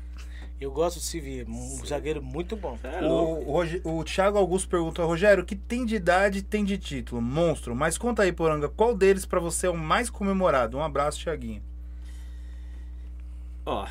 Eu 0.62 0.72
gosto 0.72 0.98
do 0.98 1.02
Civi, 1.02 1.44
um 1.46 1.86
zagueiro 1.86 2.22
muito 2.24 2.56
bom. 2.56 2.78
É. 2.84 3.04
O, 3.04 3.60
o, 3.84 4.00
o 4.00 4.04
Thiago 4.06 4.38
Augusto 4.38 4.70
pergunta, 4.70 5.04
Rogério, 5.04 5.44
que 5.44 5.56
tem 5.56 5.86
de 5.86 5.96
idade 5.96 6.42
tem 6.42 6.64
de 6.64 6.78
título? 6.78 7.22
Monstro. 7.22 7.76
Mas 7.76 7.98
conta 7.98 8.24
aí, 8.24 8.32
Poranga, 8.32 8.70
qual 8.70 8.96
deles 8.96 9.26
pra 9.26 9.42
você 9.42 9.68
é 9.68 9.70
o 9.70 9.76
mais 9.76 10.10
comemorado? 10.10 10.78
Um 10.78 10.84
abraço, 10.84 11.20
Thiaguinho. 11.20 11.62
Ó. 13.66 13.88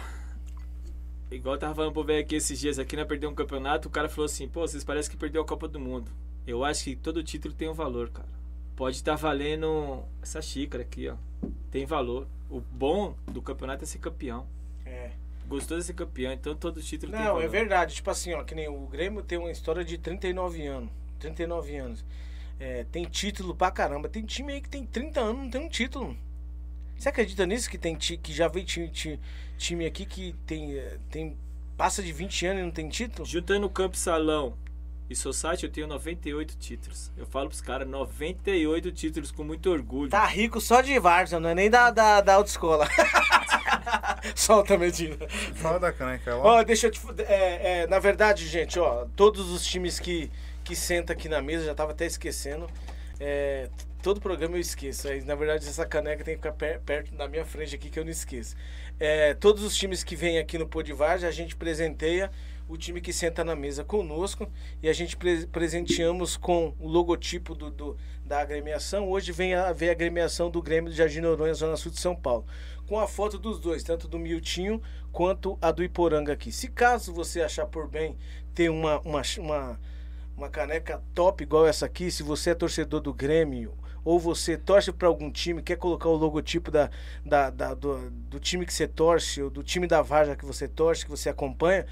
Igual 1.30 1.54
eu 1.54 1.58
tava 1.58 1.74
falando 1.74 1.92
pro 1.92 2.04
velho 2.04 2.20
aqui 2.22 2.34
esses 2.36 2.58
dias 2.60 2.78
aqui, 2.78 2.94
né? 2.94 3.04
Perdeu 3.04 3.30
um 3.30 3.34
campeonato, 3.34 3.88
o 3.88 3.90
cara 3.90 4.08
falou 4.08 4.26
assim, 4.26 4.46
pô, 4.46 4.60
vocês 4.60 4.84
parecem 4.84 5.10
que 5.10 5.16
perdeu 5.16 5.40
a 5.42 5.46
Copa 5.46 5.66
do 5.66 5.80
Mundo. 5.80 6.10
Eu 6.46 6.64
acho 6.64 6.84
que 6.84 6.96
todo 6.96 7.22
título 7.22 7.54
tem 7.54 7.68
um 7.68 7.72
valor, 7.74 8.10
cara. 8.10 8.28
Pode 8.76 8.96
estar 8.96 9.14
valendo 9.14 10.02
essa 10.20 10.42
xícara 10.42 10.82
aqui, 10.82 11.08
ó. 11.08 11.16
Tem 11.70 11.86
valor. 11.86 12.26
O 12.50 12.60
bom 12.60 13.14
do 13.26 13.40
campeonato 13.40 13.84
é 13.84 13.86
ser 13.86 13.98
campeão. 13.98 14.46
É. 14.84 15.12
Gostou 15.48 15.78
de 15.78 15.84
ser 15.84 15.94
campeão, 15.94 16.32
então 16.32 16.54
todo 16.54 16.82
título 16.82 17.12
tem 17.12 17.20
Não, 17.20 17.28
valor. 17.28 17.42
é 17.44 17.48
verdade. 17.48 17.94
Tipo 17.94 18.10
assim, 18.10 18.34
ó, 18.34 18.44
que 18.44 18.54
nem 18.54 18.68
o 18.68 18.86
Grêmio 18.86 19.22
tem 19.22 19.38
uma 19.38 19.50
história 19.50 19.82
de 19.84 19.96
39 19.96 20.66
anos. 20.66 20.90
39 21.18 21.76
anos. 21.76 22.04
É, 22.60 22.84
tem 22.92 23.04
título 23.04 23.54
pra 23.54 23.70
caramba. 23.70 24.08
Tem 24.08 24.22
time 24.24 24.52
aí 24.52 24.60
que 24.60 24.68
tem 24.68 24.84
30 24.84 25.20
anos, 25.20 25.42
não 25.44 25.50
tem 25.50 25.60
um 25.64 25.68
título. 25.68 26.14
Você 26.98 27.08
acredita 27.08 27.46
nisso? 27.46 27.70
Que 27.70 27.78
tem 27.78 27.96
que 27.96 28.32
já 28.32 28.48
veio 28.48 28.64
ti- 28.66 28.88
ti- 28.88 29.20
time 29.62 29.86
aqui 29.86 30.04
que 30.04 30.34
tem, 30.46 30.82
tem. 31.10 31.36
passa 31.76 32.02
de 32.02 32.12
20 32.12 32.46
anos 32.46 32.62
e 32.62 32.64
não 32.64 32.70
tem 32.70 32.88
título? 32.88 33.26
Juntando 33.26 33.66
o 33.66 33.70
Campo 33.70 33.96
Salão 33.96 34.54
e 35.08 35.14
Society, 35.16 35.64
eu 35.64 35.70
tenho 35.70 35.86
98 35.86 36.56
títulos. 36.58 37.12
Eu 37.16 37.26
falo 37.26 37.48
pros 37.48 37.60
caras, 37.60 37.86
98 37.88 38.90
títulos 38.92 39.30
com 39.30 39.44
muito 39.44 39.70
orgulho. 39.70 40.10
Tá 40.10 40.24
rico 40.26 40.60
só 40.60 40.80
de 40.80 40.98
Varsa, 40.98 41.38
não 41.38 41.50
é 41.50 41.54
nem 41.54 41.70
da, 41.70 41.90
da, 41.90 42.20
da 42.20 42.34
autoescola. 42.34 42.88
Solta, 44.34 44.76
Medina. 44.78 45.16
Fala 45.54 45.78
da 45.78 45.92
caneca, 45.92 46.36
ó. 46.36 46.58
Ó, 46.58 46.62
deixa 46.64 46.86
eu 46.86 46.90
te. 46.90 47.00
É, 47.26 47.82
é, 47.82 47.86
na 47.86 47.98
verdade, 47.98 48.46
gente, 48.46 48.78
ó, 48.78 49.06
todos 49.16 49.50
os 49.50 49.64
times 49.64 49.98
que, 49.98 50.30
que 50.64 50.74
sentam 50.76 51.14
aqui 51.14 51.28
na 51.28 51.40
mesa, 51.42 51.64
já 51.66 51.74
tava 51.74 51.92
até 51.92 52.06
esquecendo. 52.06 52.68
É, 53.20 53.68
todo 54.02 54.20
programa 54.20 54.56
eu 54.56 54.60
esqueço. 54.60 55.08
Aí, 55.08 55.22
na 55.24 55.34
verdade, 55.34 55.66
essa 55.66 55.84
caneca 55.86 56.24
tem 56.24 56.34
que 56.34 56.42
ficar 56.42 56.52
per- 56.52 56.80
perto 56.80 57.14
da 57.14 57.28
minha 57.28 57.44
frente 57.44 57.74
aqui 57.74 57.88
que 57.90 57.98
eu 57.98 58.04
não 58.04 58.10
esqueço. 58.10 58.56
É, 58.98 59.34
todos 59.34 59.62
os 59.64 59.74
times 59.76 60.04
que 60.04 60.14
vêm 60.14 60.38
aqui 60.38 60.56
no 60.58 60.66
Podivarja, 60.66 61.26
a 61.26 61.30
gente 61.32 61.56
presenteia 61.56 62.30
o 62.68 62.76
time 62.76 63.00
que 63.00 63.12
senta 63.12 63.42
na 63.44 63.56
mesa 63.56 63.82
conosco 63.84 64.48
e 64.82 64.88
a 64.88 64.92
gente 64.92 65.16
pre- 65.16 65.46
presenteamos 65.46 66.36
com 66.36 66.72
o 66.78 66.86
logotipo 66.88 67.54
do, 67.54 67.70
do- 67.70 67.96
da 68.24 68.40
agremiação. 68.40 69.08
Hoje 69.10 69.32
vem 69.32 69.54
a, 69.54 69.72
vem 69.72 69.88
a 69.88 69.92
agremiação 69.92 70.48
do 70.50 70.62
Grêmio 70.62 70.90
do 70.90 70.96
Jardim 70.96 71.20
Noronha, 71.20 71.52
Zona 71.52 71.76
Sul 71.76 71.90
de 71.90 71.98
São 72.00 72.14
Paulo. 72.14 72.46
Com 72.86 72.98
a 72.98 73.08
foto 73.08 73.38
dos 73.38 73.58
dois, 73.58 73.82
tanto 73.82 74.06
do 74.06 74.18
Miltinho 74.18 74.80
quanto 75.10 75.58
a 75.60 75.72
do 75.72 75.82
Iporanga 75.82 76.32
aqui. 76.32 76.52
Se 76.52 76.68
caso 76.68 77.12
você 77.12 77.42
achar 77.42 77.66
por 77.66 77.88
bem 77.88 78.16
ter 78.54 78.68
uma, 78.70 79.00
uma, 79.00 79.22
uma, 79.38 79.80
uma 80.36 80.48
caneca 80.48 81.02
top 81.14 81.42
igual 81.42 81.66
essa 81.66 81.86
aqui, 81.86 82.10
se 82.10 82.22
você 82.22 82.50
é 82.50 82.54
torcedor 82.54 83.00
do 83.00 83.12
Grêmio 83.12 83.72
ou 84.04 84.18
você 84.18 84.56
torce 84.56 84.92
para 84.92 85.08
algum 85.08 85.30
time, 85.30 85.62
quer 85.62 85.76
colocar 85.76 86.08
o 86.08 86.16
logotipo 86.16 86.70
da, 86.70 86.90
da, 87.24 87.50
da- 87.50 87.74
do, 87.74 88.10
do 88.10 88.40
time 88.40 88.66
que 88.66 88.72
você 88.74 88.86
torce, 88.88 89.42
ou 89.42 89.50
do 89.50 89.62
time 89.62 89.86
da 89.86 90.02
Varja 90.02 90.36
que 90.36 90.44
você 90.44 90.66
torce, 90.66 91.04
que 91.04 91.10
você 91.10 91.28
acompanha, 91.28 91.86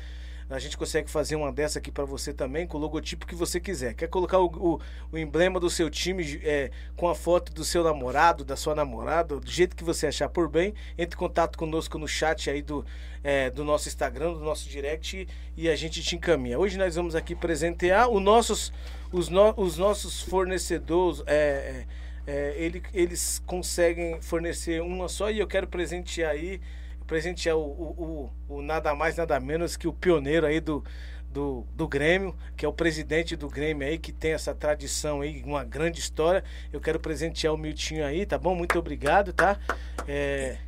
a 0.48 0.58
gente 0.58 0.76
consegue 0.76 1.08
fazer 1.08 1.36
uma 1.36 1.52
dessa 1.52 1.78
aqui 1.78 1.92
para 1.92 2.04
você 2.04 2.34
também, 2.34 2.66
com 2.66 2.76
o 2.76 2.80
logotipo 2.80 3.24
que 3.24 3.36
você 3.36 3.60
quiser. 3.60 3.94
Quer 3.94 4.08
colocar 4.08 4.40
o, 4.40 4.46
o, 4.46 4.80
o 5.12 5.16
emblema 5.16 5.60
do 5.60 5.70
seu 5.70 5.88
time 5.88 6.40
é, 6.42 6.72
com 6.96 7.08
a 7.08 7.14
foto 7.14 7.54
do 7.54 7.62
seu 7.62 7.84
namorado, 7.84 8.44
da 8.44 8.56
sua 8.56 8.74
namorada, 8.74 9.38
do 9.38 9.48
jeito 9.48 9.76
que 9.76 9.84
você 9.84 10.08
achar 10.08 10.28
por 10.28 10.48
bem, 10.48 10.74
entre 10.98 11.14
em 11.14 11.18
contato 11.18 11.56
conosco 11.56 11.96
no 11.98 12.08
chat 12.08 12.50
aí 12.50 12.62
do, 12.62 12.84
é, 13.22 13.48
do 13.48 13.62
nosso 13.64 13.86
Instagram, 13.86 14.32
do 14.32 14.40
nosso 14.40 14.68
direct 14.68 15.28
e 15.56 15.68
a 15.68 15.76
gente 15.76 16.02
te 16.02 16.16
encaminha. 16.16 16.58
Hoje 16.58 16.76
nós 16.76 16.96
vamos 16.96 17.14
aqui 17.14 17.36
presentear 17.36 18.08
os 18.08 18.20
nossos, 18.20 18.72
os, 19.12 19.28
no, 19.28 19.54
os 19.56 19.78
nossos 19.78 20.20
fornecedores. 20.20 21.22
É, 21.28 21.84
é, 22.26 22.54
ele, 22.56 22.82
eles 22.92 23.42
conseguem 23.46 24.20
fornecer 24.20 24.82
uma 24.82 25.08
só 25.08 25.30
e 25.30 25.38
eu 25.38 25.46
quero 25.46 25.66
presentear 25.66 26.32
aí 26.32 26.60
presentear 27.06 27.56
o, 27.56 27.60
o, 27.60 28.30
o, 28.48 28.56
o 28.56 28.62
nada 28.62 28.94
mais, 28.94 29.16
nada 29.16 29.40
menos 29.40 29.76
que 29.76 29.88
o 29.88 29.92
pioneiro 29.92 30.46
aí 30.46 30.60
do, 30.60 30.84
do, 31.28 31.66
do 31.74 31.88
Grêmio, 31.88 32.36
que 32.56 32.64
é 32.64 32.68
o 32.68 32.72
presidente 32.72 33.34
do 33.34 33.48
Grêmio 33.48 33.86
aí, 33.86 33.98
que 33.98 34.12
tem 34.12 34.32
essa 34.32 34.54
tradição 34.54 35.20
aí, 35.20 35.42
uma 35.44 35.64
grande 35.64 35.98
história. 35.98 36.44
Eu 36.72 36.80
quero 36.80 37.00
presentear 37.00 37.52
o 37.52 37.56
Miltinho 37.56 38.04
aí, 38.04 38.24
tá 38.24 38.38
bom? 38.38 38.54
Muito 38.54 38.78
obrigado, 38.78 39.32
tá? 39.32 39.58
É, 40.06 40.58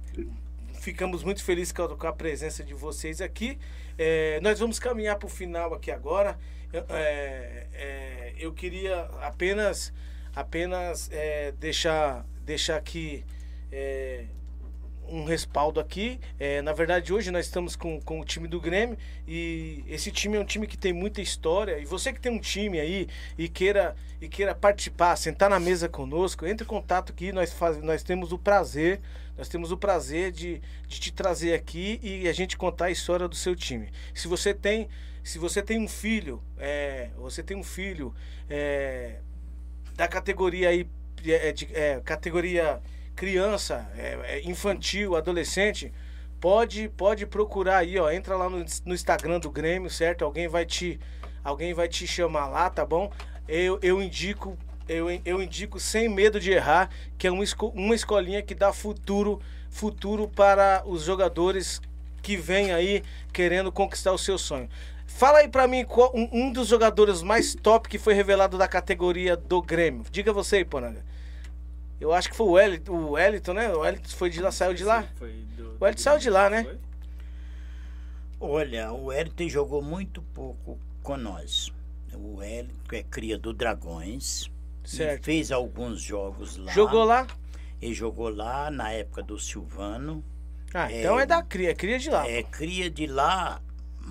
ficamos 0.80 1.22
muito 1.22 1.44
felizes 1.44 1.72
com 1.72 1.82
a, 1.82 1.96
com 1.96 2.06
a 2.06 2.12
presença 2.12 2.64
de 2.64 2.74
vocês 2.74 3.20
aqui. 3.20 3.58
É, 3.98 4.40
nós 4.40 4.58
vamos 4.58 4.78
caminhar 4.78 5.16
para 5.16 5.26
o 5.26 5.30
final 5.30 5.74
aqui 5.74 5.90
agora. 5.90 6.36
É, 6.72 7.66
é, 7.72 8.34
eu 8.38 8.52
queria 8.52 9.02
apenas, 9.20 9.92
apenas 10.34 11.10
é, 11.12 11.52
deixar, 11.52 12.26
deixar 12.44 12.76
aqui 12.76 13.24
é, 13.70 14.24
um 15.08 15.24
respaldo 15.24 15.78
aqui. 15.78 16.18
É, 16.38 16.62
na 16.62 16.72
verdade, 16.72 17.12
hoje 17.12 17.30
nós 17.30 17.46
estamos 17.46 17.76
com, 17.76 18.00
com 18.00 18.20
o 18.20 18.24
time 18.24 18.48
do 18.48 18.60
Grêmio 18.60 18.96
e 19.26 19.84
esse 19.86 20.10
time 20.10 20.36
é 20.36 20.40
um 20.40 20.44
time 20.44 20.66
que 20.66 20.76
tem 20.76 20.92
muita 20.92 21.20
história. 21.20 21.78
E 21.78 21.84
você 21.84 22.12
que 22.12 22.20
tem 22.20 22.32
um 22.32 22.38
time 22.38 22.80
aí 22.80 23.08
e 23.36 23.48
queira, 23.48 23.94
e 24.20 24.28
queira 24.28 24.54
participar, 24.54 25.16
sentar 25.16 25.50
na 25.50 25.60
mesa 25.60 25.88
conosco, 25.88 26.46
entre 26.46 26.64
em 26.64 26.68
contato 26.68 27.12
aqui. 27.12 27.32
Nós, 27.32 27.52
faz, 27.52 27.78
nós 27.82 28.02
temos 28.02 28.32
o 28.32 28.38
prazer, 28.38 29.00
nós 29.36 29.48
temos 29.48 29.70
o 29.70 29.76
prazer 29.76 30.32
de, 30.32 30.62
de 30.88 31.00
te 31.00 31.12
trazer 31.12 31.54
aqui 31.54 32.00
e 32.02 32.28
a 32.28 32.32
gente 32.32 32.56
contar 32.56 32.86
a 32.86 32.90
história 32.90 33.28
do 33.28 33.36
seu 33.36 33.54
time. 33.54 33.90
Se 34.14 34.28
você 34.28 34.54
tem, 34.54 34.88
se 35.22 35.38
você 35.38 35.62
tem 35.62 35.78
um 35.78 35.88
filho, 35.88 36.42
é, 36.58 37.10
você 37.18 37.42
tem 37.42 37.56
um 37.56 37.64
filho 37.64 38.14
é, 38.48 39.16
da 39.94 40.08
categoria 40.08 40.68
aí, 40.68 40.86
é, 41.24 41.52
de, 41.52 41.68
é, 41.72 42.00
categoria 42.00 42.80
criança, 43.14 43.90
é, 43.96 44.18
é, 44.24 44.48
infantil, 44.48 45.16
adolescente, 45.16 45.92
pode 46.40 46.88
pode 46.88 47.26
procurar 47.26 47.78
aí, 47.78 47.98
ó, 47.98 48.10
entra 48.10 48.36
lá 48.36 48.48
no, 48.48 48.64
no, 48.84 48.94
Instagram 48.94 49.38
do 49.38 49.50
Grêmio, 49.50 49.90
certo? 49.90 50.24
Alguém 50.24 50.48
vai 50.48 50.64
te 50.64 50.98
alguém 51.44 51.74
vai 51.74 51.88
te 51.88 52.06
chamar 52.06 52.48
lá, 52.48 52.70
tá 52.70 52.84
bom? 52.84 53.12
Eu, 53.46 53.78
eu 53.82 54.02
indico 54.02 54.56
eu, 54.88 55.06
eu 55.24 55.42
indico 55.42 55.78
sem 55.78 56.08
medo 56.08 56.40
de 56.40 56.50
errar 56.50 56.90
que 57.16 57.26
é 57.26 57.30
uma, 57.30 57.44
esco, 57.44 57.68
uma 57.68 57.94
escolinha 57.94 58.42
que 58.42 58.54
dá 58.54 58.72
futuro 58.72 59.40
futuro 59.70 60.28
para 60.28 60.82
os 60.84 61.04
jogadores 61.04 61.80
que 62.22 62.36
vêm 62.36 62.72
aí 62.72 63.02
querendo 63.32 63.72
conquistar 63.72 64.12
o 64.12 64.18
seu 64.18 64.38
sonho. 64.38 64.68
Fala 65.16 65.38
aí 65.38 65.48
pra 65.48 65.68
mim 65.68 65.84
qual, 65.84 66.10
um, 66.14 66.28
um, 66.32 66.52
dos 66.52 66.68
jogadores 66.68 67.22
mais 67.22 67.54
top 67.54 67.88
que 67.88 67.98
foi 67.98 68.14
revelado 68.14 68.58
da 68.58 68.66
categoria 68.66 69.36
do 69.36 69.62
Grêmio. 69.62 70.04
Diga 70.10 70.32
você 70.32 70.56
aí, 70.56 70.64
Poranga. 70.64 71.04
Eu 72.00 72.12
acho 72.12 72.28
que 72.28 72.36
foi 72.36 72.46
o 72.46 72.52
Wellington, 72.52 72.92
o 72.92 73.10
Wellington 73.12 73.52
né? 73.52 73.72
O 73.72 73.80
Wellington 73.80 74.08
foi 74.08 74.30
de 74.30 74.40
lá, 74.40 74.50
saiu 74.50 74.74
de 74.74 74.82
lá? 74.82 75.06
Foi 75.14 75.32
do, 75.56 75.76
o 75.78 75.84
Wellington 75.84 76.02
saiu 76.02 76.18
de 76.18 76.30
lá, 76.30 76.50
né? 76.50 76.64
Foi? 76.64 76.78
Olha, 78.40 78.92
o 78.92 79.04
Wellington 79.04 79.48
jogou 79.48 79.80
muito 79.80 80.20
pouco 80.20 80.78
com 81.02 81.16
nós. 81.16 81.70
O 82.12 82.38
Wellington 82.38 82.96
é 82.96 83.02
cria 83.04 83.38
do 83.38 83.52
Dragões. 83.52 84.50
Certo. 84.84 85.24
fez 85.24 85.52
alguns 85.52 86.02
jogos 86.02 86.56
lá. 86.56 86.72
Jogou 86.72 87.04
lá? 87.04 87.26
Ele 87.80 87.94
jogou 87.94 88.28
lá 88.28 88.70
na 88.70 88.90
época 88.90 89.22
do 89.22 89.38
Silvano. 89.38 90.24
Ah, 90.74 90.90
então 90.90 91.20
é, 91.20 91.22
é 91.22 91.26
da 91.26 91.42
cria, 91.42 91.70
é 91.70 91.74
cria 91.74 91.98
de 91.98 92.10
lá. 92.10 92.28
É 92.28 92.42
cria 92.42 92.90
de 92.90 93.06
lá, 93.06 93.60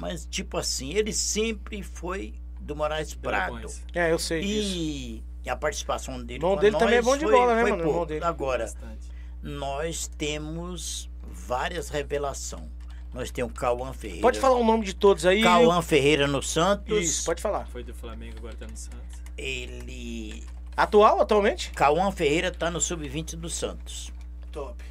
mas 0.01 0.25
tipo 0.25 0.57
assim, 0.57 0.93
ele 0.93 1.13
sempre 1.13 1.81
foi 1.83 2.33
do 2.59 2.75
Moraes 2.75 3.13
Prado. 3.13 3.51
Dragões. 3.53 3.81
É, 3.93 4.11
eu 4.11 4.19
sei 4.19 4.41
disso. 4.41 5.23
E 5.43 5.49
a 5.49 5.55
participação 5.55 6.21
dele 6.23 6.43
O 6.43 6.47
irmão 6.47 6.55
com 6.55 6.61
dele 6.61 6.71
nós 6.73 6.80
também 6.80 6.97
é 6.97 7.01
bom 7.01 7.17
de 7.17 7.23
foi- 7.23 7.31
bola, 7.31 7.55
né, 7.55 7.61
foi 7.61 7.69
mano? 7.71 7.83
O 7.83 7.85
irmão 7.85 7.93
pouco. 7.93 8.07
dele. 8.07 8.25
Agora, 8.25 8.63
Bastante. 8.65 9.07
nós 9.41 10.07
temos 10.17 11.09
várias 11.31 11.89
revelações. 11.89 12.69
Nós 13.13 13.30
temos 13.31 13.51
o 13.51 13.55
Cauã 13.55 13.91
Ferreira. 13.91 14.21
Pode 14.21 14.39
falar 14.39 14.55
o 14.55 14.63
nome 14.63 14.85
de 14.85 14.93
todos 14.95 15.25
aí. 15.25 15.41
Cauã 15.43 15.81
Ferreira 15.81 16.27
no 16.27 16.41
Santos. 16.41 17.03
Isso, 17.03 17.25
pode 17.25 17.41
falar. 17.41 17.67
Foi 17.67 17.83
do 17.83 17.93
Flamengo, 17.93 18.38
agora 18.38 18.55
tá 18.55 18.65
no 18.67 18.77
Santos. 18.77 19.21
Ele. 19.38 20.43
Atual, 20.77 21.19
atualmente? 21.19 21.71
Cauã 21.71 22.09
Ferreira 22.11 22.51
tá 22.51 22.71
no 22.71 22.80
sub-20 22.80 23.35
do 23.35 23.49
Santos. 23.49 24.11
Top. 24.51 24.81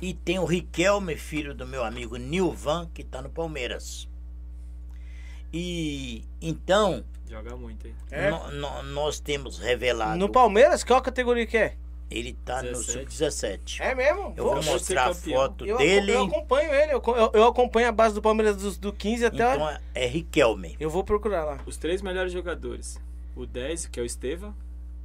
E 0.00 0.14
tem 0.14 0.38
o 0.38 0.46
Riquelme, 0.46 1.14
filho 1.16 1.54
do 1.54 1.66
meu 1.66 1.84
amigo 1.84 2.16
Nilvan, 2.16 2.88
que 2.94 3.04
tá 3.04 3.20
no 3.20 3.28
Palmeiras. 3.28 4.08
E 5.52 6.24
então, 6.40 7.04
Joga 7.28 7.56
muito, 7.56 7.86
hein? 7.86 7.94
É? 8.10 8.30
no- 8.30 8.50
no- 8.52 8.82
nós 8.84 9.20
temos 9.20 9.58
revelado. 9.58 10.18
No 10.18 10.28
Palmeiras, 10.28 10.82
qual 10.82 11.00
categoria 11.00 11.46
que 11.46 11.56
é? 11.56 11.76
Ele 12.10 12.32
tá 12.44 12.60
17. 12.60 13.04
no 13.04 13.10
sub-17. 13.12 13.80
É 13.80 13.94
mesmo? 13.94 14.34
Eu 14.36 14.44
Pô, 14.46 14.54
vou 14.56 14.62
mostrar 14.64 15.10
a 15.10 15.14
foto 15.14 15.64
eu, 15.64 15.78
dele. 15.78 16.10
eu 16.12 16.24
acompanho 16.24 16.74
ele, 16.74 16.92
eu, 16.92 17.02
eu, 17.06 17.30
eu 17.34 17.44
acompanho 17.46 17.88
a 17.88 17.92
base 17.92 18.16
do 18.16 18.20
Palmeiras 18.22 18.56
do, 18.56 18.70
do 18.80 18.92
15 18.92 19.26
até. 19.26 19.54
Então 19.54 19.68
é- 19.68 19.80
é 19.94 20.06
Riquelme. 20.06 20.76
Eu 20.80 20.90
vou 20.90 21.04
procurar 21.04 21.44
lá. 21.44 21.60
Os 21.64 21.76
três 21.76 22.02
melhores 22.02 22.32
jogadores. 22.32 23.00
O 23.36 23.46
10, 23.46 23.86
que 23.86 24.00
é 24.00 24.02
o 24.02 24.06
Esteva. 24.06 24.52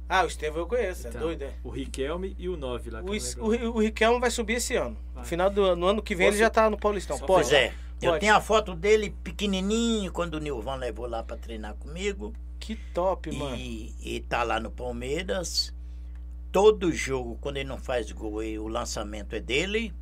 Ah, 0.08 0.24
o 0.24 0.26
Estevão 0.26 0.60
eu 0.62 0.66
conheço, 0.66 1.06
Então, 1.06 1.20
é 1.20 1.24
doido, 1.24 1.42
é. 1.42 1.50
O 1.62 1.68
Riquelme 1.70 2.34
e 2.38 2.48
o 2.48 2.56
9 2.56 2.90
lá. 2.90 3.02
que 3.02 3.08
O, 3.38 3.44
o, 3.44 3.76
o 3.76 3.80
Riquelme 3.80 4.18
vai 4.20 4.30
subir 4.30 4.54
esse 4.54 4.74
ano. 4.74 4.96
No 5.14 5.24
final 5.24 5.48
do 5.48 5.76
no 5.76 5.86
ano 5.86 6.02
que 6.02 6.14
vem 6.14 6.26
ele 6.26 6.34
Posso- 6.34 6.40
já 6.44 6.50
tá 6.50 6.68
no 6.68 6.76
Paulistão. 6.76 7.16
Só 7.18 7.24
Pode. 7.24 7.42
Pois 7.48 7.52
é. 7.52 7.72
Eu 8.00 8.10
Pode. 8.10 8.20
tenho 8.20 8.36
a 8.36 8.40
foto 8.40 8.74
dele 8.74 9.10
pequenininho 9.24 10.12
quando 10.12 10.34
o 10.34 10.40
Nilvan 10.40 10.76
levou 10.76 11.06
lá 11.06 11.22
pra 11.22 11.36
treinar 11.36 11.74
comigo. 11.74 12.34
Que 12.60 12.76
top, 12.92 13.34
mano. 13.34 13.56
E, 13.56 13.94
e 14.00 14.20
tá 14.20 14.42
lá 14.42 14.60
no 14.60 14.70
Palmeiras. 14.70 15.74
Todo 16.52 16.92
jogo, 16.92 17.38
quando 17.40 17.56
ele 17.56 17.68
não 17.68 17.78
faz 17.78 18.10
gol, 18.12 18.42
e 18.42 18.58
o 18.58 18.68
lançamento 18.68 19.34
é 19.34 19.40
dele. 19.40 19.94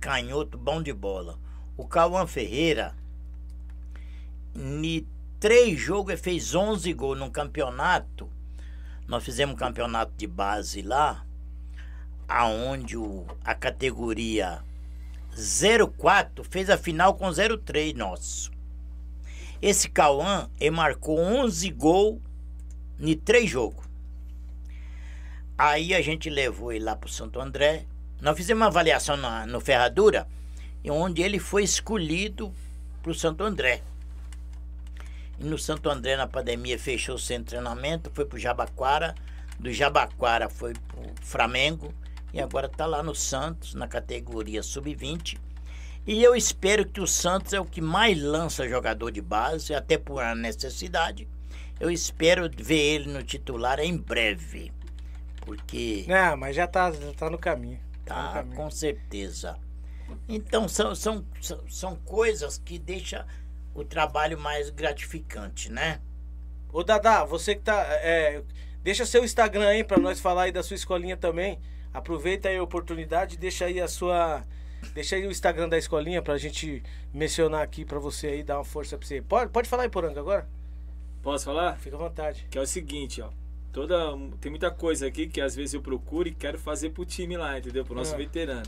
Canhoto, 0.00 0.58
bom 0.58 0.82
de 0.82 0.92
bola. 0.92 1.38
O 1.76 1.86
Cauã 1.86 2.26
Ferreira, 2.26 2.94
em 4.54 5.06
três 5.40 5.78
jogos, 5.78 6.12
ele 6.12 6.22
fez 6.22 6.54
11 6.54 6.92
gols 6.92 7.18
num 7.18 7.30
campeonato. 7.30 8.28
Nós 9.06 9.24
fizemos 9.24 9.54
um 9.54 9.58
campeonato 9.58 10.12
de 10.16 10.26
base 10.26 10.82
lá, 10.82 11.24
aonde 12.28 12.96
o, 12.96 13.26
a 13.42 13.54
categoria 13.54 14.62
04 15.96 16.44
fez 16.44 16.68
a 16.68 16.76
final 16.76 17.14
com 17.14 17.30
03 17.32 17.94
nosso. 17.94 18.50
Esse 19.62 19.88
Cauã, 19.88 20.48
marcou 20.72 21.18
11 21.18 21.70
gols 21.70 22.20
em 22.98 23.16
três 23.16 23.48
jogos. 23.48 23.86
Aí 25.56 25.94
a 25.94 26.00
gente 26.00 26.30
levou 26.30 26.72
ele 26.72 26.84
lá 26.84 26.94
pro 26.94 27.08
Santo 27.08 27.40
André. 27.40 27.84
Nós 28.20 28.36
fizemos 28.36 28.60
uma 28.60 28.68
avaliação 28.68 29.16
na, 29.16 29.46
no 29.46 29.60
Ferradura, 29.60 30.26
onde 30.88 31.22
ele 31.22 31.38
foi 31.38 31.64
escolhido 31.64 32.52
pro 33.02 33.14
Santo 33.14 33.42
André. 33.42 33.82
E 35.38 35.44
no 35.44 35.58
Santo 35.58 35.88
André, 35.88 36.16
na 36.16 36.26
pandemia, 36.26 36.78
fechou 36.78 37.14
o 37.14 37.18
centro 37.18 37.44
de 37.44 37.50
treinamento, 37.50 38.10
foi 38.12 38.24
pro 38.24 38.38
Jabaquara. 38.38 39.14
Do 39.58 39.72
Jabaquara 39.72 40.48
foi 40.48 40.74
pro 40.74 41.02
Flamengo. 41.22 41.92
E 42.32 42.40
agora 42.40 42.68
tá 42.68 42.86
lá 42.86 43.02
no 43.02 43.14
Santos, 43.14 43.74
na 43.74 43.88
categoria 43.88 44.62
sub-20. 44.62 45.38
E 46.06 46.22
eu 46.22 46.34
espero 46.34 46.86
que 46.86 47.00
o 47.00 47.06
Santos 47.06 47.52
é 47.52 47.60
o 47.60 47.64
que 47.64 47.80
mais 47.80 48.20
lança 48.20 48.68
jogador 48.68 49.10
de 49.10 49.20
base, 49.20 49.74
até 49.74 49.98
por 49.98 50.22
uma 50.22 50.34
necessidade. 50.34 51.28
Eu 51.78 51.90
espero 51.90 52.50
ver 52.56 52.78
ele 52.78 53.12
no 53.12 53.22
titular 53.22 53.78
em 53.78 53.96
breve. 53.96 54.72
Porque 55.42 56.04
Não, 56.08 56.36
mas 56.36 56.56
já 56.56 56.66
tá, 56.66 56.90
já 56.90 57.12
tá 57.12 57.30
no 57.30 57.38
caminho. 57.38 57.78
Tá 58.04 58.14
no 58.14 58.28
tá, 58.28 58.32
caminho. 58.34 58.56
com 58.56 58.70
certeza. 58.70 59.58
Então 60.28 60.68
são, 60.68 60.94
são, 60.94 61.24
são, 61.68 61.96
coisas 61.96 62.58
que 62.58 62.78
deixam 62.78 63.24
o 63.74 63.84
trabalho 63.84 64.38
mais 64.38 64.70
gratificante, 64.70 65.70
né? 65.70 66.00
Ô 66.72 66.82
Dadá, 66.82 67.24
você 67.24 67.54
que 67.54 67.62
tá. 67.62 67.82
é, 68.00 68.42
deixa 68.82 69.06
seu 69.06 69.24
Instagram 69.24 69.68
aí 69.68 69.84
pra 69.84 69.98
nós 69.98 70.20
falar 70.20 70.44
aí 70.44 70.52
da 70.52 70.62
sua 70.62 70.74
escolinha 70.74 71.16
também. 71.16 71.58
Aproveita 71.92 72.48
aí 72.48 72.56
a 72.56 72.62
oportunidade, 72.62 73.36
deixa 73.36 73.64
aí 73.64 73.80
a 73.80 73.88
sua. 73.88 74.42
Deixa 74.94 75.16
aí 75.16 75.26
o 75.26 75.30
Instagram 75.30 75.68
da 75.68 75.76
escolinha 75.76 76.22
pra 76.22 76.36
gente 76.38 76.82
mencionar 77.12 77.62
aqui 77.62 77.84
pra 77.84 77.98
você 77.98 78.28
aí, 78.28 78.42
dar 78.44 78.58
uma 78.58 78.64
força 78.64 78.96
pra 78.96 79.06
você. 79.06 79.20
Pode, 79.20 79.50
pode 79.50 79.68
falar 79.68 79.82
aí, 79.84 79.88
Poranga, 79.88 80.20
agora? 80.20 80.48
Posso 81.22 81.46
falar? 81.46 81.76
Fica 81.78 81.96
à 81.96 81.98
vontade. 81.98 82.46
Que 82.48 82.58
é 82.58 82.60
o 82.60 82.66
seguinte, 82.66 83.20
ó. 83.20 83.30
Toda, 83.72 83.96
tem 84.40 84.50
muita 84.50 84.70
coisa 84.70 85.06
aqui 85.06 85.26
que 85.26 85.40
às 85.40 85.54
vezes 85.56 85.74
eu 85.74 85.82
procuro 85.82 86.28
e 86.28 86.32
quero 86.34 86.58
fazer 86.58 86.90
pro 86.90 87.04
time 87.04 87.36
lá, 87.36 87.58
entendeu? 87.58 87.84
Pro 87.84 87.94
nosso 87.94 88.14
Ah. 88.14 88.18
veterano. 88.18 88.62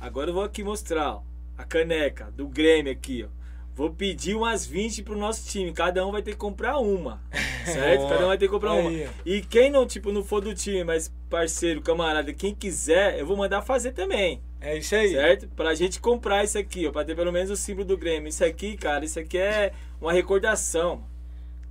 Agora 0.00 0.30
eu 0.30 0.34
vou 0.34 0.42
aqui 0.42 0.64
mostrar, 0.64 1.16
ó, 1.16 1.22
a 1.56 1.64
caneca 1.64 2.30
do 2.32 2.48
Grêmio 2.48 2.90
aqui, 2.90 3.24
ó. 3.24 3.41
Vou 3.74 3.90
pedir 3.90 4.34
umas 4.34 4.66
20 4.66 5.02
pro 5.02 5.16
nosso 5.16 5.48
time. 5.48 5.72
Cada 5.72 6.06
um 6.06 6.12
vai 6.12 6.22
ter 6.22 6.32
que 6.32 6.36
comprar 6.36 6.78
uma. 6.78 7.22
Certo? 7.64 8.08
Cada 8.08 8.24
um 8.24 8.28
vai 8.28 8.36
ter 8.36 8.46
que 8.46 8.52
comprar 8.52 8.74
uma. 8.74 8.90
E 9.24 9.40
quem 9.40 9.70
não, 9.70 9.86
tipo, 9.86 10.12
não 10.12 10.22
for 10.22 10.40
do 10.40 10.54
time, 10.54 10.84
mas 10.84 11.12
parceiro, 11.30 11.80
camarada, 11.80 12.32
quem 12.32 12.54
quiser, 12.54 13.18
eu 13.18 13.24
vou 13.24 13.36
mandar 13.36 13.62
fazer 13.62 13.92
também. 13.92 14.42
É 14.60 14.76
isso 14.76 14.94
aí. 14.94 15.10
Certo? 15.12 15.48
Pra 15.48 15.74
gente 15.74 16.00
comprar 16.00 16.44
isso 16.44 16.58
aqui, 16.58 16.86
ó. 16.86 16.92
Pra 16.92 17.04
ter 17.04 17.16
pelo 17.16 17.32
menos 17.32 17.50
o 17.50 17.56
símbolo 17.56 17.86
do 17.86 17.96
Grêmio. 17.96 18.28
Isso 18.28 18.44
aqui, 18.44 18.76
cara, 18.76 19.04
isso 19.04 19.18
aqui 19.18 19.38
é 19.38 19.72
uma 20.00 20.12
recordação. 20.12 21.04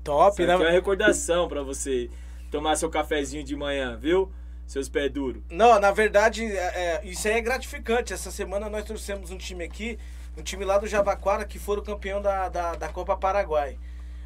Top, 0.04 0.34
Isso 0.34 0.42
aqui 0.42 0.52
é 0.52 0.56
uma 0.56 0.66
né? 0.66 0.72
recordação 0.72 1.48
pra 1.48 1.62
você 1.62 2.10
tomar 2.50 2.76
seu 2.76 2.90
cafezinho 2.90 3.44
de 3.44 3.56
manhã, 3.56 3.96
viu? 3.96 4.32
Seus 4.66 4.90
pés 4.90 5.12
duros. 5.12 5.44
Não, 5.50 5.80
na 5.80 5.92
verdade, 5.92 6.46
é, 6.46 6.58
é, 6.58 7.02
isso 7.04 7.28
aí 7.28 7.36
é 7.36 7.42
gratificante. 7.42 8.14
Essa 8.14 8.32
semana 8.32 8.70
nós 8.70 8.84
trouxemos 8.86 9.30
um 9.30 9.38
time 9.38 9.64
aqui, 9.64 10.00
um 10.38 10.42
time 10.42 10.64
lá 10.66 10.78
do 10.78 10.88
Jabaquara, 10.88 11.46
que 11.46 11.60
foram 11.60 11.84
campeão 11.84 12.22
da, 12.22 12.50
da, 12.50 12.76
da 12.76 12.90
Copa 12.90 13.16
Paraguai. 13.18 13.78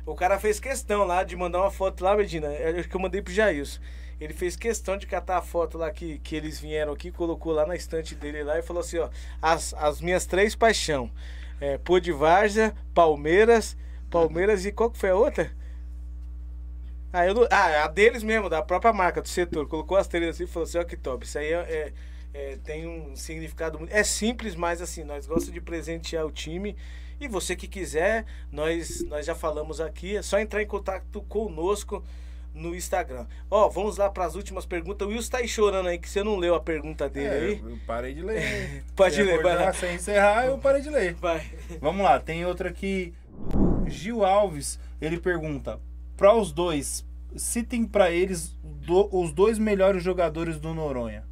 O 0.05 0.13
cara 0.15 0.39
fez 0.39 0.59
questão 0.59 1.03
lá 1.03 1.23
de 1.23 1.35
mandar 1.35 1.61
uma 1.61 1.71
foto 1.71 2.03
lá, 2.03 2.15
Medina, 2.15 2.47
é 2.47 2.83
que 2.83 2.95
eu 2.95 2.99
mandei 2.99 3.21
pro 3.21 3.33
Jailson. 3.33 3.79
Ele 4.19 4.33
fez 4.33 4.55
questão 4.55 4.95
de 4.97 5.07
catar 5.07 5.37
a 5.37 5.41
foto 5.41 5.77
lá 5.77 5.91
que, 5.91 6.19
que 6.19 6.35
eles 6.35 6.59
vieram 6.59 6.93
aqui, 6.93 7.11
colocou 7.11 7.51
lá 7.51 7.65
na 7.65 7.75
estante 7.75 8.15
dele 8.15 8.43
lá 8.43 8.57
e 8.57 8.61
falou 8.61 8.81
assim, 8.81 8.99
ó, 8.99 9.09
as, 9.41 9.73
as 9.73 9.99
minhas 9.99 10.25
três 10.25 10.55
paixão. 10.55 11.11
É, 11.59 11.77
Pô 11.77 11.99
de 11.99 12.11
Várzea, 12.11 12.73
Palmeiras, 12.93 13.75
Palmeiras 14.09 14.65
e 14.65 14.71
qual 14.71 14.91
que 14.91 14.97
foi 14.97 15.09
a 15.09 15.15
outra? 15.15 15.51
Ah, 17.11 17.25
eu 17.25 17.33
não- 17.33 17.47
ah, 17.49 17.83
a 17.85 17.87
deles 17.87 18.23
mesmo, 18.23 18.49
da 18.49 18.61
própria 18.61 18.91
marca, 18.93 19.21
do 19.21 19.27
setor. 19.27 19.67
Colocou 19.67 19.97
as 19.97 20.07
três 20.07 20.29
assim 20.35 20.43
e 20.43 20.47
falou 20.47 20.67
assim, 20.67 20.77
ó 20.77 20.83
que 20.83 20.97
top. 20.97 21.25
Isso 21.25 21.37
aí 21.37 21.51
é, 21.51 21.57
é- 21.57 21.93
é, 22.35 22.57
tem 22.63 22.85
um 22.85 23.15
significado 23.15 23.79
muito... 23.79 23.93
É 23.93 24.03
simples, 24.03 24.55
mas 24.55 24.81
assim, 24.81 25.03
nós 25.05 25.25
gostamos 25.25 25.53
de 25.53 25.61
presentear 25.61 26.25
o 26.25 26.31
time. 26.31 26.75
E 27.19 27.29
você 27.29 27.55
que 27.55 27.65
quiser, 27.67 28.25
nós, 28.51 29.01
nós 29.07 29.25
já 29.25 29.33
falamos 29.33 29.79
aqui, 29.79 30.17
é 30.17 30.21
só 30.21 30.37
entrar 30.37 30.61
em 30.61 30.67
contato 30.67 31.21
conosco 31.29 32.03
no 32.53 32.75
Instagram. 32.75 33.25
Ó, 33.49 33.69
vamos 33.69 33.95
lá 33.97 34.09
para 34.09 34.25
as 34.25 34.35
últimas 34.35 34.65
perguntas. 34.65 35.07
O 35.07 35.11
Wilson 35.11 35.31
tá 35.31 35.37
aí 35.37 35.47
chorando 35.47 35.87
aí, 35.87 35.97
que 35.97 36.09
você 36.09 36.23
não 36.23 36.35
leu 36.35 36.55
a 36.55 36.59
pergunta 36.59 37.07
dele 37.09 37.27
É, 37.27 37.37
aí. 37.39 37.61
eu, 37.63 37.77
parei 37.87 38.13
de 38.13 38.21
ler. 38.21 38.83
Pode 38.95 39.21
ler, 39.23 39.41
vai 39.41 39.55
lá. 39.55 39.71
Sem 39.73 39.95
encerrar, 39.95 40.45
eu 40.45 40.57
parei 40.57 40.81
de 40.81 40.89
ler. 40.89 41.13
Vai. 41.13 41.41
Vamos 41.79 42.03
lá, 42.03 42.19
tem 42.19 42.45
outra 42.45 42.67
aqui. 42.69 43.13
Gil 43.87 44.25
Alves, 44.25 44.77
ele 45.01 45.17
pergunta: 45.19 45.79
para 46.17 46.33
os 46.35 46.51
dois, 46.51 47.05
citem 47.35 47.85
para 47.85 48.09
eles 48.11 48.55
do- 48.63 49.07
os 49.11 49.31
dois 49.31 49.57
melhores 49.59 50.03
jogadores 50.03 50.59
do 50.59 50.73
Noronha. 50.73 51.23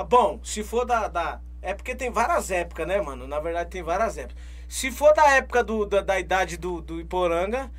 Ah, 0.00 0.04
Bom, 0.04 0.40
se 0.42 0.62
for 0.62 0.84
da, 0.86 1.08
da. 1.08 1.40
É 1.62 1.74
porque 1.74 1.94
tem 1.94 2.10
várias 2.10 2.50
épocas, 2.50 2.86
né, 2.88 3.00
mano? 3.00 3.26
Na 3.26 3.38
verdade, 3.38 3.68
tem 3.70 3.82
várias 3.82 4.16
épocas. 4.16 4.42
Se 4.68 4.90
for 4.90 5.12
da 5.12 5.28
época 5.32 5.62
do, 5.62 5.84
da, 5.84 6.00
da 6.00 6.18
idade 6.18 6.56
do, 6.56 6.80
do 6.80 7.00
Iporanga, 7.00 7.70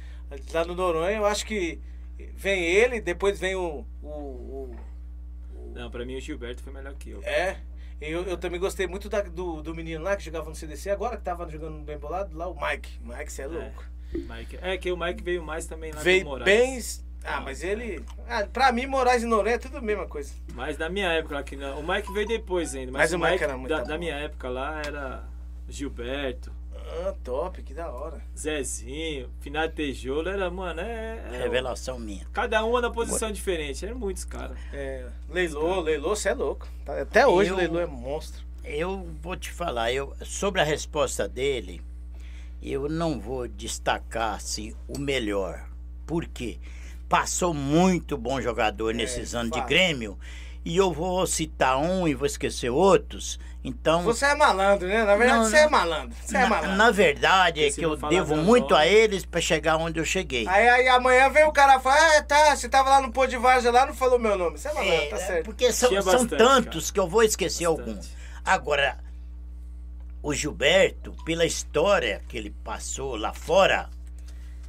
lá 0.53 0.63
no 0.65 0.75
Noronha, 0.75 1.17
eu 1.17 1.25
acho 1.25 1.45
que 1.45 1.79
vem 2.35 2.63
ele, 2.63 3.01
depois 3.01 3.39
vem 3.39 3.55
o. 3.55 3.85
o, 4.03 4.07
o- 4.07 4.75
Não, 5.73 5.89
pra 5.89 6.05
mim 6.05 6.15
o 6.17 6.21
Gilberto 6.21 6.61
foi 6.61 6.71
melhor 6.73 6.93
que 6.95 7.09
eu. 7.11 7.23
é. 7.23 7.57
Eu, 7.99 8.23
eu 8.23 8.35
também 8.35 8.59
gostei 8.59 8.87
muito 8.87 9.07
da- 9.09 9.21
do, 9.21 9.61
do 9.61 9.75
menino 9.75 10.03
lá 10.03 10.15
que 10.15 10.23
jogava 10.23 10.49
no 10.49 10.55
CDC, 10.55 10.89
agora 10.89 11.17
que 11.17 11.23
tava 11.23 11.47
jogando 11.47 11.77
no 11.77 11.83
bem 11.83 11.99
bolado, 11.99 12.35
lá 12.35 12.47
o 12.47 12.55
Mike. 12.59 12.99
Mike, 13.03 13.31
você 13.31 13.43
é 13.43 13.47
louco. 13.47 13.85
Mike. 14.11 14.57
É 14.59 14.75
que 14.77 14.91
o 14.91 14.97
Mike 14.97 15.23
veio 15.23 15.43
mais 15.43 15.67
também 15.67 15.91
lá 15.91 15.99
do 15.99 16.03
Veio 16.03 16.25
Moraes. 16.25 16.45
bem. 16.45 17.10
Ah, 17.23 17.39
mas 17.41 17.63
ele. 17.63 18.03
Ah, 18.27 18.47
pra 18.51 18.71
mim, 18.71 18.85
Moraes 18.87 19.23
e 19.23 19.25
Noronha 19.25 19.55
é 19.55 19.59
tudo 19.59 19.77
a 19.77 19.81
mesma 19.81 20.07
coisa. 20.07 20.33
Mas 20.53 20.77
na 20.77 20.89
minha 20.89 21.07
época 21.11 21.35
lá 21.35 21.43
que 21.43 21.55
não. 21.55 21.79
O 21.79 21.87
Mike 21.87 22.11
veio 22.13 22.27
depois 22.27 22.73
ainda. 22.75 22.91
Mas 22.91 23.11
Mas, 23.11 23.13
o 23.13 23.15
o 23.15 23.19
Mike 23.19 23.31
Mike, 23.33 23.43
era 23.43 23.57
muito 23.57 23.69
da, 23.69 23.83
da 23.83 23.97
minha 23.97 24.15
época 24.15 24.49
lá 24.49 24.81
era 24.85 25.23
Gilberto, 25.69 26.51
Ah, 26.75 27.13
top, 27.23 27.61
que 27.61 27.73
da 27.73 27.89
hora. 27.91 28.21
Zezinho, 28.37 29.29
Finado 29.39 29.71
Tejolo, 29.73 30.27
era, 30.29 30.49
mano, 30.49 30.81
é. 30.81 31.21
é 31.31 31.37
Revelação 31.43 31.97
minha. 31.99 32.25
cada 32.33 32.63
uma 32.65 32.81
na 32.81 32.89
posição 32.89 33.31
diferente. 33.31 33.85
Eram 33.85 33.97
muitos, 33.99 34.25
cara. 34.25 34.55
É, 34.73 35.05
Leilô, 35.29 35.79
Leilô, 35.81 36.15
você 36.15 36.29
é 36.29 36.33
louco. 36.33 36.67
Tá- 36.83 37.01
Até 37.01 37.25
hoje 37.27 37.49
Eu- 37.51 37.55
o 37.55 37.57
Leilô 37.57 37.79
é 37.79 37.85
monstro. 37.85 38.43
Eu 38.63 39.07
vou 39.21 39.35
te 39.37 39.51
falar, 39.51 39.91
eu, 39.93 40.13
sobre 40.23 40.59
a 40.61 40.63
resposta 40.63 41.27
dele, 41.27 41.81
eu 42.61 42.87
não 42.89 43.19
vou 43.19 43.47
destacar 43.47 44.35
assim, 44.35 44.75
o 44.87 44.99
melhor. 44.99 45.67
Por 46.05 46.25
quê? 46.27 46.59
Passou 47.11 47.53
muito 47.53 48.17
bom 48.17 48.41
jogador 48.41 48.93
nesses 48.93 49.35
anos 49.35 49.51
de 49.51 49.59
fato. 49.59 49.67
Grêmio 49.69 50.17
e 50.63 50.77
eu 50.77 50.91
vou 50.93 51.25
citar 51.27 51.77
um 51.77 52.07
e 52.07 52.13
vou 52.13 52.25
esquecer 52.25 52.69
outros. 52.69 53.39
Então, 53.63 54.01
Você 54.03 54.25
é 54.25 54.33
malandro, 54.35 54.87
né? 54.87 55.03
Na 55.03 55.15
verdade, 55.15 55.39
Não, 55.39 55.45
você 55.45 55.55
não. 55.57 55.63
é 55.63 55.69
malandro. 55.69 56.15
Você 56.23 56.37
é 56.37 56.39
na, 56.41 56.47
malandro. 56.49 56.77
na 56.77 56.91
verdade 56.91 57.63
é 57.63 57.71
que 57.71 57.81
eu 57.83 57.97
fala 57.97 58.13
devo 58.13 58.35
muito 58.37 58.69
nome. 58.71 58.81
a 58.83 58.87
eles 58.87 59.25
para 59.25 59.41
chegar 59.41 59.77
onde 59.77 59.99
eu 59.99 60.05
cheguei. 60.05 60.47
Aí, 60.47 60.67
aí 60.69 60.87
amanhã 60.87 61.29
vem 61.29 61.43
o 61.43 61.51
cara 61.51 61.75
e 61.77 61.79
fala: 61.79 62.17
Ah, 62.17 62.23
tá, 62.23 62.55
você 62.55 62.69
tava 62.69 62.89
lá 62.89 63.01
no 63.01 63.11
Pô 63.11 63.27
de 63.27 63.37
Várzea 63.37 63.71
lá, 63.71 63.85
não 63.85 63.93
falou 63.93 64.17
meu 64.17 64.37
nome. 64.37 64.57
Você 64.57 64.67
é 64.69 64.73
malandro, 64.73 64.95
É, 64.95 65.05
tá 65.07 65.17
certo. 65.17 65.45
porque 65.45 65.71
são, 65.73 65.89
Tinha 65.89 66.01
são 66.01 66.11
bastante, 66.13 66.37
tantos 66.37 66.89
que 66.91 66.99
eu 66.99 67.07
vou 67.07 67.23
esquecer 67.23 67.67
Bastante. 67.67 67.89
alguns. 67.89 68.11
Agora, 68.45 68.97
o 70.23 70.33
Gilberto, 70.33 71.13
pela 71.25 71.45
história 71.45 72.21
que 72.27 72.37
ele 72.37 72.51
passou 72.63 73.15
lá 73.15 73.33
fora, 73.33 73.89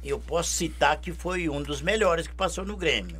eu 0.09 0.19
posso 0.19 0.49
citar 0.51 0.97
que 0.99 1.11
foi 1.11 1.47
um 1.49 1.61
dos 1.61 1.81
melhores 1.81 2.27
que 2.27 2.33
passou 2.35 2.65
no 2.65 2.75
Grêmio. 2.77 3.17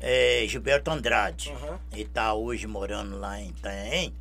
É, 0.00 0.44
Gilberto 0.46 0.90
Andrade. 0.90 1.50
Aham. 1.50 1.78
Ele 1.92 2.02
está 2.02 2.34
hoje 2.34 2.66
morando 2.66 3.18
lá 3.18 3.40
em 3.40 3.48
Itanhaém. 3.48 4.14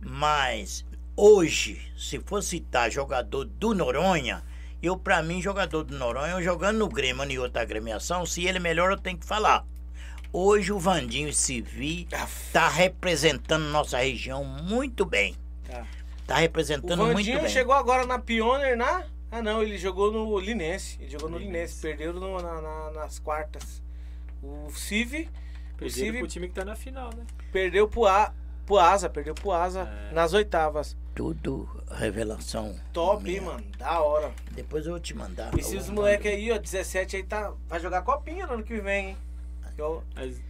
Mas 0.00 0.84
hoje, 1.16 1.80
se 1.96 2.18
for 2.20 2.42
citar 2.42 2.90
jogador 2.90 3.44
do 3.44 3.74
Noronha, 3.74 4.42
eu, 4.82 4.96
pra 4.96 5.22
mim, 5.22 5.40
jogador 5.40 5.82
do 5.82 5.96
Noronha, 5.96 6.32
eu 6.34 6.42
jogando 6.42 6.78
no 6.78 6.88
Grêmio 6.88 7.24
em 7.24 7.38
outra 7.38 7.62
agremiação, 7.62 8.26
se 8.26 8.44
ele 8.46 8.58
é 8.58 8.60
melhor, 8.60 8.90
eu 8.92 8.98
tenho 8.98 9.18
que 9.18 9.24
falar. 9.26 9.64
Hoje 10.32 10.72
o 10.72 10.78
Vandinho 10.78 11.32
Civi 11.32 12.08
Aff. 12.12 12.52
tá 12.52 12.68
representando 12.68 13.64
nossa 13.64 13.98
região 13.98 14.44
muito 14.44 15.04
bem. 15.04 15.36
Tá. 15.66 15.86
Tá 16.26 16.34
O 16.36 16.38
representando 16.38 16.98
muito 17.04 17.16
Vandinho 17.16 17.40
bem. 17.40 17.48
chegou 17.48 17.74
agora 17.74 18.04
na 18.04 18.18
Pioneer, 18.18 18.76
na. 18.76 19.04
Ah, 19.36 19.42
não, 19.42 19.60
ele 19.62 19.76
jogou 19.76 20.12
no 20.12 20.38
Linense. 20.38 20.96
Ele 21.00 21.10
jogou 21.10 21.28
no 21.28 21.36
Linense. 21.38 21.80
Perdeu 21.82 22.12
no- 22.12 22.40
na- 22.40 22.60
na- 22.62 22.90
nas 22.92 23.18
quartas. 23.18 23.82
O 24.42 24.70
Civi 24.70 25.28
o 25.74 25.76
Perderam 25.78 25.90
Civi 26.06 26.18
pro 26.18 26.28
time 26.28 26.48
que 26.48 26.54
tá 26.54 26.64
na 26.64 26.76
final, 26.76 27.10
né? 27.16 27.24
perdeu 27.50 27.88
pro, 27.88 28.06
A, 28.06 28.32
pro 28.64 28.78
Asa, 28.78 29.08
perdeu 29.08 29.34
pro 29.34 29.50
Asa 29.50 29.88
É. 30.10 30.14
nas 30.14 30.32
oitavas. 30.34 30.96
Tudo 31.16 31.68
revelação. 31.90 32.78
Top, 32.92 33.22
minha. 33.24 33.38
hein, 33.38 33.44
mano? 33.44 33.64
Da 33.78 34.00
hora. 34.00 34.32
Depois 34.52 34.84
eu 34.86 34.92
vou 34.92 35.00
te 35.00 35.16
mandar. 35.16 35.56
Esses 35.58 35.88
moleques 35.88 36.30
aí, 36.30 36.52
ó, 36.52 36.58
17 36.58 37.16
aí, 37.16 37.22
tá, 37.24 37.52
vai 37.68 37.80
jogar 37.80 38.02
copinha 38.02 38.46
no 38.46 38.54
ano 38.54 38.62
que 38.62 38.80
vem, 38.80 39.10
hein? 39.10 39.16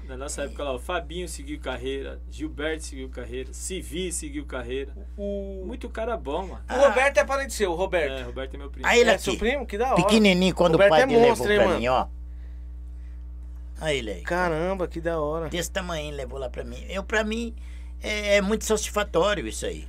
Na 0.06 0.16
nossa 0.16 0.42
época 0.42 0.62
lá, 0.64 0.72
o 0.74 0.78
Fabinho 0.78 1.26
seguiu 1.28 1.58
carreira, 1.58 2.20
Gilberto 2.30 2.84
seguiu 2.84 3.08
carreira, 3.08 3.52
Civi 3.54 4.12
seguiu 4.12 4.44
carreira. 4.44 4.92
o, 5.16 5.62
Muito 5.66 5.88
cara 5.88 6.16
bom, 6.16 6.46
mano. 6.46 6.60
o 6.70 6.74
Roberto 6.88 7.16
é 7.18 7.24
parente 7.24 7.54
seu, 7.54 7.72
o 7.72 7.74
Roberto. 7.74 8.20
É, 8.20 8.22
Roberto 8.22 8.54
é 8.54 8.58
meu 8.58 8.70
primo. 8.70 8.86
Aí 8.86 9.00
ele 9.00 9.10
é 9.10 9.14
aqui. 9.14 9.22
seu 9.24 9.36
primo? 9.38 9.66
Que 9.66 9.78
da 9.78 9.92
hora. 9.92 10.02
Pequenininho, 10.02 10.54
quando 10.54 10.72
Roberto 10.72 10.90
o 10.92 10.94
pai 10.94 11.02
é 11.02 11.06
dele 11.06 11.20
monstro, 11.26 11.48
levou 11.48 11.52
hein, 11.52 11.58
pra 11.58 11.66
mano? 11.68 11.80
mim, 11.80 11.88
ó. 11.88 12.06
Aí 13.80 13.98
ele 13.98 14.10
aí. 14.12 14.22
Caramba, 14.22 14.86
que 14.86 15.00
da 15.00 15.20
hora. 15.20 15.48
Desse 15.48 15.70
tamanho 15.70 16.14
levou 16.14 16.38
lá 16.38 16.48
pra 16.48 16.62
mim. 16.64 16.84
Eu, 16.88 17.02
pra 17.02 17.24
mim, 17.24 17.54
é, 18.02 18.36
é 18.36 18.40
muito 18.40 18.64
satisfatório 18.64 19.46
isso 19.46 19.66
aí. 19.66 19.86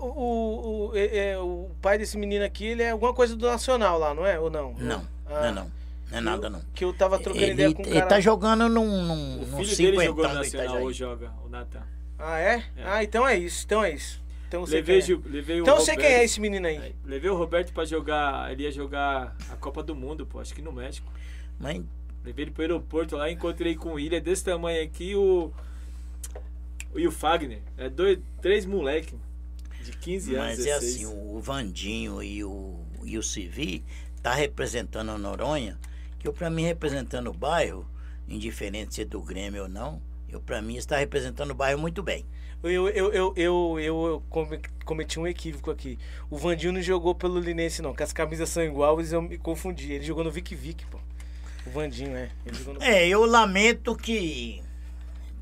O, 0.00 0.06
o, 0.06 0.88
o, 0.90 0.96
é- 0.96 1.30
é, 1.32 1.38
o 1.38 1.70
pai 1.82 1.98
desse 1.98 2.16
menino 2.16 2.44
aqui, 2.44 2.64
ele 2.66 2.82
é 2.82 2.90
alguma 2.90 3.12
coisa 3.14 3.36
do 3.36 3.46
Nacional 3.46 3.98
lá, 3.98 4.14
não 4.14 4.26
é? 4.26 4.38
Ou 4.38 4.50
não? 4.50 4.72
Não, 4.78 5.06
Ah, 5.26 5.30
não 5.40 5.44
é 5.44 5.52
não. 5.52 5.79
Não 6.10 6.18
é 6.18 6.20
nada, 6.20 6.50
não. 6.50 6.60
Que 6.74 6.84
eu 6.84 6.92
tava 6.92 7.18
trocando 7.18 7.44
Ele, 7.44 7.52
ideia 7.52 7.72
com 7.74 7.82
o 7.82 7.86
ele 7.86 7.94
cara. 7.94 8.06
tá 8.06 8.20
jogando 8.20 8.68
num, 8.68 9.04
num, 9.04 9.42
O 9.42 9.46
num 9.46 9.64
filho 9.64 9.76
dele 9.92 10.04
jogou 10.06 10.28
no 10.28 10.34
Nacional 10.34 10.82
hoje, 10.82 10.98
joga, 10.98 11.32
o 11.44 11.48
Natan. 11.48 11.82
Ah, 12.18 12.38
é? 12.38 12.64
É. 12.76 12.84
Ah, 12.84 13.04
então 13.04 13.26
é 13.26 13.38
isso, 13.38 13.64
então 13.64 13.82
é 13.84 13.92
isso. 13.94 14.20
Então 14.48 14.66
sei 14.66 14.80
Levei, 14.80 15.00
quem 15.00 15.14
é. 15.14 15.18
Levei 15.28 15.60
o 15.60 15.62
Então 15.62 15.78
Roberto- 15.78 15.98
quem 16.00 16.08
é 16.08 16.24
esse 16.24 16.40
menino 16.40 16.66
aí. 16.66 16.76
É, 16.76 16.92
Levei 17.04 17.30
o 17.30 17.36
Roberto 17.36 17.72
pra 17.72 17.84
jogar, 17.84 18.50
ele 18.50 18.64
ia 18.64 18.72
jogar 18.72 19.36
a 19.48 19.56
Copa 19.56 19.82
do 19.82 19.94
Mundo, 19.94 20.26
pô, 20.26 20.40
acho 20.40 20.52
que 20.52 20.60
no 20.60 20.72
México. 20.72 21.06
Mas 21.58 21.80
Levei 22.24 22.44
ele 22.46 22.50
pro 22.50 22.62
aeroporto 22.62 23.16
lá, 23.16 23.30
encontrei 23.30 23.76
com 23.76 23.90
o 23.90 23.92
William 23.94 24.20
desse 24.20 24.44
tamanho 24.44 24.82
aqui, 24.82 25.14
o. 25.14 25.52
E 26.94 27.06
o 27.06 27.12
Fagner. 27.12 27.60
É 27.78 27.88
dois, 27.88 28.18
três 28.42 28.66
moleque, 28.66 29.14
de 29.84 29.92
15 29.92 30.34
anos. 30.34 30.56
Mas 30.58 30.66
é 30.66 30.72
assim, 30.72 31.06
o 31.06 31.38
Vandinho 31.40 32.20
e 32.22 32.42
o, 32.44 32.80
e 33.04 33.16
o 33.16 33.22
Civi 33.22 33.84
tá 34.22 34.34
representando 34.34 35.10
a 35.12 35.16
Noronha, 35.16 35.78
que 36.20 36.28
eu, 36.28 36.32
pra 36.32 36.48
mim, 36.48 36.62
representando 36.64 37.28
o 37.30 37.34
bairro, 37.34 37.84
indiferente 38.28 38.94
se 38.94 39.02
é 39.02 39.04
do 39.04 39.20
Grêmio 39.20 39.62
ou 39.64 39.68
não, 39.68 40.00
eu, 40.28 40.40
pra 40.40 40.62
mim, 40.62 40.76
está 40.76 40.96
representando 40.98 41.50
o 41.50 41.54
bairro 41.54 41.80
muito 41.80 42.00
bem. 42.02 42.24
Eu, 42.62 42.88
eu, 42.90 43.10
eu, 43.12 43.32
eu, 43.36 43.80
eu 43.80 44.22
come- 44.28 44.60
cometi 44.84 45.18
um 45.18 45.26
equívoco 45.26 45.70
aqui. 45.70 45.98
O 46.28 46.36
Vandinho 46.36 46.74
não 46.74 46.82
jogou 46.82 47.14
pelo 47.14 47.40
Linense, 47.40 47.80
não, 47.80 47.94
que 47.94 48.02
as 48.02 48.12
camisas 48.12 48.50
são 48.50 48.62
iguais 48.62 49.12
eu 49.12 49.22
me 49.22 49.38
confundi. 49.38 49.90
Ele 49.92 50.04
jogou 50.04 50.22
no 50.22 50.30
Vic 50.30 50.54
Vic, 50.54 50.84
pô. 50.86 50.98
O 51.66 51.70
Vandinho, 51.70 52.14
é. 52.14 52.28
No... 52.66 52.82
É, 52.82 53.08
eu 53.08 53.24
lamento 53.24 53.96
que 53.96 54.62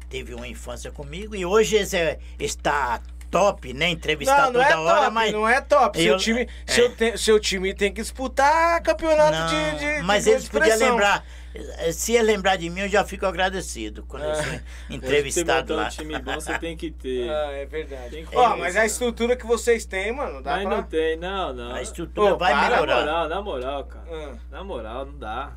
teve 0.09 0.33
uma 0.33 0.47
infância 0.47 0.93
comigo 0.93 1.35
e 1.35 1.45
hoje 1.45 1.77
esse- 1.77 2.19
está 2.39 3.03
top, 3.31 3.73
né? 3.73 3.89
Entrevistar 3.89 4.37
Não, 4.37 4.45
não 4.47 4.53
toda 4.55 4.65
é 4.69 4.77
hora, 4.77 5.01
top, 5.03 5.15
mas. 5.15 5.33
não 5.33 5.49
é 5.49 5.61
top. 5.61 5.99
Seu, 6.03 6.13
Eu- 6.13 6.19
time, 6.19 6.41
é. 6.43 6.49
seu, 6.73 6.95
te- 6.95 7.19
seu 7.19 7.41
time 7.41 7.75
tem 7.75 7.93
que 7.93 8.01
disputar 8.03 8.83
campeonato 8.83 9.33
Não, 9.39 9.47
de, 9.47 9.79
de, 9.79 9.97
de 9.99 10.03
mas 10.03 10.25
grande 10.25 10.31
eles 10.39 10.49
podiam 10.49 10.79
lembrar. 10.79 11.25
Se 11.93 12.13
ele 12.13 12.23
lembrar 12.25 12.57
de 12.57 12.69
mim, 12.71 12.81
eu 12.83 12.89
já 12.89 13.03
fico 13.05 13.27
agradecido 13.27 14.05
quando 14.07 14.25
eu 14.25 14.31
Ah. 14.31 14.35
sou 14.35 14.45
Hoje, 14.45 14.63
entrevistado 14.91 15.75
lá. 15.75 15.87
um 15.87 15.89
time 15.89 16.19
bom, 16.19 16.35
você 16.35 16.57
tem 16.61 16.77
que 16.77 16.91
ter. 16.91 17.29
Ah, 17.29 17.51
é 17.53 17.67
verdade. 17.67 18.11
Tem 18.11 18.25
que 18.27 18.37
Ó, 18.37 18.51
ter 18.53 18.59
mas 18.61 18.77
a 18.77 18.87
estrutura 18.87 19.35
que 19.35 19.47
vocês 19.47 19.85
têm, 19.85 20.13
mano, 20.13 20.43
dá 20.43 20.57
Mas 20.57 20.65
pra... 20.67 20.77
não 20.77 20.83
tem, 20.85 21.17
não, 21.17 21.53
não. 21.53 21.75
A 21.75 21.83
estrutura 21.83 22.35
Ô, 22.35 22.39
vai 22.39 22.53
para, 22.53 22.63
Na 22.63 22.71
melhorar. 22.71 22.97
moral, 23.01 23.29
na 23.29 23.43
moral, 23.43 23.85
cara. 23.85 24.05
Ah. 24.11 24.33
Na 24.51 24.63
moral, 24.65 25.07
não 25.07 25.19
dá. 25.19 25.53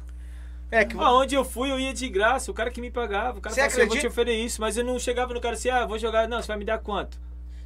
É 0.72 0.85
que... 0.85 0.98
Aonde 0.98 1.35
eu 1.35 1.43
fui, 1.43 1.69
eu 1.69 1.77
ia 1.80 1.93
de 1.93 2.08
graça. 2.08 2.50
O 2.50 2.53
cara 2.53 2.72
que 2.72 2.80
me 2.80 2.90
pagava. 2.90 3.38
O 3.38 3.41
cara 3.41 3.53
Você 3.53 3.59
falava 3.59 3.74
assim, 3.74 3.82
eu 3.82 3.88
vou 3.90 3.98
te 3.98 4.08
oferecer 4.08 4.40
isso. 4.40 4.61
Mas 4.61 4.77
eu 4.77 4.85
não 4.85 4.98
chegava 4.98 5.33
no 5.33 5.41
cara 5.41 5.53
assim, 5.56 5.69
ah, 5.69 5.85
vou 5.85 6.00
jogar. 6.00 6.27
Não, 6.30 6.41
você 6.41 6.48
vai 6.48 6.58
me 6.58 6.64
dar 6.66 6.77
quanto? 6.80 7.19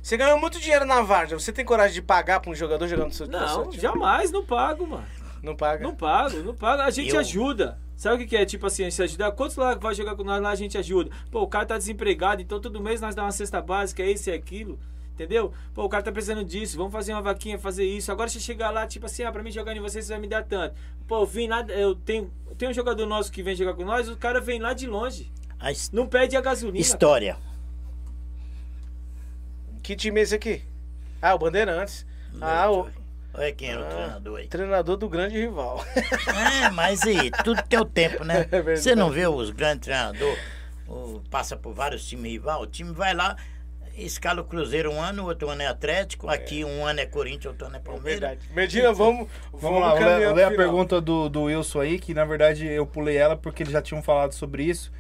Você 0.06 0.17
ganhou 0.17 0.40
muito 0.40 0.59
dinheiro 0.59 0.85
na 0.85 1.01
Varja. 1.01 1.34
Você 1.40 1.51
tem 1.51 1.66
coragem 1.66 1.95
de 1.95 2.01
pagar 2.03 2.40
pra 2.40 2.51
um 2.51 2.53
jogador 2.53 2.88
jogando 2.88 3.08
no 3.08 3.11
seu 3.11 3.25
Não, 3.27 3.69
time? 3.72 3.82
jamais, 3.82 4.32
não 4.32 4.45
pago, 4.45 4.85
mano. 4.85 5.03
Não 5.42 5.56
paga? 5.56 5.84
Não 5.84 5.95
pago, 5.95 6.38
não 6.43 6.53
pago. 6.53 6.84
A 6.84 6.92
gente 6.92 7.16
Eu- 7.16 7.19
ajuda. 7.19 7.80
Sabe 7.98 8.17
o 8.17 8.19
que, 8.19 8.27
que 8.27 8.38
é? 8.38 8.45
Tipo 8.45 8.67
assim, 8.67 8.84
a 8.85 8.90
gente 8.92 9.01
ajuda. 9.01 9.32
Quantos 9.32 9.56
lá 9.56 9.75
que 9.75 9.82
vai 9.82 9.95
jogar 9.95 10.16
com 10.16 10.24
nós 10.24 10.40
lá, 10.40 10.51
a 10.51 10.56
gente 10.56 10.77
ajuda? 10.77 11.09
Pô, 11.32 11.42
o 11.42 11.48
cara 11.48 11.66
tá 11.66 11.75
desempregado, 11.75 12.40
então 12.40 12.61
todo 12.61 12.80
mês 12.80 13.01
nós 13.01 13.16
dá 13.16 13.24
uma 13.24 13.32
cesta 13.32 13.59
básica, 13.59 14.03
é 14.03 14.11
isso 14.11 14.30
e 14.30 14.34
aquilo. 14.34 14.77
Entendeu? 15.16 15.51
Pô, 15.74 15.85
o 15.85 15.90
cara 15.90 16.03
tá 16.03 16.11
precisando 16.11 16.43
disso, 16.45 16.77
vamos 16.77 16.93
fazer 16.93 17.11
uma 17.11 17.24
vaquinha, 17.24 17.58
fazer 17.58 17.85
isso. 17.85 18.11
Agora 18.11 18.30
você 18.30 18.40
chegar 18.40 18.69
lá, 18.69 18.85
tipo 18.85 19.08
assim, 19.08 19.24
ah, 19.24 19.32
pra 19.32 19.42
mim 19.42 19.50
jogar 19.50 19.75
em 19.75 19.80
vocês, 19.80 20.06
você 20.06 20.14
vai 20.14 20.22
me 20.22 20.27
dar 20.27 20.43
tanto. 20.43 20.75
Pô, 21.08 21.22
eu 21.22 21.25
vim 21.25 21.48
lá, 21.48 21.61
eu 21.69 21.95
tenho, 21.95 22.32
tem 22.59 22.69
um 22.69 22.74
jogador 22.74 23.08
nosso 23.08 23.32
que 23.32 23.42
vem 23.42 23.56
jogar 23.56 23.74
com 23.74 23.84
nós, 23.84 24.08
o 24.08 24.16
cara 24.16 24.40
vem 24.40 24.59
lá 24.59 24.74
de 24.74 24.85
longe. 24.85 25.32
Não 25.92 26.06
pede 26.06 26.38
a 26.38 26.42
gasolina. 26.42 26.77
história. 26.77 27.38
Que 29.86 29.96
time 29.96 30.20
é 30.20 30.24
esse 30.24 30.34
aqui? 30.34 30.64
Ah, 31.22 31.36
o 31.36 31.38
Bandeirantes. 31.38 32.06
Ah, 32.42 32.72
o 32.72 32.88
Olha 33.38 33.52
quem 33.52 33.70
era 33.70 33.82
o 33.82 33.84
Ah. 33.84 33.88
treinador 33.90 34.40
aí. 34.40 34.48
treinador 34.48 34.98
do 34.98 35.08
grande 35.10 35.38
rival. 35.38 35.84
É, 36.64 36.70
mas 36.72 37.04
aí, 37.04 37.30
tudo 37.44 37.62
tem 37.64 37.78
o 37.78 37.86
tempo, 37.86 38.24
né? 38.24 38.48
É 38.52 38.62
verdade. 38.62 38.80
Você 38.80 38.96
não 38.96 39.12
vê 39.12 39.28
os 39.28 39.50
grandes 39.52 39.82
treinadores, 39.86 40.40
o- 40.88 41.22
passa 41.30 41.56
por 41.58 41.74
vários 41.74 42.08
times 42.08 42.32
rival, 42.32 42.62
o 42.62 42.66
time 42.68 42.94
vai 42.94 43.14
lá, 43.14 43.36
escala 43.98 44.42
o 44.42 44.46
Cruzeiro 44.46 44.90
um 44.92 45.02
ano, 45.02 45.26
outro 45.26 45.50
ano 45.50 45.62
é 45.62 45.68
Atlético, 45.68 46.30
aqui 46.30 46.64
um 46.66 46.86
ano 46.86 47.02
é 47.02 47.06
Corinthians, 47.06 47.46
outro 47.48 47.68
ano 47.68 47.76
é 47.76 47.80
Palmeiras. 47.80 48.20
Verdade. 48.22 48.40
Medina, 48.56 48.92
vamos, 48.94 49.28
Vamos 49.54 49.82
lá, 49.82 49.94
caminhar 49.98 50.22
vou 50.30 50.34
ler 50.34 50.44
a 50.46 50.52
pergunta 50.52 51.00
do, 51.02 51.28
do 51.30 51.44
Wilson 51.44 51.82
aí, 51.82 52.00
que 52.00 52.14
na 52.14 52.24
verdade 52.26 52.66
eu 52.66 52.88
pulei 52.88 53.18
ela 53.18 53.36
porque 53.36 53.62
eles 53.64 53.74
já 53.74 53.82
tinham 53.84 54.02
falado 54.02 54.32
sobre 54.34 54.64
isso. 54.64 54.92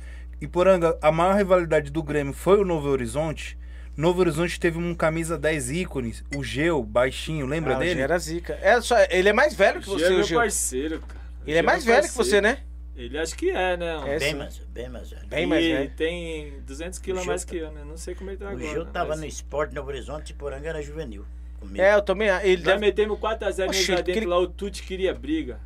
E 0.41 0.47
Poranga, 0.47 0.95
a 1.01 1.11
maior 1.11 1.35
rivalidade 1.37 1.89
do 1.89 2.03
Grêmio 2.03 2.33
foi 2.33 2.59
o 2.59 2.65
Novo 2.65 2.87
Horizonte. 2.89 3.57
Novo 3.97 4.19
Horizonte 4.19 4.59
teve 4.59 4.77
um 4.77 4.93
camisa 4.93 5.37
10 5.37 5.71
ícones, 5.71 6.23
o 6.35 6.43
Geu, 6.43 6.83
baixinho, 6.83 7.45
lembra 7.45 7.73
Ah, 7.73 7.77
o 7.77 7.79
dele? 7.79 7.95
Gê 7.95 8.01
era 8.01 8.19
zica. 8.19 8.59
É 8.61 8.79
só, 8.81 8.95
ele 9.09 9.29
é 9.29 9.33
mais 9.33 9.53
velho 9.55 9.79
que 9.79 9.85
Gê 9.85 9.91
você, 9.91 10.33
é 10.33 10.35
o 10.35 10.39
parceiro, 10.39 10.99
cara. 11.01 11.21
Ele 11.45 11.53
Gê 11.53 11.57
é 11.59 11.61
mais 11.61 11.85
velho 11.85 12.01
que 12.03 12.09
você, 12.09 12.41
parceiro. 12.41 12.47
né? 12.47 12.57
Ele 12.97 13.17
acho 13.17 13.35
que 13.35 13.49
é, 13.49 13.75
né? 13.77 14.01
É, 14.07 14.19
Bem 14.19 14.35
mais, 14.35 14.57
bem 14.73 14.89
mais 14.89 15.09
velho. 15.09 15.27
Bem 15.27 15.45
mais 15.45 15.65
e 15.65 15.69
velho. 15.73 15.91
tem 15.97 16.59
200 16.65 16.99
quilos 16.99 17.25
mais 17.25 17.43
tá- 17.43 17.51
que 17.51 17.57
eu, 17.57 17.71
né? 17.71 17.83
Não 17.85 17.97
sei 17.97 18.15
como 18.15 18.29
ele 18.29 18.37
tá 18.37 18.45
O 18.45 18.49
agora. 18.49 18.67
Gil 18.67 18.85
né? 18.85 18.89
tava 18.93 19.09
Mas- 19.09 19.19
no 19.19 19.25
esporte 19.25 19.75
Novo 19.75 19.89
Horizonte 19.89 20.29
e 20.29 20.33
Poranga 20.33 20.69
era 20.69 20.81
juvenil. 20.81 21.25
Comigo. 21.59 21.81
É, 21.81 21.93
eu 21.93 22.01
também. 22.01 22.29
Ele 22.43 22.61
Já 22.61 22.71
deve... 22.71 22.79
metemos 22.81 23.19
4x0 23.19 23.67
Oxi, 23.67 23.91
lá 23.91 23.97
dentro, 23.97 24.11
aquele- 24.11 24.25
lá 24.27 24.39
o 24.39 24.47
Tuti 24.47 24.83
queria 24.83 25.13
briga 25.13 25.59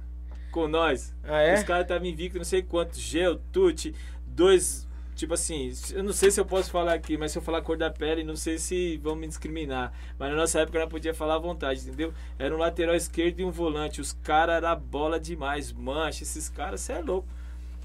com 0.51 0.67
nós. 0.67 1.13
Ah, 1.23 1.41
é? 1.41 1.53
Os 1.55 1.63
caras 1.63 1.83
estavam 1.83 2.07
invictos, 2.07 2.37
não 2.39 2.45
sei 2.45 2.63
quantos. 2.63 2.99
Gel, 2.99 3.37
Tuti, 3.51 3.93
dois. 4.25 4.87
Tipo 5.19 5.33
assim, 5.33 5.69
eu 5.91 6.01
não 6.01 6.13
sei 6.13 6.31
se 6.31 6.39
eu 6.39 6.45
posso 6.45 6.71
falar 6.71 6.93
aqui, 6.93 7.17
mas 7.17 7.33
se 7.33 7.37
eu 7.37 7.41
falar 7.41 7.61
cor 7.61 7.75
da 7.75 7.89
pele, 7.89 8.23
não 8.23 8.37
sei 8.37 8.57
se 8.57 8.95
vão 9.03 9.17
me 9.17 9.27
discriminar. 9.27 9.91
Mas 10.17 10.29
na 10.29 10.37
nossa 10.37 10.61
época 10.61 10.79
não 10.79 10.87
podia 10.87 11.13
falar 11.13 11.35
à 11.35 11.37
vontade, 11.37 11.81
entendeu? 11.81 12.13
Era 12.37 12.55
um 12.55 12.57
lateral 12.57 12.95
esquerdo 12.95 13.41
e 13.41 13.43
um 13.43 13.51
volante. 13.51 13.99
Os 13.99 14.13
caras 14.13 14.55
era 14.55 14.73
bola 14.73 15.19
demais, 15.19 15.73
mancha. 15.73 16.23
Esses 16.23 16.47
caras, 16.47 16.79
você 16.79 16.93
é 16.93 17.01
louco. 17.01 17.27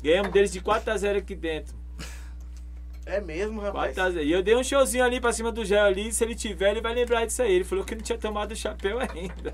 Ganhamos 0.01 0.31
deles 0.31 0.53
de 0.53 0.61
4x0 0.61 1.17
aqui 1.17 1.35
dentro. 1.35 1.75
É 3.05 3.21
mesmo, 3.21 3.61
rapaz. 3.61 3.97
4x0. 3.97 4.23
E 4.23 4.31
eu 4.31 4.41
dei 4.41 4.55
um 4.55 4.63
showzinho 4.63 5.03
ali 5.03 5.21
pra 5.21 5.33
cima 5.33 5.51
do 5.51 5.65
Gel 5.65 5.87
ali. 5.87 6.13
Se 6.13 6.23
ele 6.23 6.37
tiver, 6.37 6.71
ele 6.71 6.81
vai 6.81 6.95
lembrar 6.95 7.27
disso 7.27 7.43
aí. 7.43 7.53
Ele 7.53 7.65
falou 7.65 7.85
que 7.85 7.97
não 7.97 8.03
tinha 8.03 8.17
tomado 8.17 8.53
o 8.53 8.57
chapéu 8.57 9.01
ainda. 9.01 9.53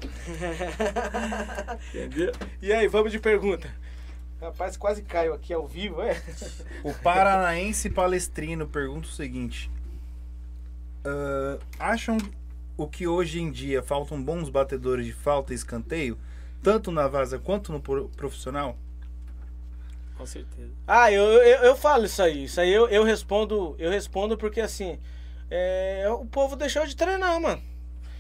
Entendeu? 1.89 2.31
E 2.61 2.75
aí, 2.75 2.87
vamos 2.89 3.11
de 3.11 3.19
pergunta. 3.19 3.75
Rapaz, 4.41 4.77
quase 4.77 5.03
caiu 5.03 5.35
aqui 5.35 5.53
ao 5.53 5.67
vivo, 5.67 6.01
é? 6.03 6.21
O 6.83 6.95
Paranaense 6.95 7.91
Palestrino 7.91 8.67
pergunta 8.67 9.07
o 9.07 9.11
seguinte: 9.13 9.71
ah, 11.05 11.59
Acham 11.79 12.17
o 12.77 12.87
que 12.87 13.07
hoje 13.07 13.41
em 13.41 13.51
dia 13.51 13.83
faltam 13.83 14.23
bons 14.23 14.49
batedores 14.49 15.05
de 15.05 15.13
falta 15.13 15.53
e 15.53 15.57
escanteio, 15.57 16.19
tanto 16.63 16.91
na 16.91 17.07
vaza 17.07 17.39
quanto 17.39 17.71
no 17.73 17.81
pro- 17.81 18.09
profissional? 18.17 18.79
Com 20.17 20.25
certeza. 20.27 20.71
Ah, 20.87 21.11
eu, 21.13 21.23
eu, 21.25 21.65
eu 21.65 21.77
falo 21.77 22.05
isso 22.07 22.23
aí. 22.23 22.45
Isso 22.45 22.61
aí 22.61 22.71
eu, 22.71 22.89
eu 22.89 23.05
respondo, 23.05 23.75
eu 23.79 23.91
respondo 23.91 24.37
porque 24.39 24.61
assim, 24.61 24.99
é, 25.51 26.07
o 26.11 26.25
povo 26.27 26.57
deixou 26.57 26.87
de 26.87 26.97
treinar, 26.97 27.39
mano. 27.41 27.63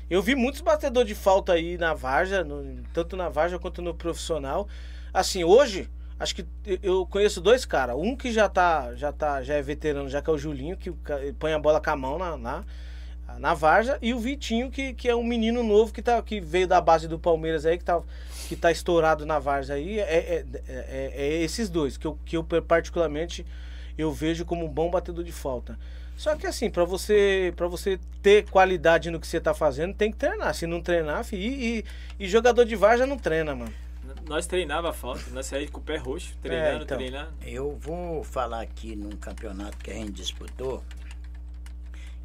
Eu 0.08 0.20
vi 0.22 0.34
muitos 0.34 0.60
batedores 0.60 1.08
de 1.08 1.14
falta 1.14 1.52
aí 1.52 1.78
na 1.78 1.94
Varja, 1.94 2.42
no- 2.44 2.82
tanto 2.92 3.16
na 3.16 3.28
Varja 3.30 3.58
quanto 3.58 3.80
no 3.80 3.94
profissional. 3.94 4.68
Assim, 5.14 5.44
hoje, 5.44 5.88
acho 6.20 6.34
que 6.36 6.46
eu- 6.82 7.06
conheço 7.06 7.40
dois 7.40 7.64
caras. 7.64 7.96
Um 7.98 8.14
que 8.14 8.30
já 8.30 8.48
tá, 8.48 8.94
já 8.94 9.10
tá, 9.10 9.42
já 9.42 9.54
é 9.54 9.62
veterano, 9.62 10.08
já 10.08 10.20
que 10.22 10.30
é 10.30 10.32
o 10.32 10.38
Julinho, 10.38 10.76
que 10.76 10.92
põe 11.38 11.52
a 11.52 11.58
bola 11.58 11.80
com 11.80 11.90
a 11.90 11.96
mão 11.96 12.18
na, 12.18 12.36
na, 12.36 12.64
na 13.38 13.54
Varja, 13.54 13.98
e 14.02 14.12
o 14.12 14.18
Vitinho, 14.18 14.70
que, 14.70 14.92
que 14.92 15.08
é 15.08 15.16
um 15.16 15.24
menino 15.24 15.62
novo 15.62 15.92
que, 15.92 16.02
tá, 16.02 16.20
que 16.22 16.40
veio 16.40 16.68
da 16.68 16.80
base 16.80 17.08
do 17.08 17.18
Palmeiras 17.18 17.64
aí, 17.64 17.78
que 17.78 17.84
tá, 17.84 18.00
que 18.48 18.54
tá 18.54 18.70
estourado 18.70 19.24
na 19.24 19.38
Varja 19.38 19.74
aí. 19.74 19.98
É, 19.98 20.02
é, 20.02 20.44
é- 20.68 21.12
é 21.16 21.42
esses 21.42 21.68
dois, 21.70 21.96
que 21.96 22.06
eu, 22.06 22.18
que 22.24 22.36
eu 22.36 22.44
particularmente 22.44 23.44
eu 23.96 24.12
vejo 24.12 24.44
como 24.44 24.64
um 24.66 24.68
bom 24.68 24.90
batedor 24.90 25.24
de 25.24 25.32
falta. 25.32 25.78
Só 26.16 26.36
que 26.36 26.46
assim, 26.46 26.68
pra 26.68 26.84
você 26.84 27.52
para 27.56 27.66
você 27.66 27.98
ter 28.22 28.44
qualidade 28.50 29.10
no 29.10 29.18
que 29.18 29.26
você 29.26 29.40
tá 29.40 29.54
fazendo, 29.54 29.94
tem 29.94 30.10
que 30.10 30.18
treinar. 30.18 30.54
Se 30.54 30.66
não 30.66 30.82
treinar, 30.82 31.24
e, 31.32 31.36
e, 31.38 31.84
e 32.18 32.28
jogador 32.28 32.64
de 32.66 32.76
Varja 32.76 33.06
não 33.06 33.16
treina, 33.16 33.54
mano. 33.54 33.72
Nós 34.28 34.46
treinava 34.46 34.90
a 34.90 34.92
falta, 34.92 35.28
nós 35.30 35.46
saímos 35.46 35.70
com 35.70 35.80
o 35.80 35.82
pé 35.82 35.96
roxo, 35.96 36.36
treinando, 36.40 36.84
então. 36.84 36.96
treinando. 36.96 37.32
Eu 37.42 37.76
vou 37.76 38.22
falar 38.22 38.60
aqui 38.60 38.94
num 38.94 39.10
campeonato 39.10 39.76
que 39.78 39.90
a 39.90 39.94
gente 39.94 40.12
disputou, 40.12 40.84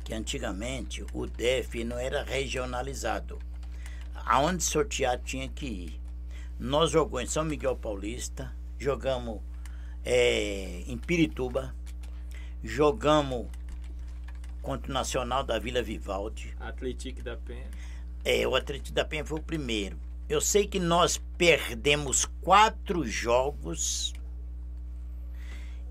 que 0.03 0.13
antigamente 0.13 1.03
o 1.13 1.25
DF 1.25 1.83
não 1.83 1.97
era 1.97 2.23
regionalizado. 2.23 3.39
Aonde 4.25 4.63
sortear 4.63 5.19
tinha 5.19 5.47
que 5.47 5.65
ir. 5.65 6.01
Nós 6.59 6.91
jogamos 6.91 7.23
em 7.23 7.27
São 7.27 7.43
Miguel 7.43 7.75
Paulista, 7.75 8.53
jogamos 8.79 9.41
eh, 10.03 10.83
em 10.87 10.97
Pirituba, 10.97 11.75
jogamos 12.63 13.47
contra 14.61 14.89
o 14.89 14.93
Nacional 14.93 15.43
da 15.43 15.59
Vila 15.59 15.81
Vivaldi. 15.81 16.55
Atlético 16.59 17.21
da 17.21 17.37
Penha. 17.37 17.69
É, 18.23 18.47
o 18.47 18.55
Atlético 18.55 18.95
da 18.95 19.05
Penha 19.05 19.23
foi 19.23 19.37
o 19.37 19.43
primeiro. 19.43 19.97
Eu 20.27 20.41
sei 20.41 20.65
que 20.65 20.79
nós 20.79 21.21
perdemos 21.37 22.25
quatro 22.41 23.05
jogos 23.05 24.11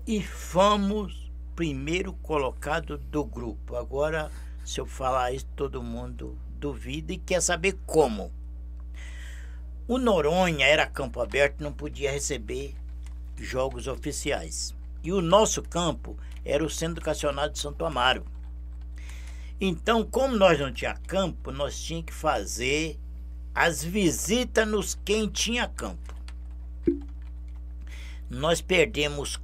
e 0.05 0.21
fomos 0.21 1.31
primeiro 1.55 2.11
colocado 2.11 2.97
do 2.97 3.23
grupo. 3.23 3.77
Agora, 3.77 4.29
se 4.65 4.81
eu 4.81 4.85
falar 4.85 5.31
isso, 5.31 5.47
todo 5.55 5.81
mundo 5.81 6.37
duvida 6.59 7.13
e 7.13 7.17
quer 7.17 7.41
saber 7.41 7.77
como. 7.85 8.29
O 9.87 9.97
Noronha 9.97 10.65
era 10.65 10.85
campo 10.85 11.21
aberto, 11.21 11.63
não 11.63 11.71
podia 11.71 12.11
receber 12.11 12.75
jogos 13.37 13.87
oficiais. 13.87 14.75
E 15.01 15.13
o 15.13 15.21
nosso 15.21 15.61
campo 15.61 16.17
era 16.43 16.61
o 16.61 16.69
Centro 16.69 16.95
Educacional 16.95 17.47
de 17.47 17.57
Santo 17.57 17.85
Amaro. 17.85 18.25
Então, 19.61 20.03
como 20.03 20.35
nós 20.35 20.59
não 20.59 20.73
tinha 20.73 20.93
campo, 21.07 21.51
nós 21.51 21.79
tínhamos 21.79 22.07
que 22.07 22.13
fazer 22.13 22.99
as 23.55 23.81
visitas 23.81 24.67
nos 24.67 24.95
quem 25.05 25.29
tinha 25.29 25.65
campo. 25.65 26.13
Nós 28.29 28.59
perdemos 28.59 29.39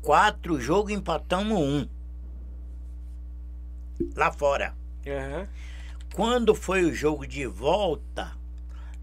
quatro 0.00 0.58
jogos 0.58 0.92
e 0.92 0.94
empatamos 0.94 1.58
um. 1.58 1.86
Lá 4.16 4.32
fora. 4.32 4.74
Aham. 5.06 5.46
Quando 6.14 6.54
foi 6.54 6.84
o 6.84 6.94
jogo 6.94 7.26
de 7.26 7.46
volta 7.46 8.32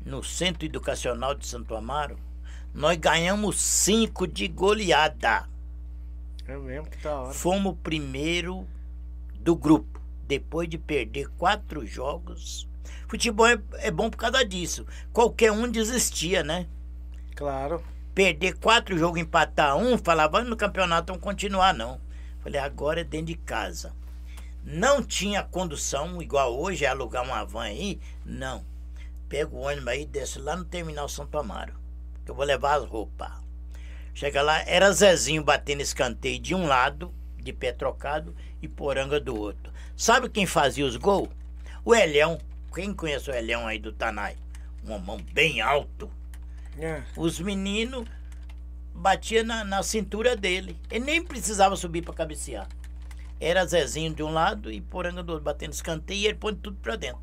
no 0.03 0.23
Centro 0.23 0.65
Educacional 0.65 1.35
de 1.35 1.45
Santo 1.45 1.75
Amaro, 1.75 2.17
nós 2.73 2.97
ganhamos 2.97 3.59
cinco 3.59 4.27
de 4.27 4.47
goleada. 4.47 5.47
É 6.47 6.57
mesmo, 6.57 6.87
que 6.87 6.97
da 6.97 7.21
hora. 7.21 7.33
Fomos 7.33 7.73
o 7.73 7.75
primeiro 7.75 8.67
do 9.39 9.55
grupo. 9.55 10.01
Depois 10.27 10.67
de 10.67 10.77
perder 10.77 11.29
quatro 11.37 11.85
jogos. 11.85 12.67
Futebol 13.07 13.47
é, 13.47 13.59
é 13.73 13.91
bom 13.91 14.09
por 14.09 14.17
causa 14.17 14.43
disso. 14.45 14.85
Qualquer 15.13 15.51
um 15.51 15.69
desistia, 15.69 16.43
né? 16.43 16.67
Claro. 17.35 17.83
Perder 18.13 18.57
quatro 18.57 18.97
jogos, 18.97 19.19
empatar 19.19 19.77
um, 19.77 19.97
falava 19.97 20.43
no 20.43 20.57
campeonato 20.57 21.13
vamos 21.13 21.23
continuar, 21.23 21.73
não. 21.73 22.01
Falei, 22.41 22.59
agora 22.59 23.01
é 23.01 23.03
dentro 23.03 23.27
de 23.27 23.35
casa. 23.35 23.93
Não 24.63 25.01
tinha 25.03 25.43
condução, 25.43 26.21
igual 26.21 26.57
hoje, 26.59 26.83
é 26.83 26.87
alugar 26.87 27.23
uma 27.23 27.45
van 27.45 27.63
aí. 27.63 27.99
Não. 28.25 28.65
Pega 29.29 29.55
o 29.55 29.59
ônibus 29.59 29.87
aí 29.87 30.01
e 30.01 30.05
desce 30.05 30.39
lá 30.39 30.55
no 30.55 30.65
terminal 30.65 31.07
Santo 31.07 31.37
Amaro. 31.37 31.73
Que 32.25 32.31
eu 32.31 32.35
vou 32.35 32.43
levar 32.43 32.75
as 32.75 32.85
roupas. 32.85 33.31
Chega 34.13 34.41
lá, 34.41 34.61
era 34.67 34.91
Zezinho 34.91 35.43
batendo 35.43 35.81
escanteio 35.81 36.39
de 36.39 36.55
um 36.55 36.65
lado, 36.65 37.13
de 37.37 37.53
pé 37.53 37.71
trocado, 37.71 38.35
e 38.61 38.67
Poranga 38.67 39.19
do 39.19 39.39
outro. 39.39 39.71
Sabe 39.95 40.27
quem 40.27 40.45
fazia 40.45 40.85
os 40.85 40.97
gols? 40.97 41.29
O 41.85 41.93
Elhão. 41.93 42.37
Quem 42.73 42.93
conhece 42.93 43.29
o 43.29 43.33
Elhão 43.33 43.67
aí 43.67 43.79
do 43.79 43.91
Tanai? 43.91 44.35
Um 44.85 44.93
homão 44.93 45.17
bem 45.33 45.61
alto. 45.61 46.09
É. 46.77 47.01
Os 47.15 47.39
meninos 47.39 48.07
batiam 48.93 49.43
na, 49.43 49.63
na 49.63 49.83
cintura 49.83 50.35
dele. 50.35 50.77
Ele 50.89 51.05
nem 51.05 51.23
precisava 51.23 51.75
subir 51.75 52.03
para 52.03 52.13
cabecear. 52.13 52.67
Era 53.39 53.65
Zezinho 53.65 54.13
de 54.13 54.23
um 54.23 54.31
lado 54.31 54.71
e 54.71 54.81
Poranga 54.81 55.21
do 55.21 55.33
outro, 55.33 55.45
batendo 55.45 55.73
escanteio 55.73 56.21
e 56.21 56.25
ele 56.25 56.35
põe 56.35 56.55
tudo 56.55 56.77
pra 56.81 56.95
dentro. 56.95 57.21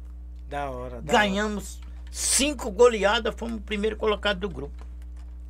Da 0.49 0.71
hora. 0.71 1.03
Da 1.03 1.13
Ganhamos 1.13 1.81
cinco 2.11 2.71
goleadas, 2.71 3.35
fomos 3.37 3.59
o 3.59 3.61
primeiro 3.61 3.97
colocado 3.97 4.41
do 4.41 4.49
grupo. 4.49 4.85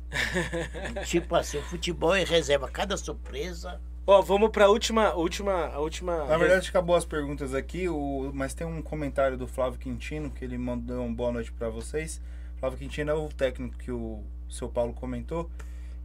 tipo 1.05 1.35
assim, 1.35 1.57
o 1.57 1.63
futebol 1.63 2.15
é 2.15 2.23
reserva 2.23 2.67
cada 2.67 2.97
surpresa. 2.97 3.79
Ó, 4.07 4.21
vamos 4.21 4.51
pra 4.51 4.69
última, 4.69 5.13
última, 5.15 5.67
a 5.67 5.79
última. 5.79 6.25
Na 6.25 6.37
verdade, 6.37 6.69
acabou 6.69 6.95
as 6.95 7.05
perguntas 7.05 7.55
aqui, 7.55 7.89
o, 7.89 8.29
mas 8.33 8.53
tem 8.53 8.65
um 8.67 8.81
comentário 8.81 9.35
do 9.35 9.47
Flávio 9.47 9.79
Quintino, 9.79 10.29
que 10.29 10.45
ele 10.45 10.57
mandou 10.57 11.03
uma 11.03 11.15
boa 11.15 11.31
noite 11.31 11.51
pra 11.51 11.69
vocês. 11.69 12.21
Flávio 12.59 12.77
Quintino 12.77 13.09
é 13.09 13.13
o 13.15 13.29
técnico 13.29 13.75
que 13.77 13.91
o 13.91 14.23
seu 14.47 14.69
Paulo 14.69 14.93
comentou. 14.93 15.49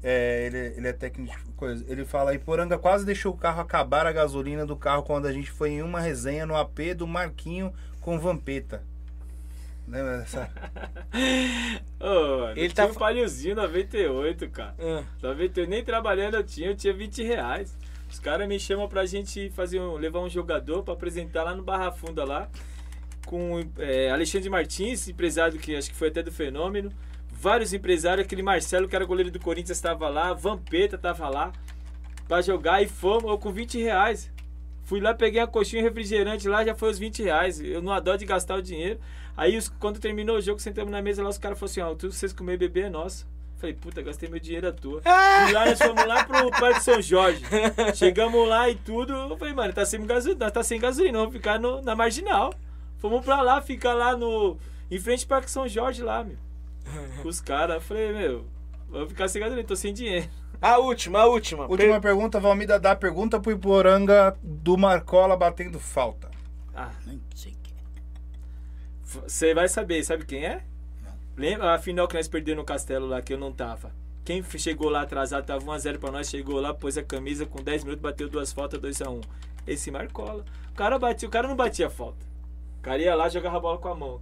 É, 0.02 0.46
ele, 0.46 0.78
ele 0.78 0.88
é 0.88 0.92
técnico 0.94 1.36
de 1.36 1.52
coisa. 1.52 1.84
Ele 1.86 2.06
fala 2.06 2.30
aí, 2.30 2.38
Poranga 2.38 2.78
quase 2.78 3.04
deixou 3.04 3.34
o 3.34 3.36
carro 3.36 3.60
acabar 3.60 4.06
a 4.06 4.12
gasolina 4.12 4.64
do 4.64 4.76
carro 4.76 5.02
quando 5.02 5.26
a 5.26 5.32
gente 5.32 5.50
foi 5.50 5.72
em 5.72 5.82
uma 5.82 6.00
resenha 6.00 6.46
no 6.46 6.56
AP 6.56 6.94
do 6.96 7.06
Marquinho 7.06 7.70
com 8.00 8.18
Vampeta. 8.18 8.82
Lembra 9.86 10.18
dessa? 10.18 10.48
Ô, 12.00 12.48
Ele 12.56 12.72
tá 12.72 12.84
tinha 12.84 12.94
um 12.94 12.98
paliozinho 12.98 13.56
98, 13.56 14.48
cara. 14.48 14.74
Ah, 14.78 15.04
98, 15.20 15.68
nem 15.68 15.84
trabalhando 15.84 16.36
eu 16.36 16.44
tinha, 16.44 16.68
eu 16.68 16.76
tinha 16.76 16.94
20 16.94 17.22
reais. 17.24 17.76
Caras 18.22 18.46
me 18.48 18.58
chamam 18.60 18.86
pra 18.88 19.06
gente 19.06 19.50
fazer 19.50 19.80
um, 19.80 19.94
levar 19.96 20.20
um 20.20 20.28
jogador 20.28 20.82
pra 20.82 20.94
apresentar 20.94 21.42
lá 21.44 21.54
no 21.54 21.62
Barra 21.62 21.90
Funda 21.90 22.24
lá. 22.24 22.48
Com 23.26 23.60
é, 23.78 24.10
Alexandre 24.10 24.50
Martins, 24.50 25.08
empresário 25.08 25.58
que 25.58 25.74
acho 25.76 25.90
que 25.90 25.96
foi 25.96 26.08
até 26.08 26.22
do 26.22 26.32
Fenômeno. 26.32 26.90
Vários 27.32 27.72
empresários, 27.72 28.26
aquele 28.26 28.42
Marcelo 28.42 28.88
que 28.88 28.94
era 28.96 29.04
goleiro 29.04 29.30
do 29.30 29.40
Corinthians 29.40 29.78
estava 29.78 30.08
lá, 30.08 30.34
Vampeta 30.34 30.96
estava 30.96 31.28
lá 31.28 31.52
pra 32.28 32.42
jogar 32.42 32.82
e 32.82 32.88
fomos, 32.88 33.24
eu 33.30 33.38
com 33.38 33.50
20 33.50 33.78
reais. 33.80 34.30
Fui 34.84 35.00
lá, 35.00 35.14
peguei 35.14 35.40
a 35.40 35.46
coxinha 35.46 35.80
e 35.80 35.84
refrigerante 35.84 36.48
lá, 36.48 36.64
já 36.64 36.74
foi 36.74 36.90
os 36.90 36.98
20 36.98 37.22
reais. 37.22 37.60
Eu 37.60 37.80
não 37.80 37.92
adoro 37.92 38.18
de 38.18 38.26
gastar 38.26 38.56
o 38.56 38.62
dinheiro. 38.62 39.00
Aí 39.36 39.56
os- 39.56 39.68
quando 39.68 39.98
terminou 40.00 40.36
o 40.36 40.40
jogo, 40.40 40.60
sentamos 40.60 40.90
na 40.90 41.00
mesa 41.00 41.22
lá, 41.22 41.28
os 41.30 41.38
caras 41.38 41.58
falaram 41.58 41.72
assim, 41.72 41.80
ó, 41.80 41.94
tudo 41.94 42.10
que 42.10 42.16
vocês 42.16 42.32
comer 42.32 42.54
e 42.54 42.58
beber 42.58 42.84
é 42.86 42.90
nosso. 42.90 43.26
Falei, 43.60 43.74
puta, 43.74 44.00
gastei 44.00 44.26
meu 44.28 44.40
dinheiro 44.40 44.68
à 44.68 44.72
toa. 44.72 45.02
E 45.48 45.52
lá 45.52 45.66
nós 45.66 45.78
fomos 45.78 46.06
lá 46.06 46.24
pro 46.24 46.50
Parque 46.50 46.82
São 46.82 47.00
Jorge. 47.02 47.42
Chegamos 47.94 48.48
lá 48.48 48.70
e 48.70 48.74
tudo. 48.74 49.12
Eu 49.12 49.36
falei, 49.36 49.52
mano, 49.52 49.72
tá 49.72 49.84
sem 49.84 50.04
gasolina, 50.06 50.50
tá 50.50 50.62
sem 50.62 50.80
gasolina, 50.80 51.18
vamos 51.18 51.34
ficar 51.34 51.58
no- 51.60 51.82
na 51.82 51.94
marginal. 51.94 52.54
Fomos 52.98 53.22
pra 53.24 53.42
lá, 53.42 53.60
ficar 53.60 53.92
lá 53.92 54.16
no. 54.16 54.56
Em 54.90 54.98
frente 54.98 55.24
ao 55.24 55.28
Parque 55.28 55.50
São 55.50 55.68
Jorge 55.68 56.02
lá, 56.02 56.24
meu. 56.24 56.36
Com 57.22 57.28
os 57.28 57.40
caras. 57.40 57.76
Eu 57.76 57.80
falei, 57.82 58.12
meu, 58.14 58.46
vamos 58.88 59.10
ficar 59.10 59.28
sem 59.28 59.40
gasolina, 59.42 59.66
tô 59.68 59.76
sem 59.76 59.92
dinheiro. 59.92 60.28
A 60.62 60.78
última, 60.78 61.20
a 61.20 61.26
última. 61.26 61.66
Última 61.66 61.92
Per- 61.92 62.00
pergunta, 62.02 62.40
Valmida 62.40 62.78
dá 62.80 62.96
pergunta 62.96 63.38
pro 63.38 63.52
Iporanga 63.52 64.34
do 64.42 64.76
Marcola 64.78 65.36
batendo 65.36 65.78
falta. 65.78 66.30
Ah, 66.74 66.90
Nem 67.06 67.20
sei 67.34 67.52
que. 67.62 67.74
você 69.02 69.54
vai 69.54 69.68
saber, 69.68 70.02
sabe 70.04 70.24
quem 70.24 70.44
é? 70.46 70.62
Lembra 71.40 71.72
a 71.74 71.78
final 71.78 72.06
que 72.06 72.14
nós 72.16 72.28
perdemos 72.28 72.58
no 72.58 72.64
castelo 72.66 73.06
lá, 73.06 73.22
que 73.22 73.32
eu 73.32 73.38
não 73.38 73.50
tava? 73.50 73.90
Quem 74.26 74.42
chegou 74.58 74.90
lá 74.90 75.00
atrasado, 75.00 75.46
tava 75.46 75.64
1x0 75.64 75.98
pra 75.98 76.10
nós, 76.10 76.28
chegou 76.28 76.60
lá, 76.60 76.74
pôs 76.74 76.98
a 76.98 77.02
camisa 77.02 77.46
com 77.46 77.62
10 77.62 77.84
minutos, 77.84 78.02
bateu 78.02 78.28
duas 78.28 78.52
faltas, 78.52 78.78
2x1. 78.78 79.22
Esse 79.66 79.90
Marcola. 79.90 80.44
O 80.70 80.74
cara, 80.74 80.98
batia, 80.98 81.26
o 81.26 81.30
cara 81.30 81.48
não 81.48 81.56
batia 81.56 81.88
falta. 81.88 82.26
O 82.78 82.82
cara 82.82 82.98
ia 83.00 83.14
lá 83.14 83.26
jogava 83.30 83.56
a 83.56 83.60
bola 83.60 83.78
com 83.78 83.88
a 83.88 83.94
mão. 83.94 84.20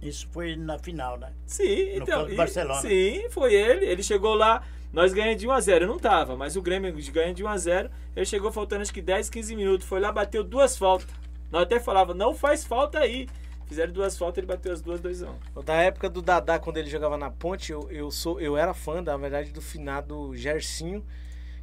Isso 0.00 0.26
foi 0.32 0.56
na 0.56 0.78
final, 0.78 1.18
né? 1.18 1.32
Sim, 1.46 1.96
No 1.98 2.02
então. 2.02 2.30
e- 2.30 2.34
Barcelona. 2.34 2.80
Sim, 2.80 3.26
foi 3.28 3.52
ele. 3.52 3.84
Ele 3.84 4.02
chegou 4.02 4.34
lá, 4.34 4.62
nós 4.90 5.12
ganhamos 5.12 5.38
de 5.42 5.46
1x0. 5.46 5.82
Eu 5.82 5.88
não 5.88 5.98
tava, 5.98 6.34
mas 6.34 6.56
o 6.56 6.62
Grêmio 6.62 6.94
ganha 7.12 7.34
de 7.34 7.44
1x0. 7.44 7.90
Ele 8.16 8.24
chegou 8.24 8.50
faltando 8.50 8.80
acho 8.80 8.92
que 8.94 9.02
10, 9.02 9.28
15 9.28 9.54
minutos. 9.54 9.86
Foi 9.86 10.00
lá, 10.00 10.10
bateu 10.10 10.42
duas 10.42 10.78
faltas. 10.78 11.08
Nós 11.52 11.64
até 11.64 11.78
falava, 11.78 12.14
não 12.14 12.34
faz 12.34 12.64
falta 12.64 13.00
aí. 13.00 13.28
Fizeram 13.66 13.92
duas 13.92 14.16
faltas, 14.16 14.38
ele 14.38 14.46
bateu 14.46 14.72
as 14.72 14.80
duas, 14.80 15.00
2x1. 15.00 15.62
Da 15.64 15.74
época 15.76 16.08
do 16.08 16.20
Dadá, 16.20 16.58
quando 16.58 16.76
ele 16.76 16.90
jogava 16.90 17.16
na 17.16 17.30
ponte, 17.30 17.72
eu, 17.72 17.90
eu, 17.90 18.10
sou, 18.10 18.40
eu 18.40 18.56
era 18.56 18.74
fã, 18.74 19.02
da 19.02 19.16
verdade, 19.16 19.50
do 19.52 19.60
finado 19.62 20.36
Gersinho. 20.36 21.04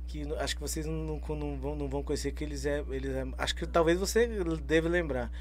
Que 0.08 0.24
acho 0.40 0.56
que 0.56 0.62
vocês 0.62 0.86
não, 0.86 0.94
não, 1.28 1.36
não 1.36 1.58
vão, 1.58 1.76
não 1.76 1.88
vão 1.88 2.04
conhecer, 2.04 2.32
que 2.34 2.44
eles 2.44 2.66
é, 2.66 2.84
eles 2.90 3.12
é. 3.16 3.26
Acho 3.38 3.56
que 3.56 3.66
talvez 3.66 3.98
você 4.00 4.28
deve 4.64 4.90
lembrar. 4.90 5.32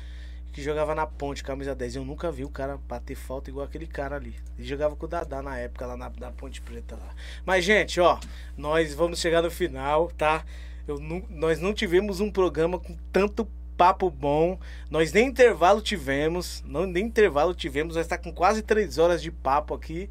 Que 0.52 0.60
jogava 0.62 0.94
na 0.94 1.06
ponte, 1.06 1.42
camisa 1.44 1.74
10. 1.74 1.97
Eu 1.97 2.05
nunca 2.05 2.30
vi 2.30 2.44
o 2.44 2.48
cara 2.50 2.76
bater 2.76 3.14
falta 3.16 3.50
igual 3.50 3.64
aquele 3.64 3.86
cara 3.86 4.16
ali. 4.16 4.34
Ele 4.58 4.66
jogava 4.66 4.94
com 4.97 5.06
o 5.06 5.08
Dadá 5.08 5.40
na 5.42 5.56
época, 5.56 5.86
lá 5.86 5.97
na, 5.97 6.10
na 6.18 6.30
Ponte 6.32 6.60
Preta 6.60 6.97
lá. 6.97 7.14
Mas, 7.47 7.64
gente, 7.64 8.00
ó, 8.00 8.18
nós 8.56 8.92
vamos 8.94 9.20
chegar 9.20 9.42
no 9.42 9.50
final, 9.50 10.08
tá? 10.10 10.44
Eu 10.89 10.98
nu- 10.98 11.24
nós 11.30 11.60
não 11.60 11.72
tivemos 11.72 12.18
um 12.20 12.30
programa 12.32 12.78
com 12.80 12.97
tanto 13.12 13.47
papo 13.81 14.10
bom. 14.10 14.60
Nós 14.91 15.10
nem 15.10 15.28
intervalo 15.28 15.81
tivemos. 15.81 16.62
Não, 16.67 16.84
nem 16.84 17.07
intervalo 17.07 17.55
tivemos. 17.55 17.97
Nós 17.97 18.05
está 18.05 18.18
com 18.18 18.31
quase 18.31 18.60
três 18.60 18.99
horas 18.99 19.23
de 19.23 19.31
papo 19.31 19.73
aqui. 19.73 20.10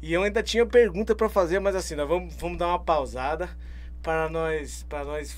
E 0.00 0.14
eu 0.14 0.22
ainda 0.22 0.42
tinha 0.42 0.64
pergunta 0.64 1.14
para 1.14 1.28
fazer, 1.28 1.58
mas 1.58 1.76
assim, 1.76 1.94
nós 1.94 2.08
vamos, 2.08 2.34
vamos 2.36 2.56
dar 2.56 2.68
uma 2.68 2.78
pausada 2.78 3.50
para 4.02 4.30
nós, 4.30 4.86
para 4.88 5.04
nós 5.04 5.36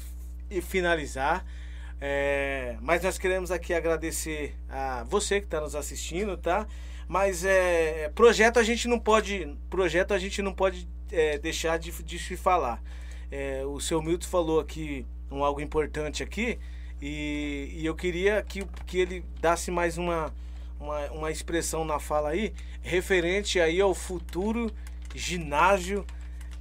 finalizar. 0.63 1.45
É, 2.01 2.77
mas 2.81 3.03
nós 3.03 3.19
queremos 3.19 3.51
aqui 3.51 3.75
agradecer 3.75 4.55
a 4.69 5.03
você 5.03 5.41
que 5.41 5.47
está 5.47 5.61
nos 5.61 5.75
assistindo, 5.75 6.37
tá? 6.37 6.69
Mas 7.09 7.45
é, 7.45 8.09
projeto 8.15 8.61
a 8.61 8.63
gente 8.63 8.87
não 8.87 9.01
pode, 9.01 9.57
projeto 9.69 10.15
a 10.15 10.19
gente 10.21 10.41
não 10.41 10.55
pode 10.55 10.89
é, 11.11 11.37
deixar 11.37 11.81
de, 11.81 11.91
de 11.91 12.19
se 12.21 12.37
falar. 12.37 12.81
É, 13.29 13.65
o 13.67 13.81
seu 13.81 14.01
Milton 14.01 14.29
falou 14.29 14.61
aqui 14.61 15.05
um 15.33 15.43
algo 15.43 15.61
importante 15.61 16.23
aqui 16.23 16.61
e, 17.03 17.73
e 17.75 17.85
eu 17.85 17.97
queria 17.97 18.41
que, 18.43 18.65
que 18.87 18.97
ele 18.99 19.25
dasse 19.41 19.73
mais 19.73 19.99
uma, 19.99 20.33
uma, 20.79 21.11
uma 21.11 21.31
expressão 21.33 21.85
na 21.85 21.99
fala 21.99 22.29
aí 22.29 22.53
referente 22.81 23.61
aí 23.61 23.81
ao 23.81 23.93
futuro 23.93 24.73
ginásio 25.13 26.07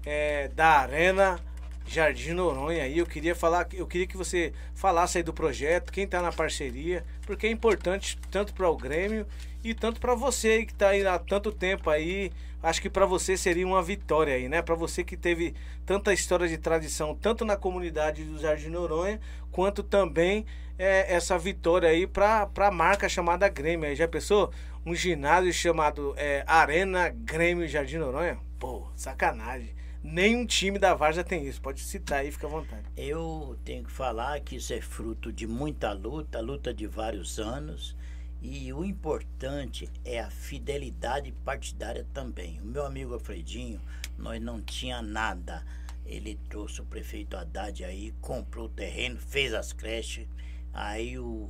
é, 0.03 0.47
da 0.47 0.79
Arena 0.79 1.39
Jardim 1.85 2.31
Noronha 2.31 2.83
aí. 2.83 2.97
Eu 2.97 3.05
queria 3.05 3.35
falar, 3.35 3.67
eu 3.73 3.85
queria 3.85 4.07
que 4.07 4.17
você 4.17 4.53
falasse 4.73 5.17
aí 5.17 5.23
do 5.23 5.33
projeto, 5.33 5.91
quem 5.91 6.07
tá 6.07 6.21
na 6.21 6.31
parceria, 6.31 7.03
porque 7.25 7.47
é 7.47 7.51
importante 7.51 8.17
tanto 8.29 8.53
para 8.53 8.69
o 8.69 8.77
Grêmio 8.77 9.25
e 9.63 9.73
tanto 9.73 9.99
para 9.99 10.15
você 10.15 10.65
que 10.65 10.73
tá 10.73 10.89
aí 10.89 11.05
há 11.05 11.19
tanto 11.19 11.51
tempo 11.51 11.89
aí. 11.89 12.31
Acho 12.63 12.81
que 12.81 12.89
para 12.89 13.05
você 13.05 13.35
seria 13.35 13.65
uma 13.65 13.81
vitória 13.81 14.35
aí, 14.35 14.47
né? 14.47 14.61
Para 14.61 14.75
você 14.75 15.03
que 15.03 15.17
teve 15.17 15.55
tanta 15.85 16.13
história 16.13 16.47
de 16.47 16.57
tradição, 16.57 17.15
tanto 17.15 17.43
na 17.43 17.57
comunidade 17.57 18.23
do 18.23 18.37
Jardim 18.37 18.69
Noronha, 18.69 19.19
quanto 19.51 19.81
também 19.81 20.45
é, 20.77 21.13
essa 21.13 21.37
vitória 21.39 21.89
aí 21.89 22.05
para 22.05 22.49
a 22.55 22.71
marca 22.71 23.09
chamada 23.09 23.49
Grêmio. 23.49 23.89
Aí 23.89 23.95
já 23.95 24.07
pensou? 24.07 24.51
Um 24.85 24.95
ginásio 24.95 25.53
chamado 25.53 26.13
é, 26.17 26.43
Arena 26.47 27.09
Grêmio 27.09 27.67
Jardim 27.67 27.97
Noronha? 27.97 28.37
Pô, 28.59 28.87
sacanagem. 28.95 29.80
Nenhum 30.03 30.47
time 30.47 30.79
da 30.79 30.95
Varsa 30.95 31.23
tem 31.23 31.45
isso. 31.47 31.61
Pode 31.61 31.79
citar 31.79 32.19
aí, 32.19 32.31
fica 32.31 32.47
à 32.47 32.49
vontade. 32.49 32.83
Eu 32.97 33.57
tenho 33.63 33.83
que 33.83 33.91
falar 33.91 34.39
que 34.39 34.55
isso 34.55 34.73
é 34.73 34.81
fruto 34.81 35.31
de 35.31 35.45
muita 35.45 35.91
luta, 35.93 36.39
luta 36.41 36.73
de 36.73 36.87
vários 36.87 37.39
anos. 37.39 37.95
E 38.41 38.73
o 38.73 38.83
importante 38.83 39.87
é 40.03 40.19
a 40.19 40.31
fidelidade 40.31 41.31
partidária 41.45 42.07
também. 42.11 42.59
O 42.59 42.65
meu 42.65 42.83
amigo 42.83 43.13
Alfredinho, 43.13 43.79
nós 44.17 44.41
não 44.41 44.59
tinha 44.59 45.01
nada. 45.03 45.63
Ele 46.03 46.39
trouxe 46.49 46.81
o 46.81 46.85
prefeito 46.85 47.37
Haddad 47.37 47.83
aí, 47.83 48.11
comprou 48.19 48.65
o 48.65 48.69
terreno, 48.69 49.19
fez 49.19 49.53
as 49.53 49.71
creches. 49.71 50.27
Aí 50.73 51.19
o 51.19 51.47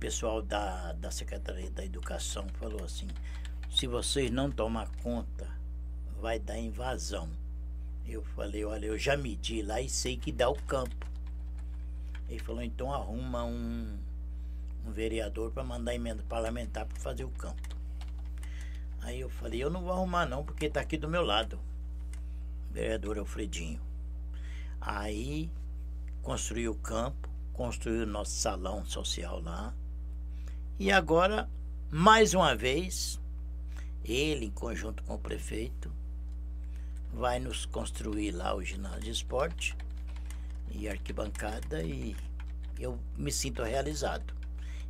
pessoal 0.00 0.40
da, 0.40 0.94
da 0.94 1.10
Secretaria 1.10 1.70
da 1.70 1.84
Educação 1.84 2.46
falou 2.54 2.82
assim: 2.82 3.08
se 3.70 3.86
vocês 3.86 4.30
não 4.30 4.50
tomar 4.50 4.88
conta, 5.02 5.46
vai 6.18 6.38
dar 6.38 6.58
invasão. 6.58 7.41
Eu 8.06 8.22
falei: 8.22 8.64
olha, 8.64 8.86
eu 8.86 8.98
já 8.98 9.16
medi 9.16 9.62
lá 9.62 9.80
e 9.80 9.88
sei 9.88 10.16
que 10.16 10.32
dá 10.32 10.48
o 10.48 10.60
campo. 10.62 11.06
Ele 12.28 12.38
falou: 12.38 12.62
então 12.62 12.92
arruma 12.92 13.44
um, 13.44 13.98
um 14.86 14.92
vereador 14.92 15.50
para 15.52 15.64
mandar 15.64 15.94
emenda 15.94 16.22
parlamentar 16.28 16.86
para 16.86 16.98
fazer 16.98 17.24
o 17.24 17.30
campo. 17.30 17.76
Aí 19.00 19.20
eu 19.20 19.28
falei: 19.28 19.62
eu 19.62 19.70
não 19.70 19.82
vou 19.82 19.92
arrumar 19.92 20.26
não, 20.26 20.44
porque 20.44 20.66
está 20.66 20.80
aqui 20.80 20.96
do 20.96 21.08
meu 21.08 21.22
lado 21.22 21.58
vereador 22.72 23.18
Alfredinho. 23.18 23.80
Aí 24.80 25.50
construiu 26.22 26.72
o 26.72 26.76
campo, 26.76 27.28
construiu 27.52 28.04
o 28.04 28.06
nosso 28.06 28.32
salão 28.32 28.84
social 28.84 29.40
lá. 29.40 29.74
E 30.78 30.90
agora, 30.90 31.48
mais 31.90 32.34
uma 32.34 32.56
vez, 32.56 33.20
ele, 34.04 34.46
em 34.46 34.50
conjunto 34.50 35.02
com 35.04 35.14
o 35.14 35.18
prefeito, 35.18 35.92
vai 37.12 37.38
nos 37.38 37.66
construir 37.66 38.30
lá 38.32 38.54
o 38.54 38.62
ginásio 38.62 39.00
de 39.02 39.10
esporte 39.10 39.76
e 40.70 40.88
arquibancada 40.88 41.82
e 41.82 42.16
eu 42.78 42.98
me 43.16 43.30
sinto 43.30 43.62
realizado. 43.62 44.32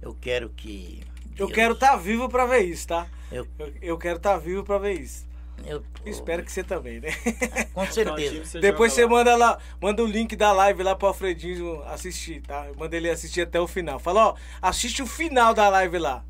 Eu 0.00 0.14
quero 0.20 0.48
que. 0.50 1.02
Eu 1.36 1.46
Deus- 1.46 1.52
quero 1.52 1.74
estar 1.74 1.96
vivo 1.96 2.28
pra 2.28 2.46
ver 2.46 2.60
isso, 2.60 2.88
tá? 2.88 3.08
Eu, 3.30 3.46
Eu, 3.58 3.72
eu 3.80 3.98
quero 3.98 4.16
estar 4.18 4.36
vivo 4.38 4.62
pra 4.64 4.78
ver 4.78 5.00
isso. 5.00 5.26
Eu, 5.64 5.82
Espero 6.04 6.42
que 6.42 6.50
você 6.50 6.64
também, 6.64 6.98
né? 7.00 7.10
Com 7.72 7.86
certeza. 7.86 8.60
Depois 8.60 8.92
você 8.92 9.04
lá? 9.04 9.10
manda 9.10 9.36
lá, 9.36 9.58
manda 9.80 10.02
o 10.02 10.06
link 10.06 10.34
da 10.34 10.50
live 10.52 10.82
lá 10.82 10.96
pro 10.96 11.08
Alfredinho 11.08 11.80
assistir, 11.84 12.42
tá? 12.42 12.66
Manda 12.76 12.96
ele 12.96 13.08
assistir 13.08 13.42
até 13.42 13.60
o 13.60 13.68
final. 13.68 13.98
Fala, 14.00 14.28
ó, 14.30 14.34
assiste 14.60 15.00
o 15.02 15.06
final 15.06 15.54
da 15.54 15.68
live 15.68 15.98
lá. 15.98 16.24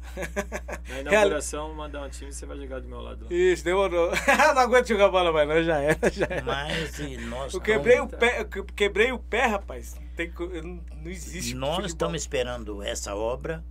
Na 0.88 1.00
inauguração, 1.00 1.72
mandar 1.74 2.02
um 2.02 2.10
time, 2.10 2.30
você 2.32 2.44
vai 2.44 2.58
jogar 2.58 2.80
do 2.80 2.88
meu 2.88 3.00
lado. 3.00 3.24
lá. 3.24 3.32
Isso, 3.32 3.64
demorou. 3.64 4.10
não 4.54 4.58
aguento 4.58 4.88
jogar 4.88 5.08
bola 5.08 5.32
mais, 5.32 5.48
não, 5.48 5.62
já 5.62 5.78
era, 5.78 6.10
já 6.10 6.26
era. 6.28 6.44
Mas 6.44 6.98
e 6.98 7.16
nós 7.16 7.54
Eu 7.54 7.60
quebrei 7.60 8.00
o 8.00 8.04
estamos- 8.04 8.18
pé, 8.20 8.46
quebrei 8.76 9.12
o 9.12 9.18
pé, 9.18 9.46
rapaz. 9.46 9.94
Não, 9.94 10.02
tem 10.14 10.30
não, 10.62 10.80
não 11.02 11.10
existe. 11.10 11.54
Nós 11.54 11.86
estamos 11.86 12.20
esperando 12.20 12.82
essa 12.82 13.14
obra. 13.14 13.64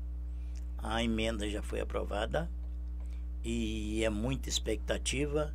A 0.84 1.04
emenda 1.04 1.48
já 1.48 1.62
foi 1.62 1.80
aprovada 1.80 2.50
e 3.44 4.04
é 4.04 4.10
muita 4.10 4.50
expectativa, 4.50 5.54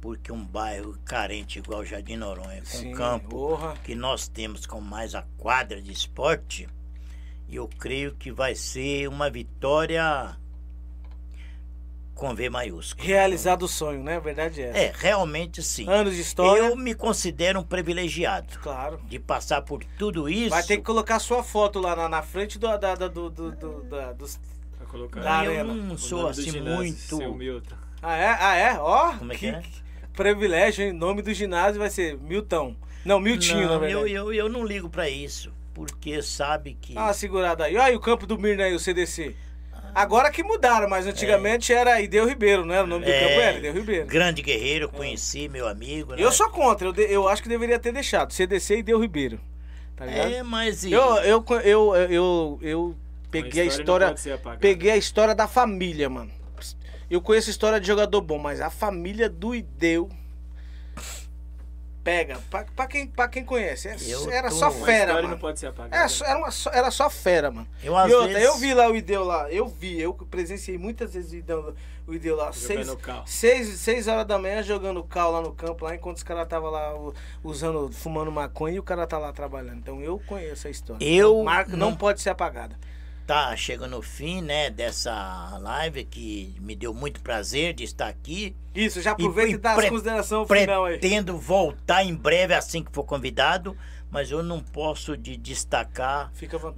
porque 0.00 0.30
um 0.32 0.44
bairro 0.44 0.96
carente 1.04 1.58
igual 1.58 1.84
Jardim 1.84 2.16
Noronha, 2.16 2.60
com 2.60 2.66
Sim, 2.66 2.92
campo 2.92 3.28
porra. 3.28 3.74
que 3.84 3.94
nós 3.94 4.28
temos 4.28 4.66
com 4.66 4.80
mais 4.80 5.14
a 5.14 5.22
quadra 5.38 5.80
de 5.82 5.90
esporte, 5.92 6.68
eu 7.50 7.68
creio 7.78 8.14
que 8.14 8.30
vai 8.32 8.54
ser 8.54 9.08
uma 9.08 9.30
vitória 9.30 10.36
com 12.14 12.34
V 12.34 12.48
maiúsculo. 12.48 13.06
Realizado 13.06 13.64
o 13.64 13.68
sonho, 13.68 14.02
né? 14.02 14.16
A 14.16 14.20
verdade 14.20 14.62
é. 14.62 14.84
É, 14.86 14.92
realmente 14.96 15.62
sim. 15.62 15.86
Anos 15.88 16.14
de 16.14 16.22
história. 16.22 16.62
Eu 16.62 16.74
me 16.74 16.94
considero 16.94 17.60
um 17.60 17.62
privilegiado 17.62 18.58
Claro. 18.60 18.98
de 19.06 19.18
passar 19.18 19.60
por 19.62 19.84
tudo 19.98 20.26
isso. 20.28 20.48
Vai 20.50 20.62
ter 20.62 20.78
que 20.78 20.82
colocar 20.82 21.18
sua 21.18 21.42
foto 21.42 21.78
lá 21.78 21.94
na, 21.94 22.08
na 22.08 22.22
frente 22.22 22.58
do, 22.58 22.66
da, 22.78 22.94
da- 22.94 23.08
do, 23.08 23.28
do, 23.28 23.50
do- 23.52 23.82
da- 23.84 24.12
dos. 24.14 24.40
Colocar 24.96 25.20
Da 25.20 25.44
eu 25.44 25.50
arena. 25.52 25.74
não 25.74 25.98
sou 25.98 26.28
assim 26.28 26.50
ginásio, 26.50 27.18
muito. 27.34 27.76
Ah, 28.02 28.16
é? 28.16 28.36
Ah, 28.40 28.54
é? 28.56 28.78
Ó. 28.78 29.12
Como 29.14 29.32
é 29.32 29.36
que 29.36 29.46
é? 29.48 29.62
privilégio, 30.14 30.84
hein? 30.84 30.92
Nome 30.92 31.20
do 31.22 31.32
ginásio 31.34 31.78
vai 31.78 31.90
ser 31.90 32.16
Milton. 32.18 32.74
Não, 33.04 33.20
Miltinho, 33.20 33.66
na 33.66 33.72
Não, 33.74 33.80
verdade. 33.80 33.92
eu, 33.92 34.08
eu, 34.08 34.32
eu 34.32 34.48
não 34.48 34.64
ligo 34.64 34.88
pra 34.88 35.08
isso, 35.08 35.52
porque 35.74 36.22
sabe 36.22 36.76
que 36.80 36.94
uma 36.94 37.12
segurada 37.12 37.64
aí. 37.64 37.74
Olha 37.76 37.84
aí 37.84 37.94
o 37.94 38.00
campo 38.00 38.26
do 38.26 38.38
Mirna 38.38 38.64
aí, 38.64 38.74
o 38.74 38.78
CDC. 38.80 39.36
Agora 39.94 40.30
que 40.30 40.42
mudaram, 40.42 40.88
mas 40.88 41.06
antigamente 41.06 41.72
era 41.72 42.00
Ideu 42.02 42.26
Ribeiro, 42.28 42.64
não 42.66 42.74
era? 42.74 42.84
O 42.84 42.86
nome 42.86 43.04
do 43.06 43.10
É. 43.10 43.18
campo 43.20 43.40
era 43.40 43.58
Ideu 43.58 43.72
Ribeiro. 43.72 44.06
grande 44.06 44.42
guerreiro, 44.42 44.84
eu 44.86 44.88
conheci 44.90 45.48
meu 45.48 45.66
amigo. 45.68 46.12
né? 46.14 46.22
Eu 46.22 46.30
sou 46.32 46.50
contra, 46.50 46.88
eu, 46.88 46.92
de- 46.92 47.10
eu 47.10 47.28
acho 47.28 47.42
que 47.42 47.48
deveria 47.48 47.78
ter 47.78 47.92
deixado. 47.92 48.32
CDC 48.32 48.76
e 48.76 48.78
Ideu 48.80 49.00
Ribeiro. 49.00 49.40
Tá 49.94 50.04
ligado? 50.04 50.32
É, 50.32 50.42
mas 50.42 50.84
e- 50.84 50.92
Eu, 50.92 51.16
eu, 51.18 51.44
eu, 51.64 51.94
eu, 51.96 52.58
eu 52.60 52.96
peguei 53.30 53.62
a 53.62 53.66
história. 53.66 54.06
apagada. 54.34 54.58
Peguei 54.60 54.90
a 54.90 54.96
história 54.96 55.34
da 55.34 55.46
família, 55.48 56.08
mano. 56.08 56.30
Eu 57.10 57.20
conheço 57.20 57.48
a 57.48 57.52
história 57.52 57.80
de 57.80 57.86
jogador 57.86 58.20
bom, 58.20 58.38
mas 58.38 58.60
a 58.60 58.68
família 58.70 59.28
do 59.28 59.54
Ideu. 59.54 60.08
Pega, 62.02 62.38
pra, 62.48 62.64
pra 62.76 62.86
quem, 62.86 63.04
pra 63.08 63.26
quem 63.26 63.44
conhece. 63.44 63.88
é- 63.88 63.96
Eu 64.06 64.30
era 64.30 64.48
tô- 64.48 64.54
só 64.54 64.70
fera, 64.70 64.84
história 65.06 65.14
mano. 65.22 65.28
não 65.30 65.38
pode 65.38 65.58
ser 65.58 65.66
apagada. 65.66 65.96
Era 65.96 66.08
só, 66.08 66.24
era, 66.24 66.38
uma 66.38 66.50
só- 66.52 66.70
era 66.72 66.90
só 66.92 67.10
fera, 67.10 67.50
mano. 67.50 67.66
eu, 67.82 67.92
e 67.92 68.14
outra, 68.14 68.28
vezes, 68.28 68.44
eu 68.44 68.56
vi 68.58 68.74
lá 68.74 68.88
o 68.88 68.94
Ideu 68.94 69.24
lá, 69.24 69.50
eu 69.50 69.66
vi, 69.66 70.00
eu 70.00 70.12
presenciei 70.14 70.78
muitas 70.78 71.14
vezes 71.14 71.32
o 71.32 71.36
Ideu, 71.36 71.74
o 72.06 72.14
Ideu 72.14 72.36
lá, 72.36 72.52
seis, 72.52 72.86
seis, 73.26 73.68
seis 73.80 74.06
horas 74.06 74.24
da 74.24 74.38
manhã 74.38 74.62
jogando 74.62 75.02
cal 75.02 75.32
lá 75.32 75.40
no 75.40 75.50
campo, 75.52 75.84
lá 75.84 75.96
enquanto 75.96 76.18
os 76.18 76.22
caras 76.22 76.44
estavam 76.44 76.70
lá 76.70 76.94
usando, 77.42 77.90
fumando 77.92 78.30
maconha 78.30 78.76
e 78.76 78.78
o 78.78 78.84
cara 78.84 79.04
tá 79.04 79.18
lá 79.18 79.32
trabalhando. 79.32 79.78
Então 79.78 80.00
eu 80.00 80.20
conheço 80.28 80.68
a 80.68 80.70
história. 80.70 81.04
Eu 81.04 81.42
Marca 81.42 81.72
não 81.76 81.90
não- 81.90 81.96
pode 81.96 82.20
ser 82.20 82.30
apagada. 82.30 82.78
Tá 83.26 83.56
chegando 83.56 83.90
no 83.90 84.02
fim, 84.02 84.40
né, 84.40 84.70
dessa 84.70 85.58
live 85.58 86.04
que 86.04 86.54
me 86.60 86.76
deu 86.76 86.94
muito 86.94 87.20
prazer 87.20 87.74
de 87.74 87.82
estar 87.82 88.06
aqui. 88.06 88.54
Isso, 88.74 89.02
já 89.02 89.12
aproveita 89.12 89.50
e, 89.50 89.54
e 89.54 89.58
dá 89.58 89.72
as 89.72 89.88
considerações 89.88 90.48
final 90.48 90.84
aí. 90.84 90.98
Pretendo 90.98 91.36
voltar 91.36 92.04
em 92.04 92.14
breve 92.14 92.54
assim 92.54 92.84
que 92.84 92.92
for 92.92 93.02
convidado, 93.02 93.76
mas 94.10 94.30
eu 94.30 94.42
não 94.42 94.60
posso 94.60 95.16
de 95.16 95.36
destacar 95.36 96.32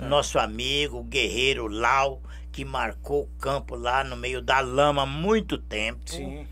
nosso 0.09 0.39
amigo, 0.39 0.99
o 0.99 1.05
guerreiro 1.05 1.67
Lau, 1.67 2.23
que 2.51 2.65
marcou 2.65 3.25
o 3.25 3.39
campo 3.39 3.77
lá 3.77 4.03
no 4.03 4.17
meio 4.17 4.41
da 4.41 4.61
lama 4.61 5.03
há 5.03 5.07
muito 5.07 5.59
tempo. 5.59 6.01
Sim. 6.07 6.47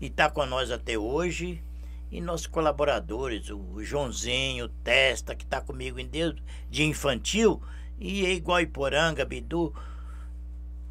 e 0.00 0.06
está 0.06 0.30
com 0.30 0.46
nós 0.46 0.70
até 0.70 0.96
hoje. 0.96 1.62
E 2.10 2.20
nossos 2.20 2.46
colaboradores, 2.46 3.48
o 3.48 3.82
Joãozinho, 3.82 4.66
o 4.66 4.68
Testa, 4.68 5.34
que 5.34 5.44
está 5.44 5.62
comigo 5.62 5.98
em 5.98 6.06
Deus 6.06 6.34
de 6.68 6.84
infantil, 6.84 7.62
e 8.02 8.26
é 8.26 8.32
igual 8.32 8.60
Iporanga, 8.60 9.24
Bidu, 9.24 9.74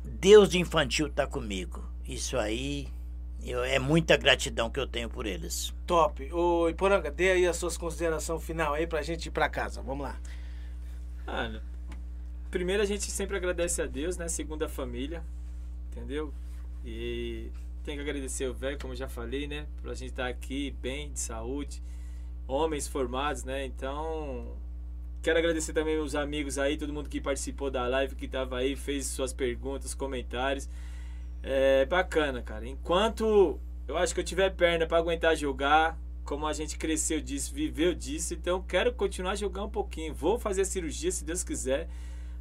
Deus 0.04 0.50
de 0.50 0.60
infantil 0.60 1.08
está 1.08 1.28
comigo. 1.28 1.84
Isso 2.08 2.38
aí 2.38 2.88
eu- 3.44 3.64
é 3.64 3.80
muita 3.80 4.18
gratidão 4.18 4.70
que 4.70 4.80
eu 4.80 4.88
tenho 4.88 5.10
por 5.10 5.26
eles. 5.26 5.74
Top. 5.86 6.32
Ô, 6.34 6.70
Iporanga, 6.70 7.10
dê 7.12 7.32
aí 7.32 7.48
as 7.48 7.58
suas 7.58 7.78
considerações 7.78 8.44
final 8.44 8.74
aí 8.74 8.86
pra 8.88 9.02
gente 9.02 9.28
ir 9.28 9.32
pra 9.32 9.50
casa. 9.50 9.82
Vamos 9.82 10.04
lá. 10.04 10.20
Ah, 11.28 11.60
primeiro 12.50 12.82
a 12.82 12.86
gente 12.86 13.10
sempre 13.12 13.38
agradece 13.38 13.82
a 13.82 13.86
Deus, 13.86 14.18
né? 14.18 14.28
Segunda 14.28 14.66
a 14.66 14.70
família, 14.70 15.24
entendeu? 15.92 16.34
E 16.84 17.50
tem 17.84 17.96
que 17.96 18.02
agradecer 18.02 18.48
o 18.48 18.54
velho, 18.54 18.78
como 18.80 18.94
eu 18.94 18.98
já 18.98 19.08
falei, 19.08 19.48
né? 19.48 19.66
Pra 19.82 19.94
gente 19.94 20.10
estar 20.12 20.28
aqui 20.28 20.72
bem, 20.82 21.12
de 21.12 21.20
saúde, 21.20 21.82
homens 22.48 22.88
formados, 22.88 23.44
né? 23.44 23.66
Então, 23.66 24.56
quero 25.22 25.38
agradecer 25.40 25.74
também 25.74 25.98
os 26.00 26.16
amigos 26.16 26.58
aí, 26.58 26.78
todo 26.78 26.94
mundo 26.94 27.10
que 27.10 27.22
participou 27.22 27.70
da 27.72 27.88
live, 27.88 28.16
que 28.16 28.28
tava 28.28 28.58
aí, 28.58 28.76
fez 28.76 29.06
suas 29.08 29.34
perguntas, 29.34 29.94
comentários. 29.94 30.70
É 31.44 31.86
bacana, 31.86 32.42
cara. 32.42 32.68
Enquanto 32.68 33.60
eu 33.88 33.98
acho 33.98 34.14
que 34.14 34.20
eu 34.20 34.24
tiver 34.24 34.52
perna 34.52 34.86
pra 34.88 34.98
aguentar 35.00 35.36
jogar, 35.36 35.98
como 36.24 36.46
a 36.48 36.54
gente 36.54 36.78
cresceu 36.78 37.20
disso, 37.20 37.54
viveu 37.54 37.94
disso, 37.94 38.34
então 38.34 38.62
quero 38.62 38.94
continuar 38.94 39.36
jogar 39.36 39.64
um 39.64 39.70
pouquinho. 39.70 40.14
Vou 40.14 40.38
fazer 40.40 40.62
a 40.62 40.66
cirurgia 40.66 41.12
se 41.12 41.24
Deus 41.26 41.44
quiser. 41.44 41.88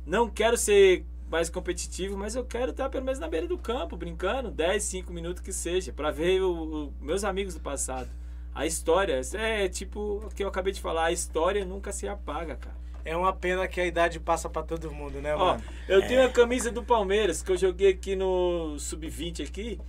Não 0.07 0.29
quero 0.29 0.57
ser 0.57 1.05
mais 1.31 1.49
competitivo, 1.49 2.17
mas 2.17 2.35
eu 2.35 2.45
quero 2.45 2.73
estar 2.73 2.89
pelo 2.89 3.05
menos 3.05 3.21
na 3.21 3.29
beira 3.29 3.47
do 3.47 3.57
campo, 3.57 3.97
brincando, 3.97 4.51
10, 4.51 4.83
5 4.83 5.13
minutos 5.13 5.43
que 5.43 5.53
seja, 5.53 5.93
para 5.93 6.11
ver 6.11 6.43
o, 6.43 6.51
o- 6.89 6.93
meus 7.01 7.23
amigos 7.25 7.55
do 7.55 7.61
passado. 7.61 8.09
A 8.55 8.67
história, 8.67 9.21
isso 9.21 9.37
é 9.37 9.69
tipo 9.69 10.23
o 10.25 10.29
que 10.35 10.43
eu 10.43 10.49
acabei 10.49 10.73
de 10.73 10.81
falar, 10.81 11.05
a 11.07 11.13
história 11.13 11.65
nunca 11.65 11.93
se 11.93 12.09
apaga, 12.09 12.57
cara. 12.57 12.77
É 13.05 13.17
uma 13.17 13.33
pena 13.33 13.67
que 13.67 13.81
a 13.81 13.87
idade 13.87 14.21
passa 14.21 14.49
pra 14.49 14.63
todo 14.63 14.91
mundo, 14.91 15.21
né, 15.23 15.35
Ó, 15.35 15.39
mano? 15.39 15.63
eu 15.89 16.07
tenho 16.07 16.23
a 16.25 16.29
camisa 16.29 16.71
do 16.71 16.83
Palmeiras 16.83 17.43
que 17.43 17.51
eu 17.51 17.57
joguei 17.57 17.91
aqui 17.91 18.15
no 18.15 18.77
Sub-20 18.79 19.47
aqui, 19.47 19.81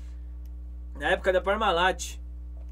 na 0.97 1.09
época 1.11 1.33
da 1.33 1.41
Parmalat. 1.41 2.17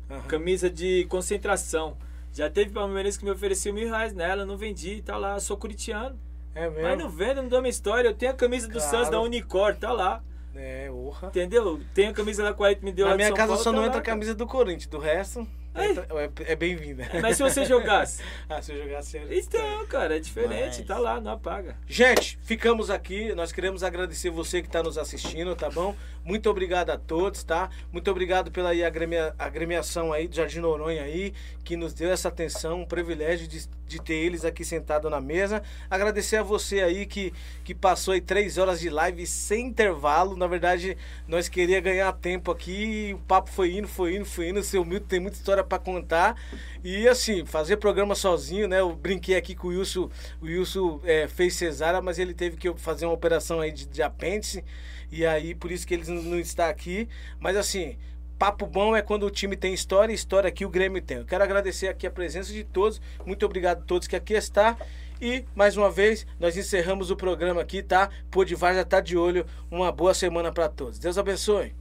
Aham. 0.09 0.21
Camisa 0.23 0.69
de 0.69 1.05
concentração. 1.05 1.97
Já 2.31 2.49
teve 2.49 2.71
palmeirense 2.71 3.17
que 3.19 3.25
me 3.25 3.31
ofereceu 3.31 3.73
mil 3.73 3.87
reais 3.89 4.13
nela, 4.13 4.45
não 4.45 4.55
vendi, 4.57 5.01
tá 5.01 5.17
lá, 5.17 5.39
sou 5.39 5.57
curitiano. 5.57 6.17
É 6.55 6.67
mesmo? 6.69 6.81
Mas 6.83 6.97
não 6.97 7.09
vendo, 7.09 7.41
não 7.41 7.49
dou 7.49 7.59
minha 7.61 7.69
história. 7.69 8.07
Eu 8.09 8.13
tenho 8.13 8.31
a 8.31 8.35
camisa 8.35 8.67
do 8.67 8.73
Claro. 8.73 8.89
Santos 8.89 9.09
da 9.09 9.19
Unicor, 9.21 9.75
tá 9.75 9.91
lá. 9.91 10.23
É, 10.55 10.89
orra. 10.91 11.27
Entendeu? 11.27 11.79
Tenho 11.93 12.09
a 12.09 12.13
camisa 12.13 12.43
da 12.43 12.53
40 12.53 12.83
me 12.83 12.91
deu 12.91 13.07
Na 13.07 13.15
minha 13.15 13.31
casa 13.31 13.49
Paulo, 13.49 13.57
só 13.63 13.69
tá 13.69 13.75
não 13.75 13.81
lá, 13.81 13.87
entra 13.87 13.99
a 13.99 14.03
camisa 14.03 14.33
do 14.33 14.47
Corinthians, 14.47 14.87
do 14.87 14.97
resto. 14.97 15.47
É, 15.83 16.51
é 16.51 16.55
bem-vinda. 16.55 17.07
Mas 17.21 17.37
se 17.37 17.43
você 17.43 17.65
jogasse? 17.65 18.21
ah, 18.49 18.61
se 18.61 18.71
eu 18.71 18.83
jogasse... 18.83 19.17
é- 19.17 19.27
Então, 19.37 19.85
cara, 19.87 20.17
é 20.17 20.19
diferente. 20.19 20.77
Mas- 20.79 20.87
Tá 20.87 20.97
lá, 20.97 21.19
não 21.21 21.31
apaga. 21.33 21.77
Gente, 21.87 22.37
ficamos 22.41 22.89
aqui. 22.89 23.33
Nós 23.35 23.51
queremos 23.51 23.83
agradecer 23.83 24.29
você 24.29 24.61
que 24.61 24.67
está 24.67 24.81
nos 24.81 24.97
assistindo, 24.97 25.55
tá 25.55 25.69
bom? 25.69 25.95
Muito 26.23 26.49
obrigado 26.49 26.89
a 26.89 26.97
todos, 26.97 27.43
tá? 27.43 27.69
Muito 27.91 28.09
obrigado 28.11 28.51
pela 28.51 28.69
aí, 28.69 28.83
agremia- 28.83 29.33
agremiação 29.37 30.11
aí 30.13 30.27
do 30.27 30.35
Jardim 30.35 30.59
Noronha 30.59 31.03
aí, 31.03 31.33
que 31.63 31.75
nos 31.77 31.93
deu 31.93 32.11
essa 32.11 32.27
atenção, 32.27 32.81
um 32.81 32.85
privilégio 32.85 33.47
de, 33.47 33.67
de 33.89 34.01
ter 34.01 34.13
eles 34.13 34.45
aqui 34.45 34.63
sentados 34.63 35.09
na 35.09 35.19
mesa. 35.19 35.63
Agradecer 35.89 36.37
a 36.37 36.43
você 36.43 36.81
aí 36.81 37.05
que, 37.05 37.33
que 37.63 37.73
passou 37.73 38.13
aí 38.13 38.21
três 38.21 38.57
horas 38.57 38.79
de 38.79 38.89
live 38.89 39.25
sem 39.25 39.65
intervalo. 39.65 40.37
Na 40.37 40.47
verdade, 40.47 40.95
nós 41.27 41.49
queria 41.49 41.81
ganhar 41.81 42.13
tempo 42.13 42.51
aqui. 42.51 43.13
O 43.15 43.19
papo 43.19 43.49
foi 43.49 43.75
indo, 43.75 43.87
foi 43.87 44.15
indo, 44.15 44.25
foi 44.25 44.49
indo. 44.49 44.59
O 44.59 44.63
seu 44.63 44.85
Milton 44.85 45.07
tem 45.07 45.19
muita 45.19 45.37
história 45.37 45.63
para 45.63 45.79
contar. 45.79 46.39
E 46.83 47.07
assim, 47.07 47.43
fazer 47.45 47.77
programa 47.77 48.13
sozinho, 48.13 48.67
né? 48.67 48.79
Eu 48.79 48.95
brinquei 48.95 49.35
aqui 49.35 49.55
com 49.55 49.67
o 49.67 49.71
Wilson. 49.71 50.09
O 50.39 50.45
Wilson 50.45 51.01
é, 51.03 51.27
fez 51.27 51.55
cesárea, 51.55 52.01
mas 52.01 52.19
ele 52.19 52.33
teve 52.33 52.55
que 52.55 52.71
fazer 52.75 53.05
uma 53.05 53.13
operação 53.13 53.59
aí 53.59 53.71
de, 53.71 53.87
de 53.87 54.03
apêndice. 54.03 54.63
E 55.11 55.25
aí, 55.25 55.55
por 55.55 55.71
isso 55.71 55.87
que 55.87 55.95
ele 55.95 56.09
não 56.11 56.39
está 56.39 56.69
aqui. 56.69 57.09
Mas 57.39 57.57
assim, 57.57 57.97
papo 58.39 58.65
bom 58.65 58.95
é 58.95 59.01
quando 59.01 59.25
o 59.25 59.29
time 59.29 59.57
tem 59.57 59.73
história 59.73 60.13
e 60.13 60.15
história 60.15 60.47
aqui 60.47 60.65
o 60.65 60.69
Grêmio 60.69 61.01
tem. 61.01 61.17
Eu 61.17 61.25
quero 61.25 61.43
agradecer 61.43 61.89
aqui 61.89 62.07
a 62.07 62.11
presença 62.11 62.53
de 62.53 62.63
todos. 62.63 63.01
Muito 63.25 63.45
obrigado 63.45 63.79
a 63.79 63.81
todos 63.81 64.07
que 64.07 64.15
aqui 64.15 64.33
está. 64.33 64.77
E, 65.21 65.43
mais 65.53 65.75
uma 65.75 65.91
vez, 65.91 66.25
nós 66.39 66.55
encerramos 66.55 67.11
o 67.11 67.17
programa 67.17 67.59
aqui, 67.59 67.83
tá? 67.83 68.09
Podivar 68.31 68.73
já 68.73 68.85
tá 68.85 69.01
de 69.01 69.17
olho. 69.17 69.45
Uma 69.69 69.91
boa 69.91 70.13
semana 70.13 70.53
para 70.53 70.69
todos. 70.69 70.97
Deus 70.97 71.17
abençoe. 71.17 71.75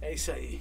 É 0.00 0.14
isso 0.14 0.30
aí. 0.30 0.60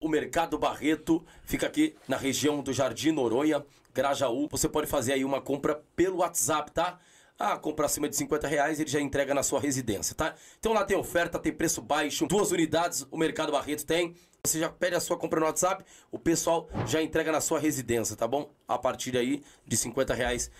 O 0.00 0.08
Mercado 0.08 0.56
Barreto 0.58 1.22
fica 1.44 1.66
aqui 1.66 1.94
na 2.08 2.16
região 2.16 2.62
do 2.62 2.72
Jardim 2.72 3.10
Noronha, 3.10 3.62
Grajaú. 3.92 4.48
Você 4.50 4.68
pode 4.68 4.86
fazer 4.86 5.12
aí 5.12 5.24
uma 5.24 5.40
compra 5.40 5.82
pelo 5.94 6.18
WhatsApp, 6.18 6.72
tá? 6.72 6.98
Ah, 7.38 7.56
compra 7.56 7.86
acima 7.86 8.08
de 8.08 8.16
50 8.16 8.48
reais, 8.48 8.80
ele 8.80 8.90
já 8.90 9.00
entrega 9.00 9.32
na 9.32 9.44
sua 9.44 9.60
residência, 9.60 10.12
tá? 10.12 10.34
Então 10.58 10.72
lá 10.72 10.84
tem 10.84 10.96
oferta, 10.96 11.38
tem 11.38 11.52
preço 11.52 11.80
baixo, 11.80 12.26
duas 12.26 12.50
unidades 12.50 13.06
o 13.12 13.16
Mercado 13.16 13.52
Barreto 13.52 13.86
tem. 13.86 14.16
Você 14.42 14.58
já 14.58 14.68
pede 14.68 14.96
a 14.96 15.00
sua 15.00 15.16
compra 15.16 15.38
no 15.38 15.46
WhatsApp, 15.46 15.84
o 16.10 16.18
pessoal 16.18 16.68
já 16.86 17.00
entrega 17.00 17.30
na 17.30 17.40
sua 17.40 17.60
residência, 17.60 18.16
tá 18.16 18.26
bom? 18.26 18.50
A 18.66 18.76
partir 18.76 19.16
aí 19.16 19.42
de 19.64 19.76
50 19.76 20.14
reais. 20.14 20.50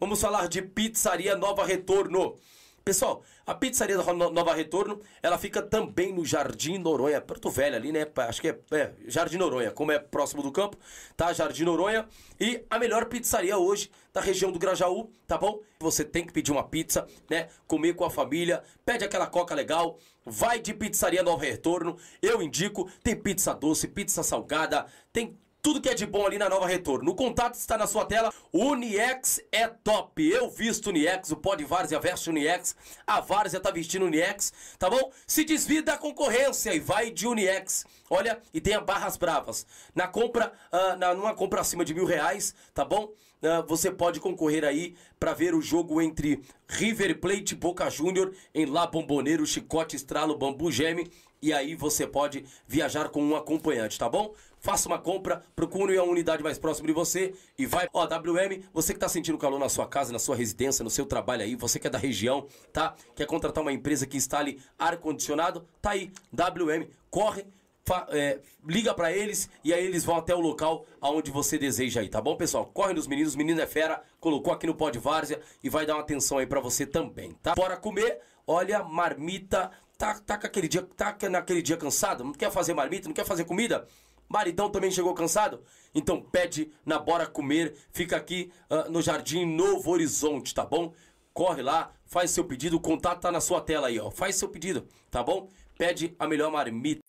Vamos 0.00 0.20
falar 0.20 0.48
de 0.48 0.60
Pizzaria 0.60 1.36
Nova 1.36 1.64
Retorno. 1.64 2.36
Pessoal, 2.84 3.22
a 3.46 3.54
pizzaria 3.54 3.96
da 3.96 4.12
No- 4.12 4.28
Nova 4.28 4.54
Retorno, 4.54 5.00
ela 5.22 5.38
fica 5.38 5.62
também 5.62 6.12
no 6.12 6.22
Jardim 6.22 6.76
Noronha, 6.76 7.18
Porto 7.18 7.50
Velho 7.50 7.74
ali, 7.76 7.90
né? 7.90 8.06
Acho 8.28 8.42
que 8.42 8.48
é, 8.48 8.58
é, 8.72 8.92
Jardim 9.06 9.38
Noronha, 9.38 9.70
como 9.70 9.90
é 9.90 9.98
próximo 9.98 10.42
do 10.42 10.52
campo, 10.52 10.76
tá? 11.16 11.32
Jardim 11.32 11.64
Noronha. 11.64 12.06
E 12.38 12.62
a 12.68 12.78
melhor 12.78 13.06
pizzaria 13.06 13.56
hoje 13.56 13.90
da 14.12 14.20
região 14.20 14.52
do 14.52 14.58
Grajaú, 14.58 15.10
tá 15.26 15.38
bom? 15.38 15.60
Você 15.80 16.04
tem 16.04 16.26
que 16.26 16.32
pedir 16.32 16.52
uma 16.52 16.62
pizza, 16.62 17.06
né? 17.30 17.48
Comer 17.66 17.94
com 17.94 18.04
a 18.04 18.10
família, 18.10 18.62
pede 18.84 19.02
aquela 19.02 19.26
coca 19.26 19.54
legal, 19.54 19.98
vai 20.26 20.58
de 20.60 20.74
pizzaria 20.74 21.22
Nova 21.22 21.42
Retorno. 21.42 21.96
Eu 22.20 22.42
indico, 22.42 22.90
tem 23.02 23.16
pizza 23.16 23.54
doce, 23.54 23.88
pizza 23.88 24.22
salgada, 24.22 24.84
tem 25.10 25.38
tudo 25.64 25.80
que 25.80 25.88
é 25.88 25.94
de 25.94 26.04
bom 26.04 26.26
ali 26.26 26.36
na 26.36 26.46
Nova 26.46 26.66
Retorno. 26.66 27.10
O 27.10 27.14
contato 27.14 27.54
está 27.54 27.78
na 27.78 27.86
sua 27.86 28.04
tela. 28.04 28.30
Uniex 28.52 29.40
é 29.50 29.66
top. 29.66 30.22
Eu 30.22 30.50
visto 30.50 30.90
Uniex, 30.90 31.30
o 31.30 31.36
Pod 31.36 31.64
Várzea 31.64 31.98
veste 31.98 32.28
Uniex, 32.28 32.76
a 33.06 33.18
Várzea 33.22 33.58
tá 33.58 33.70
vestindo 33.70 34.04
Uniex, 34.04 34.52
tá 34.78 34.90
bom? 34.90 35.10
Se 35.26 35.42
desvia 35.42 35.82
da 35.82 35.96
concorrência 35.96 36.74
e 36.74 36.78
vai 36.78 37.10
de 37.10 37.26
Uniex. 37.26 37.86
Olha, 38.10 38.42
e 38.52 38.60
tenha 38.60 38.78
barras 38.78 39.16
bravas. 39.16 39.66
Na 39.94 40.06
compra, 40.06 40.52
ah, 40.70 40.96
na, 40.96 41.14
numa 41.14 41.34
compra 41.34 41.62
acima 41.62 41.82
de 41.82 41.94
mil 41.94 42.04
reais, 42.04 42.54
tá 42.74 42.84
bom? 42.84 43.14
Ah, 43.42 43.62
você 43.66 43.90
pode 43.90 44.20
concorrer 44.20 44.66
aí 44.66 44.94
para 45.18 45.32
ver 45.32 45.54
o 45.54 45.62
jogo 45.62 45.98
entre 46.02 46.42
River 46.68 47.18
Plate 47.18 47.54
Boca 47.54 47.88
Júnior 47.88 48.34
em 48.54 48.66
La 48.66 48.86
Bomboneiro, 48.86 49.46
Chicote, 49.46 49.96
Estralo, 49.96 50.36
Bambu 50.36 50.70
Geme. 50.70 51.10
E 51.40 51.52
aí 51.52 51.74
você 51.74 52.06
pode 52.06 52.44
viajar 52.66 53.10
com 53.10 53.22
um 53.22 53.36
acompanhante, 53.36 53.98
tá 53.98 54.08
bom? 54.08 54.34
Faça 54.64 54.88
uma 54.88 54.98
compra, 54.98 55.42
procure 55.54 55.94
a 55.98 56.02
unidade 56.02 56.42
mais 56.42 56.58
próxima 56.58 56.86
de 56.86 56.94
você 56.94 57.34
e 57.58 57.66
vai. 57.66 57.86
Ó, 57.92 58.02
WM, 58.06 58.62
você 58.72 58.94
que 58.94 58.98
tá 58.98 59.10
sentindo 59.10 59.36
calor 59.36 59.58
na 59.60 59.68
sua 59.68 59.86
casa, 59.86 60.10
na 60.10 60.18
sua 60.18 60.34
residência, 60.34 60.82
no 60.82 60.88
seu 60.88 61.04
trabalho 61.04 61.42
aí, 61.42 61.54
você 61.54 61.78
que 61.78 61.86
é 61.86 61.90
da 61.90 61.98
região, 61.98 62.46
tá? 62.72 62.94
Quer 63.14 63.26
contratar 63.26 63.60
uma 63.60 63.74
empresa 63.74 64.06
que 64.06 64.16
instale 64.16 64.58
ar-condicionado? 64.78 65.66
Tá 65.82 65.90
aí, 65.90 66.10
WM, 66.32 66.88
corre. 67.10 67.44
fa- 67.84 68.06
é, 68.08 68.40
liga 68.66 68.94
pra 68.94 69.12
eles 69.12 69.50
e 69.62 69.74
aí 69.74 69.84
eles 69.84 70.02
vão 70.02 70.16
até 70.16 70.34
o 70.34 70.40
local 70.40 70.86
aonde 70.98 71.30
você 71.30 71.58
deseja 71.58 72.00
aí, 72.00 72.08
tá 72.08 72.18
bom, 72.22 72.34
pessoal? 72.34 72.64
Corre 72.64 72.94
nos 72.94 73.06
meninos, 73.06 73.36
menino 73.36 73.60
é 73.60 73.66
fera, 73.66 74.02
colocou 74.18 74.50
aqui 74.54 74.66
no 74.66 74.74
Pod 74.74 74.98
Várzea 74.98 75.42
e 75.62 75.68
vai 75.68 75.84
dar 75.84 75.96
uma 75.96 76.00
atenção 76.00 76.38
aí 76.38 76.46
pra 76.46 76.60
você 76.60 76.86
também, 76.86 77.32
tá? 77.42 77.54
Bora 77.54 77.76
comer, 77.76 78.20
olha, 78.46 78.82
marmita, 78.82 79.70
tá, 79.98 80.18
tá 80.18 80.38
com 80.38 80.46
aquele 80.46 80.66
dia, 80.66 80.82
tá 80.96 81.14
naquele 81.30 81.60
dia 81.60 81.76
cansado, 81.76 82.24
não 82.24 82.32
quer 82.32 82.50
fazer 82.50 82.72
marmita, 82.72 83.06
não 83.06 83.14
quer 83.14 83.26
fazer 83.26 83.44
comida? 83.44 83.86
Maridão 84.34 84.68
também 84.68 84.90
chegou 84.90 85.14
cansado? 85.14 85.62
Então 85.94 86.20
pede 86.20 86.72
na 86.84 86.98
Bora 86.98 87.24
Comer, 87.24 87.72
fica 87.92 88.16
aqui 88.16 88.50
ah, 88.68 88.88
no 88.88 89.00
Jardim 89.00 89.46
Novo 89.46 89.92
Horizonte, 89.92 90.52
tá 90.52 90.66
bom? 90.66 90.92
Corre 91.32 91.62
lá, 91.62 91.92
faz 92.04 92.32
seu 92.32 92.44
pedido, 92.44 92.76
o 92.76 92.80
contato 92.80 93.20
tá 93.20 93.30
na 93.30 93.40
sua 93.40 93.60
tela 93.60 93.86
aí, 93.86 94.00
ó. 94.00 94.10
Faz 94.10 94.34
seu 94.34 94.48
pedido, 94.48 94.88
tá 95.08 95.22
bom? 95.22 95.48
Pede 95.78 96.16
a 96.18 96.26
melhor 96.26 96.50
marmita. 96.50 97.00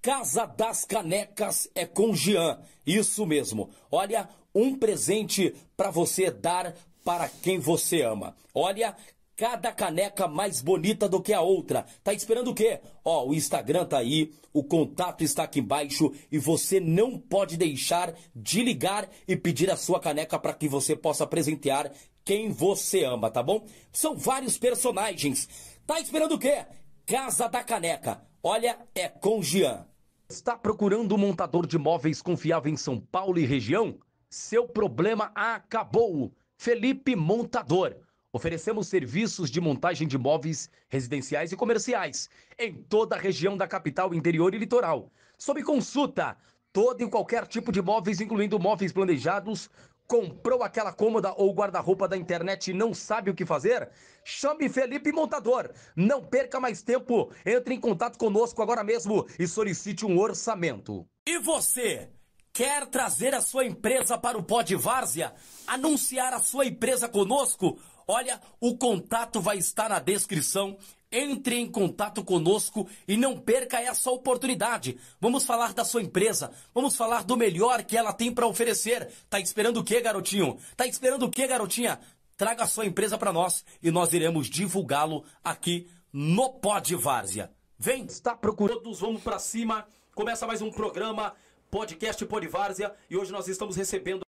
Casa 0.00 0.46
das 0.46 0.86
Canecas 0.86 1.68
é 1.74 1.84
com 1.84 2.14
Jean. 2.14 2.58
Isso 2.86 3.26
mesmo. 3.26 3.68
Olha, 3.92 4.26
um 4.54 4.74
presente 4.74 5.54
para 5.76 5.90
você 5.90 6.30
dar 6.30 6.74
para 7.04 7.28
quem 7.28 7.58
você 7.58 8.00
ama. 8.00 8.34
Olha, 8.54 8.96
cada 9.40 9.72
caneca 9.72 10.28
mais 10.28 10.60
bonita 10.60 11.08
do 11.08 11.22
que 11.22 11.32
a 11.32 11.40
outra. 11.40 11.86
Tá 12.04 12.12
esperando 12.12 12.50
o 12.50 12.54
quê? 12.54 12.78
Ó, 13.02 13.26
o 13.26 13.34
Instagram 13.34 13.86
tá 13.86 13.96
aí, 13.96 14.34
o 14.52 14.62
contato 14.62 15.24
está 15.24 15.44
aqui 15.44 15.60
embaixo 15.60 16.12
e 16.30 16.36
você 16.36 16.78
não 16.78 17.18
pode 17.18 17.56
deixar 17.56 18.14
de 18.36 18.62
ligar 18.62 19.08
e 19.26 19.34
pedir 19.34 19.70
a 19.70 19.78
sua 19.78 19.98
caneca 19.98 20.38
para 20.38 20.52
que 20.52 20.68
você 20.68 20.94
possa 20.94 21.26
presentear 21.26 21.90
quem 22.22 22.50
você 22.50 23.02
ama, 23.02 23.30
tá 23.30 23.42
bom? 23.42 23.66
São 23.90 24.14
vários 24.14 24.58
personagens. 24.58 25.48
Tá 25.86 25.98
esperando 25.98 26.34
o 26.34 26.38
quê? 26.38 26.66
Casa 27.06 27.48
da 27.48 27.64
Caneca. 27.64 28.20
Olha, 28.42 28.78
é 28.94 29.08
com 29.08 29.42
Jean. 29.42 29.86
Está 30.28 30.54
procurando 30.54 31.14
um 31.14 31.18
montador 31.18 31.66
de 31.66 31.78
móveis 31.78 32.20
confiável 32.20 32.70
em 32.70 32.76
São 32.76 33.00
Paulo 33.00 33.38
e 33.38 33.46
região? 33.46 33.98
Seu 34.28 34.68
problema 34.68 35.32
acabou. 35.34 36.30
Felipe 36.58 37.16
Montador. 37.16 37.96
Oferecemos 38.32 38.86
serviços 38.86 39.50
de 39.50 39.60
montagem 39.60 40.06
de 40.06 40.16
móveis 40.16 40.70
residenciais 40.88 41.50
e 41.50 41.56
comerciais 41.56 42.30
em 42.56 42.72
toda 42.74 43.16
a 43.16 43.18
região 43.18 43.56
da 43.56 43.66
capital, 43.66 44.14
interior 44.14 44.54
e 44.54 44.58
litoral. 44.58 45.10
Sob 45.36 45.60
consulta, 45.64 46.36
todo 46.72 47.02
e 47.02 47.10
qualquer 47.10 47.44
tipo 47.48 47.72
de 47.72 47.82
móveis, 47.82 48.20
incluindo 48.20 48.58
móveis 48.58 48.92
planejados. 48.92 49.68
Comprou 50.06 50.62
aquela 50.62 50.92
cômoda 50.92 51.34
ou 51.36 51.52
guarda-roupa 51.52 52.06
da 52.06 52.16
internet 52.16 52.70
e 52.70 52.74
não 52.74 52.94
sabe 52.94 53.30
o 53.30 53.34
que 53.34 53.46
fazer? 53.46 53.88
Chame 54.24 54.68
Felipe 54.68 55.12
Montador. 55.12 55.72
Não 55.96 56.22
perca 56.22 56.60
mais 56.60 56.82
tempo. 56.82 57.32
Entre 57.44 57.74
em 57.74 57.80
contato 57.80 58.16
conosco 58.16 58.62
agora 58.62 58.84
mesmo 58.84 59.26
e 59.38 59.46
solicite 59.46 60.06
um 60.06 60.18
orçamento. 60.18 61.04
E 61.26 61.38
você? 61.38 62.10
Quer 62.52 62.86
trazer 62.86 63.34
a 63.34 63.40
sua 63.40 63.64
empresa 63.64 64.18
para 64.18 64.36
o 64.36 64.42
Pod 64.42 64.74
Várzea? 64.74 65.32
Anunciar 65.66 66.32
a 66.34 66.40
sua 66.40 66.66
empresa 66.66 67.08
conosco? 67.08 67.78
Olha, 68.10 68.40
o 68.60 68.76
contato 68.76 69.40
vai 69.40 69.56
estar 69.56 69.88
na 69.88 70.00
descrição. 70.00 70.76
Entre 71.12 71.56
em 71.56 71.70
contato 71.70 72.24
conosco 72.24 72.88
e 73.06 73.16
não 73.16 73.38
perca 73.38 73.80
essa 73.80 74.10
oportunidade. 74.10 74.98
Vamos 75.20 75.44
falar 75.44 75.72
da 75.72 75.84
sua 75.84 76.02
empresa, 76.02 76.52
vamos 76.72 76.94
falar 76.94 77.24
do 77.24 77.36
melhor 77.36 77.82
que 77.82 77.96
ela 77.96 78.12
tem 78.12 78.32
para 78.32 78.46
oferecer. 78.46 79.08
Tá 79.28 79.40
esperando 79.40 79.78
o 79.78 79.84
quê, 79.84 80.00
garotinho? 80.00 80.56
Tá 80.76 80.86
esperando 80.86 81.24
o 81.24 81.30
quê, 81.30 81.48
garotinha? 81.48 82.00
Traga 82.36 82.62
a 82.62 82.68
sua 82.68 82.86
empresa 82.86 83.18
para 83.18 83.32
nós 83.32 83.64
e 83.82 83.90
nós 83.90 84.12
iremos 84.12 84.48
divulgá-lo 84.48 85.24
aqui 85.42 85.88
no 86.12 86.48
Pod 86.50 86.94
Várzea. 86.94 87.50
Vem, 87.76 88.04
está 88.06 88.34
procurando. 88.36 88.80
Todos 88.80 89.00
vamos 89.00 89.22
para 89.22 89.38
cima. 89.40 89.86
Começa 90.14 90.46
mais 90.46 90.62
um 90.62 90.70
programa, 90.70 91.34
podcast 91.70 92.24
Pod 92.24 92.46
Várzea, 92.46 92.94
e 93.08 93.16
hoje 93.16 93.32
nós 93.32 93.48
estamos 93.48 93.76
recebendo 93.76 94.29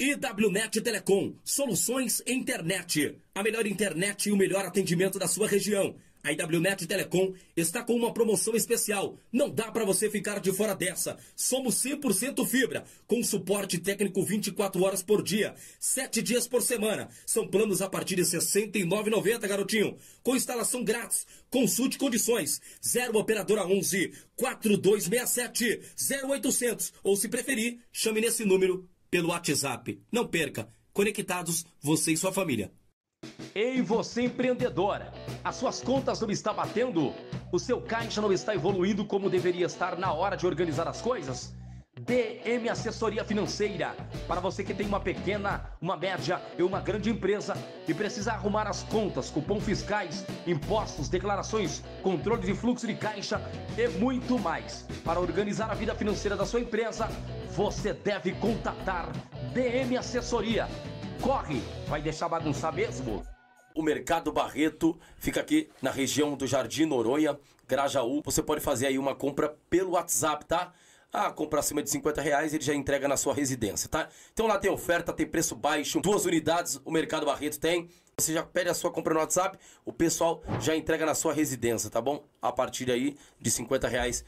IWNet 0.00 0.80
Telecom, 0.80 1.34
soluções 1.42 2.22
internet. 2.24 3.18
A 3.34 3.42
melhor 3.42 3.66
internet 3.66 4.28
e 4.28 4.32
o 4.32 4.36
melhor 4.36 4.64
atendimento 4.64 5.18
da 5.18 5.26
sua 5.26 5.48
região. 5.48 5.96
A 6.22 6.30
IWNet 6.30 6.86
Telecom 6.86 7.34
está 7.56 7.82
com 7.82 7.96
uma 7.96 8.14
promoção 8.14 8.54
especial. 8.54 9.18
Não 9.32 9.50
dá 9.50 9.72
para 9.72 9.84
você 9.84 10.08
ficar 10.08 10.38
de 10.38 10.52
fora 10.52 10.72
dessa. 10.72 11.18
Somos 11.34 11.82
100% 11.82 12.46
fibra, 12.46 12.84
com 13.08 13.24
suporte 13.24 13.76
técnico 13.76 14.22
24 14.22 14.80
horas 14.84 15.02
por 15.02 15.20
dia, 15.20 15.56
7 15.80 16.22
dias 16.22 16.46
por 16.46 16.62
semana. 16.62 17.08
São 17.26 17.48
planos 17.48 17.82
a 17.82 17.88
partir 17.88 18.14
de 18.14 18.22
R$ 18.22 18.28
69,90, 18.28 19.48
garotinho. 19.48 19.96
Com 20.22 20.36
instalação 20.36 20.84
grátis. 20.84 21.26
Consulte 21.50 21.98
condições. 21.98 22.60
0 22.86 23.18
operadora 23.18 23.66
11 23.66 24.12
4267 24.36 25.80
0800 26.24 26.92
ou 27.02 27.16
se 27.16 27.28
preferir, 27.28 27.80
chame 27.90 28.20
nesse 28.20 28.44
número 28.44 28.88
pelo 29.10 29.28
WhatsApp. 29.28 30.00
Não 30.10 30.26
perca. 30.26 30.68
Conectados, 30.92 31.64
você 31.80 32.12
e 32.12 32.16
sua 32.16 32.32
família. 32.32 32.72
Ei, 33.54 33.82
você 33.82 34.22
empreendedora! 34.22 35.12
As 35.42 35.56
suas 35.56 35.82
contas 35.82 36.20
não 36.20 36.30
estão 36.30 36.54
batendo? 36.54 37.12
O 37.52 37.58
seu 37.58 37.80
caixa 37.80 38.20
não 38.20 38.32
está 38.32 38.54
evoluindo 38.54 39.04
como 39.04 39.30
deveria 39.30 39.66
estar 39.66 39.98
na 39.98 40.12
hora 40.12 40.36
de 40.36 40.46
organizar 40.46 40.86
as 40.86 41.00
coisas? 41.00 41.52
DM 42.08 42.70
Assessoria 42.70 43.22
Financeira. 43.22 43.94
Para 44.26 44.40
você 44.40 44.64
que 44.64 44.72
tem 44.72 44.86
uma 44.86 44.98
pequena, 44.98 45.70
uma 45.78 45.94
média 45.94 46.40
e 46.56 46.62
uma 46.62 46.80
grande 46.80 47.10
empresa 47.10 47.54
e 47.86 47.92
precisa 47.92 48.32
arrumar 48.32 48.66
as 48.66 48.82
contas, 48.84 49.28
cupom 49.28 49.60
fiscais, 49.60 50.24
impostos, 50.46 51.10
declarações, 51.10 51.84
controle 52.02 52.46
de 52.46 52.54
fluxo 52.54 52.86
de 52.86 52.94
caixa 52.94 53.38
e 53.76 53.86
muito 53.88 54.38
mais. 54.38 54.86
Para 55.04 55.20
organizar 55.20 55.70
a 55.70 55.74
vida 55.74 55.94
financeira 55.94 56.34
da 56.34 56.46
sua 56.46 56.60
empresa, 56.60 57.10
você 57.50 57.92
deve 57.92 58.32
contatar 58.32 59.12
DM 59.52 59.94
Assessoria. 59.98 60.66
Corre, 61.20 61.60
vai 61.88 62.00
deixar 62.00 62.30
bagunçar 62.30 62.72
mesmo? 62.72 63.22
O 63.74 63.82
Mercado 63.82 64.32
Barreto 64.32 64.98
fica 65.18 65.42
aqui 65.42 65.68
na 65.82 65.90
região 65.90 66.34
do 66.34 66.46
Jardim 66.46 66.86
Noronha, 66.86 67.38
Grajaú. 67.68 68.22
Você 68.24 68.42
pode 68.42 68.62
fazer 68.62 68.86
aí 68.86 68.98
uma 68.98 69.14
compra 69.14 69.54
pelo 69.68 69.90
WhatsApp, 69.90 70.46
tá? 70.46 70.72
Ah, 71.10 71.30
compra 71.30 71.60
acima 71.60 71.82
de 71.82 71.88
50 71.88 72.20
reais, 72.20 72.52
ele 72.52 72.62
já 72.62 72.74
entrega 72.74 73.08
na 73.08 73.16
sua 73.16 73.32
residência, 73.32 73.88
tá? 73.88 74.08
Então 74.32 74.46
lá 74.46 74.58
tem 74.58 74.70
oferta, 74.70 75.10
tem 75.10 75.26
preço 75.26 75.56
baixo, 75.56 76.00
duas 76.00 76.26
unidades 76.26 76.78
o 76.84 76.90
Mercado 76.90 77.24
Barreto 77.24 77.58
tem. 77.58 77.88
Você 78.18 78.34
já 78.34 78.42
pede 78.42 78.68
a 78.68 78.74
sua 78.74 78.90
compra 78.90 79.14
no 79.14 79.20
WhatsApp, 79.20 79.56
o 79.84 79.92
pessoal 79.92 80.42
já 80.60 80.76
entrega 80.76 81.06
na 81.06 81.14
sua 81.14 81.32
residência, 81.32 81.88
tá 81.88 82.00
bom? 82.00 82.26
A 82.42 82.52
partir 82.52 82.90
aí 82.90 83.16
de 83.40 83.50
50 83.50 83.88
reais. 83.88 84.24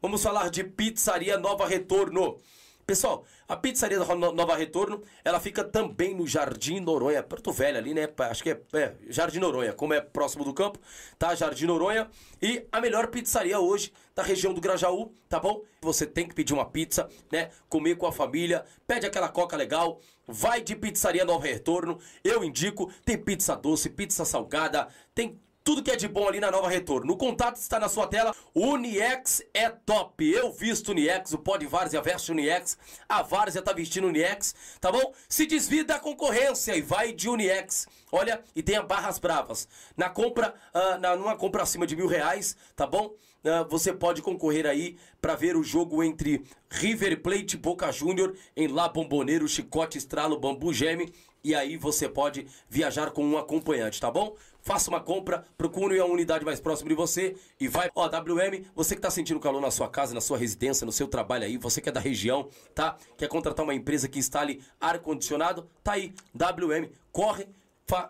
Vamos 0.00 0.22
falar 0.22 0.48
de 0.48 0.64
Pizzaria 0.64 1.36
Nova 1.36 1.66
Retorno. 1.66 2.38
Pessoal, 2.86 3.24
a 3.46 3.56
pizzaria 3.56 3.98
Nova 3.98 4.56
Retorno, 4.56 5.02
ela 5.24 5.38
fica 5.38 5.62
também 5.62 6.14
no 6.14 6.26
Jardim 6.26 6.80
Noronha, 6.80 7.22
Porto 7.22 7.52
Velho 7.52 7.78
ali, 7.78 7.94
né? 7.94 8.08
Acho 8.18 8.42
que 8.42 8.50
é, 8.50 8.60
é, 8.74 8.94
Jardim 9.08 9.38
Noronha, 9.38 9.72
como 9.72 9.94
é 9.94 10.00
próximo 10.00 10.44
do 10.44 10.52
campo, 10.52 10.80
tá? 11.18 11.34
Jardim 11.34 11.66
Noronha. 11.66 12.08
E 12.40 12.66
a 12.72 12.80
melhor 12.80 13.08
pizzaria 13.08 13.60
hoje 13.60 13.92
da 14.14 14.22
região 14.22 14.52
do 14.52 14.60
Grajaú, 14.60 15.12
tá 15.28 15.38
bom? 15.40 15.62
Você 15.80 16.06
tem 16.06 16.28
que 16.28 16.34
pedir 16.34 16.52
uma 16.52 16.64
pizza, 16.64 17.08
né? 17.30 17.50
Comer 17.68 17.96
com 17.96 18.06
a 18.06 18.12
família, 18.12 18.64
pede 18.86 19.06
aquela 19.06 19.28
coca 19.28 19.56
legal, 19.56 20.00
vai 20.26 20.60
de 20.60 20.76
pizzaria 20.76 21.24
Nova 21.24 21.46
Retorno. 21.46 21.98
Eu 22.22 22.44
indico, 22.44 22.92
tem 23.04 23.16
pizza 23.16 23.56
doce, 23.56 23.90
pizza 23.90 24.24
salgada, 24.24 24.88
tem 25.14 25.40
tudo 25.64 25.82
que 25.82 25.90
é 25.90 25.96
de 25.96 26.08
bom 26.08 26.26
ali 26.26 26.40
na 26.40 26.50
Nova 26.50 26.68
Retorno. 26.68 27.12
O 27.12 27.16
contato 27.16 27.56
está 27.56 27.78
na 27.78 27.88
sua 27.88 28.06
tela. 28.06 28.34
Uniex 28.54 29.42
é 29.54 29.68
top. 29.68 30.28
Eu 30.28 30.52
visto 30.52 30.90
Uniex, 30.90 31.32
o 31.32 31.38
Pod 31.38 31.64
Várzea 31.66 32.02
veste 32.02 32.32
Uniex. 32.32 32.76
A 33.08 33.22
Várzea 33.22 33.62
tá 33.62 33.72
vestindo 33.72 34.08
Uniex, 34.08 34.54
tá 34.80 34.90
bom? 34.90 35.14
Se 35.28 35.46
desvia 35.46 35.84
da 35.84 35.98
concorrência 35.98 36.74
e 36.74 36.82
vai 36.82 37.12
de 37.12 37.28
Uniex. 37.28 37.86
Olha, 38.10 38.42
e 38.54 38.62
tenha 38.62 38.82
barras 38.82 39.18
bravas. 39.18 39.68
Na 39.96 40.10
compra, 40.10 40.54
uh, 40.74 40.98
na, 40.98 41.16
numa 41.16 41.36
compra 41.36 41.62
acima 41.62 41.86
de 41.86 41.96
mil 41.96 42.06
reais, 42.06 42.56
tá 42.74 42.86
bom? 42.86 43.14
Uh, 43.44 43.68
você 43.68 43.92
pode 43.92 44.22
concorrer 44.22 44.66
aí 44.66 44.96
para 45.20 45.34
ver 45.34 45.56
o 45.56 45.64
jogo 45.64 46.02
entre 46.02 46.44
River 46.70 47.20
Plate 47.20 47.56
Boca 47.56 47.90
Júnior 47.90 48.34
em 48.56 48.68
La 48.68 48.88
Bomboneiro, 48.88 49.48
Chicote 49.48 49.98
Estralo, 49.98 50.38
Bambu 50.38 50.72
Geme. 50.72 51.12
E 51.44 51.54
aí 51.56 51.76
você 51.76 52.08
pode 52.08 52.46
viajar 52.68 53.10
com 53.10 53.24
um 53.24 53.36
acompanhante, 53.36 54.00
tá 54.00 54.10
bom? 54.10 54.36
faça 54.62 54.88
uma 54.88 55.00
compra, 55.00 55.44
procure 55.58 55.98
a 55.98 56.06
unidade 56.06 56.44
mais 56.44 56.60
próxima 56.60 56.88
de 56.88 56.94
você 56.94 57.36
e 57.60 57.68
vai. 57.68 57.90
Ó, 57.94 58.06
WM, 58.06 58.64
você 58.74 58.94
que 58.94 59.00
está 59.00 59.10
sentindo 59.10 59.38
calor 59.40 59.60
na 59.60 59.70
sua 59.70 59.88
casa, 59.88 60.14
na 60.14 60.20
sua 60.20 60.38
residência, 60.38 60.86
no 60.86 60.92
seu 60.92 61.08
trabalho 61.08 61.44
aí, 61.44 61.58
você 61.58 61.80
que 61.80 61.88
é 61.88 61.92
da 61.92 62.00
região, 62.00 62.48
tá? 62.74 62.96
Quer 63.18 63.28
contratar 63.28 63.64
uma 63.64 63.74
empresa 63.74 64.08
que 64.08 64.18
instale 64.18 64.62
ar-condicionado? 64.80 65.68
Tá 65.82 65.92
aí, 65.92 66.14
WM, 66.34 66.90
corre. 67.10 67.46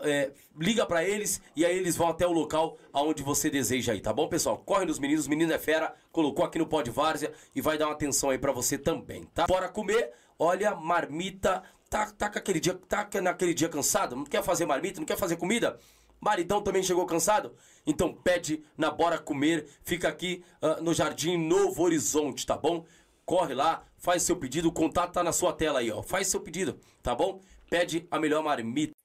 É, 0.03 0.31
liga 0.59 0.87
para 0.87 1.03
eles 1.03 1.41
e 1.57 1.65
aí 1.65 1.77
eles 1.77 1.97
vão 1.97 2.09
até 2.09 2.27
o 2.27 2.31
local 2.31 2.77
aonde 2.93 3.23
você 3.23 3.51
deseja 3.51 3.93
aí, 3.93 4.01
tá 4.01 4.13
bom, 4.13 4.29
pessoal? 4.29 4.59
Corre 4.59 4.85
nos 4.85 4.99
meninos, 4.99 5.27
menino 5.27 5.53
é 5.53 5.59
fera, 5.59 5.95
colocou 6.13 6.45
aqui 6.45 6.59
no 6.59 6.67
Pod 6.67 6.89
Várzea 6.91 7.33
e 7.55 7.61
vai 7.61 7.77
dar 7.77 7.87
uma 7.87 7.95
atenção 7.95 8.31
aí 8.31 8.39
para 8.39 8.53
você 8.53 8.79
também, 8.79 9.25
tá? 9.35 9.47
Bora 9.47 9.69
comer, 9.69 10.13
olha, 10.39 10.77
marmita, 10.77 11.65
tá, 11.91 12.07
tá, 12.13 12.27
aquele 12.27 12.61
dia, 12.61 12.75
tá 12.89 13.09
naquele 13.21 13.55
dia 13.55 13.69
cansado, 13.69 14.15
não 14.15 14.25
quer 14.25 14.43
fazer 14.43 14.67
marmita, 14.67 15.01
não 15.01 15.07
quer 15.07 15.19
fazer 15.19 15.37
comida? 15.37 15.81
Maridão 16.23 16.63
também 16.63 16.85
chegou 16.85 17.05
cansado? 17.05 17.57
Então 17.85 18.15
pede 18.15 18.63
na 18.79 18.93
Bora 18.93 19.19
Comer, 19.19 19.67
fica 19.83 20.09
aqui 20.09 20.45
uh, 20.63 20.81
no 20.81 20.95
Jardim 20.95 21.37
Novo 21.37 21.83
Horizonte, 21.83 22.47
tá 22.47 22.57
bom? 22.57 22.85
Corre 23.25 23.55
lá, 23.55 23.83
faz 23.99 24.23
seu 24.23 24.37
pedido, 24.37 24.69
o 24.69 24.73
contato 24.73 25.13
tá 25.13 25.25
na 25.25 25.33
sua 25.33 25.53
tela 25.53 25.81
aí, 25.81 25.91
ó. 25.91 26.01
Faz 26.01 26.29
seu 26.29 26.41
pedido, 26.41 26.79
tá 27.03 27.13
bom? 27.13 27.41
Pede 27.69 28.07
a 28.09 28.21
melhor 28.21 28.43
marmita. 28.45 29.02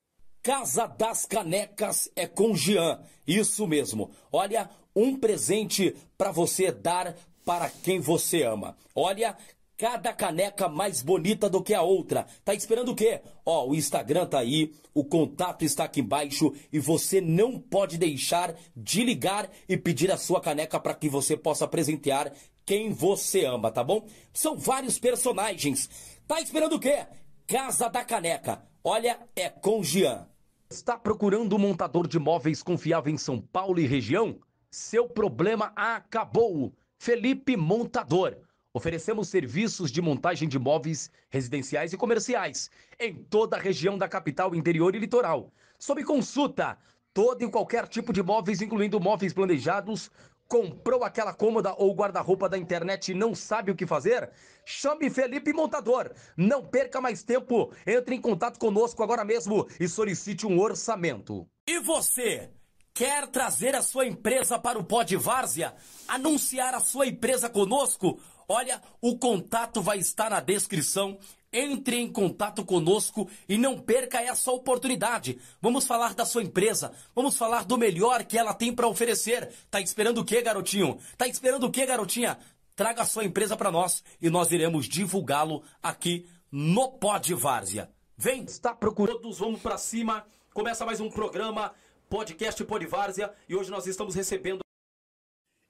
Casa 0.48 0.88
das 0.88 1.26
Canecas 1.26 2.10
é 2.16 2.26
com 2.26 2.56
Jean. 2.56 3.02
Isso 3.28 3.68
mesmo. 3.68 4.12
Olha, 4.32 4.70
um 4.96 5.14
presente 5.20 5.94
para 6.18 6.32
você 6.32 6.72
dar 6.72 7.18
para 7.44 7.70
quem 7.70 8.00
você 8.00 8.44
ama. 8.44 8.78
Olha, 8.96 9.36
cada 9.78 10.14
caneca 10.14 10.70
mais 10.70 11.02
bonita 11.02 11.50
do 11.50 11.62
que 11.62 11.74
a 11.74 11.82
outra. 11.82 12.26
Tá 12.46 12.54
esperando 12.54 12.94
o 12.94 12.96
quê? 12.96 13.20
Ó, 13.46 13.68
o 13.68 13.76
Instagram 13.76 14.26
tá 14.26 14.40
aí, 14.40 14.74
o 14.94 15.04
contato 15.04 15.66
está 15.66 15.84
aqui 15.84 16.00
embaixo 16.00 16.54
e 16.72 16.80
você 16.80 17.20
não 17.20 17.60
pode 17.60 17.98
deixar 17.98 18.56
de 18.74 19.04
ligar 19.04 19.50
e 19.68 19.76
pedir 19.76 20.10
a 20.14 20.18
sua 20.18 20.40
caneca 20.40 20.80
para 20.80 20.96
que 20.96 21.10
você 21.10 21.36
possa 21.36 21.68
presentear 21.68 22.32
quem 22.66 22.94
você 22.94 23.44
ama, 23.44 23.70
tá 23.70 23.84
bom? 23.84 24.08
São 24.32 24.58
vários 24.58 24.98
personagens. 24.98 25.90
Tá 26.26 26.40
esperando 26.40 26.78
o 26.78 26.80
quê? 26.80 27.06
Casa 27.46 27.90
da 27.90 28.06
Caneca. 28.06 28.64
Olha, 28.82 29.20
é 29.36 29.50
com 29.50 29.84
Jean. 29.84 30.26
Está 30.70 30.98
procurando 30.98 31.56
um 31.56 31.60
montador 31.60 32.08
de 32.08 32.20
móveis 32.20 32.62
confiável 32.62 33.14
em 33.14 33.18
São 33.18 33.40
Paulo 33.40 33.80
e 33.80 33.88
região? 33.88 34.38
Seu 34.70 35.08
problema 35.08 35.72
acabou. 35.76 36.74
Felipe 36.98 37.56
Montador 37.56 38.36
Oferecemos 38.74 39.30
serviços 39.30 39.90
de 39.90 40.02
montagem 40.02 40.48
de 40.48 40.60
móveis 40.60 41.10
residenciais 41.30 41.94
e 41.94 41.98
comerciais 41.98 42.70
em 43.00 43.16
toda 43.16 43.56
a 43.56 43.60
região 43.60 43.98
da 43.98 44.10
capital, 44.10 44.54
interior 44.54 44.94
e 44.94 45.00
litoral. 45.00 45.52
Sob 45.80 46.04
consulta, 46.04 46.78
todo 47.14 47.42
e 47.44 47.50
qualquer 47.50 47.88
tipo 47.88 48.12
de 48.12 48.22
móveis, 48.22 48.62
incluindo 48.62 49.00
móveis 49.00 49.34
planejados. 49.34 50.12
Comprou 50.48 51.04
aquela 51.04 51.34
cômoda 51.34 51.74
ou 51.78 51.94
guarda-roupa 51.94 52.48
da 52.48 52.58
internet 52.58 53.12
e 53.12 53.16
não 53.16 53.36
sabe 53.36 53.72
o 53.72 53.76
que 53.76 53.86
fazer? 53.86 54.30
Chame 54.66 55.10
Felipe 55.10 55.52
Montador. 55.52 56.12
Não 56.38 56.64
perca 56.64 57.02
mais 57.02 57.24
tempo. 57.24 57.74
Entre 57.86 58.16
em 58.16 58.22
contato 58.22 58.58
conosco 58.58 59.04
agora 59.04 59.26
mesmo 59.26 59.68
e 59.80 59.88
solicite 59.88 60.48
um 60.48 60.60
orçamento. 60.60 61.48
E 61.68 61.80
você? 61.80 62.50
Quer 62.94 63.28
trazer 63.28 63.76
a 63.76 63.82
sua 63.82 64.08
empresa 64.08 64.58
para 64.58 64.80
o 64.80 64.84
Pod 64.84 65.16
Várzea? 65.18 65.76
Anunciar 66.08 66.74
a 66.74 66.80
sua 66.80 67.06
empresa 67.06 67.50
conosco? 67.50 68.20
Olha, 68.50 68.82
o 69.02 69.20
contato 69.20 69.82
vai 69.82 70.00
estar 70.00 70.30
na 70.30 70.40
descrição. 70.40 71.20
Entre 71.52 71.98
em 71.98 72.12
contato 72.12 72.66
conosco 72.66 73.30
e 73.48 73.58
não 73.58 73.80
perca 73.80 74.22
essa 74.22 74.52
oportunidade. 74.52 75.40
Vamos 75.62 75.88
falar 75.88 76.14
da 76.14 76.26
sua 76.26 76.44
empresa, 76.44 76.92
vamos 77.16 77.38
falar 77.38 77.64
do 77.64 77.78
melhor 77.78 78.26
que 78.26 78.38
ela 78.38 78.54
tem 78.54 78.74
para 78.74 78.88
oferecer. 78.88 79.50
Tá 79.72 79.80
esperando 79.80 80.20
o 80.20 80.26
que, 80.26 80.42
garotinho? 80.42 81.00
Tá 81.18 81.28
esperando 81.28 81.66
o 81.66 81.72
que, 81.72 81.86
garotinha? 81.86 82.38
Traga 82.76 83.02
a 83.02 83.06
sua 83.06 83.24
empresa 83.24 83.56
para 83.56 83.72
nós 83.72 84.04
e 84.22 84.30
nós 84.30 84.52
iremos 84.52 84.88
divulgá-lo 84.88 85.64
aqui 85.82 86.28
no 86.52 86.92
Pod 86.92 87.34
Várzea. 87.34 87.90
Vem, 88.18 88.44
está 88.44 88.74
procurando, 88.74 89.22
todos 89.22 89.40
vamos 89.40 89.62
para 89.62 89.78
cima. 89.78 90.26
Começa 90.54 90.86
mais 90.86 91.00
um 91.00 91.10
programa, 91.10 91.74
podcast 92.10 92.64
Pod 92.66 92.86
Várzea, 92.86 93.34
e 93.48 93.56
hoje 93.56 93.72
nós 93.72 93.88
estamos 93.88 94.16
recebendo 94.16 94.67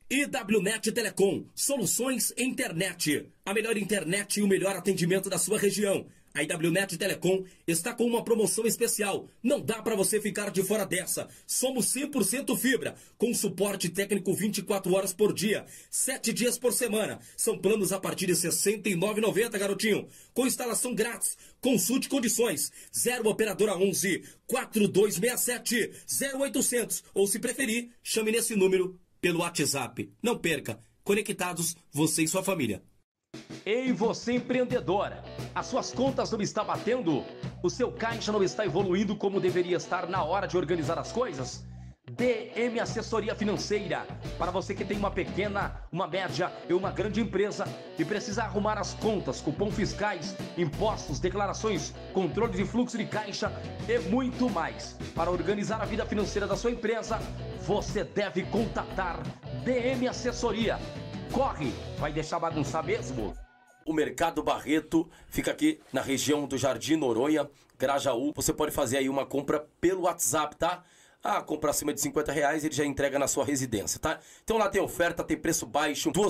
IWNet 0.10 0.90
Telecom, 0.94 1.44
soluções 1.54 2.34
internet. 2.38 3.30
A 3.46 3.54
melhor 3.54 3.76
internet 3.76 4.40
e 4.40 4.42
o 4.42 4.48
melhor 4.48 4.74
atendimento 4.74 5.30
da 5.30 5.38
sua 5.38 5.60
região. 5.60 6.08
A 6.34 6.42
IWNet 6.44 6.98
Telecom 6.98 7.44
está 7.68 7.94
com 7.94 8.06
uma 8.06 8.24
promoção 8.24 8.66
especial. 8.66 9.28
Não 9.44 9.60
dá 9.60 9.82
para 9.82 9.98
você 9.98 10.22
ficar 10.22 10.50
de 10.50 10.64
fora 10.64 10.86
dessa. 10.86 11.28
Somos 11.46 11.88
100% 11.88 12.58
fibra, 12.58 12.96
com 13.18 13.34
suporte 13.34 13.90
técnico 13.90 14.34
24 14.34 14.94
horas 14.94 15.12
por 15.12 15.34
dia, 15.34 15.66
7 15.92 16.32
dias 16.32 16.58
por 16.58 16.72
semana. 16.72 17.20
São 17.36 17.58
planos 17.58 17.92
a 17.92 18.00
partir 18.00 18.28
de 18.28 18.34
R$ 18.34 18.40
69,90, 18.40 19.60
garotinho. 19.60 20.08
Com 20.34 20.48
instalação 20.48 20.96
grátis. 20.96 21.38
Consulte 21.60 22.08
condições. 22.08 22.72
0 22.98 23.28
operadora 23.30 23.76
11 23.76 24.24
4267 24.46 25.92
0800 26.34 27.04
ou 27.14 27.28
se 27.28 27.40
preferir, 27.40 27.90
chame 28.02 28.32
nesse 28.32 28.56
número 28.56 28.98
pelo 29.22 29.40
WhatsApp. 29.40 30.12
Não 30.22 30.38
perca. 30.38 30.80
Conectados, 31.04 31.76
você 31.92 32.24
e 32.24 32.28
sua 32.28 32.44
família. 32.44 32.84
Ei, 33.66 33.92
você 33.92 34.34
empreendedora! 34.34 35.24
As 35.54 35.66
suas 35.68 35.92
contas 35.92 36.32
não 36.32 36.42
estão 36.42 36.66
batendo? 36.66 37.24
O 37.62 37.70
seu 37.70 37.92
caixa 37.92 38.32
não 38.32 38.44
está 38.44 38.66
evoluindo 38.66 39.16
como 39.16 39.42
deveria 39.42 39.78
estar 39.78 40.08
na 40.08 40.24
hora 40.24 40.48
de 40.48 40.58
organizar 40.58 40.98
as 40.98 41.12
coisas? 41.12 41.66
DM 42.10 42.80
Assessoria 42.80 43.36
Financeira. 43.36 44.08
Para 44.38 44.50
você 44.50 44.74
que 44.74 44.86
tem 44.86 44.98
uma 44.98 45.12
pequena, 45.12 45.82
uma 45.92 46.08
média 46.08 46.50
e 46.70 46.74
uma 46.74 46.90
grande 46.90 47.20
empresa 47.20 47.66
e 48.00 48.06
precisa 48.06 48.44
arrumar 48.44 48.78
as 48.78 48.94
contas, 48.94 49.42
cupom 49.42 49.70
fiscais, 49.70 50.34
impostos, 50.58 51.20
declarações, 51.20 51.94
controle 52.14 52.54
de 52.54 52.64
fluxo 52.64 52.98
de 52.98 53.06
caixa 53.06 53.52
e 53.90 54.00
muito 54.10 54.50
mais. 54.50 54.98
Para 55.14 55.30
organizar 55.30 55.82
a 55.82 55.86
vida 55.86 56.06
financeira 56.06 56.48
da 56.48 56.56
sua 56.56 56.72
empresa, 56.72 57.20
você 57.66 58.06
deve 58.06 58.44
contatar 58.44 59.22
DM 59.66 60.08
Assessoria. 60.08 60.80
Corre, 61.34 61.74
vai 61.98 62.14
deixar 62.14 62.40
bagunçar 62.40 62.86
mesmo? 62.86 63.36
O 63.86 63.92
Mercado 63.92 64.42
Barreto 64.42 65.10
fica 65.28 65.52
aqui 65.52 65.82
na 65.92 66.02
região 66.02 66.48
do 66.48 66.58
Jardim 66.58 66.96
Noronha, 66.96 67.50
Grajaú. 67.78 68.32
Você 68.34 68.54
pode 68.54 68.72
fazer 68.72 68.98
aí 68.98 69.10
uma 69.10 69.26
compra 69.26 69.68
pelo 69.82 70.04
WhatsApp, 70.04 70.56
tá? 70.56 70.84
Ah, 71.30 71.42
compra 71.42 71.72
acima 71.72 71.94
de 71.94 72.00
50 72.00 72.32
reais, 72.32 72.64
ele 72.64 72.74
já 72.74 72.86
entrega 72.86 73.20
na 73.20 73.28
sua 73.28 73.44
residência, 73.44 74.00
tá? 74.00 74.18
Então 74.46 74.58
lá 74.58 74.70
tem 74.70 74.82
oferta, 74.82 75.26
tem 75.26 75.36
preço 75.36 75.66
baixo, 75.66 76.10
duas 76.10 76.26